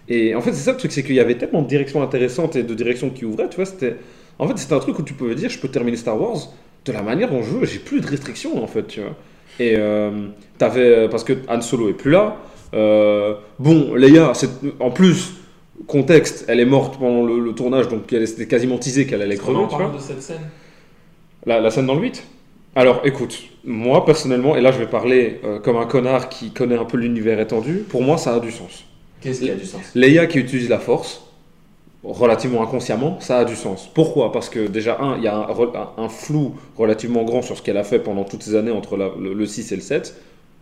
Et 0.08 0.34
en 0.34 0.40
fait, 0.40 0.52
c'est 0.52 0.62
ça 0.64 0.72
le 0.72 0.78
truc, 0.78 0.92
c'est 0.92 1.02
qu'il 1.02 1.16
y 1.16 1.20
avait 1.20 1.36
tellement 1.36 1.62
de 1.62 1.68
directions 1.68 2.02
intéressantes 2.02 2.54
et 2.56 2.62
de 2.62 2.74
directions 2.74 3.10
qui 3.10 3.24
ouvraient, 3.24 3.48
tu 3.48 3.56
vois. 3.56 3.64
C'était, 3.66 3.96
en 4.38 4.46
fait, 4.46 4.56
c'était 4.56 4.74
un 4.74 4.78
truc 4.78 4.98
où 4.98 5.02
tu 5.02 5.14
pouvais 5.14 5.34
dire, 5.34 5.50
je 5.50 5.58
peux 5.58 5.68
terminer 5.68 5.96
Star 5.96 6.20
Wars 6.20 6.52
de 6.84 6.92
la 6.92 7.02
manière 7.02 7.30
dont 7.30 7.42
je 7.42 7.50
veux. 7.50 7.66
J'ai 7.66 7.78
plus 7.80 8.00
de 8.00 8.06
restrictions, 8.06 8.62
en 8.62 8.66
fait, 8.68 8.86
tu 8.86 9.00
vois. 9.00 9.16
Et 9.60 9.74
euh, 9.76 10.10
t'avais, 10.58 11.08
parce 11.08 11.24
que 11.24 11.32
Han 11.48 11.60
Solo 11.60 11.88
est 11.88 11.94
plus 11.94 12.10
là. 12.10 12.36
Euh, 12.74 13.34
bon, 13.58 13.94
Leia, 13.94 14.32
c'est, 14.34 14.50
en 14.80 14.90
plus, 14.90 15.34
contexte, 15.86 16.44
elle 16.48 16.60
est 16.60 16.64
morte 16.66 16.98
pendant 16.98 17.24
le, 17.24 17.38
le 17.40 17.52
tournage, 17.54 17.88
donc 17.88 18.12
elle- 18.12 18.26
c'était 18.26 18.46
quasiment 18.46 18.78
teasé 18.78 19.06
qu'elle 19.06 19.22
allait 19.22 19.36
crever, 19.36 19.60
tu 19.68 19.76
vois. 19.76 19.92
de 19.94 19.98
cette 20.00 20.22
scène 20.22 20.40
La, 21.46 21.60
la 21.60 21.70
scène 21.70 21.86
dans 21.86 21.94
le 21.94 22.00
8 22.02 22.24
Alors 22.74 23.00
écoute, 23.04 23.38
moi 23.64 24.04
personnellement, 24.04 24.56
et 24.56 24.60
là 24.60 24.72
je 24.72 24.78
vais 24.78 24.86
parler 24.86 25.40
euh, 25.44 25.58
comme 25.60 25.76
un 25.76 25.86
connard 25.86 26.28
qui 26.28 26.50
connaît 26.50 26.76
un 26.78 26.84
peu 26.84 26.96
l'univers 26.98 27.38
étendu, 27.40 27.84
pour 27.88 28.02
moi 28.02 28.18
ça 28.18 28.34
a 28.34 28.40
du 28.40 28.50
sens. 28.50 28.84
Qu'est-ce 29.20 29.40
qui 29.40 29.50
a 29.50 29.54
du 29.54 29.64
sens? 29.64 29.82
Leia 29.94 30.26
qui 30.26 30.38
utilise 30.38 30.68
la 30.68 30.78
force, 30.78 31.25
relativement 32.12 32.62
inconsciemment, 32.62 33.18
ça 33.20 33.38
a 33.38 33.44
du 33.44 33.56
sens. 33.56 33.88
Pourquoi? 33.92 34.32
Parce 34.32 34.48
que 34.48 34.66
déjà, 34.66 34.98
un, 35.00 35.16
il 35.16 35.24
y 35.24 35.28
a 35.28 35.48
un, 35.98 36.08
flou 36.08 36.54
relativement 36.76 37.24
grand 37.24 37.42
sur 37.42 37.56
ce 37.56 37.62
qu'elle 37.62 37.76
a 37.76 37.84
fait 37.84 37.98
pendant 37.98 38.24
toutes 38.24 38.42
ces 38.42 38.54
années 38.54 38.70
entre 38.70 38.96
le, 38.96 39.34
le 39.34 39.46
6 39.46 39.72
et 39.72 39.76
le 39.76 39.82
7. 39.82 40.14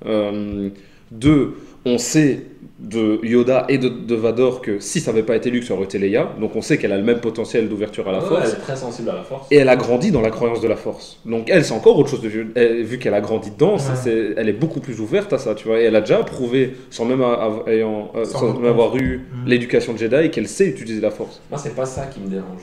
Euh, 0.07 0.71
deux, 1.11 1.55
on 1.85 1.99
sait 1.99 2.47
de 2.81 3.21
Yoda 3.23 3.67
et 3.69 3.79
de, 3.79 3.89
de 3.89 4.15
Vador 4.15 4.61
que 4.61 4.79
si 4.81 5.01
ça 5.01 5.13
n'avait 5.13 5.23
pas 5.23 5.37
été 5.37 5.49
Luke, 5.51 5.65
ça 5.65 5.75
aurait 5.75 5.85
été 5.85 5.99
Leia. 5.99 6.29
Donc 6.41 6.57
on 6.57 6.61
sait 6.63 6.77
qu'elle 6.77 6.93
a 6.93 6.97
le 6.99 7.03
même 7.05 7.21
potentiel 7.21 7.69
d'ouverture 7.69 8.09
à 8.09 8.13
la 8.13 8.19
Ouais, 8.21 8.29
force. 8.29 8.43
Elle 8.45 8.51
est 8.59 8.63
très 8.63 8.77
sensible 8.77 9.11
à 9.11 9.15
la 9.15 9.23
force. 9.23 9.47
Et 9.51 9.57
elle 9.57 9.69
a 9.69 9.77
grandi 9.77 10.11
dans 10.11 10.21
la 10.21 10.31
croyance 10.31 10.61
de 10.61 10.69
la 10.69 10.77
force. 10.77 11.19
Donc 11.25 11.49
elle, 11.51 11.65
c'est 11.65 11.73
encore 11.73 11.99
autre 11.99 12.11
chose 12.11 12.21
de 12.21 12.29
vieux. 12.29 12.53
Elle- 12.57 12.83
vu 12.83 12.99
qu'elle 12.99 13.15
a 13.15 13.21
grandi 13.21 13.51
dedans, 13.51 13.79
ça, 13.79 13.95
c'est- 13.95 14.35
elle 14.37 14.49
est 14.49 14.53
beaucoup 14.55 14.81
plus 14.81 15.01
ouverte 15.01 15.33
à 15.33 15.39
ça, 15.39 15.55
tu 15.55 15.69
vois. 15.69 15.81
Et 15.81 15.85
elle 15.85 15.97
a 15.97 16.01
déjà 16.01 16.23
prouvé, 16.25 16.75
sans 16.91 17.05
même, 17.05 17.23
ayant, 17.67 18.11
euh, 18.17 18.25
Sans 18.25 18.33
sans 18.33 18.47
rendre 18.49 18.61
même 18.61 18.71
avoir 18.71 18.97
eu 18.97 19.19
Mhm. 19.33 19.47
l'éducation 19.49 19.93
de 19.93 19.99
Jedi, 19.99 20.31
qu'elle 20.31 20.49
sait 20.49 20.67
utiliser 20.69 21.01
la 21.01 21.11
force. 21.11 21.41
Moi, 21.51 21.59
c'est 21.59 21.75
pas 21.77 21.87
ça 21.87 22.07
qui 22.07 22.21
me 22.21 22.27
dérange. 22.29 22.63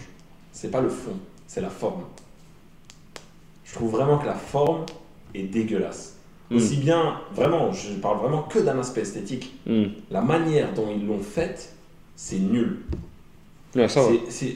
C'est 0.52 0.70
pas 0.72 0.82
le 0.82 0.90
fond, 0.90 1.14
c'est 1.48 1.62
la 1.62 1.70
forme. 1.70 2.02
je 3.66 3.76
trouve 3.76 3.92
vraiment 3.92 4.18
que 4.18 4.26
la 4.26 4.34
forme 4.34 4.86
est 5.34 5.44
dégueulasse. 5.44 6.11
Mm. 6.52 6.58
Aussi 6.58 6.78
bien, 6.78 7.14
vraiment, 7.34 7.72
je 7.72 7.94
parle 7.94 8.18
vraiment 8.20 8.42
que 8.44 8.60
d'un 8.60 8.78
aspect 8.78 9.02
esthétique. 9.02 9.54
Hmm. 9.66 9.86
La 10.12 10.20
manière 10.22 10.74
dont 10.74 10.88
ils 10.94 11.08
l'ont 11.08 11.20
faite, 11.20 11.74
c'est 12.18 12.40
nul. 12.40 12.80
Ouais, 13.74 13.88
ça 13.88 14.02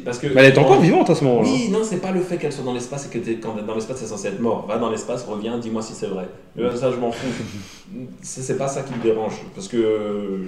parce 0.04 0.20
que 0.20 0.28
Mais 0.28 0.44
elle 0.44 0.54
est 0.54 0.58
encore 0.58 0.82
vivante 0.82 1.10
à 1.10 1.16
ce 1.16 1.24
moment-là. 1.24 1.48
Oui, 1.50 1.70
non, 1.70 1.80
c'est 1.84 2.02
pas 2.02 2.12
le 2.12 2.20
fait 2.20 2.36
qu'elle 2.38 2.52
soit 2.52 2.66
dans 2.66 2.74
l'espace 2.74 3.06
et 3.06 3.10
que 3.10 3.24
t'es- 3.24 3.38
quand 3.38 3.54
t'es 3.54 3.62
dans 3.64 3.76
l'espace, 3.76 3.98
c'est 4.00 4.08
censé 4.08 4.28
être 4.28 4.42
mort. 4.42 4.66
Va 4.68 4.78
dans 4.78 4.90
l'espace, 4.90 5.24
reviens, 5.24 5.58
dis-moi 5.58 5.82
si 5.82 5.94
c'est 5.94 6.08
vrai. 6.08 6.28
Euh, 6.60 6.76
ça, 6.76 6.92
je 6.92 6.98
m'en 6.98 7.14
fous. 7.14 7.28
C'est 8.22 8.58
pas 8.58 8.68
ça 8.68 8.82
qui 8.82 8.94
me 8.94 9.02
dérange. 9.02 9.42
Parce 9.56 9.70
que 9.70 10.42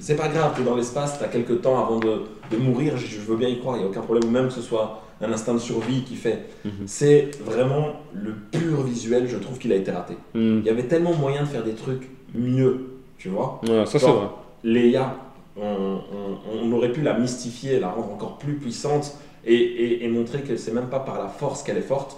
c'est 0.00 0.16
pas 0.16 0.26
grave, 0.26 0.54
t'es 0.56 0.64
dans 0.64 0.74
l'espace, 0.74 1.16
t'as 1.20 1.28
quelques 1.28 1.60
temps 1.62 1.80
avant 1.80 2.00
de, 2.00 2.22
de 2.50 2.56
mourir, 2.56 2.96
je, 2.96 3.06
je 3.06 3.20
veux 3.20 3.36
bien 3.36 3.48
y 3.48 3.60
croire, 3.60 3.76
il 3.76 3.80
n'y 3.80 3.84
a 3.86 3.88
aucun 3.88 4.00
problème. 4.00 4.24
Ou 4.28 4.32
même 4.32 4.48
que 4.48 4.54
ce 4.54 4.62
soit 4.62 5.00
un 5.20 5.32
instinct 5.32 5.54
de 5.54 5.58
survie 5.58 6.02
qui 6.04 6.14
fait. 6.16 6.44
Mhm. 6.64 6.70
C'est 6.86 7.30
vraiment 7.44 7.88
le 8.14 8.32
pur 8.32 8.82
visuel, 8.82 9.28
je 9.28 9.36
trouve 9.36 9.58
qu'il 9.58 9.72
a 9.72 9.76
été 9.76 9.90
raté. 9.90 10.14
Hmm. 10.34 10.58
Il 10.60 10.64
y 10.64 10.70
avait 10.70 10.84
tellement 10.84 11.12
moyen 11.14 11.42
de 11.42 11.48
faire 11.48 11.64
des 11.64 11.74
trucs 11.74 12.08
mieux, 12.34 12.90
tu 13.18 13.28
vois. 13.28 13.60
Ouais, 13.68 13.84
ça 13.86 13.98
c'est 13.98 14.06
vrai. 14.06 14.28
Leia, 14.64 15.16
on, 15.56 15.62
on- 15.64 16.62
on 16.62 16.72
aurait 16.72 16.92
pu 16.92 17.02
la 17.02 17.18
mystifier, 17.18 17.80
la 17.80 17.90
rendre 17.90 18.12
encore 18.12 18.38
plus 18.38 18.54
puissante 18.54 19.16
et, 19.44 19.54
et- 19.54 20.04
et 20.04 20.08
montrer 20.08 20.42
que 20.42 20.56
c'est 20.56 20.72
même 20.72 20.88
pas 20.88 21.00
par 21.00 21.18
la 21.18 21.28
force 21.28 21.62
qu'elle 21.62 21.78
est 21.78 21.82
forte. 21.82 22.16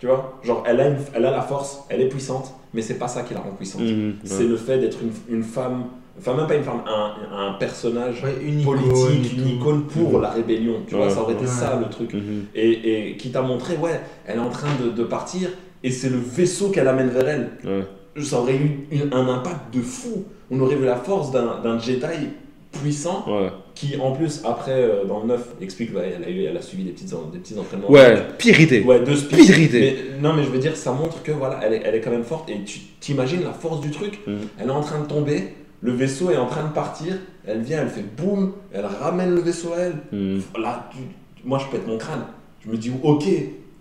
Tu 0.00 0.06
vois 0.06 0.38
Genre, 0.42 0.62
elle 0.66 0.80
a, 0.80 0.88
une- 0.88 0.96
elle 1.14 1.24
a 1.26 1.30
la 1.30 1.42
force, 1.42 1.84
elle 1.88 2.00
est 2.00 2.08
puissante, 2.08 2.52
mais 2.74 2.82
c'est 2.82 2.98
pas 2.98 3.08
ça 3.08 3.22
qui 3.22 3.32
la 3.34 3.40
rend 3.40 3.50
puissante. 3.52 3.82
Ouais. 3.82 4.12
C'est 4.24 4.44
le 4.46 4.56
fait 4.56 4.78
d'être 4.78 4.98
une, 5.02 5.36
une 5.36 5.44
femme, 5.44 5.84
enfin, 6.18 6.34
même 6.34 6.46
pas 6.46 6.54
une 6.56 6.62
femme, 6.64 6.82
un, 6.86 7.48
un 7.48 7.52
personnage 7.54 8.22
Ouais, 8.22 8.34
une 8.44 8.62
politique, 8.64 9.32
une 9.36 9.48
icône 9.48 9.84
pour 9.84 10.20
la 10.20 10.30
rébellion. 10.30 10.76
Tu 10.86 10.94
vois, 10.94 11.10
ça 11.10 11.22
aurait 11.22 11.34
été 11.34 11.46
ça 11.46 11.78
le 11.82 11.88
truc. 11.90 12.14
Mhm. 12.14 12.46
Et, 12.54 13.10
et 13.10 13.16
qui 13.16 13.30
t'a 13.30 13.42
montré, 13.42 13.76
ouais, 13.76 14.00
elle 14.26 14.36
est 14.36 14.40
en 14.40 14.50
train 14.50 14.68
de, 14.82 14.90
de 14.90 15.04
partir 15.04 15.48
et 15.82 15.90
c'est 15.90 16.08
le 16.08 16.18
vaisseau 16.18 16.70
qu'elle 16.70 16.88
amène 16.88 17.08
vers 17.08 17.28
elle 17.28 17.50
Ouais. 17.64 18.22
ça 18.22 18.38
aurait 18.40 18.56
eu 18.56 18.86
une- 18.90 19.12
un 19.12 19.28
impact 19.28 19.74
de 19.74 19.80
fou. 19.80 20.24
On 20.50 20.60
aurait 20.60 20.76
vu 20.76 20.84
la 20.84 20.96
force 20.96 21.30
d'un 21.32 21.60
d'un 21.62 21.78
Jedi 21.78 22.28
puissant 22.72 23.24
Ouais. 23.28 23.50
qui, 23.74 23.96
en 24.00 24.12
plus, 24.12 24.40
après, 24.44 24.72
euh, 24.72 25.04
dans 25.04 25.20
le 25.20 25.26
9, 25.26 25.40
explique 25.60 25.94
ouais, 25.94 26.14
elle, 26.16 26.24
a 26.24 26.28
eu, 26.30 26.42
elle 26.44 26.56
a 26.56 26.62
suivi 26.62 26.82
des, 26.84 26.90
petites, 26.90 27.10
des 27.32 27.38
petits 27.38 27.56
entraînements. 27.58 27.90
Ouais, 27.90 28.16
pire 28.38 28.60
idée. 28.60 28.80
Ouais, 28.82 28.98
de. 29.00 29.14
Pire 29.14 29.58
idée. 29.58 29.96
Mais, 30.14 30.20
non, 30.20 30.32
mais 30.34 30.42
je 30.42 30.48
veux 30.48 30.58
dire, 30.58 30.76
ça 30.76 30.90
montre 30.92 31.22
que 31.22 31.30
voilà, 31.32 31.60
elle 31.62 31.74
est, 31.74 31.82
elle 31.84 31.94
est 31.94 32.00
quand 32.00 32.10
même 32.10 32.24
forte 32.24 32.50
et 32.50 32.62
tu 32.64 32.80
t'imagines 33.00 33.44
la 33.44 33.52
force 33.52 33.80
du 33.80 33.90
truc. 33.90 34.20
Mhm. 34.26 34.38
Elle 34.58 34.68
est 34.68 34.72
en 34.72 34.80
train 34.80 35.00
de 35.00 35.06
tomber, 35.06 35.54
le 35.84 35.92
vaisseau 35.92 36.30
est 36.30 36.36
en 36.38 36.46
train 36.46 36.64
de 36.64 36.72
partir, 36.72 37.14
elle 37.46 37.60
vient, 37.60 37.82
elle 37.82 37.88
fait 37.90 38.02
boum, 38.16 38.52
elle 38.72 38.86
ramène 38.86 39.34
le 39.34 39.40
vaisseau 39.42 39.72
à 39.74 39.78
elle. 39.80 39.96
Hmm. 40.12 40.40
Là, 40.58 40.88
tu- 40.90 40.98
moi, 41.44 41.58
je 41.58 41.66
pète 41.66 41.86
mon 41.86 41.98
crâne. 41.98 42.24
Je 42.64 42.70
me 42.70 42.76
dis, 42.78 42.90
ok, 43.02 43.24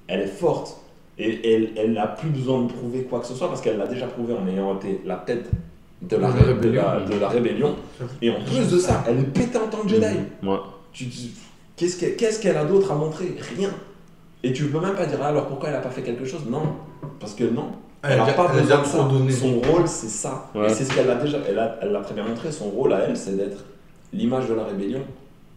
elle 0.08 0.20
est 0.22 0.28
forte. 0.28 0.78
Et 1.18 1.54
elle, 1.54 1.70
elle 1.78 1.94
n'a 1.94 2.08
plus 2.08 2.30
besoin 2.30 2.64
de 2.64 2.68
prouver 2.74 3.04
quoi 3.04 3.20
que 3.22 3.26
ce 3.28 3.34
soit 3.36 3.48
parce 3.48 3.62
qu'elle 3.62 3.78
l'a 3.78 3.88
déjà 3.88 4.08
prouvé 4.08 4.34
en 4.34 4.46
ayant 4.48 4.76
été 4.76 5.00
la 5.06 5.16
tête 5.16 5.50
de 6.02 6.18
la, 6.18 6.28
De 6.30 6.34
la 6.34 6.40
ré- 6.40 6.46
de 6.46 6.54
rébellion. 6.54 6.82
la- 6.84 7.00
de 7.16 7.20
la 7.20 7.30
rébellion. 7.30 7.76
Et 8.22 8.30
en 8.32 8.42
plus 8.44 8.70
de 8.70 8.78
ça, 8.80 9.04
elle 9.08 9.20
est 9.20 9.34
pétée 9.34 9.58
en 9.58 9.68
tant 9.68 9.78
que 9.84 9.88
Jedi. 9.90 10.06
Ouais. 10.44 10.58
Tu 10.92 11.06
dis, 11.06 11.32
qu'est-ce 11.78 11.98
qu'elle 12.00 12.16
qu'est-ce 12.18 12.42
qu'elle 12.42 12.58
a 12.58 12.66
d'autre 12.66 12.92
à 12.92 12.96
montrer? 12.96 13.36
Rien. 13.56 13.70
Et 14.44 14.52
tu 14.52 14.66
peux 14.66 14.80
même 14.82 14.96
pas 14.96 15.06
dire, 15.06 15.20
ah, 15.22 15.28
alors 15.28 15.48
pourquoi 15.48 15.70
elle 15.70 15.76
a 15.76 15.80
pas 15.82 15.90
fait 15.92 16.02
quelque 16.02 16.26
chose? 16.26 16.42
Non. 16.50 16.64
Parce 17.22 17.34
que 17.34 17.46
non. 17.46 17.68
Elle 18.04 18.18
n'a 18.18 18.26
a- 18.26 18.34
pas 18.34 18.50
a 18.50 18.54
besoin 18.54 18.82
de 18.82 18.86
ça. 18.86 19.04
donné. 19.04 19.32
Son 19.32 19.60
rôle, 19.62 19.88
c'est 19.88 20.10
ça. 20.10 20.50
Ouais. 20.54 20.68
Et 20.68 20.70
c'est 20.74 20.86
ce 20.86 20.94
qu'elle 20.94 21.10
a 21.10 21.16
déjà. 21.16 21.38
Elle 21.48 21.58
a- 21.60 21.78
elle 21.82 21.92
l'a 21.92 22.02
très 22.02 22.14
bien 22.14 22.26
montré. 22.26 22.52
Son 22.52 22.66
rôle 22.70 22.94
à 22.94 23.00
elle, 23.00 23.16
c'est 23.18 23.38
d'être 23.38 23.64
l'image 24.12 24.48
de 24.50 24.54
la 24.56 24.66
rébellion. 24.66 25.02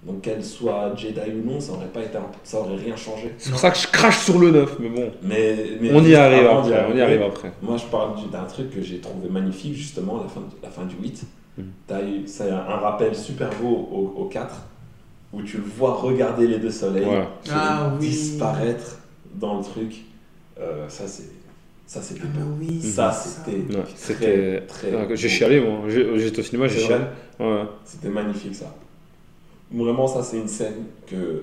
Donc 0.05 0.21
qu'elle 0.21 0.45
soit 0.45 0.93
Jedi 0.97 1.19
ou 1.45 1.51
non, 1.51 1.59
ça 1.59 1.73
aurait 1.73 1.87
pas 1.87 2.01
été, 2.03 2.17
un- 2.17 2.31
ça 2.45 2.61
aurait 2.61 2.77
rien 2.77 2.95
changé. 2.95 3.35
C'est 3.39 3.51
pour 3.51 3.59
ça 3.59 3.73
que 3.73 3.79
je 3.79 3.89
crache 3.89 4.19
sur 4.25 4.39
le 4.39 4.53
9, 4.53 4.77
mais 4.79 4.89
bon. 4.89 5.11
Mais, 5.23 5.57
mais 5.81 5.91
On 5.93 6.05
y 6.05 6.15
arrive 6.15 6.47
après. 6.47 6.87
On 6.93 6.97
y 6.97 7.01
arrive 7.01 7.23
après. 7.23 7.53
Moi, 7.61 7.77
je 7.77 7.85
parle 7.87 8.15
du- 8.15 8.29
d'un 8.29 8.45
truc 8.45 8.71
que 8.71 8.81
j'ai 8.83 8.99
trouvé 9.01 9.29
magnifique, 9.29 9.75
justement, 9.75 10.23
la 10.23 10.29
fin, 10.29 10.43
la 10.63 10.71
fin 10.71 10.85
du 10.85 10.95
8. 11.03 11.25
Mhm. 11.59 11.65
T'as 11.89 12.03
eu, 12.03 12.23
c'est 12.27 12.51
un 12.51 12.61
rappel 12.77 13.17
super 13.17 13.49
beau 13.61 13.89
au, 13.91 14.23
au 14.23 14.25
4, 14.27 14.55
où 15.33 15.43
tu 15.43 15.57
le 15.57 15.65
vois 15.77 15.95
regarder 15.95 16.47
les 16.47 16.59
deux 16.59 16.71
soleils, 16.71 17.05
Ouais. 17.07 17.27
Ah 17.53 17.91
oui. 17.99 18.07
disparaître 18.07 18.99
dans 19.35 19.59
le 19.59 19.65
truc. 19.65 20.05
Euh, 20.61 20.85
ça, 20.89 21.05
c'est 21.09 21.25
ça 21.87 22.03
c'est 22.03 22.17
Ah 22.21 22.27
oui, 22.59 22.81
Ça, 22.83 23.13
c'était 23.13 23.59
Ouais, 23.59 23.83
très, 23.83 23.97
c'était- 23.97 24.61
très 24.67 24.95
Ah, 24.95 25.15
J'ai 25.15 25.29
chialé, 25.29 25.61
moi. 25.61 25.83
J'ai- 25.89 26.19
J'étais 26.19 26.41
au 26.41 26.43
cinéma, 26.43 26.67
j'ai 26.69 26.81
chialé. 26.81 27.05
Ouais. 27.39 27.63
C'était 27.85 28.09
magnifique, 28.09 28.55
ça. 28.55 28.75
Vraiment, 29.73 30.07
ça, 30.07 30.23
c'est 30.23 30.39
une 30.39 30.49
scène 30.49 30.85
que... 31.07 31.43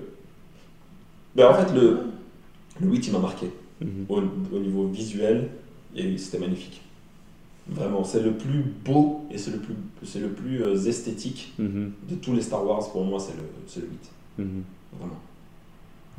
Ben, 1.34 1.48
en 1.48 1.54
fait, 1.54 1.72
le, 1.74 1.98
le 2.80 2.88
8, 2.88 3.06
il 3.08 3.12
m'a 3.12 3.18
marqué. 3.20 3.46
Mhm. 3.80 4.06
au, 4.08 4.16
au 4.54 4.58
niveau 4.60 4.86
visuel 4.86 5.48
et 5.96 6.16
c'était 6.16 6.38
magnifique. 6.38 6.80
Vraiment, 7.68 8.04
c'est 8.04 8.20
le 8.22 8.32
plus 8.32 8.62
beau 8.84 9.24
et 9.32 9.36
c'est 9.36 9.50
le 9.50 9.58
plus, 9.58 9.74
c'est 10.04 10.20
le 10.20 10.28
plus 10.28 10.62
euh, 10.62 10.76
esthétique 10.86 11.54
Mhm. 11.58 11.90
de 12.08 12.14
tous 12.14 12.32
les 12.34 12.40
Star 12.42 12.64
Wars. 12.64 12.88
Pour 12.92 13.04
moi, 13.04 13.18
c'est 13.18 13.32
le, 13.36 13.42
c'est 13.66 13.80
le 13.80 13.86
8. 13.88 14.10
Mhm. 14.38 14.62
Vraiment. 14.98 15.18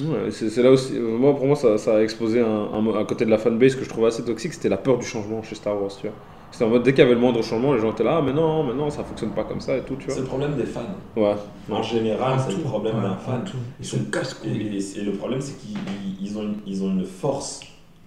Ouais, 0.03 0.30
c'est 0.30 0.49
c'est 0.49 0.61
là 0.61 0.72
aussi, 0.72 0.97
euh, 0.97 1.17
moi 1.17 1.34
pour 1.35 1.45
moi 1.47 1.55
ça, 1.55 1.77
ça 1.77 1.95
a 1.97 2.01
exposé 2.01 2.41
un, 2.41 2.45
un, 2.47 2.95
un 2.95 3.05
côté 3.05 3.23
de 3.23 3.30
la 3.30 3.38
fanbase 3.38 3.76
que 3.76 3.84
je 3.85 3.89
trouvais 3.89 4.07
assez 4.07 4.26
toxique, 4.26 4.53
c'était 4.53 4.67
la 4.67 4.76
peur 4.77 4.97
du 4.97 5.05
changement 5.05 5.41
chez 5.41 5.55
Star 5.55 5.81
Wars, 5.81 5.91
tu 5.95 6.07
vois. 6.07 6.15
C'était 6.51 6.65
en 6.65 6.69
mode 6.69 6.84
dès 6.84 6.91
qu'il 6.91 6.99
y 6.99 7.03
avait 7.03 7.13
le 7.13 7.19
moindre 7.19 7.41
changement, 7.41 7.73
les 7.73 7.80
gens 7.80 7.91
étaient 7.93 8.03
là, 8.03 8.17
ah 8.17 8.22
mais 8.22 8.34
non, 8.34 8.63
mais 8.65 8.73
non, 8.73 8.89
ça 8.89 9.03
fonctionne 9.05 9.31
pas 9.31 9.45
comme 9.45 9.61
ça 9.61 9.77
et 9.77 9.81
tout, 9.84 9.95
tu 9.95 10.05
C'est 10.07 10.13
vois. 10.15 10.22
le 10.22 10.27
problème 10.27 10.55
des 10.55 10.65
fans. 10.65 10.81
Ouais. 11.15 11.35
En 11.69 11.81
général, 11.81 12.38
c'est 12.39 12.51
le 12.55 12.61
Tout. 12.61 12.67
problème 12.67 12.97
Ouais, 12.97 13.01
d'un 13.03 13.15
fan. 13.15 13.43
tout. 13.45 13.57
Ils 13.80 13.85
C'est- 13.85 13.97
sont 13.97 14.03
Et, 14.03 14.11
casse-couilles. 14.11 14.67
et- 14.77 14.99
et 14.99 15.03
le 15.03 15.11
problème, 15.13 15.39
c'est 15.41 15.57
qu'ils 15.59 15.72
ils- 15.72 16.27
ils 16.27 16.38
ont, 16.38 16.43
une, 16.43 16.55
ils 16.67 16.84
ont 16.84 16.91
une 16.91 17.05
force 17.05 17.61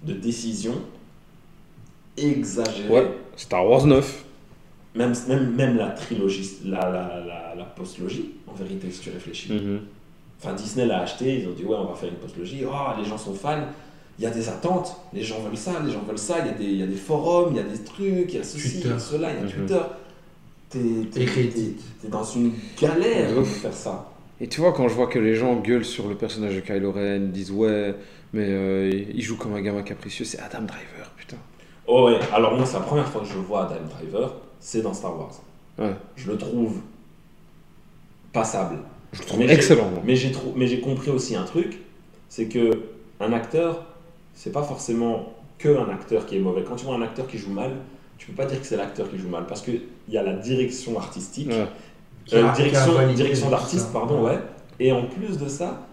de 0.05 0.13
décision 0.13 0.75
exagérée. 2.17 2.89
Ouais. 2.93 3.11
Star 3.37 3.67
Wars 3.67 3.87
9. 3.87 4.25
Même, 4.95 5.13
même, 5.29 5.55
même 5.55 5.77
la 5.77 5.91
trilogie, 5.91 6.51
la, 6.65 6.81
la, 6.91 7.25
la, 7.27 7.55
la 7.57 7.65
postlogie, 7.65 8.31
en 8.47 8.53
vérité, 8.55 8.91
si 8.91 9.01
tu 9.01 9.11
réfléchis. 9.11 9.53
Mhm. 9.53 9.81
Enfin, 10.41 10.55
Disney 10.55 10.87
l'a 10.87 11.01
acheté, 11.01 11.41
ils 11.41 11.49
ont 11.49 11.53
dit 11.53 11.65
ouais, 11.65 11.77
on 11.77 11.87
va 11.87 11.95
faire 11.95 12.09
une 12.09 12.17
postlogie. 12.17 12.65
Oh, 12.65 12.99
les 12.99 13.05
gens 13.05 13.19
sont 13.19 13.35
fans, 13.35 13.65
il 14.19 14.25
y 14.25 14.27
a 14.27 14.31
des 14.31 14.49
attentes, 14.49 14.97
les 15.13 15.23
gens 15.23 15.41
veulent 15.41 15.57
ça, 15.57 15.73
les 15.85 15.91
gens 15.91 16.03
veulent 16.07 16.19
ça, 16.19 16.39
il 16.41 16.47
y 16.47 16.51
a 16.51 16.53
des, 16.53 16.65
il 16.65 16.77
y 16.79 16.83
a 16.83 16.87
des 16.87 16.97
forums, 16.97 17.49
il 17.53 17.57
y 17.57 17.61
a 17.61 17.65
des 17.65 17.83
trucs, 17.83 18.33
il 18.33 18.35
y 18.35 18.39
a 18.39 18.45
ceci, 18.45 18.81
il 18.81 18.87
y 18.87 18.91
a 18.91 18.95
Twitter. 18.95 18.99
cela, 18.99 19.33
il 19.33 19.41
y 19.41 19.49
a. 19.49 19.51
Twitter. 19.51 19.81
T'es, 20.71 22.09
dans 22.09 22.25
une 22.25 22.53
galère 22.81 23.35
de 23.35 23.43
faire 23.43 23.73
ça. 23.73 24.13
Et 24.41 24.47
tu 24.47 24.61
vois, 24.61 24.73
quand 24.73 24.87
je 24.89 24.95
vois 24.95 25.07
que 25.09 25.19
les 25.19 25.35
gens 25.35 25.57
gueulent 25.57 25.85
sur 25.85 26.09
le 26.09 26.15
personnage 26.15 26.55
de 26.55 26.61
Kylo 26.61 26.93
Ren, 26.93 27.31
disent 27.31 27.51
ouais, 27.51 27.95
mais 28.33 28.47
euh, 28.47 29.05
il 29.15 29.23
joue 29.23 29.37
comme 29.37 29.55
un 29.55 29.61
gamin 29.61 29.83
capricieux, 29.83 30.25
c'est 30.25 30.39
Adam 30.39 30.63
Driver, 30.63 31.11
putain. 31.17 31.39
Oh 31.87 32.07
ouais, 32.07 32.19
alors 32.33 32.55
moi, 32.55 32.67
c'est 32.67 32.75
la 32.79 32.85
première 32.85 33.09
fois 33.09 33.23
que 33.23 33.27
je 33.27 33.39
vois 33.39 33.65
Adam 33.65 33.87
Driver, 33.99 34.35
c'est 34.61 34.83
dans 34.83 34.93
Star 34.95 35.19
Wars. 35.19 35.33
Ouais. 35.79 35.95
Je 36.17 36.31
le 36.31 36.37
trouve 36.37 36.77
passable. 38.33 38.79
Je 39.13 39.21
le 39.21 39.25
trouve 39.27 39.39
Mais 39.41 39.53
excellent. 39.53 39.91
Mais 40.05 40.17
j'ai 40.17 40.33
trou- 40.33 40.53
mais 40.57 40.67
j'ai 40.67 40.81
compris 40.81 41.11
aussi 41.11 41.35
un 41.37 41.45
truc, 41.45 41.79
c'est 42.29 42.47
que 42.47 42.71
un 43.21 43.33
acteur, 43.33 43.85
c'est 44.35 44.53
pas 44.53 44.63
forcément 44.63 45.33
que 45.59 45.69
un 45.77 45.89
acteur 45.91 46.27
qui 46.27 46.37
est 46.37 46.41
mauvais. 46.41 46.63
Quand 46.67 46.77
tu 46.77 46.85
vois 46.85 46.95
un 46.95 47.03
acteur 47.03 47.27
qui 47.27 47.39
joue 47.39 47.51
mal, 47.51 47.73
tu 48.19 48.27
peux 48.29 48.35
pas 48.35 48.45
dire 48.47 48.61
que 48.61 48.67
c'est 48.67 48.77
l'acteur 48.77 49.11
qui 49.11 49.19
joue 49.19 49.29
mal 49.29 49.47
parce 49.47 49.63
que 49.63 49.71
il 49.73 50.15
y 50.15 50.19
a 50.19 50.23
la 50.23 50.35
direction 50.35 50.99
artistique, 50.99 51.49
Ouais. 51.49 51.67
Euh, 52.35 52.53
direction, 52.53 52.93
direction 53.15 53.49
d'artiste, 53.49 53.91
pardon, 53.93 54.23
ouais. 54.25 54.39
Et 54.79 54.93
en 54.93 55.05
plus 55.07 55.39
de 55.39 55.49
ça, 55.49 55.87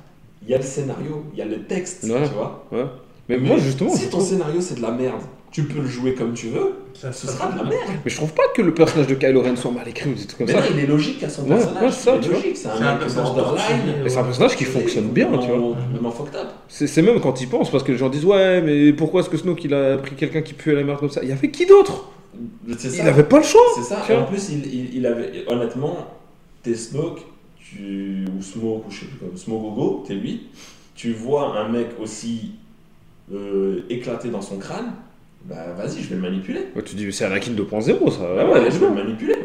il 0.43 0.49
y 0.49 0.53
a 0.53 0.57
le 0.57 0.63
scénario, 0.63 1.23
il 1.31 1.39
y 1.39 1.41
a 1.41 1.45
le 1.45 1.63
texte, 1.63 2.03
Ouais. 2.03 2.27
tu 2.27 2.33
vois. 2.33 2.65
Ouais. 2.73 2.85
Mais, 3.29 3.37
moi 3.37 3.57
justement, 3.57 3.89
si 3.95 4.03
ton 4.09 4.17
trouve- 4.17 4.27
scénario 4.29 4.59
c'est 4.59 4.75
de 4.75 4.81
la 4.81 4.91
merde, 4.91 5.21
tu 5.55 5.63
peux 5.63 5.79
le 5.79 5.87
jouer 5.87 6.13
comme 6.15 6.33
tu 6.33 6.47
veux, 6.49 6.73
Ça 6.93 7.13
ce 7.13 7.27
sera 7.27 7.49
de 7.49 7.57
la 7.57 7.63
merde. 7.63 7.81
mais 8.03 8.11
je 8.11 8.15
trouve 8.17 8.33
pas 8.33 8.43
que 8.53 8.61
le 8.61 8.73
personnage 8.73 9.07
de 9.07 9.15
Kylo 9.15 9.41
Ren 9.41 9.55
soit 9.55 9.71
mal 9.71 9.87
écrit 9.87 10.09
ou 10.09 10.13
des 10.13 10.25
trucs 10.25 10.37
comme 10.39 10.47
Mais 10.47 10.53
ça. 10.53 10.59
non, 10.59 10.65
il 10.73 10.79
est 10.83 10.87
logique 10.87 11.23
à 11.23 11.29
son 11.29 11.43
Ouais, 11.43 11.49
personnage. 11.55 11.83
ouais, 11.83 11.91
ça, 11.91 12.15
il 12.21 12.25
est 12.25 12.33
logique, 12.33 12.57
c'est 12.57 12.67
un 12.67 12.95
personnage 12.97 13.33
borderline. 13.33 14.03
c'est 14.07 14.17
un 14.17 14.23
personnage 14.23 14.55
qui 14.57 14.63
fonctionne 14.65 15.07
bien, 15.11 15.29
tu 15.37 15.47
vois. 15.47 16.11
fucked 16.11 16.35
up. 16.35 16.47
C'est 16.67 16.87
c'est 16.87 17.01
même 17.01 17.21
quand 17.21 17.39
ils 17.39 17.47
pensent, 17.47 17.71
parce 17.71 17.83
que 17.83 17.91
les 17.93 17.97
gens 17.97 18.09
disent 18.09 18.25
ouais, 18.25 18.61
mais 18.61 18.91
pourquoi 18.91 19.21
est-ce 19.21 19.29
que 19.29 19.37
Snoke 19.37 19.63
il 19.63 19.73
a 19.73 19.97
pris 19.97 20.15
quelqu'un 20.15 20.41
qui 20.41 20.53
pue 20.53 20.71
à 20.71 20.75
la 20.75 20.83
merde 20.83 20.99
comme 20.99 21.09
ça? 21.09 21.21
Il 21.23 21.29
y 21.29 21.31
avait 21.31 21.49
qui 21.51 21.65
d'autre? 21.65 22.09
Il 22.67 22.77
ça. 22.77 23.05
avait 23.05 23.23
pas 23.23 23.37
le 23.37 23.43
choix 23.43 23.61
C'est 23.75 23.83
ça. 23.83 24.03
Et 24.09 24.13
en 24.15 24.25
plus, 24.25 24.49
il, 24.49 24.65
il, 24.65 24.95
il 24.97 25.05
avait, 25.05 25.45
honnêtement, 25.47 25.95
t'es 26.63 26.75
Snoke, 26.75 27.21
tu, 27.57 28.25
ou 28.37 28.41
Smoke, 28.43 28.83
ou 28.87 28.91
je 28.91 28.99
sais 28.99 29.05
plus 29.05 29.17
comment, 29.19 29.37
Smogogo, 29.37 30.03
t'es 30.05 30.15
lui. 30.15 30.47
Tu 30.95 31.13
vois 31.13 31.57
un 31.57 31.69
mec 31.69 31.87
aussi 32.01 32.51
euh, 33.33 33.81
éclaté 33.89 34.27
dans 34.29 34.41
son 34.41 34.57
crâne, 34.57 34.91
bah 35.47 35.73
vas-y, 35.77 36.01
je 36.01 36.09
vais 36.09 36.15
le 36.15 36.21
manipuler. 36.21 36.59
Ouais, 36.75 36.81
Tu 36.83 36.95
dis, 36.95 37.11
c'est 37.11 37.25
Anakin 37.25 37.51
2.0 37.51 38.11
ça. 38.11 38.19
Ah 38.39 38.45
Ouais, 38.51 38.71
je 38.71 38.77
vais 38.77 38.87
le 38.87 38.93
manipuler. 38.93 39.35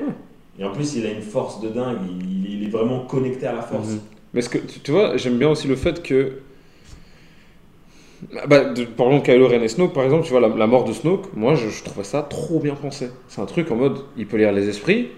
Et 0.58 0.64
en 0.64 0.72
plus, 0.72 0.94
il 0.96 1.06
a 1.06 1.10
une 1.10 1.22
force 1.22 1.60
de 1.60 1.68
dingue, 1.68 1.98
il, 2.08 2.52
il 2.54 2.64
est 2.64 2.70
vraiment 2.70 3.00
connecté 3.00 3.46
à 3.46 3.52
la 3.54 3.62
force. 3.62 3.88
Mhm. 3.88 4.00
Mais 4.34 4.42
ce 4.42 4.48
que 4.48 4.58
tu, 4.58 4.90
vois, 4.90 5.16
j'aime 5.16 5.38
bien 5.38 5.48
aussi 5.50 5.68
le 5.68 5.76
fait 5.76 6.02
que. 6.02 6.32
Bah, 8.46 8.64
de- 8.64 8.84
parlons 8.84 9.18
de 9.18 9.22
Kylo 9.24 9.48
Ren 9.48 9.62
et 9.62 9.68
Snoke, 9.68 9.94
par 9.94 10.04
exemple, 10.04 10.24
tu 10.24 10.30
vois, 10.30 10.40
la, 10.40 10.48
la 10.48 10.66
mort 10.66 10.84
de 10.84 10.92
Snoke, 10.92 11.34
moi 11.34 11.54
je, 11.54 11.68
je 11.70 11.82
trouvais 11.82 12.04
ça 12.04 12.22
trop 12.22 12.60
bien 12.60 12.74
pensé. 12.74 13.08
C'est 13.28 13.40
un 13.40 13.46
truc 13.46 13.70
en 13.70 13.76
mode, 13.76 13.96
il 14.18 14.26
peut 14.26 14.36
lire 14.36 14.52
les 14.52 14.68
esprits, 14.68 15.08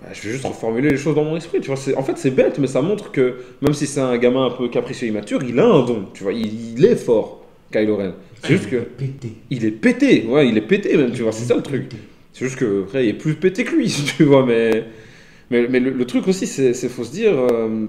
bah, 0.00 0.10
je 0.12 0.22
vais 0.22 0.30
juste 0.34 0.46
reformuler 0.46 0.90
les 0.90 0.96
choses 0.96 1.16
dans 1.16 1.24
mon 1.24 1.36
esprit, 1.36 1.60
tu 1.60 1.72
vois. 1.72 1.98
En 1.98 2.04
fait, 2.04 2.16
c'est 2.18 2.30
bête, 2.30 2.60
mais 2.60 2.68
ça 2.68 2.80
montre 2.80 3.10
que 3.10 3.38
même 3.62 3.74
si 3.74 3.88
c'est 3.88 4.00
un 4.00 4.16
gamin 4.16 4.46
un 4.46 4.50
peu 4.50 4.68
capricieux 4.68 5.08
immature, 5.08 5.42
il 5.42 5.58
a 5.58 5.64
un 5.66 5.84
don, 5.84 6.04
tu 6.14 6.22
vois, 6.22 6.32
il, 6.32 6.78
il 6.78 6.84
est 6.84 6.94
fort. 6.94 7.40
Kylo 7.72 7.96
Ren. 7.96 8.12
C'est 8.42 8.48
juste 8.56 8.68
que 8.70 8.76
Pété. 8.76 9.32
il 9.50 9.64
est 9.64 9.70
pété, 9.70 10.24
ouais, 10.28 10.48
il 10.48 10.56
est 10.58 10.62
pété 10.66 10.96
même, 10.96 11.12
tu 11.12 11.22
vois, 11.22 11.32
c'est 11.32 11.44
ça 11.44 11.54
le 11.54 11.62
truc. 11.62 11.90
C'est 12.32 12.44
juste 12.46 12.58
que 12.58 12.82
après, 12.82 13.04
il 13.06 13.10
est 13.10 13.14
plus 13.14 13.34
pété 13.34 13.62
que 13.64 13.74
lui, 13.76 13.88
tu 14.16 14.24
vois, 14.24 14.44
mais, 14.44 14.84
mais, 15.50 15.66
mais 15.68 15.80
le, 15.80 15.90
le 15.90 16.04
truc 16.06 16.26
aussi, 16.28 16.46
c'est 16.46 16.74
faut 16.88 17.04
se 17.04 17.12
dire. 17.12 17.32
euh, 17.34 17.86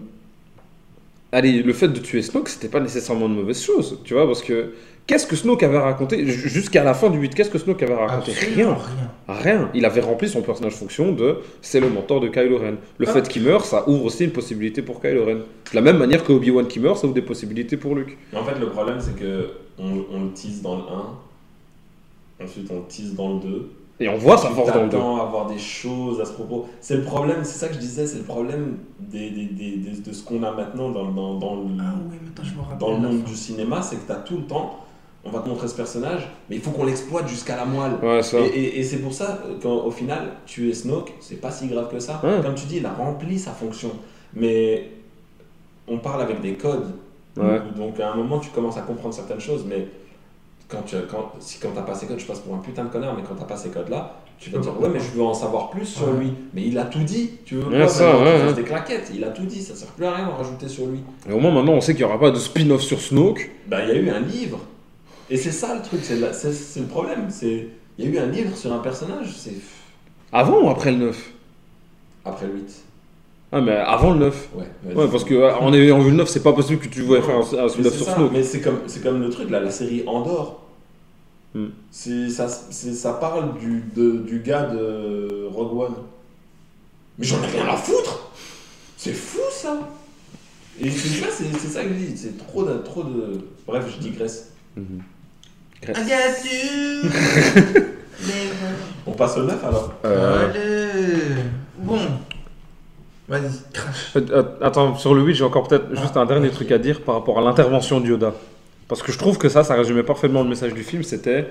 allez, 1.32 1.64
le 1.64 1.74
fait 1.74 1.88
de 1.88 2.00
tuer 2.00 2.22
Snoke, 2.22 2.50
c'était 2.50 2.68
pas 2.68 2.80
nécessairement 2.80 3.28
une 3.28 3.36
mauvaise 3.36 3.62
chose, 3.62 4.00
tu 4.04 4.14
vois, 4.14 4.26
parce 4.28 4.44
que 4.44 4.74
qu'est-ce 5.08 5.26
que 5.26 5.36
Snoke 5.36 5.64
avait 5.64 5.80
raconté 5.80 6.26
ju- 6.26 6.50
jusqu'à 6.50 6.84
la 6.84 6.94
fin 6.94 7.10
du 7.10 7.18
8 7.18 7.34
Qu'est-ce 7.36 7.50
que 7.50 7.58
Snoke 7.58 7.82
avait 7.84 7.96
raconté? 7.96 8.32
Absolument 8.32 8.76
Rien. 8.76 8.78
rien. 9.28 9.36
Rien. 9.58 9.72
Il 9.74 9.86
avait 9.86 10.02
rempli 10.02 10.30
son 10.30 10.42
personnage 10.42 10.74
fonction 10.74 11.12
de 11.14 11.38
c'est 11.62 11.80
le 11.80 11.90
mentor 11.90 12.20
de 12.20 12.28
Kylo 12.28 12.58
Ren. 12.60 12.76
Le 13.00 13.08
Ah. 13.10 13.12
fait 13.14 13.28
qu'il 13.28 13.42
meurt, 13.44 13.66
ça 13.66 13.88
ouvre 13.90 14.06
aussi 14.06 14.24
une 14.26 14.32
possibilité 14.32 14.82
pour 14.82 15.02
Kylo 15.02 15.26
Ren. 15.26 15.36
De 15.38 15.76
la 15.76 15.82
même 15.82 15.98
manière 15.98 16.24
que 16.24 16.32
Obi-Wan 16.32 16.68
qui 16.68 16.80
meurt, 16.80 16.98
ça 16.98 17.06
ouvre 17.08 17.16
des 17.16 17.22
possibilités 17.24 17.78
pour 17.78 17.96
Luke. 17.96 18.18
Mais 18.32 18.40
en 18.40 18.44
fait, 18.46 18.60
le 18.60 18.68
problème, 18.68 18.98
c'est 19.00 19.16
que 19.16 19.48
on, 19.80 20.06
on 20.12 20.24
le 20.26 20.32
tease 20.34 20.62
dans 20.62 20.76
le 20.78 20.84
1, 22.42 22.46
ensuite 22.46 22.70
on 22.72 22.76
le 22.78 22.86
tease 22.88 23.14
dans 23.16 23.34
le 23.36 23.40
2. 23.40 23.72
Et 24.00 24.10
on 24.10 24.18
voit 24.18 24.38
sa 24.38 24.50
force 24.50 24.72
dans 24.74 24.80
le 24.84 24.90
2. 24.90 24.98
t'attends 24.98 25.18
à 25.18 25.24
avoir 25.24 25.46
des 25.48 25.60
choses 25.60 26.20
à 26.20 26.26
ce 26.26 26.34
propos. 26.34 26.68
C'est 26.82 26.98
le 26.98 27.04
problème, 27.04 27.44
c'est 27.44 27.60
ça 27.60 27.68
que 27.68 27.76
je 27.76 27.80
disais, 27.80 28.08
c'est 28.08 28.18
le 28.18 28.24
problème 28.24 28.78
des, 29.00 29.30
des- 29.30 29.46
des- 29.46 29.78
des- 29.78 30.02
de 30.02 30.14
ce 30.14 30.24
qu'on 30.24 30.42
a 30.44 30.52
maintenant 30.52 30.90
dans, 30.90 31.12
dans, 31.12 31.36
dans 31.36 31.56
le, 31.56 31.62
Ah 31.80 31.94
oui, 32.10 32.18
attends, 32.34 32.44
je 32.44 32.56
me 32.56 32.62
rappelle. 32.62 32.78
dans 32.80 32.92
le 32.94 32.98
monde 33.00 33.20
fin. 33.24 33.30
du 33.30 33.36
cinéma, 33.36 33.82
c'est 33.82 33.98
que 33.98 34.06
tu 34.08 34.12
as 34.12 34.16
tout 34.16 34.38
le 34.38 34.44
temps, 34.44 34.80
on 35.24 35.30
va 35.30 35.40
te 35.40 35.48
montrer 35.48 35.68
ce 35.68 35.76
personnage, 35.76 36.28
mais 36.50 36.56
il 36.58 36.62
faut 36.62 36.72
qu'on 36.72 36.86
l'exploite 36.86 37.28
jusqu'à 37.30 37.56
la 37.56 37.66
moelle. 37.66 37.94
Ouais, 38.02 38.22
ça. 38.24 38.40
Et, 38.40 38.46
et- 38.48 38.80
et 38.80 38.84
c'est 38.84 38.98
pour 38.98 39.14
ça 39.14 39.40
qu'au 39.62 39.92
final, 39.92 40.32
tuer 40.48 40.74
Snoke, 40.74 41.14
c'est 41.22 41.40
pas 41.40 41.52
si 41.52 41.68
grave 41.68 41.90
que 41.90 42.00
ça. 42.00 42.20
Ouais. 42.24 42.42
Comme 42.44 42.56
tu 42.56 42.66
dis, 42.66 42.78
il 42.78 42.86
a 42.86 42.92
rempli 42.94 43.38
sa 43.40 43.52
fonction. 43.52 43.92
Mais 44.34 44.90
on 45.88 46.00
parle 46.00 46.24
avec 46.24 46.42
des 46.42 46.56
codes. 46.56 46.92
Ouais. 47.38 47.62
Donc 47.76 48.00
à 48.00 48.12
un 48.12 48.16
moment, 48.16 48.40
tu 48.40 48.50
commences 48.52 48.78
à 48.78 48.82
comprendre 48.82 49.14
certaines 49.14 49.40
choses. 49.40 49.66
Mais 49.68 49.88
quand 50.68 50.82
tu 50.84 50.96
quand, 51.10 51.34
si, 51.40 51.60
quand 51.60 51.70
t'as 51.74 51.82
pas 51.82 51.96
ces 51.96 52.06
codes, 52.08 52.20
je 52.20 52.26
passe 52.26 52.40
pour 52.40 52.54
un 52.56 52.60
putain 52.60 52.84
de 52.86 52.90
connard, 52.90 53.16
mais 53.16 53.24
quand 53.28 53.36
t'as 53.36 53.46
pas 53.46 53.58
ces 53.58 53.70
codes-là, 53.70 54.18
tu 54.40 54.50
vas 54.50 54.58
peux 54.58 54.64
dire 54.64 54.74
pas 54.74 54.82
ouais, 54.82 54.90
mais 54.94 55.00
je 55.00 55.12
veux 55.18 55.24
en 55.24 55.34
savoir 55.34 55.70
plus 55.70 55.86
sur 55.86 56.10
Ouais. 56.10 56.20
lui. 56.20 56.34
Mais 56.54 56.64
il 56.64 56.78
a 56.78 56.86
tout 56.86 57.04
dit. 57.04 57.32
Tu 57.46 57.56
veux 57.56 57.64
quoi 57.64 57.88
ça, 57.88 58.20
ouais, 58.20 58.54
des 58.54 58.64
claquettes 58.64 59.12
Il 59.14 59.24
a 59.24 59.30
tout 59.30 59.46
dit. 59.46 59.62
Ça 59.62 59.76
sert 59.76 59.88
plus 59.90 60.06
à 60.06 60.14
rien 60.16 60.26
d'en 60.28 60.36
rajouter 60.36 60.68
sur 60.68 60.86
lui. 60.88 61.00
Et 61.30 61.34
au 61.34 61.40
moins 61.40 61.52
maintenant, 61.52 61.74
on 61.74 61.82
sait 61.82 61.94
qu'il 61.94 62.06
n'y 62.06 62.10
aura 62.12 62.20
pas 62.20 62.32
de 62.32 62.38
spin-off 62.40 62.82
sur 62.82 63.00
Snoke. 63.00 63.50
Bah, 63.68 63.84
il 63.84 63.90
y 63.90 63.92
a 63.92 63.96
eu 63.96 64.10
un 64.10 64.20
livre. 64.20 64.60
Et 65.30 65.38
c'est 65.38 65.52
ça 65.52 65.74
le 65.76 65.82
truc, 65.82 66.02
c'est 66.04 66.16
le 66.80 66.86
problème. 66.88 67.28
C'est 67.30 67.68
il 67.98 68.06
y 68.06 68.08
a 68.08 68.12
eu 68.12 68.18
un 68.24 68.26
livre 68.28 68.56
sur 68.58 68.74
un 68.74 68.80
personnage. 68.80 69.28
C'est 69.36 69.54
Avant 70.32 70.62
ou 70.64 70.70
après 70.70 70.92
le 70.92 70.98
9 70.98 71.30
après 72.26 72.48
le 72.48 72.54
8. 72.54 72.84
Ah, 73.56 73.62
mais 73.62 73.76
avant 73.76 74.14
le 74.14 74.20
9. 74.20 74.50
Ouais. 74.56 74.96
Ouais, 74.96 75.08
parce 75.12 75.24
que 75.24 75.36
euh, 75.36 75.54
en 75.56 75.72
ayant 75.74 76.00
vu 76.00 76.10
le 76.10 76.16
9, 76.18 76.28
c'est 76.28 76.42
pas 76.42 76.54
possible 76.54 76.82
que 76.82 76.88
tu 76.88 77.02
voulais 77.04 77.22
faire 77.22 77.36
un, 77.36 77.42
un 77.42 77.64
Mais 77.64 77.70
spin-off 77.70 77.92
c'est 77.92 77.98
sur 77.98 78.06
ça, 78.08 78.16
Snoke. 78.16 78.32
Mais 78.34 78.42
c'est 78.44 78.62
comme, 78.62 78.80
c'est 78.88 79.04
comme 79.04 79.22
le 79.22 79.30
truc, 79.30 79.50
là, 79.52 79.60
la 79.60 79.70
série 79.70 80.04
Andorre. 80.08 80.62
Hmm. 81.54 81.68
C'est, 81.92 82.30
ça, 82.30 82.48
c'est- 82.48 82.94
ça 82.94 83.14
parle 83.14 83.60
du, 83.60 83.84
de- 83.96 84.18
du 84.26 84.40
gars 84.40 84.64
de 84.64 85.48
Rogue 85.54 85.78
One. 85.78 85.94
Mais 87.20 87.26
j'en 87.28 87.44
ai 87.44 87.48
rien 87.48 87.68
à 87.72 87.78
foutre 87.78 88.32
C'est 88.98 89.14
fou 89.14 89.38
ça 89.52 89.78
Et 90.82 90.90
c'est 90.90 91.10
ça, 91.22 91.28
c'est, 91.32 91.68
ça 91.68 91.84
que 91.84 91.90
je 91.90 91.94
dis, 91.94 92.18
c'est 92.18 92.36
trop 92.48 92.64
de, 92.64 92.74
trop 92.80 93.04
de... 93.04 93.40
Bref, 93.68 93.86
je 93.96 94.02
digresse. 94.02 94.50
I 94.76 94.82
got 95.94 96.44
you. 96.44 97.10
Never. 98.20 98.74
On 99.06 99.12
passe 99.12 99.38
au 99.38 99.44
9 99.44 99.64
alors 99.64 99.94
Euh, 100.06 100.50
Allez. 100.50 101.36
Bon. 101.78 102.00
Vas-y, 103.34 103.52
crache. 103.74 104.16
Euh, 104.16 104.22
euh, 104.30 104.44
Attends, 104.62 104.96
sur 104.96 105.16
le 105.16 105.24
8, 105.24 105.34
j'ai 105.34 105.44
encore 105.44 105.68
peut-être 105.68 105.96
juste 105.96 106.18
un 106.18 106.26
dernier 106.26 106.52
truc 106.52 106.72
à 106.72 106.78
dire 106.78 107.02
par 107.02 107.16
rapport 107.16 107.40
à 107.40 107.42
l'intervention 107.42 108.00
de 108.00 108.08
Yoda. 108.08 108.34
Parce 108.88 109.02
que 109.02 109.12
je 109.12 109.18
trouve 109.18 109.40
que 109.40 109.50
ça, 109.50 109.64
ça 109.64 109.74
résumait 109.74 110.04
parfaitement 110.04 110.44
le 110.44 110.50
message 110.50 110.74
du 110.74 110.84
film. 110.84 111.02
C'était 111.02 111.48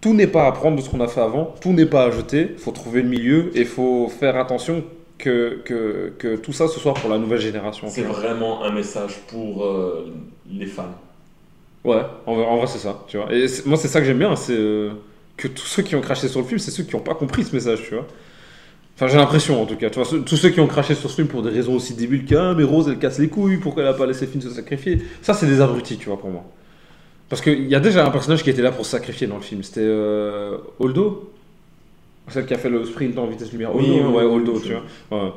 tout 0.00 0.14
n'est 0.14 0.28
pas 0.28 0.46
à 0.46 0.52
prendre 0.52 0.76
de 0.76 0.82
ce 0.82 0.88
qu'on 0.88 1.00
a 1.00 1.08
fait 1.08 1.20
avant, 1.20 1.52
tout 1.60 1.72
n'est 1.72 1.86
pas 1.86 2.04
à 2.04 2.10
jeter. 2.12 2.50
Il 2.52 2.58
faut 2.58 2.70
trouver 2.70 3.02
le 3.02 3.08
milieu 3.08 3.50
et 3.56 3.62
il 3.62 3.66
faut 3.66 4.08
faire 4.08 4.36
attention 4.36 4.84
que, 5.18 5.60
que, 5.64 6.12
que 6.16 6.36
tout 6.36 6.52
ça 6.52 6.68
ce 6.68 6.78
soit 6.78 6.94
pour 6.94 7.10
la 7.10 7.18
nouvelle 7.18 7.40
génération. 7.40 7.88
C'est 7.90 8.02
vraiment 8.02 8.62
un 8.62 8.70
message 8.70 9.16
pour 9.26 9.64
euh, 9.64 10.12
les 10.48 10.66
fans. 10.66 10.94
Ouais, 11.84 12.02
en 12.26 12.36
vrai, 12.36 12.44
en 12.44 12.56
vrai, 12.58 12.66
c'est 12.68 12.78
ça. 12.78 13.04
Tu 13.08 13.16
vois. 13.16 13.32
Et 13.32 13.46
moi, 13.66 13.76
c'est 13.76 13.88
ça 13.88 13.98
que 13.98 14.06
j'aime 14.06 14.18
bien, 14.18 14.36
c'est 14.36 14.56
euh, 14.56 14.90
que 15.36 15.48
tous 15.48 15.66
ceux 15.66 15.82
qui 15.82 15.96
ont 15.96 16.00
craché 16.00 16.28
sur 16.28 16.40
le 16.40 16.46
film, 16.46 16.60
c'est 16.60 16.70
ceux 16.70 16.84
qui 16.84 16.94
n'ont 16.94 17.02
pas 17.02 17.14
compris 17.14 17.42
ce 17.42 17.52
message, 17.52 17.82
tu 17.82 17.94
vois. 17.94 18.06
Enfin, 19.00 19.06
j'ai 19.06 19.16
l'impression 19.16 19.62
en 19.62 19.64
tout 19.64 19.76
cas. 19.76 19.90
Tu 19.90 20.00
vois, 20.00 20.04
ceux- 20.08 20.22
tous 20.22 20.36
ceux 20.36 20.48
qui 20.48 20.58
ont 20.58 20.66
craché 20.66 20.96
sur 20.96 21.08
ce 21.08 21.14
film 21.14 21.28
pour 21.28 21.42
des 21.42 21.50
raisons 21.50 21.74
aussi 21.76 21.94
débiles 21.94 22.24
qu'un, 22.24 22.54
mais 22.54 22.64
Rose, 22.64 22.88
elle 22.88 22.98
casse 22.98 23.20
les 23.20 23.28
couilles, 23.28 23.58
pourquoi 23.58 23.84
elle 23.84 23.88
a 23.90 23.94
pas 23.94 24.06
laissé 24.06 24.26
Finn 24.26 24.40
se 24.40 24.50
sacrifier? 24.50 24.98
Ça, 25.22 25.34
c'est 25.34 25.46
des 25.46 25.60
abrutis, 25.60 25.98
tu 25.98 26.08
vois, 26.08 26.18
pour 26.18 26.30
moi. 26.30 26.42
Parce 27.28 27.40
qu'il 27.40 27.68
y 27.68 27.76
a 27.76 27.80
déjà 27.80 28.04
un 28.04 28.10
personnage 28.10 28.42
qui 28.42 28.50
était 28.50 28.60
là 28.62 28.72
pour 28.72 28.84
se 28.84 28.90
sacrifier 28.90 29.28
dans 29.28 29.36
le 29.36 29.42
film. 29.42 29.62
C'était 29.62 29.82
euh, 29.84 30.56
Holdo? 30.80 31.30
Celle 32.28 32.44
qui 32.46 32.54
a 32.54 32.58
fait 32.58 32.68
le 32.70 32.84
sprint 32.84 33.16
en 33.18 33.26
vitesse 33.26 33.52
lumière. 33.52 33.70
Oui, 33.74 33.84
Holdo, 33.88 34.08
oui, 34.08 34.14
ouais, 34.16 34.24
Holdo, 34.24 34.52
oui, 34.56 34.62
tu 34.64 34.72
vois. 34.72 35.22
Ouais. 35.24 35.32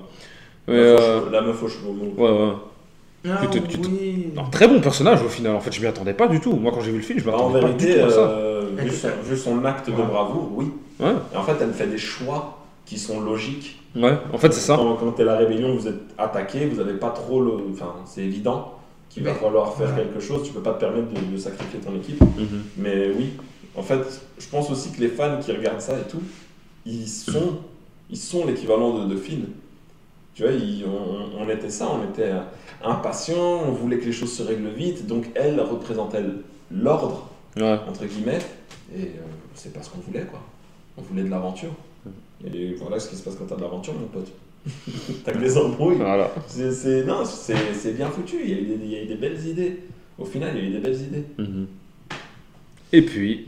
Mais, 0.68 0.74
La, 0.78 0.80
euh, 0.82 1.22
fauche- 1.22 1.32
la 1.32 1.42
meuf 1.42 1.64
aux 1.64 1.68
cheveux 1.68 1.92
mauves. 1.92 2.20
ouais, 2.20 2.30
ouais. 2.46 2.54
Ah, 3.30 3.38
Tu 3.44 3.60
te- 3.62 3.68
tu 3.68 3.78
te- 3.80 3.88
oui. 3.88 4.30
Non, 4.36 4.46
très 4.50 4.68
bon 4.68 4.82
personnage 4.82 5.22
au 5.22 5.30
final. 5.30 5.56
En 5.56 5.60
fait, 5.60 5.72
je 5.72 5.80
m'y 5.80 5.86
attendais 5.86 6.14
pas 6.16 6.28
du 6.28 6.40
tout. 6.40 6.54
Moi, 6.54 6.72
quand 6.74 6.82
j'ai 6.82 6.90
vu 6.92 6.98
le 6.98 7.04
film, 7.04 7.20
je 7.20 7.26
Bah, 7.26 7.34
en 7.38 7.50
m'attendais 7.50 7.62
pas 7.62 7.70
du 7.74 7.86
vérité, 7.86 8.02
tout 8.02 8.08
à 8.08 8.10
ça. 8.10 8.20
euh, 8.22 8.70
vu, 8.76 8.90
son, 8.90 9.10
vu 9.24 9.38
son 9.38 9.64
acte 9.66 9.88
de 9.90 9.94
bravoure, 10.02 10.50
oui. 10.56 10.66
Ouais. 11.00 11.12
Et 11.34 11.38
en 11.38 11.44
fait, 11.44 11.54
elle 11.62 11.72
fait 11.74 11.86
des 11.88 12.00
choix 12.00 12.58
qui 12.92 13.00
sont 13.00 13.22
logiques. 13.22 13.80
Ouais, 13.96 14.18
en 14.34 14.38
fait, 14.38 14.52
c'est 14.52 14.60
ça. 14.60 14.76
Quand, 14.76 14.96
quand 14.98 15.12
t'es 15.14 15.24
la 15.24 15.38
rébellion, 15.38 15.74
vous 15.78 15.88
êtes 15.88 16.02
attaqué, 16.18 16.66
vous 16.66 16.76
n'avez 16.76 16.98
pas 17.00 17.12
trop 17.12 17.42
le. 17.42 17.54
Enfin, 17.72 17.96
c'est 18.06 18.22
évident 18.22 18.74
qu'il 19.10 19.24
va 19.24 19.34
falloir 19.34 19.74
faire 19.76 19.92
Ouais. 19.96 20.04
quelque 20.04 20.20
chose. 20.20 20.44
Tu 20.46 20.52
peux 20.52 20.60
pas 20.60 20.74
te 20.74 20.82
permettre 20.82 21.08
de, 21.14 21.32
de 21.32 21.38
sacrifier 21.38 21.80
ton 21.80 21.96
équipe. 21.96 22.20
Mhm. 22.20 22.64
Mais 22.78 23.08
oui, 23.18 23.30
en 23.78 23.82
fait, 23.82 24.02
je 24.38 24.46
pense 24.50 24.70
aussi 24.70 24.92
que 24.92 25.00
les 25.00 25.08
fans 25.08 25.38
qui 25.40 25.54
regardent 25.54 25.80
ça 25.80 25.94
et 25.98 26.10
tout, 26.12 26.22
ils 26.86 27.08
sont, 27.08 27.60
ils 28.10 28.18
sont 28.18 28.46
l'équivalent 28.46 29.00
de, 29.00 29.14
de 29.14 29.16
Finn. 29.18 29.46
Tu 30.36 30.44
vois, 30.44 30.52
ils- 30.52 30.84
on, 30.86 31.42
on 31.46 31.48
était 31.50 31.70
ça, 31.70 31.88
on 31.98 32.10
était 32.12 32.32
impatients, 32.84 33.62
on 33.68 33.72
voulait 33.72 34.00
que 34.00 34.06
les 34.06 34.12
choses 34.12 34.34
se 34.34 34.44
règlent 34.44 34.68
vite. 34.76 35.08
Donc 35.08 35.28
elle 35.36 35.62
représentait 35.62 36.24
l'ordre 36.70 37.30
Ouais. 37.58 37.80
entre 37.90 38.06
guillemets, 38.06 38.40
et 38.94 39.04
euh, 39.04 39.08
c'est 39.56 39.74
pas 39.74 39.82
ce 39.82 39.90
qu'on 39.90 40.00
voulait, 40.00 40.24
quoi. 40.26 40.40
On 40.98 41.02
voulait 41.02 41.24
de 41.24 41.30
l'aventure. 41.30 41.72
Et 42.46 42.74
voilà 42.76 43.00
ce 43.00 43.10
qui 43.10 43.16
se 43.16 43.24
passe 43.24 43.36
quand 43.36 43.46
t'as 43.46 43.56
de 43.56 43.62
l'aventure, 43.62 43.94
mon 43.94 44.08
pote. 44.08 44.32
t'as 45.24 45.32
que 45.32 45.38
des 45.40 45.58
embrouilles. 45.58 45.98
Voilà. 45.98 46.32
C'est, 46.48 46.72
c'est- 46.72 47.04
non, 47.04 47.24
c'est, 47.26 47.56
c'est 47.74 47.94
bien 47.94 48.10
foutu, 48.10 48.38
il 48.44 48.50
y, 48.50 48.54
a 48.54 48.58
eu 48.58 48.66
des, 48.66 48.80
il 48.86 48.92
y 48.92 48.96
a 48.98 49.04
eu 49.04 49.08
des 49.08 49.16
belles 49.16 49.46
idées. 49.48 49.80
Au 50.18 50.26
final, 50.26 50.52
il 50.56 50.64
y 50.64 50.66
a 50.66 50.70
eu 50.70 50.74
des 50.74 50.80
belles 50.80 51.02
idées. 51.02 51.24
Mhm. 51.38 51.68
Et 52.94 53.02
puis, 53.04 53.48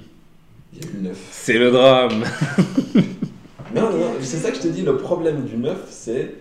Il 0.73 0.83
y 0.83 0.87
a 0.87 0.89
eu 0.89 0.93
le 0.95 1.01
9. 1.09 1.17
c'est 1.31 1.57
le 1.59 1.71
drame. 1.71 2.23
Non, 3.75 3.81
non, 3.91 3.97
non, 3.97 4.11
c'est 4.21 4.37
ça 4.37 4.49
que 4.51 4.57
je 4.57 4.61
te 4.61 4.67
dis, 4.67 4.81
le 4.83 4.97
problème 4.97 5.43
du 5.45 5.57
9, 5.57 5.87
c'est 5.89 6.33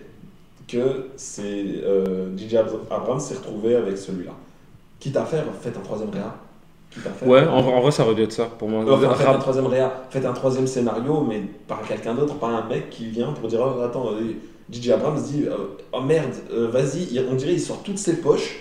que 0.67 1.07
c'est 1.17 1.65
euh, 1.83 2.35
DJ 2.37 2.55
Abrams 2.89 3.19
s'est 3.19 3.35
retrouvé 3.35 3.75
avec 3.75 3.97
celui-là. 3.97 4.33
Quitte 4.99 5.17
à 5.17 5.25
faire, 5.25 5.43
faites 5.61 5.75
un 5.77 5.81
troisième 5.81 6.09
réa. 6.11 6.35
Ouais, 7.25 7.45
en, 7.47 7.61
vrai- 7.61 7.73
en 7.73 7.81
vrai, 7.81 7.91
ça 7.91 8.03
aurait 8.05 8.15
dû 8.15 8.21
être 8.23 8.31
ça 8.33 8.45
pour 8.45 8.69
moi. 8.69 8.83
Enfin, 8.87 9.13
faites 9.15 9.27
un 9.27 9.39
troisième 9.39 9.65
réa, 9.67 10.03
faites 10.09 10.25
un 10.25 10.33
troisième 10.33 10.67
scénario, 10.67 11.25
mais 11.27 11.41
par 11.67 11.81
quelqu'un 11.87 12.13
d'autre, 12.13 12.35
pas 12.35 12.47
un 12.47 12.67
mec 12.67 12.89
qui 12.89 13.07
vient 13.07 13.31
pour 13.33 13.47
dire 13.49 13.59
oh, 13.63 13.81
attends, 13.81 14.11
euh, 14.13 14.33
DJ 14.69 14.89
Abrams 14.91 15.21
dit 15.21 15.45
euh, 15.47 15.55
oh 15.91 16.01
merde, 16.01 16.31
euh, 16.51 16.67
vas-y, 16.69 17.19
on 17.29 17.35
dirait 17.35 17.53
il 17.53 17.59
sort 17.61 17.81
toutes 17.83 17.97
ses 17.97 18.17
poches 18.17 18.55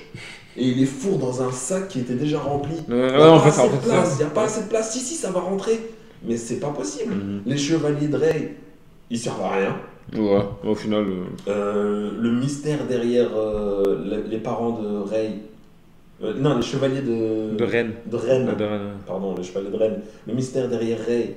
et 0.57 0.65
il 0.69 0.79
les 0.79 0.87
fourre 0.87 1.19
dans 1.19 1.43
un 1.43 1.53
sac 1.53 1.89
qui 1.89 2.01
était 2.01 2.15
déjà 2.15 2.39
rempli. 2.39 2.75
Ouais, 2.89 3.11
Il 3.15 3.19
n'y 3.19 3.23
ouais, 3.23 3.29
a, 3.29 3.33
en 3.33 3.39
pas 3.39 3.41
fait, 3.41 3.49
assez 3.49 3.61
en 3.61 3.69
fait, 3.71 4.25
a 4.25 4.27
pas 4.31 4.43
assez 4.45 4.63
de 4.63 4.69
place. 4.69 4.93
Si, 4.93 5.01
si, 5.01 5.15
ça 5.15 5.31
va 5.31 5.41
rentrer, 5.41 5.81
mais 6.25 6.37
c'est 6.37 6.61
pas 6.61 6.71
possible. 6.71 7.15
Mhm. 7.15 7.43
Les 7.47 7.57
chevaliers 7.59 8.09
de 8.09 8.17
Rey, 8.17 8.57
ils 9.11 9.19
servent 9.19 9.43
à 9.43 9.51
rien. 9.53 9.77
Ouais, 10.15 10.45
au 10.65 10.75
final. 10.75 11.05
euh, 11.09 11.25
Euh, 11.49 12.11
le 12.21 12.31
mystère 12.31 12.87
derrière 12.87 13.31
euh, 13.37 13.83
le- 14.05 14.29
les 14.31 14.39
parents 14.39 14.71
de 14.81 14.99
Rey, 14.99 15.33
euh, 16.23 16.35
non, 16.39 16.57
les 16.57 16.63
chevaliers 16.63 17.01
de, 17.03 17.57
De 17.57 17.65
Rennes. 17.65 17.93
de 18.07 18.17
Rennes. 18.17 18.55
De 18.59 18.65
Rennes. 18.65 18.81
pardon, 19.07 19.35
les 19.37 19.43
chevaliers 19.43 19.71
de 19.71 19.77
Rennes, 19.77 20.01
le 20.27 20.35
mystère 20.35 20.69
derrière 20.69 20.99
Rey, 21.05 21.35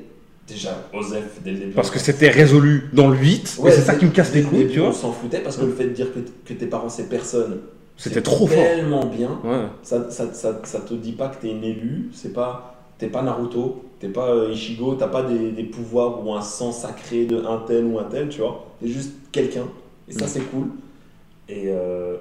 déjà, 0.47 0.77
Osef 0.93 1.41
dès 1.43 1.51
le 1.51 1.57
début. 1.59 1.71
Parce 1.71 1.89
que 1.91 1.99
c'était 1.99 2.29
résolu 2.29 2.89
dans 2.93 3.07
le 3.09 3.17
8, 3.17 3.57
Ouais, 3.59 3.71
et 3.71 3.73
c'est 3.73 3.81
ça 3.81 3.95
qui 3.95 4.05
me 4.05 4.11
casse 4.11 4.33
les 4.33 4.41
le 4.41 4.47
couilles, 4.47 4.67
tu 4.67 4.79
On 4.79 4.85
vois. 4.85 4.93
s'en 4.93 5.11
foutait 5.11 5.39
parce 5.39 5.57
que 5.57 5.65
le 5.65 5.71
fait 5.71 5.85
de 5.85 5.89
dire 5.93 6.07
que, 6.13 6.19
que 6.45 6.53
tes 6.57 6.67
parents 6.67 6.89
c'est 6.89 7.09
personne, 7.09 7.57
C'était 7.97 8.21
trop 8.21 8.45
fort. 8.47 8.57
tellement 8.63 9.05
bien. 9.05 9.39
Ouais. 9.43 9.65
Ça, 9.83 10.09
ça, 10.11 10.31
ça, 10.33 10.59
ça 10.63 10.79
te 10.81 10.93
dit 10.93 11.13
pas 11.13 11.29
que 11.29 11.41
t'es 11.41 11.49
une 11.49 11.63
élue, 11.63 12.09
c'est 12.13 12.33
pas. 12.33 12.71
T'es 12.97 13.07
pas 13.07 13.21
Naruto, 13.23 13.83
t'es 13.99 14.07
pas 14.07 14.29
euh, 14.29 14.51
Ichigo, 14.53 14.95
t'as 14.95 15.07
pas 15.09 15.23
des, 15.23 15.51
des 15.51 15.63
pouvoirs 15.65 16.25
ou 16.25 16.31
un 16.33 16.41
sang 16.41 16.71
sacré 16.71 17.25
de 17.25 17.43
un 17.43 17.57
tel 17.67 17.83
ou 17.83 17.99
un 17.99 18.05
tel, 18.05 18.29
tu 18.29 18.39
vois. 18.39 18.67
T'es 18.79 18.87
juste 18.87 19.11
quelqu'un. 19.33 19.65
Et 20.07 20.13
ça, 20.13 20.25
Mm. 20.25 20.29
c'est 20.29 20.39
cool. 20.51 20.67
Et. 21.49 21.63
euh, 21.67 22.15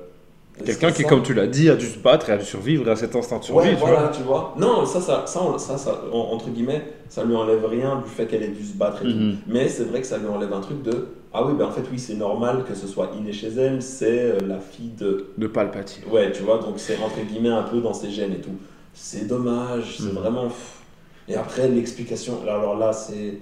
Quelqu'un 0.65 0.93
qui, 0.93 1.03
ça- 1.03 1.09
comme 1.09 1.23
tu 1.23 1.35
l'as 1.35 1.47
dit, 1.49 1.69
a 1.71 1.75
dû 1.75 1.87
se 1.87 1.99
battre 1.99 2.31
et 2.31 2.33
a 2.33 2.37
dû 2.37 2.45
survivre 2.45 2.89
à 2.91 2.95
cet 2.97 3.17
instinct 3.17 3.39
de 3.41 3.45
survie, 3.45 3.69
Ouais, 3.71 3.75
tu 3.75 3.81
voilà, 3.81 4.01
vois. 4.03 4.09
tu 4.09 4.23
vois. 4.23 4.55
Non, 4.59 4.87
ça, 4.87 5.01
ça, 5.01 5.25
ça, 5.27 5.43
on- 5.43 5.59
ça, 5.59 5.77
ça, 5.77 6.01
en- 6.13 6.17
entre 6.33 6.49
guillemets, 6.51 6.83
ça 7.09 7.25
lui 7.25 7.35
enlève 7.35 7.65
rien 7.67 8.01
du 8.05 8.09
fait 8.11 8.27
qu'elle 8.27 8.43
ait 8.45 8.49
dû 8.49 8.65
se 8.65 8.75
battre 8.77 9.03
et 9.03 9.11
tout. 9.11 9.17
Mhm. 9.19 9.37
Mais 9.49 9.69
c'est 9.69 9.85
vrai 9.85 10.01
que 10.01 10.07
ça 10.07 10.19
lui 10.19 10.29
enlève 10.29 10.53
un 10.53 10.61
truc 10.61 10.83
de 10.83 11.09
Ah 11.37 11.45
oui, 11.45 11.55
ben 11.59 11.65
en 11.67 11.73
fait, 11.73 11.83
oui, 11.91 11.99
c'est 11.99 12.15
normal 12.15 12.63
que 12.69 12.77
ce 12.77 12.87
soit 12.87 13.11
inné 13.19 13.33
chez 13.33 13.49
elle, 13.49 13.83
c'est 13.83 14.21
euh, 14.21 14.39
la 14.47 14.61
fille 14.61 14.93
de. 14.97 15.31
De 15.37 15.49
Palpatine. 15.49 16.05
Ouais, 16.09 16.31
tu 16.31 16.45
vois, 16.45 16.59
donc 16.59 16.75
c'est 16.77 16.97
entre 16.99 17.19
guillemets 17.29 17.49
un 17.49 17.65
peu 17.65 17.81
dans 17.81 17.93
ses 17.93 18.09
gènes 18.11 18.33
et 18.35 18.41
tout. 18.41 18.55
c'est 18.93 19.27
dommage, 19.27 19.97
c'est 19.99 20.05
Mhm. 20.05 20.11
vraiment. 20.13 20.45
pff. 20.45 20.79
Et 21.27 21.35
après, 21.35 21.67
l'explication. 21.67 22.39
Alors 22.49 22.79
là, 22.79 22.93
c'est. 22.93 23.39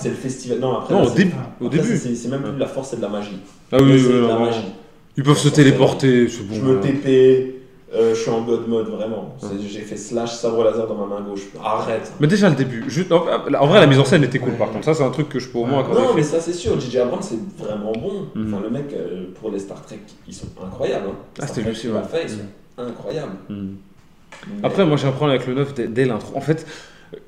C'est 0.00 0.08
le 0.08 0.14
festival. 0.14 0.58
Non, 0.60 0.78
après, 0.78 0.94
Non, 0.94 1.00
là, 1.00 1.06
au 1.06 1.10
c'est- 1.10 1.16
début. 1.18 1.34
Au 1.60 1.66
après, 1.66 1.78
début. 1.78 1.96
c'est- 1.98 2.28
même 2.28 2.42
plus 2.42 2.56
la 2.58 2.66
force, 2.66 2.88
c'est 2.90 2.96
de 2.96 3.02
la 3.02 3.08
magie. 3.10 3.38
Ah 3.72 3.76
oui, 3.80 3.98
C'est 4.00 4.06
oui, 4.06 4.12
de 4.14 4.20
oui, 4.22 4.28
la 4.28 4.38
magie. 4.38 4.72
Ils 5.16 5.22
peuvent 5.22 5.38
se 5.38 5.48
téléporter, 5.48 6.28
c'est 6.28 6.42
bon. 6.46 6.54
Je 6.54 6.60
me 6.60 6.66
voilà. 6.76 6.80
TP, 6.82 7.54
euh, 7.94 8.14
je 8.14 8.20
suis 8.20 8.30
en 8.30 8.42
god 8.42 8.68
mode 8.68 8.88
vraiment. 8.88 9.34
C'est- 9.40 9.66
J'ai 9.66 9.80
fait 9.80 9.96
slash 9.96 10.34
sabre 10.34 10.62
laser 10.64 10.86
dans 10.86 10.94
ma 10.94 11.06
main 11.06 11.22
gauche. 11.26 11.42
Arrête. 11.64 12.12
Mais 12.20 12.26
déjà 12.26 12.50
le 12.50 12.54
début, 12.56 12.84
juste, 12.88 13.10
en, 13.12 13.24
en 13.58 13.66
vrai 13.66 13.80
la 13.80 13.86
mise 13.86 13.98
en 13.98 14.04
scène 14.04 14.24
était 14.24 14.38
cool 14.38 14.52
par 14.54 14.70
contre, 14.70 14.84
ça 14.84 14.92
c'est 14.94 15.02
un 15.04 15.10
truc 15.10 15.28
que 15.30 15.38
je 15.38 15.48
peux 15.48 15.58
au 15.58 15.64
moins 15.64 15.80
accorder. 15.80 16.02
Non, 16.02 16.14
mais 16.14 16.22
ça 16.22 16.40
c'est 16.40 16.52
sûr, 16.52 16.78
J.J. 16.78 16.98
Abrams 16.98 17.22
c'est 17.22 17.38
vraiment 17.64 17.92
bon. 17.92 18.26
Mhm. 18.34 18.52
Enfin, 18.54 18.62
le 18.62 18.70
mec, 18.70 18.84
euh, 18.92 19.24
pour 19.40 19.50
les 19.50 19.58
Star 19.58 19.80
Trek, 19.82 20.00
ils 20.28 20.34
sont 20.34 20.48
incroyables. 20.62 21.06
hein. 21.08 21.12
Ah, 21.40 21.46
Star 21.46 21.48
c'était 21.48 21.60
Trek 21.62 21.70
lui 21.70 21.76
aussi, 21.76 21.86
qu'il 21.86 21.90
a 21.96 22.00
ouais. 22.00 22.08
fait, 22.08 22.22
ils 22.24 22.30
sont 22.30 22.86
incroyables. 22.90 23.32
Hmm. 23.48 23.68
Mais- 24.48 24.66
Après, 24.66 24.84
moi 24.84 24.96
j'ai 24.98 25.06
un 25.08 25.12
problème 25.12 25.36
avec 25.36 25.48
le 25.48 25.54
9 25.54 25.72
dès, 25.72 25.86
dès 25.88 26.04
l'intro. 26.04 26.36
En 26.36 26.40
fait, 26.42 26.66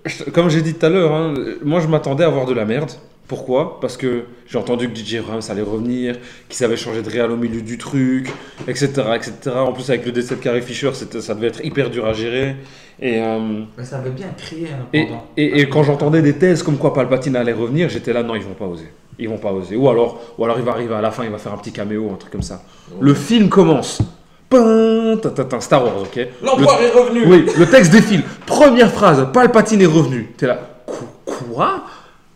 je- 0.04 0.24
comme 0.24 0.50
j'ai 0.50 0.60
dit 0.60 0.74
tout 0.74 0.84
à 0.84 0.90
l'heure, 0.90 1.12
hein, 1.14 1.32
moi 1.64 1.80
je 1.80 1.86
m'attendais 1.88 2.24
à 2.24 2.28
voir 2.28 2.44
de 2.44 2.52
la 2.52 2.66
merde. 2.66 2.90
Pourquoi? 3.28 3.78
Parce 3.80 3.96
que 3.98 4.24
j'ai 4.46 4.56
entendu 4.58 4.88
que 4.90 4.98
DJ 4.98 5.16
Abrams 5.16 5.42
allait 5.50 5.62
revenir, 5.62 6.16
qu'ils 6.48 6.64
avaient 6.64 6.76
changé 6.78 7.02
de 7.02 7.10
réal 7.10 7.30
au 7.30 7.36
milieu 7.36 7.60
du 7.60 7.76
truc, 7.76 8.32
etc. 8.66 8.88
etc. 9.14 9.32
En 9.56 9.72
plus, 9.72 9.88
avec 9.90 10.06
le 10.06 10.12
décès 10.12 10.34
de 10.36 10.40
Carrie 10.40 10.62
Fisher, 10.62 10.90
ça 10.94 11.34
devait 11.34 11.48
être 11.48 11.62
hyper 11.64 11.90
dur 11.90 12.06
à 12.06 12.14
gérer. 12.14 12.56
Et, 13.00 13.20
euh, 13.22 13.38
Mais 13.76 13.84
ça 13.84 13.98
avait 13.98 14.10
bien 14.10 14.28
crié 14.36 14.68
hein, 14.72 14.86
et, 14.92 15.06
et- 15.36 15.60
et 15.60 15.68
quand 15.68 15.84
j'entendais 15.84 16.20
des 16.22 16.32
thèses 16.32 16.62
comme 16.64 16.78
quoi 16.78 16.92
Palpatine 16.94 17.36
allait 17.36 17.52
revenir, 17.52 17.88
j'étais 17.90 18.12
là, 18.12 18.22
non, 18.24 18.34
ils 18.34 18.42
vont 18.42 18.54
pas 18.54 18.64
oser. 18.66 18.88
Ils 19.20 19.28
vont 19.28 19.38
pas 19.38 19.52
oser. 19.52 19.76
Ou 19.76 19.88
alors, 19.88 20.20
ou 20.38 20.44
alors 20.44 20.58
il 20.58 20.64
va 20.64 20.72
arriver 20.72 20.94
à 20.94 21.00
la 21.00 21.10
fin, 21.12 21.22
il 21.24 21.30
va 21.30 21.38
faire 21.38 21.52
un 21.52 21.58
petit 21.58 21.70
caméo, 21.70 22.10
un 22.12 22.16
truc 22.16 22.32
comme 22.32 22.42
ça. 22.42 22.62
Le 23.00 23.14
film 23.14 23.48
commence. 23.50 24.00
Pin, 24.48 25.16
ta, 25.22 25.28
ta, 25.30 25.44
ta, 25.44 25.60
Star 25.60 25.84
Wars, 25.84 26.00
ok? 26.02 26.26
L'empereur 26.42 26.80
est 26.80 26.90
revenu 26.90 27.26
Oui, 27.26 27.44
le 27.58 27.66
texte 27.66 27.92
défile. 27.92 28.22
Première 28.46 28.90
phrase, 28.90 29.28
Palpatine 29.32 29.82
est 29.82 29.86
revenu. 29.86 30.32
T'es 30.38 30.46
là, 30.46 30.58
Qu- 30.86 31.44
quoi? 31.52 31.84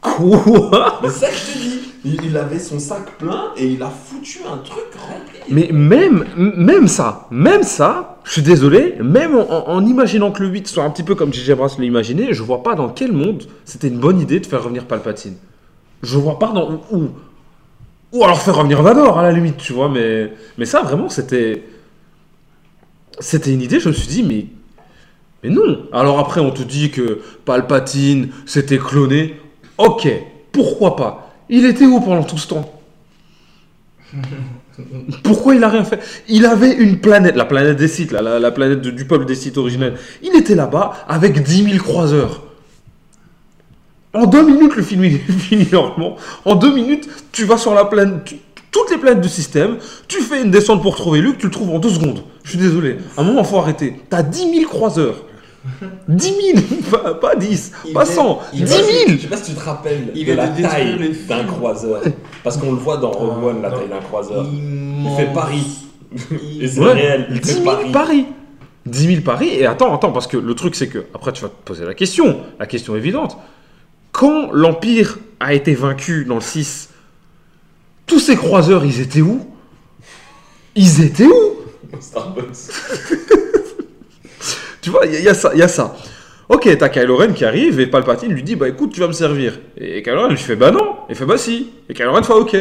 Quoi 0.02 0.98
Mais 1.02 1.08
ça 1.08 1.28
que 1.28 1.34
je 1.34 1.52
te 1.52 1.58
dis, 1.58 1.80
il, 2.04 2.24
il 2.26 2.36
avait 2.36 2.58
son 2.58 2.78
sac 2.78 3.16
plein 3.18 3.52
et 3.56 3.66
il 3.68 3.82
a 3.82 3.88
foutu 3.88 4.40
un 4.52 4.58
truc 4.58 4.84
rempli. 5.00 5.38
Mais 5.48 5.70
même, 5.72 6.26
même 6.36 6.88
ça, 6.88 7.28
même 7.30 7.62
ça, 7.62 8.18
je 8.24 8.32
suis 8.32 8.42
désolé, 8.42 8.96
même 9.00 9.36
en, 9.36 9.68
en 9.68 9.86
imaginant 9.86 10.32
que 10.32 10.42
le 10.42 10.48
8 10.48 10.68
soit 10.68 10.84
un 10.84 10.90
petit 10.90 11.04
peu 11.04 11.14
comme 11.14 11.32
J.J. 11.32 11.52
Abrams 11.52 11.70
l'a 11.78 11.84
imaginé, 11.84 12.34
je 12.34 12.42
vois 12.42 12.62
pas 12.62 12.74
dans 12.74 12.88
quel 12.88 13.12
monde 13.12 13.44
c'était 13.64 13.88
une 13.88 13.98
bonne 13.98 14.20
idée 14.20 14.40
de 14.40 14.46
faire 14.46 14.62
revenir 14.62 14.84
Palpatine. 14.86 15.36
Je 16.02 16.18
vois 16.18 16.38
pas 16.38 16.48
dans 16.48 16.80
où. 16.90 17.10
Ou 18.12 18.24
alors 18.24 18.42
faire 18.42 18.56
revenir 18.56 18.82
Vador 18.82 19.18
à 19.18 19.22
la 19.22 19.32
limite, 19.32 19.56
tu 19.56 19.72
vois, 19.72 19.88
mais, 19.88 20.32
mais 20.58 20.66
ça 20.66 20.82
vraiment 20.82 21.08
c'était. 21.08 21.62
C'était 23.20 23.52
une 23.52 23.62
idée, 23.62 23.78
je 23.78 23.88
me 23.88 23.94
suis 23.94 24.08
dit, 24.08 24.22
mais. 24.22 24.46
Mais 25.42 25.50
non 25.50 25.86
Alors 25.92 26.18
après, 26.18 26.40
on 26.40 26.50
te 26.50 26.62
dit 26.62 26.90
que 26.90 27.20
Palpatine 27.44 28.28
s'était 28.46 28.78
cloné. 28.78 29.36
Ok, 29.78 30.08
pourquoi 30.52 30.96
pas? 30.96 31.32
Il 31.48 31.64
était 31.66 31.84
où 31.86 32.00
pendant 32.00 32.22
tout 32.24 32.38
ce 32.38 32.48
temps? 32.48 32.70
Pourquoi 35.22 35.54
il 35.54 35.62
a 35.64 35.68
rien 35.68 35.84
fait? 35.84 36.00
Il 36.28 36.46
avait 36.46 36.72
une 36.72 36.98
planète, 36.98 37.36
la 37.36 37.44
planète 37.44 37.76
des 37.76 37.88
Sith, 37.88 38.10
là, 38.10 38.22
la, 38.22 38.38
la 38.38 38.50
planète 38.50 38.80
de- 38.80 38.90
du 38.90 39.04
peuple 39.06 39.26
des 39.26 39.34
Sith 39.34 39.56
originel. 39.58 39.94
Il 40.22 40.34
était 40.34 40.54
là-bas 40.54 41.04
avec 41.08 41.42
10 41.42 41.64
000 41.64 41.76
croiseurs. 41.78 42.42
En 44.14 44.26
deux 44.26 44.44
minutes, 44.44 44.74
le 44.76 44.82
film 44.82 45.04
il 45.04 45.14
est 45.16 45.18
fini 45.38 45.66
normalement. 45.72 46.16
En 46.44 46.54
deux 46.54 46.74
minutes, 46.74 47.08
tu 47.32 47.44
vas 47.44 47.58
sur 47.58 47.74
la 47.74 47.84
planète, 47.84 48.24
tu- 48.24 48.36
toutes 48.70 48.90
les 48.90 48.96
planètes 48.98 49.20
du 49.20 49.28
système, 49.28 49.76
tu 50.08 50.20
fais 50.22 50.42
une 50.42 50.50
descente 50.50 50.82
pour 50.82 50.96
trouver 50.96 51.20
Luke, 51.20 51.36
tu 51.38 51.46
le 51.46 51.52
trouves 51.52 51.70
en 51.70 51.78
deux 51.78 51.90
secondes. 51.90 52.22
Je 52.42 52.50
suis 52.50 52.58
désolé. 52.58 52.96
À 53.16 53.20
un 53.20 53.24
moment, 53.24 53.44
faut 53.44 53.58
arrêter. 53.58 53.96
T'as 54.08 54.22
10 54.22 54.54
000 54.60 54.70
croiseurs. 54.70 55.24
10 56.08 56.34
000, 56.54 56.62
pas, 56.90 57.14
pas 57.14 57.36
10, 57.36 57.72
Il 57.86 57.92
pas 57.92 58.04
vient- 58.04 58.12
100, 58.14 58.40
il 58.52 58.64
10 58.64 58.72
vient- 58.74 58.84
000 58.84 59.10
Je 59.10 59.16
sais 59.18 59.26
pas 59.28 59.36
si 59.36 59.52
tu 59.52 59.56
te 59.56 59.64
rappelles 59.64 60.10
Il 60.14 60.26
de 60.26 60.32
la 60.32 60.48
taille 60.48 61.14
d'un 61.28 61.44
croiseur. 61.44 62.02
Parce 62.42 62.56
qu'on 62.56 62.72
le 62.72 62.78
voit 62.78 62.96
dans 62.96 63.10
Rogue 63.12 63.44
One, 63.44 63.62
la 63.62 63.70
taille 63.70 63.88
d'un 63.88 64.00
croiseur. 64.00 64.44
Il 64.52 64.58
Immense. 64.58 65.18
fait 65.20 65.32
Paris. 65.32 65.66
Et 66.60 66.68
c'est 66.68 66.80
Ouais, 66.80 66.92
réel, 66.92 67.26
il 67.30 67.40
10 67.40 67.48
fait 67.48 67.60
000 67.62 67.64
Paris. 67.64 67.92
paris. 67.92 68.26
10 68.86 69.06
000 69.06 69.20
paris. 69.22 69.48
Et 69.50 69.64
attends, 69.66 69.94
attends, 69.94 70.10
parce 70.12 70.26
que 70.26 70.36
le 70.36 70.54
truc, 70.54 70.74
c'est 70.74 70.88
que, 70.88 71.04
après, 71.14 71.32
tu 71.32 71.40
vas 71.42 71.48
te 71.48 71.62
poser 71.64 71.84
la 71.84 71.94
question, 71.94 72.40
la 72.58 72.66
question 72.66 72.96
évidente. 72.96 73.38
Quand 74.10 74.50
l'Empire 74.52 75.18
a 75.40 75.54
été 75.54 75.74
vaincu 75.74 76.24
dans 76.24 76.34
le 76.34 76.40
6, 76.40 76.90
tous 78.06 78.18
ces 78.18 78.34
croiseurs, 78.36 78.84
ils 78.84 79.00
étaient 79.00 79.20
où? 79.22 79.46
Ils 80.74 81.02
étaient 81.02 81.26
où? 81.26 81.56
Starbucks. 82.00 82.46
Tu 84.82 84.90
vois, 84.90 85.06
il 85.06 85.12
y, 85.12 85.16
a- 85.16 85.18
il 85.20 85.24
y 85.24 85.28
a 85.28 85.34
ça, 85.34 85.50
il 85.54 85.60
y 85.60 85.62
a 85.62 85.68
ça. 85.68 85.96
Ok, 86.48 86.68
t'as 86.78 86.88
Kylo 86.90 87.16
Ren 87.16 87.32
qui 87.32 87.44
arrive 87.46 87.80
et 87.80 87.86
Palpatine 87.86 88.32
lui 88.32 88.42
dit 88.42 88.56
Bah 88.56 88.68
écoute, 88.68 88.92
tu 88.92 89.00
vas 89.00 89.06
me 89.08 89.12
servir. 89.12 89.58
Et 89.78 90.02
Kylo 90.02 90.22
Ren 90.22 90.28
lui 90.28 90.36
fait 90.36 90.56
Bah 90.56 90.70
non. 90.70 90.96
Il 91.08 91.14
fait 91.14 91.24
Bah 91.24 91.38
si. 91.38 91.70
Et 91.88 91.94
Kylo 91.94 92.12
Ren 92.12 92.22
fait 92.22 92.32
Ok. 92.34 92.56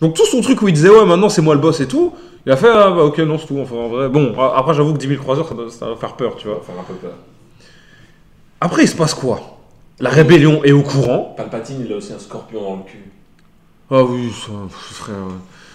Donc 0.00 0.14
tout 0.14 0.26
son 0.26 0.40
truc 0.42 0.60
où 0.62 0.68
il 0.68 0.74
disait 0.74 0.90
Ouais, 0.90 1.04
maintenant 1.04 1.28
c'est 1.28 1.42
moi 1.42 1.54
le 1.54 1.60
boss 1.60 1.80
et 1.80 1.88
tout, 1.88 2.12
il 2.46 2.52
a 2.52 2.56
fait 2.56 2.68
Ah 2.68 2.90
bah 2.90 3.02
ok, 3.04 3.18
non, 3.18 3.38
c'est 3.38 3.46
tout. 3.46 3.58
Enfin, 3.58 3.74
en 3.76 3.88
vrai. 3.88 4.08
Bon, 4.08 4.34
a- 4.38 4.54
après, 4.58 4.74
j'avoue 4.74 4.92
que 4.92 4.98
10 4.98 5.08
000 5.08 5.20
croiseurs, 5.22 5.48
ça 5.48 5.54
doit, 5.54 5.70
ça 5.70 5.86
doit 5.86 5.96
faire 5.96 6.14
peur, 6.14 6.36
tu 6.36 6.46
vois. 6.46 6.62
Faire 6.64 6.78
un 6.78 6.84
peu 6.84 6.94
peur. 6.94 7.14
Après, 8.60 8.82
il 8.84 8.88
se 8.88 8.96
passe 8.96 9.14
quoi? 9.14 9.40
La 10.00 10.10
rébellion 10.10 10.62
est 10.64 10.72
au 10.72 10.82
courant. 10.82 11.34
Palpatine, 11.36 11.82
il 11.86 11.92
a 11.92 11.96
aussi 11.96 12.12
un 12.12 12.18
scorpion 12.18 12.60
dans 12.62 12.76
le 12.76 12.82
cul. 12.82 12.98
Ah 13.90 14.02
oui, 14.02 14.30
ça, 14.32 14.52
frère. 14.70 15.14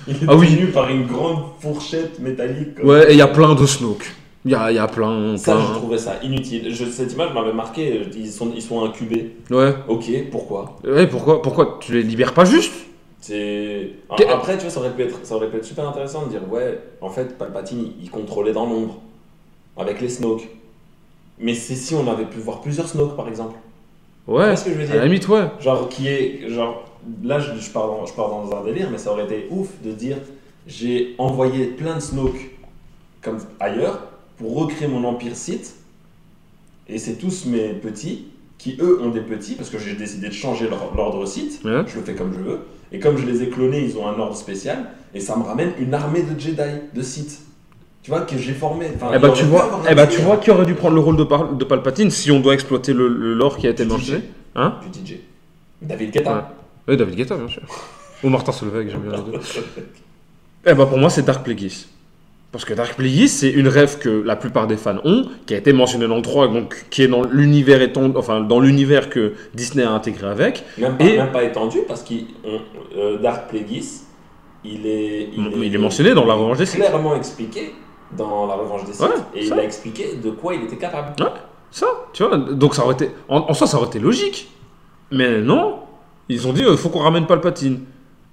Il 0.08 0.16
est 0.16 0.20
Ah 0.28 0.36
oui. 0.36 0.66
par 0.74 0.90
une 0.90 1.06
grande 1.06 1.40
fourchette 1.62 2.20
métallique. 2.20 2.76
comme- 2.76 2.88
Ouais, 2.90 3.10
et 3.10 3.14
il 3.14 3.18
y 3.18 3.22
a 3.22 3.28
plein 3.28 3.56
de 3.56 3.66
Snoke. 3.66 4.14
Il 4.46 4.52
y 4.52 4.56
a, 4.56 4.72
y 4.72 4.78
a 4.78 4.88
plein, 4.88 5.36
Ça, 5.38 5.56
plein. 5.56 5.66
je 5.68 5.74
trouvais 5.74 5.98
ça 5.98 6.16
inutile. 6.24 6.74
Je, 6.74 6.86
cette 6.86 7.12
image 7.12 7.34
m'avait 7.34 7.54
marqué. 7.54 8.04
Ils 8.16 8.32
sont, 8.32 8.52
ils 8.56 8.62
sont 8.62 8.84
incubés. 8.84 9.36
Ouais. 9.50 9.74
Ok, 9.88 10.06
pourquoi? 10.32 10.78
Ouais, 10.86 11.08
pourquoi, 11.08 11.42
pourquoi 11.42 11.78
tu 11.82 11.94
les 11.94 12.04
libères 12.04 12.34
pas 12.34 12.46
juste? 12.46 12.74
C'est. 13.20 13.92
Après, 14.10 14.58
tu 14.58 14.62
vois, 14.64 14.70
ça 14.70 14.80
aurait, 14.80 14.96
pu 14.96 15.04
être, 15.04 15.20
ça 15.24 15.36
aurait 15.36 15.50
pu 15.50 15.58
être 15.58 15.66
super 15.66 15.88
intéressant 15.88 16.26
de 16.26 16.30
dire 16.30 16.42
ouais, 16.50 16.80
en 17.02 17.10
fait, 17.10 17.38
Palpatine, 17.38 17.92
il, 18.02 18.10
contrôlait 18.10 18.54
dans 18.54 18.66
l'ombre. 18.66 19.02
Avec 19.78 20.00
les 20.00 20.10
Snoke. 20.10 20.48
Mais 21.38 21.54
c'est 21.54 21.76
si 21.76 21.94
on 21.96 22.10
avait 22.10 22.26
pu 22.26 22.40
voir 22.40 22.62
plusieurs 22.62 22.88
Snoke, 22.88 23.16
par 23.16 23.28
exemple. 23.28 23.56
Ouais. 24.28 24.56
ce 24.56 24.66
que 24.66 24.72
je 24.72 24.76
veux 24.76 24.84
À 24.84 24.88
la 24.88 24.94
dire 24.94 25.04
limite, 25.04 25.28
ouais. 25.28 25.48
Genre, 25.60 25.90
qui 25.90 26.08
est. 26.08 26.50
Genre, 26.50 26.86
là, 27.24 27.40
je, 27.40 27.60
je, 27.60 27.70
pars 27.72 27.88
dans, 27.88 28.06
je 28.06 28.14
pars 28.14 28.30
dans 28.30 28.56
un 28.56 28.64
délire, 28.64 28.90
mais 28.90 28.98
ça 28.98 29.12
aurait 29.12 29.26
été 29.26 29.48
ouf 29.52 29.68
de 29.84 29.92
dire 29.92 30.18
j'ai 30.68 31.16
envoyé 31.18 31.66
plein 31.66 31.96
de 31.96 32.00
Snoke 32.00 32.52
comme 33.22 33.40
ailleurs 33.60 34.09
pour 34.40 34.56
recréer 34.56 34.88
mon 34.88 35.04
empire 35.04 35.36
Sith. 35.36 35.76
Et 36.88 36.98
c'est 36.98 37.16
tous 37.16 37.46
mes 37.46 37.74
petits 37.74 38.26
qui, 38.58 38.78
eux, 38.82 39.00
ont 39.02 39.10
des 39.10 39.22
petits, 39.22 39.54
parce 39.54 39.70
que 39.70 39.78
j'ai 39.78 39.94
décidé 39.94 40.28
de 40.30 40.34
changer 40.34 40.68
l'ordre. 40.68 41.20
Ouais. 41.24 41.84
Je 41.88 41.96
le 41.98 42.04
fais 42.04 42.16
comme 42.16 42.34
je 42.34 42.40
veux. 42.40 42.60
Et 42.92 43.00
comme 43.00 43.18
je 43.18 43.26
les 43.26 43.44
ai 43.44 43.50
clonés, 43.50 43.86
ils 43.86 43.98
ont 43.98 44.08
un 44.08 44.18
ordre 44.18 44.36
spécial. 44.36 44.90
Et 45.14 45.20
ça 45.20 45.36
me 45.38 45.44
ramène 45.44 45.72
une 45.80 45.94
armée 45.94 46.24
de 46.24 46.40
Jedi, 46.40 46.62
de 46.94 47.02
Sith. 47.02 47.42
Tu 48.02 48.12
vois, 48.12 48.22
que 48.22 48.38
j'ai 48.38 48.54
formé. 48.54 48.88
Enfin, 48.96 49.12
Eh 49.14 49.20
bah, 49.20 49.30
tu 49.30 49.44
vois, 49.44 49.82
eh 49.90 49.94
bah, 49.94 50.08
tu 50.08 50.22
vois 50.22 50.38
qui 50.38 50.50
aurait 50.52 50.66
dû 50.66 50.74
prendre 50.74 50.96
le 50.96 51.02
rôle 51.02 51.18
de, 51.18 51.26
de 51.56 51.64
Palpatine 51.66 52.10
si 52.10 52.32
on 52.32 52.40
doit 52.40 52.54
exploiter 52.54 52.94
le, 52.94 53.08
le 53.08 53.34
lore 53.34 53.58
qui 53.58 53.68
a 53.68 53.70
été 53.70 53.84
DJ. 53.86 54.14
Hein? 54.56 54.76
Du 54.82 55.00
DJ. 55.00 55.18
David 55.82 56.12
Guetta. 56.12 56.36
Ouais. 56.36 56.42
Oui, 56.88 56.98
David 56.98 57.16
Guetta, 57.16 57.36
bien 57.38 57.48
sûr. 57.48 57.62
Ou 58.24 58.30
Martin 58.30 58.52
Solveig, 58.52 58.90
j'aime 58.90 59.02
bien 59.02 59.18
les 59.18 59.32
deux. 59.32 59.40
Eh 60.66 60.74
bah, 60.74 60.86
pour 60.86 60.98
moi, 60.98 61.10
c'est 61.10 61.24
Dark 61.24 61.44
Plagueis. 61.44 61.86
Parce 62.52 62.66
que 62.66 62.74
Dark 62.74 62.96
Plagueis, 62.96 63.28
c'est 63.28 63.52
une 63.52 63.68
rêve 63.68 64.00
que 64.00 64.10
la 64.10 64.36
plupart 64.36 64.66
des 64.66 64.76
fans 64.78 64.98
ont, 65.04 65.28
qui 65.46 65.54
a 65.54 65.58
été 65.58 65.72
mentionnée 65.72 66.08
dans 66.08 66.16
le 66.16 66.24
3, 66.24 66.48
donc 66.48 66.86
qui 66.90 67.04
est 67.04 67.08
dans 67.08 67.22
l'univers 67.24 67.80
étend- 67.82 68.12
enfin, 68.16 68.42
dans 68.42 68.60
l'univers 68.60 69.10
que 69.12 69.34
Disney 69.54 69.84
a 69.84 69.92
intégré 69.92 70.28
avec. 70.28 70.64
Même 70.80 70.98
pas, 70.98 71.06
Et- 71.06 71.18
même 71.18 71.32
pas 71.32 71.44
étendu 71.44 71.80
parce 71.88 72.04
que 72.04 72.16
Dark 73.22 73.50
Plagueis, 73.50 73.84
il 74.66 74.86
est, 74.88 75.30
Il 75.62 75.76
est 75.76 75.78
mentionné 75.78 76.14
dans 76.16 76.26
La 76.26 76.34
Revanche 76.34 76.58
des 76.58 76.66
Sith. 76.66 76.80
clairement 76.80 77.16
expliqué 77.16 77.74
dans 78.18 78.48
La 78.48 78.56
Revanche 78.56 78.84
des 78.86 78.94
Sith. 78.94 79.02
Ouais, 79.04 79.10
et 79.36 79.46
ça. 79.46 79.56
il 79.56 79.60
a 79.60 79.64
expliqué 79.64 80.16
de 80.22 80.32
quoi 80.32 80.56
il 80.56 80.64
était 80.64 80.78
capable. 80.78 81.14
Ça, 81.72 81.86
tu 82.14 82.24
vois, 82.24 82.36
donc 82.36 82.74
ça 82.74 82.84
aurait 82.84 82.96
été. 82.96 83.12
En, 83.28 83.38
en 83.48 83.54
soi, 83.54 83.68
ça 83.68 83.78
aurait 83.78 83.88
été 83.88 84.00
logique. 84.00 84.50
Mais 85.12 85.40
non, 85.42 85.76
ils 86.28 86.48
ont 86.48 86.54
dit 86.54 86.64
il 86.68 86.78
faut 86.78 86.90
qu'on 86.90 87.00
ramène 87.00 87.28
Palpatine. 87.28 87.82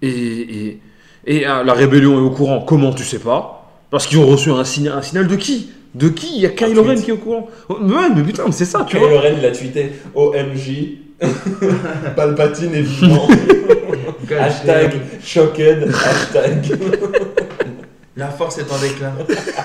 Et, 0.00 0.08
et, 0.08 0.80
et 1.26 1.46
euh, 1.46 1.62
la 1.64 1.72
rébellion 1.74 2.16
est 2.16 2.22
au 2.22 2.30
courant. 2.30 2.60
Comment 2.60 2.92
tu 2.94 3.04
sais 3.04 3.18
pas 3.18 3.55
Parce 3.90 4.06
qu'ils 4.06 4.18
ont 4.18 4.26
reçu 4.26 4.50
un, 4.50 4.64
signal 4.64 4.98
un 4.98 5.02
signal 5.02 5.26
de 5.26 5.36
qui? 5.36 5.70
De 5.94 6.08
qui? 6.08 6.36
Il 6.36 6.42
y 6.42 6.46
a 6.46 6.50
Kylo. 6.50 6.82
Ren 6.82 6.96
qui 6.96 7.10
est 7.10 7.12
au 7.12 7.18
courant. 7.18 7.48
Oh, 7.68 7.78
mais 7.80 7.94
ouais, 7.94 8.08
mais 8.14 8.22
putain, 8.22 8.44
mais 8.46 8.52
c'est 8.52 8.64
ça, 8.64 8.84
tu 8.88 8.96
vois. 8.96 9.08
Kylo 9.08 9.20
Ren, 9.20 9.34
il 9.38 9.44
a 9.44 9.50
tweeté 9.52 9.92
OMG. 10.14 10.98
Palpatine 12.16 12.74
est 12.74 12.82
vivant. 12.82 13.28
hashtag 14.38 14.92
shocked. 15.24 15.88
Hashtag. 15.88 16.78
La 18.16 18.28
force 18.28 18.58
est 18.58 18.70
en 18.70 18.78
déclin. 18.78 19.12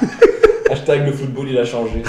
hashtag 0.71 1.05
le 1.05 1.11
football 1.11 1.49
il 1.49 1.57
a 1.57 1.65
changé. 1.65 2.03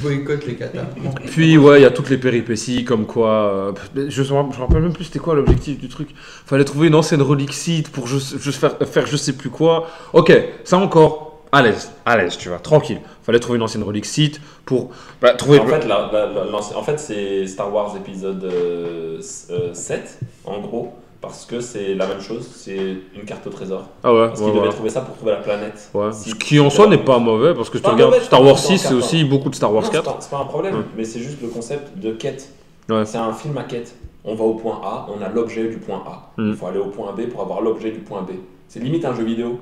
Boycott 0.00 0.46
les 0.46 0.54
katas. 0.54 0.84
Puis 1.26 1.58
ouais, 1.58 1.80
il 1.80 1.82
y 1.82 1.86
a 1.86 1.90
toutes 1.90 2.10
les 2.10 2.18
péripéties 2.18 2.84
comme 2.84 3.06
quoi. 3.06 3.30
euh, 3.30 3.72
je 4.08 4.22
me 4.22 4.26
je 4.26 4.32
me 4.32 4.52
rappelle 4.60 4.82
même 4.82 4.92
plus 4.92 5.04
c'était 5.04 5.18
quoi 5.18 5.34
l'objectif 5.34 5.78
du 5.78 5.88
truc. 5.88 6.10
Fallait 6.46 6.64
trouver 6.64 6.88
une 6.88 6.94
ancienne 6.94 7.22
relique 7.22 7.52
Sith 7.52 7.90
pour 7.90 8.06
juste, 8.06 8.38
juste 8.40 8.58
faire, 8.60 8.76
faire 8.86 9.06
je 9.06 9.16
sais 9.16 9.32
plus 9.34 9.50
quoi. 9.50 9.88
Ok, 10.12 10.32
ça 10.64 10.76
encore. 10.78 11.28
à 11.54 11.60
l'aise, 11.60 11.90
à 12.06 12.16
l'aise, 12.16 12.38
tu 12.38 12.48
vois, 12.48 12.58
tranquille. 12.58 12.98
Fallait 13.24 13.38
trouver 13.38 13.58
une 13.58 13.62
ancienne 13.62 13.82
relique 13.82 14.06
site 14.06 14.40
pour 14.64 14.90
bah, 15.20 15.34
trouver. 15.34 15.58
En 15.60 15.66
fait, 15.66 15.86
la- 15.86 16.08
la- 16.10 16.26
la- 16.26 16.44
l'ancien- 16.50 16.76
en 16.78 16.82
fait, 16.82 16.98
c'est 16.98 17.46
Star 17.46 17.72
Wars 17.72 17.94
épisode 17.94 18.42
euh, 18.44 19.18
s- 19.18 19.48
euh, 19.50 19.74
7, 19.74 20.18
en 20.46 20.60
gros, 20.60 20.94
parce 21.22 21.46
que 21.46 21.60
c'est 21.60 21.94
la 21.94 22.06
même 22.06 22.20
chose, 22.20 22.46
c'est 22.54 22.76
une 23.14 23.22
carte 23.24 23.46
au 23.46 23.50
trésor. 23.50 23.84
ah 24.02 24.12
ouais, 24.12 24.26
Parce 24.28 24.40
ouais, 24.40 24.46
qu'ils 24.46 24.54
devaient 24.56 24.66
ouais. 24.66 24.72
trouver 24.74 24.90
ça 24.90 25.00
pour 25.00 25.14
trouver 25.16 25.30
la 25.32 25.38
planète. 25.38 25.88
Ouais. 25.94 26.12
Si- 26.12 26.30
Ce 26.30 26.34
qui 26.34 26.60
en 26.60 26.68
soi 26.68 26.86
n'est 26.88 26.98
pas 26.98 27.18
mauvais 27.18 27.54
parce 27.54 27.70
que 27.70 27.78
si 27.78 27.84
tu 27.84 27.88
regardes 27.90 28.10
mauvais, 28.12 28.24
Star 28.24 28.42
Wars 28.42 28.54
pense, 28.56 28.66
6, 28.66 28.78
c'est 28.78 28.94
aussi 28.94 29.24
beaucoup 29.24 29.48
de 29.48 29.54
Star 29.54 29.72
Wars 29.72 29.84
Non, 29.84 29.88
c'est 29.90 29.96
4. 29.96 30.04
pas, 30.04 30.16
c'est 30.20 30.30
pas 30.30 30.38
un 30.40 30.44
problème, 30.44 30.74
Ouais. 30.74 30.82
mais 30.96 31.04
c'est 31.04 31.20
juste 31.20 31.40
le 31.40 31.48
concept 31.48 31.96
de 31.98 32.10
quête. 32.12 32.50
Ouais. 32.90 33.06
C'est 33.06 33.18
un 33.18 33.32
film 33.32 33.56
à 33.56 33.62
quête. 33.62 33.94
On 34.24 34.34
va 34.34 34.44
au 34.44 34.54
point 34.54 34.80
A, 34.84 35.06
on 35.16 35.22
a 35.24 35.28
l'objet 35.28 35.68
du 35.68 35.78
point 35.78 36.02
A. 36.06 36.30
Mm. 36.40 36.50
Il 36.50 36.56
faut 36.56 36.66
aller 36.66 36.78
au 36.78 36.86
point 36.86 37.12
B 37.16 37.22
pour 37.28 37.40
avoir 37.40 37.60
l'objet 37.62 37.90
du 37.92 38.00
point 38.00 38.22
B. 38.22 38.32
C'est 38.68 38.80
limite 38.80 39.04
un 39.04 39.14
jeu 39.14 39.22
vidéo. 39.24 39.60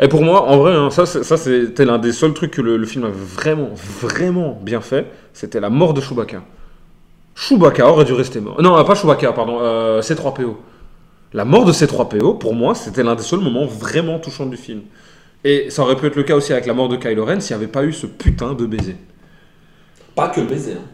Et 0.00 0.08
pour 0.08 0.22
moi, 0.22 0.42
en 0.42 0.58
vrai, 0.58 0.74
hein, 0.74 0.90
ça, 0.90 1.06
ça 1.06 1.36
c'était 1.36 1.84
l'un 1.84 1.98
des 1.98 2.12
seuls 2.12 2.34
trucs 2.34 2.50
que 2.52 2.60
le, 2.62 2.76
le 2.76 2.86
film 2.86 3.04
avait 3.04 3.12
vraiment, 3.14 3.70
vraiment 3.74 4.58
bien 4.60 4.80
fait. 4.80 5.06
C'était 5.32 5.60
la 5.60 5.70
mort 5.70 5.94
de 5.94 6.00
Chewbacca. 6.00 6.42
Chewbacca 7.34 7.88
aurait 7.88 8.04
dû 8.04 8.12
rester 8.12 8.40
mort. 8.40 8.60
Non, 8.62 8.82
pas 8.84 8.94
Chewbacca, 8.94 9.32
pardon, 9.32 9.58
euh, 9.60 10.00
C3PO. 10.00 10.54
La 11.34 11.44
mort 11.44 11.64
de 11.64 11.72
C3PO, 11.72 12.38
pour 12.38 12.54
moi, 12.54 12.76
c'était 12.76 13.02
l'un 13.02 13.16
des 13.16 13.24
seuls 13.24 13.40
moments 13.40 13.66
vraiment 13.66 14.20
touchants 14.20 14.46
du 14.46 14.56
film. 14.56 14.82
Et 15.42 15.68
ça 15.68 15.82
aurait 15.82 15.96
pu 15.96 16.06
être 16.06 16.14
le 16.14 16.22
cas 16.22 16.36
aussi 16.36 16.52
avec 16.52 16.64
la 16.64 16.74
mort 16.74 16.88
de 16.88 16.96
Kylo 16.96 17.24
Ren 17.24 17.40
s'il 17.40 17.56
n'y 17.56 17.62
avait 17.64 17.70
pas 17.70 17.82
eu 17.82 17.92
ce 17.92 18.06
putain 18.06 18.54
de 18.54 18.64
baiser. 18.66 18.94
Pas 20.14 20.28
que 20.28 20.40
le 20.40 20.46
baiser, 20.46 20.74
hein, 20.74 20.86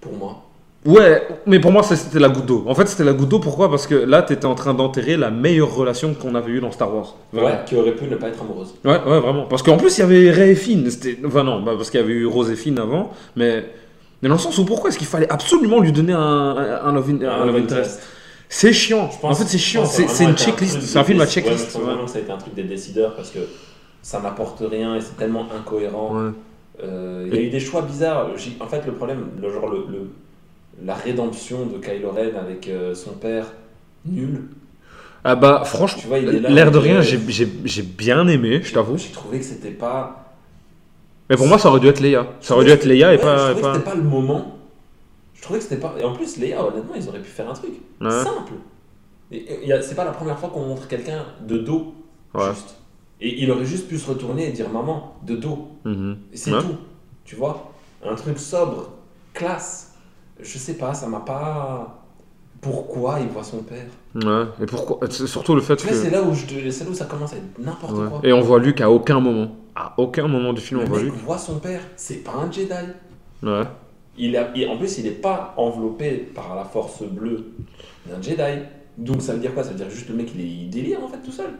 pour 0.00 0.14
moi. 0.14 0.42
Ouais, 0.86 1.22
mais 1.44 1.60
pour 1.60 1.72
moi, 1.72 1.82
c'était 1.82 2.18
la 2.18 2.30
goutte 2.30 2.46
d'eau. 2.46 2.64
En 2.66 2.74
fait, 2.74 2.86
c'était 2.86 3.04
la 3.04 3.12
goutte 3.12 3.28
d'eau, 3.28 3.38
pourquoi? 3.38 3.68
Parce 3.68 3.86
que 3.86 3.94
là, 3.94 4.22
t'étais 4.22 4.46
en 4.46 4.54
train 4.54 4.72
d'enterrer 4.72 5.18
la 5.18 5.30
meilleure 5.30 5.74
relation 5.74 6.14
qu'on 6.14 6.34
avait 6.34 6.52
eue 6.52 6.60
dans 6.60 6.70
Star 6.70 6.94
Wars. 6.94 7.14
Ouais, 7.34 7.58
qui 7.66 7.76
aurait 7.76 7.92
pu 7.92 8.06
ne 8.06 8.16
pas 8.16 8.28
être 8.28 8.40
amoureuse. 8.40 8.74
Ouais, 8.82 8.92
ouais, 8.92 9.20
vraiment. 9.20 9.44
Parce 9.44 9.62
qu'en 9.62 9.76
plus, 9.76 9.98
il 9.98 10.00
y 10.00 10.04
avait 10.04 10.30
Ray 10.30 10.52
et 10.52 10.54
Finn. 10.54 10.88
C'était... 10.90 11.18
Enfin, 11.26 11.44
non, 11.44 11.60
bah, 11.60 11.72
parce 11.76 11.90
qu'il 11.90 12.00
y 12.00 12.02
avait 12.02 12.14
eu 12.14 12.24
Rose 12.24 12.50
et 12.50 12.56
Finn 12.56 12.78
avant. 12.78 13.12
Mais, 13.34 13.66
mais 14.22 14.28
dans 14.30 14.36
le 14.36 14.40
sens 14.40 14.56
où 14.56 14.64
pourquoi 14.64 14.88
est-ce 14.88 14.96
qu'il 14.96 15.06
fallait 15.06 15.30
absolument 15.30 15.80
lui 15.80 15.92
donner 15.92 16.14
un, 16.14 16.18
un 16.18 16.92
love 16.92 17.56
interest 17.56 18.00
C'est 18.48 18.72
chiant. 18.72 19.10
Je 19.12 19.18
pense- 19.18 19.32
en 19.32 19.42
fait, 19.42 19.48
c'est 19.48 19.58
chiant. 19.58 19.84
C'est, 19.84 20.24
une 20.24 20.36
checklist. 20.36 20.80
C'est 20.80 20.98
un 20.98 21.04
film 21.04 21.20
à 21.20 21.26
checklist. 21.26 21.74
Ouais, 21.76 21.82
vraiment 21.82 22.06
ça 22.06 22.18
a 22.18 22.20
été 22.22 22.30
un 22.30 22.38
truc 22.38 22.54
des 22.54 22.64
décideurs 22.64 23.14
parce 23.16 23.30
que 23.30 23.40
ça 24.02 24.20
n'apporte 24.20 24.62
rien 24.70 24.96
et 24.96 25.00
c'est 25.00 25.16
tellement 25.16 25.46
incohérent. 25.56 26.14
Ouais. 26.16 26.30
Euh, 26.82 27.24
Il 27.30 27.34
y 27.34 27.38
a 27.38 27.42
eu 27.42 27.50
des 27.50 27.60
choix 27.60 27.82
bizarres. 27.82 28.28
En 28.60 28.66
fait, 28.66 28.84
le 28.86 28.92
problème, 28.92 29.28
le 29.40 29.50
genre 29.52 29.68
le, 29.68 29.78
le- 29.90 30.10
la 30.84 30.94
rédemption 30.94 31.66
de 31.66 31.78
Kylo 31.78 32.10
Ren 32.10 32.36
avec 32.38 32.68
euh, 32.68 32.94
son 32.94 33.12
père, 33.12 33.46
nul. 34.04 34.42
Ah 35.24 35.34
bah, 35.34 35.62
franchement, 35.64 36.02
l'air 36.48 36.70
de 36.70 36.78
rien, 36.78 37.00
j'ai, 37.00 37.18
j'ai, 37.64 37.82
bien 37.82 38.28
aimé, 38.28 38.60
je 38.62 38.72
t'avoue. 38.72 38.96
J'ai 38.96 39.08
trouvé 39.10 39.38
que 39.38 39.44
c'était 39.44 39.70
pas. 39.70 40.34
Mais 41.28 41.36
pour 41.36 41.48
moi, 41.48 41.58
ça 41.58 41.68
aurait 41.70 41.80
dû 41.80 41.88
être 41.88 41.98
Leia. 42.00 42.26
Ça 42.40 42.54
aurait 42.54 42.66
dû 42.66 42.70
être 42.70 42.84
Leia 42.84 43.12
et 43.12 43.16
Ouais, 43.16 43.22
pas. 43.22 43.52
Je 43.54 43.58
et 43.58 43.60
trouvais 43.60 43.62
pas... 43.62 43.70
que 43.72 43.78
c'était 43.78 43.90
pas 43.90 43.96
le 43.96 44.02
moment. 44.02 44.55
Je 45.46 45.52
trouvais 45.52 45.58
que 45.60 45.64
c'était 45.64 45.80
pas. 45.80 45.94
Et 46.00 46.04
en 46.04 46.12
plus, 46.12 46.38
Léa, 46.38 46.60
honnêtement, 46.66 46.94
ils 46.96 47.08
auraient 47.08 47.20
pu 47.20 47.30
faire 47.30 47.48
un 47.48 47.52
truc 47.52 47.70
Ouais. 48.00 48.10
simple. 48.10 48.54
Et, 49.30 49.68
et, 49.68 49.82
c'est 49.82 49.94
pas 49.94 50.04
la 50.04 50.10
première 50.10 50.36
fois 50.38 50.48
qu'on 50.48 50.66
montre 50.66 50.88
quelqu'un 50.88 51.24
de 51.46 51.58
dos, 51.58 51.94
Ouais. 52.34 52.50
juste. 52.50 52.74
Et 53.20 53.42
il 53.42 53.50
aurait 53.52 53.64
juste 53.64 53.86
pu 53.86 53.96
se 53.96 54.08
retourner 54.10 54.48
et 54.48 54.50
dire 54.52 54.68
maman, 54.68 55.14
de 55.22 55.36
dos. 55.36 55.68
Mhm. 55.84 56.16
Et 56.32 56.36
c'est 56.36 56.52
Ouais. 56.52 56.60
tout. 56.60 56.76
Tu 57.24 57.36
vois 57.36 57.70
Un 58.04 58.16
truc 58.16 58.38
sobre, 58.40 58.90
classe. 59.34 59.94
Je 60.40 60.58
sais 60.58 60.74
pas, 60.74 60.94
ça 60.94 61.06
m'a 61.06 61.20
pas. 61.20 62.02
Pourquoi 62.60 63.20
il 63.20 63.28
voit 63.28 63.44
son 63.44 63.58
père? 63.62 63.86
Ouais. 64.16 64.46
Et 64.60 64.66
pourquoi 64.66 64.98
c'est 65.10 65.26
Surtout 65.28 65.54
le 65.54 65.60
fait 65.60 65.76
Tu 65.76 65.86
que. 65.86 65.92
vois, 65.92 66.02
c'est 66.02 66.10
là, 66.10 66.22
où 66.22 66.34
je 66.34 66.46
te- 66.46 66.70
c'est 66.70 66.84
là 66.84 66.90
où 66.90 66.94
ça 66.94 67.04
commence 67.04 67.32
à 67.34 67.36
être 67.36 67.58
n'importe 67.58 67.96
Ouais. 67.96 68.08
quoi. 68.08 68.20
Et 68.24 68.32
on 68.32 68.40
voit 68.40 68.58
Luke 68.58 68.80
à 68.80 68.90
aucun 68.90 69.20
moment. 69.20 69.48
À 69.76 69.94
aucun 69.98 70.26
moment 70.26 70.52
du 70.52 70.60
film, 70.60 70.80
Le 70.80 70.86
on 70.86 70.88
voit 70.88 70.98
Luke. 71.02 71.14
voit 71.14 71.38
son 71.38 71.58
père, 71.60 71.80
c'est 71.96 72.24
pas 72.24 72.32
un 72.32 72.50
Jedi. 72.50 72.72
Ouais. 73.42 73.62
Il 74.18 74.36
en 74.38 74.76
plus, 74.76 74.98
il 74.98 75.04
n'est 75.04 75.10
pas 75.10 75.54
enveloppé 75.56 76.12
par 76.34 76.54
la 76.54 76.64
force 76.64 77.02
bleue 77.02 77.52
d'un 78.06 78.20
Jedi. 78.20 78.62
Donc 78.96 79.20
ça 79.20 79.34
veut 79.34 79.40
dire 79.40 79.52
quoi? 79.52 79.62
Ça 79.62 79.70
veut 79.70 79.76
dire 79.76 79.90
juste 79.90 80.08
le 80.08 80.14
mec, 80.14 80.28
est, 80.28 80.42
il 80.42 80.70
délire 80.70 81.02
en 81.04 81.08
fait 81.08 81.18
tout 81.18 81.32
seul. 81.32 81.50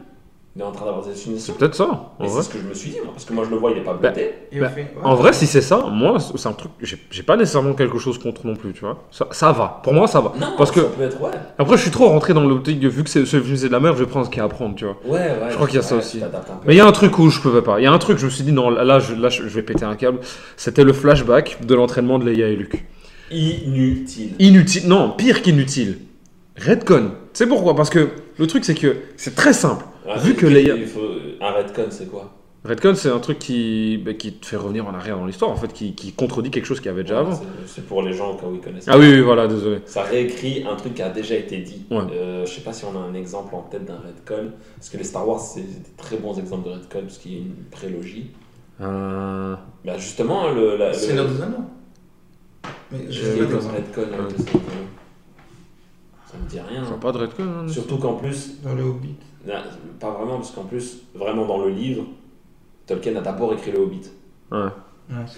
Il 0.59 0.63
est 0.63 0.65
en 0.65 0.73
train 0.73 0.87
d'avoir 0.87 1.03
des 1.05 1.11
hallucinations. 1.11 1.53
C'est 1.53 1.59
peut-être 1.59 1.75
ça, 1.75 1.85
en 2.19 2.25
Et 2.25 2.29
vrai. 2.29 2.41
c'est 2.41 2.49
ce 2.49 2.55
que 2.55 2.59
je 2.59 2.67
me 2.67 2.73
suis 2.73 2.89
dit, 2.89 2.97
moi, 3.05 3.13
parce 3.13 3.27
que 3.27 3.35
moi 3.35 3.45
je 3.45 3.51
le 3.51 3.57
vois, 3.57 3.73
il 3.73 3.77
est 3.77 3.83
pas 3.83 3.93
bleuté. 3.93 4.31
Et 4.51 4.59
Bah, 4.59 4.71
fait- 4.71 4.81
ouais. 4.81 5.03
En 5.05 5.15
vrai, 5.15 5.35
si 5.35 5.47
c'est 5.47 5.61
ça, 5.61 5.85
moi, 5.93 6.17
c'est 6.19 6.49
un 6.49 6.55
truc. 6.55 6.73
J'ai 6.81 6.97
j'ai 7.11 7.23
pas 7.23 7.37
nécessairement 7.37 7.75
quelque 7.75 7.99
chose 7.99 8.17
contre 8.19 8.47
non 8.47 8.57
plus, 8.57 8.73
tu 8.73 8.81
vois. 8.81 9.05
Ça, 9.11 9.29
ça 9.33 9.53
va. 9.53 9.81
Pour 9.85 9.93
moi, 9.93 10.07
ça 10.09 10.23
va. 10.23 10.33
non, 10.41 10.55
parce 10.57 10.71
que- 10.71 10.81
ça 10.81 10.87
peut 10.97 11.03
être 11.05 11.21
ouais. 11.21 11.31
Après, 11.59 11.77
je 11.77 11.83
suis 11.83 11.91
trop 11.91 12.09
rentré 12.09 12.33
dans 12.33 12.41
l'optique 12.43 12.81
de 12.81 12.89
vu 12.89 13.05
que 13.05 13.11
c'est 13.11 13.27
ce 13.27 13.39
film 13.39 13.55
c'est 13.59 13.67
de 13.69 13.73
la 13.73 13.81
merde, 13.81 13.97
je 13.99 14.05
vais 14.05 14.09
prendre 14.09 14.25
ce 14.25 14.31
qu'il 14.31 14.39
y 14.39 14.41
a 14.41 14.45
à 14.47 14.49
prendre, 14.49 14.75
tu 14.75 14.87
vois. 14.87 14.97
Ouais, 15.05 15.19
ouais. 15.19 15.37
Je 15.51 15.55
crois 15.57 15.67
qu'il 15.67 15.77
y 15.77 15.79
a 15.79 15.83
ça 15.83 15.97
ouais, 15.97 16.01
aussi. 16.01 16.13
tu 16.17 16.21
t'adaptes 16.23 16.49
un 16.51 16.55
peu. 16.55 16.65
Mais 16.69 16.73
il 16.75 16.79
y 16.79 16.81
a 16.81 16.87
un 16.87 16.93
truc 16.93 17.19
où 17.19 17.29
je 17.29 17.39
pouvais 17.39 17.61
pas. 17.61 17.79
Il 17.79 17.85
y 17.85 17.87
a 17.87 17.93
un 17.93 17.99
truc, 17.99 18.17
je 18.17 18.25
me 18.25 18.31
suis 18.31 18.43
dit, 18.43 18.53
non, 18.53 18.71
là, 18.71 18.99
je, 18.99 19.15
là, 19.15 19.29
je 19.29 19.43
je 19.43 19.49
vais 19.55 19.63
péter 19.63 19.85
un 19.85 19.95
câble. 19.95 20.21
C'était 20.57 20.85
le 20.85 20.95
flashback 20.95 21.67
de 21.67 21.75
l'entraînement 21.75 22.19
de 22.19 22.25
Leia 22.25 22.49
et 22.49 22.57
Luke. 22.57 22.83
Inutile. 23.31 24.31
Inutile. 24.39 24.89
Non, 24.89 25.11
pire 25.11 25.43
qu'inutile. 25.43 25.99
Redcon. 26.57 27.11
Sais 27.35 27.47
pourquoi? 27.47 27.77
Parce 27.77 27.91
que 27.91 28.09
le 28.39 28.47
truc, 28.47 28.65
c'est 28.65 28.75
que 28.75 28.97
c'est 29.19 29.35
très 29.35 29.53
simple. 29.53 29.85
Ouais, 30.07 30.19
Vu 30.19 30.35
que 30.35 30.47
il 30.47 30.87
faut... 30.87 31.01
Un 31.41 31.51
redcon, 31.51 31.87
c'est 31.91 32.11
quoi 32.11 32.33
Redcon, 32.65 32.95
c'est 32.97 33.11
un 33.11 33.19
truc 33.21 33.39
qui, 33.39 33.97
bah, 33.99 34.15
qui 34.15 34.33
te 34.33 34.47
fait 34.47 34.57
revenir 34.57 34.87
en 34.89 34.95
arrière 34.95 35.17
dans 35.19 35.27
l'histoire, 35.27 35.51
en 35.51 35.57
fait, 35.57 35.73
qui, 35.73 35.95
qui 35.95 36.13
contredit 36.13 36.51
quelque 36.51 36.65
chose 36.65 36.79
qu'il 36.81 36.87
y 36.87 36.91
avait 36.91 37.03
déjà 37.05 37.23
Ouais, 37.23 37.29
avant. 37.29 37.41
c'est- 37.67 37.87
pour 37.87 38.03
les 38.03 38.13
gens 38.13 38.33
au 38.33 38.37
cas 38.37 38.47
où 38.47 38.55
ils 38.55 38.61
connaissent. 38.61 38.89
Ah 38.89 38.99
oui, 38.99 39.07
oui, 39.13 39.21
voilà, 39.21 39.47
désolé. 39.47 39.83
Ça 39.87 40.03
réécrit 40.03 40.65
un 40.69 40.75
truc 40.75 40.95
qui 40.95 41.03
a 41.03 41.11
déjà 41.11 41.37
été 41.37 41.59
dit. 41.59 41.87
Ouais. 41.91 41.99
Euh, 42.13 42.45
je 42.45 42.51
sais 42.51 42.63
pas 42.63 42.73
si 42.73 42.85
on 42.85 42.97
a 42.97 43.01
un 43.01 43.15
exemple 43.15 43.55
en 43.55 43.63
tête 43.63 43.85
d'un 43.85 43.99
redcon. 43.99 44.51
Parce 44.77 44.89
que 44.89 44.97
les 44.97 45.05
Star 45.05 45.27
Wars, 45.29 45.41
c'est 45.41 45.61
des 45.61 45.91
très 45.97 46.17
bons 46.17 46.37
exemples 46.39 46.69
de 46.69 46.75
redcon, 46.75 47.03
parce 47.03 47.19
qu'il 47.19 47.33
y 47.33 47.37
a 47.37 47.39
une 47.39 47.55
prélogie. 47.71 48.31
Euh... 48.81 49.55
Bah 49.85 49.97
justement, 49.97 50.51
le, 50.51 50.77
la, 50.77 50.93
C'est 50.93 51.11
le, 51.11 51.17
l'heure 51.17 51.29
des 51.29 51.43
anneaux. 51.43 51.65
Mais 52.91 53.11
je 53.11 53.23
pas 53.23 53.45
comme 53.47 53.61
dans, 53.61 53.73
redcon 53.73 54.01
Ouais. 54.01 54.15
Anneaux. 54.15 54.29
Ça 56.27 56.37
me 56.43 56.49
dit 56.49 56.61
rien. 56.61 56.85
Ça 56.85 56.91
hein. 56.91 56.99
pas 57.01 57.13
de 57.13 57.19
Redcon, 57.19 57.45
hein, 57.45 57.69
Surtout 57.69 57.99
qu'en 57.99 58.15
plus, 58.15 58.61
dans 58.63 58.75
le 58.75 58.83
Hobbit. 58.83 59.15
Pas 60.01 60.11
vraiment, 60.11 60.37
parce 60.37 60.51
qu'en 60.51 60.65
plus, 60.65 61.03
vraiment 61.15 61.47
dans 61.47 61.59
le 61.65 61.71
livre, 61.71 62.05
Tolkien 62.87 63.17
a 63.17 63.21
d'abord 63.21 63.53
écrit 63.55 63.73
le 63.73 63.79
Hobbit. 63.79 64.11
Ouais. 64.51 64.69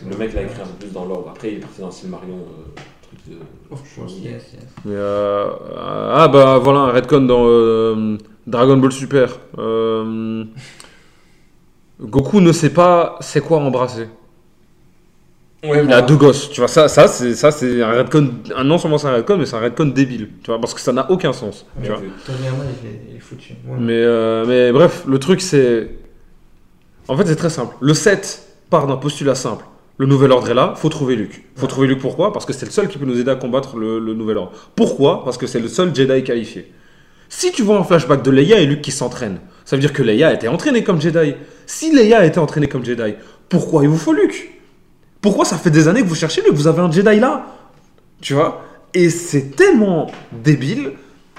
Le 0.09 0.17
mec 0.17 0.33
l'a 0.33 0.43
écrit 0.43 0.62
un 0.62 0.67
peu 0.67 0.87
plus 0.87 0.93
dans 0.93 1.05
l'ordre. 1.05 1.31
Après, 1.31 1.53
il 1.53 1.59
est 1.59 1.61
parti 1.61 1.81
dans 1.81 1.91
Silmarion, 1.91 2.37
euh, 2.37 2.81
truc 3.03 3.20
de. 3.28 4.25
Yes, 4.25 4.53
yes. 4.55 4.67
Mais, 4.85 4.95
euh, 4.95 5.51
Ah 6.15 6.28
bah 6.28 6.59
voilà, 6.59 6.81
un 6.81 6.93
Redcon 6.93 7.23
dans 7.23 7.45
euh, 7.47 8.17
Dragon 8.47 8.78
Ball 8.78 8.93
Super. 8.93 9.39
Euh, 9.59 10.45
Goku 12.01 12.41
ne 12.41 12.53
sait 12.53 12.73
pas 12.73 13.17
c'est 13.20 13.41
quoi 13.41 13.59
embrasser. 13.59 14.09
Ouais, 15.65 15.83
Il 15.85 15.93
a 15.93 16.03
deux 16.03 16.15
gosses, 16.15 16.51
tu 16.51 16.61
vois, 16.61 16.69
ça, 16.69 16.87
ça 16.87 17.09
c'est 17.09 17.35
ça, 17.35 17.51
c'est 17.51 17.83
un 17.83 17.91
Redcon, 17.91 18.31
un 18.55 18.62
non 18.62 18.78
seulement 18.78 18.97
c'est 18.97 19.09
un 19.09 19.15
Redcon, 19.15 19.37
mais 19.39 19.45
c'est 19.47 19.57
un 19.57 19.61
Redcon 19.61 19.87
débile, 19.87 20.28
tu 20.45 20.53
vois, 20.53 20.61
parce 20.61 20.73
que 20.73 20.81
ça 20.81 20.93
n'a 20.93 21.11
aucun 21.11 21.33
sens, 21.33 21.67
tu 21.75 21.83
Mais 21.83 21.89
vois. 21.89 21.97
Toriyama, 22.25 22.59
il 22.83 22.89
est, 22.89 23.01
il 23.11 23.17
est 23.17 23.20
foutu. 23.20 23.55
Mais, 23.81 23.93
euh, 23.95 24.45
mais 24.47 24.70
bref, 24.70 25.03
le 25.09 25.19
truc 25.19 25.41
c'est... 25.41 25.91
En 27.09 27.17
fait 27.17 27.27
c'est 27.27 27.35
très 27.37 27.51
simple. 27.51 27.75
Le 27.81 27.93
7 27.93 28.43
part 28.70 28.87
d'un 28.87 28.97
postulat 28.99 29.35
simple. 29.35 29.65
Le 29.97 30.07
nouvel 30.07 30.31
ordre 30.31 30.49
est 30.49 30.55
là, 30.55 30.75
faut 30.77 30.91
trouver 30.91 31.17
Luke. 31.17 31.43
Faut 31.57 31.62
Ouais. 31.62 31.69
trouver 31.69 31.89
Luke 31.89 31.99
pourquoi? 32.01 32.33
Parce 32.33 32.47
que 32.47 32.53
c'est 32.53 32.67
le 32.67 32.70
seul 32.70 32.87
qui 32.87 32.99
peut 32.99 33.07
nous 33.07 33.19
aider 33.19 33.31
à 33.33 33.35
combattre 33.35 33.77
le, 33.78 33.99
le 33.99 34.15
nouvel 34.15 34.37
ordre. 34.37 34.53
Pourquoi? 34.77 35.25
Parce 35.25 35.39
que 35.39 35.49
c'est 35.49 35.59
le 35.59 35.67
seul 35.67 35.93
Jedi 35.93 36.23
qualifié. 36.23 36.70
Si 37.28 37.51
tu 37.51 37.62
vois 37.62 37.78
un 37.78 37.85
flashback 37.85 38.23
de 38.23 38.31
Leia 38.31 38.59
et 38.61 38.67
Luke 38.67 38.81
qui 38.83 38.93
s'entraînent, 38.93 39.41
ça 39.65 39.75
veut 39.75 39.81
dire 39.81 39.93
que 39.93 40.05
Leia 40.05 40.28
a 40.28 40.35
été 40.35 40.47
entraînée 40.47 40.85
comme 40.85 41.01
Jedi. 41.01 41.35
Si 41.67 41.93
Leia 41.93 42.19
a 42.20 42.25
été 42.27 42.39
entraînée 42.39 42.69
comme 42.69 42.85
Jedi, 42.85 43.15
pourquoi 43.49 43.83
il 43.83 43.89
vous 43.89 43.99
faut 43.99 44.12
Luke? 44.12 44.58
Pourquoi 45.28 45.44
ça 45.44 45.58
fait 45.58 45.70
des 45.70 45.89
années 45.89 46.00
que 46.00 46.07
vous 46.07 46.15
cherchez 46.15 46.40
Luke 46.40 46.55
Vous 46.55 46.66
avez 46.68 46.81
un 46.81 46.90
Jedi 46.90 47.20
là 47.20 47.44
Tu 48.23 48.32
vois? 48.32 48.62
Et 48.94 49.10
c'est 49.10 49.55
tellement 49.55 50.07
débile 50.32 50.92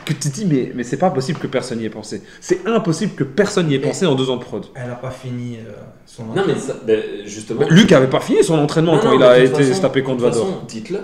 que 0.06 0.14
tu 0.14 0.20
te 0.20 0.28
dis, 0.30 0.46
mais, 0.46 0.72
mais 0.76 0.84
c'est 0.84 0.98
pas 0.98 1.10
possible 1.10 1.40
que 1.40 1.48
personne 1.48 1.80
n'y 1.80 1.86
ait 1.86 1.90
pensé. 1.90 2.22
C'est 2.40 2.68
impossible 2.68 3.14
que 3.16 3.24
personne 3.24 3.66
n'y 3.66 3.74
ait 3.74 3.80
Mais- 3.80 3.88
pensé 3.88 4.06
en 4.06 4.14
deux 4.14 4.30
ans 4.30 4.38
de 4.38 4.44
prod. 4.44 4.68
Elle 4.76 4.92
a 4.92 4.96
pas 4.96 5.10
fini 5.10 5.58
euh, 5.58 5.72
son 6.06 6.26
Non, 6.26 6.44
mais 6.46 6.56
ça, 6.56 6.76
ben, 6.86 7.02
justement. 7.26 7.62
Luke 7.68 7.92
avait 7.92 8.08
pas 8.12 8.20
fini 8.20 8.44
son 8.44 8.60
entraînement 8.60 8.94
Non, 8.98 9.00
quand 9.02 9.10
non, 9.10 9.16
il 9.16 9.24
a 9.24 9.40
été 9.40 9.64
façon- 9.64 9.82
tapé 9.82 10.04
contre 10.04 10.18
de 10.18 10.26
toute 10.26 10.34
Vador. 10.36 10.48
façon, 10.54 10.66
Dites-le. 10.68 11.00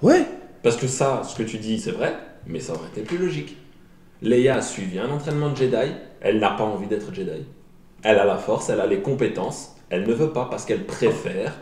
Ouais. 0.00 0.24
Parce 0.62 0.76
que 0.76 0.86
ça, 0.86 1.20
ce 1.28 1.36
que 1.36 1.42
tu 1.42 1.58
dis, 1.58 1.78
c'est 1.78 1.90
vrai, 1.92 2.14
mais 2.46 2.60
ça 2.60 2.72
aurait 2.72 2.88
été 2.96 3.02
plus 3.02 3.18
logique. 3.18 3.58
Leia 4.22 4.56
a 4.56 4.62
suivi 4.62 4.98
un 4.98 5.10
entraînement 5.10 5.50
de 5.50 5.56
Jedi, 5.58 5.92
elle 6.22 6.38
n'a 6.38 6.50
pas 6.50 6.64
envie 6.64 6.86
d'être 6.86 7.12
Jedi. 7.14 7.44
Elle 8.02 8.18
a 8.18 8.24
la 8.24 8.38
force, 8.38 8.70
elle 8.70 8.80
a 8.80 8.86
les 8.86 9.00
compétences, 9.00 9.76
elle 9.90 10.06
ne 10.06 10.14
veut 10.14 10.30
pas 10.30 10.46
parce 10.50 10.64
qu'elle 10.64 10.84
préfère 10.86 11.52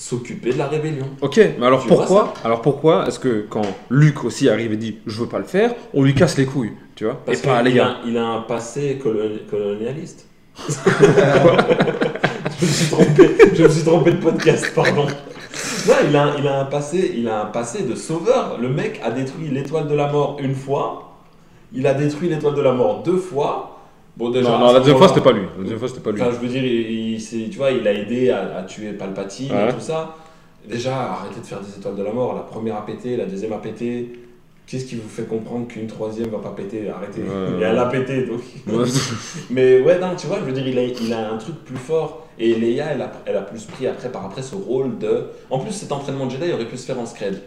s'occuper 0.00 0.52
de 0.54 0.58
la 0.58 0.66
rébellion. 0.66 1.04
Ok, 1.20 1.38
mais 1.58 1.66
alors 1.66 1.82
Tu 1.82 1.88
pourquoi 1.88 2.32
Alors 2.42 2.62
pourquoi 2.62 3.06
est-ce 3.06 3.18
que 3.18 3.44
quand 3.48 3.66
Luke 3.90 4.24
aussi 4.24 4.48
arrive 4.48 4.72
et 4.72 4.76
dit 4.78 4.96
je 5.06 5.20
veux 5.20 5.28
pas 5.28 5.38
le 5.38 5.44
faire, 5.44 5.74
on 5.92 6.02
lui 6.02 6.14
casse 6.14 6.38
les 6.38 6.46
couilles, 6.46 6.72
tu 6.94 7.04
vois 7.04 7.20
Parce 7.26 7.38
Et 7.38 7.42
pas 7.46 7.60
les 7.62 7.74
gars. 7.74 7.96
a, 8.02 8.06
il 8.06 8.16
a 8.16 8.24
un 8.26 8.40
passé 8.40 8.98
coloni- 9.02 9.44
colonialiste. 9.50 10.26
je 12.60 12.64
me 12.66 12.70
suis 12.70 12.90
trompé, 12.90 13.36
je 13.54 13.62
me 13.62 13.68
suis 13.68 13.82
trompé 13.84 14.12
de 14.12 14.16
podcast, 14.16 14.72
pardon. 14.74 15.06
Non, 15.06 15.94
il 16.08 16.16
a, 16.16 16.34
il 16.38 16.46
a 16.48 16.60
un 16.60 16.64
passé, 16.64 17.14
il 17.16 17.28
a 17.28 17.42
un 17.42 17.46
passé 17.46 17.82
de 17.82 17.94
sauveur. 17.94 18.58
Le 18.60 18.68
mec 18.68 19.00
a 19.04 19.10
détruit 19.10 19.48
l'étoile 19.48 19.86
de 19.88 19.94
la 19.94 20.10
mort 20.10 20.38
une 20.40 20.54
fois. 20.54 21.14
Il 21.72 21.86
a 21.86 21.94
détruit 21.94 22.28
l'étoile 22.28 22.54
de 22.54 22.62
la 22.62 22.72
mort 22.72 23.02
deux 23.02 23.16
fois. 23.18 23.79
Bon, 24.16 24.30
déjà, 24.30 24.50
Non, 24.58 24.72
la 24.72 24.80
deuxième 24.80 24.98
fois, 24.98 25.08
c'était 25.08 25.20
pas 25.20 25.32
lui. 25.32 25.42
La 25.56 25.62
deuxième 25.62 25.78
fois, 25.78 25.88
c'était 25.88 26.00
pas 26.00 26.10
lui. 26.10 26.20
Enfin, 26.20 26.30
je 26.32 26.38
veux 26.46 26.48
dire, 26.52 26.64
il, 26.64 27.14
il- 27.14 27.50
tu 27.50 27.56
vois, 27.56 27.70
il 27.70 27.86
a 27.86 27.92
aidé 27.92 28.30
à, 28.30 28.58
à 28.58 28.62
tuer 28.64 28.92
Palpatine 28.92 29.52
Ouais. 29.52 29.70
et 29.70 29.72
tout 29.72 29.80
ça. 29.80 30.16
Déjà, 30.68 30.94
arrêtez 31.12 31.40
de 31.40 31.46
faire 31.46 31.60
des 31.60 31.70
étoiles 31.78 31.96
de 31.96 32.02
la 32.02 32.12
mort. 32.12 32.34
La 32.34 32.42
première 32.42 32.76
a 32.76 32.84
pété, 32.84 33.16
la 33.16 33.24
deuxième 33.24 33.52
a 33.54 33.58
pété. 33.58 34.12
Qu'est-ce 34.66 34.84
qui 34.84 34.94
vous 34.96 35.08
fait 35.08 35.24
comprendre 35.24 35.66
qu'une 35.66 35.86
troisième 35.86 36.28
va 36.28 36.38
pas 36.38 36.50
péter? 36.50 36.88
Arrêtez. 36.90 37.22
Ouais. 37.22 37.60
Et 37.60 37.62
elle 37.64 37.78
a 37.78 37.86
pété, 37.86 38.24
donc. 38.26 38.40
Ouais. 38.68 38.84
Mais 39.50 39.80
ouais, 39.80 39.98
non, 39.98 40.14
tu 40.16 40.26
vois, 40.26 40.38
je 40.40 40.44
veux 40.44 40.52
dire, 40.52 40.66
il 40.68 40.78
a, 40.78 40.82
il 40.84 41.12
a 41.12 41.32
un 41.32 41.38
truc 41.38 41.56
plus 41.64 41.76
fort. 41.76 42.28
Et 42.38 42.54
Leia, 42.54 42.86
elle 42.92 43.02
a, 43.02 43.10
elle 43.26 43.36
a 43.36 43.42
plus 43.42 43.64
pris 43.64 43.86
après, 43.86 44.10
par 44.12 44.24
après 44.26 44.42
ce 44.42 44.54
rôle 44.54 44.98
de. 44.98 45.24
En 45.50 45.58
plus, 45.60 45.72
cet 45.72 45.90
entraînement 45.92 46.26
de 46.26 46.32
Jedi 46.32 46.52
aurait 46.52 46.66
pu 46.68 46.76
se 46.76 46.84
faire 46.86 46.98
en 47.00 47.06
scred. 47.06 47.40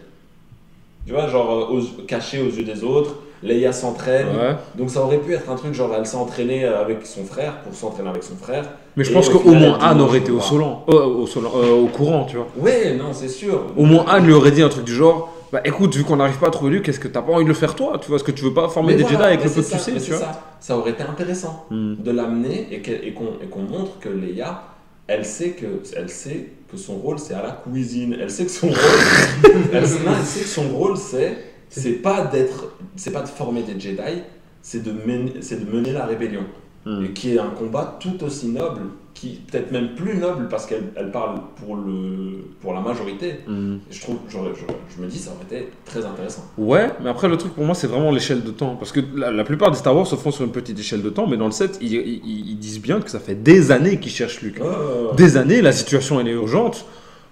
Tu 1.06 1.14
vois, 1.14 1.27
genre 1.27 1.72
aux- 1.72 2.01
caché 2.08 2.42
aux 2.42 2.50
yeux 2.50 2.64
des 2.64 2.83
autres. 2.83 3.16
Leia 3.43 3.72
s'entraîne. 3.73 4.27
Ouais. 4.27 4.55
Donc 4.77 4.89
ça 4.89 5.01
aurait 5.01 5.17
pu 5.17 5.33
être 5.33 5.49
un 5.49 5.55
truc 5.55 5.73
genre 5.73 5.91
elle 5.97 6.05
s'est 6.05 6.15
entraînée 6.17 6.65
avec 6.65 7.05
son 7.05 7.23
frère 7.25 7.57
pour 7.61 7.73
s'entraîner 7.75 8.09
avec 8.09 8.23
son 8.23 8.35
frère. 8.35 8.63
Mais 8.95 9.03
je 9.03 9.11
pense 9.11 9.27
au 9.30 9.39
qu'au 9.39 9.51
moins 9.53 9.77
Anne 9.81 10.01
aurait 10.01 10.19
été 10.19 10.31
au, 10.31 10.38
pas. 10.38 10.43
solan, 10.43 10.85
euh, 10.89 10.93
au, 11.05 11.27
solan- 11.27 11.51
euh, 11.57 11.72
au 11.73 11.88
courant, 11.88 12.25
tu 12.25 12.38
vois. 12.38 12.47
Ouais, 12.57 12.93
non, 12.95 13.11
c'est 13.11 13.27
sûr. 13.27 13.65
Au 13.77 13.83
moins 13.83 14.05
Anne 14.07 14.25
lui 14.25 14.33
aurait 14.33 14.51
dit 14.51 14.61
un 14.61 14.69
truc 14.69 14.85
du 14.85 14.93
genre 14.95 15.30
Bah 15.51 15.61
écoute, 15.65 15.93
vu 15.95 16.03
qu'on 16.03 16.15
n'arrive 16.15 16.38
pas 16.39 16.47
à 16.47 16.51
trouver 16.51 16.72
lui, 16.72 16.81
qu'est-ce 16.81 16.99
que 16.99 17.07
t'as 17.07 17.22
pas 17.22 17.31
envie 17.33 17.43
de 17.43 17.49
le 17.49 17.53
faire 17.55 17.75
toi? 17.75 17.97
Tu 18.01 18.07
vois, 18.07 18.15
est-ce 18.15 18.23
que 18.23 18.31
tu 18.31 18.43
veux 18.43 18.53
pas 18.53 18.69
former 18.69 18.93
Mais 18.93 18.97
des 18.97 19.03
voilà, 19.03 19.17
Jedi 19.17 19.27
avec 19.33 19.43
le 19.43 19.49
peu 19.51 19.61
c'est 19.61 19.61
que 19.61 19.73
tu 19.73 19.77
ça, 19.80 19.99
sais, 19.99 20.05
tu 20.05 20.11
vois? 20.11 20.19
ça. 20.19 20.41
Ça 20.59 20.77
aurait 20.77 20.91
été 20.91 21.03
intéressant 21.03 21.65
Hmm. 21.69 21.95
de 21.99 22.11
l'amener 22.11 22.67
et 22.72 23.13
qu'on 23.13 23.59
montre 23.61 23.99
que 23.99 24.09
Leia, 24.09 24.63
elle 25.07 25.25
sait 25.25 25.49
que 25.49 25.65
elle 25.97 26.09
sait 26.09 26.47
que 26.72 26.77
son 26.77 26.93
rôle 26.95 27.19
c'est 27.19 27.33
à 27.33 27.43
la 27.43 27.51
cuisine. 27.51 28.15
Elle 28.19 28.30
sait 28.31 28.45
que 28.45 28.51
son 28.51 28.67
rôle, 28.67 28.77
elle, 29.73 29.85
sait- 29.88 29.99
non, 30.05 30.11
elle 30.17 30.25
sait 30.25 30.39
que 30.41 30.47
son 30.47 30.69
rôle 30.69 30.97
c'est 30.97 31.38
c'est 31.81 31.93
pas 32.01 32.25
d'être, 32.25 32.73
c'est 32.95 33.11
pas 33.11 33.21
de 33.21 33.27
former 33.27 33.63
des 33.63 33.79
Jedi, 33.79 34.21
c'est 34.61 34.83
de 34.83 34.91
mener, 34.91 35.33
c'est 35.41 35.65
de 35.65 35.71
mener 35.75 35.91
la 35.91 36.05
rébellion. 36.05 36.43
Hmm. 36.85 37.05
et 37.05 37.11
qui 37.13 37.33
est 37.33 37.39
un 37.39 37.47
combat 37.51 37.97
tout 38.01 38.21
aussi 38.25 38.47
noble, 38.49 38.81
qui 39.13 39.39
peut-être 39.49 39.71
même 39.71 39.95
plus 39.95 40.17
noble 40.17 40.49
parce 40.49 40.65
qu'elle 40.65 40.83
elle 40.97 41.11
parle 41.11 41.39
pour, 41.55 41.77
le, 41.77 42.43
pour 42.59 42.73
la 42.73 42.81
majorité. 42.81 43.35
Hmm. 43.47 43.75
Et 43.89 43.93
Je, 43.93 44.01
trouve, 44.01 44.17
je 44.27 45.01
me 45.01 45.07
dis 45.07 45.17
ça 45.17 45.31
aurait 45.31 45.45
été 45.61 45.69
très 45.85 46.03
intéressant. 46.05 46.43
Ouais, 46.57 46.89
mais 47.01 47.09
après 47.09 47.29
le 47.29 47.37
truc 47.37 47.53
pour 47.53 47.63
moi 47.63 47.73
c'est 47.73 47.87
vraiment 47.87 48.11
l'échelle 48.11 48.43
de 48.43 48.51
temps. 48.51 48.75
Parce 48.75 48.91
que 48.91 48.99
la, 49.15 49.31
la 49.31 49.45
plupart 49.45 49.71
des 49.71 49.77
Star 49.77 49.95
Wars 49.95 50.05
se 50.07 50.17
font 50.17 50.31
sur 50.31 50.43
une 50.43 50.51
petite 50.51 50.77
échelle 50.77 51.01
de 51.01 51.09
temps, 51.09 51.25
mais 51.25 51.37
dans 51.37 51.45
le 51.45 51.53
set 51.53 51.77
ils, 51.81 51.93
ils- 51.93 52.21
ils 52.49 52.57
disent 52.59 52.81
bien 52.81 52.99
que 52.99 53.09
ça 53.09 53.21
fait 53.21 53.35
des 53.35 53.71
années 53.71 53.97
qu'ils 54.01 54.11
cherchent 54.11 54.41
Luke. 54.41 54.59
Oh. 54.61 55.13
Des 55.15 55.37
années, 55.37 55.61
la 55.61 55.71
situation 55.71 56.19
elle 56.19 56.27
est 56.27 56.31
urgente. 56.33 56.85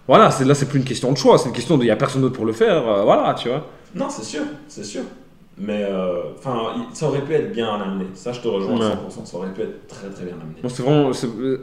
Voilà, 0.08 0.32
c'est 0.32 0.46
là 0.46 0.56
c'est 0.56 0.68
plus 0.70 0.80
une 0.80 0.86
question 0.86 1.12
de 1.12 1.18
choix, 1.18 1.38
c'est 1.38 1.50
une 1.50 1.56
question 1.56 1.78
de 1.78 1.84
il 1.84 1.88
y 1.88 1.92
a 1.92 1.98
personne 1.98 2.22
d'autre 2.22 2.36
pour 2.38 2.46
le 2.46 2.54
faire. 2.54 2.88
euh, 2.88 3.04
voilà, 3.04 3.34
tu 3.34 3.50
vois. 3.50 3.68
Non, 3.96 4.10
c'est 4.10 4.24
sûr, 4.24 4.42
c'est 4.68 4.84
sûr. 4.84 5.04
Mais 5.58 5.84
euh, 5.84 6.32
enfin, 6.38 6.88
ça 6.94 7.08
aurait 7.08 7.22
pu 7.22 7.34
être 7.34 7.52
bien 7.52 7.68
amené. 7.76 8.06
Ça, 8.14 8.32
je 8.32 8.40
te 8.40 8.48
rejoins 8.48 8.80
Ouais. 8.80 8.86
à 8.86 8.96
100%. 8.96 9.26
Ça 9.26 9.38
aurait 9.38 9.54
pu 9.54 9.62
être 9.62 9.88
très 9.88 10.10
très 10.10 10.24
bien 10.26 10.34
amené. 10.36 10.56
Moi, 10.64 10.72
c'est 10.74 10.82
vraiment 10.82 11.12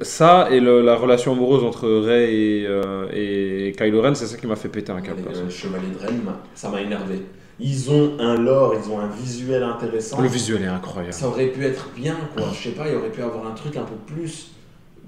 ça 0.02 0.48
et 0.50 0.60
le- 0.60 0.82
la 0.82 0.94
relation 0.94 1.32
amoureuse 1.32 1.64
entre 1.64 1.88
Rey 1.88 2.32
et, 2.34 2.66
euh, 2.66 3.08
et 3.12 3.72
Kylo 3.76 4.02
Ren, 4.02 4.14
c'est 4.14 4.26
ça 4.26 4.36
qui 4.36 4.46
m'a 4.46 4.56
fait 4.56 4.68
péter 4.68 4.92
un 4.92 5.00
câble. 5.00 5.22
Perso. 5.22 5.40
euh, 5.42 5.50
Chevaliers 5.50 5.94
de 5.98 6.06
Rennes, 6.06 6.20
ça 6.54 6.68
m'a 6.68 6.82
énervé. 6.82 7.22
Ils 7.58 7.90
ont 7.90 8.12
un 8.20 8.36
lore, 8.36 8.74
ils 8.80 8.88
ont 8.92 9.00
un 9.00 9.08
visuel 9.08 9.64
intéressant. 9.64 10.20
Le 10.20 10.28
visuel 10.28 10.62
est 10.62 10.66
incroyable. 10.66 11.12
Ça 11.14 11.26
aurait 11.26 11.46
pu 11.48 11.64
être 11.64 11.88
bien, 11.96 12.16
quoi. 12.36 12.46
Je 12.52 12.68
sais 12.68 12.74
pas, 12.74 12.88
il 12.88 12.94
aurait 12.94 13.10
pu 13.10 13.22
avoir 13.22 13.46
un 13.48 13.52
truc 13.54 13.76
un 13.76 13.82
peu 13.84 13.96
plus. 14.14 14.52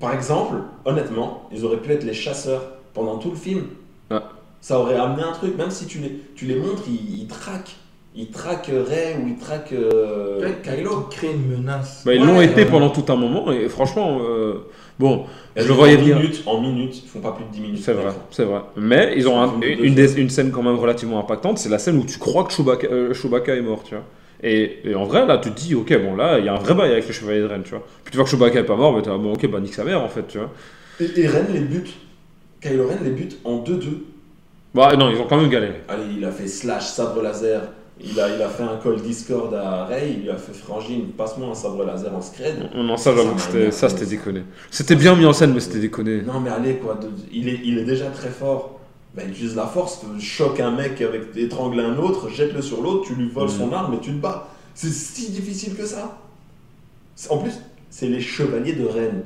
Par 0.00 0.14
exemple, 0.14 0.56
honnêtement, 0.84 1.48
ils 1.52 1.64
auraient 1.64 1.76
pu 1.76 1.92
être 1.92 2.02
les 2.02 2.14
chasseurs 2.14 2.62
pendant 2.94 3.18
tout 3.18 3.30
le 3.30 3.36
film. 3.36 3.64
Ah. 4.08 4.22
Ça 4.60 4.78
aurait 4.78 4.96
amené 4.96 5.22
un 5.22 5.32
truc, 5.32 5.56
même 5.56 5.70
si 5.70 5.86
tu 5.86 5.98
les, 5.98 6.20
tu 6.34 6.44
les 6.46 6.56
montres, 6.56 6.82
ils, 6.88 7.20
ils 7.22 7.26
traquent. 7.26 7.76
Ils 8.14 8.30
traquent 8.30 8.70
Rey 8.72 9.16
ou 9.22 9.28
ils 9.28 9.36
traquent 9.38 9.72
euh, 9.72 10.40
Ouais, 10.40 10.56
Kylo. 10.62 11.02
qui 11.10 11.16
crée 11.16 11.32
une 11.32 11.46
menace. 11.46 12.02
Bah, 12.04 12.14
ils 12.14 12.20
Ouais, 12.20 12.26
l'ont 12.26 12.40
été 12.40 12.64
pendant 12.66 12.90
tout 12.90 13.10
un 13.12 13.16
moment 13.16 13.52
et 13.52 13.68
franchement, 13.68 14.18
euh, 14.22 14.66
bon, 14.98 15.26
Et 15.56 15.60
je 15.62 15.68
le 15.68 15.72
en 15.72 15.76
voyais 15.76 15.96
bien. 15.96 16.16
minutes, 16.16 16.42
En 16.46 16.60
minutes, 16.60 17.02
ils 17.04 17.08
font 17.08 17.20
pas 17.20 17.32
plus 17.32 17.44
de 17.44 17.50
10 17.50 17.60
minutes. 17.60 17.82
C'est 17.82 17.92
vrai, 17.92 18.12
c'est 18.30 18.44
vrai. 18.44 18.60
Mais 18.76 19.14
ils 19.16 19.28
ont 19.28 19.40
un- 19.40 19.60
une, 19.62 19.94
des- 19.94 20.20
une 20.20 20.28
scène 20.30 20.50
quand 20.50 20.62
même 20.62 20.76
relativement 20.76 21.18
impactante, 21.20 21.58
c'est 21.58 21.68
la 21.68 21.78
scène 21.78 21.98
où 21.98 22.04
tu 22.04 22.18
crois 22.18 22.44
que 22.44 22.52
Chewbacca, 22.52 22.86
euh, 22.88 23.14
Chewbacca 23.14 23.54
est 23.54 23.60
mort, 23.62 23.82
tu 23.84 23.94
vois. 23.94 24.04
Et, 24.42 24.80
et 24.84 24.94
en 24.94 25.04
vrai, 25.04 25.26
là, 25.26 25.38
tu 25.38 25.50
te 25.50 25.60
dis, 25.60 25.74
ok, 25.74 25.92
bon, 26.02 26.16
là, 26.16 26.38
il 26.38 26.44
y 26.46 26.48
a 26.48 26.54
un 26.54 26.58
vrai 26.58 26.74
bail 26.74 26.92
avec 26.92 27.06
les 27.06 27.12
Chevaliers 27.12 27.40
de 27.40 27.46
Rennes, 27.46 27.62
tu 27.64 27.70
vois. 27.70 27.84
Puis 28.04 28.10
tu 28.12 28.16
vois 28.16 28.24
que 28.24 28.30
Chewbacca 28.30 28.60
est 28.60 28.64
pas 28.64 28.76
mort, 28.76 28.94
mais 28.96 29.02
t'es 29.02 29.10
bon, 29.10 29.32
ok, 29.34 29.46
bah 29.50 29.60
nique 29.60 29.74
sa 29.74 29.84
mère, 29.84 30.02
en 30.02 30.08
fait, 30.08 30.26
tu 30.28 30.38
vois. 30.38 30.50
Et, 31.00 31.20
et 31.20 31.26
Ren 31.28 31.46
les 31.52 31.60
bute. 31.60 31.94
Kylo 32.60 32.88
Ren 32.88 32.98
les 33.04 33.10
bute 33.10 33.38
en 33.44 33.58
2-2. 33.58 34.04
Bah 34.74 34.94
non, 34.96 35.10
ils 35.10 35.18
ont 35.18 35.26
quand 35.26 35.40
même 35.40 35.50
galéré. 35.50 35.82
Allez, 35.88 36.04
il 36.18 36.24
a 36.24 36.30
fait 36.30 36.46
slash 36.46 36.86
sabre 36.86 37.22
laser. 37.22 37.62
Il 38.02 38.18
a, 38.18 38.34
il 38.34 38.40
a 38.40 38.48
fait 38.48 38.62
un 38.62 38.78
call 38.82 39.00
Discord 39.02 39.52
à 39.54 39.84
Rey. 39.84 40.14
Il 40.16 40.22
lui 40.22 40.30
a 40.30 40.36
fait 40.36 40.54
frangine, 40.54 41.08
passe-moi 41.08 41.48
un 41.48 41.54
sabre 41.54 41.84
laser 41.84 42.14
en 42.14 42.22
scred. 42.22 42.70
Non, 42.74 42.96
ça, 42.96 43.12
Ça 43.70 43.88
c'était, 43.90 44.06
déconné. 44.06 44.42
C'était 44.70 44.94
bien 44.96 45.14
mis 45.16 45.26
en 45.26 45.32
scène, 45.32 45.52
mais 45.52 45.60
c'était 45.60 45.80
déconné. 45.80 46.22
Non, 46.22 46.40
mais 46.40 46.50
allez, 46.50 46.76
quoi. 46.76 46.94
de- 46.94 47.08
il, 47.32 47.48
est, 47.48 47.60
il 47.64 47.78
est 47.78 47.84
déjà 47.84 48.06
très 48.06 48.30
fort. 48.30 48.78
Bah, 49.14 49.22
utilise 49.28 49.56
la 49.56 49.66
force, 49.66 50.00
choque 50.20 50.60
un 50.60 50.70
mec 50.70 51.00
avec 51.00 51.36
étrangle 51.36 51.80
un 51.80 51.98
autre, 51.98 52.28
jette-le 52.30 52.62
sur 52.62 52.80
l'autre, 52.80 53.08
tu 53.08 53.14
lui 53.16 53.28
voles 53.28 53.50
son 53.50 53.72
arme 53.72 53.94
et 53.94 53.98
tu 53.98 54.12
te 54.12 54.18
bats. 54.20 54.46
C'est 54.72 54.88
si 54.92 55.32
difficile 55.32 55.74
que 55.74 55.84
ça. 55.84 56.16
En 57.28 57.38
plus, 57.38 57.52
c'est 57.90 58.06
les 58.06 58.20
chevaliers 58.20 58.74
de 58.74 58.86
Rennes. 58.86 59.22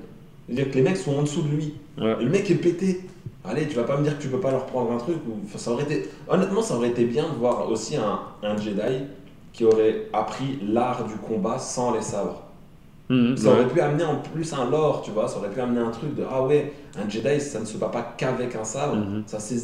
C'est-à-dire 0.49 0.71
que 0.71 0.77
les 0.77 0.83
mecs 0.83 0.97
sont 0.97 1.15
en 1.19 1.23
dessous 1.23 1.43
de 1.43 1.49
lui. 1.55 1.75
Ouais. 2.01 2.17
Et 2.19 2.25
le 2.25 2.31
mec 2.31 2.51
est 2.51 2.55
pété. 2.55 3.03
Allez, 3.45 3.69
tu 3.69 3.77
vas 3.77 3.85
pas 3.85 3.97
me 3.99 4.03
dire 4.05 4.17
que 4.17 4.23
tu 4.23 4.29
peux 4.29 4.41
pas 4.41 4.51
leur 4.51 4.67
prendre 4.67 4.91
un 4.93 4.97
truc. 4.99 5.17
Ou... 5.29 5.33
enfin, 5.45 5.59
ça 5.59 5.71
aurait 5.71 5.83
été... 5.85 6.09
Honnêtement, 6.29 6.63
ça 6.63 6.75
aurait 6.77 6.89
été 6.89 7.05
bien 7.05 7.25
de 7.29 7.35
voir 7.39 7.71
aussi 7.71 7.97
un, 7.97 8.21
un 8.43 8.57
Jedi 8.57 9.05
qui 9.53 9.65
aurait 9.65 10.07
appris 10.13 10.59
l'art 10.67 11.05
du 11.07 11.15
combat 11.17 11.59
sans 11.59 11.93
les 11.95 12.01
sabres. 12.03 12.43
Mhm, 13.11 13.37
Ça 13.37 13.49
ouais. 13.49 13.53
aurait 13.55 13.69
pu 13.69 13.81
amener 13.83 14.05
en 14.05 14.17
plus 14.17 14.51
un 14.55 14.71
lore, 14.71 15.03
tu 15.05 15.11
vois. 15.11 15.29
Ça 15.29 15.37
aurait 15.37 15.51
pu 15.51 15.61
amener 15.61 15.81
un 15.81 15.91
truc 15.91 16.15
de 16.15 16.25
ah 16.29 16.43
ouais, 16.47 16.73
un 16.97 17.09
Jedi 17.09 17.39
ça 17.39 17.61
ne 17.61 17.67
se 17.67 17.77
bat 17.77 17.89
pas 17.89 18.15
qu'avec 18.17 18.57
un 18.57 18.65
sabre. 18.65 18.97
Mhm. 18.97 19.25
Ça 19.27 19.39
ça 19.39 19.55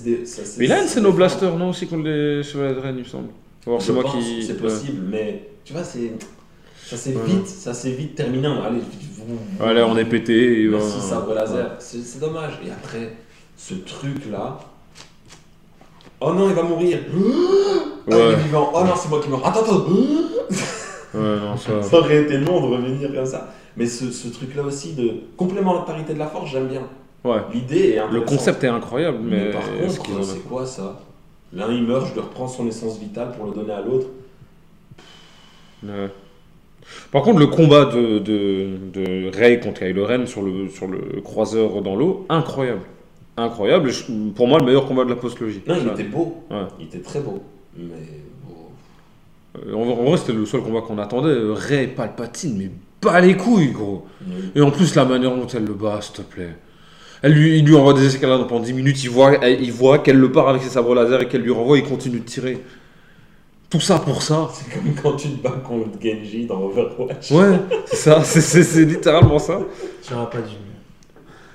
Mais 0.58 0.64
il 0.66 0.72
a 0.72 0.76
se 0.76 0.82
une 0.82 0.88
scène 0.88 1.06
au 1.06 1.12
défendre. 1.12 1.16
blaster, 1.16 1.50
non, 1.58 1.70
aussi, 1.70 1.86
contre 1.86 2.04
les 2.04 2.42
Chevaliers 2.42 2.74
de 2.74 2.80
Rennes, 2.80 2.96
il 2.98 3.04
me 3.04 3.08
semble. 3.08 3.28
C'est 3.80 3.92
moi 3.94 4.04
qui. 4.04 4.42
C'est 4.42 4.52
ouais. 4.52 4.58
possible, 4.58 5.06
mais 5.10 5.48
tu 5.64 5.72
vois, 5.72 5.84
c'est. 5.84 6.12
Ça 6.84 6.96
s'est 6.96 7.14
Ouais. 7.14 7.22
vite, 7.24 7.46
ça 7.46 7.72
s'est 7.72 7.92
vite 7.92 8.14
terminé. 8.16 8.46
Allez, 8.46 8.80
vous- 8.80 9.64
Allez, 9.64 9.82
on 9.82 9.96
est 9.96 10.04
pété. 10.04 10.64
et, 10.64 10.68
Merci 10.68 11.00
sabre 11.00 11.32
laser. 11.34 11.76
C'est 11.78 12.02
c'est 12.02 12.18
dommage. 12.20 12.60
Et 12.66 12.70
après, 12.70 13.14
ce 13.60 13.74
truc 13.74 14.30
là. 14.30 14.58
Oh 16.20 16.32
non, 16.32 16.48
il 16.48 16.54
va 16.54 16.62
mourir. 16.62 16.98
Ah, 18.12 18.16
il 18.16 18.32
est 18.32 18.36
vivant. 18.36 18.72
Oh 18.74 18.82
non, 18.82 18.94
c'est 18.96 19.08
moi 19.08 19.20
qui 19.22 19.28
meurs. 19.28 19.46
Attends, 19.46 19.60
attends. 19.60 19.84
Ouais, 21.14 21.38
non, 21.38 21.56
ça. 21.56 21.82
Ça 21.82 21.98
aurait 21.98 22.22
été 22.22 22.38
long 22.38 22.60
de 22.60 22.74
revenir 22.74 23.12
comme 23.12 23.26
ça. 23.26 23.52
Mais 23.76 23.86
ce, 23.86 24.10
ce 24.10 24.28
truc 24.28 24.54
là 24.54 24.62
aussi 24.62 24.94
de 24.94 25.12
complémentarité 25.36 26.14
de 26.14 26.18
la 26.18 26.26
force, 26.26 26.50
j'aime 26.50 26.68
bien. 26.68 26.82
Ouais. 27.24 27.40
L'idée 27.52 27.90
est 27.90 28.02
Le 28.10 28.22
concept 28.22 28.64
est 28.64 28.68
incroyable, 28.68 29.18
mais. 29.22 29.46
Mais 29.46 29.50
par 29.50 29.62
contre, 29.62 30.24
c'est 30.24 30.48
quoi 30.48 30.64
ça? 30.66 31.00
L'un 31.52 31.70
il 31.72 31.82
meurt, 31.82 32.06
je 32.08 32.14
lui 32.14 32.20
reprends 32.20 32.48
son 32.48 32.66
essence 32.66 32.98
vitale 32.98 33.32
pour 33.36 33.46
le 33.46 33.52
donner 33.52 33.72
à 33.72 33.80
l'autre. 33.82 34.06
Ouais. 35.84 36.08
Par 37.12 37.22
contre, 37.22 37.38
le 37.38 37.48
combat 37.48 37.84
de, 37.86 38.18
de, 38.18 38.68
de 38.92 39.36
Rey 39.36 39.60
contre 39.60 39.80
Kylo 39.80 40.06
Ren 40.06 40.26
sur 40.26 40.42
le, 40.42 40.68
sur 40.68 40.86
le 40.86 41.20
croiseur 41.22 41.82
dans 41.82 41.96
l'eau, 41.96 42.26
incroyable. 42.28 42.82
Incroyable. 43.40 43.90
Je- 43.90 44.04
Pour 44.34 44.46
moi, 44.48 44.58
le 44.58 44.66
meilleur 44.66 44.86
combat 44.86 45.04
de 45.04 45.10
la 45.10 45.16
post-logie. 45.16 45.62
Non, 45.66 45.74
il 45.78 45.86
Ça. 45.86 45.92
était 45.92 46.04
beau. 46.04 46.44
Ouais. 46.50 46.56
Il 46.78 46.86
était 46.86 46.98
très 47.00 47.20
beau. 47.20 47.42
Mais 47.76 47.84
bon. 48.46 48.54
Euh, 49.68 49.74
En, 49.74 49.80
en 50.00 50.04
vrai, 50.04 50.16
c'était 50.18 50.32
le 50.32 50.44
seul 50.46 50.62
combat 50.62 50.80
qu'on 50.82 50.98
attendait. 50.98 51.28
Euh, 51.30 51.52
Rey 51.54 51.86
Palpatine, 51.88 52.56
mais 52.58 52.70
pas 53.00 53.20
les 53.20 53.36
couilles, 53.36 53.70
gros. 53.72 54.06
Et 54.54 54.60
en 54.60 54.70
plus, 54.70 54.94
la 54.94 55.04
manière 55.04 55.34
dont 55.34 55.46
elle 55.46 55.64
le 55.64 55.74
bat, 55.74 56.00
s'il 56.00 56.14
te 56.16 56.22
plaît. 56.22 56.54
Elle 57.22 57.32
lui, 57.34 57.58
il 57.58 57.66
lui 57.66 57.74
envoie 57.76 57.92
des 57.94 58.06
escalades 58.06 58.46
pendant 58.48 58.62
10 58.64 58.72
minutes, 58.72 59.02
il 59.04 59.10
voit, 59.10 59.32
elle- 59.44 59.62
il 59.62 59.72
voit 59.72 59.98
qu'elle 59.98 60.16
le 60.18 60.32
part 60.32 60.48
avec 60.48 60.62
ses 60.62 60.70
sabres 60.70 60.94
laser 60.94 61.20
et 61.22 61.28
qu'elle 61.28 61.42
lui 61.42 61.50
renvoie, 61.52 61.76
il 61.78 61.84
continue 61.84 62.18
de 62.20 62.24
tirer. 62.24 62.58
Tout 63.68 63.78
ça 63.80 63.98
pour 64.00 64.22
ça. 64.22 64.48
C'est 64.52 64.72
comme 64.74 64.94
quand 65.00 65.16
tu 65.16 65.28
te 65.28 65.42
bats 65.42 65.62
contre 65.64 65.90
Genji 66.02 66.46
dans 66.46 66.62
Overwatch. 66.62 67.30
Ouais, 67.30 67.60
c'est 67.86 67.96
ça, 67.96 68.22
c'est- 68.24 68.40
c'est 68.40 68.62
c'est 68.64 68.84
littéralement 68.84 69.38
ça. 69.38 69.60
Tu 70.02 70.12
n'auras 70.12 70.26
pas 70.26 70.38
dû 70.38 70.54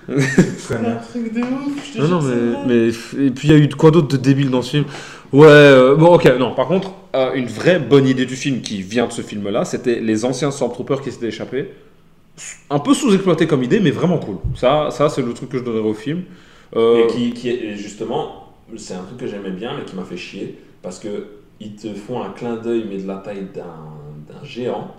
mieux. 0.13 0.21
Connard. 0.67 1.07
truc 1.07 1.33
de 1.33 1.41
ouf, 1.41 1.85
je 1.85 1.93
te 1.93 1.97
Non, 1.99 2.07
non, 2.07 2.21
c'est 2.21 2.67
mais. 2.67 2.89
Et 3.25 3.31
puis 3.31 3.47
il 3.47 3.51
y 3.51 3.53
a 3.53 3.57
eu 3.57 3.69
quoi 3.69 3.91
d'autre 3.91 4.07
de 4.07 4.17
débile 4.17 4.49
dans 4.49 4.61
ce 4.61 4.71
film? 4.71 4.85
Ouais, 5.31 5.47
euh, 5.47 5.95
bon, 5.95 6.13
ok, 6.15 6.25
non, 6.39 6.53
par 6.53 6.67
contre, 6.67 6.93
euh, 7.15 7.33
une 7.33 7.47
vraie 7.47 7.79
bonne 7.79 8.07
idée 8.07 8.25
du 8.25 8.35
film 8.35 8.61
qui 8.61 8.81
vient 8.81 9.07
de 9.07 9.11
ce 9.11 9.21
film-là, 9.21 9.65
c'était 9.65 9.99
les 9.99 10.25
anciens 10.25 10.51
Stormtroopers 10.51 11.01
qui 11.01 11.11
s'étaient 11.11 11.27
échappés. 11.27 11.71
Un 12.69 12.79
peu 12.79 12.93
sous-exploité 12.93 13.47
comme 13.47 13.63
idée, 13.63 13.79
mais 13.79 13.91
vraiment 13.91 14.17
cool. 14.19 14.37
Ça, 14.55 14.89
ça 14.91 15.09
c'est 15.09 15.21
le 15.21 15.33
truc 15.33 15.49
que 15.49 15.57
je 15.57 15.63
donnerais 15.63 15.87
au 15.87 15.93
film. 15.93 16.23
Euh, 16.75 17.03
Et 17.03 17.07
qui, 17.07 17.33
qui 17.33 17.49
est, 17.49 17.63
et 17.63 17.75
justement, 17.75 18.53
c'est 18.77 18.93
un 18.93 19.03
truc 19.03 19.17
que 19.17 19.27
j'aimais 19.27 19.51
bien, 19.51 19.75
mais 19.77 19.85
qui 19.85 19.95
m'a 19.95 20.03
fait 20.03 20.17
chier, 20.17 20.57
parce 20.81 20.99
que 20.99 21.27
ils 21.59 21.75
te 21.75 21.93
font 21.93 22.21
un 22.21 22.31
clin 22.31 22.57
d'œil, 22.57 22.85
mais 22.89 22.97
de 22.97 23.07
la 23.07 23.17
taille 23.17 23.47
d'un 23.53 23.63
d'un 24.27 24.43
géant, 24.43 24.95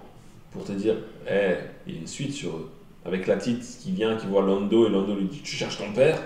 pour 0.52 0.64
te 0.64 0.72
dire, 0.72 0.94
hé, 1.28 1.56
il 1.86 1.94
y 1.94 1.96
a 1.96 2.00
une 2.00 2.06
suite 2.06 2.32
sur 2.32 2.50
eux. 2.50 2.70
Avec 3.06 3.26
la 3.26 3.36
petite 3.36 3.62
qui 3.82 3.92
vient, 3.92 4.16
qui 4.16 4.26
voit 4.26 4.42
Lando, 4.42 4.86
et 4.86 4.90
Lando 4.90 5.14
lui 5.14 5.24
dit, 5.26 5.40
tu 5.42 5.54
cherches 5.56 5.78
ton 5.78 5.92
père? 5.94 6.18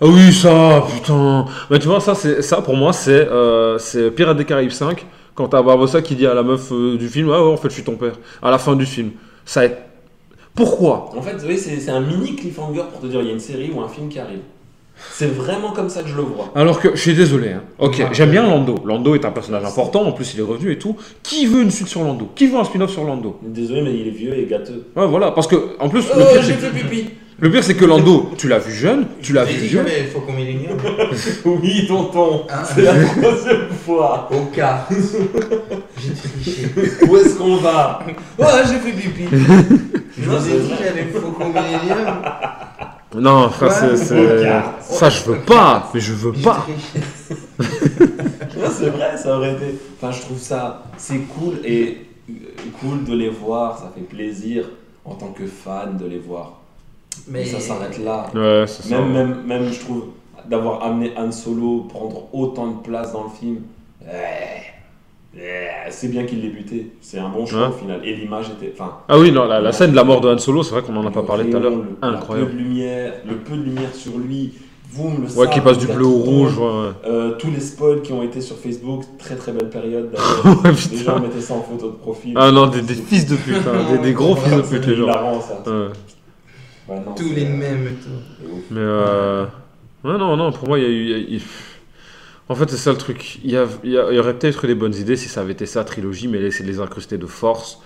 Ah 0.00 0.06
oui, 0.06 0.32
ça, 0.32 0.82
putain. 0.94 1.44
Mais 1.70 1.78
tu 1.78 1.86
vois, 1.88 2.00
ça, 2.00 2.14
c'est, 2.14 2.40
ça 2.42 2.62
pour 2.62 2.74
moi, 2.76 2.92
c'est, 2.92 3.26
euh, 3.30 3.78
Pirates 4.14 4.36
des 4.36 4.44
Caraïbes 4.44 4.70
5, 4.70 5.04
quand 5.34 5.48
t'as 5.48 5.62
Barbossa 5.62 6.00
qui 6.02 6.14
dit 6.14 6.26
à 6.26 6.34
la 6.34 6.42
meuf 6.42 6.72
euh, 6.72 6.96
du 6.96 7.08
film, 7.08 7.30
ah 7.32 7.42
ouais, 7.44 7.52
en 7.52 7.56
fait, 7.56 7.68
je 7.68 7.74
suis 7.74 7.84
ton 7.84 7.96
père, 7.96 8.14
à 8.42 8.50
la 8.50 8.58
fin 8.58 8.76
du 8.76 8.86
film. 8.86 9.10
Ça, 9.44 9.64
est- 9.66 9.76
Pourquoi? 10.54 11.10
En 11.16 11.22
fait, 11.22 11.36
oui, 11.46 11.58
c'est 11.58 11.90
un 11.90 12.00
mini 12.00 12.36
cliffhanger 12.36 12.82
pour 12.90 13.00
te 13.00 13.06
dire 13.06 13.20
il 13.22 13.26
y 13.28 13.30
a 13.30 13.32
une 13.34 13.40
série 13.40 13.70
ou 13.72 13.80
un 13.80 13.88
film 13.88 14.08
qui 14.08 14.18
arrive. 14.18 14.40
C'est 15.12 15.26
vraiment 15.34 15.70
comme 15.72 15.88
ça 15.90 16.02
que 16.02 16.08
je 16.08 16.16
le 16.16 16.22
vois. 16.22 16.50
Alors 16.54 16.80
que 16.80 16.90
je 16.94 17.00
suis 17.00 17.14
désolé. 17.14 17.50
hein. 17.50 17.62
Ok, 17.78 17.96
Ouais. 17.98 18.08
j'aime 18.12 18.30
bien 18.30 18.42
Lando. 18.42 18.74
Lando 18.86 19.14
est 19.14 19.24
un 19.24 19.30
personnage 19.30 19.64
important. 19.64 20.02
En 20.02 20.12
plus, 20.12 20.32
il 20.34 20.40
est 20.40 20.44
revenu 20.44 20.72
et 20.72 20.78
tout. 20.78 20.96
Qui 21.22 21.46
veut 21.46 21.62
une 21.62 21.70
suite 21.70 21.88
sur 21.88 22.02
Lando? 22.02 22.28
Qui 22.34 22.46
veut 22.46 22.58
un 22.58 22.64
spin-off 22.64 22.90
sur 22.90 23.04
Lando? 23.04 23.38
Désolé, 23.42 23.82
mais 23.82 23.94
il 23.94 24.08
est 24.08 24.10
vieux 24.12 24.36
et 24.38 24.46
gâteux. 24.46 24.86
Ouais, 24.96 25.06
voilà. 25.06 25.30
Parce 25.32 25.46
que 25.46 25.76
en 25.78 25.88
plus, 25.88 26.04
Oh, 26.14 26.18
le 26.18 26.24
pire, 26.24 26.42
j'ai 26.42 26.52
c'est 26.54 26.58
fait 26.58 26.70
pipi 26.78 27.10
le 27.42 27.50
pire, 27.50 27.64
c'est 27.64 27.74
que 27.74 27.86
Lando, 27.86 28.32
tu 28.36 28.48
l'as 28.48 28.58
vu 28.58 28.70
jeune, 28.70 29.06
tu 29.22 29.32
l'as 29.32 29.46
J'ai 29.46 29.54
vu 29.54 29.60
dit 29.62 29.66
vieux. 29.68 29.78
jamais 29.78 30.02
Faucon 30.12 30.32
Millennium. 30.34 30.76
Oui, 31.46 31.86
tonton, 31.88 32.42
Hein? 32.50 32.62
C'est 32.64 32.82
la 32.82 32.92
troisième 32.92 33.68
fois. 33.86 34.28
Au 34.30 34.54
cas. 34.54 34.86
J'ai 35.96 36.12
triché. 36.12 36.68
Où 37.08 37.16
est-ce 37.16 37.36
qu'on 37.38 37.56
va? 37.56 38.00
Oh, 38.38 38.44
j'ai 38.66 38.78
fait 38.78 38.92
pipi. 38.94 39.24
Je 40.18 40.28
vous 40.28 40.48
ai 40.50 40.58
dit 40.58 40.70
j'avais 40.84 41.04
Faucon 41.12 41.46
Millennium. 41.48 42.08
Non, 43.14 43.48
frère, 43.50 43.72
c'est- 43.72 43.96
ça, 44.80 45.08
je 45.10 45.24
veux 45.24 45.38
pas. 45.40 45.90
Mais 45.92 46.00
je 46.00 46.12
veux 46.12 46.32
pas. 46.32 46.64
c'est 48.70 48.90
vrai, 48.90 49.16
ça 49.16 49.36
aurait 49.36 49.52
été. 49.54 49.78
Enfin, 49.96 50.12
je 50.12 50.20
trouve 50.22 50.38
ça, 50.38 50.84
c'est 50.96 51.18
cool 51.20 51.60
et 51.64 52.06
cool 52.80 53.04
de 53.04 53.14
les 53.14 53.28
voir, 53.28 53.78
ça 53.78 53.90
fait 53.94 54.02
plaisir 54.02 54.66
en 55.04 55.14
tant 55.14 55.28
que 55.28 55.46
fan 55.46 55.96
de 55.96 56.06
les 56.06 56.18
voir. 56.18 56.60
Mais 57.26 57.40
Mais 57.40 57.44
ça 57.46 57.60
s'arrête 57.60 57.98
là. 57.98 58.26
Ouais, 58.34 58.64
c'est 58.66 58.84
ça. 58.88 58.96
Même, 59.00 59.12
même, 59.12 59.42
même, 59.44 59.72
je 59.72 59.80
trouve, 59.80 60.04
d'avoir 60.48 60.82
amené 60.84 61.12
Han 61.16 61.32
Solo 61.32 61.86
prendre 61.88 62.28
autant 62.32 62.68
de 62.68 62.82
place 62.82 63.12
dans 63.12 63.24
le 63.24 63.30
film, 63.30 63.58
ouais, 64.02 64.62
c'est 65.90 66.08
bien 66.08 66.24
qu'il 66.24 66.40
l'ait 66.42 66.48
buté. 66.48 66.92
C'est 67.00 67.18
un 67.18 67.28
bon 67.28 67.46
choix 67.46 67.60
Ouais. 67.62 67.68
au 67.68 67.78
final. 67.78 68.00
Et 68.04 68.14
l'image 68.14 68.46
était. 68.50 68.72
Enfin, 68.74 68.98
Ah 69.08 69.18
oui, 69.18 69.30
non, 69.32 69.46
la, 69.46 69.60
la 69.60 69.72
scène 69.72 69.92
de 69.92 69.96
la 69.96 70.04
mort 70.04 70.20
de 70.20 70.28
Han 70.28 70.38
Solo, 70.38 70.62
c'est 70.62 70.72
vrai 70.72 70.82
qu'on 70.82 70.96
en 70.96 71.06
a 71.06 71.10
pas 71.10 71.22
parlé 71.22 71.48
tout 71.50 71.56
à 71.56 71.60
l'heure. 71.60 71.72
le- 71.72 71.84
Incroyable. 72.02 72.50
Le 72.50 72.56
peu 72.56 72.62
de 72.62 72.68
lumière, 72.68 73.12
le 73.28 73.36
peu 73.36 73.56
de 73.56 73.62
lumière 73.62 73.94
sur 73.94 74.18
lui, 74.18 74.52
boum, 74.94 75.22
le 75.22 75.38
Ouais, 75.38 75.48
qui 75.50 75.60
passe 75.60 75.78
du 75.78 75.86
bleu 75.86 76.04
au 76.06 76.18
rouge. 76.18 76.58
Ouais, 76.58 76.64
ouais. 76.64 76.88
Euh, 77.06 77.30
tous 77.38 77.50
les 77.50 77.60
spoils 77.60 78.02
qui 78.02 78.12
ont 78.12 78.22
été 78.22 78.40
sur 78.40 78.56
Facebook, 78.56 79.04
très 79.18 79.36
très 79.36 79.52
belle 79.52 79.70
période. 79.70 80.10
d'ailleurs. 80.44 80.64
Ouais, 80.64 80.70
les 80.90 80.98
gens 80.98 81.20
mettaient 81.20 81.40
ça 81.40 81.54
en 81.54 81.62
photo 81.62 81.90
de 81.90 81.96
profil. 81.96 82.34
Ah 82.36 82.50
non, 82.50 82.66
des, 82.66 82.82
des 82.82 82.94
fils 82.94 83.26
de 83.26 83.36
pute, 83.36 83.56
hein, 83.66 83.92
des, 83.92 83.98
des 83.98 84.12
gros 84.12 84.34
fils 84.36 84.56
de 84.56 84.62
pute, 84.62 84.86
les 84.86 84.96
gens. 84.96 85.06
ça. 85.40 85.62
Non, 86.88 87.12
tous 87.14 87.32
les 87.36 87.44
mêmes 87.44 87.86
et 87.86 87.90
tout. 88.02 88.08
c'est 88.40 88.46
ouf. 88.52 88.62
Mais 88.72 88.80
euh... 88.80 89.44
ouais, 90.04 90.18
non, 90.18 90.36
non, 90.36 90.50
pour 90.50 90.66
moi, 90.66 90.78
il 90.80 90.82
y 90.82 90.86
a 90.86 90.88
eu. 90.90 91.04
y 91.34 91.36
a- 91.36 91.38
En 92.50 92.54
fait, 92.56 92.68
c'est 92.68 92.76
ça 92.76 92.90
le 92.90 92.98
truc. 92.98 93.38
Il 93.44 93.50
y, 93.52 93.56
a- 93.56 93.66
il 93.84 93.92
y 93.92 93.98
a- 93.98 94.10
il 94.10 94.16
y 94.16 94.18
aurait 94.18 94.34
peut-être 94.34 94.64
eu 94.64 94.66
des 94.66 94.74
bonnes 94.74 94.94
idées 94.94 95.16
si 95.16 95.28
ça 95.28 95.40
avait 95.40 95.52
été 95.52 95.64
ça, 95.66 95.84
trilogie, 95.84 96.26
mais 96.28 96.38
laisser 96.38 96.64
les 96.64 96.80
incruster 96.80 97.16
de 97.16 97.26
force. 97.26 97.78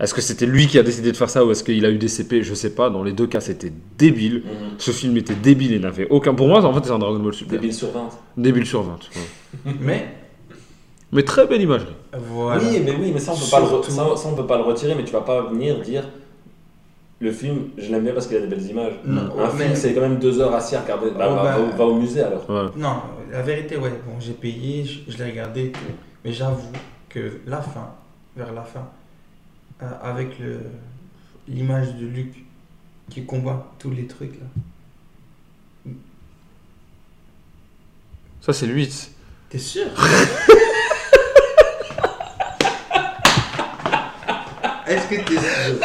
Est-ce 0.00 0.14
que 0.14 0.20
c'était 0.20 0.46
lui 0.46 0.66
qui 0.66 0.78
a 0.78 0.82
décidé 0.82 1.12
de 1.12 1.16
faire 1.16 1.28
ça 1.30 1.44
ou 1.44 1.50
est-ce 1.52 1.62
qu'il 1.64 1.84
a 1.84 1.90
eu 1.90 1.98
des 1.98 2.08
CP 2.08 2.42
Je 2.42 2.54
sais 2.54 2.70
pas. 2.74 2.90
Dans 2.90 3.02
les 3.02 3.12
deux 3.12 3.26
cas, 3.26 3.40
c'était 3.40 3.72
débile. 3.98 4.36
Mhm. 4.44 4.70
Ce 4.78 4.90
film 4.92 5.16
était 5.16 5.34
débile 5.34 5.72
et 5.72 5.78
n'avait 5.78 6.08
aucun. 6.10 6.32
Pour 6.34 6.46
moi, 6.48 6.64
en 6.64 6.72
fait, 6.74 6.84
c'est 6.84 6.90
un 6.92 6.98
Dragon 6.98 7.18
Ball 7.18 7.34
Super. 7.34 7.58
Débile 7.60 7.74
sur 7.74 7.90
20. 7.90 8.08
Débile 8.36 8.66
sur 8.66 8.82
20. 8.82 8.98
ouais. 9.66 9.72
Mais 9.80 10.08
Mais 11.12 11.22
très 11.22 11.46
belle 11.46 11.62
imagerie. 11.62 11.94
voilà. 12.30 12.60
Oui, 12.62 12.80
mais 12.84 12.92
oui, 13.00 13.10
mais 13.14 13.20
ça 13.20 13.32
on 13.32 13.36
peut 13.36 13.50
pas 13.50 13.60
le 13.60 13.66
re- 13.66 13.68
Surtout- 13.68 13.90
ça, 13.92 14.04
ça, 14.16 14.28
on 14.28 14.34
peut 14.34 14.46
pas 14.48 14.56
le 14.58 14.64
retirer, 14.64 14.94
mais 14.96 15.04
tu 15.04 15.12
vas 15.12 15.20
pas 15.20 15.42
venir 15.42 15.80
dire 15.80 16.02
le 17.20 17.30
film, 17.30 17.68
je 17.78 17.90
l'aime 17.92 18.02
bien 18.02 18.12
parce 18.12 18.26
qu'il 18.26 18.36
a 18.36 18.40
des 18.40 18.48
belles 18.48 18.66
images. 18.68 18.94
Non, 19.06 19.20
Un 19.38 19.52
mais- 19.56 19.64
film, 19.64 19.76
c'est 19.76 19.94
quand 19.94 20.00
même 20.00 20.18
deux 20.18 20.40
heures 20.40 20.52
assis 20.54 20.74
à 20.74 20.80
regarder. 20.82 21.10
Bah, 21.16 21.28
Oh, 21.30 21.34
va, 21.36 21.42
bah. 21.44 21.56
va- 21.70 21.76
va 21.76 21.84
au 21.84 21.94
musée 21.94 22.20
alors. 22.22 22.44
Ouais. 22.50 22.68
Non, 22.76 22.96
la 23.34 23.42
vérité, 23.42 23.76
ouais. 23.76 24.00
Bon, 24.06 24.18
j'ai 24.20 24.32
payé, 24.32 24.84
je, 24.84 25.10
je 25.10 25.18
l'ai 25.18 25.30
regardé 25.30 25.64
et 25.64 25.72
tout. 25.72 25.80
Mais 26.24 26.32
j'avoue 26.32 26.70
que 27.08 27.40
la 27.46 27.60
fin, 27.60 27.92
vers 28.36 28.52
la 28.52 28.62
fin, 28.62 28.88
euh, 29.82 29.90
avec 30.02 30.38
le 30.38 30.60
l'image 31.46 31.96
de 31.96 32.06
Luc 32.06 32.44
qui 33.10 33.26
combat 33.26 33.70
tous 33.78 33.90
les 33.90 34.06
trucs 34.06 34.38
là. 34.40 34.46
Ça, 38.40 38.52
c'est 38.52 38.66
8. 38.66 39.10
T'es 39.50 39.58
sûr? 39.58 39.86
Est-ce 44.86 45.06
que 45.08 45.16
t'es 45.16 45.38
sûr? 45.38 45.80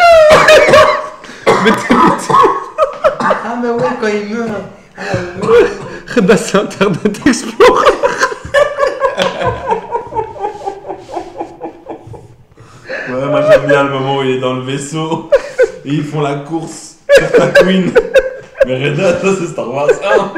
Ah, 3.20 3.60
mais 3.62 3.70
ouais, 3.70 3.90
quand 4.00 4.08
il 4.08 4.30
meurt. 4.36 4.52
Ah, 4.98 5.02
ouais. 5.42 5.89
Bah, 6.22 6.38
c'est 6.38 6.58
Internet 6.58 7.20
Explorer. 7.26 7.86
Ouais, 13.10 13.26
moi 13.28 13.42
j'aime 13.50 13.66
bien 13.68 13.84
le 13.84 13.90
moment 13.92 14.18
où 14.18 14.24
il 14.24 14.32
est 14.32 14.40
dans 14.40 14.54
le 14.54 14.62
vaisseau 14.64 15.30
et 15.86 15.90
ils 15.94 16.04
font 16.04 16.22
la 16.22 16.36
course 16.36 16.98
sur 17.18 17.32
Tatooine. 17.32 17.92
Mais 18.68 18.90
Reda, 18.90 19.20
ça 19.20 19.28
c'est 19.40 19.48
Star 19.48 19.72
Wars 19.74 19.90
1. 19.90 20.32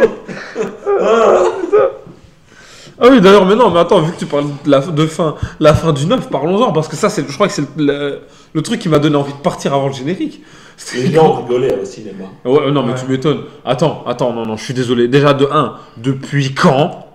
Ah 3.03 3.08
oui, 3.09 3.19
d'ailleurs, 3.19 3.45
mais 3.48 3.56
non, 3.56 3.72
mais 3.72 3.80
attends, 3.80 4.00
vu 4.01 4.11
que 4.14 4.19
tu 4.19 4.27
parles 4.27 4.45
de, 4.64 4.69
la, 4.69 4.80
de 4.80 5.08
fin, 5.08 5.33
la 5.59 5.74
fin 5.74 5.91
du 5.91 6.06
9, 6.06 6.30
parlons-en, 6.30 6.72
parce 6.72 6.88
que 6.88 6.95
ça, 6.95 7.09
c'est, 7.09 7.25
je 7.27 7.33
crois 7.33 7.48
que 7.48 7.53
c'est 7.53 7.64
le, 7.75 7.85
le- 7.85 8.19
le 8.53 8.61
truc 8.61 8.80
qui 8.80 8.90
m'a 8.90 9.00
donné 9.00 9.16
envie 9.16 9.33
de 9.33 9.40
partir 9.40 9.74
avant 9.74 9.88
le 9.88 9.93
générique. 9.93 10.43
Les 10.95 11.11
gens 11.11 11.33
rigolaient 11.33 11.77
au 11.80 11.85
cinéma. 11.85 12.25
Ouais, 12.45 12.72
non, 12.72 12.83
mais 12.83 12.93
Ouais. 12.93 13.00
tu 13.00 13.09
m'étonnes. 13.11 13.43
Attends, 13.64 14.03
attends, 14.08 14.33
non, 14.33 14.45
non, 14.45 14.58
je 14.58 14.64
suis 14.64 14.74
désolé. 14.74 15.08
Déjà, 15.08 15.33
de 15.33 15.45
1, 15.51 15.75
depuis 15.98 16.53
quand 16.53 17.08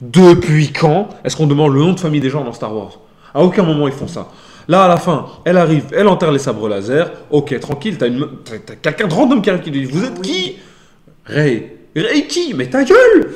Depuis 0.00 0.72
quand 0.72 1.08
est-ce 1.24 1.36
qu'on 1.36 1.46
demande 1.46 1.72
le 1.74 1.80
nom 1.80 1.92
de 1.92 2.00
famille 2.00 2.20
des 2.20 2.30
gens 2.30 2.44
dans 2.44 2.52
Star 2.52 2.74
Wars? 2.74 2.98
À 3.32 3.42
aucun 3.42 3.62
moment 3.62 3.86
ils 3.88 3.94
font 3.94 4.08
ça. 4.08 4.28
Là, 4.68 4.84
à 4.84 4.88
la 4.88 4.96
fin, 4.96 5.26
elle 5.44 5.56
arrive, 5.56 5.84
elle 5.92 6.08
enterre 6.08 6.32
les 6.32 6.38
sabres 6.38 6.68
laser. 6.68 7.10
Ok, 7.30 7.58
tranquille, 7.60 7.96
t'as, 7.98 8.08
une, 8.08 8.26
t'as, 8.44 8.58
t'as 8.58 8.74
quelqu'un 8.76 9.06
de 9.08 9.14
random 9.14 9.40
qui 9.42 9.50
arrive 9.50 9.62
qui 9.62 9.70
dit 9.70 9.84
Vous 9.84 10.04
êtes 10.04 10.20
qui? 10.22 10.56
Ray. 11.26 11.70
Ray 11.96 12.26
qui? 12.26 12.54
Mais 12.54 12.66
ta 12.68 12.82
gueule 12.84 13.30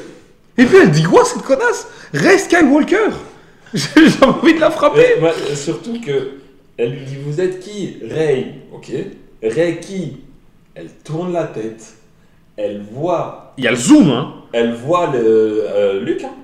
Et 0.56 0.64
puis 0.64 0.76
elle 0.82 0.90
dit 0.90 1.02
quoi 1.04 1.24
cette 1.24 1.42
connasse? 1.42 1.86
Ray 2.12 2.38
Skywalker 2.38 3.10
J'ai 3.74 3.88
envie 4.24 4.54
de 4.54 4.60
la 4.60 4.70
frapper 4.70 5.16
euh, 5.22 5.54
surtout 5.54 6.00
que 6.00 6.30
elle 6.76 6.90
lui 6.92 7.04
dit 7.04 7.16
Vous 7.24 7.40
êtes 7.40 7.60
qui? 7.60 7.98
Ray. 8.10 8.54
Ok. 8.72 8.90
Qui 9.40 10.20
Elle 10.74 10.90
tourne 11.04 11.32
la 11.32 11.44
tête. 11.44 11.94
Elle 12.56 12.82
voit. 12.82 13.52
Il 13.56 13.64
y 13.64 13.68
a 13.68 13.70
le 13.70 13.76
zoom, 13.76 14.10
hein 14.10 14.34
Elle 14.52 14.74
voit 14.74 15.12
le, 15.12 15.18
euh, 15.68 16.00
Luc. 16.00 16.24
Hein 16.24 16.34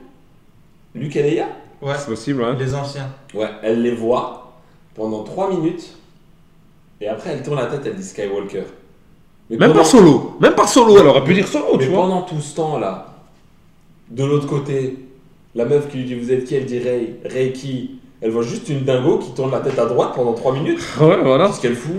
Luc 0.94 1.16
et 1.16 1.22
Leia. 1.22 1.48
Ouais, 1.82 1.94
C'est 1.98 2.06
possible, 2.06 2.44
hein 2.44 2.56
les 2.58 2.74
anciens. 2.74 3.10
Ouais, 3.34 3.50
elle 3.62 3.82
les 3.82 3.94
voit 3.94 4.52
pendant 4.94 5.24
3 5.24 5.50
minutes. 5.50 5.96
Et 7.00 7.08
après, 7.08 7.30
elle 7.30 7.42
tourne 7.42 7.56
la 7.58 7.66
tête, 7.66 7.82
elle 7.84 7.96
dit 7.96 8.02
Skywalker. 8.04 8.62
Mais 9.50 9.56
Même 9.56 9.70
pendant- 9.72 9.82
pas 9.82 9.88
solo 9.88 10.36
Même 10.40 10.54
pas 10.54 10.66
solo, 10.66 10.96
elle 10.98 11.06
aurait 11.06 11.24
pu 11.24 11.34
dire 11.34 11.46
solo, 11.48 11.76
Mais 11.76 11.84
tu 11.84 11.90
vois 11.90 12.02
pendant 12.02 12.22
tout 12.22 12.40
ce 12.40 12.54
temps-là, 12.56 13.12
de 14.08 14.24
l'autre 14.24 14.46
côté, 14.46 14.98
la 15.54 15.64
meuf 15.64 15.88
qui 15.90 15.98
lui 15.98 16.04
dit 16.04 16.14
Vous 16.14 16.32
êtes 16.32 16.44
qui? 16.44 16.54
Elle 16.54 16.64
dit. 16.66 16.78
Ray 17.24 17.52
qui 17.52 17.98
Elle 18.26 18.30
voit 18.30 18.42
juste 18.42 18.70
une 18.70 18.84
dingo 18.84 19.18
qui 19.18 19.32
tourne 19.34 19.50
la 19.52 19.58
tête 19.60 19.78
à 19.78 19.84
droite 19.84 20.12
pendant 20.16 20.32
3 20.32 20.54
minutes. 20.54 20.80
Ouais, 21.00 21.18
voilà. 21.22 21.46
Qu'est-ce 21.48 21.60
qu'elle 21.60 21.76
fout 21.76 21.92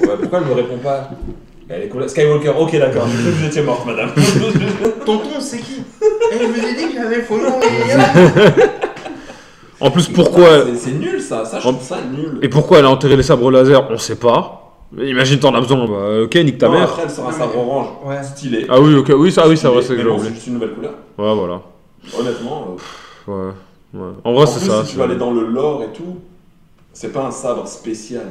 Ouais, 0.00 0.08
Pourquoi 0.18 0.38
elle 0.38 0.46
me 0.46 0.54
répond 0.54 0.78
pas 0.78 1.10
Elle 1.68 1.82
est 1.82 1.88
complète- 1.88 2.08
Skywalker, 2.08 2.52
ok 2.58 2.78
d'accord, 2.78 3.06
je 3.06 3.18
crois 3.20 3.30
que 3.30 3.36
vous 3.36 3.44
étiez 3.46 3.62
morte 3.62 3.84
madame. 3.86 4.10
Tonton, 5.06 5.38
c'est 5.38 5.58
qui 5.58 5.82
Je 6.32 6.38
vous 6.46 6.66
ai 6.66 6.74
dit 6.76 6.94
que 6.94 7.02
j'avais 7.02 7.20
faux 7.22 7.36
nom. 7.36 7.60
mais- 7.60 8.64
En 9.80 9.90
plus, 9.90 10.08
pourquoi 10.08 10.64
C'est- 10.66 10.76
C'est 10.76 10.92
nul 10.92 11.20
ça, 11.20 11.44
ça 11.44 11.58
je 11.60 11.68
trouve 11.68 11.82
ça 11.82 11.98
nul. 12.10 12.38
Et 12.42 12.48
pourquoi 12.48 12.78
elle 12.78 12.86
a 12.86 12.90
enterré 12.90 13.16
les 13.16 13.22
sabres 13.22 13.50
laser 13.50 13.86
On 13.90 13.98
sait 13.98 14.16
pas. 14.16 14.56
Imagine 14.98 15.38
t'en 15.40 15.54
as 15.54 15.60
besoin, 15.60 15.86
bah, 15.86 16.22
ok, 16.24 16.34
nique 16.36 16.56
ta 16.58 16.66
Non, 16.68 16.72
mère. 16.72 16.82
Après 16.84 17.02
elle 17.04 17.10
sera 17.10 17.28
un 17.28 17.32
sabre 17.32 17.58
orange, 17.58 17.86
Ouais. 18.04 18.22
stylé. 18.22 18.66
Ah 18.68 18.80
oui, 18.80 18.94
ok, 18.96 19.12
oui, 19.16 19.30
ça, 19.30 19.46
oui, 19.46 19.56
ça 19.58 19.70
va, 19.70 19.80
c'est 19.82 19.94
que 19.94 20.02
c'est 20.22 20.34
juste 20.34 20.46
une 20.48 20.54
nouvelle 20.54 20.70
couleur. 20.72 20.92
Ouais, 21.18 21.34
voilà. 21.34 21.60
Honnêtement, 22.18 22.76
euh, 23.28 23.30
Ouais, 23.48 23.52
ouais. 23.94 24.10
En 24.24 24.32
vrai, 24.32 24.46
c'est 24.46 24.60
ça. 24.60 24.84
si 24.84 24.92
tu 24.92 24.98
vas 24.98 25.04
aller 25.04 25.16
dans 25.16 25.32
le 25.32 25.46
lore 25.46 25.82
et 25.82 25.92
tout, 25.92 26.16
c'est 26.92 27.12
pas 27.12 27.24
un 27.26 27.30
sabre 27.30 27.66
spécial. 27.66 28.26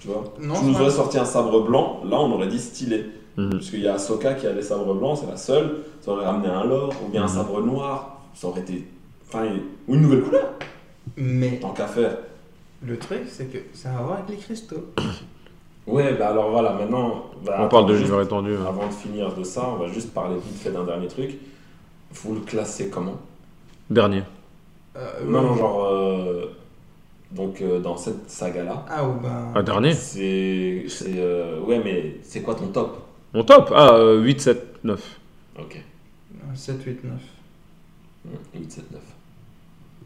Tu 0.00 0.08
vois 0.08 0.24
Non, 0.40 0.54
Tu 0.58 0.64
nous 0.66 0.80
aurais 0.80 0.90
sorti 0.90 1.18
un 1.18 1.24
sabre 1.24 1.60
blanc, 1.66 2.00
là 2.04 2.18
on 2.20 2.32
aurait 2.32 2.48
dit 2.48 2.58
stylé. 2.60 3.06
Mhm. 3.36 3.50
Puisqu'il 3.50 3.80
y 3.80 3.88
a 3.88 3.94
Ahsoka 3.94 4.34
qui 4.34 4.46
a 4.46 4.52
des 4.52 4.62
sabres 4.62 4.94
blancs, 4.94 5.18
c'est 5.20 5.30
la 5.30 5.36
seule. 5.36 5.78
Ça 6.00 6.10
aurait 6.12 6.24
ramené 6.26 6.48
un 6.48 6.64
lore, 6.64 6.92
ou 7.06 7.10
bien 7.10 7.22
un 7.22 7.26
Mhm. 7.26 7.32
sabre 7.34 7.60
noir. 7.62 8.20
Ça 8.34 8.48
aurait 8.48 8.60
été. 8.60 8.86
Enfin, 9.28 9.44
ou 9.86 9.94
une 9.94 10.02
nouvelle 10.02 10.22
couleur, 10.22 10.50
Mais 11.16 11.58
tant 11.60 11.70
qu'à 11.70 11.86
faire. 11.86 12.16
le 12.86 12.98
truc, 12.98 13.22
c'est 13.28 13.46
que 13.52 13.58
ça 13.74 13.90
a 13.90 13.98
à 13.98 14.02
voir 14.02 14.18
avec 14.18 14.30
les 14.30 14.36
cristaux. 14.36 14.86
Ouais, 15.86 16.14
bah 16.14 16.28
alors 16.28 16.50
voilà, 16.50 16.74
maintenant. 16.74 17.24
bah, 17.44 17.56
On 17.62 17.68
parle 17.68 17.86
de 17.86 17.94
l'univers 17.94 18.20
étendu. 18.20 18.54
hein. 18.54 18.66
Avant 18.68 18.86
de 18.86 18.92
finir 18.92 19.34
de 19.34 19.42
ça, 19.42 19.68
on 19.72 19.76
va 19.76 19.88
juste 19.88 20.12
parler 20.12 20.36
vite 20.36 20.58
fait 20.62 20.70
d'un 20.70 20.84
dernier 20.84 21.08
truc. 21.08 21.38
Vous 22.12 22.34
le 22.34 22.40
classez 22.42 22.90
comment? 22.90 23.16
Dernier. 23.88 24.22
Euh, 25.00 25.24
Non, 25.24 25.40
ouais. 25.42 25.46
non, 25.48 25.56
genre. 25.56 25.84
euh, 25.86 26.46
donc, 27.32 27.60
euh, 27.62 27.78
dans 27.80 27.96
cette 27.96 28.28
saga-là, 28.28 28.84
Ah, 28.88 29.06
ou 29.08 29.12
ben. 29.20 29.52
Ah, 29.54 29.62
dernier 29.62 29.94
c'est. 29.94 30.84
c'est, 30.88 31.14
euh, 31.16 31.60
ouais, 31.60 31.80
mais 31.84 32.16
c'est 32.22 32.42
quoi 32.42 32.54
ton 32.54 32.66
top? 32.68 32.98
Mon 33.32 33.44
top? 33.44 33.72
Ah, 33.74 33.94
euh, 33.94 34.20
8, 34.22 34.40
7, 34.40 34.84
9. 34.84 35.20
Ok. 35.58 35.82
7, 36.54 36.82
8, 36.84 37.04
9. 37.04 37.12
8, 38.54 38.72
7, 38.72 38.90
9. 38.92 39.00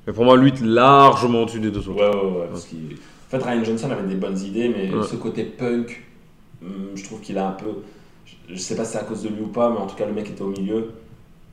Mais 0.07 0.13
pour 0.13 0.25
moi, 0.25 0.37
8 0.37 0.61
largement 0.61 1.43
au-dessus 1.43 1.61
des 1.61 1.71
deux 1.71 1.89
autres. 1.89 1.99
Ouais, 1.99 2.15
ouais, 2.15 2.41
ouais. 2.43 2.47
Parce 2.51 2.67
qu'il- 2.67 2.97
En 3.27 3.31
fait, 3.31 3.43
Ryan 3.43 3.65
Johnson 3.65 3.91
avait 3.91 4.07
des 4.07 4.15
bonnes 4.17 4.39
idées, 4.39 4.69
mais 4.69 4.95
Ouais. 4.95 5.03
ce 5.07 5.17
côté 5.17 5.45
punk, 5.45 6.05
hum, 6.63 6.91
je 6.95 7.03
trouve 7.05 7.21
qu'il 7.21 7.39
a 7.39 7.49
un 7.49 7.53
peu. 7.53 7.71
Je, 8.27 8.55
je 8.55 8.59
sais 8.61 8.77
pas 8.77 8.85
si 8.85 8.93
c'est 8.93 8.99
à 8.99 9.05
cause 9.05 9.23
de 9.23 9.31
lui 9.31 9.41
ou 9.43 9.47
pas, 9.49 9.71
mais 9.71 9.79
en 9.79 9.87
tout 9.87 9.97
cas, 9.97 10.07
le 10.07 10.13
mec 10.13 10.29
était 10.29 10.43
au 10.43 10.51
milieu. 10.51 10.91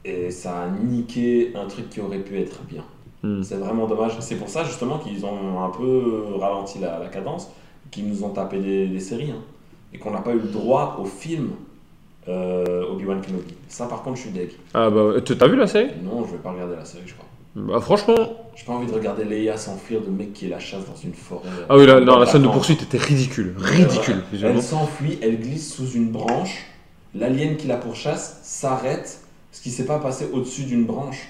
Et 0.04 0.30
ça 0.32 0.64
a 0.64 0.70
niqué 0.70 1.54
un 1.56 1.66
truc 1.68 1.90
qui 1.90 2.02
aurait 2.02 2.20
pu 2.20 2.38
être 2.38 2.62
bien. 2.64 2.84
Hmm. 3.24 3.44
C'est 3.44 3.56
vraiment 3.58 3.88
dommage. 3.88 4.14
C'est 4.20 4.36
pour 4.36 4.50
ça, 4.50 4.64
justement, 4.64 4.98
qu'ils 4.98 5.26
ont 5.26 5.64
un 5.64 5.70
peu 5.70 6.24
ralenti 6.40 6.80
la, 6.80 6.98
la 7.00 7.08
cadence, 7.08 7.50
qu'ils 7.92 8.08
nous 8.08 8.24
ont 8.24 8.30
tapé 8.30 8.60
des, 8.60 8.88
des 8.88 9.00
séries. 9.00 9.32
hein. 9.32 9.42
et 9.94 9.98
qu'on 10.00 10.12
n'a 10.12 10.22
pas 10.22 10.32
eu 10.32 10.40
le 10.40 10.48
droit 10.48 10.98
au 11.00 11.06
film 11.06 11.52
euh, 12.28 12.84
Obi-Wan 12.92 13.22
Kenobi. 13.22 13.54
Ça, 13.68 13.86
par 13.88 14.04
contre, 14.04 14.18
je 14.18 14.22
suis 14.24 14.32
deg. 14.32 14.52
Ah 14.74 14.90
bah, 14.90 15.20
t- 15.24 15.36
t'as 15.38 15.48
vu 15.48 15.56
la 15.56 15.68
série? 15.68 15.90
Non, 16.04 16.26
je 16.26 16.32
vais 16.34 16.38
pas 16.38 16.52
regarder 16.52 16.76
la 16.76 16.86
série, 16.86 17.04
je 17.06 17.14
crois. 17.14 17.26
Bah 17.54 17.82
franchement, 17.82 18.16
J'ai 18.56 18.64
pas 18.66 18.72
envie 18.72 18.88
de 18.88 18.94
regarder 18.94 19.26
Leia 19.26 19.58
s'enfuir 19.58 20.00
de 20.00 20.10
mec 20.10 20.32
qui 20.32 20.46
est 20.46 20.50
la 20.50 20.60
chasse 20.60 20.86
dans 20.86 20.96
une 20.96 21.14
forêt. 21.14 21.50
ah 21.68 21.76
oui, 21.78 21.86
la, 21.86 22.00
non, 22.00 22.18
la 22.18 22.26
scène 22.26 22.44
de 22.44 22.48
poursuite 22.48 22.82
était 22.84 22.98
ridicule, 22.98 23.54
ridicule. 23.58 24.16
Elle 24.30 24.32
visuellement. 24.32 24.62
s'enfuit, 24.62 25.20
elle 25.22 25.38
glisse 25.38 25.74
sous 25.74 25.92
une 25.92 26.12
branche. 26.12 26.66
L'alien 27.14 27.58
qui 27.58 27.68
la 27.68 27.76
pourchasse 27.76 28.40
s'arrête. 28.44 29.20
Ce 29.52 29.62
qui 29.62 29.70
s'est 29.70 29.86
pas 29.86 30.00
passé 30.00 30.30
au-dessus 30.32 30.64
d'une 30.64 30.86
branche. 30.86 31.28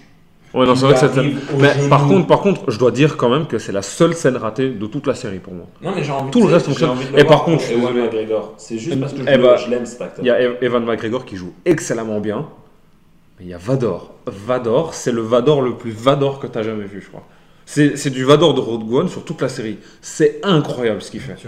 Ouais, 0.53 0.65
non, 0.65 0.75
c'est 0.75 0.83
vrai 0.85 0.93
que 0.95 0.99
cette 0.99 1.13
scène. 1.13 1.38
Mais 1.59 1.73
genou. 1.75 1.89
par 1.89 2.07
contre, 2.07 2.27
par 2.27 2.41
contre, 2.41 2.69
je 2.69 2.77
dois 2.77 2.91
dire 2.91 3.15
quand 3.17 3.30
même 3.30 3.47
que 3.47 3.57
c'est 3.57 3.71
la 3.71 3.81
seule 3.81 4.13
scène 4.13 4.35
ratée 4.35 4.69
de 4.69 4.85
toute 4.85 5.07
la 5.07 5.15
série 5.15 5.39
pour 5.39 5.53
moi. 5.53 5.65
Non, 5.81 5.93
mais 5.95 6.03
j'ai 6.03 6.11
envie 6.11 6.30
Tout 6.31 6.41
de- 6.41 6.47
le 6.47 6.53
reste 6.53 6.65
fonctionne. 6.65 6.91
Et 7.17 7.23
par 7.23 7.43
contre, 7.43 7.63
je 7.63 7.73
désolé. 7.75 8.01
McGregor. 8.01 8.53
C'est 8.57 8.77
juste 8.77 8.99
parce 8.99 9.13
que 9.13 9.19
je, 9.19 9.25
Eh 9.33 9.38
bah, 9.38 9.55
je 9.55 9.69
l'aime 9.69 9.85
cet 9.85 10.01
acteur. 10.01 10.23
Il 10.23 10.27
y 10.27 10.31
a 10.31 10.41
Ev- 10.41 10.57
Evan 10.61 10.83
McGregor 10.83 11.23
qui 11.25 11.38
joue 11.38 11.53
excellemment 11.65 12.19
bien. 12.19 12.47
Mais 13.39 13.45
il 13.45 13.49
y 13.51 13.53
a 13.53 13.57
Vador. 13.57 14.13
Vador, 14.27 14.93
c'est 14.93 15.11
le 15.13 15.21
Vador 15.21 15.61
le 15.61 15.75
plus 15.75 15.91
Vador 15.91 16.39
que 16.39 16.47
t'as 16.47 16.63
jamais 16.63 16.85
vu, 16.85 17.01
je 17.01 17.07
crois. 17.07 17.23
C'est 17.65 17.95
c'est 17.97 18.09
du 18.09 18.25
Vador 18.25 18.53
de 18.53 18.59
Rogue 18.59 18.91
One 18.93 19.07
sur 19.07 19.23
toute 19.23 19.41
la 19.41 19.47
série. 19.47 19.77
C'est 20.01 20.41
incroyable 20.43 21.01
ce 21.01 21.09
qu'il 21.11 21.21
fait. 21.21 21.35
Tu. 21.35 21.47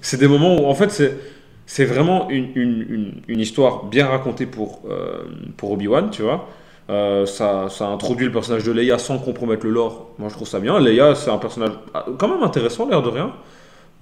C'est 0.00 0.16
des 0.18 0.28
moments 0.28 0.56
où, 0.58 0.66
en 0.66 0.74
fait, 0.74 0.90
c'est 0.90 1.18
c'est 1.66 1.84
vraiment 1.84 2.28
une, 2.30 2.48
une, 2.54 2.86
une, 2.88 3.12
une 3.28 3.40
histoire 3.40 3.84
bien 3.84 4.06
racontée 4.06 4.46
pour, 4.46 4.80
euh, 4.90 5.22
pour 5.56 5.70
Obi-Wan, 5.72 6.10
tu 6.10 6.22
vois. 6.22 6.48
Euh, 6.90 7.26
ça, 7.26 7.68
ça 7.70 7.86
introduit 7.86 8.26
le 8.26 8.32
personnage 8.32 8.64
de 8.64 8.72
Leia 8.72 8.98
sans 8.98 9.18
compromettre 9.18 9.64
le 9.64 9.72
lore. 9.72 10.10
Moi, 10.18 10.28
je 10.28 10.34
trouve 10.34 10.48
ça 10.48 10.58
bien. 10.60 10.78
Leia, 10.80 11.14
c'est 11.14 11.30
un 11.30 11.38
personnage 11.38 11.72
ah, 11.94 12.04
quand 12.18 12.28
même 12.28 12.42
intéressant, 12.42 12.88
l'air 12.88 13.02
de 13.02 13.08
rien. 13.08 13.32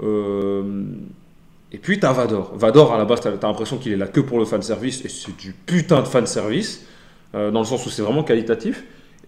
Euh, 0.03 0.63
et 1.73 1.79
puis, 1.79 2.01
t'as 2.01 2.13
Vador. 2.13 2.53
Vador, 2.57 2.93
à 2.93 2.99
la 2.99 3.05
base, 3.05 3.21
t'as 3.21 3.31
l'impression 3.31 3.77
qu'il 3.79 3.93
est 3.93 3.97
là 3.97 4.07
que 4.09 4.21
pour 4.21 4.39
le 4.39 4.45
fanservice, 4.45 5.05
et 5.05 5.09
c'est 5.09 5.37
du 5.37 5.53
putain 5.53 6.01
de 6.03 6.07
fanservice, 6.09 6.87
euh, 7.35 7.51
dans 7.51 7.61
le 7.61 7.67
sens 7.67 7.85
où 7.87 7.91
c'est 7.91 8.03
vraiment 8.03 8.25
qualitatif. 8.25 8.85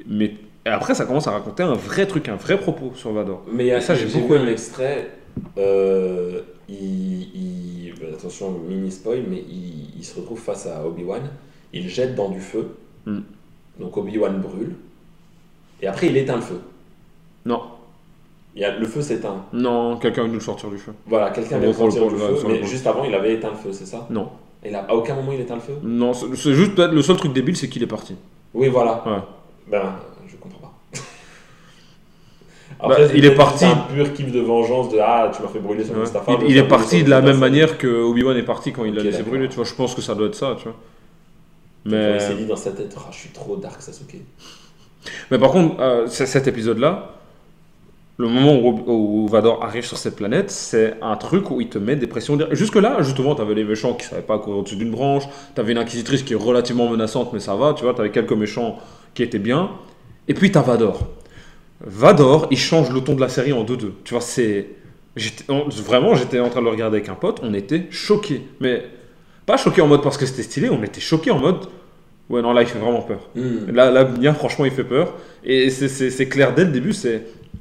Mais 0.08 0.34
et 0.64 0.68
après, 0.68 0.94
ça 0.94 1.04
commence 1.06 1.26
à 1.26 1.32
raconter 1.32 1.62
un 1.62 1.74
vrai 1.74 2.06
truc, 2.06 2.28
un 2.28 2.36
vrai 2.36 2.58
propos 2.58 2.92
sur 2.94 3.12
Vador. 3.12 3.42
Mais 3.52 3.72
a, 3.72 3.80
Ça, 3.80 3.94
j'ai 3.94 4.06
beaucoup 4.06 4.34
aimé. 4.34 4.52
extrait. 4.52 5.10
euh, 5.58 6.40
il, 6.68 7.22
il- 7.34 7.94
bah, 8.00 8.06
attention, 8.14 8.50
mini 8.68 8.90
spoil, 8.90 9.22
mais 9.28 9.38
il, 9.48 9.90
il 9.98 10.04
se 10.04 10.18
retrouve 10.18 10.40
face 10.40 10.66
à 10.66 10.84
Obi-Wan. 10.86 11.22
Il 11.72 11.88
jette 11.88 12.14
dans 12.14 12.28
du 12.30 12.40
feu. 12.40 12.68
Hmm. 13.06 13.20
Donc 13.78 13.96
Obi-Wan 13.96 14.40
brûle. 14.40 14.74
Et 15.80 15.86
après, 15.86 16.08
il 16.08 16.16
éteint 16.16 16.36
le 16.36 16.42
feu. 16.42 16.60
Non, 17.44 17.62
Il 18.54 18.62
y 18.62 18.64
a, 18.64 18.76
le 18.78 18.86
feu 18.86 19.00
s'éteint. 19.02 19.44
non, 19.52 19.96
quelqu'un 19.96 20.22
veut 20.22 20.28
nous 20.28 20.40
sortir 20.40 20.70
du 20.70 20.78
feu. 20.78 20.92
Voilà, 21.06 21.30
quelqu'un 21.30 21.56
On 21.56 21.60
vient 21.60 21.68
de 21.68 21.72
reprend 21.72 21.86
le 21.86 21.90
sortir 21.90 22.30
du 22.32 22.40
feu, 22.40 22.46
mais 22.48 22.62
juste 22.64 22.86
avant, 22.86 23.04
il 23.04 23.14
avait 23.14 23.34
éteint 23.34 23.50
le 23.50 23.56
feu, 23.56 23.72
c'est 23.72 23.86
ça? 23.86 24.06
Non. 24.10 24.28
Et 24.64 24.72
à 24.72 24.94
aucun 24.94 25.16
moment, 25.16 25.32
il 25.32 25.40
éteint 25.40 25.56
le 25.56 25.60
feu? 25.60 25.72
Non, 25.82 26.12
c'est 26.12 26.54
juste 26.54 26.76
peut-être 26.76 26.92
le 26.92 27.02
seul 27.02 27.16
truc 27.16 27.32
débile, 27.32 27.56
c'est 27.56 27.68
qu'il 27.68 27.82
est 27.82 27.86
parti. 27.88 28.14
Oui, 28.54 28.68
voilà. 28.68 29.02
Ouais. 29.04 29.18
Ben, 29.70 29.94
je 30.28 30.36
comprends 30.36 30.60
pas. 30.60 30.72
Bah, 32.88 32.94
c'est 32.98 33.16
il 33.16 33.24
est 33.24 33.34
parti- 33.34 33.64
un 33.64 33.76
pur 33.76 34.12
kiff 34.12 34.32
de 34.32 34.40
vengeance 34.40 34.88
de 34.90 34.98
Ah, 34.98 35.30
tu 35.34 35.42
m'as 35.42 35.48
fait 35.48 35.58
brûler 35.60 35.84
sur 35.84 35.94
Ouais. 35.94 36.00
Mustapha. 36.00 36.32
Il, 36.48 36.56
est 36.56 36.66
parti 36.66 37.04
de 37.04 37.10
la 37.10 37.20
même 37.20 37.38
manière 37.38 37.78
que 37.78 37.86
Obi-Wan 37.86 38.36
est 38.36 38.42
parti 38.44 38.72
quand 38.72 38.84
il 38.84 38.94
l'a 38.94 39.00
Ok, 39.00 39.06
laissé 39.06 39.22
brûler, 39.22 39.48
tu 39.48 39.56
vois. 39.56 39.64
Je 39.64 39.74
pense 39.74 39.94
que 39.94 40.00
ça 40.00 40.14
doit 40.14 40.26
être 40.28 40.34
ça, 40.34 40.54
tu 40.58 40.64
vois. 40.64 40.74
Mais, 41.84 42.14
Il 42.14 42.20
s'est 42.20 42.34
dit 42.34 42.46
dans 42.46 42.56
sa 42.56 42.72
tête, 42.72 42.94
Ah, 42.98 43.08
je 43.10 43.16
suis 43.16 43.30
trop 43.30 43.56
dark 43.56 43.80
Sasuke. 43.82 44.16
mais 45.30 45.38
par 45.38 45.50
contre, 45.50 45.80
euh, 45.80 46.06
cet 46.06 46.46
épisode-là, 46.46 47.16
le 48.18 48.28
moment 48.28 48.58
où, 48.58 48.84
où 48.86 49.28
Vador 49.28 49.64
arrive 49.64 49.84
sur 49.84 49.98
cette 49.98 50.16
planète, 50.16 50.50
c'est 50.50 50.94
un 51.02 51.16
truc 51.16 51.50
où 51.50 51.60
il 51.60 51.68
te 51.68 51.78
met 51.78 51.96
des 51.96 52.06
pressions. 52.06 52.38
Jusque-là, 52.52 53.02
justement, 53.02 53.34
t'avais 53.34 53.54
les 53.54 53.64
méchants 53.64 53.94
qui 53.94 54.06
savaient 54.06 54.22
pas 54.22 54.38
courir 54.38 54.58
au-dessus 54.58 54.76
d'une 54.76 54.90
branche, 54.90 55.24
t'avais 55.54 55.72
une 55.72 55.78
inquisitrice 55.78 56.22
qui 56.22 56.34
est 56.34 56.36
relativement 56.36 56.88
menaçante, 56.88 57.32
mais 57.32 57.40
ça 57.40 57.56
va, 57.56 57.74
tu 57.74 57.84
vois, 57.84 57.94
t'avais 57.94 58.10
quelques 58.10 58.32
méchants 58.32 58.78
qui 59.14 59.22
étaient 59.22 59.38
bien. 59.38 59.70
Et 60.28 60.34
puis 60.34 60.52
t'as 60.52 60.62
Vador. 60.62 61.08
Vador, 61.80 62.46
il 62.50 62.58
change 62.58 62.90
le 62.92 63.00
ton 63.00 63.14
de 63.14 63.20
la 63.20 63.28
série 63.28 63.52
en 63.52 63.64
2-2. 63.64 63.90
Tu 64.04 64.14
vois, 64.14 64.20
c'est. 64.20 64.68
Vraiment, 65.84 66.14
j'étais 66.14 66.40
en 66.40 66.48
train 66.48 66.60
de 66.60 66.64
le 66.64 66.70
regarder 66.70 66.98
avec 66.98 67.08
un 67.08 67.14
pote, 67.14 67.40
on 67.42 67.52
était 67.52 67.86
choqués. 67.90 68.42
Mais 68.60 68.84
pas 69.52 69.58
choqués 69.58 69.82
en 69.82 69.86
mode 69.86 70.02
parce 70.02 70.16
que 70.16 70.24
c'était 70.24 70.42
stylé, 70.42 70.70
on 70.70 70.82
était 70.82 71.00
choqués 71.00 71.30
en 71.30 71.38
mode. 71.38 71.60
Ouais, 72.30 72.40
non, 72.40 72.52
là, 72.54 72.62
il 72.62 72.68
fait 72.68 72.78
vraiment 72.78 73.02
peur. 73.02 73.20
Hmm. 73.34 73.70
Là, 73.70 73.90
là 73.90 74.04
bien, 74.04 74.32
franchement, 74.32 74.64
il 74.64 74.70
fait 74.70 74.84
peur. 74.84 75.12
Et 75.44 75.68
c'est- 75.68 76.26
clair 76.34 76.54
dès 76.54 76.64
le 76.64 76.70
début, 76.70 76.94
c'est. 76.94 77.18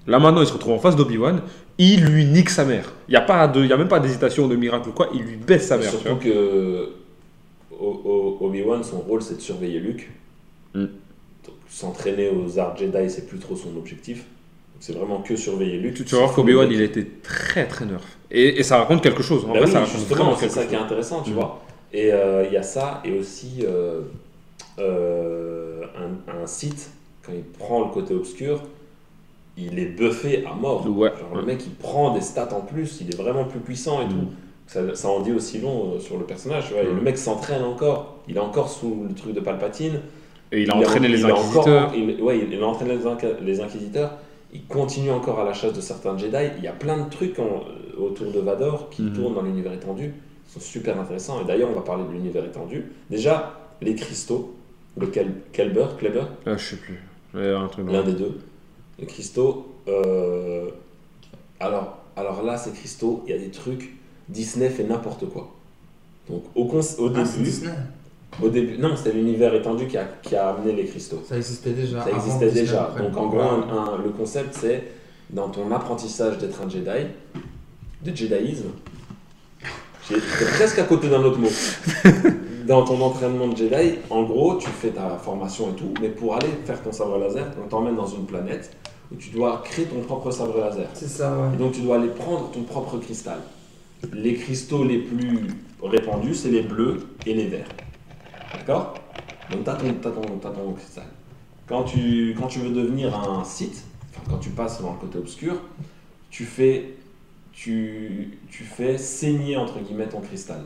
Là, 0.07 0.17
maintenant, 0.19 0.41
il 0.41 0.47
se 0.47 0.53
retrouve 0.53 0.73
en 0.73 0.79
face 0.79 0.95
d'Obi-Wan, 0.95 1.41
il 1.77 2.05
lui 2.05 2.23
nique 2.25 2.49
sa 2.49 2.63
mère. 2.63 2.93
Il 3.09 3.11
n'y 3.11 3.17
a, 3.17 3.21
pas 3.21 3.47
de- 3.49 3.61
il 3.61 3.69
y 3.69 3.73
a 3.73 3.77
même 3.77 3.89
pas 3.89 3.99
d'hésitation, 3.99 4.47
de 4.47 4.55
miracle 4.55 4.87
ou 4.89 4.91
quoi, 4.93 5.09
il 5.13 5.21
lui 5.23 5.35
baisse 5.35 5.67
sa 5.67 5.77
mère. 5.77 5.89
Surtout 5.89 6.15
que 6.15 6.89
Obi-Wan, 8.39 8.83
son 8.83 8.99
rôle, 8.99 9.21
c'est 9.21 9.35
de 9.35 9.41
surveiller 9.41 9.79
Luke. 9.79 10.09
Mm. 10.73 10.79
Donc, 11.45 11.55
S'entraîner 11.69 12.29
aux 12.29 12.57
arts 12.59 12.77
Jedi, 12.77 13.09
c'est 13.09 13.27
plus 13.27 13.39
trop 13.39 13.55
son 13.55 13.75
objectif. 13.77 14.23
C'est 14.79 14.95
vraiment 14.95 15.19
que 15.21 15.35
surveiller 15.35 15.77
Luke. 15.77 15.95
Tu, 15.95 16.05
tu 16.05 16.15
vas 16.15 16.21
voir 16.21 16.33
qu'Obi-Wan, 16.33 16.69
il 16.71 16.81
était 16.81 17.07
très 17.21 17.67
très 17.67 17.85
nerf. 17.85 18.01
Et, 18.31 18.59
et 18.59 18.63
ça 18.63 18.77
raconte 18.77 19.01
quelque 19.03 19.23
chose. 19.23 19.43
En 19.43 19.49
Bah 19.49 19.59
vrai, 19.59 19.65
oui, 19.65 19.71
ça 19.71 19.79
raconte 19.81 19.95
justement, 19.97 20.23
vraiment 20.23 20.37
c'est 20.37 20.49
ça 20.49 20.65
qui 20.65 20.75
est 20.75 20.77
intéressant, 20.77 21.21
tu 21.21 21.31
Mm. 21.31 21.33
vois. 21.33 21.61
Et 21.93 22.11
euh, 22.13 22.45
il 22.47 22.53
y 22.53 22.57
a 22.57 22.63
ça, 22.63 23.01
et 23.03 23.11
aussi 23.17 23.65
euh, 23.65 24.01
euh, 24.79 25.81
un, 26.29 26.41
un 26.43 26.47
site, 26.47 26.91
quand 27.25 27.33
il 27.33 27.43
prend 27.43 27.81
le 27.81 27.91
côté 27.91 28.13
obscur, 28.13 28.61
il 29.57 29.77
est 29.79 29.85
buffé 29.87 30.45
à 30.49 30.53
mort. 30.53 30.87
Ouais. 30.87 31.09
Genre, 31.09 31.35
le 31.35 31.43
mec, 31.43 31.61
il 31.65 31.73
prend 31.73 32.13
des 32.13 32.21
stats 32.21 32.53
en 32.55 32.61
plus, 32.61 32.99
il 33.01 33.13
est 33.13 33.17
vraiment 33.17 33.43
plus 33.45 33.59
puissant 33.59 34.01
et 34.01 34.07
tout. 34.07 34.15
Mm. 34.15 34.29
Ça, 34.67 34.95
ça 34.95 35.09
en 35.09 35.19
dit 35.19 35.33
aussi 35.33 35.59
long 35.59 35.99
sur 35.99 36.17
le 36.17 36.23
personnage. 36.23 36.71
Et 36.71 36.83
Mm. 36.87 36.95
le 36.95 37.01
mec 37.01 37.17
s'entraîne 37.17 37.63
encore, 37.63 38.19
il 38.29 38.37
est 38.37 38.39
encore 38.39 38.69
sous 38.69 39.05
le 39.09 39.13
truc 39.13 39.33
de 39.33 39.41
Palpatine. 39.41 39.99
Et 40.53 40.63
il 40.63 40.71
a 40.71 40.77
entraîné 40.77 41.07
en- 41.07 41.11
les 41.11 41.25
inquisiteurs. 41.25 41.91
il, 41.95 42.21
ouais, 42.21 42.39
il, 42.39 42.53
il 42.53 42.63
a 42.63 42.67
entraîné 42.67 42.97
les, 43.41 43.59
inquisiteurs. 43.61 44.11
Il 44.53 44.65
continue 44.65 45.11
encore 45.11 45.39
à 45.39 45.45
la 45.45 45.53
chasse 45.53 45.73
de 45.73 45.79
certains 45.81 46.17
Jedi. 46.17 46.37
Il 46.57 46.63
y 46.63 46.67
a 46.67 46.73
plein 46.73 46.97
de 46.97 47.09
trucs 47.09 47.37
en- 47.39 47.63
autour 48.01 48.31
de 48.31 48.39
Vador 48.39 48.89
qui 48.89 49.01
Mhm. 49.03 49.13
tournent 49.13 49.33
dans 49.35 49.41
l'univers 49.43 49.73
étendu, 49.73 50.13
sont 50.53 50.59
super 50.59 50.99
intéressants. 50.99 51.41
Et 51.41 51.45
d'ailleurs, 51.45 51.69
on 51.69 51.75
va 51.75 51.81
parler 51.81 52.03
de 52.03 52.11
l'univers 52.11 52.43
étendu. 52.45 52.85
Déjà, 53.09 53.59
les 53.81 53.95
cristaux, 53.95 54.55
le 54.97 55.07
Kel- 55.07 55.31
Kelber, 55.53 55.85
Kleber, 55.97 56.25
Ah, 56.45 56.57
je 56.57 56.65
sais 56.71 56.75
plus. 56.77 56.99
L'un 57.33 58.03
des 58.03 58.13
deux. 58.13 58.39
Les 58.99 59.05
cristaux. 59.05 59.67
euh, 59.87 60.69
alors, 61.59 61.99
alors 62.15 62.43
là, 62.43 62.57
ces 62.57 62.71
cristaux, 62.71 63.23
il 63.25 63.31
y 63.31 63.35
a 63.35 63.39
des 63.39 63.49
trucs. 63.49 63.95
Disney 64.29 64.69
fait 64.69 64.83
n'importe 64.83 65.27
quoi. 65.29 65.51
Donc, 66.29 66.43
au, 66.55 66.65
cons- 66.65 66.79
au 66.99 67.09
Ah, 67.15 67.25
c'est 67.25 67.37
début, 67.37 67.43
Disney. 67.49 67.71
au 68.41 68.49
début, 68.49 68.77
non, 68.77 68.95
c'était 68.95 69.13
l'univers 69.13 69.53
étendu 69.55 69.87
qui 69.87 69.97
a, 69.97 70.05
qui 70.21 70.35
a 70.35 70.49
amené 70.49 70.73
les 70.73 70.85
cristaux. 70.85 71.21
Ça 71.27 71.37
existait 71.37 71.71
déjà. 71.71 72.03
Ça 72.03 72.11
existait 72.11 72.45
Disney 72.47 72.61
déjà. 72.65 72.93
Donc 72.97 73.17
en 73.17 73.27
gros, 73.27 73.29
pouvoir. 73.29 73.53
un- 73.53 73.93
un- 73.95 74.03
le 74.03 74.09
concept 74.09 74.53
c'est 74.59 74.83
dans 75.29 75.49
ton 75.49 75.71
apprentissage 75.71 76.37
d'être 76.37 76.61
un 76.61 76.69
Jedi, 76.69 77.07
de 78.03 78.15
Jediisme, 78.15 78.69
j'étais 80.09 80.45
presque 80.55 80.79
à 80.79 80.83
côté 80.83 81.09
d'un 81.09 81.23
autre 81.23 81.39
mot. 81.39 81.49
Dans 82.67 82.83
ton 82.85 83.01
entraînement 83.01 83.47
de 83.47 83.57
Jedi, 83.57 83.95
en 84.09 84.23
gros, 84.23 84.55
tu 84.55 84.69
fais 84.69 84.89
ta 84.91 85.17
formation 85.17 85.71
et 85.71 85.75
tout, 85.75 85.93
mais 85.99 86.09
pour 86.09 86.35
aller 86.35 86.49
faire 86.65 86.81
ton 86.81 86.91
sabre 86.91 87.17
laser, 87.17 87.47
on 87.63 87.67
t'emmène 87.67 87.95
dans 87.95 88.05
une 88.07 88.25
planète 88.25 88.77
où 89.11 89.15
tu 89.15 89.29
dois 89.31 89.61
créer 89.65 89.85
ton 89.85 89.99
propre 90.01 90.31
sabre 90.31 90.57
laser. 90.59 90.87
C'est 90.93 91.09
ça, 91.09 91.35
Et 91.35 91.51
ouais. 91.51 91.57
donc 91.57 91.73
tu 91.73 91.81
dois 91.81 91.97
aller 91.97 92.09
prendre 92.09 92.51
ton 92.51 92.61
propre 92.61 92.97
cristal. 92.99 93.39
Les 94.13 94.35
cristaux 94.35 94.83
les 94.83 94.99
plus 94.99 95.47
répandus, 95.83 96.35
c'est 96.35 96.49
les 96.49 96.61
bleus 96.61 97.07
et 97.25 97.33
les 97.33 97.47
verts. 97.47 97.67
D'accord? 98.53 98.93
Donc 99.51 99.63
tu 99.63 99.69
as 99.69 99.73
ton, 99.73 99.93
t'as 100.01 100.11
ton, 100.11 100.21
t'as 100.41 100.49
ton 100.51 100.71
cristal. 100.73 101.05
Quand 101.67 101.83
tu, 101.83 102.35
quand 102.39 102.47
tu 102.47 102.59
veux 102.59 102.69
devenir 102.69 103.17
un 103.17 103.43
site, 103.43 103.83
quand 104.29 104.37
tu 104.37 104.49
passes 104.51 104.81
dans 104.81 104.91
le 104.91 104.97
côté 104.99 105.17
obscur, 105.17 105.55
tu 106.29 106.45
fais, 106.45 106.93
tu, 107.61 108.39
tu 108.49 108.63
fais 108.63 108.97
saigner 108.97 109.55
entre 109.55 109.79
guillemets 109.81 110.09
ton 110.09 110.19
cristal. 110.19 110.61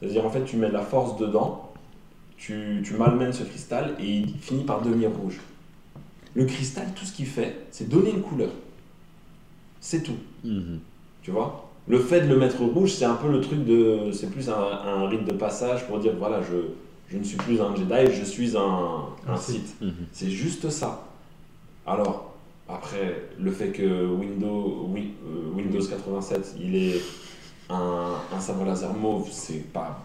C'est-à-dire 0.00 0.26
en 0.26 0.30
fait 0.30 0.44
tu 0.44 0.56
mets 0.56 0.66
de 0.66 0.72
la 0.72 0.82
force 0.82 1.16
dedans, 1.16 1.72
tu, 2.36 2.82
tu 2.84 2.94
malmènes 2.94 3.32
ce 3.32 3.44
cristal 3.44 3.94
et 4.00 4.04
il 4.08 4.36
finit 4.36 4.64
par 4.64 4.82
devenir 4.82 5.10
rouge. 5.12 5.38
Le 6.34 6.44
cristal, 6.46 6.88
tout 6.96 7.04
ce 7.04 7.12
qu'il 7.12 7.26
fait, 7.26 7.66
c'est 7.70 7.88
donner 7.88 8.10
une 8.10 8.22
couleur. 8.22 8.50
C'est 9.80 10.02
tout. 10.02 10.16
Mhm. 10.42 10.80
Tu 11.22 11.30
vois? 11.30 11.70
Le 11.86 12.00
fait 12.00 12.22
de 12.22 12.26
le 12.26 12.36
mettre 12.36 12.60
rouge, 12.64 12.94
c'est 12.94 13.04
un 13.04 13.14
peu 13.14 13.30
le 13.30 13.40
truc 13.40 13.64
de. 13.64 14.10
C'est 14.12 14.30
plus 14.30 14.48
un, 14.48 14.54
un 14.54 15.08
rite 15.08 15.24
de 15.24 15.32
passage 15.32 15.86
pour 15.86 16.00
dire 16.00 16.14
voilà, 16.18 16.42
je, 16.42 16.56
je 17.08 17.16
ne 17.16 17.22
suis 17.22 17.36
plus 17.36 17.60
un 17.60 17.76
Jedi, 17.76 18.12
je 18.12 18.24
suis 18.24 18.56
un, 18.56 19.04
un 19.28 19.34
Un 19.34 19.36
Sith. 19.36 19.76
Mhm. 19.80 19.92
C'est 20.10 20.30
juste 20.30 20.68
ça. 20.68 21.06
Alors, 21.86 22.29
après, 22.74 23.22
le 23.38 23.50
fait 23.50 23.68
que 23.68 24.06
Windows, 24.06 24.86
Wi- 24.92 25.12
euh, 25.26 25.50
Windows 25.56 25.80
87, 25.84 26.56
il 26.60 26.76
est 26.76 27.00
un, 27.68 28.14
un 28.34 28.40
sabre 28.40 28.64
laser 28.64 28.92
mauve, 28.94 29.28
c'est 29.30 29.72
pas 29.72 30.00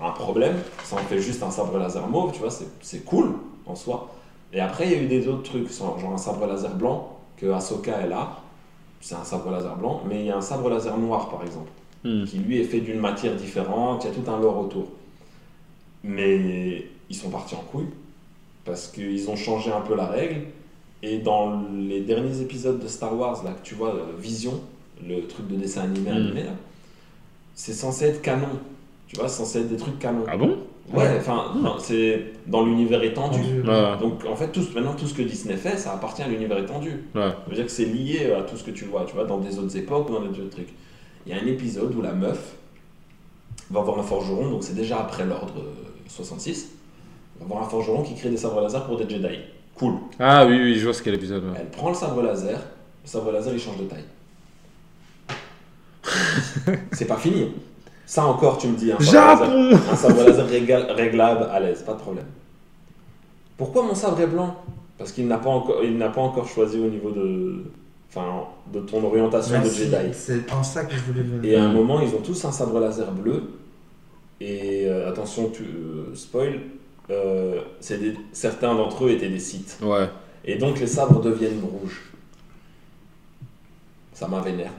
un 0.00 0.10
problème. 0.10 0.56
Ça 0.82 0.96
en 0.96 1.00
fait 1.00 1.20
juste 1.20 1.42
un 1.42 1.50
sabre 1.50 1.78
laser 1.78 2.06
mauve, 2.08 2.32
tu 2.32 2.40
vois, 2.40 2.50
c'est- 2.50 3.04
cool 3.04 3.34
en 3.66 3.74
soi. 3.74 4.10
Et 4.52 4.60
après, 4.60 4.86
il 4.86 4.92
y 4.92 4.94
a 4.96 5.02
eu 5.02 5.06
des 5.06 5.28
autres 5.28 5.42
trucs, 5.44 5.70
genre 5.72 5.98
un 6.12 6.18
sabre 6.18 6.46
laser 6.46 6.74
blanc 6.76 7.18
que 7.36 7.46
Ahsoka 7.46 7.92
elle 8.02 8.12
a. 8.12 8.40
C'est 9.00 9.14
un 9.16 9.24
sabre 9.24 9.50
laser 9.50 9.76
blanc, 9.76 10.02
mais 10.08 10.20
il 10.20 10.26
y 10.26 10.30
a 10.30 10.36
un 10.36 10.40
sabre 10.40 10.68
laser 10.70 10.96
noir 10.98 11.28
par 11.30 11.42
exemple, 11.42 11.70
Hmm. 12.04 12.24
qui 12.24 12.38
lui 12.38 12.60
est 12.60 12.64
fait 12.64 12.80
d'une 12.80 13.00
matière 13.00 13.34
différente, 13.34 14.04
il 14.04 14.08
y 14.08 14.10
a 14.10 14.14
tout 14.14 14.30
un 14.30 14.38
lore 14.38 14.58
autour. 14.58 14.88
Mais 16.02 16.86
ils 17.08 17.16
sont 17.16 17.30
partis 17.30 17.54
en 17.54 17.60
couille 17.70 17.88
parce 18.64 18.88
qu'ils 18.88 19.28
ont 19.30 19.36
changé 19.36 19.70
un 19.72 19.80
peu 19.80 19.94
la 19.96 20.06
règle. 20.06 20.46
Et 21.06 21.18
dans 21.18 21.62
les 21.76 22.00
derniers 22.00 22.40
épisodes 22.40 22.78
de 22.82 22.88
Star 22.88 23.16
Wars, 23.18 23.42
là, 23.44 23.50
que 23.52 23.62
tu 23.66 23.74
vois, 23.74 23.90
euh, 23.94 24.12
Vision, 24.18 24.60
le 25.06 25.26
truc 25.26 25.46
de 25.48 25.56
dessin 25.56 25.82
animé 25.82 26.10
Mm. 26.10 26.16
animé, 26.16 26.42
c'est 27.54 27.74
censé 27.74 28.06
être 28.06 28.22
canon. 28.22 28.48
Tu 29.06 29.16
vois, 29.16 29.28
c'est 29.28 29.38
censé 29.38 29.60
être 29.60 29.68
des 29.68 29.76
trucs 29.76 29.98
canon. 29.98 30.24
Ah 30.26 30.36
bon? 30.36 30.56
Ouais, 30.92 31.16
enfin, 31.18 31.52
non, 31.56 31.76
c'est 31.78 32.32
dans 32.46 32.64
l'univers 32.64 33.02
étendu. 33.02 33.62
Ouais. 33.62 33.96
Donc 34.00 34.24
en 34.30 34.36
fait, 34.36 34.48
tout, 34.48 34.62
maintenant, 34.74 34.94
tout 34.94 35.06
ce 35.06 35.14
que 35.14 35.22
Disney 35.22 35.56
fait, 35.56 35.76
ça 35.78 35.92
appartient 35.94 36.22
à 36.22 36.28
l'univers 36.28 36.58
étendu. 36.58 37.04
Ouais. 37.14 37.20
Ça 37.22 37.36
veut 37.48 37.54
dire 37.54 37.64
que 37.66 37.70
c'est 37.70 37.86
lié 37.86 38.32
à 38.32 38.42
tout 38.42 38.56
ce 38.56 38.64
que 38.64 38.70
tu 38.70 38.84
vois, 38.86 39.04
tu 39.06 39.14
vois, 39.14 39.24
dans 39.24 39.38
des 39.38 39.58
autres 39.58 39.76
époques 39.76 40.08
ou 40.10 40.14
dans 40.14 40.20
des 40.22 40.38
autres 40.40 40.50
trucs. 40.50 40.72
Il 41.26 41.34
y 41.34 41.38
a 41.38 41.42
un 41.42 41.46
épisode 41.46 41.94
où 41.94 42.02
la 42.02 42.12
meuf 42.12 42.54
va 43.70 43.80
voir 43.80 43.98
un 43.98 44.02
forgeron, 44.02 44.50
donc 44.50 44.62
c'est 44.62 44.74
déjà 44.74 45.00
après 45.00 45.24
l'ordre 45.24 45.54
euh, 45.58 45.72
66, 46.08 46.70
va 47.40 47.46
voir 47.46 47.62
un 47.62 47.68
forgeron 47.68 48.02
qui 48.02 48.14
crée 48.14 48.28
des 48.30 48.36
sabres 48.36 48.60
laser 48.60 48.84
pour 48.86 48.98
des 48.98 49.08
Jedi. 49.08 49.38
Cool. 49.76 49.94
Ah 50.20 50.46
oui, 50.46 50.56
oui, 50.60 50.74
je 50.78 50.84
vois 50.84 50.94
ce 50.94 51.02
qu'est 51.02 51.10
l'épisode. 51.10 51.44
ouais. 51.44 51.50
Elle 51.58 51.70
prend 51.70 51.88
le 51.88 51.94
sabre 51.94 52.22
laser, 52.22 52.58
le 53.04 53.08
sabre 53.08 53.32
laser 53.32 53.52
il 53.52 53.58
change 53.60 53.78
de 53.78 53.84
taille. 53.84 54.04
c'est 56.92 57.06
pas 57.06 57.16
fini. 57.16 57.52
Ça 58.06 58.24
encore, 58.26 58.58
tu 58.58 58.68
me 58.68 58.76
dis, 58.76 58.92
un 58.92 59.00
sabre 59.00 59.44
laser, 59.44 59.70
Japon 59.70 59.78
un 59.92 59.96
sabre 59.96 60.22
laser 60.24 60.46
régal- 60.48 60.90
réglable 60.92 61.48
à 61.50 61.58
l'aise, 61.60 61.82
pas 61.82 61.94
de 61.94 61.98
problème. 61.98 62.26
Pourquoi 63.56 63.82
mon 63.82 63.94
sabre 63.94 64.20
est 64.20 64.26
blanc? 64.26 64.56
Parce 64.98 65.10
qu'il 65.12 65.26
n'a 65.26 65.38
pas 65.38 65.50
encore, 65.50 65.82
il 65.82 65.96
n'a 65.96 66.08
pas 66.08 66.20
encore 66.20 66.46
choisi 66.48 66.78
au 66.78 66.88
niveau 66.88 67.10
de, 67.10 67.64
enfin, 68.10 68.44
de 68.72 68.80
ton 68.80 69.02
orientation 69.04 69.54
de 69.58 69.62
Merci, 69.64 69.78
Jedi. 69.90 69.96
C'est 70.12 70.52
en 70.52 70.62
ça 70.62 70.84
que 70.84 70.94
je 70.94 71.00
voulais 71.02 71.22
venir. 71.22 71.44
Et 71.52 71.56
à 71.56 71.64
un 71.64 71.72
moment, 71.72 72.00
ils 72.00 72.14
ont 72.14 72.20
tous 72.20 72.44
un 72.44 72.52
sabre 72.52 72.78
laser 72.78 73.10
bleu. 73.10 73.42
Et 74.40 74.84
euh, 74.86 75.08
attention, 75.08 75.50
tu 75.50 75.62
euh, 75.62 76.14
spoil. 76.14 76.60
Euh, 77.10 77.60
des- 77.88 78.14
certains 78.32 78.74
d'entre 78.74 79.04
eux 79.06 79.10
étaient 79.10 79.28
des 79.28 79.38
Sith. 79.40 79.78
Ouais. 79.82 80.08
Et 80.44 80.56
donc 80.56 80.80
les 80.80 80.86
sabres 80.86 81.20
deviennent 81.20 81.60
rouges. 81.62 82.02
Ça 84.12 84.28
m'a 84.28 84.40
vénère. 84.40 84.70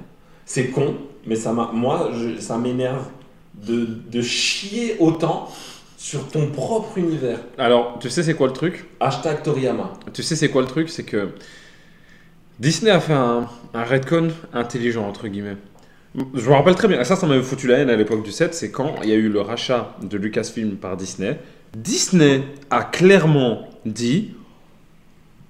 C'est 0.46 0.68
con, 0.70 0.96
mais 1.26 1.36
ça 1.36 1.52
m'a, 1.54 1.72
moi, 1.74 2.12
je- 2.14 2.40
ça 2.40 2.58
m'énerve 2.58 3.06
de, 3.54 3.86
de 4.12 4.22
chier 4.22 4.96
autant 5.00 5.50
sur 5.98 6.28
ton 6.28 6.48
propre 6.52 6.98
univers. 6.98 7.40
Alors, 7.58 7.98
tu 8.00 8.10
sais 8.10 8.22
c'est 8.24 8.36
quoi 8.36 8.48
le 8.48 8.54
truc? 8.54 8.86
Hashtag 9.00 9.42
Toriyama. 9.44 9.94
Tu 10.14 10.24
sais 10.24 10.36
c'est 10.36 10.50
quoi 10.50 10.62
le 10.62 10.68
truc? 10.68 10.90
C'est 10.90 11.04
que 11.04 11.30
Disney 12.60 12.92
a 12.92 13.00
fait 13.00 13.14
un, 13.14 13.48
un 13.74 13.84
retcon 13.84 14.30
intelligent, 14.54 15.08
entre 15.08 15.28
guillemets. 15.28 15.58
Je 16.34 16.50
me 16.50 16.54
rappelle 16.56 16.76
très 16.76 16.88
bien, 16.88 17.04
ça, 17.04 17.18
ça 17.18 17.28
m'avait 17.28 17.44
foutu 17.44 17.68
la 17.68 17.80
haine 17.80 17.90
à 17.90 17.96
l'époque 17.98 18.24
du 18.24 18.32
7, 18.32 18.54
c'est 18.54 18.72
quand 18.72 18.96
il 19.04 19.10
y 19.10 19.12
a 19.12 19.16
eu 19.16 19.28
le 19.28 19.42
rachat 19.42 19.98
de 20.02 20.18
Lucasfilm 20.18 20.78
par 20.78 20.96
Disney. 20.96 21.38
Disney 21.76 22.42
a 22.70 22.84
clairement 22.84 23.68
dit 23.86 24.32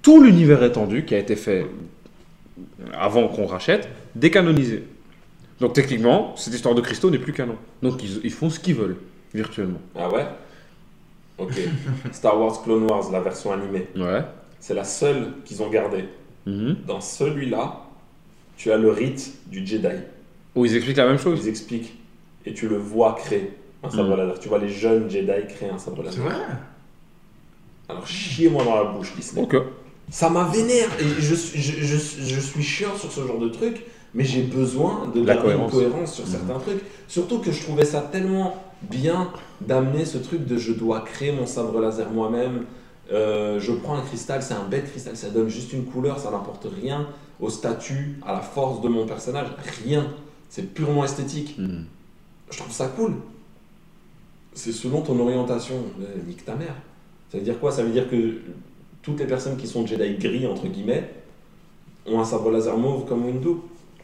tout 0.02 0.20
l'univers 0.22 0.62
étendu 0.64 1.04
qui 1.04 1.14
a 1.14 1.18
été 1.18 1.36
fait 1.36 1.66
avant 2.92 3.28
qu'on 3.28 3.46
rachète, 3.46 3.88
décanonisé. 4.16 4.84
Donc 5.60 5.72
techniquement, 5.72 6.34
cette 6.36 6.52
histoire 6.52 6.74
de 6.74 6.80
cristaux 6.80 7.10
n'est 7.10 7.18
plus 7.18 7.32
canon. 7.32 7.56
Donc 7.80 8.02
ils, 8.02 8.20
ils 8.24 8.32
font 8.32 8.50
ce 8.50 8.58
qu'ils 8.58 8.74
veulent, 8.74 8.96
virtuellement. 9.32 9.80
Ah 9.94 10.10
ouais? 10.10 10.26
Ok. 11.38 11.52
Star 12.12 12.40
Wars 12.40 12.62
Clone 12.62 12.90
Wars, 12.90 13.10
la 13.12 13.20
version 13.20 13.52
animée. 13.52 13.86
Ouais. 13.94 14.22
C'est 14.58 14.74
la 14.74 14.84
seule 14.84 15.32
qu'ils 15.44 15.62
ont 15.62 15.70
gardée. 15.70 16.06
Mhm. 16.46 16.78
Dans 16.86 17.00
celui-là, 17.00 17.84
tu 18.56 18.72
as 18.72 18.76
le 18.78 18.90
rite 18.90 19.32
du 19.46 19.64
Jedi. 19.64 19.96
Où 20.56 20.64
ils 20.64 20.74
expliquent 20.74 20.96
la 20.96 21.06
même 21.06 21.18
chose. 21.18 21.40
Ils 21.44 21.48
expliquent. 21.48 21.96
Et 22.46 22.52
tu 22.52 22.68
le 22.68 22.76
vois 22.76 23.14
créer 23.14 23.52
un 23.86 23.90
sabre 23.90 24.14
Mm. 24.14 24.18
laser. 24.18 24.38
Tu 24.40 24.48
vois 24.48 24.58
les 24.58 24.68
jeunes 24.68 25.10
Jedi 25.10 25.30
créer 25.48 25.70
un 25.70 25.78
sabre 25.78 26.02
C'est 26.10 26.18
laser. 26.18 26.24
vrai 26.24 26.34
Alors 27.88 28.06
chiez-moi 28.06 28.64
dans 28.64 28.76
la 28.76 28.84
bouche, 28.92 29.14
Disney. 29.16 29.42
Ok. 29.42 29.56
Ça 30.10 30.28
m'a 30.30 30.44
vénère. 30.44 30.88
Et 31.00 31.04
je, 31.20 31.34
suis- 31.34 31.60
je, 31.60 31.84
je- 31.84 32.24
je 32.34 32.40
suis 32.40 32.62
chiant 32.62 32.94
sur 32.96 33.10
ce 33.10 33.26
genre 33.26 33.38
de 33.38 33.48
truc, 33.48 33.84
mais 34.14 34.24
j'ai 34.24 34.42
besoin 34.42 35.10
de 35.14 35.20
La 35.20 35.34
garder 35.34 35.42
cohérence. 35.52 35.72
une 35.72 35.78
cohérence 35.78 36.14
sur 36.14 36.24
Mhm. 36.26 36.30
certains 36.30 36.58
trucs. 36.60 36.82
Surtout 37.08 37.38
que 37.38 37.50
je 37.52 37.62
trouvais 37.62 37.84
ça 37.84 38.00
tellement 38.00 38.56
bien 38.82 39.30
d'amener 39.60 40.04
ce 40.04 40.18
truc 40.18 40.46
de 40.46 40.56
je 40.58 40.72
dois 40.72 41.00
créer 41.00 41.32
mon 41.32 41.46
sabre 41.46 41.80
laser 41.80 42.10
moi-même. 42.10 42.64
Euh, 43.12 43.60
je 43.60 43.72
prends 43.72 43.96
un 43.96 44.02
cristal, 44.02 44.42
c'est 44.42 44.54
un 44.54 44.64
bête 44.68 44.90
cristal, 44.90 45.16
ça 45.16 45.28
donne 45.30 45.48
juste 45.48 45.72
une 45.72 45.84
couleur, 45.84 46.18
ça 46.18 46.30
n'apporte 46.30 46.66
rien 46.82 47.06
au 47.40 47.50
statut, 47.50 48.18
à 48.26 48.32
la 48.32 48.40
force 48.40 48.80
de 48.80 48.88
mon 48.88 49.06
personnage, 49.06 49.46
rien. 49.84 50.06
C'est 50.48 50.62
purement 50.74 51.04
esthétique. 51.04 51.56
Mhm. 51.58 51.84
Je 52.50 52.58
trouve 52.58 52.72
ça 52.72 52.86
cool. 52.88 53.14
C'est 54.56 54.72
selon 54.72 55.02
ton 55.02 55.18
orientation. 55.20 55.74
Nique 56.26 56.44
ta 56.44 56.54
mère. 56.54 56.74
Ça 57.30 57.36
veut 57.38 57.44
dire 57.44 57.60
quoi? 57.60 57.70
Ça 57.70 57.82
veut 57.82 57.90
dire 57.90 58.08
que 58.08 58.38
toutes 59.02 59.18
les 59.20 59.26
personnes 59.26 59.56
qui 59.56 59.66
sont 59.66 59.86
Jedi 59.86 60.14
gris, 60.16 60.46
entre 60.46 60.66
guillemets, 60.66 61.10
ont 62.06 62.18
un 62.20 62.24
sabre 62.24 62.50
laser 62.50 62.76
mauve 62.78 63.04
comme 63.04 63.24
Windu. 63.26 63.48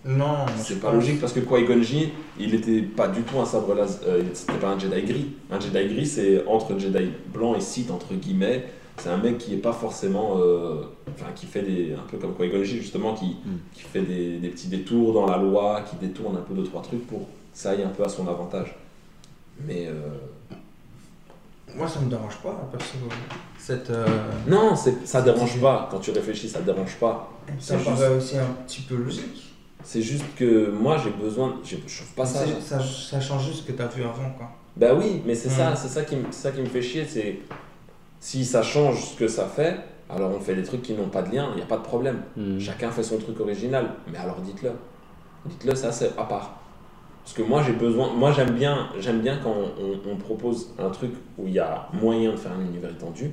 Non, 0.05 0.45
C'est 0.59 0.81
pas 0.81 0.89
pense- 0.89 0.97
logique 0.97 1.21
parce 1.21 1.33
que 1.33 1.41
Qui-Gon 1.41 1.81
Jinn, 1.83 2.09
il 2.39 2.55
était 2.55 2.83
pas 2.83 3.07
du 3.09 3.23
tout 3.23 3.39
un 3.39 3.45
sabre 3.47 3.75
laser. 3.75 4.01
euh, 4.07 4.23
C'était 4.35 4.59
pas 4.59 4.71
un 4.73 4.79
Jedi 4.79 5.03
gris. 5.03 5.27
Un 5.51 5.59
Jedi 5.61 5.95
gris, 5.95 6.07
c'est 6.07 6.45
entre 6.47 6.79
Jedi 6.79 7.09
blanc 7.33 7.55
et 7.55 7.61
Sith, 7.61 7.91
entre 7.91 8.13
guillemets. 8.15 8.65
C'est 8.99 9.09
un 9.09 9.17
mec 9.17 9.39
qui 9.39 9.55
est 9.55 9.59
pas 9.59 9.73
forcément. 9.73 10.39
euh, 10.39 10.83
Enfin, 11.15 11.31
qui 11.35 11.47
fait 11.47 11.63
des. 11.63 11.95
Un 11.95 12.03
peu 12.11 12.19
comme 12.19 12.35
Qui-Gon 12.35 12.63
Jinn, 12.65 12.79
justement, 12.79 13.15
qui, 13.15 13.27
Mm. 13.45 13.59
qui 13.73 13.83
fait 13.83 14.03
des, 14.03 14.39
des 14.39 14.49
petits 14.49 14.69
détours 14.69 15.15
dans 15.15 15.27
la 15.27 15.37
loi, 15.39 15.83
qui 15.89 15.97
détourne 16.05 16.37
un 16.37 16.41
peu 16.43 16.53
deux, 16.55 16.65
trois 16.65 16.83
trucs 16.83 17.07
pour 17.07 17.21
que 17.21 17.25
ça 17.55 17.71
aille 17.71 17.83
un 17.85 17.89
peu 17.89 18.03
à 18.05 18.09
son 18.11 18.27
avantage. 18.29 18.77
Mais. 19.67 19.87
euh, 19.87 19.93
Moi, 21.77 21.89
ça 21.89 22.01
me 22.01 22.11
dérange 22.11 22.37
pas, 22.43 22.69
perso. 22.71 22.95
Cette. 23.59 23.91
euh, 23.91 24.07
Non, 24.47 24.75
c'est- 24.77 25.07
ça 25.07 25.23
dérange 25.23 25.61
pas. 25.61 25.89
Quand 25.91 25.99
tu 26.01 26.11
réfléchis, 26.11 26.49
ça 26.49 26.61
dérange 26.61 26.97
pas. 26.97 27.31
Ça 27.59 27.77
paraît 27.79 28.15
aussi 28.17 28.37
un 28.39 28.47
petit 28.67 28.83
peu 28.83 28.97
logique. 28.97 29.55
C'est 29.85 30.03
juste 30.03 30.25
que 30.37 30.71
moi, 30.71 30.97
j'ai 31.03 31.11
besoin. 31.11 31.57
Je 31.65 31.77
trouve 31.77 32.15
pas 32.17 32.27
ça. 32.27 32.41
Ça, 32.61 32.79
ça 32.81 33.21
change 33.21 33.47
juste 33.47 33.63
ce 33.63 33.67
que 33.69 33.73
tu 33.73 33.83
as 33.83 33.87
vu 33.89 34.03
avant, 34.03 34.31
quoi. 34.37 34.49
Bah 34.77 34.95
oui, 34.95 35.23
mais 35.27 35.35
c'est 35.35 35.49
Mm. 35.49 35.53
ça, 35.53 35.77
c'est 35.77 35.89
ça 35.89 36.03
qui, 36.03 36.17
ça 36.31 36.51
qui 36.53 36.61
me 36.61 36.67
fait 36.67 36.83
chier. 36.83 37.05
C'est 37.09 37.41
si 38.21 38.45
ça 38.45 38.63
change 38.63 39.05
ce 39.13 39.17
que 39.19 39.29
ça 39.29 39.47
fait, 39.47 39.77
alors 40.09 40.31
on 40.31 40.41
fait 40.41 40.55
des 40.55 40.63
trucs 40.63 40.83
qui 40.83 40.95
n'ont 40.95 41.09
pas 41.09 41.23
de 41.23 41.35
lien. 41.35 41.49
Il 41.53 41.57
n'y 41.57 41.63
a 41.63 41.67
pas 41.67 41.77
de 41.79 41.83
problème. 41.83 42.23
Mhm. 42.37 42.61
Chacun 42.61 42.91
fait 42.91 43.03
son 43.03 43.19
truc 43.19 43.39
original. 43.41 43.91
Mais 44.11 44.19
alors 44.19 44.41
dites-le. 44.41 44.71
Dites-le, 45.47 45.75
ça 45.75 45.91
c'est 45.93 46.17
à 46.17 46.25
part. 46.25 46.61
Parce 47.23 47.35
que 47.35 47.43
moi 47.43 47.63
j'ai 47.65 47.73
besoin, 47.73 48.13
moi 48.13 48.33
j'aime 48.33 48.51
bien, 48.51 48.89
j'aime 48.99 49.21
bien 49.21 49.39
quand 49.43 49.55
on, 49.55 50.11
on 50.11 50.17
propose 50.17 50.71
un 50.79 50.91
truc 50.91 51.13
où 51.39 51.47
il 51.47 51.53
y 51.53 51.59
a 51.59 51.89
moyen 51.93 52.33
de 52.33 52.37
faire 52.37 52.53
un 52.53 52.61
univers 52.61 52.91
étendu, 52.91 53.31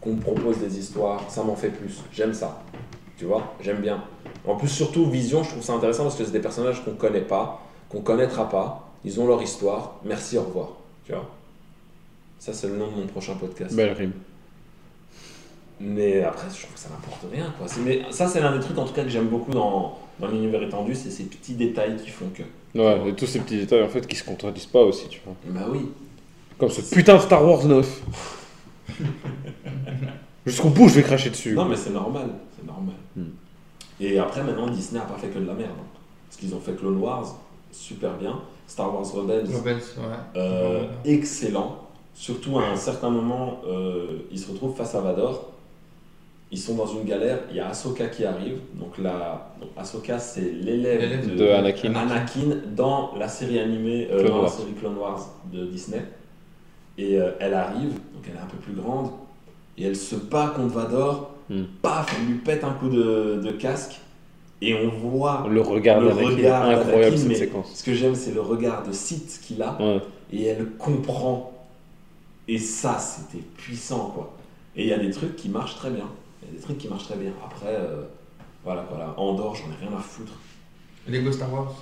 qu'on 0.00 0.16
propose 0.16 0.58
des 0.58 0.78
histoires, 0.78 1.24
ça 1.28 1.42
m'en 1.42 1.56
fait 1.56 1.70
plus. 1.70 2.02
J'aime 2.12 2.34
ça. 2.34 2.62
Tu 3.16 3.24
vois, 3.24 3.54
j'aime 3.60 3.80
bien. 3.80 4.02
En 4.46 4.56
plus 4.56 4.68
surtout 4.68 5.04
Vision, 5.10 5.42
je 5.42 5.50
trouve 5.50 5.62
ça 5.62 5.74
intéressant 5.74 6.04
parce 6.04 6.16
que 6.16 6.24
c'est 6.24 6.32
des 6.32 6.40
personnages 6.40 6.84
qu'on 6.84 6.94
connaît 6.94 7.20
pas, 7.20 7.62
qu'on 7.88 8.00
connaîtra 8.00 8.48
pas. 8.48 8.90
Ils 9.04 9.20
ont 9.20 9.26
leur 9.26 9.42
histoire. 9.42 9.96
Merci, 10.04 10.36
au 10.38 10.42
revoir. 10.42 10.68
Tu 11.04 11.12
vois? 11.12 11.28
Ça 12.38 12.52
c'est 12.52 12.68
le 12.68 12.76
nom 12.76 12.88
de 12.90 12.96
mon 12.96 13.06
prochain 13.06 13.34
podcast. 13.34 13.74
Belle 13.74 13.92
rime. 13.92 14.12
Mais 15.80 16.22
après, 16.22 16.46
je 16.54 16.60
trouve 16.62 16.74
que 16.74 16.78
ça 16.78 16.90
n'apporte 16.90 17.24
rien. 17.32 17.52
Quoi. 17.56 17.66
Mais 17.84 18.02
ça, 18.10 18.28
c'est 18.28 18.40
l'un 18.40 18.54
des 18.54 18.62
trucs 18.62 18.76
en 18.76 18.84
tout 18.84 18.92
cas 18.92 19.02
que 19.02 19.08
j'aime 19.08 19.28
beaucoup 19.28 19.50
dans, 19.50 19.98
dans 20.18 20.28
l'univers 20.28 20.62
étendu, 20.62 20.94
c'est 20.94 21.10
ces 21.10 21.24
petits 21.24 21.54
détails 21.54 21.96
qui 21.96 22.10
font 22.10 22.28
que. 22.34 22.42
Ouais, 22.74 23.08
et 23.08 23.14
tous 23.14 23.26
ces 23.26 23.40
petits 23.40 23.56
détails 23.58 23.82
en 23.82 23.88
fait 23.88 24.06
qui 24.06 24.14
se 24.16 24.24
contredisent 24.24 24.66
pas 24.66 24.80
aussi, 24.82 25.08
tu 25.08 25.20
vois. 25.24 25.34
Bah 25.46 25.66
oui. 25.70 25.86
Comme 26.58 26.68
ce 26.70 26.82
putain 26.94 27.16
de 27.16 27.20
Star 27.20 27.44
Wars 27.44 27.64
9. 27.64 28.02
Jusqu'au 30.46 30.68
bout, 30.70 30.88
je 30.88 30.94
vais 30.94 31.02
cracher 31.02 31.30
dessus. 31.30 31.54
Non, 31.54 31.64
mais 31.66 31.76
c'est 31.76 31.90
normal. 31.90 32.30
C'est 32.56 32.66
normal. 32.66 32.94
Hmm. 33.16 33.24
Et 34.00 34.18
après, 34.18 34.42
maintenant, 34.42 34.68
Disney 34.68 34.98
n'a 35.00 35.06
pas 35.06 35.18
fait 35.18 35.28
que 35.28 35.38
de 35.38 35.46
la 35.46 35.52
merde. 35.54 35.70
hein. 35.78 35.84
Parce 36.28 36.38
qu'ils 36.40 36.54
ont 36.54 36.60
fait 36.60 36.72
Clone 36.74 36.96
Wars, 36.98 37.36
super 37.72 38.14
bien. 38.14 38.40
Star 38.66 38.94
Wars 38.94 39.04
Rebels, 39.12 39.46
Rebels, 39.54 39.76
ouais. 39.98 40.04
euh, 40.36 40.84
excellent. 41.04 41.86
Surtout 42.14 42.58
à 42.58 42.66
un 42.68 42.76
certain 42.76 43.10
moment, 43.10 43.60
euh, 43.66 44.20
ils 44.30 44.38
se 44.38 44.50
retrouvent 44.50 44.76
face 44.76 44.94
à 44.94 45.00
Vador. 45.00 45.49
Ils 46.52 46.58
sont 46.58 46.74
dans 46.74 46.86
une 46.86 47.04
galère. 47.04 47.38
Il 47.50 47.56
y 47.56 47.60
a 47.60 47.68
Ahsoka 47.68 48.06
qui 48.08 48.24
arrive. 48.24 48.58
Donc, 48.74 48.98
la... 48.98 49.52
donc 49.60 49.70
Ahsoka, 49.76 50.18
c'est 50.18 50.40
l'élève 50.50 51.36
de 51.36 51.48
Anakin. 51.48 51.94
Anakin 51.94 52.56
dans 52.74 53.12
la 53.16 53.28
série 53.28 53.60
animée, 53.60 54.08
euh, 54.10 54.18
Clone 54.18 54.28
dans 54.30 54.36
la 54.36 54.42
Wars. 54.42 54.52
série 54.52 54.72
Clone 54.72 54.96
Wars 54.98 55.28
de 55.52 55.66
Disney. 55.66 56.02
Et 56.98 57.20
euh, 57.20 57.30
elle 57.40 57.54
arrive, 57.54 57.92
donc 57.92 58.24
elle 58.28 58.34
est 58.36 58.42
un 58.42 58.46
peu 58.46 58.56
plus 58.58 58.74
grande, 58.74 59.10
et 59.78 59.84
elle 59.84 59.96
se 59.96 60.16
bat 60.16 60.52
contre 60.54 60.74
Vador. 60.74 61.30
Hmm. 61.48 61.62
Paf, 61.82 62.14
elle 62.18 62.26
lui 62.26 62.38
pète 62.38 62.62
un 62.64 62.72
coup 62.72 62.88
de, 62.88 63.40
de 63.44 63.50
casque. 63.52 64.00
et 64.60 64.74
on 64.74 64.88
voit 64.88 65.46
Le 65.48 65.60
regard 65.60 66.00
le 66.00 66.08
regard 66.08 66.68
incroyable 66.68 67.16
cette 67.16 67.36
séquence. 67.36 67.72
Ce 67.74 67.82
que 67.84 67.94
j'aime, 67.94 68.14
c'est 68.14 68.32
le 68.34 68.40
regard 68.40 68.82
de 68.86 68.92
Sith 68.92 69.40
qu'il 69.42 69.62
a 69.62 69.76
Ouais. 69.80 70.00
et 70.32 70.44
elle 70.46 70.66
comprend. 70.78 71.52
Et 72.48 72.58
ça, 72.58 72.98
c'était 72.98 73.42
puissant, 73.56 74.10
quoi. 74.14 74.32
Et 74.76 74.82
il 74.82 74.88
y 74.88 74.92
a 74.92 74.98
des 74.98 75.10
trucs 75.10 75.36
qui 75.36 75.48
marchent 75.48 75.76
très 75.76 75.90
bien. 75.90 76.06
Il 76.42 76.48
y 76.48 76.52
a 76.52 76.54
des 76.56 76.60
trucs 76.62 76.78
qui 76.78 76.88
marchent 76.88 77.04
très 77.06 77.16
bien. 77.16 77.32
Après, 77.44 77.74
euh, 77.74 78.02
voilà, 78.64 78.84
voilà. 78.88 79.14
Andorre, 79.18 79.54
j'en 79.54 79.70
ai 79.72 79.86
rien 79.86 79.96
à 79.96 80.00
foutre. 80.00 80.32
Lego 81.06 81.32
Star 81.32 81.52
Wars. 81.52 81.74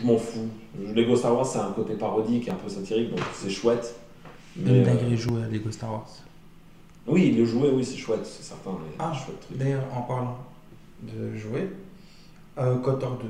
Je 0.00 0.06
m'en 0.06 0.18
fous. 0.18 0.48
Lego 0.94 1.16
Star 1.16 1.34
Wars, 1.34 1.46
c'est 1.46 1.58
un 1.58 1.72
côté 1.72 1.94
parodique 1.94 2.46
et 2.48 2.50
un 2.50 2.54
peu 2.54 2.68
satirique, 2.68 3.10
donc 3.10 3.20
c'est 3.34 3.50
chouette. 3.50 3.94
Mais, 4.56 4.70
euh, 4.80 4.84
dinguerie 4.84 5.16
jouer 5.16 5.42
à 5.42 5.48
Lego 5.48 5.70
Star 5.70 5.90
Wars. 5.92 6.08
oui, 7.06 7.30
le 7.32 7.44
jouet, 7.44 7.70
oui, 7.72 7.84
c'est 7.84 7.96
chouette, 7.96 8.24
c'est 8.26 8.42
certain. 8.42 8.70
mais 8.72 8.94
Ah, 8.98 9.12
chouette 9.12 9.40
truc. 9.40 9.56
D'ailleurs, 9.58 9.84
en 9.96 10.02
parlant 10.02 10.38
de 11.02 11.34
jouer, 11.36 11.70
euh, 12.58 12.76
Kotor 12.78 13.18
2. 13.18 13.28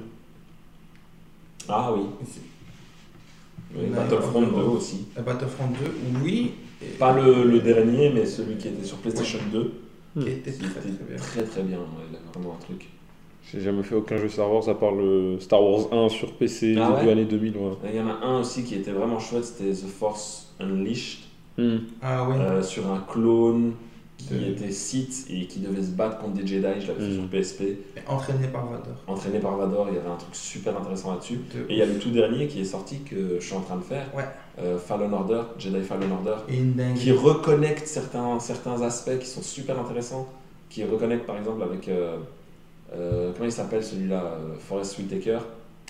Ah 1.69 1.93
oui. 1.93 2.03
C'est- 2.27 2.41
Oui, 3.75 3.87
Battlefront 3.89 4.41
ouais, 4.41 4.47
2 4.47 4.53
ouais. 4.57 4.63
aussi. 4.77 5.09
Euh, 5.19 5.23
Battlefront 5.23 5.69
2, 5.69 5.95
oui. 6.25 6.55
Et- 6.83 6.87
Pas 6.99 7.13
le, 7.19 7.45
le 7.45 7.61
dernier, 7.61 8.11
mais 8.11 8.27
celui 8.27 8.57
qui 8.57 8.69
était 8.69 8.85
sur 8.85 8.99
PlayStation 8.99 9.39
2. 9.53 9.73
Qui 10.21 10.29
était 10.29 10.51
Qui 10.53 10.59
très 10.61 10.81
très 10.81 10.89
était 10.91 11.05
bien. 11.05 11.17
très 11.17 11.43
très 11.43 11.63
bien. 11.63 11.79
ouais, 11.79 11.85
il 12.11 12.17
a 12.17 12.21
vraiment 12.33 12.57
un 12.59 12.65
truc. 12.65 12.89
J'ai 13.51 13.61
jamais 13.61 13.83
fait 13.83 13.95
aucun 13.95 14.17
jeu 14.19 14.29
Star 14.29 14.53
Wars 14.53 14.69
à 14.69 14.75
part 14.79 14.93
le 14.93 15.39
Star 15.41 15.63
Wars 15.63 15.89
1 15.93 16.09
sur 16.09 16.33
PC 16.35 16.77
Ah 16.79 16.93
début 16.97 17.07
ouais 17.07 17.13
année 17.13 17.25
2000. 17.25 17.57
Ouais. 17.57 17.71
Il 17.91 17.97
y 17.97 18.01
en 18.01 18.09
a 18.09 18.25
un 18.27 18.41
aussi 18.41 18.63
qui 18.65 18.75
était 18.75 18.91
vraiment 18.91 19.19
chouette, 19.19 19.45
c'était 19.45 19.71
The 19.73 19.87
Force 19.89 20.55
Unleashed. 20.61 21.21
Hmm. 21.57 21.79
Ah 22.03 22.29
ouais. 22.29 22.37
euh, 22.39 22.63
sur 22.63 22.91
un 22.91 23.05
clone 23.09 23.73
qui 24.19 24.35
De- 24.35 24.51
était 24.51 24.71
Sith 24.71 25.27
et 25.31 25.47
qui 25.47 25.61
devait 25.61 25.83
se 25.83 25.91
battre 25.93 26.19
contre 26.19 26.35
des 26.35 26.47
Jedi. 26.47 26.81
Je 26.81 26.89
l'avais 26.89 27.01
fait 27.01 27.11
Mm. 27.11 27.15
sur 27.15 27.29
PSP. 27.29 27.63
Entraîné 28.09 28.49
par 28.49 28.67
Vador. 28.67 28.95
Entraîné 29.07 29.39
par 29.39 29.57
Vador, 29.57 29.87
il 29.91 29.95
y 29.95 29.99
avait 29.99 30.09
un 30.11 30.17
truc 30.17 30.35
super 30.35 30.77
intéressant 30.79 31.13
là-dessus. 31.13 31.37
De- 31.55 31.61
Et 31.69 31.75
il 31.75 31.79
y 31.79 31.83
a 31.83 31.87
le 31.87 31.99
tout 31.99 32.11
dernier 32.11 32.49
qui 32.49 32.61
est 32.61 32.65
sorti 32.65 32.99
que 33.01 33.37
je 33.41 33.45
suis 33.47 33.55
en 33.55 33.61
train 33.61 33.77
de 33.77 33.83
faire. 33.85 34.07
Ouais. 34.17 34.25
Euh, 34.61 34.77
Fallen 34.79 35.13
Order, 35.15 35.43
Jedi 35.59 35.83
Fallen 35.83 36.11
Order. 36.13 36.37
Qui 36.97 37.13
reconnecte 37.13 37.87
certains, 37.87 38.39
certains 38.41 38.81
aspects 38.83 39.19
qui 39.21 39.27
sont 39.27 39.43
super 39.43 39.79
intéressants. 39.79 40.27
Qui 40.69 40.85
reconnecte 40.85 41.27
par 41.27 41.37
exemple 41.37 41.63
avec. 41.63 41.89
euh, 41.89 42.17
euh, 42.95 43.33
comment 43.35 43.45
il 43.47 43.53
s'appelle 43.53 43.85
celui-là 43.85 44.23
euh, 44.23 44.55
Forest 44.59 44.99
Whitaker. 44.99 45.39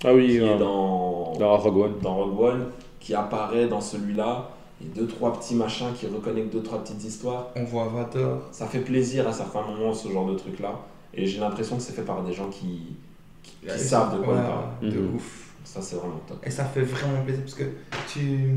Ah 0.04 0.12
oui, 0.14 0.28
Qui 0.28 0.40
euh, 0.40 0.54
est 0.54 0.58
dans, 0.58 1.32
dans 1.38 1.56
Rogue 1.56 1.76
One. 1.78 1.92
dans 2.02 2.14
Rogue 2.16 2.40
One. 2.40 2.64
Qui 3.00 3.14
apparaît 3.14 3.68
dans 3.68 3.80
celui-là. 3.80 4.50
Et 4.82 4.86
deux, 4.86 5.06
trois 5.06 5.32
petits 5.38 5.54
machins 5.56 5.88
qui 5.98 6.06
reconnectent 6.06 6.52
deux, 6.52 6.62
trois 6.62 6.78
petites 6.78 7.02
histoires. 7.02 7.48
On 7.56 7.64
voit 7.64 7.88
Vador. 7.88 8.42
Ça 8.52 8.66
fait 8.66 8.78
plaisir 8.80 9.26
à 9.26 9.32
certains 9.32 9.62
moments, 9.62 9.92
ce 9.94 10.08
genre 10.08 10.26
de 10.26 10.34
truc-là. 10.34 10.72
Et 11.14 11.26
j'ai 11.26 11.40
l'impression 11.40 11.76
que 11.76 11.82
c'est 11.82 11.94
fait 11.94 12.02
par 12.02 12.22
des 12.22 12.32
gens 12.32 12.48
qui, 12.48 12.96
qui, 13.42 13.54
qui 13.66 13.78
savent 13.78 14.16
de 14.18 14.22
quoi 14.24 14.34
Ouais, 14.34 14.40
ils 14.40 14.46
parlent. 14.46 14.92
De 14.94 15.00
Mhm. 15.00 15.14
ouf. 15.16 15.47
Ça, 15.80 15.82
c'est 15.82 15.96
vraiment 15.96 16.20
top. 16.26 16.44
Et 16.44 16.50
ça 16.50 16.64
fait 16.64 16.82
vraiment 16.82 17.22
plaisir 17.22 17.42
parce 17.42 17.54
que 17.54 17.64
tu. 18.12 18.50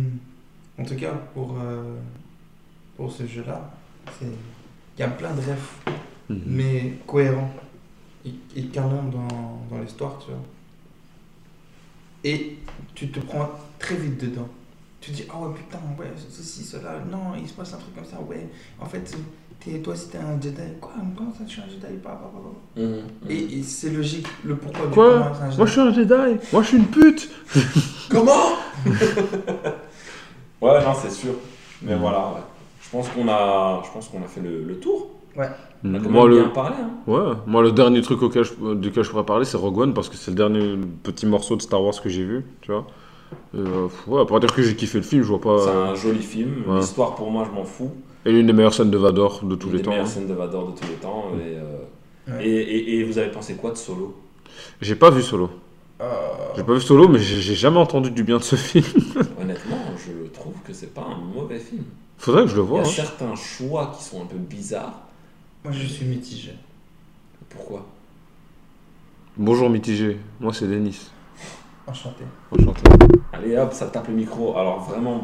En 0.80 0.84
tout 0.84 0.96
cas, 0.96 1.14
pour, 1.34 1.58
euh, 1.62 1.98
pour 2.98 3.12
ce 3.12 3.28
jeu-là, 3.28 3.70
il 4.22 5.00
y 5.00 5.04
a 5.04 5.08
plein 5.10 5.34
de 5.34 5.42
rêves, 5.42 5.70
Mhm. 6.30 6.42
mais 6.46 6.94
cohérents 7.06 7.52
et, 8.26 8.34
et 8.56 8.66
canon 8.68 9.04
dans, 9.04 9.62
dans 9.70 9.82
l'histoire, 9.82 10.18
tu 10.20 10.32
vois. 10.32 10.40
Et 12.24 12.58
tu 12.96 13.10
te 13.12 13.20
prends 13.20 13.50
très 13.80 13.96
vite 13.96 14.20
dedans. 14.22 14.48
Tu 15.00 15.12
dis, 15.12 15.26
ah 15.32 15.40
ouais, 15.42 15.54
putain, 15.56 15.80
ouais, 16.00 16.12
ceci, 16.30 16.64
cela, 16.64 17.00
non, 17.12 17.34
il 17.40 17.48
se 17.48 17.54
passe 17.54 17.74
un 17.74 17.78
truc 17.78 17.96
comme 17.96 18.06
ça, 18.06 18.20
ouais. 18.22 18.48
En 18.80 18.86
fait, 18.86 19.16
t'es- 19.64 19.80
toi, 19.80 19.96
si 19.96 20.10
t'es 20.10 20.18
un 20.18 20.40
Jedi, 20.42 20.62
quoi, 20.82 20.92
comment 21.18 21.32
ça, 21.38 21.44
tu 21.46 21.60
es 21.60 21.64
un 21.64 21.68
Jedi, 21.68 21.98
pas, 22.02 22.10
pas, 22.10 22.16
pas, 22.16 22.40
pas. 22.40 22.82
Mhm, 22.82 22.88
mhm. 22.90 23.02
Et, 23.30 23.60
et 23.60 23.64
c'est 23.64 23.90
logique, 23.92 24.28
le 24.44 24.56
pourquoi 24.56 24.88
du 24.88 24.94
Quoi 24.94 25.14
comment 25.14 25.34
c'est 25.36 25.42
un 25.44 25.46
Jedi. 25.50 25.58
Moi 25.58 25.66
je 25.68 25.72
suis 25.72 25.82
un 25.82 25.94
Jedi, 25.94 26.40
moi 26.54 26.62
je 26.64 26.68
suis 26.68 26.78
une 26.78 26.88
pute 26.88 27.30
Comment 28.10 28.56
Ouais, 30.62 30.84
non, 30.84 30.94
c'est 31.02 31.10
sûr. 31.12 31.32
Mais 31.82 31.94
Mhm. 31.96 32.02
voilà, 32.02 32.20
ouais. 32.20 32.42
Je 32.84 32.90
pense 32.92 33.10
qu'on 33.10 33.28
a, 33.28 33.82
je 33.86 33.90
pense 33.92 34.08
qu'on 34.10 34.20
a 34.24 34.28
fait 34.28 34.42
le, 34.42 34.64
le 34.64 34.80
tour. 34.80 35.08
On 35.36 35.42
a 35.42 35.48
quand 35.98 36.04
même 36.04 36.12
Moi 36.12 36.28
bien 36.30 36.44
le, 36.44 36.50
parlé. 36.54 36.76
Hein. 36.80 36.90
ouais, 37.08 37.34
moi 37.48 37.62
le 37.64 37.72
dernier 37.72 38.02
truc 38.02 38.22
auquel 38.22 38.44
je, 38.44 38.74
duquel 38.76 39.04
je 39.04 39.10
pourrais 39.10 39.26
parler 39.26 39.46
c'est 39.46 39.56
Rogue 39.58 39.78
One 39.80 39.94
parce 39.94 40.10
que 40.10 40.16
c'est 40.18 40.30
le 40.30 40.36
dernier 40.36 40.78
petit 41.02 41.26
morceau 41.26 41.56
de 41.56 41.62
Star 41.62 41.82
Wars 41.82 42.00
que 42.02 42.10
j'ai 42.10 42.24
vu, 42.26 42.46
tu 42.62 42.72
vois. 42.72 42.86
Euh, 43.56 43.88
ouais, 44.08 44.26
pour 44.26 44.40
dire 44.40 44.54
que 44.54 44.62
j'ai 44.62 44.76
kiffé 44.76 44.98
le 44.98 45.04
film, 45.04 45.24
je 45.24 45.28
vois 45.28 45.42
pas. 45.42 45.60
C'est 45.66 45.70
un 45.72 45.96
joli 45.96 46.22
film. 46.22 46.64
ouais. 46.68 46.80
L'histoire, 46.80 47.16
pour 47.16 47.30
moi, 47.32 47.46
je 47.50 47.56
m'en 47.56 47.64
fous. 47.66 47.92
Et 48.26 48.32
l'une 48.32 48.46
des 48.48 48.54
meilleures 48.54 48.74
scènes 48.74 48.92
de 48.92 48.98
Vador 48.98 49.44
de 49.44 49.56
tous 49.56 49.68
Une 49.68 49.74
les 49.74 49.78
des 49.80 49.84
temps. 49.86 49.92
meilleures 49.92 50.06
hein. 50.06 50.10
scènes 50.10 50.28
de 50.28 50.34
Vador 50.34 50.72
de 50.72 50.80
tous 50.80 50.88
les 50.88 50.96
temps. 50.96 51.26
Et, 51.38 51.56
euh, 51.58 51.78
Ouais. 52.28 52.48
et, 52.48 52.52
et, 52.62 53.00
et 53.00 53.04
vous 53.04 53.18
avez 53.18 53.32
pensé 53.32 53.56
quoi 53.56 53.72
de 53.72 53.78
Solo? 53.78 54.16
J'ai 54.80 54.96
pas 54.96 55.10
vu 55.10 55.24
Solo. 55.24 55.50
Euh, 56.00 56.06
J'ai 56.56 56.64
pas 56.64 56.74
vu 56.74 56.82
Solo, 56.82 57.08
mais 57.08 57.18
j'ai 57.20 57.56
jamais 57.56 57.80
entendu 57.80 58.12
du 58.12 58.24
bien 58.24 58.38
de 58.38 58.44
ce 58.44 58.56
film. 58.56 58.86
Honnêtement, 59.42 59.78
je 59.98 60.28
trouve 60.30 60.54
que 60.66 60.72
c'est 60.72 60.94
pas 60.94 61.02
un 61.02 61.18
mauvais 61.18 61.58
film. 61.60 61.84
Faudrait 62.20 62.44
que 62.44 62.50
je 62.52 62.58
le 62.58 62.64
Il 62.64 62.74
y 62.76 62.78
a 62.78 62.82
hein. 62.82 62.86
certains 62.86 63.36
choix 63.36 63.92
qui 63.98 64.04
sont 64.04 64.22
un 64.22 64.26
peu 64.26 64.38
bizarres. 64.38 65.02
moi, 65.64 65.74
je 65.74 65.86
suis 65.88 66.06
mitigé. 66.06 66.52
Pourquoi? 67.50 67.86
Bonjour 69.38 69.70
mitigé, 69.70 70.18
moi 70.40 70.54
c'est 70.54 70.68
Denis. 70.68 71.10
Enchanté. 71.88 72.24
Enchanté. 72.52 72.82
Allez 73.34 73.58
hop, 73.58 73.72
ça 73.74 73.86
tape 73.88 74.08
le 74.10 74.14
micro. 74.16 74.58
Alors 74.58 74.82
vraiment, 74.82 75.24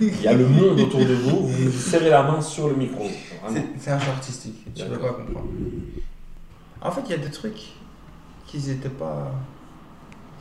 il 0.00 0.22
y 0.22 0.26
a 0.28 0.32
le 0.32 0.46
monde 0.48 0.80
autour 0.80 1.00
de 1.00 1.14
vous. 1.14 1.46
Vous 1.48 1.70
vous 1.70 1.78
serrez 1.78 2.08
la 2.10 2.22
main 2.22 2.40
sur 2.40 2.68
le 2.68 2.74
micro. 2.76 3.04
C'est- 3.78 3.90
un 3.90 3.98
choix 3.98 4.14
artistique, 4.14 4.64
tu 4.74 4.84
peux 4.84 4.90
D'accord. 4.90 5.16
pas 5.16 5.22
comprendre. 5.22 5.46
En 6.80 6.90
fait, 6.90 7.02
il 7.06 7.10
y 7.10 7.14
a 7.14 7.18
des 7.18 7.30
trucs 7.30 7.72
qui 8.46 8.58
n'étaient 8.58 8.88
pas, 8.88 9.32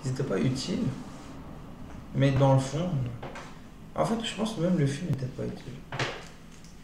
qui 0.01 0.09
étaient 0.09 0.23
pas 0.23 0.40
utiles, 0.40 0.80
mais 2.15 2.31
dans 2.31 2.53
le 2.53 2.59
fond, 2.59 2.90
en 3.95 4.06
fait, 4.06 4.15
je 4.23 4.33
pense 4.35 4.53
que 4.53 4.61
même 4.61 4.77
le 4.77 4.85
film 4.85 5.09
n'était 5.11 5.25
pas 5.25 5.43
utile. 5.43 6.07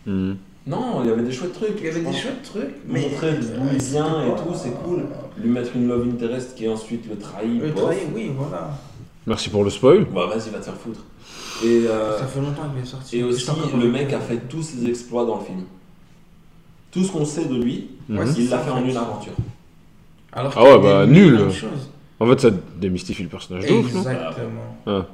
Mhm. 0.05 0.37
Non, 0.67 1.01
il 1.03 1.07
y 1.07 1.11
avait 1.11 1.23
des 1.23 1.31
chouettes 1.31 1.53
trucs. 1.53 1.75
Il 1.79 1.85
y 1.85 1.89
avait 1.89 2.01
des 2.01 2.11
chouettes 2.13 2.43
trucs, 2.43 2.75
Mais 2.85 2.99
mais 2.99 3.09
montrer 3.09 3.33
d'où 3.35 3.63
il 3.71 3.81
c'était 3.81 3.91
vient 3.93 4.21
et 4.25 4.35
tout, 4.35 4.53
c'est 4.53 4.71
cool. 4.83 5.05
Lui 5.37 5.49
mettre 5.49 5.73
une 5.75 5.87
love 5.87 6.05
interest 6.09 6.55
qui 6.55 6.67
ensuite 6.67 7.07
le 7.09 7.17
trahit. 7.17 7.61
Le 7.61 7.71
bof. 7.71 7.83
trahi, 7.85 7.99
oui, 8.13 8.31
voilà. 8.37 8.71
Merci 9.27 9.49
pour 9.49 9.63
le 9.63 9.69
spoil. 9.69 10.05
Bah 10.05 10.25
vas-y, 10.27 10.49
va 10.49 10.59
te 10.59 10.65
faire 10.65 10.73
foutre. 10.77 11.01
Et, 11.63 11.85
euh, 11.87 12.17
Ça 12.17 12.25
fait 12.25 12.39
longtemps 12.39 12.69
qu'il 12.73 12.81
est 12.81 12.85
sorti. 12.85 13.17
et 13.19 13.23
aussi, 13.23 13.45
le 13.79 13.89
mec 13.89 14.11
a 14.13 14.19
fait 14.19 14.47
tous 14.47 14.61
ses 14.63 14.87
exploits 14.89 15.25
dans 15.25 15.37
le 15.39 15.43
film. 15.43 15.63
Tout 16.91 17.03
ce 17.03 17.11
qu'on 17.11 17.25
sait 17.25 17.45
de 17.45 17.55
lui, 17.61 17.89
Mhm. 18.09 18.17
Ouais, 18.19 18.25
il 18.37 18.49
l'a 18.49 18.59
fait 18.59 18.71
en 18.71 18.83
une 18.85 18.95
aventure. 18.95 19.33
Alors 20.31 20.53
Ah 20.55 20.63
ouais, 20.63 20.79
bah, 20.79 21.05
nul. 21.05 21.39
En 22.19 22.25
fait, 22.27 22.39
ça 22.39 22.49
démystifie 22.79 23.23
le 23.23 23.29
personnage 23.29 23.65
de 23.65 23.73
ouf, 23.73 23.93
non 23.93 23.99
Exactement. 23.99 25.05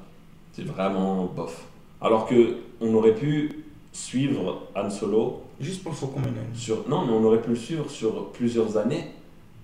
C'est 0.53 0.65
vraiment 0.65 1.25
bof. 1.35 1.63
Alors 1.99 2.27
que 2.27 2.57
on 2.81 2.93
aurait 2.93 3.15
pu 3.15 3.63
suivre 3.91 4.67
Han 4.75 4.89
Solo 4.91 5.41
Juste 5.59 5.81
pour 5.83 5.91
le 5.93 5.97
Faucon 5.97 6.19
Millennium. 6.19 6.43
sur. 6.53 6.87
Non, 6.89 7.05
mais 7.05 7.13
on 7.13 7.23
aurait 7.23 7.41
pu 7.41 7.51
le 7.51 7.55
suivre 7.55 7.89
sur 7.89 8.27
plusieurs 8.31 8.77
années 8.77 9.11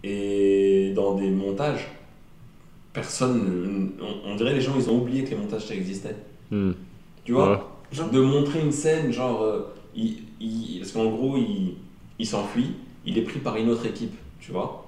et 0.03 0.91
dans 0.95 1.13
des 1.15 1.29
montages. 1.29 1.87
Personne. 2.93 3.91
On, 4.01 4.31
on 4.31 4.35
dirait 4.35 4.53
les 4.53 4.61
gens, 4.61 4.73
ils 4.75 4.89
ont 4.89 4.97
oublié 5.01 5.23
que 5.23 5.29
les 5.31 5.35
montages 5.35 5.67
ça 5.67 5.75
existait. 5.75 6.15
Mhm. 6.51 6.75
Tu 7.23 7.33
vois? 7.33 7.51
Ouais. 7.51 7.59
Genre, 7.91 8.09
De 8.09 8.19
montrer 8.21 8.61
une 8.61 8.71
scène, 8.71 9.11
genre. 9.11 9.41
euh, 9.41 9.73
il, 9.95 10.17
il- 10.39 10.79
parce 10.79 10.91
qu'en 10.93 11.05
gros, 11.09 11.37
il, 11.37 11.75
il 12.17 12.25
s'enfuit, 12.25 12.71
il 13.05 13.17
est 13.17 13.21
pris 13.23 13.39
par 13.39 13.55
une 13.57 13.69
autre 13.69 13.85
équipe, 13.85 14.15
tu 14.39 14.51
vois? 14.51 14.85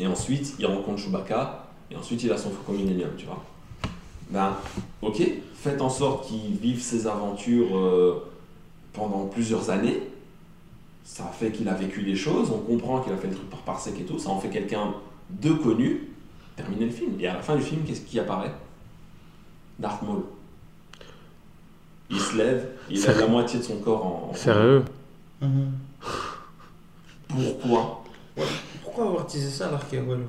Et 0.00 0.06
ensuite, 0.06 0.54
il 0.58 0.66
rencontre 0.66 0.98
Chewbacca, 1.00 1.66
et 1.90 1.96
ensuite, 1.96 2.22
il 2.24 2.32
a 2.32 2.36
son 2.38 2.50
Faucon 2.50 2.72
Millennium, 2.72 3.10
tu 3.16 3.26
vois? 3.26 3.42
Ben, 4.30 4.56
ok, 5.02 5.22
faites 5.54 5.80
en 5.80 5.90
sorte 5.90 6.26
qu'il 6.28 6.56
vive 6.60 6.80
ses 6.80 7.06
aventures 7.06 7.76
euh, 7.76 8.24
pendant 8.92 9.26
plusieurs 9.26 9.70
années. 9.70 10.00
Ça 11.04 11.24
fait 11.24 11.52
qu'il 11.52 11.68
a 11.68 11.74
vécu 11.74 12.02
des 12.02 12.16
choses, 12.16 12.50
on 12.50 12.58
comprend 12.58 13.00
qu'il 13.00 13.12
a 13.12 13.16
fait 13.16 13.28
le 13.28 13.34
truc 13.34 13.50
par 13.50 13.60
parsec 13.60 13.94
et 14.00 14.04
tout, 14.04 14.18
ça 14.18 14.30
en 14.30 14.40
fait 14.40 14.48
quelqu'un 14.48 14.94
de 15.30 15.50
connu. 15.52 16.08
Terminez 16.56 16.86
le 16.86 16.90
film. 16.90 17.12
Et 17.20 17.26
à 17.26 17.34
la 17.34 17.40
fin 17.42 17.56
du 17.56 17.62
film, 17.62 17.82
qu'est-ce 17.86 18.02
qui 18.02 18.18
apparaît? 18.20 18.52
Darth 19.78 20.02
Maul. 20.02 20.22
Il 22.10 22.20
se 22.20 22.36
lève, 22.36 22.66
il 22.90 23.04
a 23.08 23.12
la 23.14 23.26
moitié 23.26 23.58
de 23.58 23.64
son 23.64 23.78
corps 23.78 24.06
en. 24.06 24.32
Sérieux? 24.34 24.82
Mhm. 25.40 25.72
Pourquoi? 27.28 28.04
Pourquoi 28.82 29.06
avoir 29.06 29.26
teasé 29.26 29.48
ça 29.50 29.68
alors 29.68 29.86
qu'il 29.88 29.98
y 29.98 30.02
a 30.02 30.04
Wallo 30.04 30.24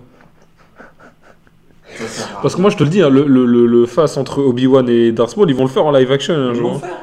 Parce 2.42 2.56
que 2.56 2.62
moi 2.62 2.70
je 2.70 2.78
te 2.78 2.84
le 2.84 2.90
dis, 2.90 3.02
hein, 3.02 3.10
le, 3.10 3.26
le, 3.28 3.46
le, 3.46 3.66
le 3.68 3.86
face 3.86 4.18
entre 4.18 4.42
Obi-Wan 4.42 4.88
et 4.90 5.12
Darth 5.12 5.38
Maul, 5.38 5.50
ils 5.50 5.56
vont 5.56 5.64
le 5.66 5.70
faire 5.70 5.86
en 5.86 5.92
live 5.92 6.12
action 6.12 6.34
un 6.34 6.50
Ils 6.54 6.56
jour. 6.56 6.72
l'ont 6.74 6.80
fait. 6.80 6.88
hein. 6.88 6.98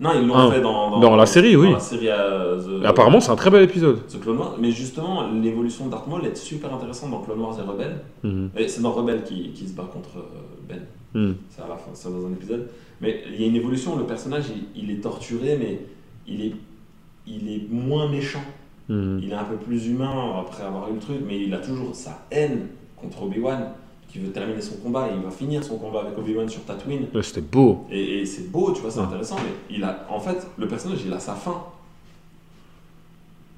Non, 0.00 0.10
ils 0.14 0.26
l'ont 0.26 0.34
Ah. 0.36 0.50
fait 0.52 0.60
dans, 0.60 1.00
Dans 1.00 1.16
la 1.16 1.26
série, 1.26 1.56
oui. 1.56 1.66
Dans 1.68 1.72
la 1.74 1.80
série 1.80 2.08
euh, 2.08 2.80
The, 2.82 2.84
apparemment, 2.84 3.18
c'est 3.20 3.30
un 3.32 3.36
très 3.36 3.50
bel 3.50 3.62
épisode. 3.64 4.06
The 4.06 4.20
Clone 4.20 4.38
Wars. 4.38 4.54
Mais 4.60 4.70
justement, 4.70 5.26
l'évolution 5.32 5.86
de 5.86 5.90
Darth 5.90 6.06
Maul 6.06 6.24
est 6.24 6.36
super 6.36 6.72
intéressante 6.72 7.10
dans 7.10 7.20
Clone 7.20 7.40
Wars 7.40 7.58
et 7.58 7.62
Rebelle. 7.68 8.00
Mhm. 8.22 8.50
C'est 8.68 8.80
dans 8.82 8.92
Rebelle 8.92 9.24
qui, 9.24 9.50
qui 9.50 9.66
se 9.66 9.74
bat 9.74 9.88
contre 9.92 10.18
euh, 10.18 10.68
Ben. 10.68 10.82
Mhm. 11.14 11.36
C'est 11.50 11.62
à 11.62 11.68
la 11.68 11.74
fin, 11.76 11.90
c'est 11.94 12.08
dans 12.10 12.26
un 12.26 12.32
épisode. 12.32 12.68
Mais 13.00 13.22
il 13.32 13.40
y 13.40 13.44
a 13.44 13.48
une 13.48 13.56
évolution, 13.56 13.96
le 13.96 14.04
personnage 14.04 14.44
il, 14.76 14.84
il 14.84 14.90
est 14.90 15.00
torturé, 15.00 15.56
mais 15.58 15.80
il 16.28 16.42
est, 16.44 16.52
il 17.26 17.50
est 17.50 17.62
moins 17.70 18.08
méchant. 18.08 18.42
Mhm. 18.88 19.20
Il 19.22 19.30
est 19.32 19.34
un 19.34 19.44
peu 19.44 19.56
plus 19.56 19.88
humain 19.88 20.12
après 20.40 20.62
avoir 20.62 20.88
eu 20.90 20.94
le 20.94 21.00
truc, 21.00 21.16
mais 21.26 21.40
il 21.42 21.52
a 21.54 21.58
toujours 21.58 21.94
sa 21.94 22.24
haine 22.30 22.68
contre 22.96 23.22
Obi-Wan, 23.24 23.70
qui 24.08 24.18
veut 24.18 24.30
terminer 24.32 24.60
son 24.62 24.76
combat, 24.76 25.08
et 25.08 25.14
il 25.16 25.22
va 25.22 25.30
finir 25.30 25.62
son 25.62 25.76
combat 25.76 26.00
avec 26.00 26.16
Obi-Wan 26.16 26.48
sur 26.48 26.64
Tatooine. 26.64 27.06
Ouais, 27.14 27.22
C'était 27.22 27.40
beau. 27.42 27.84
Et, 27.90 28.20
et 28.20 28.26
c'est 28.26 28.50
beau, 28.50 28.72
tu 28.72 28.80
vois, 28.80 28.90
c'est 28.90 29.00
intéressant, 29.00 29.36
mais 29.36 29.52
il 29.76 29.84
a, 29.84 30.06
en 30.08 30.18
fait, 30.18 30.46
le 30.56 30.66
personnage, 30.66 31.00
il 31.04 31.12
a 31.12 31.20
sa 31.20 31.34
fin. 31.34 31.62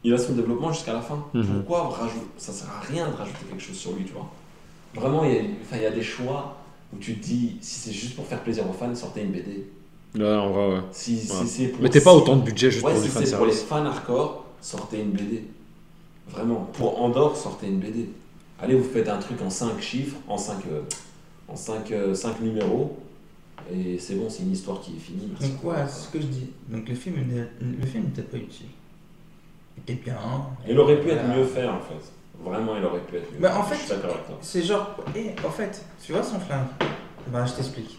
Il 0.02 0.14
a 0.14 0.18
son 0.18 0.32
développement 0.32 0.72
jusqu'à 0.72 0.92
la 0.94 1.00
fin. 1.02 1.22
Mhm. 1.34 1.44
Pourquoi 1.66 1.88
rajouter 1.88 2.24
Ça 2.38 2.52
sert 2.52 2.68
à 2.70 2.80
rien 2.80 3.08
de 3.10 3.14
rajouter 3.14 3.44
quelque 3.48 3.62
chose 3.62 3.76
sur 3.76 3.92
lui, 3.92 4.04
tu 4.04 4.12
vois? 4.12 4.28
Vraiment, 4.94 5.24
il 5.24 5.32
y, 5.34 5.36
a, 5.38 5.40
enfin, 5.62 5.76
il 5.76 5.82
y 5.82 5.86
a 5.86 5.90
des 5.90 6.02
choix 6.02 6.56
où 6.92 6.98
tu 6.98 7.14
te 7.16 7.22
dis, 7.24 7.56
si 7.60 7.78
c'est 7.80 7.92
juste 7.92 8.16
pour 8.16 8.26
faire 8.26 8.40
plaisir 8.42 8.64
aux 8.68 8.72
fans, 8.72 8.92
sortez 8.94 9.22
une 9.22 9.30
BD. 9.30 9.66
Ouais, 10.18 10.34
en 10.34 10.50
vrai, 10.50 10.68
ouais. 10.74 10.80
Si, 10.90 11.16
si 11.18 11.30
Ouais. 11.30 11.46
c'est 11.46 11.66
pour- 11.68 11.82
Mettez 11.82 12.00
pas 12.00 12.10
si- 12.10 12.16
autant 12.16 12.36
de 12.36 12.42
budget 12.42 12.70
juste 12.70 12.84
Ouais, 12.84 12.92
pour 12.94 13.00
si 13.02 13.08
du 13.08 13.24
c'est 13.26 13.36
pour 13.36 13.46
les 13.46 13.52
fans 13.52 13.84
hardcore, 13.86 14.46
sortez 14.60 15.00
une 15.00 15.10
BD. 15.10 15.44
Vraiment. 16.28 16.68
Pour 16.72 17.00
Andorre, 17.02 17.36
sortez 17.36 17.68
une 17.68 17.78
BD. 17.78 18.08
Allez, 18.62 18.74
vous 18.74 18.84
faites 18.88 19.08
un 19.08 19.18
truc 19.18 19.40
en 19.42 19.50
5 19.50 19.80
chiffres, 19.80 20.16
en 20.28 20.36
5 20.38 20.56
en 21.48 21.56
cinq, 21.56 21.90
euh, 21.90 22.14
cinq 22.14 22.40
numéros, 22.40 22.96
et 23.72 23.98
c'est 23.98 24.14
bon, 24.14 24.30
c'est 24.30 24.44
une 24.44 24.52
histoire 24.52 24.80
qui 24.80 24.92
est 24.96 25.00
finie. 25.00 25.28
merci. 25.32 25.50
Donc, 25.54 25.64
ouais, 25.64 25.78
c'est 25.88 26.06
ce 26.06 26.08
que 26.12 26.20
je 26.20 26.26
dis. 26.26 26.50
Donc, 26.68 26.88
le 26.88 26.94
film, 26.94 27.16
le 27.60 27.86
film 27.86 28.04
n'était 28.04 28.22
pas 28.22 28.36
utile. 28.36 28.66
Il 29.76 29.82
était 29.82 29.94
bien. 30.00 30.16
Il 30.68 30.78
aurait 30.78 31.00
pu 31.00 31.10
être 31.10 31.26
mieux 31.26 31.44
fait 31.44 31.66
en 31.66 31.80
fait. 31.80 32.12
Vraiment, 32.48 32.76
il 32.76 32.84
aurait 32.84 33.00
pu 33.00 33.16
être 33.16 33.32
mieux 33.32 33.38
Mais 33.40 33.48
fait. 33.48 33.54
en 33.54 33.62
fait-. 33.64 33.98
C'est 34.42 34.62
genre, 34.62 34.94
et 35.16 35.30
en 35.44 35.50
fait, 35.50 35.84
tu 36.04 36.12
vois 36.12 36.22
son 36.22 36.38
flingue 36.38 36.66
Bah, 37.32 37.44
je 37.44 37.52
t'explique. 37.54 37.98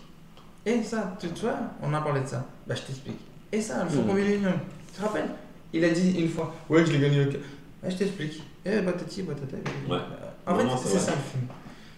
Et 0.66 0.82
ça, 0.82 1.16
tu, 1.20 1.28
tu 1.32 1.42
vois, 1.42 1.58
on 1.84 1.94
a 1.94 2.00
parlé 2.00 2.22
de 2.22 2.28
ça. 2.28 2.46
Bah, 2.66 2.76
je 2.76 2.84
t'explique. 2.84 3.20
Et 3.52 3.60
ça, 3.60 3.84
le 3.84 3.90
Faucon 3.90 4.14
Mhm. 4.14 4.16
Millennium, 4.22 4.54
tu 4.94 5.00
te 5.00 5.06
rappelles? 5.06 5.30
Il 5.74 5.84
a 5.84 5.90
dit 5.90 6.12
une 6.20 6.30
fois, 6.30 6.54
ouais, 6.70 6.86
je 6.86 6.92
l'ai 6.94 7.00
gagné 7.00 7.26
au 7.26 7.32
ca- 7.32 7.38
Bah, 7.84 7.90
je 7.90 7.98
t'explique. 7.98 8.42
Eh, 8.66 8.80
batati, 8.80 9.24
batata. 9.24 9.58
Ouais. 9.90 9.98
En 10.48 10.56
fait, 10.56 10.66
c'est 10.88 10.98
ça 11.00 11.12
le 11.12 11.18
film. 11.32 11.48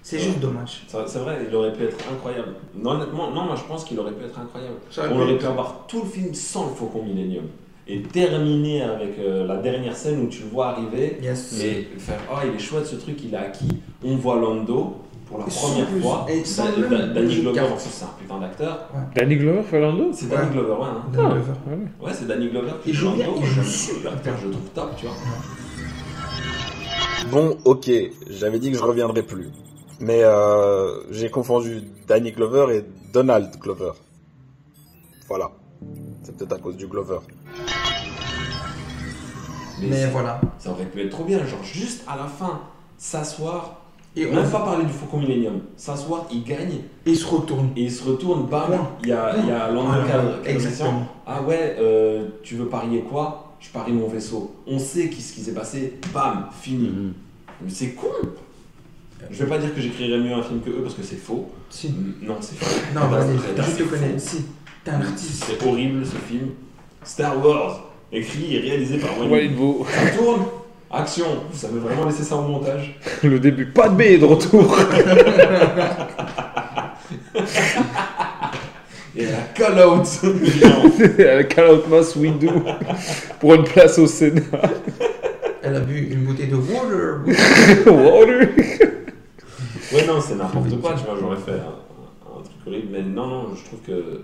C'est 0.05 0.19
juste 0.19 0.39
dommage. 0.39 0.83
C'est 0.87 1.19
vrai, 1.19 1.45
il 1.49 1.55
aurait 1.55 1.71
pu 1.73 1.83
être 1.85 1.97
incroyable. 2.11 2.55
Non, 2.75 2.91
honnêtement, 2.91 3.31
non, 3.31 3.45
moi 3.45 3.55
je 3.55 3.63
pense 3.63 3.85
qu'il 3.85 3.97
aurait 3.99 4.11
pu 4.11 4.25
être 4.25 4.37
incroyable. 4.37 4.75
On 5.13 5.21
aurait 5.21 5.37
pu 5.37 5.45
avoir 5.45 5.85
tout 5.87 6.01
le 6.03 6.09
film 6.09 6.33
sans 6.33 6.65
le 6.67 6.73
Faucon 6.75 7.03
Millennium. 7.03 7.45
Et 7.87 8.01
terminer 8.01 8.81
avec 8.81 9.19
euh, 9.19 9.45
la 9.45 9.57
dernière 9.57 9.95
scène 9.95 10.21
où 10.23 10.27
tu 10.27 10.43
le 10.43 10.49
vois 10.49 10.67
arriver 10.69 11.17
Yes. 11.21 11.61
et 11.61 11.87
faire 11.97 12.17
Oh, 12.31 12.37
il 12.45 12.55
est 12.55 12.59
chouette 12.59 12.85
ce 12.85 12.95
truc, 12.95 13.17
il 13.25 13.35
a 13.35 13.41
acquis. 13.41 13.67
On 14.03 14.15
voit 14.15 14.37
Lando 14.39 15.01
pour 15.27 15.39
la 15.39 15.45
Et 15.45 15.49
première 15.49 15.87
plus. 15.87 15.99
fois. 16.01 16.25
Et 16.29 16.45
sans 16.45 16.65
Da- 16.65 17.07
Danny 17.07 17.41
Glover, 17.41 17.55
carte. 17.59 17.71
en 17.71 17.75
plus, 17.75 17.89
c'est 17.89 18.05
un 18.05 18.09
putain 18.19 18.39
d'acteur. 18.39 18.89
Danny 19.15 19.35
Glover 19.35 19.63
fait 19.63 19.81
Lando 19.81 20.11
C'est 20.13 20.25
Ouais. 20.27 20.37
Danny 20.37 20.51
Glover, 20.51 20.71
ouais. 20.73 20.87
hein. 20.87 21.03
Danny 21.13 21.27
Ah, 21.29 21.33
Glover. 21.33 21.51
ouais. 21.67 22.07
Ouais, 22.07 22.11
c'est 22.13 22.27
Danny 22.27 22.47
Glover 22.49 22.71
qui 22.83 22.89
Il 22.89 22.95
joue 22.95 23.05
Lando. 23.09 23.23
il 23.39 23.45
joue 23.45 23.63
super. 23.63 24.11
Je 24.41 24.45
le 24.47 24.51
trouve 24.51 24.69
top, 24.73 24.95
tu 24.97 25.05
vois. 25.05 25.15
Bon, 27.31 27.57
ok, 27.65 27.89
j'avais 28.29 28.59
dit 28.59 28.71
que 28.71 28.77
je 28.77 28.83
reviendrais 28.83 29.23
plus. 29.23 29.49
Mais 29.99 30.21
euh, 30.23 31.01
j'ai 31.11 31.29
confondu 31.29 31.81
Danny 32.07 32.31
Glover 32.31 32.75
et 32.77 32.85
Donald 33.13 33.49
Glover. 33.59 33.91
Voilà. 35.27 35.51
C'est 36.23 36.35
peut-être 36.35 36.53
à 36.53 36.57
cause 36.59 36.75
du 36.77 36.87
Glover. 36.87 37.19
Mais 39.81 40.03
ça, 40.03 40.09
voilà. 40.09 40.41
ça 40.59 40.71
aurait 40.71 40.85
pu 40.85 41.01
être 41.01 41.09
trop 41.09 41.23
bien, 41.23 41.39
genre 41.45 41.63
juste 41.63 42.03
à 42.07 42.15
la 42.15 42.25
fin, 42.25 42.61
s'asseoir, 42.97 43.81
Et 44.15 44.25
on 44.27 44.33
même 44.33 44.49
pas 44.49 44.59
parler 44.59 44.85
du 44.85 44.93
Faucon 44.93 45.17
Millennium, 45.17 45.61
s'asseoir, 45.75 46.25
il 46.31 46.43
gagne, 46.43 46.81
il 47.05 47.17
se 47.17 47.25
retourne. 47.25 47.69
et 47.75 47.83
il 47.83 47.91
se 47.91 48.07
retourne, 48.07 48.45
bam, 48.45 48.71
il 49.01 49.09
y 49.09 49.11
a, 49.11 49.35
il 49.37 49.47
y 49.47 49.51
a 49.51 49.69
Lando 49.71 49.89
Voilà, 49.89 50.05
qui 50.05 50.11
a- 50.11 50.19
qui 50.41 50.47
a 50.47 50.51
une 50.51 50.55
Exactement. 50.57 51.07
Ah 51.25 51.41
ouais, 51.41 51.75
euh, 51.79 52.27
tu 52.43 52.55
veux 52.55 52.67
parier 52.67 53.01
quoi? 53.01 53.52
Je 53.63 53.69
parie 53.69 53.93
mon 53.93 54.07
vaisseau. 54.07 54.53
On 54.67 54.77
sait 54.77 55.09
ce 55.11 55.33
qui 55.33 55.41
s'est 55.41 55.53
passé, 55.53 55.93
bam, 56.13 56.47
fini. 56.61 56.89
Mhm. 56.89 57.13
Mais 57.63 57.69
c'est 57.71 57.91
con 57.93 58.07
Je 59.31 59.43
vais 59.43 59.49
pas 59.49 59.57
dire 59.57 59.73
que 59.73 59.79
j'écrirais 59.81 60.19
mieux 60.19 60.33
un 60.33 60.43
film 60.43 60.59
que 60.61 60.69
eux 60.69 60.81
parce 60.83 60.95
que 60.95 61.03
c'est 61.03 61.15
faux. 61.15 61.49
Si. 61.69 61.87
Mm, 61.89 62.13
Non, 62.27 62.35
c'est 62.41 62.57
faux. 62.57 62.81
Non, 62.93 63.07
vas-y, 63.07 63.37
je 63.37 63.61
c'est 63.63 63.83
te 63.83 63.89
connais. 63.89 64.13
faux. 64.13 64.19
Si. 64.19 64.45
T'es 64.83 64.91
un 64.91 65.01
artiste. 65.01 65.45
C'est 65.47 65.65
horrible 65.65 66.05
ce 66.05 66.17
film. 66.29 66.49
Star 67.03 67.43
Wars, 67.43 67.89
écrit 68.11 68.55
et 68.55 68.59
réalisé 68.59 68.97
par 68.97 69.17
Wayne. 69.17 69.31
Walid 69.31 69.55
Beau. 69.55 69.85
Ça 69.89 70.09
tourne 70.17 70.43
Action 70.95 71.25
Vous 71.51 71.57
savez 71.57 71.79
vraiment 71.79 72.05
laisser 72.05 72.23
ça 72.23 72.35
au 72.35 72.43
montage 72.47 72.99
Le 73.23 73.39
début, 73.39 73.65
pas 73.65 73.89
de 73.89 73.95
B 73.95 74.19
de 74.19 74.25
retour. 74.25 74.77
Et 79.15 79.25
la 79.25 79.37
call 79.53 79.79
out 79.79 80.07
Avec 81.19 81.49
Call 81.55 81.71
Out 81.71 81.87
Moss 81.87 82.15
Windu 82.15 82.49
pour 83.39 83.53
une 83.53 83.63
place 83.63 83.99
au 83.99 84.07
Sénat. 84.07 84.41
Elle 85.61 85.75
a 85.75 85.79
bu 85.79 86.09
une 86.11 86.25
bouteille 86.25 86.47
de 86.47 86.55
water. 86.55 87.19
Water. 87.85 88.49
Ouais, 89.93 90.07
non, 90.07 90.19
c'est 90.19 90.35
n'importe 90.35 90.81
quoi, 90.81 90.93
tu 90.95 91.05
vois, 91.05 91.15
j'aurais 91.19 91.37
fait 91.37 91.51
un, 91.51 92.35
un- 92.37 92.41
truc 92.41 92.55
horrible, 92.67 92.87
mais 92.91 93.03
non, 93.03 93.27
non, 93.27 93.55
je 93.55 93.63
trouve 93.65 93.79
que. 93.81 94.21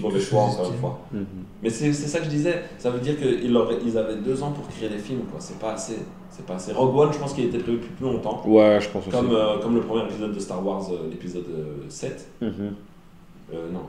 Mauvais 0.00 0.20
choix, 0.20 0.42
encore 0.42 0.70
une 0.72 0.78
fois. 0.78 1.00
Mais 1.60 1.70
c'est 1.70 1.92
c'est 1.92 2.06
ça 2.06 2.20
que 2.20 2.26
je 2.26 2.30
disais, 2.30 2.62
ça 2.78 2.90
veut 2.90 3.00
dire 3.00 3.18
qu'ils 3.18 3.50
ils 3.84 3.98
avaient 3.98 4.14
deux 4.24 4.40
ans 4.44 4.52
pour 4.52 4.68
créer 4.68 4.88
des 4.88 4.98
films, 4.98 5.22
quoi, 5.28 5.40
c'est 5.40 5.58
pas 5.58 5.72
assez. 5.72 5.96
C'est 6.30 6.46
pas 6.46 6.54
assez. 6.54 6.72
Rogue 6.72 6.96
One, 6.96 7.12
je 7.12 7.18
pense 7.18 7.32
qu'il 7.34 7.46
était 7.46 7.58
prévu 7.58 7.78
depuis 7.78 7.90
plus 7.90 8.06
longtemps. 8.06 8.40
Ouais, 8.46 8.78
je 8.80 8.88
pense 8.90 9.02
aussi. 9.08 9.10
Comme, 9.10 9.32
euh, 9.34 9.58
comme 9.60 9.74
le 9.74 9.80
premier 9.80 10.04
épisode 10.04 10.32
de 10.32 10.38
Star 10.38 10.64
Wars, 10.64 10.88
euh, 10.92 11.08
l'épisode 11.10 11.46
euh, 11.52 11.84
7. 11.88 12.28
Mhm. 12.40 12.50
Euh, 13.52 13.70
non. 13.72 13.80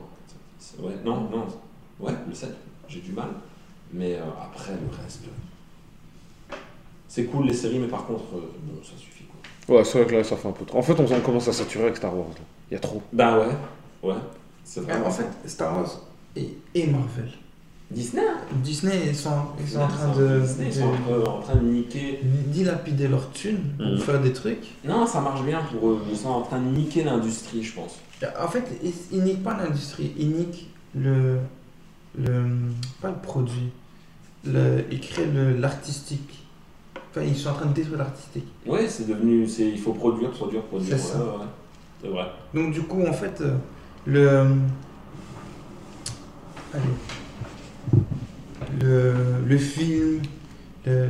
Ouais, 0.78 0.92
non, 1.04 1.28
non. 1.30 1.46
Ouais, 1.98 2.12
le 2.28 2.34
7. 2.34 2.50
J'ai 2.88 3.00
du 3.00 3.12
mal. 3.12 3.28
Mais 3.92 4.16
euh, 4.16 4.22
après, 4.42 4.72
le 4.72 5.02
reste. 5.02 5.22
euh, 5.24 6.54
C'est 7.08 7.24
cool 7.24 7.46
les 7.46 7.54
séries, 7.54 7.78
mais 7.78 7.88
par 7.88 8.06
contre, 8.06 8.24
euh, 8.34 8.52
bon, 8.62 8.80
ça 8.82 8.96
suffit 8.96 9.24
quoi. 9.24 9.76
Ouais, 9.76 9.84
c'est 9.84 9.98
vrai 9.98 10.06
que 10.10 10.16
là, 10.16 10.24
ça 10.24 10.36
fait 10.36 10.48
un 10.48 10.52
peu 10.52 10.64
trop. 10.64 10.78
En 10.78 10.82
fait, 10.82 10.98
on 11.00 11.04
on 11.12 11.20
commence 11.20 11.48
à 11.48 11.52
saturer 11.52 11.84
avec 11.84 11.96
Star 11.96 12.16
Wars. 12.16 12.28
là. 12.28 12.44
Il 12.70 12.74
y 12.74 12.76
a 12.76 12.80
trop. 12.80 13.02
Bah 13.12 13.38
ouais, 13.38 14.08
ouais. 14.08 14.14
C'est 14.64 14.80
Ouais, 14.80 14.86
vraiment. 14.86 15.06
en 15.06 15.10
fait, 15.10 15.26
Star 15.46 15.76
Wars 15.76 16.00
et, 16.36 16.56
et 16.74 16.86
Marvel. 16.86 17.30
Disney 17.90 18.22
Disney, 18.62 19.02
ils 19.08 19.16
sont, 19.16 19.30
ils 19.58 19.68
sont 19.68 19.80
en 19.80 19.88
train 19.88 20.14
de, 20.16 20.40
Disney, 20.40 20.66
ils 20.68 20.74
sont 20.74 20.92
un 20.92 20.96
peu 21.08 21.28
en 21.28 21.40
train 21.40 21.56
de 21.56 21.66
niquer. 21.66 22.20
de 22.22 22.52
dilapider 22.52 23.08
leur 23.08 23.30
thune 23.32 23.58
pour 23.76 23.86
Mhm. 23.86 23.98
faire 23.98 24.20
des 24.20 24.32
trucs. 24.32 24.64
Non, 24.84 25.06
ça 25.06 25.20
marche 25.20 25.42
bien 25.42 25.60
pour 25.62 25.88
eux. 25.90 25.98
Ils 26.08 26.16
sont 26.16 26.28
en 26.28 26.42
train 26.42 26.60
de 26.60 26.68
niquer 26.68 27.02
l'industrie, 27.02 27.62
je 27.64 27.74
pense. 27.74 27.96
En 28.40 28.46
fait, 28.48 28.64
ils, 28.84 28.92
ils 29.10 29.22
niquent 29.24 29.42
pas 29.42 29.56
l'industrie, 29.56 30.12
ils 30.16 30.30
niquent 30.30 30.68
le, 30.94 31.38
le. 32.16 32.44
pas 33.00 33.08
le 33.08 33.16
produit. 33.20 33.70
Le, 34.44 34.84
ils 34.90 35.00
créent 35.00 35.26
le- 35.26 35.56
l'artistique. 35.56 36.44
Enfin, 37.10 37.22
ils 37.26 37.36
sont 37.36 37.50
en 37.50 37.54
train 37.54 37.66
de 37.66 37.72
détruire 37.74 37.98
l'artistique. 37.98 38.46
Ouais, 38.66 38.86
c'est 38.88 39.08
devenu. 39.08 39.44
Il 39.58 39.78
faut 39.80 39.94
produire, 39.94 40.30
produire, 40.30 40.62
produire. 40.62 40.96
C'est 40.96 41.12
ça. 41.12 41.18
Ouais, 41.18 41.24
ouais, 41.24 41.30
ouais. 41.38 41.46
C'est 42.02 42.08
vrai. 42.08 42.26
Donc, 42.54 42.72
du 42.72 42.82
coup, 42.82 43.02
en 43.04 43.12
fait, 43.12 43.40
euh, 43.40 43.56
le. 44.06 44.28
Allez. 46.72 46.84
Le, 48.80 49.14
le 49.46 49.58
film, 49.58 50.20
le- 50.86 51.08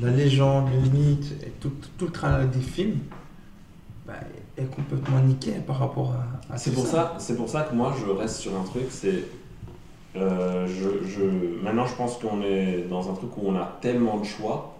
la 0.00 0.10
légende, 0.10 0.68
le 0.72 0.90
mythe, 0.90 1.32
et 1.46 1.50
tout, 1.60 1.72
tout 1.98 2.06
le 2.06 2.10
travail 2.12 2.48
des 2.48 2.60
films 2.60 2.98
bah, 4.06 4.14
est 4.56 4.64
complètement 4.74 5.20
niqué 5.20 5.52
par 5.66 5.78
rapport 5.78 6.12
à, 6.50 6.54
à 6.54 6.58
C'est 6.58 6.72
pour 6.72 6.86
ça, 6.86 7.14
c'est 7.18 7.36
pour 7.36 7.48
ça 7.48 7.62
que 7.62 7.74
moi 7.74 7.94
je 8.00 8.10
reste 8.10 8.36
sur 8.36 8.58
un 8.58 8.64
truc, 8.64 8.86
c'est 8.90 9.24
euh, 10.16 10.66
je, 10.66 11.06
je- 11.08 11.62
maintenant 11.64 11.86
je 11.86 11.94
pense 11.94 12.18
qu'on 12.18 12.42
est 12.42 12.86
dans 12.90 13.10
un 13.10 13.14
truc 13.14 13.36
où 13.36 13.42
on 13.46 13.56
a 13.56 13.78
tellement 13.80 14.18
de 14.18 14.24
choix. 14.24 14.76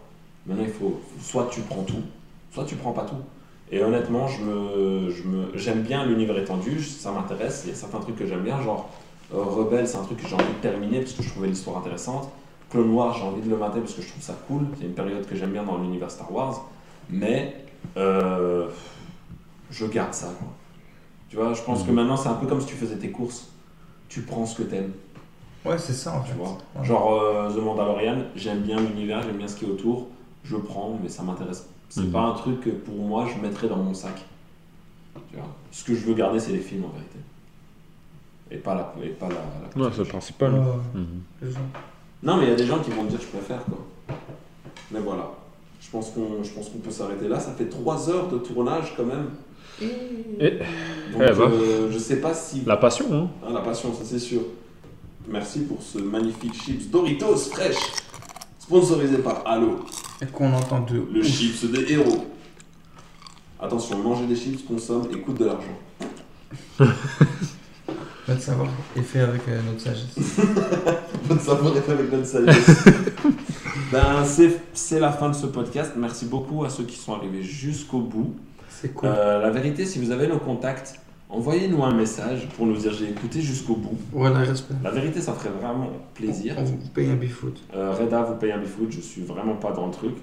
Maintenant 0.47 0.65
il 0.67 0.73
faut 0.73 1.01
soit 1.21 1.49
tu 1.53 1.61
prends 1.61 1.83
tout, 1.85 2.03
soit 2.53 2.65
tu 2.65 2.75
prends 2.77 2.93
pas 2.93 3.05
tout. 3.05 3.15
Et 3.71 3.83
honnêtement, 3.83 4.29
je 4.29 4.43
me, 4.43 5.11
je 5.11 5.23
me, 5.23 5.57
j'aime 5.57 5.81
bien 5.83 6.05
l'univers 6.05 6.37
étendu, 6.37 6.83
ça 6.83 7.11
m'intéresse. 7.11 7.63
Il 7.65 7.71
y 7.71 7.73
a 7.73 7.77
certains 7.77 8.01
trucs 8.01 8.17
que 8.17 8.27
j'aime 8.27 8.43
bien, 8.43 8.61
genre 8.61 8.91
Rebelle, 9.41 9.87
c'est 9.89 9.97
un 9.97 10.03
truc 10.05 10.19
que 10.23 10.29
j'ai 10.29 10.35
envie 10.35 10.45
de 10.45 10.61
terminer 10.61 11.01
parce 11.01 11.13
que 11.13 11.23
je 11.23 11.31
trouvais 11.31 11.49
l'histoire 11.49 11.79
intéressante. 11.79 12.29
Clone 12.71 12.91
Wars, 12.91 13.15
j'ai 13.19 13.25
envie 13.25 13.41
de 13.43 13.51
le 13.51 13.57
mater 13.57 13.81
parce 13.81 13.95
que 13.95 14.03
je 14.03 14.09
trouve 14.09 14.23
ça 14.23 14.35
cool. 14.49 14.63
C'est 14.79 14.85
une 14.87 14.93
période 14.95 15.27
que 15.27 15.35
j'aime 15.37 15.51
bien 15.53 15.63
dans 15.65 15.79
l'univers 15.79 16.11
Star 16.11 16.33
Wars. 16.33 16.65
Mais 17.11 17.65
euh, 17.97 18.69
je 19.71 19.87
garde 19.87 20.15
ça. 20.15 20.29
Quoi. 20.39 20.49
Tu 21.29 21.37
vois, 21.37 21.53
je 21.55 21.63
pense 21.63 21.83
que 21.83 21.91
maintenant 21.91 22.17
c'est 22.17 22.29
un 22.29 22.35
peu 22.35 22.47
comme 22.47 22.61
si 22.61 22.67
tu 22.67 22.75
faisais 22.77 22.97
tes 22.97 23.11
courses. 23.11 23.49
Tu 24.09 24.23
prends 24.23 24.45
ce 24.45 24.57
que 24.59 24.63
t'aimes, 24.65 24.93
Ouais, 25.65 25.79
c'est 25.79 25.93
ça 25.95 26.13
en 26.15 26.21
tu 26.23 26.33
fait. 26.33 26.37
vois. 26.39 26.59
Ouais. 26.77 26.85
Genre 26.85 27.13
euh, 27.15 27.51
The 27.51 27.57
Mandalorian, 27.63 28.19
j'aime 28.37 28.61
bien 28.61 28.77
l'univers, 28.81 29.23
j'aime 29.23 29.37
bien 29.39 29.49
ce 29.49 29.57
qui 29.57 29.65
est 29.65 29.69
autour. 29.69 30.09
Je 30.45 30.57
prends, 30.57 30.99
mais 31.03 31.09
ça 31.09 31.23
m'intéresse. 31.23 31.69
C'est 31.89 32.03
Mhm. 32.03 32.11
pas 32.13 32.21
un 32.23 32.33
truc 32.33 32.61
que 32.61 32.71
pour 32.71 32.97
moi 32.97 33.27
je 33.35 33.41
mettrais 33.41 33.69
dans 33.69 33.77
mon 33.77 33.95
sac. 33.95 34.25
Tu 35.31 35.37
vois. 35.37 35.47
Ce 35.71 35.85
que 35.85 35.95
je 35.95 36.05
veux 36.05 36.15
garder, 36.15 36.41
c'est 36.41 36.53
les 36.53 36.59
films 36.61 36.85
en 36.85 36.89
vérité. 36.89 37.19
Et 38.53 38.57
pas 38.59 38.75
la. 38.75 38.95
Et 39.05 39.09
pas 39.09 39.29
la, 39.29 39.35
la 39.35 39.83
Ouais, 39.85 39.91
c'est 39.93 40.03
le 40.03 40.09
principal. 40.09 40.53
Ouais, 40.55 40.61
Mhm. 40.95 41.53
Non, 42.23 42.37
mais 42.37 42.45
il 42.45 42.49
y 42.51 42.53
a 42.53 42.57
des 42.57 42.67
gens 42.67 42.79
qui 42.81 42.91
vont 42.91 43.03
me 43.05 43.09
dire 43.11 43.21
je 43.21 43.27
préfère 43.27 43.65
quoi. 43.65 43.79
Mais 44.93 45.01
voilà. 45.01 45.31
Je 45.81 45.91
pense 45.91 46.11
qu'on 46.11 46.43
je 46.45 46.51
pense 46.51 46.69
qu'on 46.69 46.79
peut 46.79 46.91
s'arrêter 46.91 47.27
là. 47.29 47.41
Ça 47.41 47.53
fait 47.53 47.69
3 47.69 48.11
heures 48.11 48.29
de 48.29 48.39
tournage 48.39 48.95
quand 48.97 49.05
même. 49.05 49.31
Et 49.81 50.51
Donc 51.11 51.23
Eh 51.23 51.33
ben. 51.33 51.41
euh, 51.41 51.91
je 51.91 51.99
sais 51.99 52.21
pas 52.21 52.35
si. 52.35 52.63
la 52.67 52.77
passion, 52.77 53.07
hein. 53.13 53.29
Ah, 53.45 53.51
la 53.53 53.61
passion, 53.61 53.93
ça 53.95 54.03
c'est 54.05 54.19
sûr. 54.21 54.43
Merci 55.29 55.61
pour 55.61 55.81
ce 55.83 55.99
magnifique 55.99 56.55
chips 56.55 56.91
Doritos 56.91 57.37
fraîche, 57.37 57.77
sponsorisé 58.59 59.19
par 59.19 59.43
Halo. 59.47 59.81
Et 60.21 60.27
qu'on 60.27 60.53
entend 60.53 60.81
de 60.81 61.05
Le 61.13 61.21
ouf. 61.21 61.27
chips 61.27 61.65
des 61.73 61.93
héros. 61.95 62.27
Attention, 63.61 63.99
manger 63.99 64.27
des 64.27 64.37
chips 64.37 64.65
consomme 64.67 65.09
et 65.13 65.19
coûte 65.21 65.39
de 65.39 65.47
l'argent. 65.47 65.79
Notre 68.29 68.41
savoir 68.41 68.69
est 68.97 69.03
fait 69.03 69.21
avec 69.21 69.41
euh, 69.49 69.61
notre 69.67 69.81
sagesse. 69.81 70.15
Votre 71.25 71.41
savoir 71.41 71.77
est 71.77 71.81
fait 71.81 71.93
avec 71.93 72.13
notre 72.13 72.27
sagesse. 72.27 72.85
ben, 73.93 74.25
c'est 74.25 74.61
c'est 74.73 75.01
la 75.01 75.11
fin 75.11 75.29
de 75.29 75.35
ce 75.35 75.47
podcast. 75.47 75.95
Merci 75.97 76.27
beaucoup 76.27 76.65
à 76.65 76.71
ceux 76.71 76.85
qui 76.85 76.97
sont 76.97 77.15
arrivés 77.15 77.43
jusqu'au 77.43 77.99
bout. 77.99 78.37
C'est 78.69 78.95
cool. 78.95 79.09
Euh, 79.09 79.41
la 79.41 79.51
vérité, 79.51 79.87
si 79.87 79.99
vous 79.99 80.13
avez 80.13 80.29
nos 80.29 80.39
contacts, 80.39 81.01
envoyez-nous 81.33 81.83
un 81.83 81.95
message 81.95 82.49
pour 82.57 82.67
nous 82.67 82.77
dire 82.77 82.93
j'ai 82.93 83.11
écouté 83.11 83.41
jusqu'au 83.41 83.75
bout. 83.75 83.99
Voilà, 84.13 84.41
respect. 84.41 84.75
La 84.85 84.91
vérité, 84.91 85.21
ça 85.21 85.33
ferait 85.33 85.51
vraiment 85.51 85.89
plaisir. 86.15 86.55
On 86.59 86.65
vous 86.65 86.77
paye 86.95 87.11
un 87.11 87.17
bifoot. 87.17 87.61
Euh, 87.75 87.93
Reda 87.93 88.23
vous 88.23 88.37
paye 88.37 88.53
un 88.53 88.59
bifoot, 88.59 88.91
je 88.91 89.01
suis 89.01 89.23
vraiment 89.23 89.57
pas 89.57 89.73
dans 89.73 89.87
le 89.87 89.93
truc. 89.93 90.15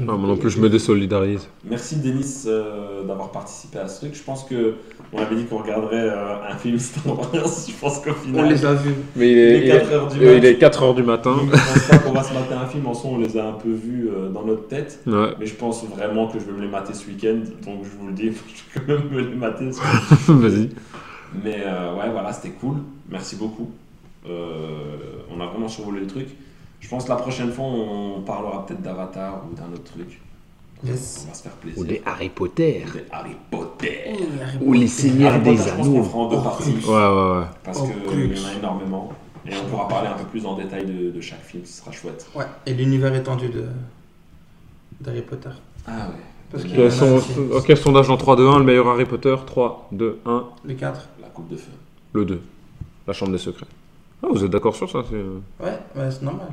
Non, 0.00 0.18
moi 0.18 0.28
non 0.28 0.36
plus, 0.36 0.50
je 0.50 0.60
me 0.60 0.68
désolidarise. 0.68 1.48
Merci 1.64 1.96
Denis 1.96 2.44
euh, 2.46 3.04
d'avoir 3.04 3.32
participé 3.32 3.78
à 3.78 3.88
ce 3.88 4.00
truc. 4.00 4.14
Je 4.14 4.22
pense 4.22 4.44
que 4.44 4.76
on 5.12 5.18
avait 5.18 5.34
dit 5.36 5.44
qu'on 5.44 5.58
regarderait 5.58 6.08
euh, 6.08 6.48
un 6.48 6.56
film 6.56 6.78
Star 6.78 7.06
Wars. 7.18 7.28
Je 7.32 7.72
pense 7.80 7.98
qu'au 8.00 8.10
On 8.10 8.14
final, 8.14 8.48
les 8.48 8.64
a 8.64 8.74
vus. 8.74 8.94
Mais 9.16 9.30
il 9.30 9.32
il 9.32 9.38
est, 9.38 9.66
est 9.66 9.68
4 9.80 9.92
heures 9.92 10.08
du 10.08 10.20
euh, 10.20 10.32
mat. 10.32 10.38
il 10.38 10.44
est 10.44 10.60
4h 10.62 10.94
du 10.94 11.02
matin. 11.02 11.36
Donc, 11.36 11.46
je 11.46 11.50
pense 11.72 11.88
pas 11.88 11.98
qu'on 11.98 12.12
va 12.12 12.22
se 12.22 12.32
mater 12.34 12.54
un 12.54 12.66
film. 12.66 12.86
En 12.86 12.94
soi, 12.94 13.10
on 13.14 13.18
les 13.18 13.36
a 13.36 13.48
un 13.48 13.52
peu 13.52 13.70
vus 13.70 14.08
euh, 14.08 14.28
dans 14.28 14.44
notre 14.44 14.68
tête. 14.68 15.00
Ouais, 15.06 15.34
Mais 15.38 15.46
je 15.46 15.54
pense 15.54 15.84
vraiment 15.86 16.28
que 16.28 16.38
je 16.38 16.44
vais 16.44 16.52
me 16.52 16.60
les 16.62 16.68
mater 16.68 16.94
ce 16.94 17.06
week-end. 17.08 17.40
Donc 17.64 17.84
je 17.84 17.90
vous 17.98 18.06
le 18.06 18.12
dis, 18.12 18.30
je 18.76 18.80
vais 18.80 18.86
quand 18.86 18.92
même 18.92 19.10
me 19.10 19.20
les 19.30 19.36
mater. 19.36 19.72
ce 19.72 19.80
week-end. 19.80 20.32
vas-y. 20.34 20.68
Mais 21.44 21.62
euh, 21.66 21.94
ouais, 21.96 22.10
voilà, 22.10 22.32
c'était 22.32 22.50
cool. 22.50 22.76
Merci 23.08 23.36
beaucoup. 23.36 23.70
Euh, 24.28 25.24
on 25.34 25.40
a 25.40 25.46
vraiment 25.46 25.68
survolé 25.68 26.00
le 26.00 26.06
truc. 26.06 26.28
Je 26.80 26.88
pense 26.88 27.04
que 27.04 27.10
la 27.10 27.16
prochaine 27.16 27.50
fois, 27.52 27.64
on 27.66 28.20
parlera 28.22 28.64
peut-être 28.64 28.82
d'Avatar 28.82 29.42
ou 29.50 29.54
d'un 29.54 29.72
autre 29.72 29.84
truc. 29.92 30.20
Yes. 30.84 31.24
On 31.24 31.28
va 31.28 31.34
se 31.34 31.42
faire 31.42 31.52
plaisir. 31.52 31.78
Ou 31.78 31.84
des 31.84 32.02
Harry 32.06 32.28
Potter. 32.30 32.84
Des 32.92 33.04
Harry 33.12 33.36
Potter. 33.50 34.10
Ou 34.62 34.72
les 34.72 34.86
Seigneurs 34.86 35.34
Harry 35.34 35.42
des 35.42 35.50
Potter, 35.56 35.70
je 35.70 35.74
pense 35.76 35.86
qu'on 35.86 35.92
Anneaux. 35.94 36.04
fera 36.04 36.18
en 36.18 36.28
deux 36.30 36.36
Oh, 36.38 36.42
parties. 36.42 36.70
Ouais, 36.70 36.88
ouais, 36.88 37.38
ouais. 37.40 37.44
Parce 37.64 37.78
Oh, 37.82 37.86
qu'il 38.10 38.36
y 38.36 38.40
en 38.40 38.46
a 38.48 38.52
énormément. 38.54 39.12
Et 39.46 39.50
on 39.56 39.68
pourra 39.70 39.88
parler 39.88 40.08
un 40.08 40.14
peu 40.14 40.24
plus 40.24 40.44
en 40.46 40.56
détail 40.56 40.84
de, 40.86 41.10
de 41.10 41.20
chaque 41.20 41.42
film. 41.42 41.64
Ce 41.64 41.80
sera 41.80 41.92
chouette. 41.92 42.26
Ouais, 42.34 42.44
et 42.66 42.74
l'univers 42.74 43.14
étendu 43.14 43.48
de 43.48 43.64
d'Harry 45.00 45.22
Potter. 45.22 45.50
Ah 45.86 45.90
ouais. 46.08 46.14
Parce 46.50 46.64
qu'il 46.64 46.72
y 46.72 46.74
en 46.74 46.76
Quel, 46.78 46.86
a 46.88 46.90
son- 46.90 47.22
ok, 47.52 47.76
sondage 47.76 48.08
dans 48.08 48.16
3, 48.16 48.36
2, 48.36 48.48
1, 48.48 48.58
le 48.58 48.64
meilleur 48.64 48.88
Harry 48.88 49.04
Potter 49.06 49.34
3, 49.46 49.88
2, 49.92 50.18
1, 50.26 50.44
Le 50.64 50.74
4. 50.74 51.08
La 51.22 51.28
coupe 51.28 51.48
de 51.48 51.56
feu. 51.56 51.70
le 52.12 52.24
2. 52.24 52.40
La 53.06 53.12
chambre 53.12 53.32
des 53.32 53.38
secrets. 53.38 53.66
Ah, 54.22 54.26
vous 54.30 54.44
êtes 54.44 54.50
d'accord 54.50 54.74
sur 54.74 54.90
ça 54.90 55.02
c'est- 55.08 55.14
euh, 55.14 55.38
Ouais, 55.60 55.78
ouais 55.96 56.10
c'est 56.10 56.22
normal. 56.22 56.48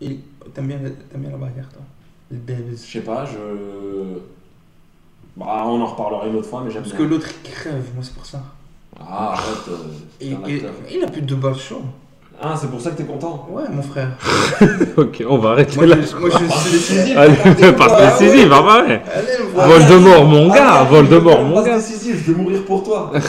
Il- 0.00 0.20
T'aimes 0.52 0.66
bien, 0.68 0.78
bien 0.78 1.30
la 1.30 1.36
bagarre, 1.38 1.68
toi 1.70 1.82
Je 2.30 2.76
sais 2.76 3.00
pas, 3.00 3.24
je. 3.26 4.18
Bah, 5.36 5.64
on 5.66 5.80
en 5.80 5.86
reparlera 5.86 6.26
une 6.26 6.36
autre 6.36 6.48
fois, 6.48 6.62
mais 6.64 6.70
j'aime 6.70 6.82
Parce 6.82 6.94
bien. 6.94 7.04
que 7.04 7.10
l'autre 7.10 7.26
il 7.44 7.50
crève, 7.50 7.84
moi 7.94 8.02
c'est 8.02 8.14
pour 8.14 8.24
ça. 8.26 8.40
Ah, 9.00 9.32
arrête. 9.32 9.44
euh, 9.68 9.76
c'est 10.20 10.26
Et, 10.28 10.34
un 10.34 10.46
et- 10.46 10.54
acteur. 10.56 10.70
il 10.92 11.04
a 11.04 11.08
plus 11.08 11.22
de 11.22 11.34
balles 11.34 11.56
chaud. 11.58 11.82
Ah, 12.40 12.54
c'est 12.60 12.68
pour 12.70 12.80
ça 12.80 12.90
que 12.90 12.96
t'es 12.96 13.04
content. 13.04 13.48
Ouais, 13.50 13.62
mon 13.70 13.82
frère. 13.82 14.10
Ok, 14.96 15.24
on 15.28 15.38
va 15.38 15.50
arrêter 15.52 15.76
Moi, 15.76 15.86
là. 15.86 15.96
je, 16.00 16.16
moi, 16.16 16.30
je 16.30 16.36
suis 16.36 16.72
décisif. 16.72 17.16
Allez, 17.16 17.36
décisive, 17.36 18.52
ah 18.52 18.62
bah 18.62 18.84
ouais. 18.86 19.02
Allez, 19.12 19.38
le 19.38 19.44
voir. 19.52 19.68
Voldemort, 19.68 20.24
mon 20.24 20.48
gars, 20.48 20.84
Voldemort, 20.84 21.42
mon 21.44 21.62
gars. 21.62 21.76
décisif, 21.76 22.24
je 22.26 22.32
vais 22.32 22.38
mourir 22.42 22.64
pour 22.64 22.82
toi. 22.84 23.12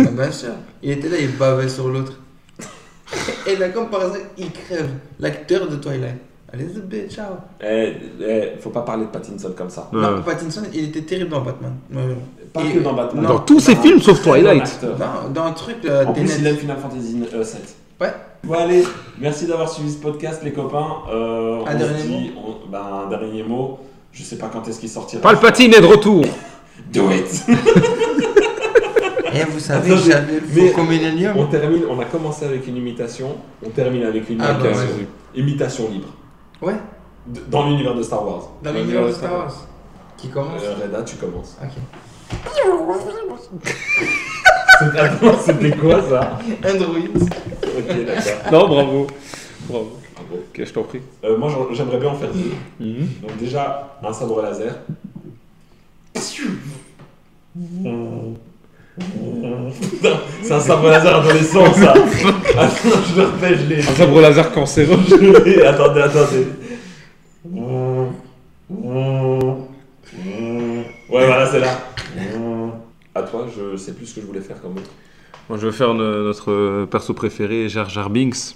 Ah, 0.00 0.10
Bien 0.10 0.30
sûr. 0.32 0.50
Il 0.82 0.90
était 0.92 1.08
là, 1.08 1.16
il 1.20 1.36
bavait 1.36 1.68
sur 1.68 1.88
l'autre. 1.88 2.12
Et 3.46 3.56
là, 3.56 3.68
comme 3.70 3.88
par 3.90 4.02
exemple, 4.02 4.26
il 4.38 4.50
crève. 4.50 4.90
L'acteur 5.20 5.68
de 5.68 5.76
Twilight. 5.76 6.16
Allez, 6.52 6.64
the 6.64 6.80
bitch, 6.88 7.14
ciao. 7.14 7.34
Eh, 7.62 7.92
eh, 8.22 8.52
faut 8.60 8.70
pas 8.70 8.80
parler 8.80 9.04
de 9.04 9.10
Pattinson 9.10 9.52
comme 9.56 9.68
ça. 9.68 9.90
Ouais. 9.92 10.00
Non, 10.00 10.22
Pattinson, 10.22 10.62
il 10.72 10.84
était 10.84 11.02
terrible 11.02 11.30
dans 11.30 11.42
Batman. 11.42 11.72
Pas 12.54 12.62
Et- 12.64 12.72
que 12.72 12.78
dans 12.78 12.94
Batman. 12.94 13.22
non. 13.24 13.28
Dans 13.34 13.38
tous 13.40 13.60
ces 13.60 13.72
Un 13.72 13.76
films 13.82 14.00
sauf 14.00 14.22
Twilight. 14.22 14.80
Non, 14.82 15.30
dans 15.34 15.42
un 15.44 15.52
truc, 15.52 15.76
euh, 15.84 16.06
En 16.06 16.12
plus, 16.14 16.22
Tenet. 16.24 16.36
il 16.38 16.46
aime 16.46 16.56
Final 16.56 16.78
Fantasy 16.78 17.20
euh, 17.34 17.44
7. 17.44 17.76
Ouais. 18.00 18.14
Bon, 18.44 18.54
allez, 18.54 18.84
merci 19.20 19.46
d'avoir 19.46 19.68
suivi 19.68 19.90
ce 19.92 19.98
podcast, 19.98 20.40
les 20.42 20.52
copains. 20.52 20.86
Euh, 21.12 21.58
Un 21.66 21.74
on 21.74 21.78
dernier 21.78 21.98
se 22.00 22.06
dit, 22.06 22.32
on- 22.38 22.70
ben, 22.70 22.80
un 23.06 23.10
dernier 23.10 23.42
mot. 23.42 23.80
Je 24.12 24.22
sais 24.22 24.36
pas 24.36 24.48
quand 24.50 24.66
est-ce 24.66 24.80
qu'il 24.80 24.88
sortira. 24.88 25.20
Palpatine 25.20 25.74
est 25.74 25.80
de 25.82 25.86
retour. 25.86 26.24
Do 26.92 27.10
it 27.10 27.44
Eh, 29.34 29.44
vous 29.50 29.58
savez, 29.60 29.94
j'avais 29.98 30.36
le 30.36 30.42
mais- 30.54 30.68
Faucon. 30.70 30.86
On 31.36 31.46
termine, 31.46 31.82
on 31.90 32.00
a 32.00 32.04
commencé 32.06 32.46
avec 32.46 32.66
une 32.66 32.76
imitation, 32.78 33.36
on 33.64 33.68
termine 33.68 34.04
avec 34.04 34.30
une 34.30 34.40
Ah, 34.40 34.54
bah, 34.54 34.60
imitation, 34.70 34.96
ouais. 34.96 35.06
imitation 35.34 35.88
libre. 35.90 36.08
Ouais, 36.62 36.74
D- 37.26 37.40
Dans 37.48 37.68
l'univers 37.68 37.94
de 37.94 38.02
Star 38.02 38.26
Wars. 38.26 38.48
dans 38.62 38.72
l'univers 38.72 39.06
de 39.06 39.12
Star 39.12 39.32
Wars. 39.32 39.54
Qui 40.16 40.28
commence 40.28 40.62
Euh, 40.62 40.74
Reda, 40.82 41.02
tu 41.02 41.16
commences. 41.16 41.56
Ok. 41.62 41.70
Attends, 44.96 45.38
C'était 45.44 45.76
quoi 45.76 46.02
ça 46.02 46.38
Android. 46.64 46.98
Ok, 46.98 48.04
d'accord. 48.06 48.52
Non, 48.52 48.68
bravo. 48.68 49.06
Bravo. 49.68 49.92
Bravo. 50.14 50.34
Ok, 50.34 50.64
je 50.64 50.72
t'en 50.72 50.82
prie. 50.82 51.00
Euh, 51.24 51.36
moi, 51.38 51.50
j'aimerais 51.72 51.98
bien 51.98 52.10
en 52.10 52.14
faire 52.16 52.30
deux. 52.32 52.52
Donc 53.22 53.36
déjà, 53.38 53.96
un 54.02 54.12
sabre 54.12 54.42
laser. 54.42 54.74
C'est 60.42 60.52
un 60.54 60.60
sabre 60.60 60.88
laser 60.88 61.22
dans 61.22 61.32
les 61.32 61.42
sens, 61.42 61.76
ça. 61.76 61.92
Attends, 62.58 63.02
je 63.10 63.20
le 63.20 63.26
refais, 63.26 63.56
je 63.56 63.66
l'ai. 63.66 63.78
Un 63.80 63.82
sabre 63.94 64.20
laser 64.20 64.52
cancéreux. 64.52 64.98
Je 65.08 65.14
l'ai. 65.16 65.64
Attendez, 65.64 66.00
attendez. 66.00 66.46
Ouais, 71.10 71.26
voilà, 71.26 71.46
c'est 71.50 71.60
là. 71.60 71.78
À 73.14 73.22
toi, 73.22 73.46
je 73.56 73.76
sais 73.76 73.92
plus 73.94 74.06
ce 74.06 74.14
que 74.16 74.20
je 74.20 74.26
voulais 74.26 74.40
faire 74.40 74.60
comme 74.60 74.72
autre. 74.76 74.90
Moi, 75.48 75.58
je 75.60 75.66
vais 75.66 75.72
faire 75.72 75.94
ne- 75.94 76.22
notre 76.24 76.84
perso 76.86 77.14
préféré, 77.14 77.68
Jar 77.68 77.88
Jar 77.88 78.10
Binks. 78.10 78.54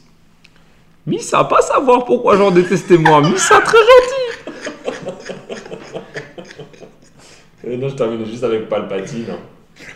Missa, 1.07 1.43
pas 1.45 1.61
savoir 1.63 2.05
pourquoi 2.05 2.37
j'en 2.37 2.51
détestais 2.51 2.97
moi. 2.99 3.21
Missa, 3.23 3.61
très 3.61 3.79
Euh, 7.67 7.77
non, 7.77 7.89
je 7.89 7.95
termine 7.95 8.25
juste 8.27 8.43
avec 8.45 8.69
Palpatine. 8.69 9.25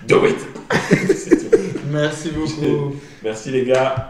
Do 0.07 0.27
it 0.27 0.37
C'est 1.15 1.37
tout. 1.51 1.57
Merci 1.93 2.31
beaucoup. 2.31 2.95
Merci 3.23 3.51
les 3.51 3.65
gars. 3.65 4.09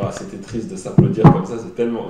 Ah, 0.00 0.10
C'était 0.12 0.38
triste 0.38 0.68
de 0.68 0.76
s'applaudir 0.76 1.24
comme 1.24 1.44
ça, 1.44 1.54
c'est 1.62 1.74
tellement. 1.74 2.08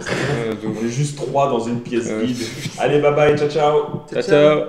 On 0.64 0.84
est 0.84 0.88
juste 0.88 1.16
trois 1.16 1.48
dans 1.48 1.60
une 1.60 1.80
pièce 1.80 2.10
vide. 2.10 2.36
Allez, 2.78 3.00
bye 3.00 3.14
bye, 3.14 3.36
ciao 3.36 3.48
ciao 3.48 4.02
Ciao, 4.12 4.22
ciao. 4.22 4.64